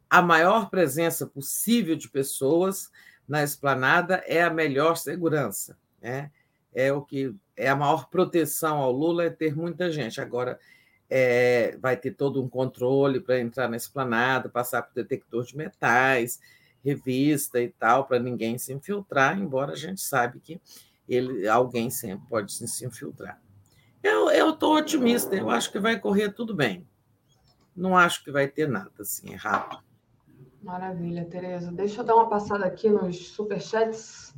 a 0.09 0.22
maior 0.22 0.70
presença 0.70 1.27
possível 1.27 1.97
de 1.97 2.09
pessoas 2.09 2.90
na 3.28 3.43
esplanada 3.43 4.22
é 4.27 4.43
a 4.43 4.51
melhor 4.51 4.97
segurança, 4.97 5.77
né? 6.01 6.31
É 6.72 6.92
o 6.92 7.02
que 7.02 7.34
é 7.56 7.68
a 7.68 7.76
maior 7.76 8.09
proteção 8.09 8.78
ao 8.78 8.92
Lula 8.92 9.24
é 9.24 9.30
ter 9.30 9.55
muita 9.55 9.90
gente. 9.90 10.20
Agora 10.20 10.59
é, 11.09 11.76
vai 11.80 11.97
ter 11.97 12.12
todo 12.12 12.42
um 12.42 12.48
controle 12.48 13.20
para 13.20 13.40
entrar 13.40 13.68
na 13.68 13.76
esplanada, 13.76 14.48
passar 14.48 14.82
por 14.82 14.94
detector 14.94 15.44
de 15.44 15.56
metais, 15.56 16.40
revista 16.84 17.60
e 17.60 17.68
tal, 17.68 18.06
para 18.06 18.18
ninguém 18.18 18.56
se 18.56 18.72
infiltrar, 18.72 19.38
embora 19.38 19.72
a 19.72 19.76
gente 19.76 20.01
sabe 20.01 20.40
que 20.40 20.60
ele, 21.09 21.47
alguém 21.48 21.90
sempre 21.90 22.26
pode 22.28 22.52
se 22.52 22.86
infiltrar. 22.86 23.40
Eu 24.02 24.51
estou 24.51 24.76
otimista, 24.76 25.34
eu 25.34 25.51
acho 25.51 25.70
que 25.70 25.78
vai 25.78 25.98
correr 25.98 26.32
tudo 26.32 26.55
bem. 26.55 26.88
Não 27.76 27.97
acho 27.97 28.24
que 28.24 28.30
vai 28.30 28.48
ter 28.48 28.68
nada 28.68 28.90
assim 29.01 29.32
errado. 29.32 29.82
Maravilha, 30.62 31.24
Tereza. 31.24 31.72
Deixa 31.72 32.01
eu 32.01 32.05
dar 32.05 32.14
uma 32.14 32.28
passada 32.28 32.64
aqui 32.64 32.88
nos 32.88 33.28
superchats. 33.28 34.34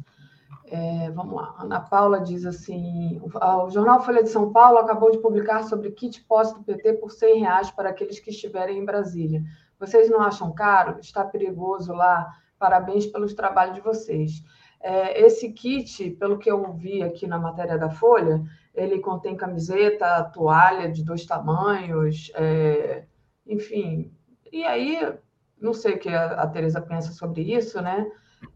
É, 0.75 1.11
vamos 1.11 1.35
lá, 1.35 1.55
Ana 1.59 1.81
Paula 1.81 2.19
diz 2.19 2.47
assim: 2.47 3.21
o 3.23 3.69
jornal 3.69 4.03
Folha 4.03 4.23
de 4.23 4.31
São 4.31 4.51
Paulo 4.51 4.79
acabou 4.79 5.11
de 5.11 5.19
publicar 5.19 5.65
sobre 5.65 5.91
kit 5.91 6.25
posse 6.25 6.55
do 6.55 6.65
PT 6.65 6.95
por 6.95 7.11
100 7.11 7.41
reais 7.41 7.71
para 7.71 7.91
aqueles 7.91 8.19
que 8.19 8.31
estiverem 8.31 8.79
em 8.79 8.85
Brasília. 8.85 9.43
Vocês 9.79 10.09
não 10.09 10.23
acham 10.23 10.51
caro? 10.55 10.99
Está 10.99 11.27
perigoso 11.27 11.93
lá? 11.93 12.27
Parabéns 12.59 13.05
pelos 13.05 13.35
trabalhos 13.35 13.75
de 13.75 13.83
vocês. 13.83 14.43
É, 14.81 15.21
esse 15.21 15.53
kit, 15.53 16.13
pelo 16.13 16.39
que 16.39 16.51
eu 16.51 16.73
vi 16.73 17.03
aqui 17.03 17.27
na 17.27 17.39
matéria 17.39 17.77
da 17.77 17.91
Folha, 17.91 18.43
ele 18.75 18.99
contém 18.99 19.37
camiseta, 19.37 20.25
toalha 20.33 20.91
de 20.91 21.05
dois 21.05 21.27
tamanhos, 21.27 22.33
é, 22.35 23.05
enfim. 23.47 24.11
E 24.51 24.65
aí, 24.65 25.19
não 25.61 25.75
sei 25.75 25.97
o 25.97 25.99
que 25.99 26.09
a, 26.09 26.29
a 26.29 26.47
Tereza 26.47 26.81
pensa 26.81 27.13
sobre 27.13 27.43
isso, 27.43 27.79
né? 27.83 28.11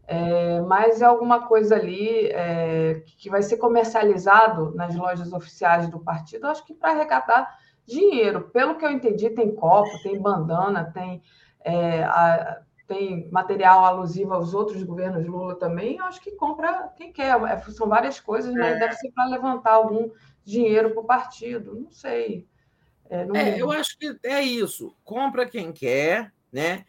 É, 0.07 0.61
mas 0.61 1.01
é 1.01 1.05
alguma 1.05 1.47
coisa 1.47 1.75
ali 1.75 2.27
é, 2.27 3.03
que 3.17 3.29
vai 3.29 3.41
ser 3.41 3.57
comercializado 3.57 4.73
nas 4.73 4.95
lojas 4.95 5.33
oficiais 5.33 5.89
do 5.89 5.99
partido, 5.99 6.47
acho 6.47 6.65
que 6.65 6.73
para 6.73 6.91
arrecadar 6.91 7.57
dinheiro. 7.85 8.49
Pelo 8.49 8.77
que 8.77 8.85
eu 8.85 8.91
entendi, 8.91 9.29
tem 9.29 9.53
copo, 9.53 10.01
tem 10.03 10.19
bandana, 10.19 10.91
tem, 10.93 11.21
é, 11.59 12.03
a, 12.03 12.61
tem 12.87 13.29
material 13.31 13.83
alusivo 13.83 14.33
aos 14.33 14.53
outros 14.53 14.81
governos 14.83 15.25
Lula 15.25 15.55
também. 15.55 15.99
Acho 16.01 16.21
que 16.21 16.31
compra 16.31 16.89
quem 16.95 17.11
quer. 17.11 17.41
É, 17.43 17.57
são 17.71 17.87
várias 17.87 18.19
coisas, 18.19 18.53
mas 18.53 18.73
né? 18.73 18.79
deve 18.79 18.93
ser 18.93 19.11
para 19.11 19.25
levantar 19.25 19.73
algum 19.73 20.09
dinheiro 20.43 20.91
para 20.91 21.01
o 21.01 21.05
partido. 21.05 21.75
Não 21.75 21.91
sei. 21.91 22.47
É, 23.09 23.25
não... 23.25 23.35
É, 23.35 23.61
eu 23.61 23.71
acho 23.71 23.97
que 23.97 24.17
é 24.23 24.41
isso. 24.41 24.95
Compra 25.03 25.45
quem 25.45 25.71
quer, 25.71 26.31
né? 26.51 26.85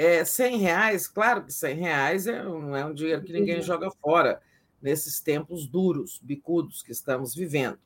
É, 0.00 0.24
100 0.24 0.58
reais, 0.58 1.08
claro 1.08 1.44
que 1.44 1.52
100 1.52 1.74
reais 1.74 2.28
é, 2.28 2.40
não 2.40 2.76
é 2.76 2.84
um 2.84 2.94
dinheiro 2.94 3.20
que 3.20 3.32
ninguém 3.32 3.60
joga 3.60 3.90
fora 4.00 4.40
nesses 4.80 5.20
tempos 5.20 5.66
duros, 5.66 6.20
bicudos 6.22 6.84
que 6.84 6.92
estamos 6.92 7.34
vivendo. 7.34 7.80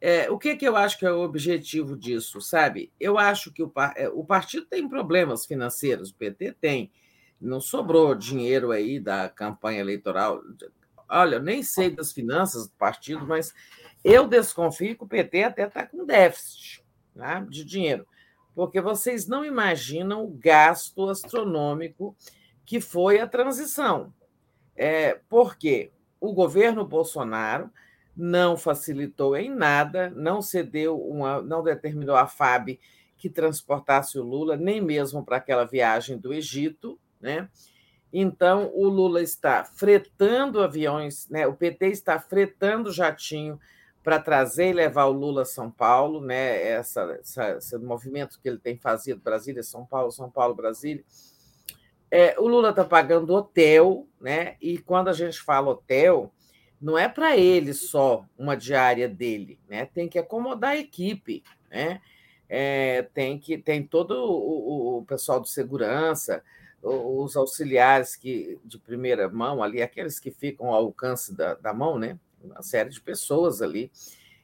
É, 0.00 0.30
o 0.30 0.38
que, 0.38 0.54
que 0.54 0.64
eu 0.64 0.76
acho 0.76 0.96
que 0.96 1.04
é 1.04 1.10
o 1.10 1.24
objetivo 1.24 1.96
disso, 1.96 2.40
sabe? 2.40 2.92
Eu 3.00 3.18
acho 3.18 3.52
que 3.52 3.64
o, 3.64 3.72
é, 3.96 4.08
o 4.08 4.24
partido 4.24 4.64
tem 4.64 4.88
problemas 4.88 5.44
financeiros, 5.44 6.10
o 6.10 6.14
PT 6.14 6.52
tem. 6.60 6.92
Não 7.40 7.60
sobrou 7.60 8.14
dinheiro 8.14 8.70
aí 8.70 9.00
da 9.00 9.28
campanha 9.28 9.80
eleitoral. 9.80 10.40
Olha, 11.08 11.34
eu 11.34 11.42
nem 11.42 11.64
sei 11.64 11.90
das 11.90 12.12
finanças 12.12 12.68
do 12.68 12.74
partido, 12.74 13.26
mas 13.26 13.52
eu 14.04 14.28
desconfio 14.28 14.96
que 14.96 15.02
o 15.02 15.08
PT 15.08 15.42
até 15.42 15.66
está 15.66 15.84
com 15.84 16.06
déficit 16.06 16.84
né, 17.12 17.44
de 17.50 17.64
dinheiro, 17.64 18.06
porque 18.60 18.78
vocês 18.78 19.26
não 19.26 19.42
imaginam 19.42 20.22
o 20.22 20.28
gasto 20.28 21.08
astronômico 21.08 22.14
que 22.62 22.78
foi 22.78 23.18
a 23.18 23.26
transição. 23.26 24.12
É, 24.76 25.18
por 25.30 25.56
quê? 25.56 25.90
O 26.20 26.34
governo 26.34 26.84
Bolsonaro 26.84 27.70
não 28.14 28.58
facilitou 28.58 29.34
em 29.34 29.48
nada, 29.48 30.10
não 30.10 30.42
cedeu 30.42 31.00
uma, 31.00 31.40
não 31.40 31.62
determinou 31.62 32.14
a 32.14 32.26
FAB 32.26 32.78
que 33.16 33.30
transportasse 33.30 34.18
o 34.18 34.22
Lula, 34.22 34.58
nem 34.58 34.78
mesmo 34.78 35.24
para 35.24 35.38
aquela 35.38 35.64
viagem 35.64 36.18
do 36.18 36.30
Egito, 36.30 37.00
né? 37.18 37.48
Então, 38.12 38.70
o 38.74 38.86
Lula 38.88 39.22
está 39.22 39.64
fretando 39.64 40.60
aviões, 40.60 41.26
né? 41.30 41.46
o 41.46 41.54
PT 41.54 41.86
está 41.86 42.18
fretando 42.18 42.92
jatinho 42.92 43.58
para 44.02 44.18
trazer 44.18 44.70
e 44.70 44.72
levar 44.72 45.04
o 45.06 45.12
Lula 45.12 45.42
a 45.42 45.46
São 45.46 45.70
Paulo, 45.70 46.20
né? 46.20 46.62
Essa, 46.62 47.18
essa, 47.20 47.50
esse 47.58 47.78
movimento 47.78 48.40
que 48.40 48.48
ele 48.48 48.58
tem 48.58 48.76
fazido, 48.76 49.20
Brasília, 49.20 49.62
São 49.62 49.84
Paulo, 49.84 50.10
São 50.10 50.30
Paulo, 50.30 50.54
Brasília. 50.54 51.04
É, 52.10 52.34
o 52.40 52.48
Lula 52.48 52.70
está 52.70 52.84
pagando 52.84 53.34
hotel, 53.34 54.06
né? 54.20 54.56
E 54.60 54.78
quando 54.78 55.08
a 55.08 55.12
gente 55.12 55.40
fala 55.40 55.70
hotel, 55.70 56.32
não 56.80 56.98
é 56.98 57.08
para 57.08 57.36
ele 57.36 57.74
só 57.74 58.24
uma 58.38 58.56
diária 58.56 59.08
dele, 59.08 59.58
né? 59.68 59.84
Tem 59.86 60.08
que 60.08 60.18
acomodar 60.18 60.70
a 60.70 60.76
equipe, 60.78 61.44
né? 61.70 62.00
É, 62.48 63.02
tem 63.14 63.38
que 63.38 63.58
tem 63.58 63.86
todo 63.86 64.12
o, 64.12 64.98
o, 64.98 65.04
pessoal 65.04 65.40
de 65.40 65.48
segurança, 65.50 66.42
os 66.82 67.36
auxiliares 67.36 68.16
que 68.16 68.58
de 68.64 68.76
primeira 68.76 69.28
mão 69.28 69.62
ali, 69.62 69.80
aqueles 69.80 70.18
que 70.18 70.32
ficam 70.32 70.68
ao 70.68 70.86
alcance 70.86 71.32
da, 71.32 71.54
da 71.54 71.72
mão, 71.72 71.96
né? 71.98 72.18
Uma 72.42 72.62
série 72.62 72.90
de 72.90 73.00
pessoas 73.00 73.60
ali. 73.60 73.90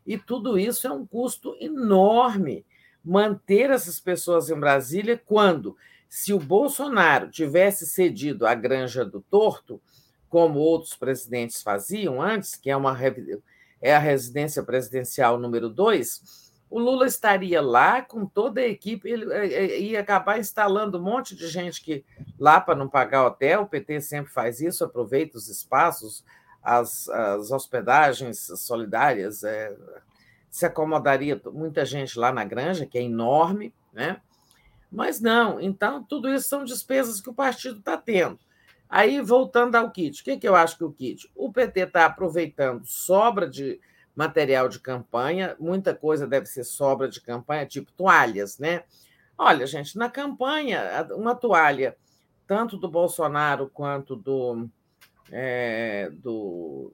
E 0.07 0.17
tudo 0.17 0.59
isso 0.59 0.87
é 0.87 0.93
um 0.93 1.07
custo 1.07 1.57
enorme 1.61 2.65
manter 3.05 3.71
essas 3.71 4.01
pessoas 4.01 4.51
em 4.51 4.59
Brasília 4.59 5.21
quando, 5.25 5.77
se 6.09 6.33
o 6.33 6.39
Bolsonaro 6.39 7.31
tivesse 7.31 7.87
cedido 7.87 8.47
a 8.47 8.55
Granja 8.55 9.05
do 9.05 9.21
Torto, 9.21 9.81
como 10.29 10.59
outros 10.59 10.95
presidentes 10.95 11.63
faziam 11.63 12.21
antes, 12.21 12.57
que 12.57 12.69
é, 12.69 12.77
uma, 12.77 12.97
é 13.81 13.95
a 13.95 13.99
residência 13.99 14.63
presidencial 14.63 15.39
número 15.39 15.69
dois, 15.69 16.47
o 16.69 16.81
Lula 16.81 17.07
estaria 17.07 17.63
lá 17.63 18.03
com 18.03 18.27
toda 18.27 18.61
a 18.61 18.67
equipe, 18.67 19.09
ele 19.09 19.33
é, 19.33 19.47
é, 19.47 19.81
ia 19.81 20.01
acabar 20.01 20.39
instalando 20.39 20.99
um 20.99 21.03
monte 21.03 21.37
de 21.37 21.47
gente 21.47 21.83
que 21.83 22.05
lá 22.39 22.61
para 22.61 22.75
não 22.75 22.89
pagar 22.89 23.25
hotel, 23.25 23.63
o 23.63 23.69
PT 23.69 24.01
sempre 24.01 24.33
faz 24.33 24.61
isso, 24.61 24.85
aproveita 24.85 25.39
os 25.39 25.49
espaços, 25.49 26.25
as, 26.67 27.09
as 27.09 27.53
hospedagens 27.53 28.39
solidárias, 28.57 29.45
é, 29.45 29.73
se 30.51 30.67
acomodaria 30.67 31.41
muita 31.53 31.85
gente 31.85 32.19
lá 32.19 32.33
na 32.33 32.45
granja, 32.45 32.87
que 32.87 32.99
é 32.99 33.03
enorme, 33.03 33.73
né? 33.93 34.21
Mas 34.91 35.21
não, 35.21 35.61
então 35.61 36.03
tudo 36.03 36.29
isso 36.29 36.49
são 36.49 36.65
despesas 36.65 37.21
que 37.21 37.31
o 37.31 37.35
partido 37.35 37.79
está 37.79 37.97
tendo. 37.97 38.39
Aí, 38.89 39.21
voltando 39.21 39.77
ao 39.77 39.91
kit, 39.91 40.21
o 40.21 40.25
que, 40.25 40.37
que 40.37 40.49
eu 40.49 40.57
acho 40.57 40.77
que 40.77 40.85
o 40.85 40.93
kit? 40.93 41.31
O 41.35 41.53
PT 41.53 41.81
está 41.81 42.07
aproveitando 42.07 42.85
sobra 42.85 43.49
de 43.49 43.81
material 44.15 44.69
de 44.69 44.81
campanha, 44.81 45.55
muita 45.61 45.95
coisa 45.95 46.27
deve 46.27 46.47
ser 46.47 46.65
sobra 46.65 47.09
de 47.09 47.21
campanha, 47.21 47.67
tipo 47.67 47.93
toalhas, 47.93 48.59
né? 48.59 48.85
Olha, 49.39 49.67
gente, 49.67 49.97
na 49.99 50.09
campanha, 50.09 51.07
uma 51.11 51.35
toalha, 51.35 51.97
tanto 52.47 52.77
do 52.77 52.89
Bolsonaro 52.89 53.69
quanto 53.69 54.17
do, 54.17 54.69
é, 55.31 56.11
do, 56.13 56.93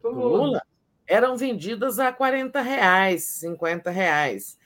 do 0.00 0.10
Lula, 0.10 0.62
eram 1.06 1.36
vendidas 1.36 1.98
a 1.98 2.12
40 2.12 2.60
reais, 2.60 3.24
50 3.24 3.90
reais. 3.90 4.58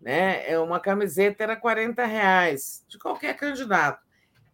Né? 0.00 0.48
É 0.50 0.58
uma 0.58 0.78
camiseta 0.78 1.42
era 1.42 1.56
40 1.56 2.04
reais, 2.04 2.84
de 2.88 2.98
qualquer 2.98 3.34
candidato. 3.36 4.04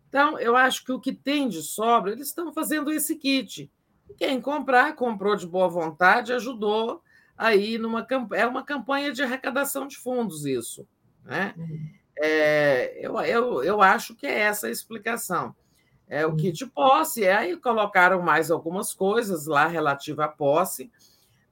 Então, 0.08 0.38
eu 0.38 0.56
acho 0.56 0.84
que 0.84 0.92
o 0.92 1.00
que 1.00 1.12
tem 1.12 1.48
de 1.48 1.62
sobra, 1.62 2.12
eles 2.12 2.28
estão 2.28 2.52
fazendo 2.52 2.92
esse 2.92 3.16
kit. 3.16 3.70
Quem 4.18 4.40
comprar, 4.40 4.94
comprou 4.94 5.34
de 5.36 5.46
boa 5.46 5.68
vontade, 5.68 6.32
ajudou 6.32 7.02
aí 7.36 7.78
numa 7.78 8.06
é 8.34 8.46
uma 8.46 8.62
campanha 8.62 9.12
de 9.12 9.22
arrecadação 9.22 9.88
de 9.88 9.96
fundos 9.96 10.44
isso, 10.44 10.86
né? 11.24 11.54
É, 12.18 12.98
eu, 13.00 13.18
eu, 13.20 13.64
eu 13.64 13.82
acho 13.82 14.14
que 14.14 14.26
é 14.26 14.40
essa 14.40 14.66
a 14.66 14.70
explicação. 14.70 15.56
É 16.08 16.26
o 16.26 16.36
kit 16.36 16.66
posse, 16.66 17.24
é, 17.24 17.34
aí 17.34 17.56
colocaram 17.56 18.20
mais 18.20 18.50
algumas 18.50 18.92
coisas 18.92 19.46
lá 19.46 19.66
relativa 19.66 20.26
à 20.26 20.28
posse 20.28 20.90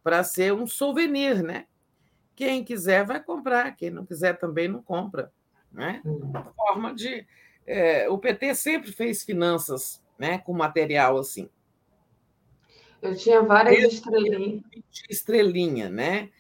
para 0.03 0.23
ser 0.23 0.53
um 0.53 0.67
souvenir, 0.67 1.43
né? 1.43 1.67
Quem 2.35 2.65
quiser 2.65 3.05
vai 3.05 3.23
comprar, 3.23 3.75
quem 3.77 3.91
não 3.91 4.05
quiser 4.05 4.39
também 4.39 4.69
não 4.69 4.83
compra, 4.83 5.33
né? 5.73 6.01
Uma 6.05 6.45
forma 6.55 6.95
de 6.95 7.27
é, 7.67 8.09
o 8.09 8.19
PT 8.19 8.55
sempre 8.55 8.93
fez 8.93 9.23
finanças 9.23 10.03
né, 10.19 10.39
com 10.39 10.53
material 10.53 11.19
assim. 11.19 11.49
Eu 13.01 13.17
tinha 13.17 13.43
várias 13.43 13.95
estrelinhas. 13.95 14.63
Estrelinha, 15.09 15.89
né? 15.89 16.31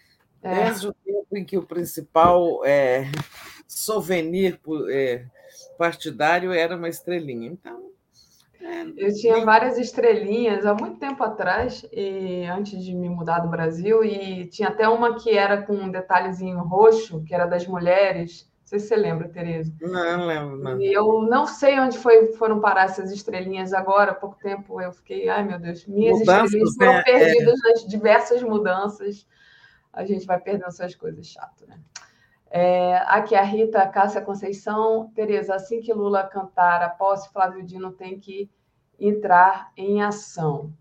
É. 0.42 0.64
Desde 0.64 0.88
o 0.88 0.92
tempo 0.92 1.36
em 1.36 1.44
que 1.44 1.56
o 1.56 1.62
principal 1.62 2.64
é, 2.64 3.04
souvenir 3.66 4.60
é, 4.90 5.24
partidário 5.78 6.52
era 6.52 6.76
uma 6.76 6.88
estrelinha. 6.88 7.48
Então. 7.48 7.89
É, 8.60 8.82
eu 8.96 9.14
tinha 9.14 9.44
várias 9.44 9.78
estrelinhas 9.78 10.66
há 10.66 10.74
muito 10.74 10.98
tempo 10.98 11.22
atrás, 11.22 11.84
e 11.92 12.44
antes 12.44 12.84
de 12.84 12.94
me 12.94 13.08
mudar 13.08 13.40
do 13.40 13.48
Brasil, 13.48 14.04
e 14.04 14.46
tinha 14.46 14.68
até 14.68 14.88
uma 14.88 15.16
que 15.18 15.30
era 15.30 15.62
com 15.62 15.72
um 15.72 15.90
detalhezinho 15.90 16.58
roxo, 16.60 17.24
que 17.24 17.34
era 17.34 17.46
das 17.46 17.66
mulheres, 17.66 18.50
sei 18.70 18.78
se 18.78 18.86
você 18.86 18.96
lembra, 18.96 19.28
Tereza. 19.28 19.72
Não, 19.80 20.18
não 20.18 20.26
lembro. 20.26 20.56
Não. 20.58 20.80
E 20.80 20.92
eu 20.92 21.22
não 21.22 21.44
sei 21.44 21.80
onde 21.80 21.98
foi, 21.98 22.32
foram 22.34 22.60
parar 22.60 22.84
essas 22.84 23.10
estrelinhas 23.10 23.72
agora. 23.72 24.12
Há 24.12 24.14
pouco 24.14 24.38
tempo 24.38 24.80
eu 24.80 24.92
fiquei, 24.92 25.28
ai 25.28 25.42
meu 25.42 25.58
Deus, 25.58 25.84
minhas 25.86 26.20
mudanças, 26.20 26.44
estrelinhas 26.44 26.74
foram 26.76 26.92
né? 26.92 27.02
perdidas 27.02 27.58
é. 27.64 27.68
nas 27.68 27.86
diversas 27.86 28.42
mudanças. 28.44 29.26
A 29.92 30.04
gente 30.04 30.24
vai 30.24 30.38
perdendo 30.38 30.66
essas 30.66 30.94
coisas 30.94 31.26
chato, 31.26 31.66
né? 31.66 31.80
É, 32.50 32.96
aqui 33.06 33.36
a 33.36 33.42
Rita 33.42 33.86
Cássia 33.86 34.20
Conceição. 34.20 35.10
Tereza, 35.14 35.54
assim 35.54 35.80
que 35.80 35.92
Lula 35.92 36.24
cantar 36.24 36.82
a 36.82 36.88
posse, 36.88 37.32
Flávio 37.32 37.64
Dino 37.64 37.92
tem 37.92 38.18
que 38.18 38.50
entrar 38.98 39.72
em 39.76 40.02
ação. 40.02 40.72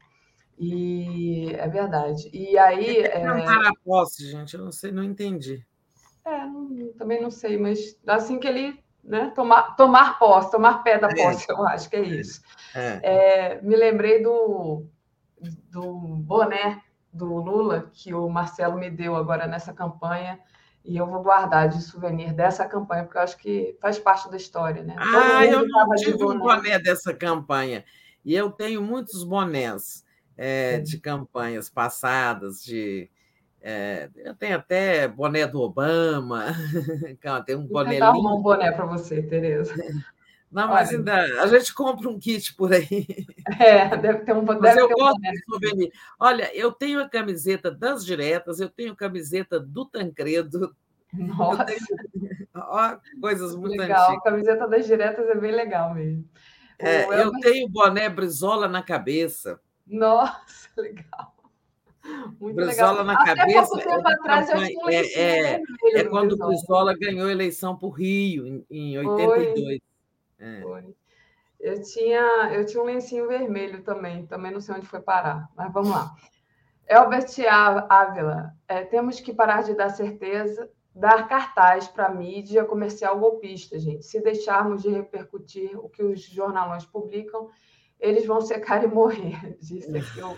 E 0.57 1.53
é 1.53 1.67
verdade. 1.67 2.29
E 2.33 2.57
aí. 2.57 2.97
É... 2.97 3.21
Cantar 3.21 3.67
a 3.67 3.73
posse, 3.85 4.29
gente, 4.29 4.55
eu 4.55 4.63
não 4.63 4.71
sei, 4.71 4.91
não 4.91 5.03
entendi. 5.03 5.65
É, 6.25 6.45
não, 6.45 6.91
também 6.97 7.21
não 7.21 7.31
sei, 7.31 7.57
mas 7.57 7.97
assim 8.05 8.39
que 8.39 8.47
ele 8.47 8.83
né, 9.03 9.31
tomar, 9.33 9.75
tomar 9.75 10.19
posse, 10.19 10.51
tomar 10.51 10.83
pé 10.83 10.97
da 10.97 11.07
é. 11.07 11.15
posse, 11.15 11.49
é. 11.49 11.53
eu 11.53 11.67
acho 11.67 11.89
que 11.89 11.95
é 11.95 12.01
isso. 12.01 12.41
É. 12.75 12.99
É, 13.55 13.61
me 13.61 13.75
lembrei 13.75 14.21
do, 14.21 14.85
do 15.71 15.93
boné 16.17 16.81
do 17.11 17.25
Lula 17.25 17.89
que 17.93 18.13
o 18.13 18.29
Marcelo 18.29 18.77
me 18.77 18.89
deu 18.89 19.15
agora 19.15 19.47
nessa 19.47 19.73
campanha. 19.73 20.39
E 20.83 20.97
eu 20.97 21.05
vou 21.05 21.21
guardar 21.21 21.67
de 21.69 21.81
souvenir 21.81 22.33
dessa 22.33 22.65
campanha, 22.65 23.03
porque 23.03 23.17
eu 23.17 23.21
acho 23.21 23.37
que 23.37 23.77
faz 23.81 23.99
parte 23.99 24.29
da 24.29 24.37
história, 24.37 24.81
né? 24.81 24.95
Ah, 24.97 25.45
eu 25.45 25.67
não 25.67 25.95
tive 25.95 26.17
de 26.17 26.23
um 26.23 26.39
boné 26.39 26.79
dessa 26.79 27.13
campanha. 27.13 27.83
E 28.23 28.33
eu 28.35 28.51
tenho 28.51 28.81
muitos 28.81 29.23
bonés 29.23 30.03
é, 30.37 30.79
de 30.79 30.99
campanhas 30.99 31.69
passadas, 31.69 32.63
de 32.63 33.09
é, 33.61 34.09
eu 34.15 34.33
tenho 34.35 34.55
até 34.55 35.07
boné 35.07 35.45
do 35.45 35.61
Obama. 35.61 36.45
tem 37.45 37.55
um 37.55 37.67
boné. 37.67 37.99
Vou 37.99 38.37
um 38.37 38.41
boné 38.41 38.71
para 38.71 38.85
você, 38.85 39.21
Tereza. 39.21 39.73
Não, 40.51 40.67
mas 40.67 40.89
ainda 40.89 41.43
a 41.43 41.47
gente 41.47 41.73
compra 41.73 42.09
um 42.09 42.19
kit 42.19 42.55
por 42.55 42.73
aí. 42.73 43.05
É, 43.59 43.95
deve 43.97 44.19
ter 44.25 44.33
um, 44.33 44.43
deve 44.43 44.59
mas 44.59 44.77
eu 44.77 44.87
ter 44.87 44.93
gosto 44.95 45.17
um 45.17 45.31
de 45.31 45.43
souvenir. 45.45 45.91
Olha, 46.19 46.55
eu 46.55 46.71
tenho 46.71 47.01
a 47.01 47.09
camiseta 47.09 47.69
das 47.69 48.03
diretas, 48.03 48.59
eu 48.59 48.69
tenho 48.69 48.93
a 48.93 48.95
camiseta 48.95 49.59
do 49.59 49.85
Tancredo. 49.85 50.75
Nossa! 51.13 51.65
Tenho... 51.65 51.79
Ó, 52.55 52.97
coisas 53.21 53.55
muito 53.55 53.77
legal. 53.77 54.09
antigas. 54.09 54.19
A 54.19 54.29
camiseta 54.29 54.67
das 54.67 54.85
diretas 54.87 55.29
é 55.29 55.35
bem 55.35 55.51
legal 55.51 55.93
mesmo. 55.93 56.27
É, 56.79 57.03
eu 57.21 57.31
tenho 57.41 57.69
boné 57.69 58.09
Brizola 58.09 58.67
na 58.67 58.81
cabeça. 58.81 59.59
Nossa, 59.85 60.69
legal. 60.77 61.35
Muito 62.39 62.55
Brizola 62.55 63.03
legal. 63.03 63.05
na 63.05 63.21
Até 63.21 63.35
cabeça. 63.35 63.67
pouco 63.67 63.77
tempo 63.77 64.09
é, 64.09 64.13
atrás 64.13 64.49
eu 64.49 64.57
um 64.57 64.89
é, 64.89 64.95
é, 64.95 65.61
é 65.95 66.03
do 66.03 66.09
quando 66.09 66.31
o 66.31 66.37
Brizola. 66.37 66.55
Brizola 66.55 66.97
ganhou 66.97 67.27
a 67.27 67.31
eleição 67.31 67.77
por 67.77 67.89
Rio, 67.89 68.47
em, 68.47 68.65
em 68.71 68.97
82. 68.97 69.88
É. 70.39 70.61
Foi. 70.61 70.95
Eu 71.59 71.81
tinha, 71.81 72.53
eu 72.53 72.65
tinha 72.65 72.81
um 72.81 72.85
lencinho 72.85 73.27
vermelho 73.27 73.83
também, 73.83 74.25
também 74.25 74.51
não 74.51 74.61
sei 74.61 74.75
onde 74.75 74.87
foi 74.87 75.01
parar, 75.01 75.49
mas 75.55 75.71
vamos 75.73 75.89
lá. 75.89 76.15
Elbert 76.87 77.27
Ávila, 77.89 78.53
é, 78.67 78.83
temos 78.83 79.19
que 79.19 79.33
parar 79.33 79.61
de 79.61 79.75
dar 79.75 79.89
certeza, 79.89 80.71
dar 80.95 81.27
cartaz 81.27 81.87
para 81.87 82.07
a 82.07 82.13
mídia 82.13 82.63
comercial 82.65 83.19
golpista, 83.19 83.77
gente. 83.77 84.05
Se 84.05 84.21
deixarmos 84.21 84.81
de 84.81 84.89
repercutir 84.89 85.77
o 85.77 85.89
que 85.89 86.01
os 86.01 86.21
jornalões 86.21 86.85
publicam, 86.85 87.49
eles 87.99 88.25
vão 88.25 88.39
secar 88.39 88.83
e 88.83 88.87
morrer, 88.87 89.57
disse 89.61 89.95
aqui 89.95 90.21
o 90.21 90.37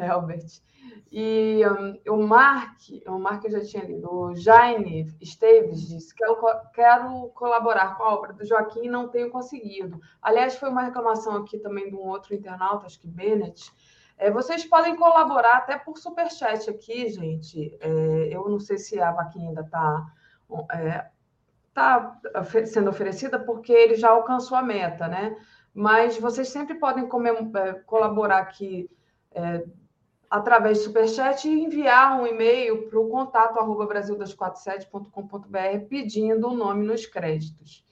Elbert. 0.00 0.62
E 1.10 1.62
hum, 1.66 2.00
o 2.08 2.16
Mark, 2.26 2.78
o 3.06 3.18
Mark 3.18 3.44
eu 3.44 3.50
já 3.50 3.60
tinha 3.64 3.84
lido, 3.84 4.10
o 4.10 4.34
Jaine 4.34 5.06
Esteves 5.20 5.88
disse: 5.88 6.14
quero, 6.14 6.36
co- 6.36 6.60
quero 6.74 7.28
colaborar 7.34 7.96
com 7.96 8.02
a 8.04 8.14
obra 8.14 8.32
do 8.32 8.44
Joaquim 8.44 8.84
e 8.86 8.90
não 8.90 9.08
tenho 9.08 9.30
conseguido. 9.30 10.00
Aliás, 10.22 10.56
foi 10.56 10.70
uma 10.70 10.82
reclamação 10.82 11.36
aqui 11.36 11.58
também 11.58 11.88
de 11.90 11.94
um 11.94 12.00
outro 12.08 12.34
internauta, 12.34 12.86
acho 12.86 12.98
que 13.00 13.06
Bennett. 13.06 13.70
É, 14.16 14.30
vocês 14.30 14.64
podem 14.64 14.96
colaborar 14.96 15.58
até 15.58 15.76
por 15.78 15.98
superchat 15.98 16.70
aqui, 16.70 17.08
gente. 17.10 17.76
É, 17.80 18.28
eu 18.30 18.48
não 18.48 18.58
sei 18.60 18.78
se 18.78 19.00
a 19.00 19.10
vaquinha 19.12 19.48
ainda 19.48 19.62
está 19.62 20.06
tá 21.74 22.18
ofe- 22.36 22.66
sendo 22.66 22.90
oferecida, 22.90 23.38
porque 23.38 23.72
ele 23.72 23.94
já 23.94 24.10
alcançou 24.10 24.56
a 24.56 24.62
meta, 24.62 25.08
né? 25.08 25.36
Mas 25.74 26.18
vocês 26.18 26.48
sempre 26.48 26.74
podem 26.74 27.08
comem- 27.08 27.50
é, 27.56 27.72
colaborar 27.86 28.38
aqui 28.38 28.90
é, 29.34 29.64
através 30.32 30.78
de 30.78 30.84
superchat 30.84 31.46
e 31.46 31.62
enviar 31.62 32.18
um 32.18 32.26
e-mail 32.26 32.88
para 32.88 32.98
o 32.98 33.06
contato 33.06 33.58
arroba 33.58 33.86
brasil247.com.br 33.86 35.86
pedindo 35.90 36.48
o 36.48 36.56
nome 36.56 36.86
nos 36.86 37.04
créditos. 37.04 37.84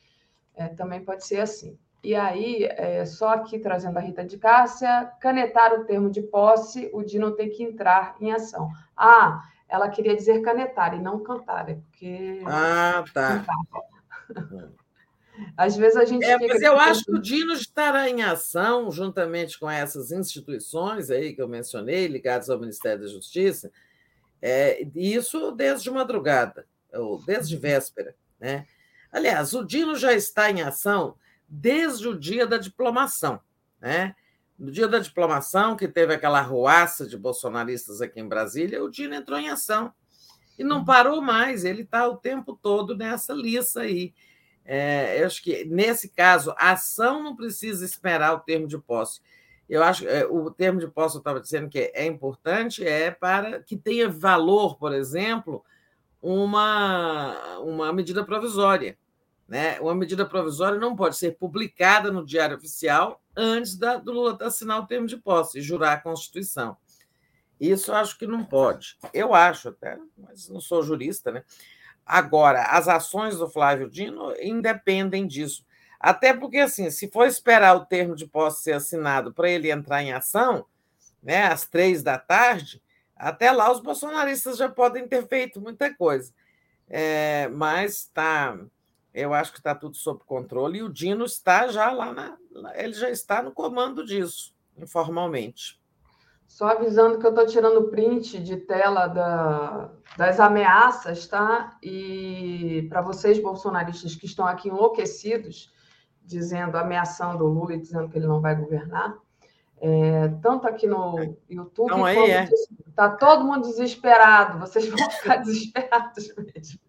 É, 0.55 0.69
também 0.69 1.05
pode 1.05 1.27
ser 1.27 1.41
assim. 1.41 1.79
E 2.03 2.15
aí, 2.15 2.65
é, 2.65 3.05
só 3.05 3.35
aqui 3.35 3.59
trazendo 3.59 3.99
a 3.99 4.01
Rita 4.01 4.25
de 4.25 4.39
Cássia, 4.39 5.13
canetar 5.21 5.75
o 5.75 5.85
termo 5.85 6.09
de 6.09 6.23
posse, 6.23 6.89
o 6.95 7.03
Dino 7.03 7.33
tem 7.33 7.51
que 7.51 7.63
entrar 7.63 8.17
em 8.19 8.33
ação. 8.33 8.71
Ah, 8.97 9.43
ela 9.69 9.91
queria 9.91 10.17
dizer 10.17 10.41
canetar 10.41 10.95
e 10.95 10.99
não 10.99 11.23
cantar, 11.23 11.69
é 11.69 11.75
porque. 11.75 12.43
Ah, 12.47 13.05
tá. 13.13 13.45
Às 15.57 15.77
vezes 15.77 15.97
a 15.97 16.05
gente 16.05 16.25
É, 16.25 16.39
fica. 16.39 16.55
mas 16.55 16.63
eu 16.63 16.75
aqui 16.79 16.91
acho 16.91 17.05
que 17.05 17.13
o 17.13 17.21
Dino 17.21 17.53
estará 17.53 18.09
em 18.09 18.23
ação, 18.23 18.91
juntamente 18.91 19.59
com 19.59 19.71
essas 19.71 20.11
instituições 20.13 21.11
aí 21.11 21.35
que 21.35 21.43
eu 21.43 21.49
mencionei, 21.49 22.07
ligadas 22.07 22.51
ao 22.51 22.59
Ministério 22.59 23.03
da 23.03 23.09
Justiça, 23.09 23.71
é, 24.43 24.87
isso 24.95 25.51
desde 25.53 25.91
madrugada, 25.91 26.67
ou 26.93 27.23
desde 27.25 27.57
véspera. 27.57 28.15
Né? 28.39 28.67
Aliás, 29.13 29.53
o 29.53 29.65
Dino 29.65 29.97
já 29.97 30.13
está 30.13 30.51
em 30.51 30.63
ação 30.63 31.17
desde 31.49 32.09
o 32.09 32.19
dia 32.19 32.47
da 32.47 32.57
diplomação. 32.57 33.41
Né? 33.81 34.15
No 34.59 34.71
dia 34.71 34.87
da 34.89 34.99
diplomação, 34.99 35.77
que 35.77 35.89
teve 35.89 36.15
aquela 36.15 36.41
ruaça 36.41 37.07
de 37.07 37.17
bolsonaristas 37.17 38.01
aqui 38.01 38.21
em 38.21 38.29
Brasília, 38.29 38.83
o 38.83 38.91
Dino 38.91 39.15
entrou 39.15 39.39
em 39.39 39.49
ação. 39.49 39.93
E 40.59 40.65
não 40.65 40.85
parou 40.85 41.23
mais, 41.23 41.65
ele 41.65 41.83
está 41.83 42.07
o 42.07 42.17
tempo 42.19 42.59
todo 42.63 42.95
nessa 42.95 43.33
liça 43.33 43.81
aí. 43.81 44.13
É, 44.65 45.21
eu 45.21 45.27
acho 45.27 45.43
que, 45.43 45.65
nesse 45.65 46.09
caso, 46.09 46.55
a 46.57 46.73
ação 46.73 47.23
não 47.23 47.35
precisa 47.35 47.85
esperar 47.85 48.35
o 48.35 48.41
termo 48.41 48.67
de 48.67 48.79
posse. 48.79 49.21
Eu 49.69 49.83
acho 49.83 50.03
que 50.03 50.25
o 50.25 50.51
termo 50.51 50.81
de 50.81 50.89
posse, 50.89 51.17
eu 51.17 51.21
estava 51.21 51.41
dizendo 51.41 51.69
que 51.69 51.93
é 51.95 52.05
importante, 52.05 52.85
é 52.85 53.11
para 53.11 53.63
que 53.63 53.77
tenha 53.77 54.09
valor, 54.09 54.77
por 54.77 54.93
exemplo, 54.93 55.65
uma, 56.21 57.59
uma 57.61 57.93
medida 57.93 58.25
provisória. 58.25 58.99
Né? 59.49 59.81
Uma 59.81 59.95
medida 59.95 60.25
provisória 60.25 60.79
não 60.79 60.95
pode 60.95 61.17
ser 61.17 61.37
publicada 61.37 62.11
no 62.11 62.25
Diário 62.25 62.57
Oficial 62.57 63.21
antes 63.37 63.77
da, 63.77 63.97
do 63.97 64.13
Lula 64.13 64.39
assinar 64.43 64.81
o 64.81 64.87
termo 64.87 65.07
de 65.07 65.17
posse 65.17 65.59
e 65.59 65.63
jurar 65.63 65.95
a 65.95 66.01
Constituição. 66.01 66.77
Isso 67.61 67.93
acho 67.93 68.17
que 68.17 68.27
não 68.27 68.45
pode. 68.45 68.97
Eu 69.13 69.35
acho 69.35 69.69
até, 69.69 69.99
mas 70.17 70.49
não 70.49 70.61
sou 70.61 70.83
jurista, 70.83 71.31
né? 71.31 71.45
Agora, 72.13 72.65
as 72.65 72.89
ações 72.89 73.37
do 73.37 73.49
Flávio 73.49 73.89
Dino 73.89 74.35
independem 74.43 75.29
disso. 75.29 75.65
Até 76.01 76.35
porque, 76.35 76.59
assim, 76.59 76.91
se 76.91 77.09
for 77.09 77.25
esperar 77.25 77.77
o 77.77 77.87
termo 77.87 78.17
de 78.17 78.27
posse 78.27 78.65
ser 78.65 78.73
assinado 78.73 79.33
para 79.33 79.49
ele 79.49 79.71
entrar 79.71 80.03
em 80.03 80.13
ação, 80.13 80.67
né, 81.23 81.45
às 81.45 81.67
três 81.67 82.03
da 82.03 82.19
tarde, 82.19 82.83
até 83.15 83.53
lá 83.53 83.71
os 83.71 83.79
bolsonaristas 83.79 84.57
já 84.57 84.69
podem 84.69 85.07
ter 85.07 85.25
feito 85.29 85.61
muita 85.61 85.95
coisa. 85.95 86.35
É, 86.89 87.47
mas 87.47 88.11
tá, 88.13 88.59
eu 89.15 89.33
acho 89.33 89.53
que 89.53 89.59
está 89.59 89.73
tudo 89.73 89.97
sob 89.97 90.25
controle 90.25 90.81
e 90.81 90.83
o 90.83 90.93
Dino 90.93 91.25
está 91.25 91.69
já 91.69 91.93
lá, 91.93 92.13
na, 92.13 92.37
ele 92.75 92.95
já 92.95 93.09
está 93.09 93.41
no 93.41 93.53
comando 93.53 94.05
disso, 94.05 94.53
informalmente. 94.77 95.80
Só 96.51 96.67
avisando 96.67 97.21
que 97.21 97.25
eu 97.25 97.31
estou 97.31 97.47
tirando 97.47 97.91
print 97.91 98.41
de 98.41 98.57
tela 98.57 99.07
da, 99.07 99.89
das 100.17 100.41
ameaças, 100.41 101.29
tá? 101.29 101.79
E 101.81 102.89
para 102.89 103.01
vocês, 103.01 103.41
bolsonaristas 103.41 104.17
que 104.17 104.27
estão 104.27 104.45
aqui 104.45 104.69
enlouquecidos, 104.69 105.73
dizendo, 106.25 106.77
ameaçando 106.77 107.45
o 107.45 107.47
Lula 107.47 107.75
e 107.75 107.81
dizendo 107.81 108.09
que 108.09 108.19
ele 108.19 108.27
não 108.27 108.41
vai 108.41 108.57
governar, 108.57 109.17
é, 109.81 110.27
tanto 110.43 110.67
aqui 110.67 110.89
no 110.89 111.37
YouTube, 111.49 111.87
então, 111.87 112.05
aí 112.05 112.19
é. 112.19 112.49
está 112.89 113.09
todo 113.11 113.45
mundo 113.45 113.69
desesperado, 113.69 114.59
vocês 114.59 114.89
vão 114.89 114.99
ficar 115.09 115.37
desesperados 115.37 116.35
mesmo. 116.37 116.81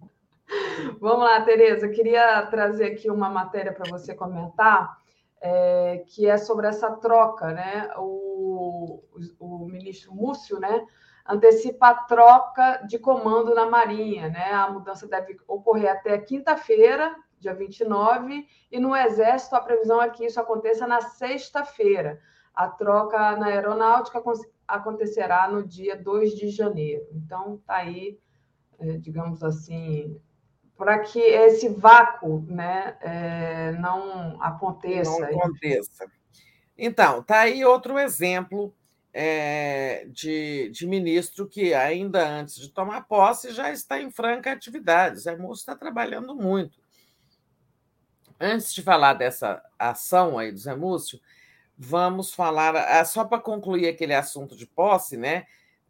Vamos 0.99 1.23
lá, 1.23 1.39
Tereza, 1.41 1.87
queria 1.87 2.47
trazer 2.47 2.93
aqui 2.93 3.11
uma 3.11 3.29
matéria 3.29 3.71
para 3.71 3.87
você 3.91 4.15
comentar 4.15 5.00
é, 5.41 6.03
que 6.07 6.27
é 6.27 6.37
sobre 6.37 6.67
essa 6.67 6.91
troca, 6.91 7.51
né? 7.51 7.89
O, 7.97 9.03
o, 9.39 9.65
ministro 9.65 10.13
Múcio, 10.13 10.59
né, 10.59 10.85
antecipa 11.27 11.89
a 11.89 11.95
troca 11.95 12.83
de 12.87 12.99
comando 12.99 13.55
na 13.55 13.65
Marinha, 13.65 14.29
né? 14.29 14.51
A 14.53 14.69
mudança 14.69 15.07
deve 15.07 15.37
ocorrer 15.47 15.91
até 15.91 16.17
quinta-feira, 16.19 17.15
dia 17.39 17.55
29, 17.55 18.45
e 18.71 18.79
no 18.79 18.95
Exército 18.95 19.55
a 19.55 19.61
previsão 19.61 19.99
é 20.01 20.09
que 20.11 20.25
isso 20.25 20.39
aconteça 20.39 20.85
na 20.85 21.01
sexta-feira. 21.01 22.21
A 22.53 22.67
troca 22.67 23.35
na 23.37 23.47
Aeronáutica 23.47 24.21
acontecerá 24.67 25.49
no 25.49 25.65
dia 25.65 25.95
2 25.95 26.35
de 26.35 26.49
janeiro. 26.49 27.07
Então, 27.13 27.57
tá 27.65 27.77
aí, 27.77 28.19
é, 28.77 28.97
digamos 28.97 29.41
assim, 29.41 30.21
para 30.81 30.97
que 30.97 31.19
esse 31.19 31.69
vácuo 31.69 32.43
né, 32.49 32.97
é, 33.01 33.71
não 33.73 34.41
aconteça. 34.41 35.11
Não 35.11 35.27
aconteça. 35.27 36.11
Então, 36.75 37.19
está 37.19 37.41
aí 37.41 37.63
outro 37.63 37.99
exemplo 37.99 38.73
é, 39.13 40.07
de, 40.09 40.71
de, 40.71 40.87
ministro 40.87 41.47
que, 41.47 41.71
ainda 41.71 42.27
antes 42.27 42.55
de 42.55 42.67
tomar 42.69 43.01
posse, 43.01 43.53
já 43.53 43.71
está 43.71 44.01
em 44.01 44.09
franca 44.09 44.51
atividade. 44.51 45.19
Zé 45.19 45.37
Múcio 45.37 45.61
está 45.61 45.75
trabalhando 45.75 46.33
muito. 46.33 46.79
Antes 48.39 48.73
de 48.73 48.81
falar 48.81 49.13
dessa 49.13 49.61
ação 49.77 50.39
aí 50.39 50.51
do 50.51 50.57
Zé 50.57 50.75
Múcio, 50.75 51.21
vamos 51.77 52.33
falar, 52.33 53.05
só 53.05 53.23
para 53.23 53.39
concluir 53.39 53.87
aquele 53.87 54.15
assunto 54.15 54.57
de 54.57 54.65
posse, 54.65 55.15
né? 55.15 55.45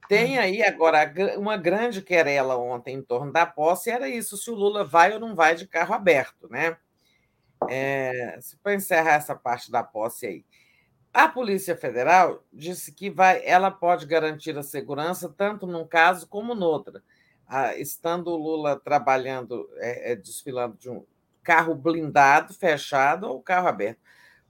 Tem 0.07 0.37
aí 0.37 0.61
agora 0.61 1.13
uma 1.37 1.55
grande 1.57 2.01
querela 2.01 2.57
ontem 2.57 2.95
em 2.97 3.01
torno 3.01 3.31
da 3.31 3.45
posse, 3.45 3.89
era 3.89 4.09
isso, 4.09 4.35
se 4.37 4.49
o 4.51 4.55
Lula 4.55 4.83
vai 4.83 5.13
ou 5.13 5.19
não 5.19 5.35
vai 5.35 5.55
de 5.55 5.67
carro 5.67 5.93
aberto, 5.93 6.49
né? 6.49 6.75
É, 7.69 8.39
para 8.63 8.73
encerrar 8.73 9.13
essa 9.13 9.35
parte 9.35 9.71
da 9.71 9.83
posse 9.83 10.25
aí. 10.25 10.45
A 11.13 11.27
Polícia 11.27 11.75
Federal 11.75 12.43
disse 12.53 12.93
que 12.93 13.09
vai, 13.09 13.45
ela 13.45 13.69
pode 13.69 14.05
garantir 14.05 14.57
a 14.57 14.63
segurança 14.63 15.29
tanto 15.29 15.67
num 15.67 15.85
caso 15.85 16.27
como 16.27 16.55
no 16.55 16.65
outro. 16.65 17.01
Ah, 17.47 17.75
estando 17.75 18.27
o 18.31 18.37
Lula 18.37 18.79
trabalhando, 18.79 19.69
é, 19.77 20.13
é, 20.13 20.15
desfilando 20.15 20.77
de 20.77 20.89
um 20.89 21.05
carro 21.43 21.75
blindado, 21.75 22.53
fechado 22.53 23.27
ou 23.27 23.41
carro 23.41 23.67
aberto. 23.67 23.99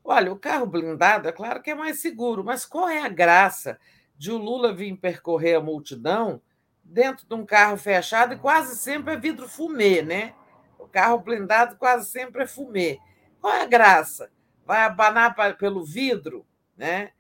Olha, 0.04 0.32
o 0.32 0.38
carro 0.40 0.68
blindado, 0.68 1.28
é 1.28 1.32
claro 1.32 1.62
que 1.62 1.72
é 1.72 1.76
mais 1.76 2.00
seguro, 2.00 2.44
mas 2.44 2.66
qual 2.66 2.88
é 2.90 3.02
a 3.02 3.10
graça 3.10 3.80
de 4.22 4.32
o 4.32 4.38
Lula 4.38 4.72
vir 4.72 4.96
percorrer 4.98 5.56
a 5.56 5.60
multidão 5.60 6.40
dentro 6.84 7.26
de 7.28 7.34
um 7.34 7.44
carro 7.44 7.76
fechado 7.76 8.36
e 8.36 8.38
quase 8.38 8.78
sempre 8.78 9.16
é 9.16 9.18
vidro 9.18 9.50
fumê, 9.50 10.04
né? 10.04 10.36
O 10.78 10.86
carro 10.86 11.18
blindado 11.18 11.76
quase 11.76 12.08
sempre 12.12 12.44
é 12.44 12.46
fumê. 12.46 13.00
Qual 13.42 13.52
é 13.52 13.64
a 13.64 13.66
graça? 13.66 14.30
Vai 14.64 14.84
abanar 14.84 15.36
pelo 15.58 15.84
vidro, 15.84 16.46
né? 16.78 17.14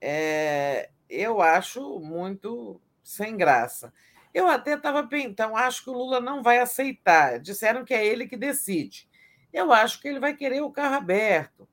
É, 0.00 0.90
eu 1.08 1.40
acho 1.40 2.00
muito 2.00 2.80
sem 3.00 3.36
graça. 3.36 3.92
Eu 4.34 4.48
até 4.48 4.74
estava 4.74 5.06
pensando, 5.06 5.30
então, 5.30 5.56
acho 5.56 5.84
que 5.84 5.90
o 5.90 5.96
Lula 5.96 6.20
não 6.20 6.42
vai 6.42 6.58
aceitar. 6.58 7.38
Disseram 7.38 7.84
que 7.84 7.94
é 7.94 8.04
ele 8.04 8.26
que 8.26 8.36
decide. 8.36 9.08
Eu 9.52 9.72
acho 9.72 10.00
que 10.02 10.08
ele 10.08 10.18
vai 10.18 10.34
querer 10.34 10.62
o 10.62 10.72
carro 10.72 10.96
aberto. 10.96 11.68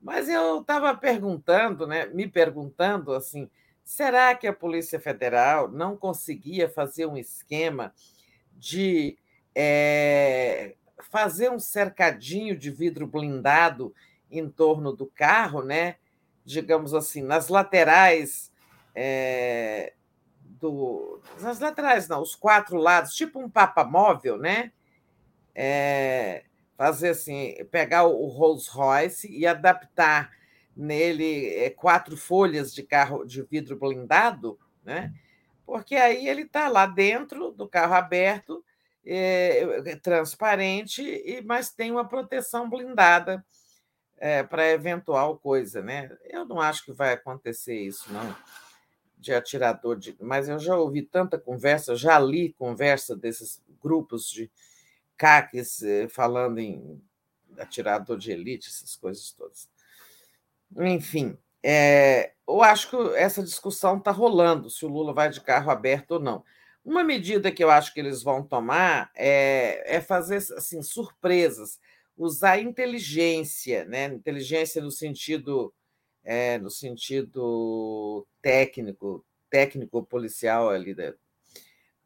Mas 0.00 0.28
eu 0.28 0.60
estava 0.60 0.96
perguntando, 0.96 1.88
né, 1.88 2.06
me 2.06 2.28
perguntando 2.28 3.12
assim, 3.12 3.50
Será 3.84 4.34
que 4.34 4.46
a 4.46 4.52
Polícia 4.52 4.98
Federal 5.00 5.68
não 5.68 5.96
conseguia 5.96 6.68
fazer 6.68 7.06
um 7.06 7.16
esquema 7.16 7.92
de 8.56 9.18
é, 9.54 10.74
fazer 11.10 11.50
um 11.50 11.58
cercadinho 11.58 12.56
de 12.56 12.70
vidro 12.70 13.06
blindado 13.06 13.94
em 14.30 14.48
torno 14.48 14.92
do 14.92 15.06
carro, 15.06 15.62
né? 15.62 15.96
digamos 16.44 16.94
assim, 16.94 17.22
nas 17.22 17.48
laterais 17.48 18.52
é, 18.94 19.92
do. 20.42 21.20
Nas 21.40 21.60
laterais, 21.60 22.08
não, 22.08 22.20
os 22.20 22.34
quatro 22.34 22.76
lados, 22.76 23.14
tipo 23.14 23.40
um 23.40 23.48
papa 23.48 23.84
móvel, 23.84 24.36
né? 24.36 24.72
É, 25.54 26.44
fazer 26.76 27.10
assim, 27.10 27.54
pegar 27.70 28.04
o 28.04 28.26
Rolls 28.26 28.68
Royce 28.70 29.30
e 29.30 29.46
adaptar 29.46 30.30
nele 30.76 31.48
é, 31.54 31.70
quatro 31.70 32.16
folhas 32.16 32.74
de 32.74 32.82
carro 32.82 33.24
de 33.24 33.42
vidro 33.42 33.76
blindado, 33.76 34.58
né? 34.84 35.12
Porque 35.64 35.94
aí 35.96 36.28
ele 36.28 36.42
está 36.42 36.68
lá 36.68 36.86
dentro 36.86 37.50
do 37.52 37.68
carro 37.68 37.94
aberto, 37.94 38.64
é, 39.04 39.96
transparente, 39.96 41.02
e 41.02 41.42
mas 41.42 41.70
tem 41.70 41.90
uma 41.90 42.08
proteção 42.08 42.68
blindada 42.68 43.44
é, 44.18 44.42
para 44.42 44.70
eventual 44.70 45.38
coisa, 45.38 45.82
né? 45.82 46.10
Eu 46.24 46.44
não 46.44 46.60
acho 46.60 46.84
que 46.84 46.92
vai 46.92 47.12
acontecer 47.12 47.76
isso, 47.76 48.12
não, 48.12 48.36
de 49.18 49.34
atirador 49.34 49.96
de. 49.96 50.16
Mas 50.20 50.48
eu 50.48 50.58
já 50.58 50.76
ouvi 50.76 51.02
tanta 51.02 51.38
conversa, 51.38 51.96
já 51.96 52.18
li 52.18 52.52
conversa 52.52 53.16
desses 53.16 53.62
grupos 53.82 54.30
de 54.30 54.50
caques 55.16 55.82
eh, 55.82 56.08
falando 56.08 56.58
em 56.58 57.00
atirador 57.58 58.18
de 58.18 58.32
elite, 58.32 58.68
essas 58.68 58.96
coisas 58.96 59.30
todas. 59.32 59.68
Enfim, 60.78 61.36
é, 61.62 62.32
eu 62.48 62.62
acho 62.62 62.90
que 62.90 62.96
essa 63.16 63.42
discussão 63.42 63.98
está 63.98 64.10
rolando, 64.10 64.68
se 64.70 64.84
o 64.84 64.88
Lula 64.88 65.12
vai 65.12 65.30
de 65.30 65.40
carro 65.40 65.70
aberto 65.70 66.12
ou 66.12 66.20
não. 66.20 66.44
Uma 66.84 67.04
medida 67.04 67.52
que 67.52 67.62
eu 67.62 67.70
acho 67.70 67.94
que 67.94 68.00
eles 68.00 68.22
vão 68.22 68.42
tomar 68.42 69.10
é, 69.14 69.96
é 69.96 70.00
fazer 70.00 70.36
assim, 70.36 70.82
surpresas, 70.82 71.78
usar 72.16 72.58
inteligência, 72.58 73.84
né? 73.84 74.06
inteligência 74.06 74.82
no 74.82 74.90
sentido, 74.90 75.72
é, 76.24 76.58
no 76.58 76.70
sentido 76.70 78.26
técnico, 78.40 79.24
técnico 79.48 80.02
policial 80.02 80.70
ali 80.70 80.94
da, 80.94 81.14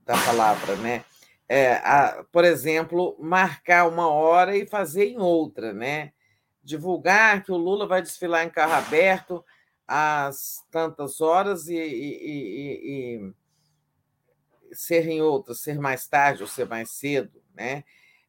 da 0.04 0.14
palavra, 0.24 0.76
né? 0.76 1.04
É, 1.48 1.74
a, 1.74 2.24
por 2.32 2.44
exemplo, 2.44 3.16
marcar 3.20 3.88
uma 3.88 4.08
hora 4.08 4.56
e 4.56 4.66
fazer 4.66 5.06
em 5.06 5.18
outra, 5.18 5.72
né? 5.72 6.12
Divulgar 6.66 7.44
que 7.44 7.52
o 7.52 7.56
Lula 7.56 7.86
vai 7.86 8.02
desfilar 8.02 8.44
em 8.44 8.50
carro 8.50 8.72
aberto 8.72 9.44
às 9.86 10.66
tantas 10.68 11.20
horas 11.20 11.68
e, 11.68 11.76
e, 11.76 12.18
e, 12.26 13.32
e 14.72 14.74
ser 14.74 15.06
em 15.08 15.22
outras, 15.22 15.60
ser 15.60 15.78
mais 15.78 16.08
tarde 16.08 16.42
ou 16.42 16.48
ser 16.48 16.66
mais 16.66 16.90
cedo, 16.90 17.40
né? 17.54 17.84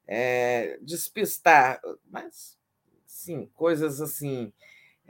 É, 0.07 0.77
despistar, 0.83 1.81
mas 2.05 2.55
sim, 3.07 3.49
coisas 3.55 3.99
assim. 3.99 4.53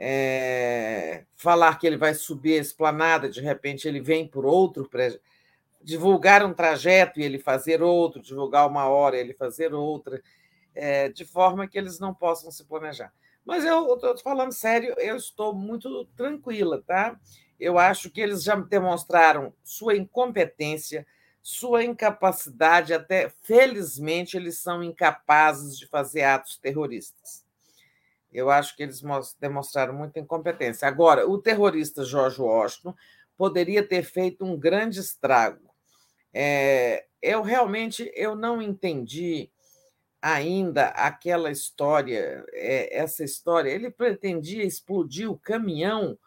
É, 0.00 1.24
falar 1.36 1.78
que 1.78 1.86
ele 1.86 1.96
vai 1.96 2.14
subir 2.14 2.54
a 2.54 2.62
esplanada, 2.62 3.28
de 3.28 3.40
repente 3.40 3.86
ele 3.86 4.00
vem 4.00 4.26
por 4.26 4.46
outro, 4.46 4.88
divulgar 5.82 6.44
um 6.46 6.54
trajeto 6.54 7.20
e 7.20 7.24
ele 7.24 7.38
fazer 7.38 7.82
outro, 7.82 8.22
divulgar 8.22 8.66
uma 8.66 8.88
hora 8.88 9.16
e 9.16 9.20
ele 9.20 9.34
fazer 9.34 9.74
outra 9.74 10.22
é, 10.78 11.08
de 11.08 11.24
forma 11.24 11.66
que 11.66 11.76
eles 11.76 11.98
não 11.98 12.14
possam 12.14 12.52
se 12.52 12.64
planejar. 12.64 13.12
Mas 13.44 13.64
eu 13.64 13.94
estou 13.94 14.16
falando 14.18 14.52
sério, 14.52 14.94
eu 14.98 15.16
estou 15.16 15.52
muito 15.52 16.04
tranquila, 16.16 16.82
tá? 16.86 17.18
Eu 17.58 17.78
acho 17.78 18.10
que 18.10 18.20
eles 18.20 18.44
já 18.44 18.54
demonstraram 18.54 19.52
sua 19.64 19.96
incompetência, 19.96 21.04
sua 21.42 21.82
incapacidade, 21.82 22.94
até 22.94 23.28
felizmente 23.42 24.36
eles 24.36 24.58
são 24.58 24.82
incapazes 24.82 25.76
de 25.76 25.86
fazer 25.88 26.22
atos 26.22 26.56
terroristas. 26.58 27.44
Eu 28.32 28.48
acho 28.48 28.76
que 28.76 28.82
eles 28.82 29.02
demonstraram 29.40 29.94
muita 29.94 30.20
incompetência. 30.20 30.86
Agora, 30.86 31.28
o 31.28 31.38
terrorista 31.38 32.04
George 32.04 32.40
Washington 32.40 32.94
poderia 33.36 33.82
ter 33.82 34.04
feito 34.04 34.44
um 34.44 34.56
grande 34.56 35.00
estrago. 35.00 35.68
É, 36.32 37.06
eu 37.20 37.42
realmente 37.42 38.12
eu 38.14 38.36
não 38.36 38.62
entendi 38.62 39.50
ainda 40.20 40.88
aquela 40.88 41.50
história, 41.50 42.44
é, 42.52 42.98
essa 42.98 43.24
história, 43.24 43.70
ele 43.70 43.90
pretendia 43.90 44.64
explodir 44.64 45.30
o 45.30 45.38
caminhão 45.38 46.18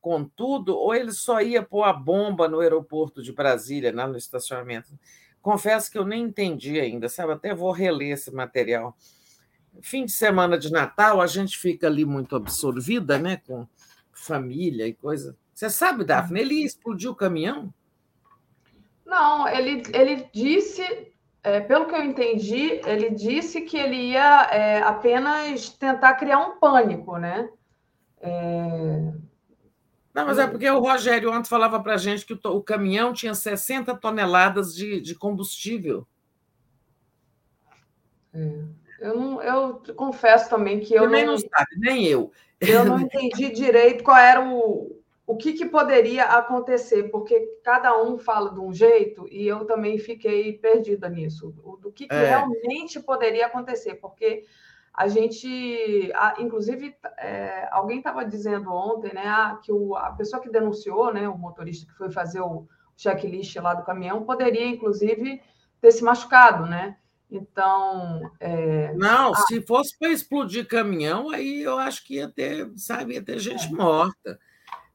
com 0.00 0.24
tudo, 0.24 0.76
ou 0.76 0.94
ele 0.94 1.12
só 1.12 1.40
ia 1.42 1.62
pôr 1.62 1.82
a 1.82 1.92
bomba 1.92 2.48
no 2.48 2.60
aeroporto 2.60 3.22
de 3.22 3.32
Brasília, 3.32 3.94
lá 3.94 4.06
no 4.06 4.16
estacionamento? 4.16 4.88
Confesso 5.42 5.90
que 5.90 5.98
eu 5.98 6.04
nem 6.04 6.24
entendi 6.24 6.80
ainda, 6.80 7.08
sabe? 7.08 7.32
Até 7.32 7.54
vou 7.54 7.70
reler 7.70 8.12
esse 8.12 8.30
material. 8.32 8.96
Fim 9.82 10.04
de 10.04 10.12
semana 10.12 10.58
de 10.58 10.70
Natal, 10.70 11.20
a 11.20 11.26
gente 11.26 11.58
fica 11.58 11.86
ali 11.86 12.04
muito 12.04 12.34
absorvida, 12.36 13.18
né? 13.18 13.40
Com 13.46 13.66
família 14.12 14.86
e 14.86 14.94
coisa. 14.94 15.36
Você 15.54 15.68
sabe, 15.70 16.04
Daphne, 16.04 16.40
ele 16.40 16.64
explodiu 16.64 17.12
o 17.12 17.16
caminhão? 17.16 17.72
Não, 19.04 19.48
ele, 19.48 19.82
ele 19.92 20.28
disse 20.32 21.09
é, 21.42 21.60
pelo 21.60 21.86
que 21.86 21.94
eu 21.94 22.02
entendi, 22.02 22.80
ele 22.84 23.10
disse 23.10 23.62
que 23.62 23.76
ele 23.76 24.10
ia 24.12 24.48
é, 24.50 24.82
apenas 24.82 25.70
tentar 25.70 26.14
criar 26.14 26.38
um 26.38 26.58
pânico, 26.58 27.16
né? 27.16 27.48
É... 28.20 29.12
Não, 30.12 30.26
mas 30.26 30.38
é 30.38 30.46
porque 30.46 30.68
o 30.68 30.80
Rogério 30.80 31.32
ontem 31.32 31.48
falava 31.48 31.80
para 31.80 31.94
a 31.94 31.96
gente 31.96 32.26
que 32.26 32.34
o, 32.34 32.40
o, 32.50 32.62
caminhão 32.62 33.12
tinha 33.12 33.32
60 33.32 33.94
toneladas 33.96 34.74
de, 34.74 35.00
de 35.00 35.14
combustível. 35.14 36.06
É. 38.34 38.64
Eu, 39.00 39.16
não, 39.18 39.42
eu 39.42 39.82
confesso 39.96 40.50
também 40.50 40.80
que 40.80 40.94
eu 40.94 41.04
também 41.04 41.24
não, 41.24 41.32
não 41.32 41.38
sabe, 41.38 41.70
nem 41.78 42.04
eu. 42.06 42.30
Eu 42.60 42.84
não 42.84 43.00
entendi 43.00 43.50
direito 43.50 44.04
qual 44.04 44.18
era 44.18 44.46
o, 44.46 44.99
o 45.30 45.36
que, 45.36 45.52
que, 45.52 45.64
poderia 45.64 46.24
acontecer, 46.24 47.04
porque 47.04 47.38
cada 47.62 47.96
um 48.02 48.18
fala 48.18 48.52
de 48.52 48.58
um 48.58 48.72
jeito 48.72 49.28
e 49.30 49.46
eu 49.46 49.64
também 49.64 49.96
fiquei 49.96 50.58
perdida 50.58 51.08
nisso, 51.08 51.52
do 51.80 51.92
que, 51.92 52.08
que 52.08 52.14
é. 52.14 52.30
realmente 52.30 52.98
poderia 52.98 53.46
acontecer, 53.46 53.94
porque 53.94 54.44
a 54.92 55.06
gente, 55.06 56.12
inclusive, 56.40 56.96
é, 57.16 57.68
alguém 57.70 57.98
estava 57.98 58.24
dizendo 58.24 58.72
ontem, 58.72 59.14
né, 59.14 59.22
ah, 59.24 59.60
que 59.62 59.70
o, 59.70 59.94
a 59.94 60.10
pessoa 60.10 60.42
que 60.42 60.50
denunciou, 60.50 61.14
né, 61.14 61.28
o 61.28 61.38
motorista 61.38 61.86
que 61.86 61.96
foi 61.96 62.10
fazer 62.10 62.40
o 62.40 62.66
checklist 62.96 63.54
lá 63.56 63.72
do 63.72 63.84
caminhão, 63.84 64.24
poderia, 64.24 64.66
inclusive, 64.66 65.40
ter 65.80 65.92
se 65.92 66.02
machucado, 66.02 66.66
né? 66.66 66.96
Então. 67.30 68.20
É... 68.40 68.92
Não, 68.94 69.32
ah, 69.32 69.36
se 69.46 69.62
fosse 69.62 69.96
para 69.96 70.10
explodir 70.10 70.66
caminhão, 70.66 71.30
aí 71.30 71.62
eu 71.62 71.78
acho 71.78 72.04
que 72.04 72.16
ia 72.16 72.28
ter, 72.28 72.68
sabe, 72.76 73.14
ia 73.14 73.22
ter 73.22 73.38
gente 73.38 73.72
é. 73.72 73.76
morta. 73.76 74.36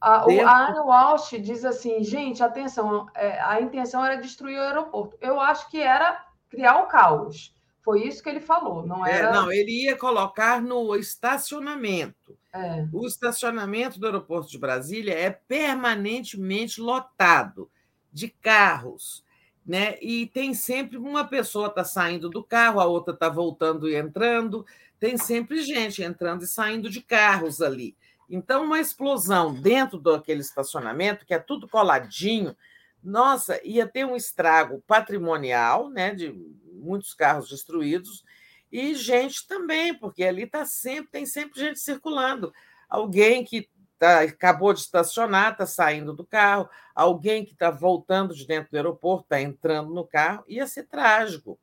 A, 0.06 0.28
o, 0.28 0.48
a 0.48 0.68
Anne 0.68 0.80
Walsh 0.82 1.32
diz 1.42 1.66
assim, 1.66 2.04
gente, 2.04 2.44
atenção, 2.44 3.08
é, 3.16 3.42
a 3.42 3.60
intenção 3.60 4.06
era 4.06 4.22
destruir 4.22 4.60
o 4.60 4.62
aeroporto. 4.62 5.18
Eu 5.20 5.40
acho 5.40 5.68
que 5.72 5.82
era 5.82 6.24
criar 6.48 6.84
o 6.84 6.86
caos. 6.86 7.56
Foi 7.84 8.04
isso 8.04 8.22
que 8.22 8.30
ele 8.30 8.40
falou, 8.40 8.86
não 8.86 9.04
é, 9.04 9.18
era. 9.18 9.30
É, 9.30 9.34
não, 9.34 9.52
ele 9.52 9.86
ia 9.86 9.98
colocar 9.98 10.62
no 10.62 10.96
estacionamento. 10.96 12.38
É. 12.54 12.86
O 12.94 13.08
estacionamento 13.08 14.00
do 14.00 14.06
aeroporto 14.06 14.52
de 14.52 14.60
Brasília 14.60 15.12
é 15.12 15.32
permanentemente 15.32 16.80
lotado 16.80 17.68
de 18.14 18.30
carros, 18.30 19.26
né? 19.66 19.98
E 20.00 20.28
tem 20.28 20.54
sempre 20.54 20.98
uma 20.98 21.26
pessoa 21.26 21.70
está 21.70 21.84
saindo 21.84 22.30
do 22.30 22.44
carro, 22.44 22.80
a 22.80 22.86
outra 22.86 23.12
está 23.12 23.28
voltando 23.28 23.90
e 23.90 23.96
entrando. 23.96 24.68
Tem 25.00 25.18
sempre 25.18 25.64
gente 25.64 26.04
entrando 26.04 26.44
e 26.44 26.48
saindo 26.48 26.92
de 26.92 27.02
carros 27.02 27.60
ali. 27.60 27.98
Então, 28.30 28.66
uma 28.66 28.80
explosão 28.80 29.54
dentro 29.54 30.00
daquele 30.00 30.42
estacionamento, 30.42 31.26
que 31.26 31.34
é 31.34 31.40
tudo 31.40 31.68
coladinho, 31.68 32.56
nossa, 33.04 33.60
ia 33.64 33.88
ter 33.88 34.06
um 34.06 34.16
estrago 34.16 34.84
patrimonial, 34.88 35.90
né, 35.90 36.14
de 36.14 36.32
muitos 36.74 37.14
carros 37.14 37.50
destruídos, 37.50 38.24
e 38.72 38.96
gente 38.96 39.48
também, 39.48 39.94
porque 39.94 40.24
ali 40.24 40.48
tá 40.48 40.66
sempre, 40.66 41.12
tem 41.12 41.26
sempre 41.26 41.60
gente 41.60 41.80
circulando. 41.80 42.52
Alguém 42.90 43.44
que 43.44 43.70
tá, 43.98 44.22
acabou 44.22 44.74
de 44.74 44.82
estacionar, 44.82 45.52
está 45.52 45.66
saindo 45.66 46.14
do 46.14 46.26
carro, 46.26 46.68
alguém 46.94 47.46
que 47.46 47.54
está 47.54 47.70
voltando 47.70 48.34
de 48.34 48.46
dentro 48.46 48.72
do 48.72 48.76
aeroporto, 48.76 49.24
está 49.26 49.40
entrando 49.40 49.94
no 49.94 50.06
carro, 50.06 50.44
ia 50.48 50.68
ser 50.68 50.84
trágico. 50.84 51.60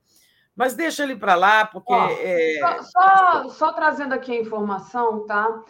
Mas 0.54 0.74
deixa 0.74 1.02
ele 1.02 1.16
para 1.16 1.34
lá, 1.34 1.66
porque. 1.66 1.92
é... 1.92 2.58
só, 2.60 2.82
só, 2.82 3.48
só, 3.48 3.72
trazendo 3.72 4.12
aqui 4.12 4.32
a 4.32 4.40
informação, 4.40 5.26
tá? 5.26 5.62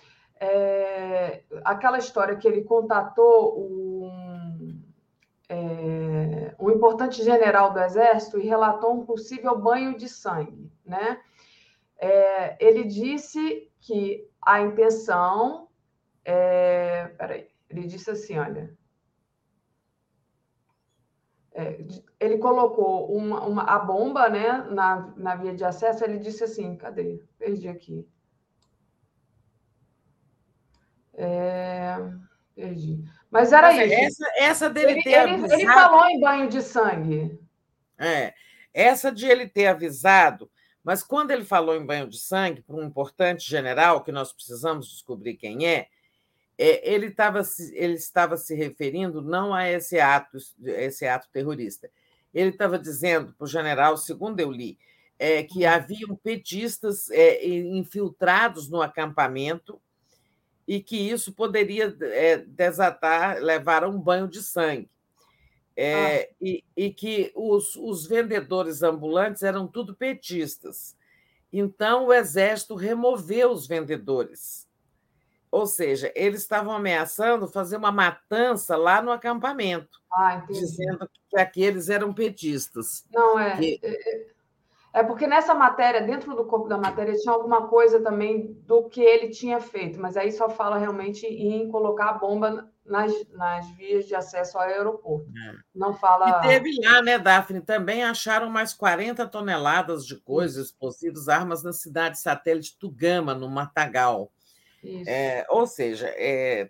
É, 0.45 1.45
aquela 1.65 1.99
história 1.99 2.37
que 2.37 2.49
ele 2.49 2.65
contatou 2.65 3.61
um, 3.61 4.83
é, 5.49 6.53
um 6.59 6.69
importante 6.69 7.23
general 7.23 7.73
do 7.73 7.79
Exército 7.79 8.41
e 8.41 8.49
relatou 8.49 8.93
um 8.93 9.07
possível 9.07 9.57
banho 9.57 9.97
de 9.97 10.09
sangue. 10.09 10.69
Né? 10.85 11.21
É, 11.97 12.57
ele 12.65 12.83
disse 12.83 13.71
que 13.81 14.29
a 14.45 14.61
intenção. 14.61 15.69
É, 16.25 17.07
peraí, 17.17 17.49
ele 17.71 17.87
disse 17.87 18.11
assim: 18.11 18.37
olha. 18.37 18.77
é, 21.55 21.79
ele 22.19 22.39
colocou 22.39 23.15
uma, 23.15 23.47
uma, 23.47 23.63
a 23.63 23.79
bomba 23.79 24.29
né, 24.29 24.67
na, 24.71 25.13
na 25.17 25.37
via 25.37 25.55
de 25.55 25.65
acesso, 25.65 26.03
ele 26.03 26.19
disse 26.19 26.43
assim, 26.43 26.77
cadê? 26.77 27.23
Perdi 27.39 27.69
aqui. 27.69 28.09
É, 31.15 31.97
perdi. 32.55 33.03
Mas 33.31 33.53
era 33.53 33.73
isso. 33.73 33.95
Essa, 33.95 34.33
essa 34.37 34.71
dele 34.71 34.93
ele, 34.93 35.03
ter 35.03 35.11
ele, 35.11 35.31
avisado... 35.33 35.55
ele 35.55 35.67
falou 35.67 36.07
em 36.07 36.21
banho 36.21 36.49
de 36.49 36.63
sangue. 36.63 37.39
É, 37.99 38.35
essa 38.75 39.13
de 39.13 39.27
ele 39.27 39.47
ter 39.47 39.67
avisado, 39.67 40.51
mas 40.83 41.03
quando 41.03 41.31
ele 41.31 41.45
falou 41.45 41.77
em 41.77 41.87
banho 41.87 42.09
de 42.09 42.19
sangue, 42.19 42.63
para 42.63 42.77
um 42.77 42.83
importante 42.83 43.49
general, 43.49 44.03
que 44.03 44.11
nós 44.11 44.33
precisamos 44.33 44.89
descobrir 44.89 45.35
quem 45.35 45.67
é, 45.67 45.89
é, 46.59 46.93
ele, 46.93 47.07
estava 47.07 47.45
se, 47.45 47.75
ele 47.77 47.95
estava 47.95 48.37
se 48.37 48.55
referindo 48.55 49.23
não 49.23 49.55
a 49.55 49.69
esse 49.69 49.99
ato, 50.01 50.39
esse 50.65 51.07
ato 51.07 51.29
terrorista. 51.33 51.91
Ele 52.35 52.51
estava 52.51 52.79
dizendo 52.79 53.33
para 53.33 53.45
o 53.45 53.49
general, 53.49 53.97
segundo 53.97 54.41
eu 54.41 54.51
li, 54.51 54.79
é, 55.19 55.43
que 55.43 55.65
haviam 55.65 56.17
petistas 56.17 57.09
é, 57.11 57.47
infiltrados 57.47 58.69
no 58.69 58.83
acampamento 58.83 59.81
e 60.73 60.81
que 60.81 60.97
isso 60.97 61.35
poderia 61.35 61.95
é, 62.01 62.39
desatar, 62.39 63.43
levar 63.43 63.85
a 63.85 63.89
um 63.91 64.01
banho 64.01 64.27
de 64.27 64.43
sangue. 64.43 64.89
É, 65.77 66.23
ah. 66.23 66.35
e, 66.41 66.65
e, 66.75 66.91
que 66.91 67.31
os, 67.35 67.77
os 67.77 68.07
vendedores 68.07 68.83
ambulantes 68.83 69.43
eram 69.43 69.67
tudo 69.67 69.95
petistas. 69.95 70.97
Então, 71.53 72.07
o 72.07 72.13
exército 72.13 72.75
removeu 72.75 73.53
os 73.53 73.67
vendedores. 73.67 74.67
Ou 75.51 75.67
seja, 75.67 76.11
eles 76.15 76.41
estavam 76.41 76.73
ameaçando 76.73 77.47
fazer 77.49 77.77
uma 77.77 77.93
matança 77.93 78.75
lá 78.75 79.03
no 79.03 79.13
acampamento, 79.13 80.01
ah, 80.11 80.43
dizendo 80.49 81.07
que 81.29 81.39
aqueles 81.39 81.91
eram 81.91 82.15
petistas. 82.15 83.05
Não, 83.13 83.39
é, 83.39 83.59
que... 83.59 83.81
É, 84.93 85.03
porque 85.03 85.27
nessa 85.27 85.55
matéria, 85.55 86.03
dentro 86.03 86.37
do 86.37 86.45
corpo 86.45 86.69
da 86.69 86.77
matéria, 86.77 87.15
tinha 87.15 87.33
alguma 87.33 87.67
coisa 87.67 88.01
também 88.01 88.53
do 88.67 88.89
que 88.91 89.01
ele 89.01 89.31
tinha 89.31 89.59
feito, 89.59 89.99
mas 89.99 90.17
aí 90.19 90.31
só 90.31 90.51
fala 90.51 90.77
realmente 90.77 91.25
em 91.27 91.71
colocar 91.71 92.11
a 92.11 92.13
bomba 92.13 92.71
nas, 92.85 93.13
nas 93.31 93.71
vias 93.71 94.07
de 94.07 94.15
acesso 94.15 94.59
ao 94.59 94.65
aeroporto. 94.65 95.31
É. 95.31 95.55
Não 95.75 95.95
fala. 95.95 96.29
E 96.29 96.49
teve 96.49 96.79
lá, 96.85 97.01
né, 97.01 97.19
Daphne? 97.19 97.63
Também 97.63 98.05
acharam 98.05 98.51
mais 98.51 98.75
40 98.75 99.27
toneladas 99.29 100.05
de 100.05 100.17
coisas, 100.17 100.67
explosivos, 100.67 101.29
armas 101.29 101.63
na 101.63 101.73
cidade 101.73 102.21
satélite 102.21 102.77
Tugama, 102.79 103.35
no 103.35 103.49
Matagal. 103.49 104.31
É, 105.07 105.47
ou 105.49 105.67
seja, 105.67 106.09
é, 106.17 106.69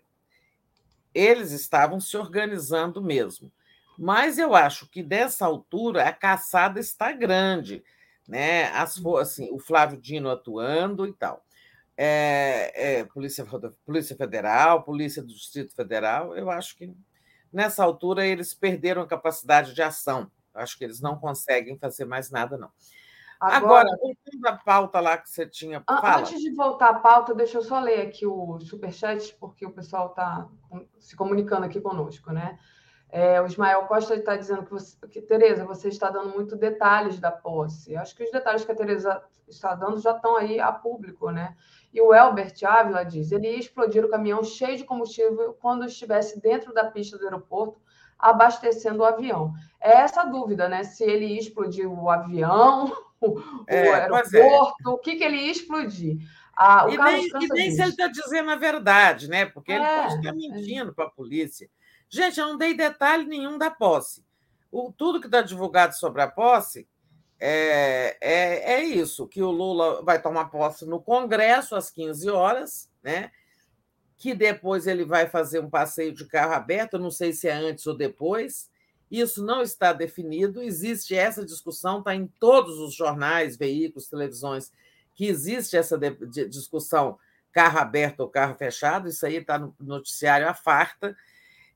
eles 1.14 1.50
estavam 1.50 1.98
se 1.98 2.16
organizando 2.16 3.02
mesmo. 3.02 3.50
Mas 3.98 4.38
eu 4.38 4.54
acho 4.54 4.88
que 4.88 5.02
dessa 5.02 5.46
altura 5.46 6.04
a 6.04 6.12
caçada 6.12 6.80
está 6.80 7.12
grande, 7.12 7.82
né? 8.32 8.70
As, 8.70 8.98
assim, 9.20 9.50
o 9.52 9.58
Flávio 9.58 10.00
Dino 10.00 10.30
atuando 10.30 11.06
e 11.06 11.12
tal. 11.12 11.44
É, 11.94 13.00
é, 13.00 13.04
Polícia, 13.04 13.46
Polícia 13.84 14.16
Federal, 14.16 14.82
Polícia 14.82 15.20
do 15.20 15.28
Distrito 15.28 15.74
Federal, 15.74 16.34
eu 16.34 16.50
acho 16.50 16.74
que 16.78 16.90
nessa 17.52 17.84
altura 17.84 18.26
eles 18.26 18.54
perderam 18.54 19.02
a 19.02 19.06
capacidade 19.06 19.74
de 19.74 19.82
ação. 19.82 20.30
Acho 20.54 20.78
que 20.78 20.84
eles 20.84 20.98
não 20.98 21.18
conseguem 21.18 21.76
fazer 21.76 22.06
mais 22.06 22.30
nada, 22.30 22.56
não. 22.56 22.70
Agora, 23.38 23.88
voltando 24.00 24.46
à 24.46 24.56
pauta 24.56 24.98
lá 24.98 25.18
que 25.18 25.28
você 25.28 25.44
tinha. 25.44 25.82
Fala. 25.86 26.20
Antes 26.20 26.40
de 26.40 26.54
voltar 26.54 26.88
à 26.88 26.94
pauta, 26.94 27.34
deixa 27.34 27.58
eu 27.58 27.62
só 27.62 27.80
ler 27.80 28.00
aqui 28.00 28.24
o 28.26 28.58
superchat, 28.60 29.36
porque 29.38 29.66
o 29.66 29.72
pessoal 29.72 30.08
está 30.08 30.48
se 31.00 31.14
comunicando 31.14 31.66
aqui 31.66 31.80
conosco, 31.80 32.32
né? 32.32 32.58
É, 33.12 33.38
o 33.42 33.46
Ismael 33.46 33.82
Costa 33.82 34.16
está 34.16 34.34
dizendo 34.34 34.64
que, 34.64 34.70
você, 34.70 34.96
que, 35.06 35.20
Tereza, 35.20 35.66
você 35.66 35.88
está 35.88 36.08
dando 36.08 36.30
muito 36.30 36.56
detalhes 36.56 37.20
da 37.20 37.30
posse. 37.30 37.94
Acho 37.94 38.16
que 38.16 38.24
os 38.24 38.32
detalhes 38.32 38.64
que 38.64 38.72
a 38.72 38.74
Tereza 38.74 39.22
está 39.46 39.74
dando 39.74 40.00
já 40.00 40.12
estão 40.16 40.34
aí 40.34 40.58
a 40.58 40.72
público, 40.72 41.30
né? 41.30 41.54
E 41.92 42.00
o 42.00 42.14
Elbert 42.14 42.54
Ávila 42.64 43.04
diz: 43.04 43.30
ele 43.30 43.50
ia 43.50 43.58
explodir 43.58 44.02
o 44.02 44.08
caminhão 44.08 44.42
cheio 44.42 44.78
de 44.78 44.84
combustível 44.84 45.54
quando 45.60 45.84
estivesse 45.84 46.40
dentro 46.40 46.72
da 46.72 46.90
pista 46.90 47.18
do 47.18 47.24
aeroporto, 47.24 47.78
abastecendo 48.18 49.02
o 49.02 49.04
avião. 49.04 49.52
É 49.78 49.92
essa 49.98 50.24
dúvida, 50.24 50.66
né? 50.66 50.82
Se 50.82 51.04
ele 51.04 51.26
ia 51.26 51.40
explodir 51.40 51.86
o 51.86 52.08
avião 52.08 52.90
o, 53.20 53.38
é, 53.66 53.82
o 53.82 53.94
é. 53.94 54.00
aeroporto, 54.00 54.88
é. 54.88 54.88
o 54.88 54.96
que, 54.96 55.16
que 55.16 55.24
ele 55.24 55.36
ia 55.36 55.52
explodir. 55.52 56.16
Ah, 56.56 56.86
e, 56.88 56.96
nem, 56.96 57.26
e 57.26 57.48
nem 57.48 57.70
se 57.70 57.82
ele 57.82 57.90
está 57.90 58.08
dizendo 58.08 58.50
a 58.50 58.56
verdade, 58.56 59.28
né? 59.28 59.44
Porque 59.44 59.72
ele 59.72 59.84
pode 59.84 60.14
estar 60.14 60.30
é, 60.30 60.32
mentindo 60.32 60.94
para 60.94 61.06
a 61.06 61.10
polícia. 61.10 61.68
Gente, 62.14 62.38
eu 62.38 62.46
não 62.46 62.58
dei 62.58 62.74
detalhe 62.74 63.24
nenhum 63.24 63.56
da 63.56 63.70
posse. 63.70 64.22
O, 64.70 64.92
tudo 64.92 65.18
que 65.18 65.26
está 65.26 65.40
divulgado 65.40 65.94
sobre 65.96 66.20
a 66.20 66.28
posse 66.28 66.86
é, 67.40 68.18
é, 68.20 68.74
é 68.74 68.84
isso: 68.84 69.26
que 69.26 69.42
o 69.42 69.50
Lula 69.50 70.02
vai 70.04 70.20
tomar 70.20 70.50
posse 70.50 70.84
no 70.84 71.00
Congresso 71.00 71.74
às 71.74 71.90
15 71.90 72.28
horas, 72.28 72.90
né? 73.02 73.30
Que 74.18 74.34
depois 74.34 74.86
ele 74.86 75.06
vai 75.06 75.26
fazer 75.26 75.60
um 75.60 75.70
passeio 75.70 76.12
de 76.12 76.26
carro 76.26 76.52
aberto, 76.52 76.98
não 76.98 77.10
sei 77.10 77.32
se 77.32 77.48
é 77.48 77.54
antes 77.54 77.86
ou 77.86 77.96
depois, 77.96 78.70
isso 79.10 79.42
não 79.42 79.62
está 79.62 79.94
definido, 79.94 80.62
existe 80.62 81.14
essa 81.14 81.44
discussão, 81.44 82.00
está 82.00 82.14
em 82.14 82.26
todos 82.38 82.78
os 82.78 82.94
jornais, 82.94 83.56
veículos, 83.56 84.06
televisões, 84.06 84.70
que 85.14 85.26
existe 85.26 85.78
essa 85.78 85.98
discussão 86.46 87.18
carro 87.50 87.78
aberto 87.78 88.20
ou 88.20 88.28
carro 88.28 88.54
fechado, 88.54 89.08
isso 89.08 89.24
aí 89.24 89.36
está 89.36 89.58
no 89.58 89.74
noticiário 89.80 90.48
à 90.48 90.54
farta, 90.54 91.16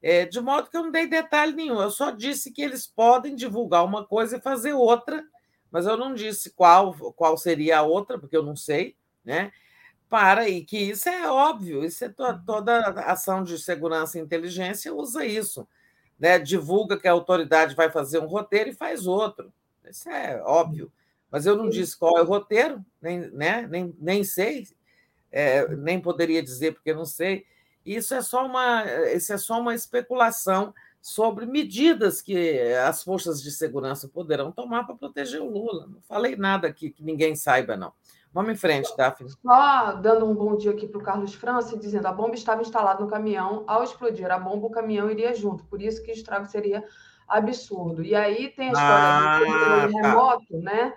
é, 0.03 0.25
de 0.25 0.41
modo 0.41 0.71
que 0.71 0.77
eu 0.77 0.85
não 0.85 0.91
dei 0.91 1.07
detalhe 1.07 1.53
nenhum, 1.53 1.81
eu 1.81 1.91
só 1.91 2.11
disse 2.11 2.51
que 2.51 2.63
eles 2.63 2.87
podem 2.87 3.35
divulgar 3.35 3.85
uma 3.85 4.05
coisa 4.07 4.37
e 4.37 4.41
fazer 4.41 4.73
outra, 4.73 5.25
mas 5.71 5.87
eu 5.87 5.97
não 5.97 6.15
disse 6.15 6.51
qual, 6.51 6.95
qual 7.15 7.37
seria 7.37 7.79
a 7.79 7.83
outra, 7.83 8.19
porque 8.19 8.37
eu 8.37 8.43
não 8.43 8.57
sei, 8.57 8.97
né? 9.25 9.53
Para, 10.09 10.49
e 10.49 10.65
que 10.65 10.79
isso 10.79 11.09
é 11.09 11.29
óbvio, 11.31 11.85
isso 11.85 12.05
é 12.05 12.09
to, 12.09 12.25
toda 12.47 12.89
ação 13.11 13.43
de 13.43 13.59
segurança 13.59 14.19
e 14.19 14.23
inteligência 14.23 14.95
usa 14.95 15.27
isso 15.27 15.67
né, 16.19 16.39
divulga 16.39 16.99
que 16.99 17.07
a 17.09 17.13
autoridade 17.13 17.75
vai 17.75 17.91
fazer 17.91 18.19
um 18.19 18.27
roteiro 18.27 18.71
e 18.71 18.75
faz 18.75 19.07
outro. 19.07 19.53
Isso 19.89 20.09
é 20.09 20.43
óbvio. 20.43 20.91
Mas 21.31 21.47
eu 21.47 21.57
não 21.57 21.69
disse 21.69 21.97
qual 21.97 22.17
é 22.19 22.23
o 22.23 22.27
roteiro, 22.27 22.85
nem, 23.01 23.31
né, 23.31 23.67
nem, 23.69 23.95
nem 23.99 24.25
sei, 24.25 24.67
é, 25.31 25.69
nem 25.77 26.01
poderia 26.01 26.43
dizer 26.43 26.73
porque 26.73 26.95
não 26.95 27.05
sei. 27.05 27.45
Isso 27.87 28.15
é 28.15 28.21
só 28.21 28.45
uma, 28.45 28.85
isso 29.15 29.33
é 29.33 29.39
só 29.39 29.61
uma 29.61 29.75
especulação 29.75 30.75
sobre 31.01 31.47
medidas 31.47 32.21
que 32.21 32.59
as 32.85 33.05
forças 33.05 33.41
de 33.41 33.53
segurança 33.53 34.09
poderão 34.09 34.51
tomar 34.51 34.85
para 34.85 34.97
proteger 34.97 35.41
o 35.41 35.49
Lula. 35.49 35.87
Não 35.87 36.01
falei 36.03 36.35
nada 36.35 36.67
aqui 36.67 36.91
que 36.91 37.05
ninguém 37.05 37.37
saiba, 37.37 37.77
não. 37.77 37.93
Vamos 38.33 38.53
em 38.53 38.57
frente, 38.57 38.95
Daphne. 38.97 39.31
Só 39.31 39.93
dando 39.93 40.29
um 40.29 40.35
bom 40.35 40.57
dia 40.57 40.73
aqui 40.73 40.87
para 40.87 41.01
o 41.01 41.03
Carlos 41.03 41.33
França, 41.33 41.79
dizendo 41.79 42.07
a 42.07 42.13
bomba 42.13 42.35
estava 42.35 42.61
instalada 42.61 43.03
no 43.03 43.09
caminhão. 43.09 43.63
Ao 43.69 43.85
explodir 43.85 44.31
a 44.31 44.39
bomba, 44.39 44.67
o 44.67 44.71
caminhão 44.71 45.09
iria 45.09 45.33
junto. 45.33 45.65
Por 45.65 45.81
isso 45.81 46.03
que 46.03 46.11
o 46.11 46.13
estrago 46.13 46.47
seria 46.47 46.85
absurdo. 47.29 48.03
E 48.03 48.15
aí 48.15 48.49
tem 48.49 48.71
a 48.71 48.73
história 48.73 49.05
ah, 49.05 49.87
do 49.87 49.93
tá. 49.93 50.09
remoto, 50.09 50.59
né? 50.59 50.95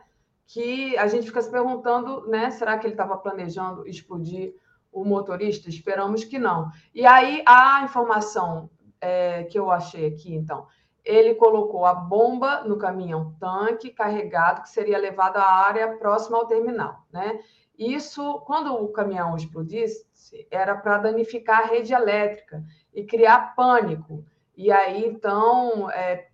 Que 0.48 0.98
a 0.98 1.08
gente 1.08 1.28
fica 1.28 1.42
se 1.42 1.52
perguntando, 1.52 2.28
né? 2.28 2.50
Será 2.50 2.78
que 2.78 2.88
ele 2.88 2.96
estava 2.96 3.16
planejando 3.16 3.88
explodir 3.88 4.56
o 4.92 5.06
motorista? 5.06 5.70
Esperamos 5.70 6.24
que 6.24 6.40
não. 6.40 6.72
E 6.94 7.06
aí 7.06 7.44
a 7.46 7.84
informação 7.84 8.70
é, 9.00 9.44
que 9.44 9.58
eu 9.58 9.72
achei 9.72 10.08
aqui, 10.08 10.34
então, 10.34 10.68
ele 11.04 11.36
colocou 11.36 11.86
a 11.86 11.94
bomba 11.94 12.62
no 12.62 12.78
caminhão 12.78 13.34
tanque 13.40 13.90
carregado 13.90 14.62
que 14.62 14.70
seria 14.70 14.98
levado 14.98 15.38
à 15.38 15.44
área 15.44 15.96
próxima 15.98 16.38
ao 16.38 16.46
terminal, 16.46 17.06
né? 17.12 17.40
Isso, 17.78 18.42
quando 18.42 18.74
o 18.74 18.90
caminhão 18.90 19.38
explodisse, 19.38 20.06
era 20.52 20.76
para 20.76 20.98
danificar 20.98 21.62
a 21.62 21.68
rede 21.68 21.94
elétrica 21.94 22.62
e 22.94 23.06
criar 23.06 23.56
pânico. 23.56 24.26
E 24.56 24.70
aí, 24.70 25.06
então, 25.06 25.90
é, 25.90 26.28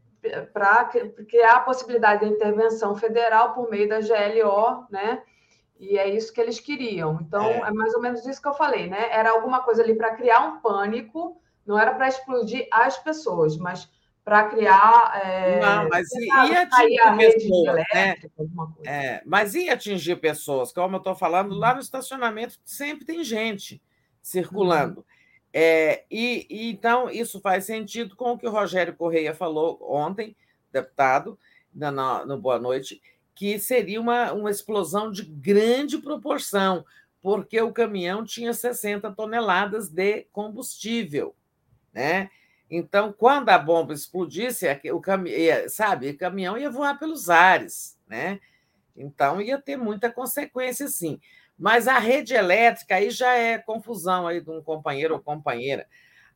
para 0.51 0.85
criar 1.30 1.58
a 1.58 1.59
possibilidade 1.59 2.22
da 2.22 2.27
intervenção 2.27 2.95
federal 2.95 3.53
por 3.53 3.69
meio 3.69 3.88
da 3.88 4.00
GLO, 4.00 4.88
né? 4.90 5.22
E 5.79 5.97
é 5.97 6.09
isso 6.09 6.33
que 6.33 6.39
eles 6.39 6.59
queriam. 6.59 7.19
Então, 7.21 7.43
é, 7.45 7.59
é 7.59 7.71
mais 7.71 7.93
ou 7.93 8.01
menos 8.01 8.25
isso 8.25 8.41
que 8.41 8.47
eu 8.47 8.53
falei, 8.53 8.87
né? 8.87 9.09
Era 9.11 9.31
alguma 9.31 9.61
coisa 9.61 9.83
ali 9.83 9.95
para 9.95 10.15
criar 10.15 10.39
um 10.41 10.59
pânico, 10.59 11.41
não 11.65 11.77
era 11.77 11.93
para 11.93 12.07
explodir 12.07 12.67
as 12.71 12.97
pessoas, 12.97 13.57
mas 13.57 13.89
para 14.23 14.49
criar. 14.49 15.21
É, 15.23 15.59
não, 15.59 15.87
mas 15.89 16.11
ia 16.11 16.61
atingir 16.63 17.17
pessoas, 17.17 17.83
né? 17.93 18.15
É, 18.85 19.21
mas 19.25 19.53
ia 19.53 19.73
atingir 19.73 20.15
pessoas, 20.15 20.71
como 20.71 20.95
eu 20.95 20.99
estou 20.99 21.15
falando, 21.15 21.53
lá 21.53 21.73
no 21.73 21.79
estacionamento 21.79 22.57
sempre 22.63 23.05
tem 23.05 23.23
gente 23.23 23.81
circulando. 24.21 25.01
Uhum. 25.01 25.05
É, 25.53 26.03
e, 26.11 26.47
e, 26.49 26.71
então 26.71 27.09
isso 27.09 27.39
faz 27.39 27.65
sentido 27.65 28.15
com 28.15 28.31
o 28.31 28.37
que 28.37 28.47
o 28.47 28.51
Rogério 28.51 28.95
Correia 28.95 29.33
falou 29.33 29.79
ontem, 29.81 30.35
deputado, 30.71 31.39
no, 31.73 32.25
no 32.25 32.37
Boa 32.37 32.59
Noite, 32.59 33.01
que 33.35 33.59
seria 33.59 33.99
uma, 33.99 34.31
uma 34.31 34.49
explosão 34.49 35.11
de 35.11 35.23
grande 35.23 35.97
proporção, 35.97 36.85
porque 37.22 37.61
o 37.61 37.73
caminhão 37.73 38.23
tinha 38.23 38.53
60 38.53 39.11
toneladas 39.11 39.89
de 39.89 40.23
combustível, 40.31 41.35
né? 41.93 42.30
Então, 42.69 43.14
quando 43.14 43.49
a 43.49 43.59
bomba 43.59 43.93
explodisse, 43.93 44.65
o 44.91 44.99
cami 44.99 45.31
sabe, 45.69 46.09
o 46.09 46.17
caminhão 46.17 46.57
ia 46.57 46.69
voar 46.69 46.97
pelos 46.97 47.30
ares, 47.30 47.99
né? 48.07 48.39
Então 48.95 49.41
ia 49.41 49.61
ter 49.61 49.75
muita 49.75 50.09
consequência, 50.09 50.88
sim. 50.88 51.19
Mas 51.57 51.88
a 51.88 51.99
rede 51.99 52.33
elétrica 52.33 52.95
aí 52.95 53.09
já 53.09 53.33
é 53.35 53.57
confusão 53.57 54.27
aí 54.27 54.41
de 54.41 54.49
um 54.49 54.61
companheiro 54.61 55.14
ou 55.14 55.19
companheira. 55.19 55.88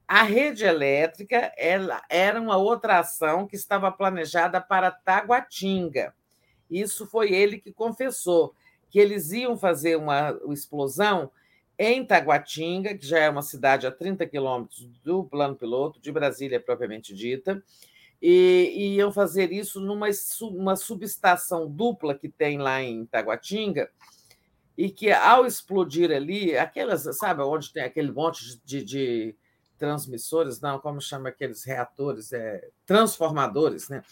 A 0.08 0.24
rede 0.24 0.66
elétrica 0.66 1.54
ela 1.58 2.02
era 2.10 2.40
uma 2.40 2.58
outra 2.58 3.00
ação 3.00 3.48
que 3.48 3.56
estava 3.56 3.92
planejada 3.92 4.60
para 4.60 4.92
Taguatinga. 4.92 6.14
Isso 6.70 7.08
foi 7.08 7.34
ele 7.34 7.60
que 7.60 7.72
confessou 7.72 8.54
que 8.90 9.00
eles 9.00 9.32
iam 9.32 9.58
fazer 9.58 9.96
uma 9.96 10.38
explosão 10.52 11.32
em 11.78 12.06
Taguatinga, 12.06 12.98
que 12.98 13.06
já 13.06 13.20
é 13.20 13.30
uma 13.30 13.42
cidade 13.42 13.88
a 13.88 13.92
30 13.92 14.26
quilômetros 14.26 14.90
do 15.04 15.24
plano 15.24 15.56
piloto, 15.56 16.02
de 16.02 16.12
Brasília 16.12 16.60
propriamente 16.60 17.14
dita, 17.14 17.64
e, 18.22 18.74
e 18.76 18.96
iam 18.96 19.14
fazer 19.14 19.52
isso 19.54 19.80
numa 19.80 20.08
uma 20.42 20.76
subestação 20.76 21.70
dupla 21.70 22.14
que 22.14 22.28
tem 22.28 22.58
lá 22.58 22.82
em 22.82 23.06
Taguatinga, 23.06 23.90
e 24.78 24.90
que 24.90 25.12
ao 25.12 25.46
explodir 25.46 26.12
ali, 26.12 26.58
aquelas, 26.58 27.04
sabe, 27.18 27.42
onde 27.44 27.72
tem 27.72 27.84
aquele 27.84 28.12
monte 28.12 28.60
de, 28.66 28.84
de 28.84 29.36
transmissores, 29.78 30.60
não, 30.60 30.80
como 30.80 31.02
chama 31.02 31.30
aqueles 31.30 31.64
reatores, 31.64 32.34
é, 32.34 32.68
transformadores, 32.86 33.88
né? 33.90 34.04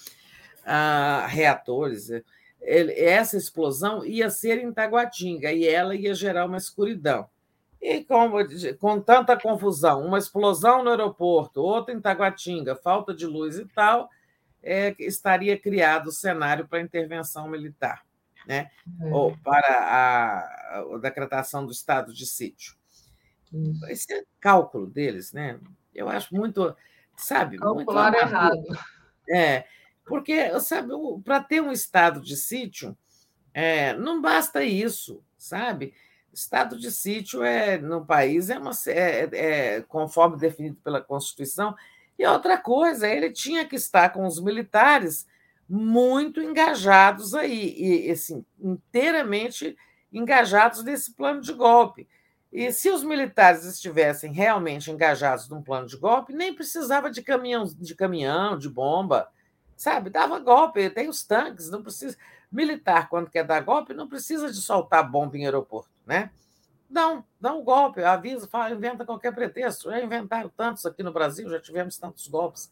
Ah, 0.65 1.25
reatores, 1.29 2.09
é, 2.09 2.23
essa 2.61 3.37
explosão 3.37 4.05
ia 4.05 4.29
ser 4.29 4.57
em 4.57 4.73
Taguatinga 4.73 5.51
e 5.51 5.67
ela 5.67 5.95
ia 5.95 6.13
gerar 6.13 6.45
uma 6.45 6.57
escuridão. 6.57 7.29
E 7.81 8.03
com, 8.03 8.31
com 8.79 8.99
tanta 8.99 9.39
confusão, 9.39 10.05
uma 10.05 10.17
explosão 10.17 10.83
no 10.83 10.89
aeroporto, 10.89 11.61
outra 11.61 11.93
em 11.93 12.01
Taguatinga, 12.01 12.75
falta 12.75 13.13
de 13.13 13.25
luz 13.25 13.57
e 13.57 13.65
tal, 13.65 14.09
é, 14.63 14.95
estaria 14.99 15.57
criado 15.57 16.07
o 16.07 16.11
cenário 16.11 16.67
para 16.67 16.81
intervenção 16.81 17.47
militar, 17.47 18.03
né? 18.47 18.69
É. 19.01 19.13
ou 19.13 19.37
para 19.37 19.67
a, 19.67 20.79
a, 20.79 20.97
decretação 20.99 21.65
do 21.65 21.71
estado 21.71 22.13
de 22.13 22.25
sítio. 22.25 22.75
Esse 23.87 24.13
é 24.13 24.23
cálculo 24.41 24.87
deles, 24.87 25.31
né? 25.31 25.59
Eu 25.93 26.09
acho 26.09 26.35
muito, 26.35 26.75
sabe, 27.15 27.57
Calcular 27.57 28.11
muito 28.11 28.23
errado. 28.23 28.79
É, 29.29 29.65
porque, 30.07 30.57
sabe, 30.61 30.93
para 31.23 31.43
ter 31.43 31.61
um 31.61 31.71
estado 31.71 32.21
de 32.21 32.37
sítio, 32.37 32.97
é, 33.53 33.93
não 33.93 34.21
basta 34.21 34.63
isso, 34.63 35.21
sabe? 35.37 35.93
Estado 36.33 36.77
de 36.77 36.91
sítio 36.91 37.43
é, 37.43 37.77
no 37.77 38.05
país 38.05 38.49
é, 38.49 38.57
uma, 38.57 38.71
é, 38.87 39.29
é, 39.33 39.81
conforme 39.81 40.37
definido 40.37 40.77
pela 40.77 41.01
Constituição. 41.01 41.75
E 42.17 42.25
outra 42.25 42.57
coisa, 42.57 43.07
ele 43.07 43.31
tinha 43.31 43.65
que 43.65 43.75
estar 43.75 44.09
com 44.09 44.25
os 44.25 44.41
militares 44.41 45.27
muito 45.69 46.41
engajados 46.41 47.33
aí, 47.33 47.75
e 47.77 48.11
assim, 48.11 48.45
inteiramente 48.59 49.75
engajados 50.13 50.83
nesse 50.83 51.13
plano 51.13 51.41
de 51.41 51.51
golpe. 51.51 52.07
E 52.51 52.71
se 52.71 52.89
os 52.89 53.03
militares 53.03 53.65
estivessem 53.65 54.31
realmente 54.31 54.89
engajados 54.89 55.49
num 55.49 55.61
plano 55.61 55.87
de 55.87 55.97
golpe, 55.97 56.33
nem 56.33 56.53
precisava 56.53 57.11
de 57.11 57.21
caminhão, 57.21 57.65
de 57.65 57.93
caminhão, 57.93 58.57
de 58.57 58.69
bomba, 58.69 59.27
sabe? 59.77 60.09
Dava 60.09 60.39
golpe, 60.39 60.89
tem 60.89 61.07
os 61.07 61.23
tanques, 61.23 61.69
não 61.69 61.81
precisa. 61.81 62.17
Militar, 62.51 63.07
quando 63.07 63.29
quer 63.29 63.43
dar 63.43 63.61
golpe, 63.61 63.93
não 63.93 64.07
precisa 64.07 64.51
de 64.51 64.57
soltar 64.57 65.09
bomba 65.09 65.37
em 65.37 65.45
aeroporto 65.45 65.97
né? 66.07 66.31
Dá 66.89 67.21
dá 67.39 67.53
um 67.53 67.63
golpe, 67.63 68.01
avisa, 68.01 68.47
fala, 68.47 68.73
inventa 68.73 69.05
qualquer 69.05 69.35
pretexto. 69.35 69.91
Já 69.91 70.01
inventaram 70.01 70.49
tantos 70.55 70.85
aqui 70.85 71.03
no 71.03 71.11
Brasil, 71.11 71.49
já 71.49 71.59
tivemos 71.59 71.97
tantos 71.97 72.27
golpes. 72.27 72.71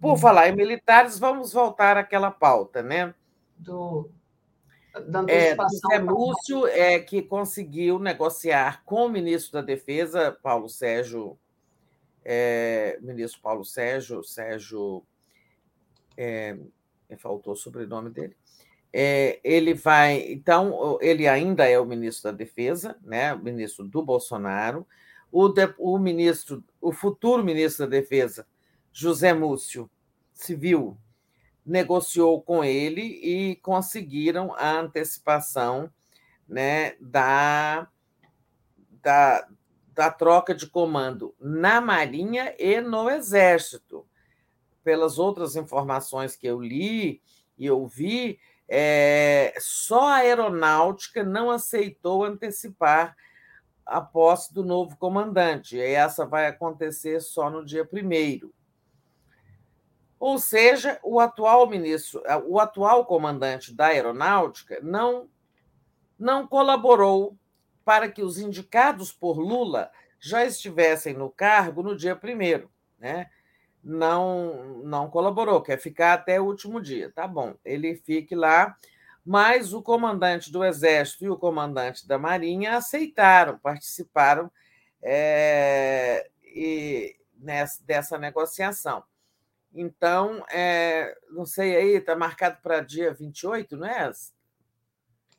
Por 0.00 0.10
uhum. 0.10 0.16
falar 0.16 0.48
em 0.48 0.56
militares, 0.56 1.16
vamos 1.16 1.52
voltar 1.52 1.96
àquela 1.96 2.32
pauta, 2.32 2.82
né? 2.82 3.14
Do, 3.56 4.10
da 5.06 5.24
é, 5.28 5.54
do 5.54 5.64
Zé 5.68 6.00
Múcio, 6.00 6.66
é, 6.66 6.98
que 6.98 7.22
conseguiu 7.22 8.00
negociar 8.00 8.82
com 8.84 9.06
o 9.06 9.08
ministro 9.08 9.52
da 9.52 9.62
Defesa, 9.62 10.36
Paulo 10.42 10.68
Sérgio, 10.68 11.38
é, 12.24 12.98
ministro 13.00 13.40
Paulo 13.40 13.64
Sérgio, 13.64 14.24
Sérgio, 14.24 15.04
é, 16.16 16.56
faltou 17.18 17.52
o 17.52 17.56
sobrenome 17.56 18.10
dele, 18.10 18.36
é, 18.92 19.40
ele 19.42 19.74
vai. 19.74 20.32
Então, 20.32 20.98
ele 21.00 21.26
ainda 21.26 21.66
é 21.66 21.78
o 21.78 21.86
ministro 21.86 22.30
da 22.30 22.36
Defesa, 22.36 22.96
né, 23.02 23.32
o 23.32 23.38
ministro 23.38 23.84
do 23.84 24.02
Bolsonaro. 24.02 24.86
O, 25.30 25.48
de, 25.48 25.74
o 25.78 25.98
ministro, 25.98 26.62
o 26.78 26.92
futuro 26.92 27.42
ministro 27.42 27.86
da 27.86 27.90
Defesa, 27.90 28.46
José 28.92 29.32
Múcio, 29.32 29.90
civil, 30.34 30.98
negociou 31.64 32.42
com 32.42 32.62
ele 32.62 33.00
e 33.00 33.56
conseguiram 33.56 34.52
a 34.54 34.78
antecipação 34.78 35.90
né, 36.46 36.96
da, 37.00 37.88
da, 39.02 39.48
da 39.94 40.10
troca 40.10 40.54
de 40.54 40.66
comando 40.66 41.34
na 41.40 41.80
Marinha 41.80 42.54
e 42.58 42.80
no 42.82 43.08
Exército. 43.08 44.06
Pelas 44.84 45.18
outras 45.18 45.56
informações 45.56 46.36
que 46.36 46.46
eu 46.46 46.60
li 46.60 47.20
e 47.56 47.70
ouvi, 47.70 48.38
é, 48.68 49.54
só 49.58 50.08
a 50.08 50.16
aeronáutica 50.16 51.22
não 51.22 51.50
aceitou 51.50 52.24
antecipar 52.24 53.16
a 53.84 54.00
posse 54.00 54.52
do 54.54 54.64
novo 54.64 54.96
comandante. 54.96 55.76
E 55.76 55.80
essa 55.80 56.24
vai 56.24 56.46
acontecer 56.46 57.20
só 57.20 57.50
no 57.50 57.64
dia 57.64 57.84
primeiro. 57.84 58.52
Ou 60.18 60.38
seja, 60.38 61.00
o 61.02 61.18
atual 61.18 61.68
ministro, 61.68 62.22
o 62.46 62.60
atual 62.60 63.04
comandante 63.04 63.74
da 63.74 63.86
aeronáutica 63.86 64.78
não, 64.80 65.28
não 66.16 66.46
colaborou 66.46 67.36
para 67.84 68.08
que 68.08 68.22
os 68.22 68.38
indicados 68.38 69.12
por 69.12 69.36
Lula 69.38 69.90
já 70.20 70.44
estivessem 70.44 71.12
no 71.12 71.28
cargo 71.28 71.82
no 71.82 71.96
dia 71.96 72.14
primeiro, 72.14 72.70
né? 72.98 73.28
Não, 73.82 74.82
não 74.84 75.10
colaborou, 75.10 75.60
quer 75.62 75.78
ficar 75.78 76.14
até 76.14 76.40
o 76.40 76.44
último 76.44 76.80
dia. 76.80 77.10
Tá 77.10 77.26
bom, 77.26 77.54
ele 77.64 77.96
fique 77.96 78.34
lá, 78.34 78.76
mas 79.24 79.72
o 79.72 79.82
comandante 79.82 80.52
do 80.52 80.64
Exército 80.64 81.24
e 81.24 81.30
o 81.30 81.36
comandante 81.36 82.06
da 82.06 82.18
Marinha 82.18 82.76
aceitaram, 82.76 83.58
participaram 83.58 84.50
é, 85.02 86.30
e, 86.44 87.16
nessa, 87.36 87.82
dessa 87.84 88.18
negociação. 88.18 89.02
Então, 89.74 90.44
é, 90.50 91.16
não 91.30 91.46
sei 91.46 91.76
aí, 91.76 91.96
está 91.96 92.14
marcado 92.14 92.58
para 92.62 92.80
dia 92.80 93.12
28, 93.12 93.76
não 93.76 93.86
é? 93.86 94.10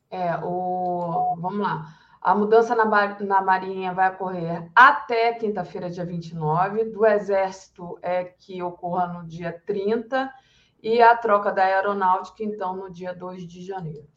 É, 0.10 0.38
o, 0.44 1.36
vamos 1.40 1.60
lá. 1.60 2.03
A 2.24 2.34
mudança 2.34 2.74
na, 2.74 2.86
na 3.20 3.42
Marinha 3.42 3.94
vai 3.94 4.10
ocorrer 4.10 4.72
até 4.74 5.34
quinta-feira, 5.34 5.90
dia 5.90 6.06
29. 6.06 6.86
Do 6.86 7.06
Exército 7.06 8.00
é 8.02 8.24
que 8.24 8.64
ocorra 8.64 9.08
no 9.08 9.28
dia 9.28 9.62
30. 9.66 10.34
E 10.82 11.02
a 11.02 11.18
troca 11.18 11.52
da 11.52 11.66
Aeronáutica, 11.66 12.42
então, 12.42 12.78
no 12.78 12.90
dia 12.90 13.14
2 13.14 13.46
de 13.46 13.66
janeiro. 13.66 14.08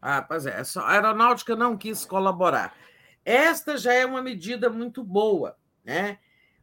Ah, 0.00 0.22
pois 0.22 0.46
é. 0.46 0.58
A 0.58 0.90
Aeronáutica 0.90 1.54
não 1.54 1.76
quis 1.76 2.06
colaborar. 2.06 2.74
Esta 3.22 3.76
já 3.76 3.92
é 3.92 4.06
uma 4.06 4.22
medida 4.22 4.70
muito 4.70 5.04
boa, 5.04 5.58
né? 5.84 6.18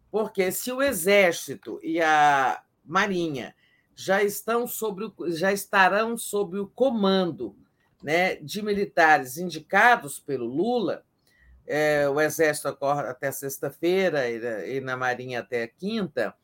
Porque 0.09 0.51
se 0.51 0.71
o 0.71 0.81
Exército 0.81 1.79
e 1.83 2.01
a 2.01 2.59
Marinha 2.83 3.55
já 3.93 4.23
estão 4.23 4.65
sobre 4.65 5.05
o, 5.05 5.13
já 5.29 5.51
estarão 5.51 6.17
sob 6.17 6.57
o 6.57 6.67
comando 6.67 7.55
né, 8.05 8.35
de 8.35 8.61
militares 8.61 9.35
indicados 9.35 10.19
pelo 10.19 10.45
Lula, 10.45 11.03
é, 11.65 12.07
o 12.07 12.21
Exército 12.21 12.69
ocorre 12.69 13.01
até 13.01 13.31
sexta-feira 13.31 14.29
e, 14.29 14.77
e, 14.77 14.79
na 14.79 14.95
Marinha 14.95 15.39
até 15.39 15.65
quinta, 15.65 16.35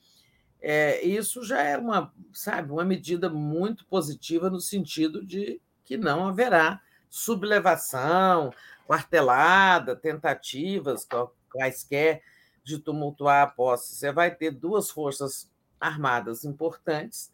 é, 0.60 1.06
isso 1.06 1.44
já 1.44 1.62
é 1.62 1.78
uma, 1.78 2.12
sabe, 2.34 2.72
uma 2.72 2.84
medida 2.84 3.30
muito 3.30 3.86
positiva 3.86 4.50
no 4.50 4.60
sentido 4.60 5.24
de 5.24 5.62
que 5.86 5.98
não 5.98 6.30
haverá 6.30 6.82
sublevação, 7.08 8.52
quartelada, 8.88 9.96
tentativas 9.96 11.08
quaisquer 11.48 12.24
de 12.64 12.80
tumultuar 12.80 13.44
a 13.44 13.48
posse. 13.48 13.94
Você 13.94 14.12
vai 14.12 14.34
ter 14.34 14.50
duas 14.50 14.90
forças 14.90 15.48
armadas 15.80 16.44
importantes, 16.44 17.32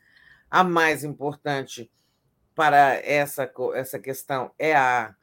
a 0.52 0.66
mais 0.66 1.06
importante 1.06 1.90
para 2.58 2.96
essa, 3.06 3.48
essa 3.76 4.00
questão 4.00 4.52
é 4.58 4.76
a, 4.76 5.14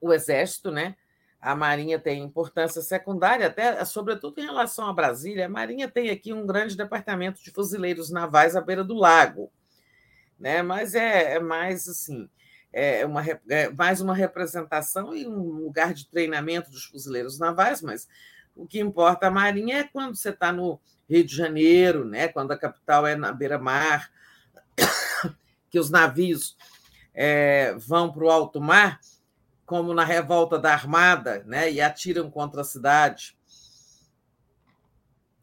o 0.00 0.12
Exército, 0.14 0.70
né? 0.70 0.94
A 1.40 1.56
Marinha 1.56 1.98
tem 1.98 2.22
importância 2.22 2.80
secundária, 2.80 3.48
até 3.48 3.84
sobretudo 3.84 4.38
em 4.38 4.44
relação 4.44 4.86
a 4.86 4.92
Brasília. 4.92 5.46
A 5.46 5.48
Marinha 5.48 5.88
tem 5.88 6.10
aqui 6.10 6.32
um 6.32 6.46
grande 6.46 6.76
departamento 6.76 7.42
de 7.42 7.50
fuzileiros 7.50 8.08
navais 8.08 8.54
à 8.54 8.60
beira 8.60 8.84
do 8.84 8.94
lago, 8.94 9.50
né? 10.38 10.62
Mas 10.62 10.94
é, 10.94 11.34
é 11.34 11.40
mais 11.40 11.88
assim, 11.88 12.30
é, 12.72 13.04
uma, 13.04 13.24
é 13.50 13.68
mais 13.70 14.00
uma 14.00 14.14
representação 14.14 15.12
e 15.12 15.26
um 15.26 15.40
lugar 15.40 15.92
de 15.92 16.08
treinamento 16.08 16.70
dos 16.70 16.84
fuzileiros 16.84 17.36
navais, 17.36 17.82
mas 17.82 18.08
O 18.54 18.64
que 18.64 18.78
importa 18.78 19.26
a 19.26 19.30
Marinha 19.30 19.78
é 19.78 19.84
quando 19.84 20.14
você 20.14 20.30
está 20.30 20.52
no 20.52 20.80
Rio 21.10 21.24
de 21.24 21.34
Janeiro, 21.34 22.04
né? 22.04 22.28
quando 22.28 22.52
a 22.52 22.58
capital 22.58 23.04
é 23.06 23.16
na 23.16 23.32
beira-mar, 23.32 24.08
que 25.70 25.78
os 25.78 25.90
navios 25.90 26.56
é, 27.14 27.74
vão 27.78 28.12
para 28.12 28.24
o 28.24 28.30
alto 28.30 28.60
mar, 28.60 29.00
como 29.66 29.92
na 29.92 30.04
revolta 30.04 30.58
da 30.58 30.72
Armada, 30.72 31.42
né? 31.46 31.70
e 31.70 31.80
atiram 31.80 32.30
contra 32.30 32.62
a 32.62 32.64
cidade. 32.64 33.36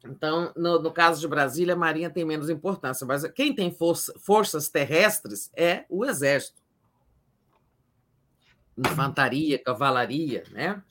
Então, 0.04 0.52
no, 0.56 0.82
no, 0.82 0.92
caso 0.92 1.20
de 1.20 1.28
Brasília, 1.28 1.74
a 1.74 1.78
Marinha 1.78 2.10
tem 2.10 2.24
menos 2.24 2.50
importância, 2.50 3.06
mas 3.06 3.24
quem 3.32 3.54
tem 3.54 3.72
força, 3.72 4.14
forças 4.20 4.70
terrestres 4.70 5.52
é 5.56 5.86
o 5.90 6.06
Exército. 6.06 6.62
Infantaria, 8.78 9.58
cavalaria, 9.58 10.44
né? 10.52 10.82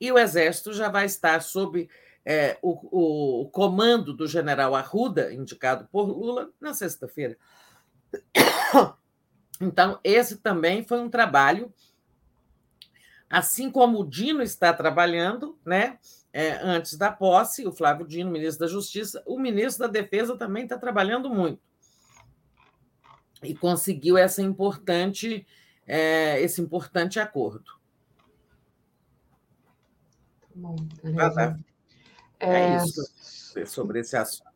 E 0.00 0.12
o 0.12 0.18
Exército 0.18 0.72
já 0.72 0.88
vai 0.88 1.06
estar 1.06 1.42
sob 1.42 1.88
é, 2.24 2.58
o, 2.62 3.40
o, 3.42 3.48
comando 3.50 4.12
do 4.12 4.26
general 4.26 4.74
Arruda, 4.74 5.32
indicado 5.32 5.88
por 5.90 6.06
Lula, 6.06 6.50
na 6.60 6.74
sexta-feira. 6.74 7.36
Então, 9.60 9.98
esse 10.04 10.36
também 10.36 10.84
foi 10.84 11.00
um 11.00 11.10
trabalho, 11.10 11.74
assim 13.28 13.72
como 13.72 13.98
o 13.98 14.08
Dino 14.08 14.40
está 14.40 14.72
trabalhando, 14.72 15.58
né? 15.66 15.98
é, 16.32 16.52
antes 16.62 16.96
da 16.96 17.10
posse, 17.10 17.66
o 17.66 17.72
Flávio 17.72 18.06
Dino, 18.06 18.30
ministro 18.30 18.66
da 18.66 18.72
Justiça, 18.72 19.22
o 19.26 19.38
ministro 19.38 19.86
da 19.86 19.92
Defesa 19.92 20.36
também 20.36 20.64
está 20.64 20.78
trabalhando 20.78 21.30
muito. 21.30 21.60
E 23.42 23.54
conseguiu 23.54 24.16
essa 24.18 24.42
importante, 24.42 25.46
é, 25.86 26.40
esse 26.40 26.60
importante 26.60 27.18
acordo. 27.18 27.78
Bom, 30.54 30.76
é, 32.40 32.48
é 32.48 32.76
isso 32.76 33.02
sobre 33.66 34.00
esse 34.00 34.16
assunto. 34.16 34.47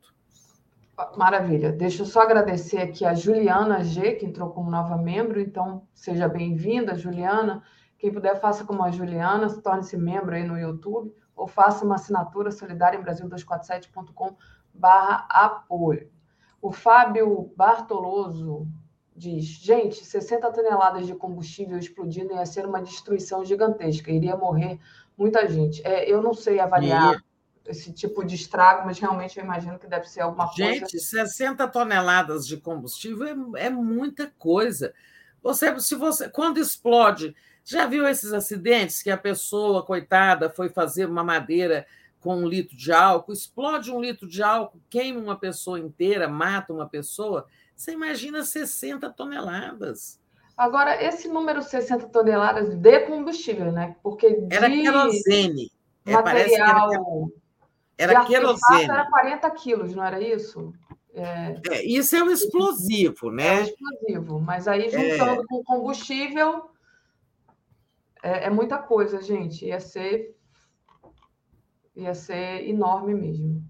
Maravilha. 1.16 1.72
Deixa 1.72 2.02
eu 2.02 2.06
só 2.06 2.20
agradecer 2.22 2.78
aqui 2.78 3.04
a 3.04 3.14
Juliana 3.14 3.82
G, 3.82 4.12
que 4.12 4.26
entrou 4.26 4.50
como 4.50 4.70
nova 4.70 4.96
membro. 4.96 5.40
Então, 5.40 5.86
seja 5.94 6.28
bem-vinda, 6.28 6.94
Juliana. 6.94 7.62
Quem 7.98 8.12
puder, 8.12 8.40
faça 8.40 8.64
como 8.64 8.82
a 8.82 8.90
Juliana, 8.90 9.48
torne-se 9.60 9.96
membro 9.96 10.34
aí 10.34 10.44
no 10.44 10.58
YouTube 10.58 11.14
ou 11.36 11.46
faça 11.46 11.84
uma 11.84 11.94
assinatura 11.94 12.50
solidária 12.50 12.98
em 12.98 13.02
brasil247.com 13.02 14.36
barra 14.72 15.26
apoio. 15.28 16.10
O 16.60 16.70
Fábio 16.72 17.52
Bartoloso 17.56 18.66
diz, 19.14 19.44
gente, 19.44 20.04
60 20.04 20.50
toneladas 20.52 21.06
de 21.06 21.14
combustível 21.14 21.78
explodindo 21.78 22.32
ia 22.32 22.46
ser 22.46 22.66
uma 22.66 22.80
destruição 22.80 23.44
gigantesca, 23.44 24.10
iria 24.10 24.36
morrer 24.36 24.78
muita 25.16 25.48
gente. 25.48 25.84
É, 25.86 26.10
eu 26.10 26.22
não 26.22 26.32
sei 26.32 26.60
avaliar. 26.60 27.22
Esse 27.66 27.92
tipo 27.92 28.24
de 28.24 28.34
estrago, 28.34 28.86
mas 28.86 28.98
realmente 28.98 29.38
eu 29.38 29.44
imagino 29.44 29.78
que 29.78 29.86
deve 29.86 30.08
ser 30.08 30.20
alguma 30.20 30.46
gente, 30.48 30.80
coisa... 30.80 30.98
Gente, 30.98 31.00
60 31.00 31.68
toneladas 31.68 32.46
de 32.46 32.56
combustível 32.56 33.56
é, 33.56 33.66
é 33.66 33.70
muita 33.70 34.32
coisa. 34.38 34.92
Você, 35.42 35.78
se 35.80 35.94
você, 35.94 36.28
quando 36.28 36.58
explode 36.58 37.34
já 37.64 37.86
viu 37.86 38.08
esses 38.08 38.32
acidentes 38.32 39.02
que 39.02 39.10
a 39.10 39.16
pessoa, 39.16 39.84
coitada, 39.84 40.50
foi 40.50 40.68
fazer 40.68 41.06
uma 41.06 41.22
madeira 41.22 41.86
com 42.20 42.36
um 42.36 42.46
litro 42.46 42.76
de 42.76 42.92
álcool, 42.92 43.32
explode 43.32 43.90
um 43.90 44.00
litro 44.00 44.28
de 44.28 44.42
álcool, 44.42 44.80
queima 44.88 45.20
uma 45.20 45.36
pessoa 45.36 45.78
inteira, 45.78 46.28
mata 46.28 46.72
uma 46.72 46.88
pessoa? 46.88 47.46
Você 47.74 47.92
imagina 47.92 48.44
60 48.44 49.10
toneladas. 49.10 50.20
Agora, 50.56 51.02
esse 51.02 51.28
número 51.28 51.62
60 51.62 52.08
toneladas 52.08 52.76
de 52.76 53.00
combustível, 53.00 53.72
né? 53.72 53.96
Porque 54.02 54.30
de 54.34 54.54
era 54.54 54.70
querosene. 54.70 55.72
É, 56.04 56.12
material. 56.12 56.92
Era, 56.92 57.02
era 57.96 58.24
querosene. 58.24 58.84
Era 58.84 59.10
40 59.10 59.50
quilos, 59.50 59.94
não 59.94 60.04
era 60.04 60.20
isso? 60.20 60.72
É, 61.14 61.60
é, 61.68 61.84
isso 61.84 62.16
é 62.16 62.22
um 62.22 62.30
explosivo, 62.30 63.30
né? 63.30 63.46
É 63.46 63.60
um 63.60 63.64
explosivo, 63.64 64.40
mas 64.40 64.66
aí 64.66 64.88
juntando 64.88 65.42
é... 65.42 65.46
com 65.46 65.62
combustível, 65.62 66.70
é, 68.22 68.46
é 68.46 68.50
muita 68.50 68.78
coisa, 68.78 69.20
gente. 69.20 69.66
Ia 69.66 69.80
ser, 69.80 70.34
ia 71.94 72.14
ser 72.14 72.68
enorme 72.68 73.14
mesmo. 73.14 73.62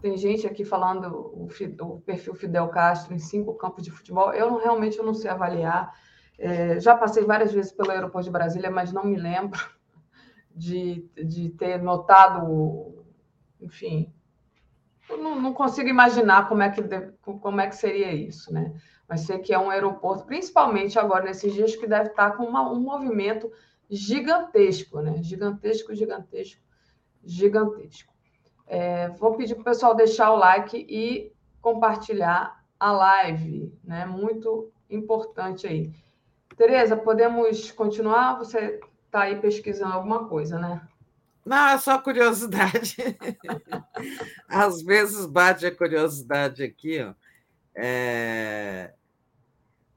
Tem 0.00 0.16
gente 0.16 0.46
aqui 0.46 0.64
falando 0.64 1.06
o, 1.14 1.48
o, 1.80 2.00
perfil 2.00 2.34
Fidel 2.34 2.68
Castro 2.68 3.14
em 3.14 3.18
cinco 3.18 3.54
campos 3.54 3.84
de 3.84 3.90
futebol. 3.90 4.32
Eu 4.32 4.50
não, 4.50 4.58
realmente 4.58 4.98
eu 4.98 5.04
não 5.04 5.14
sei 5.14 5.30
avaliar. 5.30 5.92
É, 6.38 6.78
já 6.80 6.96
passei 6.96 7.24
várias 7.24 7.52
vezes 7.52 7.72
pelo 7.72 7.90
aeroporto 7.90 8.24
de 8.24 8.32
Brasília, 8.32 8.70
mas 8.70 8.92
não 8.92 9.04
me 9.04 9.16
lembro 9.16 9.60
de, 10.54 11.08
de 11.14 11.50
ter 11.50 11.80
notado, 11.80 13.01
enfim, 13.62 14.12
não, 15.08 15.40
não, 15.40 15.52
consigo 15.52 15.88
imaginar 15.88 16.48
como 16.48 16.62
é, 16.62 16.70
que, 16.70 16.82
como 17.22 17.60
é 17.60 17.66
que 17.66 17.76
seria 17.76 18.12
isso, 18.12 18.52
né? 18.52 18.74
Mas 19.08 19.22
sei 19.22 19.38
que 19.38 19.52
é 19.52 19.58
um 19.58 19.70
aeroporto, 19.70 20.24
principalmente 20.24 20.98
agora 20.98 21.24
nesses 21.24 21.52
dias, 21.52 21.76
que 21.76 21.86
deve 21.86 22.10
estar 22.10 22.32
com 22.32 22.44
uma, 22.44 22.70
um 22.70 22.80
movimento 22.80 23.50
gigantesco, 23.90 25.00
né? 25.00 25.22
Gigantesco, 25.22 25.94
gigantesco, 25.94 26.62
gigantesco. 27.22 28.12
É, 28.66 29.08
vou 29.10 29.36
pedir 29.36 29.54
para 29.54 29.62
o 29.62 29.64
pessoal 29.64 29.94
deixar 29.94 30.32
o 30.32 30.36
like 30.36 30.86
e 30.88 31.32
compartilhar 31.60 32.64
a 32.78 32.92
live, 32.92 33.72
né? 33.84 34.06
Muito 34.06 34.72
importante 34.88 35.66
aí. 35.66 35.92
Tereza, 36.56 36.96
podemos 36.96 37.70
continuar? 37.70 38.38
Você 38.38 38.80
está 39.06 39.22
aí 39.22 39.40
pesquisando 39.40 39.92
alguma 39.92 40.26
coisa, 40.26 40.58
né? 40.58 40.80
Não, 41.44 41.68
é 41.68 41.78
só 41.78 41.98
curiosidade. 41.98 42.96
Às 44.48 44.80
vezes 44.82 45.26
bate 45.26 45.66
a 45.66 45.74
curiosidade 45.74 46.62
aqui. 46.62 47.00
Ó. 47.02 47.14
É... 47.74 48.92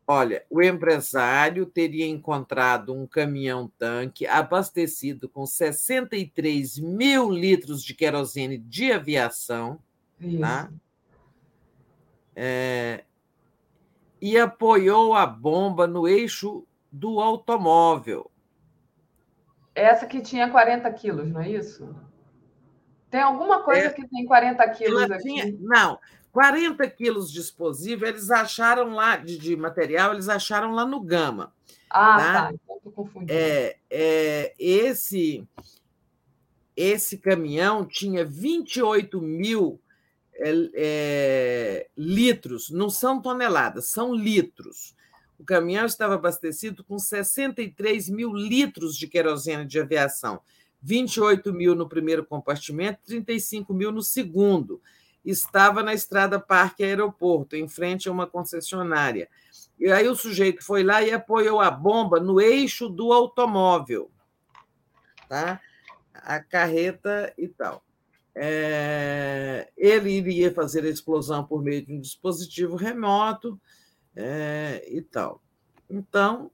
Olha, 0.08 0.46
o 0.50 0.62
empresário 0.62 1.66
teria 1.66 2.08
encontrado 2.08 2.94
um 2.94 3.08
caminhão-tanque 3.08 4.28
abastecido 4.28 5.28
com 5.28 5.46
63 5.46 6.78
mil 6.78 7.32
litros 7.32 7.84
de 7.84 7.96
querosene 7.96 8.58
de 8.58 8.92
aviação, 8.92 9.80
tá? 10.40 10.72
É... 12.36 13.04
e 14.22 14.38
apoiou 14.38 15.16
a 15.16 15.26
bomba 15.26 15.88
no 15.88 16.08
eixo 16.08 16.68
do 16.92 17.20
automóvel. 17.20 18.30
Essa 19.76 20.08
que 20.08 20.22
tinha 20.22 20.50
40 20.50 20.90
quilos, 20.94 21.30
não 21.30 21.42
é 21.42 21.50
isso? 21.50 21.94
Tem 23.12 23.22
alguma 23.22 23.62
coisa 23.62 23.88
é, 23.88 23.90
que 23.92 24.08
tem 24.08 24.26
40 24.26 24.70
quilos 24.70 25.12
aqui? 25.12 25.24
Tinha, 25.24 25.54
não, 25.60 26.00
40 26.32 26.90
quilos 26.90 27.32
de 27.32 27.40
explosivo, 27.40 28.06
eles 28.06 28.32
acharam 28.32 28.90
lá, 28.90 29.18
de, 29.18 29.38
de, 29.38 29.56
material, 29.56 30.14
eles 30.14 30.30
acharam 30.30 30.72
lá 30.72 30.86
no 30.86 31.02
Gama. 31.02 31.54
Ah, 31.90 32.18
tá. 32.18 32.34
tá. 32.34 32.52
Então 32.54 32.78
estou 32.78 32.92
confundindo. 32.92 33.32
É, 33.32 33.78
é, 33.90 34.54
esse, 34.58 35.48
esse 36.76 37.18
caminhão 37.18 37.86
tinha 37.86 38.26
28 38.26 39.22
mil 39.22 39.80
é, 40.34 40.52
é, 40.76 41.88
litros, 41.96 42.70
não 42.70 42.90
são 42.90 43.22
toneladas, 43.22 43.90
são 43.90 44.14
litros. 44.14 44.96
O 45.38 45.44
caminhão 45.44 45.86
estava 45.86 46.16
abastecido 46.16 46.84
com 46.84 46.98
63 46.98 48.10
mil 48.10 48.34
litros 48.34 48.98
de 48.98 49.08
querosene 49.08 49.66
de 49.66 49.80
aviação, 49.80 50.40
28 50.82 51.52
mil 51.54 51.76
no 51.76 51.90
primeiro 51.90 52.26
compartimento, 52.26 53.00
35 53.06 53.74
mil 53.74 53.92
no 53.92 54.02
segundo. 54.02 54.82
Estava 55.24 55.82
na 55.82 55.94
estrada 55.94 56.40
Parque 56.40 56.84
Aeroporto, 56.84 57.56
em 57.56 57.68
frente 57.68 58.08
a 58.08 58.12
uma 58.12 58.28
concessionária. 58.28 59.28
E 59.80 59.92
aí 59.92 60.08
o 60.08 60.16
sujeito 60.16 60.64
foi 60.64 60.84
lá 60.84 61.02
e 61.02 61.12
apoiou 61.12 61.60
a 61.60 61.70
bomba 61.70 62.20
no 62.20 62.40
eixo 62.40 62.88
do 62.88 63.12
automóvel, 63.12 64.10
tá? 65.28 65.60
A 66.14 66.40
carreta 66.40 67.34
e 67.38 67.48
tal. 67.48 67.84
É... 68.38 69.70
ele 69.78 70.12
iria 70.12 70.54
fazer 70.54 70.84
a 70.84 70.90
explosão 70.90 71.46
por 71.46 71.64
meio 71.64 71.86
de 71.86 71.94
um 71.94 72.02
dispositivo 72.02 72.76
remoto 72.76 73.60
é, 74.16 74.84
e 74.88 75.02
tal. 75.02 75.42
Então, 75.90 76.52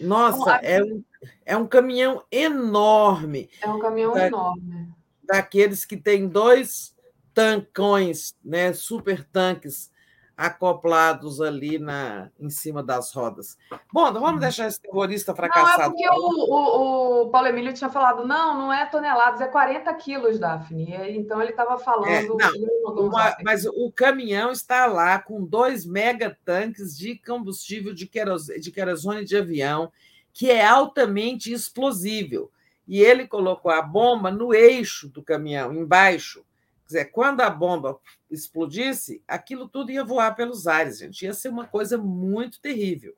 nossa, 0.00 0.56
é 0.56 0.82
um, 0.82 1.04
é 1.44 1.56
um 1.56 1.66
caminhão 1.66 2.24
enorme. 2.30 3.48
É 3.60 3.68
um 3.68 3.78
caminhão 3.78 4.14
da, 4.14 4.26
enorme. 4.26 4.94
Daqueles 5.22 5.84
que 5.84 5.96
tem 5.96 6.28
dois 6.28 6.94
tancões, 7.32 8.34
né, 8.44 8.72
super 8.72 9.24
tanques 9.24 9.90
acoplados 10.36 11.40
ali 11.40 11.78
na, 11.78 12.30
em 12.38 12.50
cima 12.50 12.82
das 12.82 13.10
rodas. 13.12 13.56
Bom, 13.90 14.12
vamos 14.12 14.32
uhum. 14.32 14.38
deixar 14.38 14.66
esse 14.66 14.80
terrorista 14.80 15.34
fracassado. 15.34 15.78
Não, 15.78 15.84
é 15.84 15.88
porque 15.88 16.08
o, 16.10 16.22
o, 16.22 17.22
o, 17.22 17.30
Paulo 17.30 17.48
Emílio 17.48 17.72
tinha 17.72 17.88
falado, 17.88 18.26
não, 18.26 18.54
não 18.58 18.72
é 18.72 18.84
toneladas, 18.84 19.40
é 19.40 19.46
40 19.46 19.92
quilos, 19.94 20.38
Daphne. 20.38 20.94
Então 21.16 21.40
ele 21.40 21.52
estava 21.52 21.78
falando... 21.78 22.08
É, 22.08 22.22
não, 22.22 23.06
uma, 23.06 23.34
mas 23.42 23.64
o 23.64 23.90
caminhão 23.90 24.52
está 24.52 24.84
lá 24.84 25.18
com 25.18 25.42
dois 25.42 25.86
megatanques 25.86 26.96
de 26.96 27.16
combustível 27.16 27.94
de 27.94 28.06
querosene, 28.06 28.60
de 28.60 28.70
querosene 28.70 29.24
de 29.24 29.38
avião, 29.38 29.90
que 30.34 30.50
é 30.50 30.66
altamente 30.66 31.50
explosível. 31.50 32.50
e 32.86 33.00
ele 33.00 33.26
colocou 33.26 33.70
a 33.70 33.80
bomba 33.80 34.30
no 34.30 34.52
eixo 34.54 35.08
do 35.08 35.22
caminhão, 35.22 35.72
embaixo. 35.72 36.44
Quer 36.86 36.98
dizer, 36.98 37.04
quando 37.06 37.40
a 37.40 37.50
bomba 37.50 37.98
explodisse, 38.30 39.20
aquilo 39.26 39.68
tudo 39.68 39.90
ia 39.90 40.04
voar 40.04 40.36
pelos 40.36 40.68
ares, 40.68 40.98
gente. 40.98 41.22
Ia 41.22 41.34
ser 41.34 41.48
uma 41.48 41.66
coisa 41.66 41.98
muito 41.98 42.60
terrível. 42.60 43.14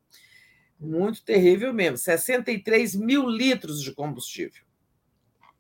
Muito 0.81 1.23
terrível 1.23 1.73
mesmo. 1.75 1.99
63 1.99 2.95
mil 2.95 3.29
litros 3.29 3.83
de 3.83 3.93
combustível. 3.93 4.63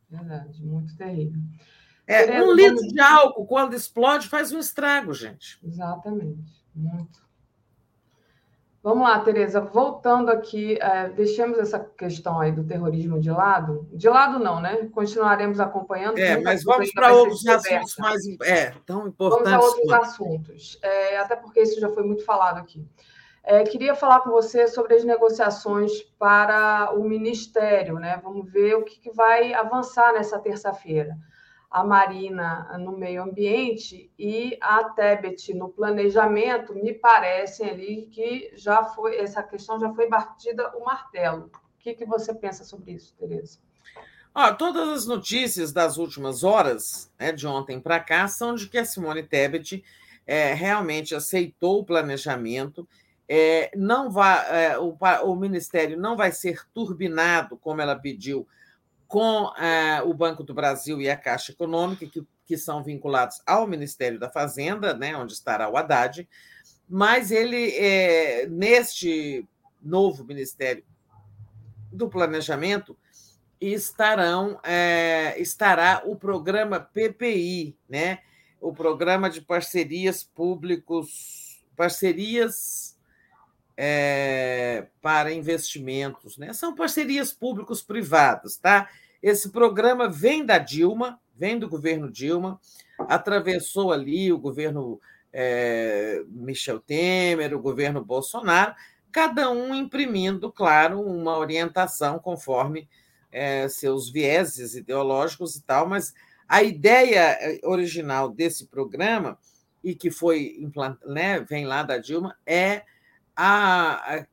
Verdade, 0.09 0.65
muito 0.65 0.97
terrível. 0.97 1.41
É, 2.07 2.43
um 2.43 2.55
litro 2.55 2.89
de 2.89 2.99
álcool, 2.99 3.47
quando 3.47 3.75
explode, 3.75 4.29
faz 4.29 4.51
um 4.53 4.59
estrago, 4.59 5.13
gente. 5.13 5.59
Exatamente, 5.63 6.65
muito. 6.75 7.28
Vamos 8.81 9.03
lá, 9.03 9.19
Tereza, 9.21 9.61
voltando 9.61 10.31
aqui, 10.31 10.79
é, 10.81 11.09
deixemos 11.09 11.59
essa 11.59 11.81
questão 11.81 12.39
aí 12.39 12.53
do 12.53 12.65
terrorismo 12.65 13.21
de 13.21 13.31
lado. 13.31 13.89
De 13.93 14.09
lado 14.09 14.39
não, 14.39 14.61
né? 14.61 14.89
Continuaremos 14.93 15.59
acompanhando. 15.59 16.19
É, 16.19 16.41
mas 16.41 16.63
vamos 16.63 16.93
para 16.93 17.13
outros 17.13 17.45
assuntos 17.47 17.97
mais 17.99 18.23
é, 18.43 18.73
tão 18.87 19.09
importantes. 19.09 19.51
Vamos 19.51 19.65
a 19.65 19.69
outros 19.69 19.93
assuntos, 19.93 20.79
é, 20.81 21.19
até 21.19 21.35
porque 21.35 21.61
isso 21.61 21.81
já 21.81 21.89
foi 21.89 22.05
muito 22.05 22.25
falado 22.25 22.59
aqui. 22.59 22.87
É, 23.43 23.65
queria 23.65 23.95
falar 23.95 24.21
com 24.21 24.31
você 24.31 24.69
sobre 24.69 24.95
as 24.95 25.05
negociações 25.05 26.03
para 26.19 26.93
o 26.95 27.03
Ministério, 27.03 27.95
né? 27.95 28.21
Vamos 28.23 28.51
ver 28.53 28.77
o 28.77 28.85
que, 28.85 29.01
que 29.01 29.11
vai 29.11 29.55
avançar 29.55 30.13
nessa 30.13 30.39
terça-feira 30.39 31.17
a 31.71 31.85
Marina 31.85 32.77
no 32.79 32.93
meio 32.93 33.23
ambiente 33.23 34.11
e 34.19 34.57
a 34.61 34.85
Tebet 34.85 35.53
no 35.53 35.69
planejamento, 35.69 36.75
me 36.75 36.95
parecem 36.95 37.69
ali 37.69 38.09
que 38.11 38.51
já 38.55 38.85
foi 38.85 39.17
essa 39.17 39.43
questão 39.43 39.79
já 39.79 39.93
foi 39.93 40.09
batida 40.09 40.75
o 40.77 40.85
martelo. 40.85 41.51
O 41.53 41.79
que, 41.79 41.95
que 41.95 42.07
você 42.07 42.35
pensa 42.35 42.65
sobre 42.65 42.93
isso, 42.93 43.15
Tereza? 43.19 43.59
Ah, 44.35 44.53
todas 44.53 44.89
as 44.89 45.07
notícias 45.07 45.73
das 45.73 45.97
últimas 45.97 46.45
horas, 46.45 47.13
né, 47.19 47.33
de 47.33 47.47
ontem 47.47 47.81
para 47.81 48.01
cá, 48.01 48.29
são 48.29 48.55
de 48.55 48.69
que 48.69 48.79
a 48.79 48.85
Simone 48.85 49.23
Tebet 49.23 49.85
é, 50.27 50.55
realmente 50.55 51.15
aceitou 51.15 51.81
o 51.81 51.85
planejamento. 51.85 52.89
É, 53.29 53.71
não 53.75 54.11
vai, 54.11 54.67
é, 54.67 54.79
o, 54.79 54.97
o 55.25 55.37
Ministério 55.37 55.99
não 55.99 56.17
vai 56.17 56.33
ser 56.33 56.63
turbinado, 56.73 57.57
como 57.57 57.81
ela 57.81 57.97
pediu, 57.97 58.47
com 59.09 59.51
eh, 59.59 60.03
o 60.03 60.13
Banco 60.13 60.45
do 60.45 60.55
Brasil 60.55 61.01
e 61.01 61.11
a 61.11 61.17
Caixa 61.17 61.51
Econômica, 61.53 62.07
que, 62.07 62.23
que 62.45 62.59
são 62.59 62.85
vinculados 62.85 63.41
ao 63.47 63.67
Ministério 63.67 64.19
da 64.19 64.31
Fazenda, 64.31 64.95
né, 64.95 65.17
onde 65.17 65.33
estará 65.33 65.69
o 65.69 65.77
Haddad, 65.77 66.29
mas 66.89 67.31
ele, 67.31 67.71
é, 67.77 68.47
neste 68.47 69.49
novo 69.83 70.25
Ministério 70.25 70.85
do 71.91 72.09
Planejamento, 72.09 72.97
estarão 73.61 74.61
é, 74.63 75.35
estará 75.41 76.03
o 76.05 76.15
programa 76.15 76.79
PPI, 76.79 77.77
né? 77.89 78.21
o 78.61 78.73
Programa 78.73 79.31
de 79.31 79.41
Parcerias 79.41 80.23
Públicos, 80.23 81.65
Parcerias 81.77 82.98
é, 83.81 84.89
para 85.01 85.33
investimentos, 85.33 86.37
né? 86.37 86.53
São 86.53 86.75
parcerias 86.75 87.33
públicos 87.33 87.81
privadas, 87.81 88.57
tá? 88.57 88.89
Esse 89.23 89.51
programa 89.51 90.09
vem 90.09 90.45
da 90.45 90.59
Dilma, 90.59 91.21
vem 91.37 91.57
do 91.57 91.69
governo 91.69 92.11
Dilma, 92.11 92.61
atravessou 92.99 93.93
ali 93.93 94.33
o 94.33 94.39
governo 94.39 95.01
é, 95.33 96.25
Michel 96.27 96.81
Temer, 96.81 97.55
o 97.55 97.63
governo 97.63 98.05
Bolsonaro, 98.05 98.75
cada 99.13 99.49
um 99.49 99.73
imprimindo, 99.73 100.51
claro, 100.51 101.01
uma 101.01 101.39
orientação 101.39 102.19
conforme 102.19 102.89
é, 103.31 103.69
seus 103.69 104.11
vieses 104.11 104.75
ideológicos 104.75 105.55
e 105.55 105.63
tal, 105.63 105.89
mas 105.89 106.13
a 106.49 106.65
ideia 106.65 107.39
original 107.63 108.29
desse 108.29 108.67
programa 108.67 109.39
e 109.85 109.95
que 109.95 110.11
foi 110.11 110.69
né, 111.07 111.39
vem 111.41 111.65
lá 111.65 111.85
da 111.85 111.97
Dilma 111.97 112.37
é 112.45 112.83
a, 113.41 114.25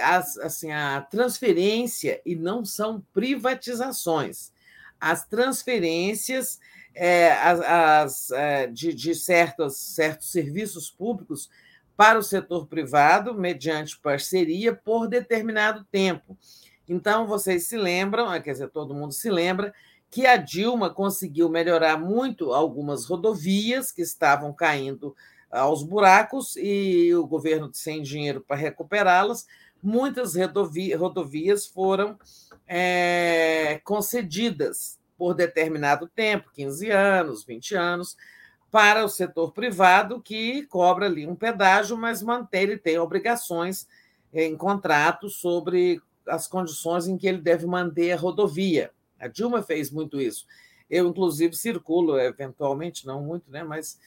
a, 0.00 0.16
assim, 0.18 0.70
a 0.70 1.00
transferência, 1.00 2.22
e 2.24 2.36
não 2.36 2.64
são 2.64 3.04
privatizações, 3.12 4.52
as 5.00 5.26
transferências 5.26 6.60
é, 6.94 7.32
as, 7.32 7.60
as, 7.60 8.30
é, 8.30 8.66
de, 8.66 8.92
de 8.94 9.14
certos, 9.14 9.76
certos 9.76 10.30
serviços 10.30 10.90
públicos 10.90 11.50
para 11.96 12.18
o 12.18 12.22
setor 12.22 12.66
privado, 12.66 13.34
mediante 13.34 13.98
parceria, 13.98 14.74
por 14.74 15.08
determinado 15.08 15.84
tempo. 15.90 16.36
Então, 16.88 17.26
vocês 17.26 17.66
se 17.66 17.76
lembram, 17.76 18.28
quer 18.40 18.52
dizer, 18.52 18.68
todo 18.70 18.94
mundo 18.94 19.12
se 19.12 19.30
lembra, 19.30 19.74
que 20.10 20.26
a 20.26 20.36
Dilma 20.36 20.90
conseguiu 20.90 21.48
melhorar 21.48 21.98
muito 21.98 22.52
algumas 22.52 23.06
rodovias 23.06 23.90
que 23.90 24.02
estavam 24.02 24.52
caindo 24.52 25.16
aos 25.52 25.82
buracos 25.82 26.56
e 26.56 27.14
o 27.14 27.26
governo 27.26 27.70
sem 27.72 28.02
dinheiro 28.02 28.40
para 28.40 28.56
recuperá-las, 28.56 29.46
muitas 29.82 30.34
rodovias 30.96 31.66
foram 31.66 32.18
é, 32.66 33.80
concedidas 33.84 34.98
por 35.18 35.34
determinado 35.34 36.08
tempo 36.08 36.50
15 36.54 36.90
anos, 36.90 37.44
20 37.44 37.74
anos 37.74 38.16
para 38.70 39.04
o 39.04 39.08
setor 39.08 39.52
privado, 39.52 40.22
que 40.22 40.62
cobra 40.66 41.04
ali 41.04 41.26
um 41.26 41.36
pedágio, 41.36 41.96
mas 41.96 42.22
mantém, 42.22 42.62
ele 42.62 42.78
tem 42.78 42.98
obrigações 42.98 43.86
em 44.32 44.56
contrato 44.56 45.28
sobre 45.28 46.00
as 46.26 46.48
condições 46.48 47.06
em 47.06 47.18
que 47.18 47.26
ele 47.26 47.42
deve 47.42 47.66
manter 47.66 48.12
a 48.12 48.16
rodovia. 48.16 48.90
A 49.20 49.28
Dilma 49.28 49.62
fez 49.62 49.90
muito 49.90 50.18
isso. 50.18 50.46
Eu, 50.88 51.06
inclusive, 51.06 51.54
circulo, 51.54 52.18
eventualmente, 52.18 53.06
não 53.06 53.22
muito, 53.22 53.50
né, 53.50 53.62
mas 53.62 53.98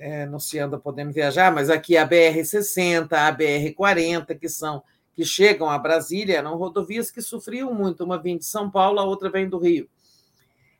é, 0.00 0.26
não 0.26 0.40
se 0.40 0.58
anda 0.58 0.78
podendo 0.78 1.12
viajar, 1.12 1.52
mas 1.52 1.68
aqui 1.68 1.96
a 1.96 2.08
BR-60, 2.08 3.12
a 3.12 3.36
BR-40, 3.36 4.38
que 4.38 4.48
são 4.48 4.82
que 5.12 5.24
chegam 5.24 5.68
a 5.68 5.78
Brasília, 5.78 6.38
eram 6.38 6.56
rodovias 6.56 7.10
que 7.10 7.20
sofriam 7.20 7.74
muito, 7.74 8.04
uma 8.04 8.16
vem 8.16 8.38
de 8.38 8.44
São 8.46 8.70
Paulo, 8.70 8.98
a 8.98 9.04
outra 9.04 9.28
vem 9.28 9.46
do 9.46 9.58
Rio. 9.58 9.88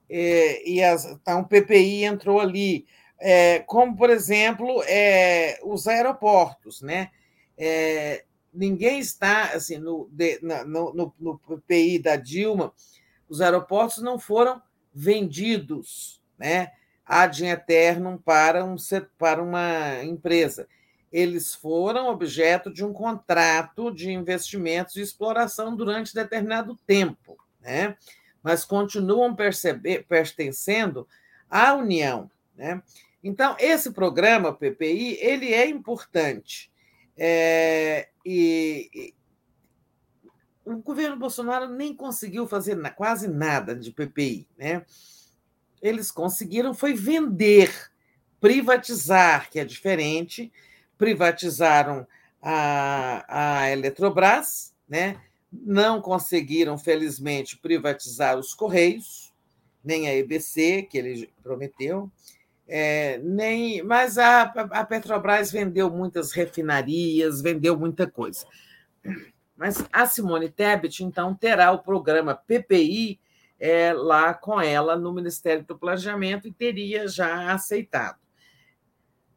É, 0.09 0.67
e 0.67 0.83
as, 0.83 1.05
o 1.05 1.45
PPI 1.45 2.05
entrou 2.05 2.41
ali, 2.41 2.87
é, 3.21 3.59
como, 3.61 3.95
por 3.95 4.09
exemplo, 4.09 4.83
é, 4.87 5.59
os 5.63 5.87
aeroportos. 5.87 6.81
Né? 6.81 7.11
É, 7.59 8.25
ninguém 8.55 8.99
está, 8.99 9.51
assim, 9.53 9.77
no, 9.77 10.09
de, 10.11 10.41
no, 10.43 10.95
no, 10.95 11.15
no 11.19 11.39
PPI 11.39 11.99
da 11.99 12.17
Dilma, 12.17 12.73
os 13.29 13.43
aeroportos 13.43 13.99
não 13.99 14.19
foram 14.19 14.63
vendidos, 14.95 16.21
né? 16.39 16.73
Ad 17.11 17.45
eternum 17.45 18.17
para, 18.17 18.65
um, 18.65 18.77
para 19.19 19.43
uma 19.43 20.05
empresa. 20.05 20.69
Eles 21.13 21.53
foram 21.53 22.07
objeto 22.07 22.73
de 22.73 22.85
um 22.85 22.93
contrato 22.93 23.91
de 23.91 24.13
investimentos 24.13 24.95
e 24.95 25.01
exploração 25.01 25.75
durante 25.75 26.15
determinado 26.15 26.79
tempo, 26.87 27.37
né? 27.61 27.97
mas 28.41 28.65
continuam 28.65 29.35
perceber, 29.35 30.07
pertencendo 30.07 31.07
à 31.51 31.75
União. 31.75 32.31
Né? 32.55 32.81
Então, 33.25 33.57
esse 33.59 33.91
programa 33.91 34.55
PPI 34.55 35.19
ele 35.21 35.53
é 35.53 35.69
importante. 35.69 36.71
É, 37.17 38.09
e, 38.25 38.89
e, 38.95 39.15
o 40.65 40.77
governo 40.77 41.17
Bolsonaro 41.17 41.69
nem 41.69 41.93
conseguiu 41.93 42.47
fazer 42.47 42.79
quase 42.93 43.27
nada 43.27 43.75
de 43.75 43.91
PPI. 43.91 44.47
Né? 44.57 44.85
Eles 45.81 46.11
conseguiram 46.11 46.75
foi 46.75 46.95
vender, 46.95 47.73
privatizar, 48.41 49.51
que 49.51 49.59
é 49.59 49.65
diferente. 49.65 50.53
Privatizaram 50.99 52.07
a, 52.43 53.63
a 53.63 53.71
Eletrobras, 53.71 54.75
né? 54.89 55.21
não 55.53 56.01
conseguiram, 56.01 56.79
felizmente, 56.79 57.57
privatizar 57.57 58.39
os 58.39 58.55
Correios, 58.55 59.33
nem 59.83 60.09
a 60.09 60.15
EBC, 60.15 60.87
que 60.89 60.99
ele 60.99 61.31
prometeu, 61.43 62.11
é, 62.69 63.19
nem, 63.19 63.83
mas 63.83 64.17
a, 64.17 64.43
a 64.43 64.85
Petrobras 64.85 65.51
vendeu 65.51 65.91
muitas 65.91 66.31
refinarias, 66.31 67.41
vendeu 67.41 67.77
muita 67.77 68.07
coisa. 68.07 68.47
Mas 69.57 69.85
a 69.93 70.07
Simone 70.07 70.49
Tebet, 70.49 71.03
então, 71.03 71.35
terá 71.35 71.73
o 71.73 71.81
programa 71.81 72.35
PPI, 72.35 73.19
é, 73.61 73.93
lá 73.93 74.33
com 74.33 74.59
ela 74.59 74.97
no 74.97 75.13
Ministério 75.13 75.63
do 75.65 75.79
Planejamento 75.79 76.49
e 76.49 76.53
teria 76.53 77.07
já 77.07 77.53
aceitado. 77.53 78.19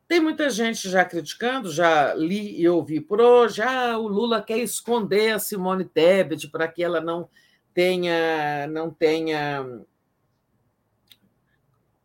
Tem 0.08 0.22
muita 0.22 0.50
gente 0.50 0.90
já 0.90 1.04
criticando, 1.04 1.72
já 1.72 2.14
li 2.14 2.60
e 2.60 2.68
ouvi 2.68 3.02
por 3.02 3.20
hoje, 3.20 3.62
ah, 3.62 3.98
o 3.98 4.08
Lula 4.08 4.42
quer 4.42 4.60
esconder 4.60 5.34
a 5.34 5.40
Simone 5.40 5.86
Tebet 5.86 6.48
para 6.50 6.68
que 6.68 6.84
ela 6.84 7.02
não 7.02 7.30
tenha, 7.74 8.68
não 8.68 8.90
tenha 8.90 9.66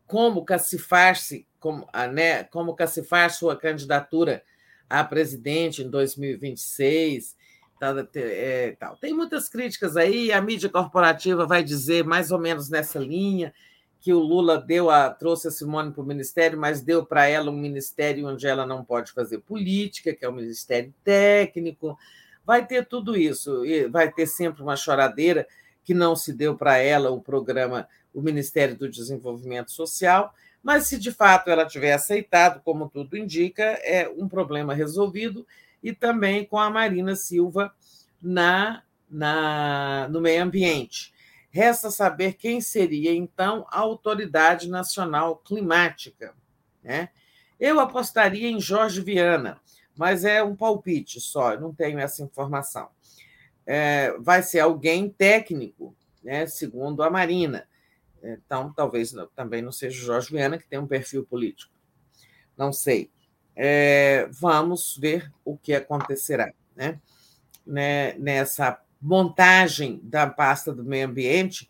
como 0.05 0.43
cacifar-se, 0.43 1.47
como, 1.59 1.87
né, 2.11 2.43
como 2.45 2.75
cacifar 2.75 3.29
sua 3.31 3.55
candidatura 3.55 4.43
a 4.89 5.03
presidente 5.03 5.83
em 5.83 5.89
2026 5.89 7.37
Tá, 7.79 7.95
é, 8.15 8.75
tal. 8.77 8.97
Tem 8.97 9.13
muitas 9.13 9.47
críticas 9.47 9.95
aí, 9.95 10.33
a 10.33 10.41
mídia 10.41 10.67
corporativa 10.67 11.45
vai 11.45 11.63
dizer 11.63 12.03
mais 12.03 12.29
ou 12.29 12.37
menos 12.37 12.69
nessa 12.69 12.99
linha 12.99 13.53
que 14.01 14.13
o 14.13 14.19
Lula 14.19 14.57
deu 14.57 14.89
a, 14.89 15.09
trouxe 15.09 15.47
a 15.47 15.51
Simone 15.51 15.91
para 15.91 16.01
o 16.01 16.05
ministério, 16.05 16.59
mas 16.59 16.81
deu 16.81 17.05
para 17.05 17.27
ela 17.27 17.49
um 17.49 17.57
ministério 17.57 18.27
onde 18.27 18.45
ela 18.47 18.65
não 18.65 18.83
pode 18.83 19.13
fazer 19.13 19.39
política, 19.39 20.13
que 20.13 20.25
é 20.25 20.29
o 20.29 20.33
ministério 20.33 20.93
técnico. 21.03 21.97
Vai 22.45 22.65
ter 22.65 22.85
tudo 22.85 23.15
isso, 23.15 23.65
e 23.65 23.87
vai 23.87 24.11
ter 24.11 24.27
sempre 24.27 24.61
uma 24.61 24.75
choradeira 24.75 25.47
que 25.83 25.93
não 25.93 26.15
se 26.15 26.33
deu 26.33 26.55
para 26.55 26.77
ela 26.77 27.11
o 27.11 27.21
programa, 27.21 27.87
o 28.13 28.21
Ministério 28.21 28.75
do 28.75 28.89
Desenvolvimento 28.89 29.71
Social, 29.71 30.33
mas 30.61 30.87
se 30.87 30.97
de 30.97 31.11
fato 31.11 31.49
ela 31.49 31.65
tiver 31.65 31.93
aceitado, 31.93 32.61
como 32.61 32.89
tudo 32.89 33.17
indica, 33.17 33.63
é 33.63 34.09
um 34.17 34.27
problema 34.27 34.73
resolvido 34.73 35.45
e 35.81 35.93
também 35.93 36.45
com 36.45 36.57
a 36.57 36.69
Marina 36.69 37.15
Silva 37.15 37.73
na, 38.21 38.83
na, 39.09 40.07
no 40.09 40.21
meio 40.21 40.43
ambiente. 40.43 41.13
Resta 41.51 41.89
saber 41.89 42.33
quem 42.33 42.61
seria, 42.61 43.13
então, 43.13 43.65
a 43.69 43.79
Autoridade 43.79 44.69
Nacional 44.69 45.37
Climática. 45.37 46.35
Né? 46.83 47.09
Eu 47.59 47.79
apostaria 47.79 48.49
em 48.49 48.59
Jorge 48.59 49.01
Viana, 49.01 49.59
mas 49.95 50.23
é 50.23 50.43
um 50.43 50.55
palpite 50.55 51.19
só, 51.19 51.59
não 51.59 51.73
tenho 51.73 51.99
essa 51.99 52.23
informação. 52.23 52.89
É, 53.65 54.15
vai 54.19 54.43
ser 54.43 54.59
alguém 54.59 55.09
técnico, 55.09 55.95
né, 56.23 56.47
segundo 56.47 57.03
a 57.03 57.09
Marina. 57.09 57.67
Então, 58.21 58.73
talvez 58.73 59.13
também 59.35 59.61
não 59.61 59.71
seja 59.71 60.03
Jorge 60.03 60.31
Viana, 60.31 60.57
que 60.57 60.67
tem 60.67 60.79
um 60.79 60.87
perfil 60.87 61.25
político. 61.25 61.73
Não 62.57 62.73
sei. 62.73 63.11
É, 63.61 64.25
vamos 64.31 64.97
ver 64.97 65.29
o 65.43 65.57
que 65.57 65.73
acontecerá 65.73 66.53
né? 66.73 66.97
né? 67.67 68.13
nessa 68.13 68.79
montagem 69.01 69.99
da 70.01 70.27
pasta 70.27 70.73
do 70.73 70.81
meio 70.81 71.05
ambiente, 71.05 71.69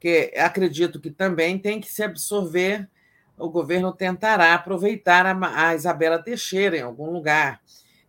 que 0.00 0.32
acredito 0.36 0.98
que 0.98 1.08
também 1.08 1.56
tem 1.56 1.80
que 1.80 1.92
se 1.92 2.02
absorver, 2.02 2.90
o 3.38 3.48
governo 3.48 3.92
tentará 3.92 4.54
aproveitar 4.54 5.24
a, 5.24 5.68
a 5.68 5.74
Isabela 5.76 6.20
Teixeira 6.20 6.76
em 6.76 6.82
algum 6.82 7.12
lugar. 7.12 7.60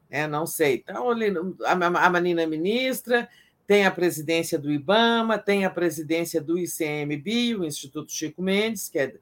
É, 0.09 0.25
não 0.25 0.47
sei. 0.47 0.83
Então, 0.83 1.05
a, 1.63 1.71
a 1.73 2.09
Marina 2.09 2.41
é 2.41 2.47
ministra, 2.47 3.29
tem 3.67 3.85
a 3.85 3.91
presidência 3.91 4.57
do 4.57 4.71
IBAMA, 4.71 5.37
tem 5.37 5.63
a 5.63 5.69
presidência 5.69 6.41
do 6.41 6.57
ICMBio, 6.57 7.61
o 7.61 7.65
Instituto 7.65 8.11
Chico 8.11 8.41
Mendes, 8.41 8.89
que 8.89 8.97
é 8.97 9.13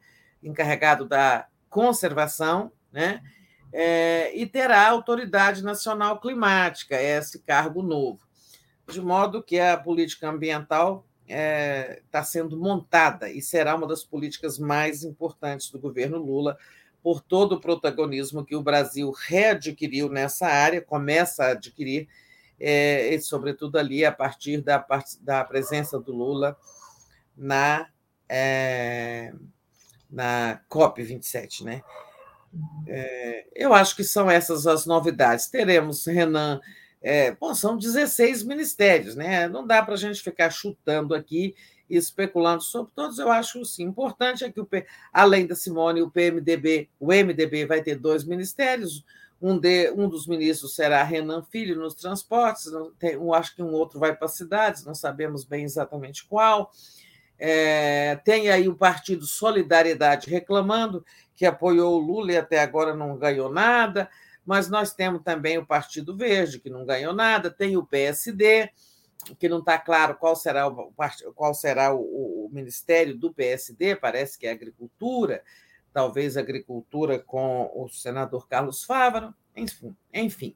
encarregado 0.42 1.04
da 1.04 1.48
conservação, 1.70 2.72
né? 2.94 3.22
É, 3.72 4.36
e 4.36 4.46
terá 4.46 4.88
a 4.88 4.90
Autoridade 4.90 5.64
Nacional 5.64 6.20
Climática, 6.20 7.02
esse 7.02 7.40
cargo 7.40 7.82
novo. 7.82 8.20
De 8.88 9.02
modo 9.02 9.44
que 9.44 9.60
a 9.60 9.78
política 9.78 10.30
ambiental 10.30 11.06
está 11.28 11.38
é, 11.38 12.02
tá 12.10 12.24
sendo 12.24 12.58
montada 12.58 13.30
e 13.30 13.42
será 13.42 13.76
uma 13.76 13.88
das 13.88 14.04
políticas 14.04 14.58
mais 14.58 15.04
importantes 15.04 15.70
do 15.70 15.80
governo 15.80 16.18
Lula, 16.18 16.58
por 17.02 17.22
todo 17.22 17.54
o 17.54 17.62
protagonismo 17.62 18.44
que 18.44 18.56
o 18.56 18.64
Brasil 18.64 19.12
readquiriu 19.12 20.10
nessa 20.10 20.48
área, 20.48 20.82
começa 20.82 21.46
a 21.46 21.52
adquirir, 21.52 22.10
é, 22.60 23.14
e 23.14 23.22
sobretudo 23.22 23.78
ali 23.78 24.04
a 24.04 24.12
partir 24.12 24.62
da, 24.62 24.86
da 25.22 25.46
presença 25.46 25.98
do 25.98 26.12
Lula 26.12 26.58
na, 27.38 27.88
é, 28.28 29.32
na 30.10 30.60
COP27. 30.70 31.64
Né? 31.64 31.82
É, 32.88 33.46
eu 33.56 33.74
acho 33.74 33.96
que 33.96 34.04
são 34.04 34.30
essas 34.30 34.66
as 34.66 34.86
novidades. 34.86 35.48
Teremos, 35.48 36.06
Renan, 36.06 36.60
é, 37.02 37.32
bom, 37.32 37.54
são 37.54 37.78
16 37.78 38.44
ministérios, 38.44 39.16
né? 39.16 39.48
Não 39.48 39.66
dá 39.66 39.82
para 39.84 39.94
a 39.94 39.98
gente 39.98 40.22
ficar 40.22 40.50
chutando 40.50 41.14
aqui 41.14 41.56
e 41.90 41.96
especulando 41.98 42.62
sobre 42.62 42.92
todos. 42.94 43.20
Eu 43.20 43.32
acho 43.32 43.64
sim 43.66 43.84
importante 43.84 44.44
é 44.44 44.52
que, 44.52 44.60
o, 44.60 44.68
além 45.14 45.48
da 45.48 45.56
Simone, 45.56 46.02
o 46.02 46.12
PMDB, 46.12 46.90
o 47.00 47.08
MDB 47.08 47.66
vai 47.66 47.82
ter 47.82 47.96
dois 47.96 48.24
ministérios. 48.24 49.04
Um, 49.42 49.58
de, 49.58 49.90
um 49.92 50.10
dos 50.10 50.28
ministros 50.28 50.76
será 50.76 51.02
Renan 51.02 51.42
Filho 51.44 51.80
nos 51.80 51.94
transportes, 51.94 52.66
tem, 53.00 53.18
acho 53.34 53.56
que 53.56 53.64
um 53.64 53.72
outro 53.72 53.98
vai 53.98 54.14
para 54.14 54.28
cidades, 54.28 54.84
não 54.84 54.94
sabemos 54.94 55.46
bem 55.46 55.64
exatamente 55.64 56.26
qual. 56.26 56.74
É, 57.40 58.18
tem 58.26 58.50
aí 58.50 58.68
o 58.68 58.76
partido 58.76 59.26
Solidariedade 59.26 60.30
reclamando 60.30 61.06
que 61.36 61.46
apoiou 61.46 61.96
o 61.96 62.00
Lula 62.00 62.34
e 62.34 62.38
até 62.38 62.60
agora 62.60 62.94
não 62.94 63.18
ganhou 63.18 63.50
nada, 63.50 64.10
mas 64.46 64.70
nós 64.70 64.94
temos 64.94 65.22
também 65.24 65.58
o 65.58 65.66
Partido 65.66 66.18
Verde, 66.18 66.60
que 66.60 66.70
não 66.70 66.86
ganhou 66.86 67.14
nada, 67.14 67.50
tem 67.50 67.78
o 67.78 67.86
PSD, 67.86 68.70
que 69.38 69.48
não 69.48 69.60
está 69.60 69.78
claro 69.78 70.16
qual 70.16 70.36
será, 70.36 70.68
o, 70.68 70.94
qual 71.34 71.54
será 71.54 71.94
o, 71.94 72.02
o, 72.02 72.50
ministério 72.52 73.18
do 73.18 73.34
PSD, 73.34 73.96
parece 73.96 74.38
que 74.38 74.48
é 74.48 74.52
Agricultura, 74.52 75.44
talvez 75.94 76.36
Agricultura 76.36 77.20
com 77.20 77.72
o 77.74 77.88
senador 77.90 78.48
Carlos 78.48 78.84
Fávaro, 78.84 79.34
enfim. 79.56 79.96
enfim. 80.14 80.56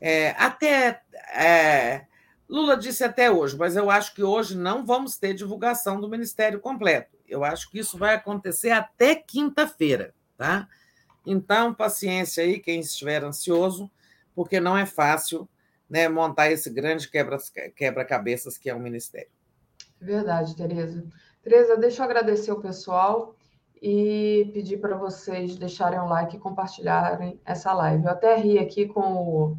É, 0.00 0.30
até. 0.30 1.02
É, 1.34 2.06
Lula 2.48 2.76
disse 2.76 3.02
até 3.02 3.30
hoje, 3.30 3.56
mas 3.56 3.74
eu 3.74 3.90
acho 3.90 4.14
que 4.14 4.22
hoje 4.22 4.56
não 4.56 4.84
vamos 4.84 5.16
ter 5.16 5.34
divulgação 5.34 6.00
do 6.00 6.08
ministério 6.08 6.60
completo. 6.60 7.16
Eu 7.26 7.42
acho 7.42 7.70
que 7.70 7.78
isso 7.78 7.96
vai 7.96 8.14
acontecer 8.14 8.70
até 8.70 9.14
quinta-feira, 9.14 10.14
tá? 10.36 10.68
Então, 11.26 11.72
paciência 11.72 12.44
aí, 12.44 12.60
quem 12.60 12.80
estiver 12.80 13.24
ansioso, 13.24 13.90
porque 14.34 14.60
não 14.60 14.76
é 14.76 14.84
fácil 14.84 15.48
né, 15.88 16.08
montar 16.08 16.50
esse 16.50 16.68
grande 16.68 17.10
quebra-cabeças 17.74 18.58
que 18.58 18.68
é 18.68 18.74
o 18.74 18.80
Ministério. 18.80 19.30
Verdade, 20.00 20.54
Tereza. 20.54 21.04
Tereza, 21.42 21.76
deixa 21.76 22.02
eu 22.02 22.04
agradecer 22.04 22.52
o 22.52 22.60
pessoal 22.60 23.34
e 23.80 24.50
pedir 24.52 24.78
para 24.78 24.96
vocês 24.96 25.56
deixarem 25.56 25.98
um 25.98 26.08
like 26.08 26.36
e 26.36 26.40
compartilharem 26.40 27.40
essa 27.44 27.72
live. 27.72 28.04
Eu 28.04 28.10
até 28.10 28.36
ri 28.36 28.58
aqui 28.58 28.86
com 28.86 29.00
o, 29.00 29.58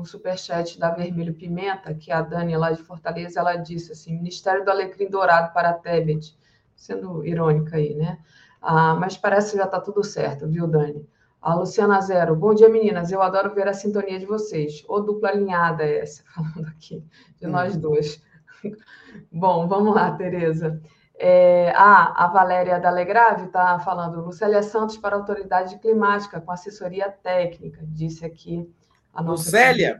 o 0.00 0.04
superchat 0.04 0.78
da 0.78 0.90
Vermelho 0.90 1.34
Pimenta, 1.34 1.94
que 1.94 2.12
a 2.12 2.20
Dani 2.20 2.56
lá 2.56 2.72
de 2.72 2.82
Fortaleza, 2.82 3.40
ela 3.40 3.56
disse 3.56 3.92
assim, 3.92 4.14
Ministério 4.14 4.64
do 4.64 4.70
Alecrim 4.70 5.08
Dourado 5.08 5.52
para 5.52 5.72
Tebet, 5.72 6.36
sendo 6.74 7.24
irônica 7.24 7.76
aí, 7.76 7.94
né? 7.94 8.18
Ah, 8.60 8.94
mas 8.94 9.16
parece 9.16 9.52
que 9.52 9.58
já 9.58 9.64
está 9.64 9.80
tudo 9.80 10.02
certo, 10.04 10.46
viu, 10.46 10.66
Dani? 10.66 11.08
A 11.40 11.54
Luciana 11.54 12.00
Zero, 12.00 12.34
bom 12.34 12.52
dia, 12.52 12.68
meninas. 12.68 13.12
Eu 13.12 13.22
adoro 13.22 13.54
ver 13.54 13.68
a 13.68 13.72
sintonia 13.72 14.18
de 14.18 14.26
vocês. 14.26 14.84
Ou 14.88 15.02
dupla 15.02 15.28
alinhada 15.28 15.84
essa, 15.84 16.22
falando 16.34 16.66
aqui 16.68 17.04
de 17.36 17.46
nós 17.46 17.76
duas. 17.76 18.20
Bom, 19.30 19.68
vamos 19.68 19.94
lá, 19.94 20.10
Tereza. 20.12 20.80
É, 21.18 21.72
ah, 21.74 22.24
a 22.24 22.28
Valéria 22.28 22.78
da 22.78 22.90
Legrave 22.90 23.46
está 23.46 23.78
falando, 23.78 24.20
Lucélia 24.20 24.62
Santos 24.62 24.98
para 24.98 25.16
a 25.16 25.18
Autoridade 25.18 25.78
Climática, 25.78 26.40
com 26.40 26.50
assessoria 26.50 27.10
técnica, 27.10 27.80
disse 27.84 28.24
aqui 28.24 28.68
a. 29.16 29.22
Lucélia? 29.22 29.98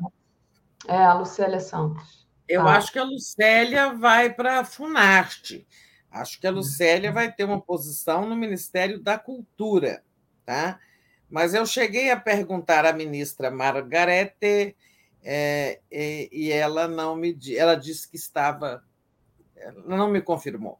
É, 0.86 0.96
a 0.96 1.14
Lucélia 1.14 1.60
Santos. 1.60 2.26
Eu 2.48 2.62
tá. 2.64 2.76
acho 2.76 2.92
que 2.92 2.98
a 2.98 3.04
Lucélia 3.04 3.92
vai 3.94 4.32
para 4.32 4.60
a 4.60 4.64
Funarte. 4.64 5.66
Acho 6.10 6.40
que 6.40 6.46
a 6.46 6.50
Lucélia 6.50 7.12
vai 7.12 7.30
ter 7.30 7.44
uma 7.44 7.60
posição 7.60 8.26
no 8.26 8.36
Ministério 8.36 9.00
da 9.00 9.18
Cultura, 9.18 10.02
tá? 10.44 10.78
Mas 11.28 11.54
eu 11.54 11.66
cheguei 11.66 12.10
a 12.10 12.16
perguntar 12.16 12.86
à 12.86 12.92
ministra 12.92 13.50
Margarete 13.50 14.76
é, 15.22 15.80
e, 15.90 16.28
e, 16.30 16.52
ela 16.52 16.86
não 16.86 17.16
me 17.16 17.36
ela 17.56 17.74
disse 17.74 18.08
que 18.08 18.16
estava, 18.16 18.84
não 19.84 20.08
me 20.08 20.22
confirmou. 20.22 20.78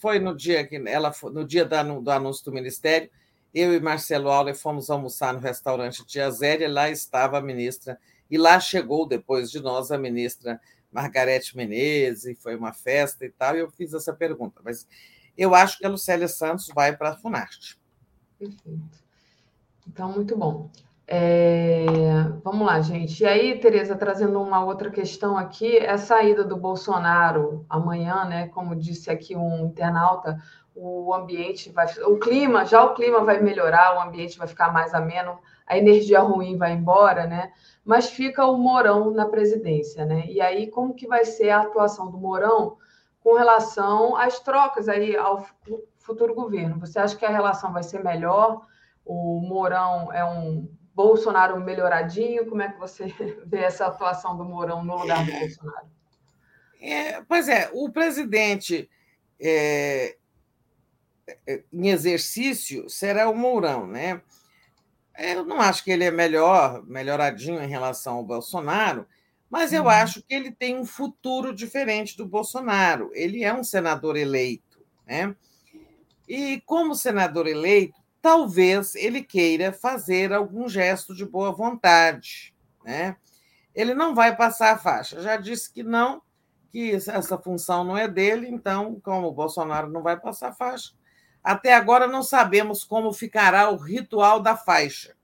Foi 0.00 0.20
no 0.20 0.36
dia 0.36 0.64
que 0.64 0.76
ela 0.86 1.12
no 1.24 1.44
dia 1.44 1.64
do 1.64 2.10
anúncio 2.10 2.44
do 2.44 2.52
ministério, 2.52 3.10
eu 3.54 3.72
e 3.72 3.80
Marcelo 3.80 4.28
Auler 4.28 4.56
fomos 4.56 4.90
almoçar 4.90 5.32
no 5.32 5.38
restaurante 5.38 6.04
Tia 6.04 6.30
Zélia, 6.30 6.68
lá 6.68 6.90
estava 6.90 7.38
a 7.38 7.40
ministra 7.40 7.98
e 8.30 8.36
lá 8.36 8.58
chegou 8.58 9.06
depois 9.06 9.50
de 9.50 9.60
nós 9.60 9.92
a 9.92 9.98
ministra 9.98 10.60
Margarete 10.90 11.56
Menezes, 11.56 12.42
foi 12.42 12.56
uma 12.56 12.72
festa 12.72 13.24
e 13.24 13.30
tal, 13.30 13.56
e 13.56 13.60
eu 13.60 13.70
fiz 13.70 13.94
essa 13.94 14.12
pergunta. 14.12 14.60
Mas 14.64 14.86
eu 15.36 15.54
acho 15.54 15.78
que 15.78 15.86
a 15.86 15.88
Lucélia 15.88 16.28
Santos 16.28 16.68
vai 16.74 16.96
para 16.96 17.10
a 17.10 17.16
Funarte. 17.16 17.78
Perfeito. 18.38 19.04
Então, 19.86 20.12
muito 20.12 20.36
bom. 20.36 20.70
É, 21.06 21.84
vamos 22.42 22.66
lá, 22.66 22.80
gente. 22.80 23.22
E 23.22 23.26
aí, 23.26 23.58
Tereza, 23.58 23.94
trazendo 23.94 24.40
uma 24.40 24.64
outra 24.64 24.90
questão 24.90 25.36
aqui, 25.36 25.78
a 25.78 25.98
saída 25.98 26.42
do 26.42 26.56
Bolsonaro 26.56 27.66
amanhã, 27.68 28.24
né? 28.24 28.48
Como 28.48 28.74
disse 28.74 29.10
aqui 29.10 29.36
um 29.36 29.66
internauta, 29.66 30.40
o 30.74 31.14
ambiente 31.14 31.70
vai. 31.70 31.86
O 32.02 32.18
clima, 32.18 32.64
já 32.64 32.84
o 32.84 32.94
clima 32.94 33.22
vai 33.24 33.40
melhorar, 33.40 33.96
o 33.96 34.00
ambiente 34.00 34.38
vai 34.38 34.48
ficar 34.48 34.72
mais 34.72 34.92
ameno, 34.94 35.38
a 35.66 35.78
energia 35.78 36.20
ruim 36.20 36.56
vai 36.56 36.72
embora, 36.72 37.26
né? 37.26 37.52
mas 37.84 38.08
fica 38.08 38.46
o 38.46 38.56
Mourão 38.56 39.10
na 39.10 39.26
presidência, 39.26 40.06
né? 40.06 40.24
E 40.28 40.40
aí, 40.40 40.70
como 40.70 40.94
que 40.94 41.06
vai 41.06 41.24
ser 41.24 41.50
a 41.50 41.60
atuação 41.60 42.10
do 42.10 42.16
Mourão 42.16 42.78
com 43.20 43.34
relação 43.34 44.16
às 44.16 44.40
trocas 44.40 44.88
aí 44.88 45.14
ao 45.16 45.46
futuro 45.98 46.34
governo? 46.34 46.80
Você 46.80 46.98
acha 46.98 47.14
que 47.14 47.26
a 47.26 47.30
relação 47.30 47.72
vai 47.72 47.82
ser 47.82 48.02
melhor? 48.02 48.66
O 49.04 49.40
Mourão 49.40 50.10
é 50.12 50.24
um 50.24 50.66
Bolsonaro 50.94 51.60
melhoradinho? 51.60 52.48
Como 52.48 52.62
é 52.62 52.72
que 52.72 52.78
você 52.78 53.06
vê 53.44 53.58
essa 53.58 53.86
atuação 53.86 54.36
do 54.36 54.44
Mourão 54.44 54.82
no 54.82 54.96
lugar 54.96 55.24
do 55.24 55.32
Bolsonaro? 55.32 55.86
É, 56.80 57.20
pois 57.22 57.48
é, 57.48 57.70
o 57.74 57.90
presidente 57.90 58.88
é, 59.40 60.16
em 61.72 61.88
exercício 61.88 62.88
será 62.88 63.28
o 63.28 63.34
Mourão, 63.34 63.86
né? 63.86 64.20
Eu 65.16 65.44
não 65.44 65.60
acho 65.60 65.84
que 65.84 65.90
ele 65.90 66.04
é 66.04 66.10
melhor, 66.10 66.84
melhoradinho 66.86 67.62
em 67.62 67.68
relação 67.68 68.16
ao 68.16 68.24
Bolsonaro, 68.24 69.06
mas 69.48 69.72
eu 69.72 69.84
uhum. 69.84 69.88
acho 69.88 70.22
que 70.22 70.34
ele 70.34 70.50
tem 70.50 70.76
um 70.76 70.84
futuro 70.84 71.54
diferente 71.54 72.16
do 72.16 72.26
Bolsonaro. 72.26 73.10
Ele 73.14 73.44
é 73.44 73.54
um 73.54 73.62
senador 73.62 74.16
eleito, 74.16 74.84
né? 75.06 75.34
E 76.28 76.60
como 76.66 76.94
senador 76.94 77.46
eleito, 77.46 77.94
talvez 78.20 78.94
ele 78.94 79.22
queira 79.22 79.72
fazer 79.72 80.32
algum 80.32 80.68
gesto 80.68 81.14
de 81.14 81.24
boa 81.24 81.52
vontade, 81.52 82.54
né? 82.84 83.16
Ele 83.74 83.94
não 83.94 84.14
vai 84.14 84.34
passar 84.34 84.72
a 84.72 84.78
faixa. 84.78 85.20
Já 85.20 85.36
disse 85.36 85.72
que 85.72 85.82
não, 85.82 86.22
que 86.72 86.92
essa 86.92 87.38
função 87.38 87.84
não 87.84 87.96
é 87.96 88.08
dele, 88.08 88.48
então, 88.48 89.00
como 89.04 89.28
o 89.28 89.32
Bolsonaro 89.32 89.88
não 89.90 90.02
vai 90.02 90.18
passar 90.18 90.48
a 90.48 90.54
faixa, 90.54 90.92
até 91.44 91.74
agora 91.74 92.06
não 92.06 92.22
sabemos 92.22 92.84
como 92.84 93.12
ficará 93.12 93.68
o 93.68 93.76
ritual 93.76 94.40
da 94.40 94.56
faixa. 94.56 95.14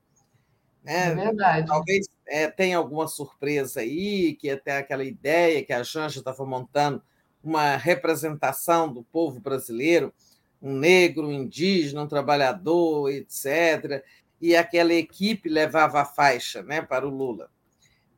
Né? 0.83 1.07
É 1.09 1.15
verdade. 1.15 1.67
Talvez 1.67 2.07
é, 2.27 2.47
tenha 2.47 2.77
alguma 2.77 3.07
surpresa 3.07 3.79
aí, 3.79 4.35
que 4.35 4.47
até 4.47 4.77
aquela 4.77 5.03
ideia 5.03 5.65
que 5.65 5.73
a 5.73 5.81
Janja 5.81 6.19
estava 6.19 6.45
montando 6.45 7.01
uma 7.43 7.75
representação 7.75 8.93
do 8.93 9.03
povo 9.03 9.39
brasileiro, 9.39 10.13
um 10.61 10.75
negro, 10.75 11.27
um 11.27 11.31
indígena, 11.31 12.03
um 12.03 12.07
trabalhador, 12.07 13.09
etc. 13.09 14.03
E 14.39 14.55
aquela 14.55 14.93
equipe 14.93 15.49
levava 15.49 16.01
a 16.01 16.05
faixa 16.05 16.61
né, 16.61 16.83
para 16.83 17.07
o 17.07 17.09
Lula. 17.09 17.49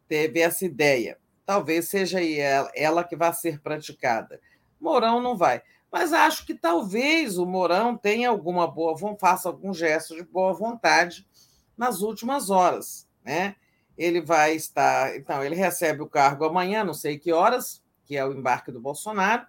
Teve 0.10 0.42
essa 0.42 0.66
ideia. 0.66 1.18
Talvez 1.46 1.88
seja 1.88 2.22
ela, 2.22 2.70
ela 2.76 3.04
que 3.06 3.16
vá 3.16 3.32
ser 3.32 3.62
praticada. 3.62 4.42
Mourão 4.78 5.22
não 5.22 5.38
vai 5.38 5.62
mas 5.94 6.12
acho 6.12 6.44
que 6.44 6.56
talvez 6.56 7.38
o 7.38 7.46
Mourão 7.46 7.96
tenha 7.96 8.28
alguma 8.28 8.66
boa, 8.66 8.98
faça 9.20 9.48
algum 9.48 9.72
gesto 9.72 10.16
de 10.16 10.24
boa 10.24 10.52
vontade 10.52 11.24
nas 11.78 12.02
últimas 12.02 12.50
horas, 12.50 13.08
né? 13.24 13.56
Ele 13.96 14.20
vai 14.20 14.56
estar, 14.56 15.16
então 15.16 15.44
ele 15.44 15.54
recebe 15.54 16.02
o 16.02 16.10
cargo 16.10 16.46
amanhã, 16.46 16.84
não 16.84 16.96
sei 16.96 17.20
que 17.20 17.32
horas, 17.32 17.84
que 18.06 18.18
é 18.18 18.26
o 18.26 18.34
embarque 18.34 18.72
do 18.72 18.82
Bolsonaro. 18.82 19.46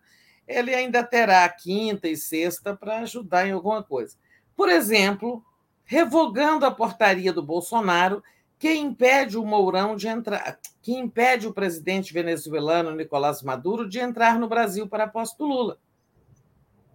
Ele 0.47 0.75
ainda 0.75 1.03
terá 1.03 1.49
quinta 1.49 2.07
e 2.09 2.15
sexta 2.15 2.77
para 2.77 2.99
ajudar 2.99 3.49
em 3.49 3.53
alguma 3.53 3.83
coisa. 3.83 4.15
Por 4.55 4.69
exemplo, 4.69 5.43
revogando 5.83 6.67
a 6.67 6.71
portaria 6.71 7.33
do 7.33 7.43
Bolsonaro 7.43 8.23
que 8.59 8.71
impede 8.71 9.39
o 9.39 9.47
Mourão 9.47 9.97
de 9.97 10.09
entrar, 10.09 10.59
que 10.83 10.93
impede 10.93 11.47
o 11.47 11.55
presidente 11.55 12.13
venezuelano 12.13 12.95
Nicolás 12.95 13.43
Maduro 13.43 13.89
de 13.89 13.99
entrar 13.99 14.39
no 14.39 14.47
Brasil 14.47 14.87
para 14.87 15.05
a 15.05 15.09
posse 15.09 15.39
do 15.39 15.47
Lula. 15.47 15.79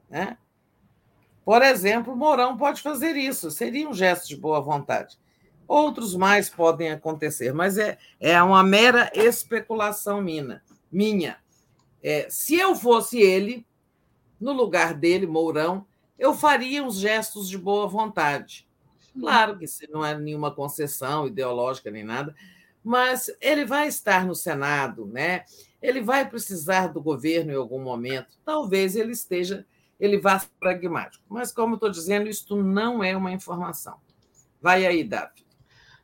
Né? 0.10 0.38
Por 1.46 1.62
exemplo, 1.62 2.16
Mourão 2.16 2.58
pode 2.58 2.82
fazer 2.82 3.16
isso, 3.16 3.50
seria 3.50 3.90
um 3.90 3.94
gesto 3.94 4.28
de 4.28 4.36
boa 4.36 4.62
vontade. 4.62 5.18
Outros 5.68 6.16
mais 6.16 6.50
podem 6.50 6.92
acontecer, 6.92 7.54
mas 7.54 7.78
é, 7.78 7.98
é 8.20 8.42
uma 8.42 8.64
mera 8.64 9.12
especulação 9.14 10.22
minha. 10.22 10.62
minha. 10.92 11.38
É, 12.02 12.28
se 12.30 12.56
eu 12.56 12.76
fosse 12.76 13.20
ele, 13.20 13.66
no 14.40 14.52
lugar 14.52 14.94
dele, 14.94 15.28
Mourão, 15.28 15.86
eu 16.18 16.34
faria 16.34 16.84
uns 16.84 16.98
gestos 16.98 17.48
de 17.48 17.58
boa 17.58 17.88
vontade. 17.88 18.68
Claro 19.20 19.58
que 19.58 19.68
se 19.68 19.90
não 19.90 20.04
é 20.06 20.18
nenhuma 20.18 20.54
concessão 20.54 21.28
ideológica 21.28 21.92
nem 21.92 22.04
nada, 22.04 22.36
mas 22.84 23.30
ele 23.42 23.66
vai 23.66 23.88
estar 23.88 24.26
no 24.26 24.36
Senado, 24.36 25.06
né? 25.06 25.44
Ele 25.82 26.02
vai 26.02 26.30
precisar 26.30 26.88
do 26.88 27.02
governo 27.02 27.52
em 27.52 27.56
algum 27.56 27.82
momento. 27.82 28.38
Talvez 28.46 28.96
ele 28.96 29.12
esteja 29.12 29.66
ele 30.00 30.20
vá 30.20 30.40
ser 30.40 30.50
pragmático. 30.60 31.24
Mas, 31.30 31.52
como 31.52 31.76
estou 31.76 31.90
dizendo, 31.90 32.30
isto 32.30 32.56
não 32.56 33.04
é 33.04 33.16
uma 33.16 33.32
informação. 33.32 33.98
Vai 34.62 34.86
aí, 34.86 35.04
Davi. 35.04 35.50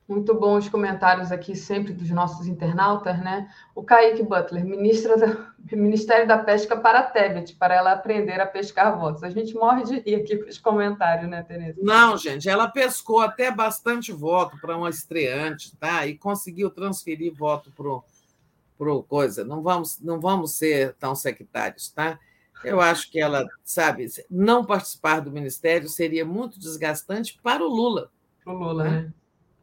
Muito 0.08 0.36
bom 0.36 0.58
os 0.58 0.70
comentários 0.70 1.32
aqui, 1.32 1.56
sempre 1.56 1.92
dos 1.92 2.12
nossos 2.12 2.46
internautas, 2.46 3.20
né? 3.20 3.50
O 3.74 3.82
Kaique 3.82 4.22
Butler, 4.22 4.64
ministra 4.64 5.18
da, 5.18 5.52
Ministério 5.76 6.28
da 6.28 6.38
Pesca 6.38 6.78
para 6.78 7.00
a 7.00 7.04
Tebet, 7.04 7.56
para 7.56 7.74
ela 7.74 7.92
aprender 7.94 8.40
a 8.40 8.46
pescar 8.46 9.00
votos. 9.00 9.24
A 9.24 9.32
gente 9.32 9.56
morre 9.56 9.84
de 9.84 10.00
rir 10.02 10.16
aqui 10.16 10.38
com 10.38 10.48
os 10.48 10.60
comentários, 10.60 11.28
né, 11.28 11.42
Tereza? 11.42 11.80
Não, 11.82 12.16
gente, 12.18 12.48
ela 12.48 12.68
pescou 12.68 13.20
até 13.20 13.50
bastante 13.50 14.12
voto 14.12 14.60
para 14.62 14.78
uma 14.78 14.92
estreante, 14.92 15.76
tá? 15.78 16.06
E 16.06 16.16
conseguiu 16.16 16.70
transferir 16.70 17.34
voto 17.34 17.72
para 17.72 18.00
pro 18.78 19.04
coisa. 19.04 19.44
Não 19.44 19.64
vamos, 19.64 20.00
não 20.02 20.20
vamos 20.20 20.56
ser 20.56 20.94
tão 21.00 21.16
sectários, 21.16 21.90
tá? 21.90 22.20
Eu 22.66 22.82
acho 22.82 23.12
que 23.12 23.20
ela, 23.20 23.46
sabe, 23.64 24.08
não 24.30 24.66
participar 24.66 25.20
do 25.20 25.32
ministério 25.32 25.88
seria 25.88 26.26
muito 26.26 26.60
desgastante 26.60 27.40
para 27.42 27.64
o 27.64 27.68
Lula. 27.68 28.10
Para 28.44 28.54
o 28.54 28.58
Lula, 28.58 28.84
né? 28.84 29.14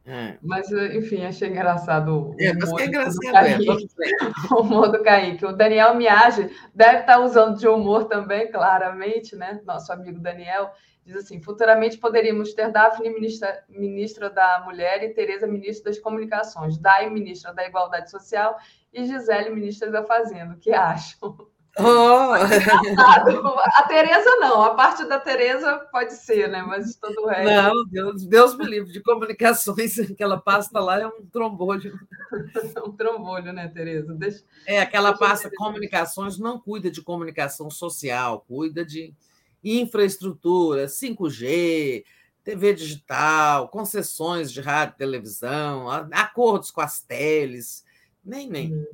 É. 0.05 0.37
Mas, 0.43 0.71
enfim, 0.73 1.25
achei 1.25 1.49
engraçado. 1.49 2.35
É, 2.39 2.53
mas 2.53 2.73
que 2.73 2.83
é 2.83 2.87
engraçado 2.87 3.37
é. 3.37 3.59
O 4.53 4.61
humor 4.61 4.91
do 4.91 5.03
Kaique. 5.03 5.47
O 5.47 5.53
Daniel 5.53 5.95
Miage 5.95 6.51
deve 6.75 7.01
estar 7.01 7.21
usando 7.21 7.57
de 7.57 7.69
humor 7.69 8.07
também, 8.07 8.51
claramente, 8.51 9.37
né? 9.37 9.61
Nosso 9.65 9.93
amigo 9.93 10.19
Daniel 10.19 10.73
diz 11.05 11.17
assim: 11.17 11.41
futuramente 11.41 11.99
poderíamos 11.99 12.53
ter 12.53 12.71
Daphne, 12.73 13.11
ministra, 13.11 13.65
ministra 13.69 14.29
da 14.29 14.63
Mulher, 14.65 15.05
e 15.05 15.11
Tereza, 15.11 15.47
ministra 15.47 15.91
das 15.93 16.01
Comunicações, 16.01 16.79
Dai, 16.79 17.09
ministra 17.09 17.53
da 17.55 17.65
Igualdade 17.65 18.11
Social, 18.11 18.57
e 18.93 19.05
Gisele, 19.05 19.51
ministra 19.51 19.91
da 19.91 20.03
Fazenda. 20.03 20.55
O 20.55 20.59
que 20.59 20.73
acham? 20.73 21.47
Oh. 21.79 22.33
A 23.77 23.83
Tereza 23.89 24.37
não, 24.37 24.63
a 24.63 24.75
parte 24.75 25.07
da 25.07 25.19
Tereza 25.19 25.79
pode 25.91 26.13
ser, 26.15 26.49
né? 26.49 26.63
Mas 26.63 26.97
todo 26.97 27.23
o 27.23 27.27
resto. 27.27 27.51
Não, 27.51 27.85
Deus, 27.87 28.27
Deus 28.27 28.57
me 28.59 28.67
livre 28.67 28.93
de 28.93 29.01
comunicações, 29.01 29.99
aquela 30.11 30.39
pasta 30.39 30.79
lá 30.79 31.01
é 31.01 31.07
um 31.07 31.25
trombolho. 31.33 31.99
um 32.87 32.93
trombolho, 32.93 33.53
né, 33.53 33.69
Tereza? 33.69 34.13
Deixa... 34.15 34.45
É, 34.67 34.81
aquela 34.81 35.17
pasta 35.17 35.51
comunicações 35.57 36.39
não 36.39 36.61
cuida 36.61 36.91
de 36.91 37.01
comunicação 37.01 37.71
social, 37.71 38.45
cuida 38.47 38.85
de 38.85 39.15
infraestrutura, 39.65 40.87
5G, 40.87 42.05
TV 42.45 42.75
digital, 42.75 43.69
concessões 43.69 44.53
de 44.53 44.61
rádio 44.61 44.95
e 44.97 44.99
televisão, 44.99 45.89
acordos 46.13 46.71
com 46.71 46.83
as 46.83 47.01
teles. 47.01 47.83
Nem, 48.23 48.49
nem. 48.51 48.75
Hum. 48.75 48.87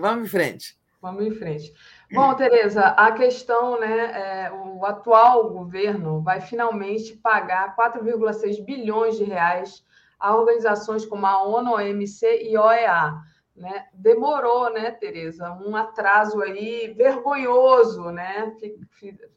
Vamos 0.00 0.26
em 0.26 0.28
frente. 0.28 0.76
Vamos 1.00 1.24
em 1.24 1.30
frente. 1.30 1.72
Bom, 2.12 2.34
Tereza, 2.34 2.86
a 2.86 3.10
questão, 3.12 3.80
né, 3.80 4.44
é, 4.46 4.52
o 4.52 4.84
atual 4.84 5.50
governo 5.50 6.22
vai 6.22 6.40
finalmente 6.40 7.16
pagar 7.16 7.74
4,6 7.74 8.64
bilhões 8.64 9.16
de 9.16 9.24
reais 9.24 9.84
a 10.18 10.34
organizações 10.34 11.04
como 11.04 11.26
a 11.26 11.42
ONU, 11.42 11.74
OMC 11.74 12.48
e 12.48 12.56
OEA. 12.56 13.14
Né? 13.54 13.86
Demorou, 13.92 14.72
né, 14.72 14.90
Tereza? 14.90 15.50
Um 15.52 15.74
atraso 15.74 16.40
aí 16.42 16.92
vergonhoso, 16.96 18.10
né? 18.10 18.54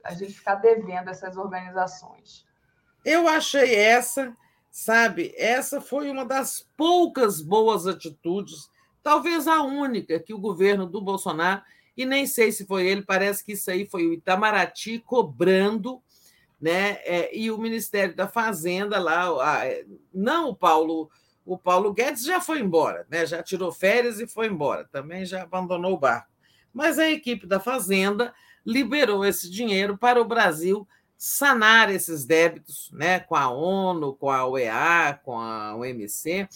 A 0.03 0.14
gente 0.14 0.33
ficar 0.33 0.56
devendo 0.56 1.09
essas 1.09 1.38
organizações. 1.38 2.45
Eu 3.06 3.27
achei 3.27 3.75
essa, 3.75 4.35
sabe, 4.69 5.33
essa 5.38 5.80
foi 5.80 6.11
uma 6.11 6.25
das 6.25 6.67
poucas 6.75 7.41
boas 7.41 7.88
atitudes, 7.88 8.69
talvez 9.01 9.48
a 9.48 9.61
única 9.64 10.19
que 10.19 10.33
o 10.33 10.39
governo 10.39 10.85
do 10.85 11.01
Bolsonaro 11.01 11.61
e 11.99 12.05
nem 12.05 12.25
sei 12.25 12.49
se 12.49 12.65
foi 12.65 12.87
ele, 12.87 13.01
parece 13.01 13.43
que 13.43 13.51
isso 13.51 13.69
aí 13.69 13.85
foi 13.85 14.07
o 14.07 14.13
Itamaraty 14.13 14.99
cobrando, 14.99 16.01
né? 16.59 16.91
É, 17.03 17.37
e 17.37 17.51
o 17.51 17.57
Ministério 17.57 18.15
da 18.15 18.25
Fazenda 18.25 18.97
lá, 18.97 19.25
a, 19.25 19.63
não 20.13 20.47
o 20.47 20.55
Paulo, 20.55 21.11
o 21.45 21.57
Paulo 21.57 21.91
Guedes 21.91 22.23
já 22.23 22.39
foi 22.39 22.61
embora, 22.61 23.05
né? 23.09 23.25
Já 23.25 23.43
tirou 23.43 23.69
férias 23.69 24.17
e 24.21 24.25
foi 24.25 24.47
embora, 24.47 24.87
também 24.89 25.25
já 25.25 25.43
abandonou 25.43 25.91
o 25.91 25.99
barco. 25.99 26.31
Mas 26.73 26.97
a 26.97 27.09
equipe 27.09 27.45
da 27.45 27.59
Fazenda 27.59 28.33
liberou 28.65 29.25
esse 29.25 29.51
dinheiro 29.51 29.97
para 29.97 30.21
o 30.21 30.25
Brasil 30.25 30.87
sanar 31.17 31.93
esses 31.93 32.23
débitos, 32.23 32.89
né? 32.93 33.19
Com 33.19 33.35
a 33.35 33.49
ONU, 33.49 34.15
com 34.15 34.31
a 34.31 34.45
OEA, 34.45 35.19
com 35.21 35.37
a 35.37 35.75
OMC, 35.75 36.47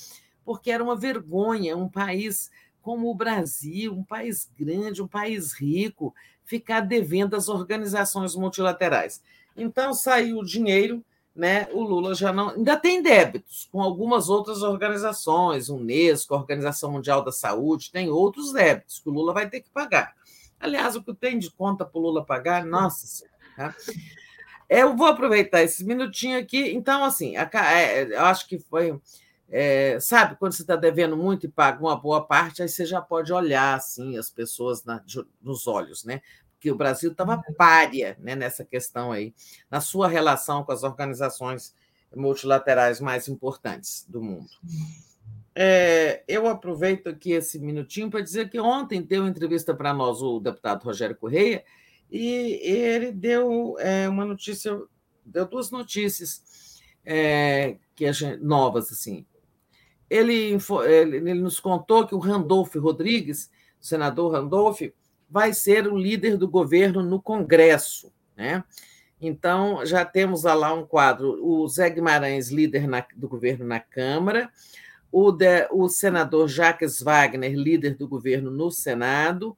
porque 0.45 0.71
era 0.71 0.81
uma 0.81 0.95
vergonha 0.95 1.75
um 1.75 1.89
país 1.89 2.49
como 2.83 3.09
o 3.09 3.15
Brasil, 3.15 3.93
um 3.93 4.03
país 4.03 4.51
grande, 4.59 5.01
um 5.01 5.07
país 5.07 5.53
rico, 5.53 6.13
ficar 6.43 6.81
devendo 6.81 7.35
às 7.35 7.47
organizações 7.47 8.35
multilaterais. 8.35 9.23
Então 9.55 9.93
saiu 9.93 10.39
o 10.39 10.45
dinheiro, 10.45 11.03
né? 11.33 11.67
O 11.71 11.81
Lula 11.81 12.13
já 12.13 12.33
não 12.33 12.49
ainda 12.49 12.75
tem 12.77 13.01
débitos 13.01 13.69
com 13.71 13.81
algumas 13.81 14.29
outras 14.29 14.61
organizações, 14.61 15.69
Unesco, 15.69 16.35
Organização 16.35 16.91
Mundial 16.91 17.23
da 17.23 17.31
Saúde, 17.31 17.91
tem 17.91 18.09
outros 18.09 18.51
débitos 18.51 18.99
que 18.99 19.09
o 19.09 19.13
Lula 19.13 19.33
vai 19.33 19.49
ter 19.49 19.61
que 19.61 19.69
pagar. 19.69 20.13
Aliás, 20.59 20.95
o 20.95 21.03
que 21.03 21.13
tem 21.13 21.39
de 21.39 21.49
conta 21.49 21.85
para 21.85 21.97
o 21.97 22.01
Lula 22.01 22.25
pagar, 22.25 22.65
nossa 22.65 23.07
senhora. 23.07 23.33
Tá? 23.55 23.75
Eu 24.69 24.95
vou 24.95 25.07
aproveitar 25.07 25.61
esse 25.61 25.83
minutinho 25.83 26.37
aqui. 26.37 26.73
Então, 26.73 27.03
assim, 27.03 27.35
é, 27.37 28.03
eu 28.03 28.21
acho 28.25 28.47
que 28.47 28.57
foi 28.57 28.99
É, 29.49 29.99
sabe, 29.99 30.35
quando 30.35 30.53
você 30.53 30.63
está 30.63 30.75
devendo 30.75 31.15
muito 31.15 31.45
e 31.45 31.49
paga 31.49 31.79
uma 31.79 31.95
boa 31.95 32.25
parte, 32.25 32.61
aí 32.61 32.69
você 32.69 32.85
já 32.85 33.01
pode 33.01 33.31
olhar 33.31 33.75
assim 33.75 34.17
as 34.17 34.29
pessoas 34.29 34.83
na, 34.83 35.03
nos 35.41 35.67
olhos, 35.67 36.03
né? 36.03 36.21
Porque 36.53 36.71
o 36.71 36.75
Brasil 36.75 37.11
estava 37.11 37.35
uhum. 37.35 37.53
párea 37.55 38.17
né, 38.19 38.35
nessa 38.35 38.63
questão 38.63 39.11
aí, 39.11 39.33
na 39.69 39.81
sua 39.81 40.07
relação 40.07 40.63
com 40.63 40.71
as 40.71 40.83
organizações 40.83 41.75
multilaterais 42.15 42.99
mais 42.99 43.27
importantes 43.27 44.05
do 44.07 44.21
mundo. 44.21 44.49
É, 45.55 46.23
eu 46.27 46.47
aproveito 46.47 47.07
aqui 47.07 47.31
esse 47.33 47.59
minutinho 47.59 48.09
para 48.09 48.21
dizer 48.21 48.49
que 48.49 48.59
ontem 48.59 49.01
deu 49.01 49.27
entrevista 49.27 49.73
para 49.73 49.93
nós 49.93 50.21
o 50.21 50.39
deputado 50.39 50.83
Rogério 50.83 51.15
Correia 51.15 51.63
e 52.09 52.59
ele 52.63 53.11
deu 53.11 53.75
é, 53.79 54.09
uma 54.09 54.25
notícia, 54.25 54.79
deu 55.23 55.47
duas 55.47 55.69
notícias 55.69 56.81
é, 57.05 57.77
que 57.95 58.11
gente, 58.11 58.41
novas 58.43 58.91
assim. 58.91 59.25
Ele, 60.13 60.57
ele, 60.93 61.33
nos 61.33 61.59
contou 61.59 62.05
que 62.05 62.13
o 62.13 62.19
Randolph 62.19 62.75
Rodrigues, 62.75 63.49
o 63.81 63.85
senador 63.85 64.33
Randolph, 64.33 64.81
vai 65.29 65.53
ser 65.53 65.87
o 65.87 65.97
líder 65.97 66.37
do 66.37 66.47
governo 66.47 67.01
no 67.01 67.21
Congresso, 67.21 68.13
né? 68.35 68.63
Então, 69.19 69.85
já 69.85 70.03
temos 70.03 70.43
lá 70.43 70.73
um 70.73 70.85
quadro: 70.85 71.43
o 71.43 71.67
Zé 71.67 71.89
Guimarães, 71.89 72.49
líder 72.49 72.87
na, 72.87 73.05
do 73.15 73.27
governo 73.27 73.65
na 73.65 73.79
Câmara, 73.79 74.51
o, 75.11 75.31
de, 75.31 75.67
o 75.71 75.87
senador 75.87 76.47
Jacques 76.47 77.01
Wagner, 77.01 77.53
líder 77.55 77.95
do 77.95 78.07
governo 78.07 78.51
no 78.51 78.69
Senado, 78.69 79.55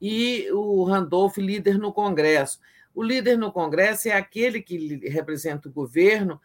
e 0.00 0.48
o 0.52 0.84
Randolph, 0.84 1.36
líder 1.36 1.78
no 1.78 1.92
Congresso. 1.92 2.58
O 2.94 3.02
líder 3.02 3.36
no 3.36 3.52
Congresso 3.52 4.08
é 4.08 4.12
aquele 4.12 4.62
que 4.62 5.08
representa 5.08 5.68
o 5.68 5.72
governo 5.72 6.40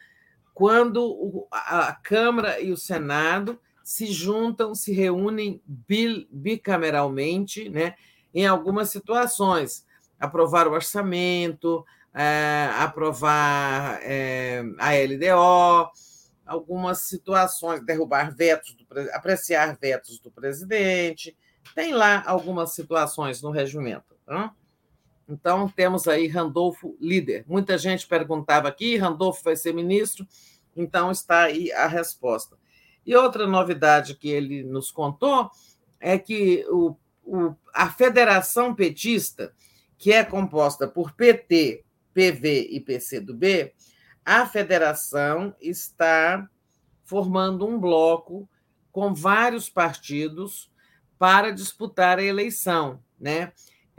quando 0.59 1.47
a 1.49 1.93
Câmara 2.03 2.59
e 2.59 2.69
o 2.69 2.75
Senado 2.75 3.57
se 3.81 4.07
juntam, 4.07 4.75
se 4.75 4.91
reúnem 4.91 5.63
bicameralmente, 6.29 7.69
né, 7.69 7.95
em 8.33 8.45
algumas 8.45 8.89
situações, 8.89 9.85
aprovar 10.19 10.67
o 10.67 10.73
orçamento, 10.73 11.85
é, 12.13 12.69
aprovar 12.77 14.01
é, 14.01 14.61
a 14.77 14.89
LDO, 14.95 15.91
algumas 16.45 17.03
situações, 17.03 17.85
derrubar 17.85 18.35
vetos, 18.35 18.75
do, 18.75 18.85
apreciar 19.13 19.77
vetos 19.79 20.19
do 20.19 20.29
presidente. 20.29 21.37
Tem 21.73 21.93
lá 21.93 22.21
algumas 22.27 22.73
situações 22.73 23.41
no 23.41 23.49
regimento. 23.49 24.13
Tá? 24.25 24.53
Então, 25.29 25.69
temos 25.69 26.07
aí 26.07 26.27
Randolfo 26.27 26.97
líder. 26.99 27.45
Muita 27.47 27.77
gente 27.77 28.07
perguntava 28.07 28.67
aqui: 28.67 28.97
Randolfo 28.97 29.43
vai 29.43 29.55
ser 29.55 29.73
ministro? 29.73 30.27
Então, 30.75 31.11
está 31.11 31.43
aí 31.43 31.71
a 31.71 31.87
resposta. 31.87 32.57
E 33.05 33.15
outra 33.15 33.45
novidade 33.45 34.15
que 34.15 34.29
ele 34.29 34.63
nos 34.63 34.91
contou 34.91 35.49
é 35.99 36.17
que 36.17 36.65
o, 36.67 36.95
o, 37.23 37.55
a 37.73 37.89
Federação 37.89 38.73
Petista, 38.73 39.53
que 39.97 40.11
é 40.11 40.23
composta 40.23 40.87
por 40.87 41.13
PT, 41.13 41.83
PV 42.13 42.67
e 42.71 42.79
PCdoB, 42.79 43.73
a 44.25 44.45
federação 44.45 45.55
está 45.59 46.47
formando 47.03 47.65
um 47.65 47.79
bloco 47.79 48.47
com 48.91 49.13
vários 49.13 49.69
partidos 49.69 50.71
para 51.17 51.51
disputar 51.51 52.19
a 52.19 52.23
eleição, 52.23 53.03
né? 53.19 53.51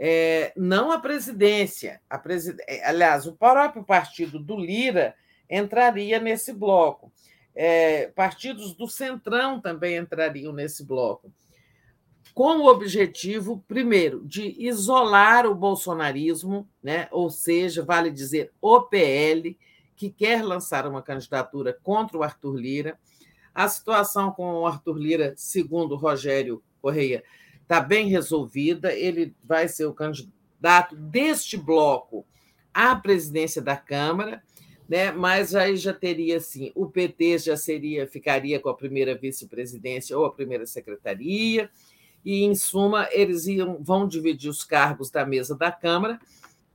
É, 0.03 0.51
não 0.57 0.91
a 0.91 0.99
presidência, 0.99 2.01
a 2.09 2.17
presid... 2.17 2.57
É, 2.67 2.83
aliás, 2.87 3.27
o 3.27 3.35
próprio 3.35 3.83
partido 3.83 4.39
do 4.39 4.57
Lira 4.57 5.13
entraria 5.47 6.19
nesse 6.19 6.51
bloco. 6.51 7.13
É, 7.53 8.07
partidos 8.07 8.73
do 8.73 8.87
Centrão 8.87 9.61
também 9.61 9.97
entrariam 9.97 10.51
nesse 10.51 10.83
bloco 10.83 11.31
com 12.33 12.59
o 12.59 12.67
objetivo, 12.67 13.63
primeiro, 13.67 14.25
de 14.25 14.55
isolar 14.57 15.45
o 15.45 15.55
bolsonarismo, 15.55 16.67
né? 16.81 17.07
ou 17.11 17.29
seja, 17.29 17.83
vale 17.83 18.09
dizer, 18.09 18.51
o 18.61 18.81
PL, 18.81 19.57
que 19.95 20.09
quer 20.09 20.43
lançar 20.43 20.87
uma 20.87 21.01
candidatura 21.01 21.77
contra 21.83 22.17
o 22.17 22.23
Arthur 22.23 22.55
Lira. 22.55 22.99
A 23.53 23.67
situação 23.67 24.31
com 24.31 24.61
o 24.61 24.65
Arthur 24.65 24.97
Lira, 24.97 25.33
segundo 25.35 25.95
Rogério 25.95 26.63
Correia, 26.81 27.23
está 27.71 27.79
bem 27.79 28.09
resolvida. 28.09 28.93
Ele 28.93 29.33
vai 29.41 29.69
ser 29.69 29.85
o 29.85 29.93
candidato 29.93 30.93
deste 30.93 31.55
bloco 31.55 32.25
à 32.73 32.93
presidência 32.97 33.61
da 33.61 33.77
Câmara, 33.77 34.43
né? 34.89 35.13
mas 35.13 35.55
aí 35.55 35.77
já 35.77 35.93
teria 35.93 36.35
assim, 36.35 36.73
o 36.75 36.87
PT 36.87 37.37
já 37.37 37.55
seria, 37.55 38.05
ficaria 38.05 38.59
com 38.59 38.67
a 38.67 38.75
primeira 38.75 39.15
vice-presidência 39.15 40.17
ou 40.17 40.25
a 40.25 40.33
primeira 40.33 40.65
secretaria 40.65 41.69
e, 42.25 42.43
em 42.43 42.53
suma, 42.53 43.07
eles 43.11 43.47
iam, 43.47 43.81
vão 43.81 44.05
dividir 44.05 44.49
os 44.49 44.65
cargos 44.65 45.09
da 45.09 45.25
mesa 45.25 45.55
da 45.55 45.71
Câmara 45.71 46.19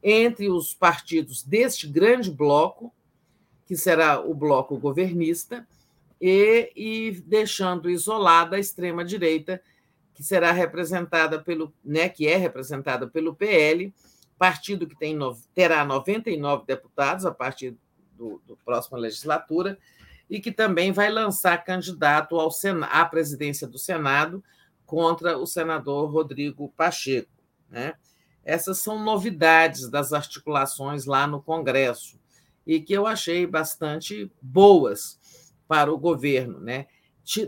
entre 0.03 0.49
os 0.49 0.73
partidos 0.73 1.43
deste 1.43 1.87
grande 1.87 2.31
bloco, 2.31 2.93
que 3.67 3.77
será 3.77 4.21
o 4.21 4.33
bloco 4.33 4.79
governista, 4.79 5.67
e, 6.21 6.73
e 6.75 7.11
deixando 7.27 7.91
isolada 7.91 8.57
a 8.57 8.59
extrema-direita, 8.59 9.61
que 10.17 10.25
será 10.25 10.51
representada 10.51 11.39
pelo, 11.39 11.75
né, 11.85 12.09
que 12.09 12.27
é 12.27 12.37
representada 12.37 13.07
pelo 13.07 13.35
PL, 13.35 13.95
partido 14.39 14.87
que 14.87 14.97
tem, 14.97 15.17
terá 15.55 15.85
99 15.85 16.65
deputados 16.67 17.27
a 17.27 17.31
partir 17.31 17.77
do, 18.17 18.41
do 18.47 18.57
próxima 18.65 18.97
legislatura, 18.97 19.79
e 20.29 20.41
que 20.41 20.51
também 20.51 20.91
vai 20.91 21.11
lançar 21.11 21.63
candidato 21.63 22.41
ao 22.41 22.51
Senado, 22.51 22.91
à 22.91 23.05
presidência 23.05 23.69
do 23.69 23.79
Senado, 23.79 24.43
contra 24.87 25.37
o 25.37 25.47
senador 25.47 26.11
Rodrigo 26.11 26.73
Pacheco. 26.75 27.31
Né? 27.69 27.93
Essas 28.43 28.79
são 28.79 28.99
novidades 29.05 29.91
das 29.91 30.15
articulações 30.15 31.05
lá 31.05 31.27
no 31.27 31.43
Congresso 31.43 32.19
e 32.67 32.81
que 32.81 32.95
eu 32.95 33.07
achei 33.07 33.47
bastante 33.47 34.33
boas 34.41 35.21
para 35.69 35.93
o 35.93 35.99
governo. 35.99 36.59
Né? 36.59 36.87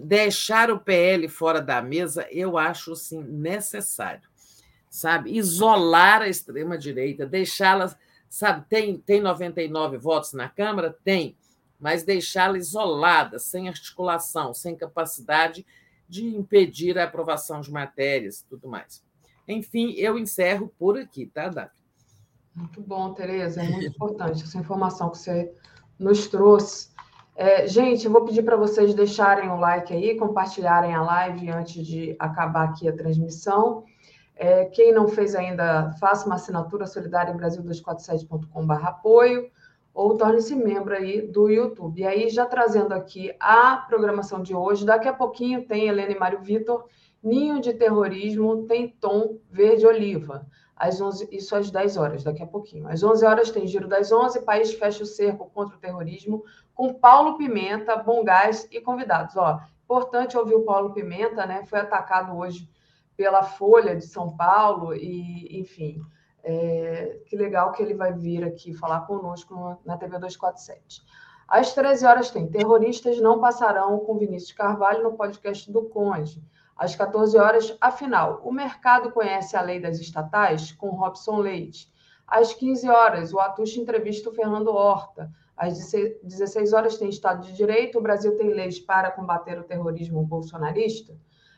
Deixar 0.03 0.71
o 0.71 0.81
PL 0.81 1.29
fora 1.29 1.61
da 1.61 1.81
mesa, 1.81 2.27
eu 2.31 2.59
acho 2.59 2.93
assim, 2.93 3.23
necessário. 3.23 4.29
Sabe? 4.91 5.37
Isolar 5.37 6.23
a 6.23 6.29
extrema-direita, 6.29 7.25
deixá-la. 7.27 7.95
Sabe, 8.29 8.67
tem, 8.69 8.99
tem 8.99 9.21
99 9.21 9.97
votos 9.99 10.33
na 10.33 10.49
Câmara? 10.49 10.97
Tem, 11.05 11.37
mas 11.79 12.03
deixá-la 12.03 12.59
isolada, 12.59 13.39
sem 13.39 13.69
articulação, 13.69 14.53
sem 14.53 14.75
capacidade 14.75 15.65
de 16.09 16.25
impedir 16.25 16.99
a 16.99 17.05
aprovação 17.05 17.61
de 17.61 17.71
matérias 17.71 18.45
tudo 18.49 18.69
mais. 18.69 19.05
Enfim, 19.47 19.93
eu 19.93 20.19
encerro 20.19 20.73
por 20.79 20.99
aqui, 20.99 21.27
tá, 21.27 21.49
Davi? 21.49 21.71
Muito 22.55 22.81
bom, 22.81 23.15
Tereza, 23.15 23.63
é 23.63 23.69
muito 23.69 23.87
importante 23.87 24.43
essa 24.43 24.59
informação 24.59 25.11
que 25.11 25.19
você 25.19 25.53
nos 25.99 26.27
trouxe. 26.27 26.91
É, 27.41 27.69
gente, 27.69 28.05
eu 28.05 28.11
vou 28.11 28.25
pedir 28.25 28.43
para 28.43 28.57
vocês 28.57 28.93
deixarem 28.95 29.49
o 29.49 29.61
like 29.61 29.95
aí, 29.95 30.17
compartilharem 30.17 30.93
a 30.93 31.01
live 31.01 31.49
antes 31.49 31.87
de 31.87 32.17
acabar 32.19 32.65
aqui 32.65 32.89
a 32.89 32.93
transmissão. 32.93 33.85
É, 34.35 34.65
quem 34.65 34.93
não 34.93 35.07
fez 35.07 35.37
ainda, 35.37 35.93
faça 36.01 36.27
uma 36.27 36.35
assinatura 36.35 36.85
solidária 36.85 37.31
em 37.31 37.37
Brasil247.com.br 37.37 38.85
apoio 38.85 39.53
ou 39.95 40.17
torne-se 40.17 40.57
membro 40.57 40.93
aí 40.93 41.23
do 41.23 41.49
YouTube. 41.49 42.01
E 42.01 42.05
aí, 42.05 42.29
já 42.29 42.45
trazendo 42.45 42.93
aqui 42.93 43.33
a 43.39 43.77
programação 43.89 44.43
de 44.43 44.53
hoje, 44.53 44.85
daqui 44.85 45.07
a 45.07 45.13
pouquinho 45.13 45.65
tem 45.65 45.87
Helena 45.87 46.11
e 46.11 46.19
Mário 46.19 46.41
Vitor, 46.41 46.87
Ninho 47.23 47.61
de 47.61 47.73
Terrorismo 47.73 48.65
tem 48.67 48.89
tom 48.89 49.39
verde-oliva. 49.49 50.45
Às 50.79 51.01
11, 51.01 51.29
isso 51.33 51.57
às 51.57 51.71
10 51.71 51.97
horas, 51.97 52.23
daqui 52.25 52.43
a 52.43 52.47
pouquinho. 52.47 52.89
Às 52.89 53.03
11 53.03 53.27
horas 53.27 53.51
tem 53.51 53.67
Giro 53.67 53.89
das 53.89 54.13
11, 54.13 54.43
País 54.43 54.73
fecha 54.73 55.03
o 55.03 55.07
cerco 55.07 55.51
contra 55.51 55.77
o 55.77 55.81
terrorismo, 55.81 56.45
com 56.75 56.95
Paulo 56.95 57.37
Pimenta, 57.37 57.97
Bom 57.97 58.23
Gás 58.23 58.69
e 58.71 58.81
convidados. 58.81 59.37
Ó, 59.37 59.61
importante 59.85 60.37
ouvir 60.37 60.55
o 60.55 60.65
Paulo 60.65 60.93
Pimenta, 60.93 61.45
né? 61.45 61.65
Foi 61.65 61.81
atacado 61.81 62.37
hoje 62.37 62.71
pela 63.17 63.43
Folha 63.43 63.97
de 63.97 64.07
São 64.07 64.37
Paulo 64.37 64.95
e, 64.95 65.61
enfim, 65.61 66.01
é, 66.45 67.19
que 67.27 67.37
legal 67.37 67.73
que 67.73 67.83
ele 67.83 67.95
vai 67.95 68.13
vir 68.13 68.45
aqui 68.45 68.73
falar 68.73 69.01
conosco 69.01 69.81
na 69.85 69.97
TV 69.97 70.19
247. 70.19 71.03
Às 71.49 71.75
13 71.75 72.07
horas 72.07 72.31
tem 72.31 72.47
Terroristas 72.47 73.21
Não 73.21 73.41
Passarão 73.41 73.99
com 74.01 74.19
Vinícius 74.19 74.53
Carvalho 74.53 75.03
no 75.03 75.15
podcast 75.15 75.73
do 75.73 75.89
Conde. 75.89 76.43
Às 76.79 76.95
14 76.95 77.37
horas, 77.37 77.77
afinal, 77.81 78.41
o 78.45 78.53
mercado 78.53 79.11
conhece 79.11 79.57
a 79.57 79.61
lei 79.61 79.81
das 79.81 79.99
estatais 79.99 80.71
com 80.71 80.91
Robson 80.91 81.39
Leite. 81.39 81.93
Às 82.25 82.55
15 82.55 82.89
horas, 82.89 83.33
o 83.33 83.41
Atush 83.41 83.77
entrevista 83.79 84.31
o 84.31 84.33
Fernando 84.33 84.69
Horta. 84.69 85.29
Às 85.57 85.77
16 86.23 86.73
horas 86.73 86.97
tem 86.97 87.09
Estado 87.09 87.43
de 87.43 87.53
Direito, 87.53 87.99
o 87.99 88.01
Brasil 88.01 88.37
tem 88.37 88.55
leis 88.55 88.79
para 88.79 89.11
combater 89.11 89.59
o 89.59 89.65
terrorismo 89.65 90.23
bolsonarista. 90.25 91.17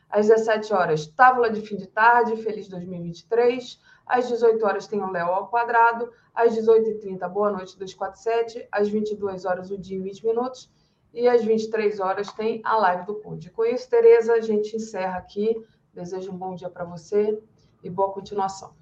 Às 0.09 0.27
17 0.27 0.73
horas, 0.73 1.05
Tábula 1.05 1.51
de 1.51 1.61
Fim 1.61 1.77
de 1.77 1.85
Tarde, 1.87 2.35
Feliz 2.37 2.67
2023. 2.67 3.79
Às 4.07 4.27
18 4.27 4.65
horas 4.65 4.87
tem 4.87 5.01
o 5.01 5.11
Léo 5.11 5.27
ao 5.27 5.47
quadrado. 5.49 6.11
Às 6.33 6.55
18h30, 6.55 7.29
Boa 7.29 7.51
Noite 7.51 7.77
247. 7.77 8.67
Às 8.71 8.89
22 8.89 9.45
horas, 9.45 9.69
o 9.69 9.77
dia 9.77 9.97
em 9.97 10.01
20 10.01 10.25
minutos. 10.25 10.69
E 11.13 11.27
às 11.27 11.43
23 11.43 11.99
horas 11.99 12.31
tem 12.31 12.61
a 12.63 12.77
live 12.77 13.05
do 13.05 13.15
Conde. 13.15 13.49
Com 13.49 13.65
isso, 13.65 13.89
Tereza, 13.89 14.33
a 14.33 14.41
gente 14.41 14.75
encerra 14.75 15.17
aqui. 15.17 15.55
Desejo 15.93 16.31
um 16.31 16.37
bom 16.37 16.55
dia 16.55 16.69
para 16.69 16.85
você 16.85 17.37
e 17.83 17.89
boa 17.89 18.11
continuação. 18.13 18.73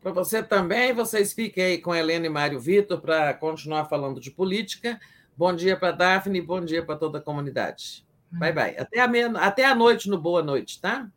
Para 0.00 0.12
você 0.12 0.42
também, 0.42 0.92
vocês 0.92 1.32
fiquem 1.32 1.64
aí 1.64 1.78
com 1.78 1.94
Helena 1.94 2.26
e 2.26 2.28
Mário 2.30 2.60
Vitor 2.60 3.00
para 3.00 3.34
continuar 3.34 3.86
falando 3.86 4.20
de 4.20 4.30
política. 4.30 5.00
Bom 5.36 5.52
dia 5.52 5.76
para 5.76 5.90
Daphne, 5.90 6.40
bom 6.40 6.60
dia 6.60 6.84
para 6.84 6.96
toda 6.96 7.18
a 7.18 7.22
comunidade. 7.22 8.06
Bye, 8.30 8.52
bye. 8.52 8.78
Até 8.78 9.00
a, 9.00 9.08
meia... 9.08 9.30
Até 9.38 9.64
a 9.64 9.74
noite 9.74 10.08
no 10.08 10.18
Boa 10.18 10.42
Noite, 10.42 10.80
tá? 10.80 11.08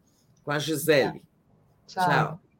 Com 0.43 0.51
a 0.51 0.57
Gisele. 0.57 1.23
Tchau. 1.85 2.05
Tchau. 2.05 2.50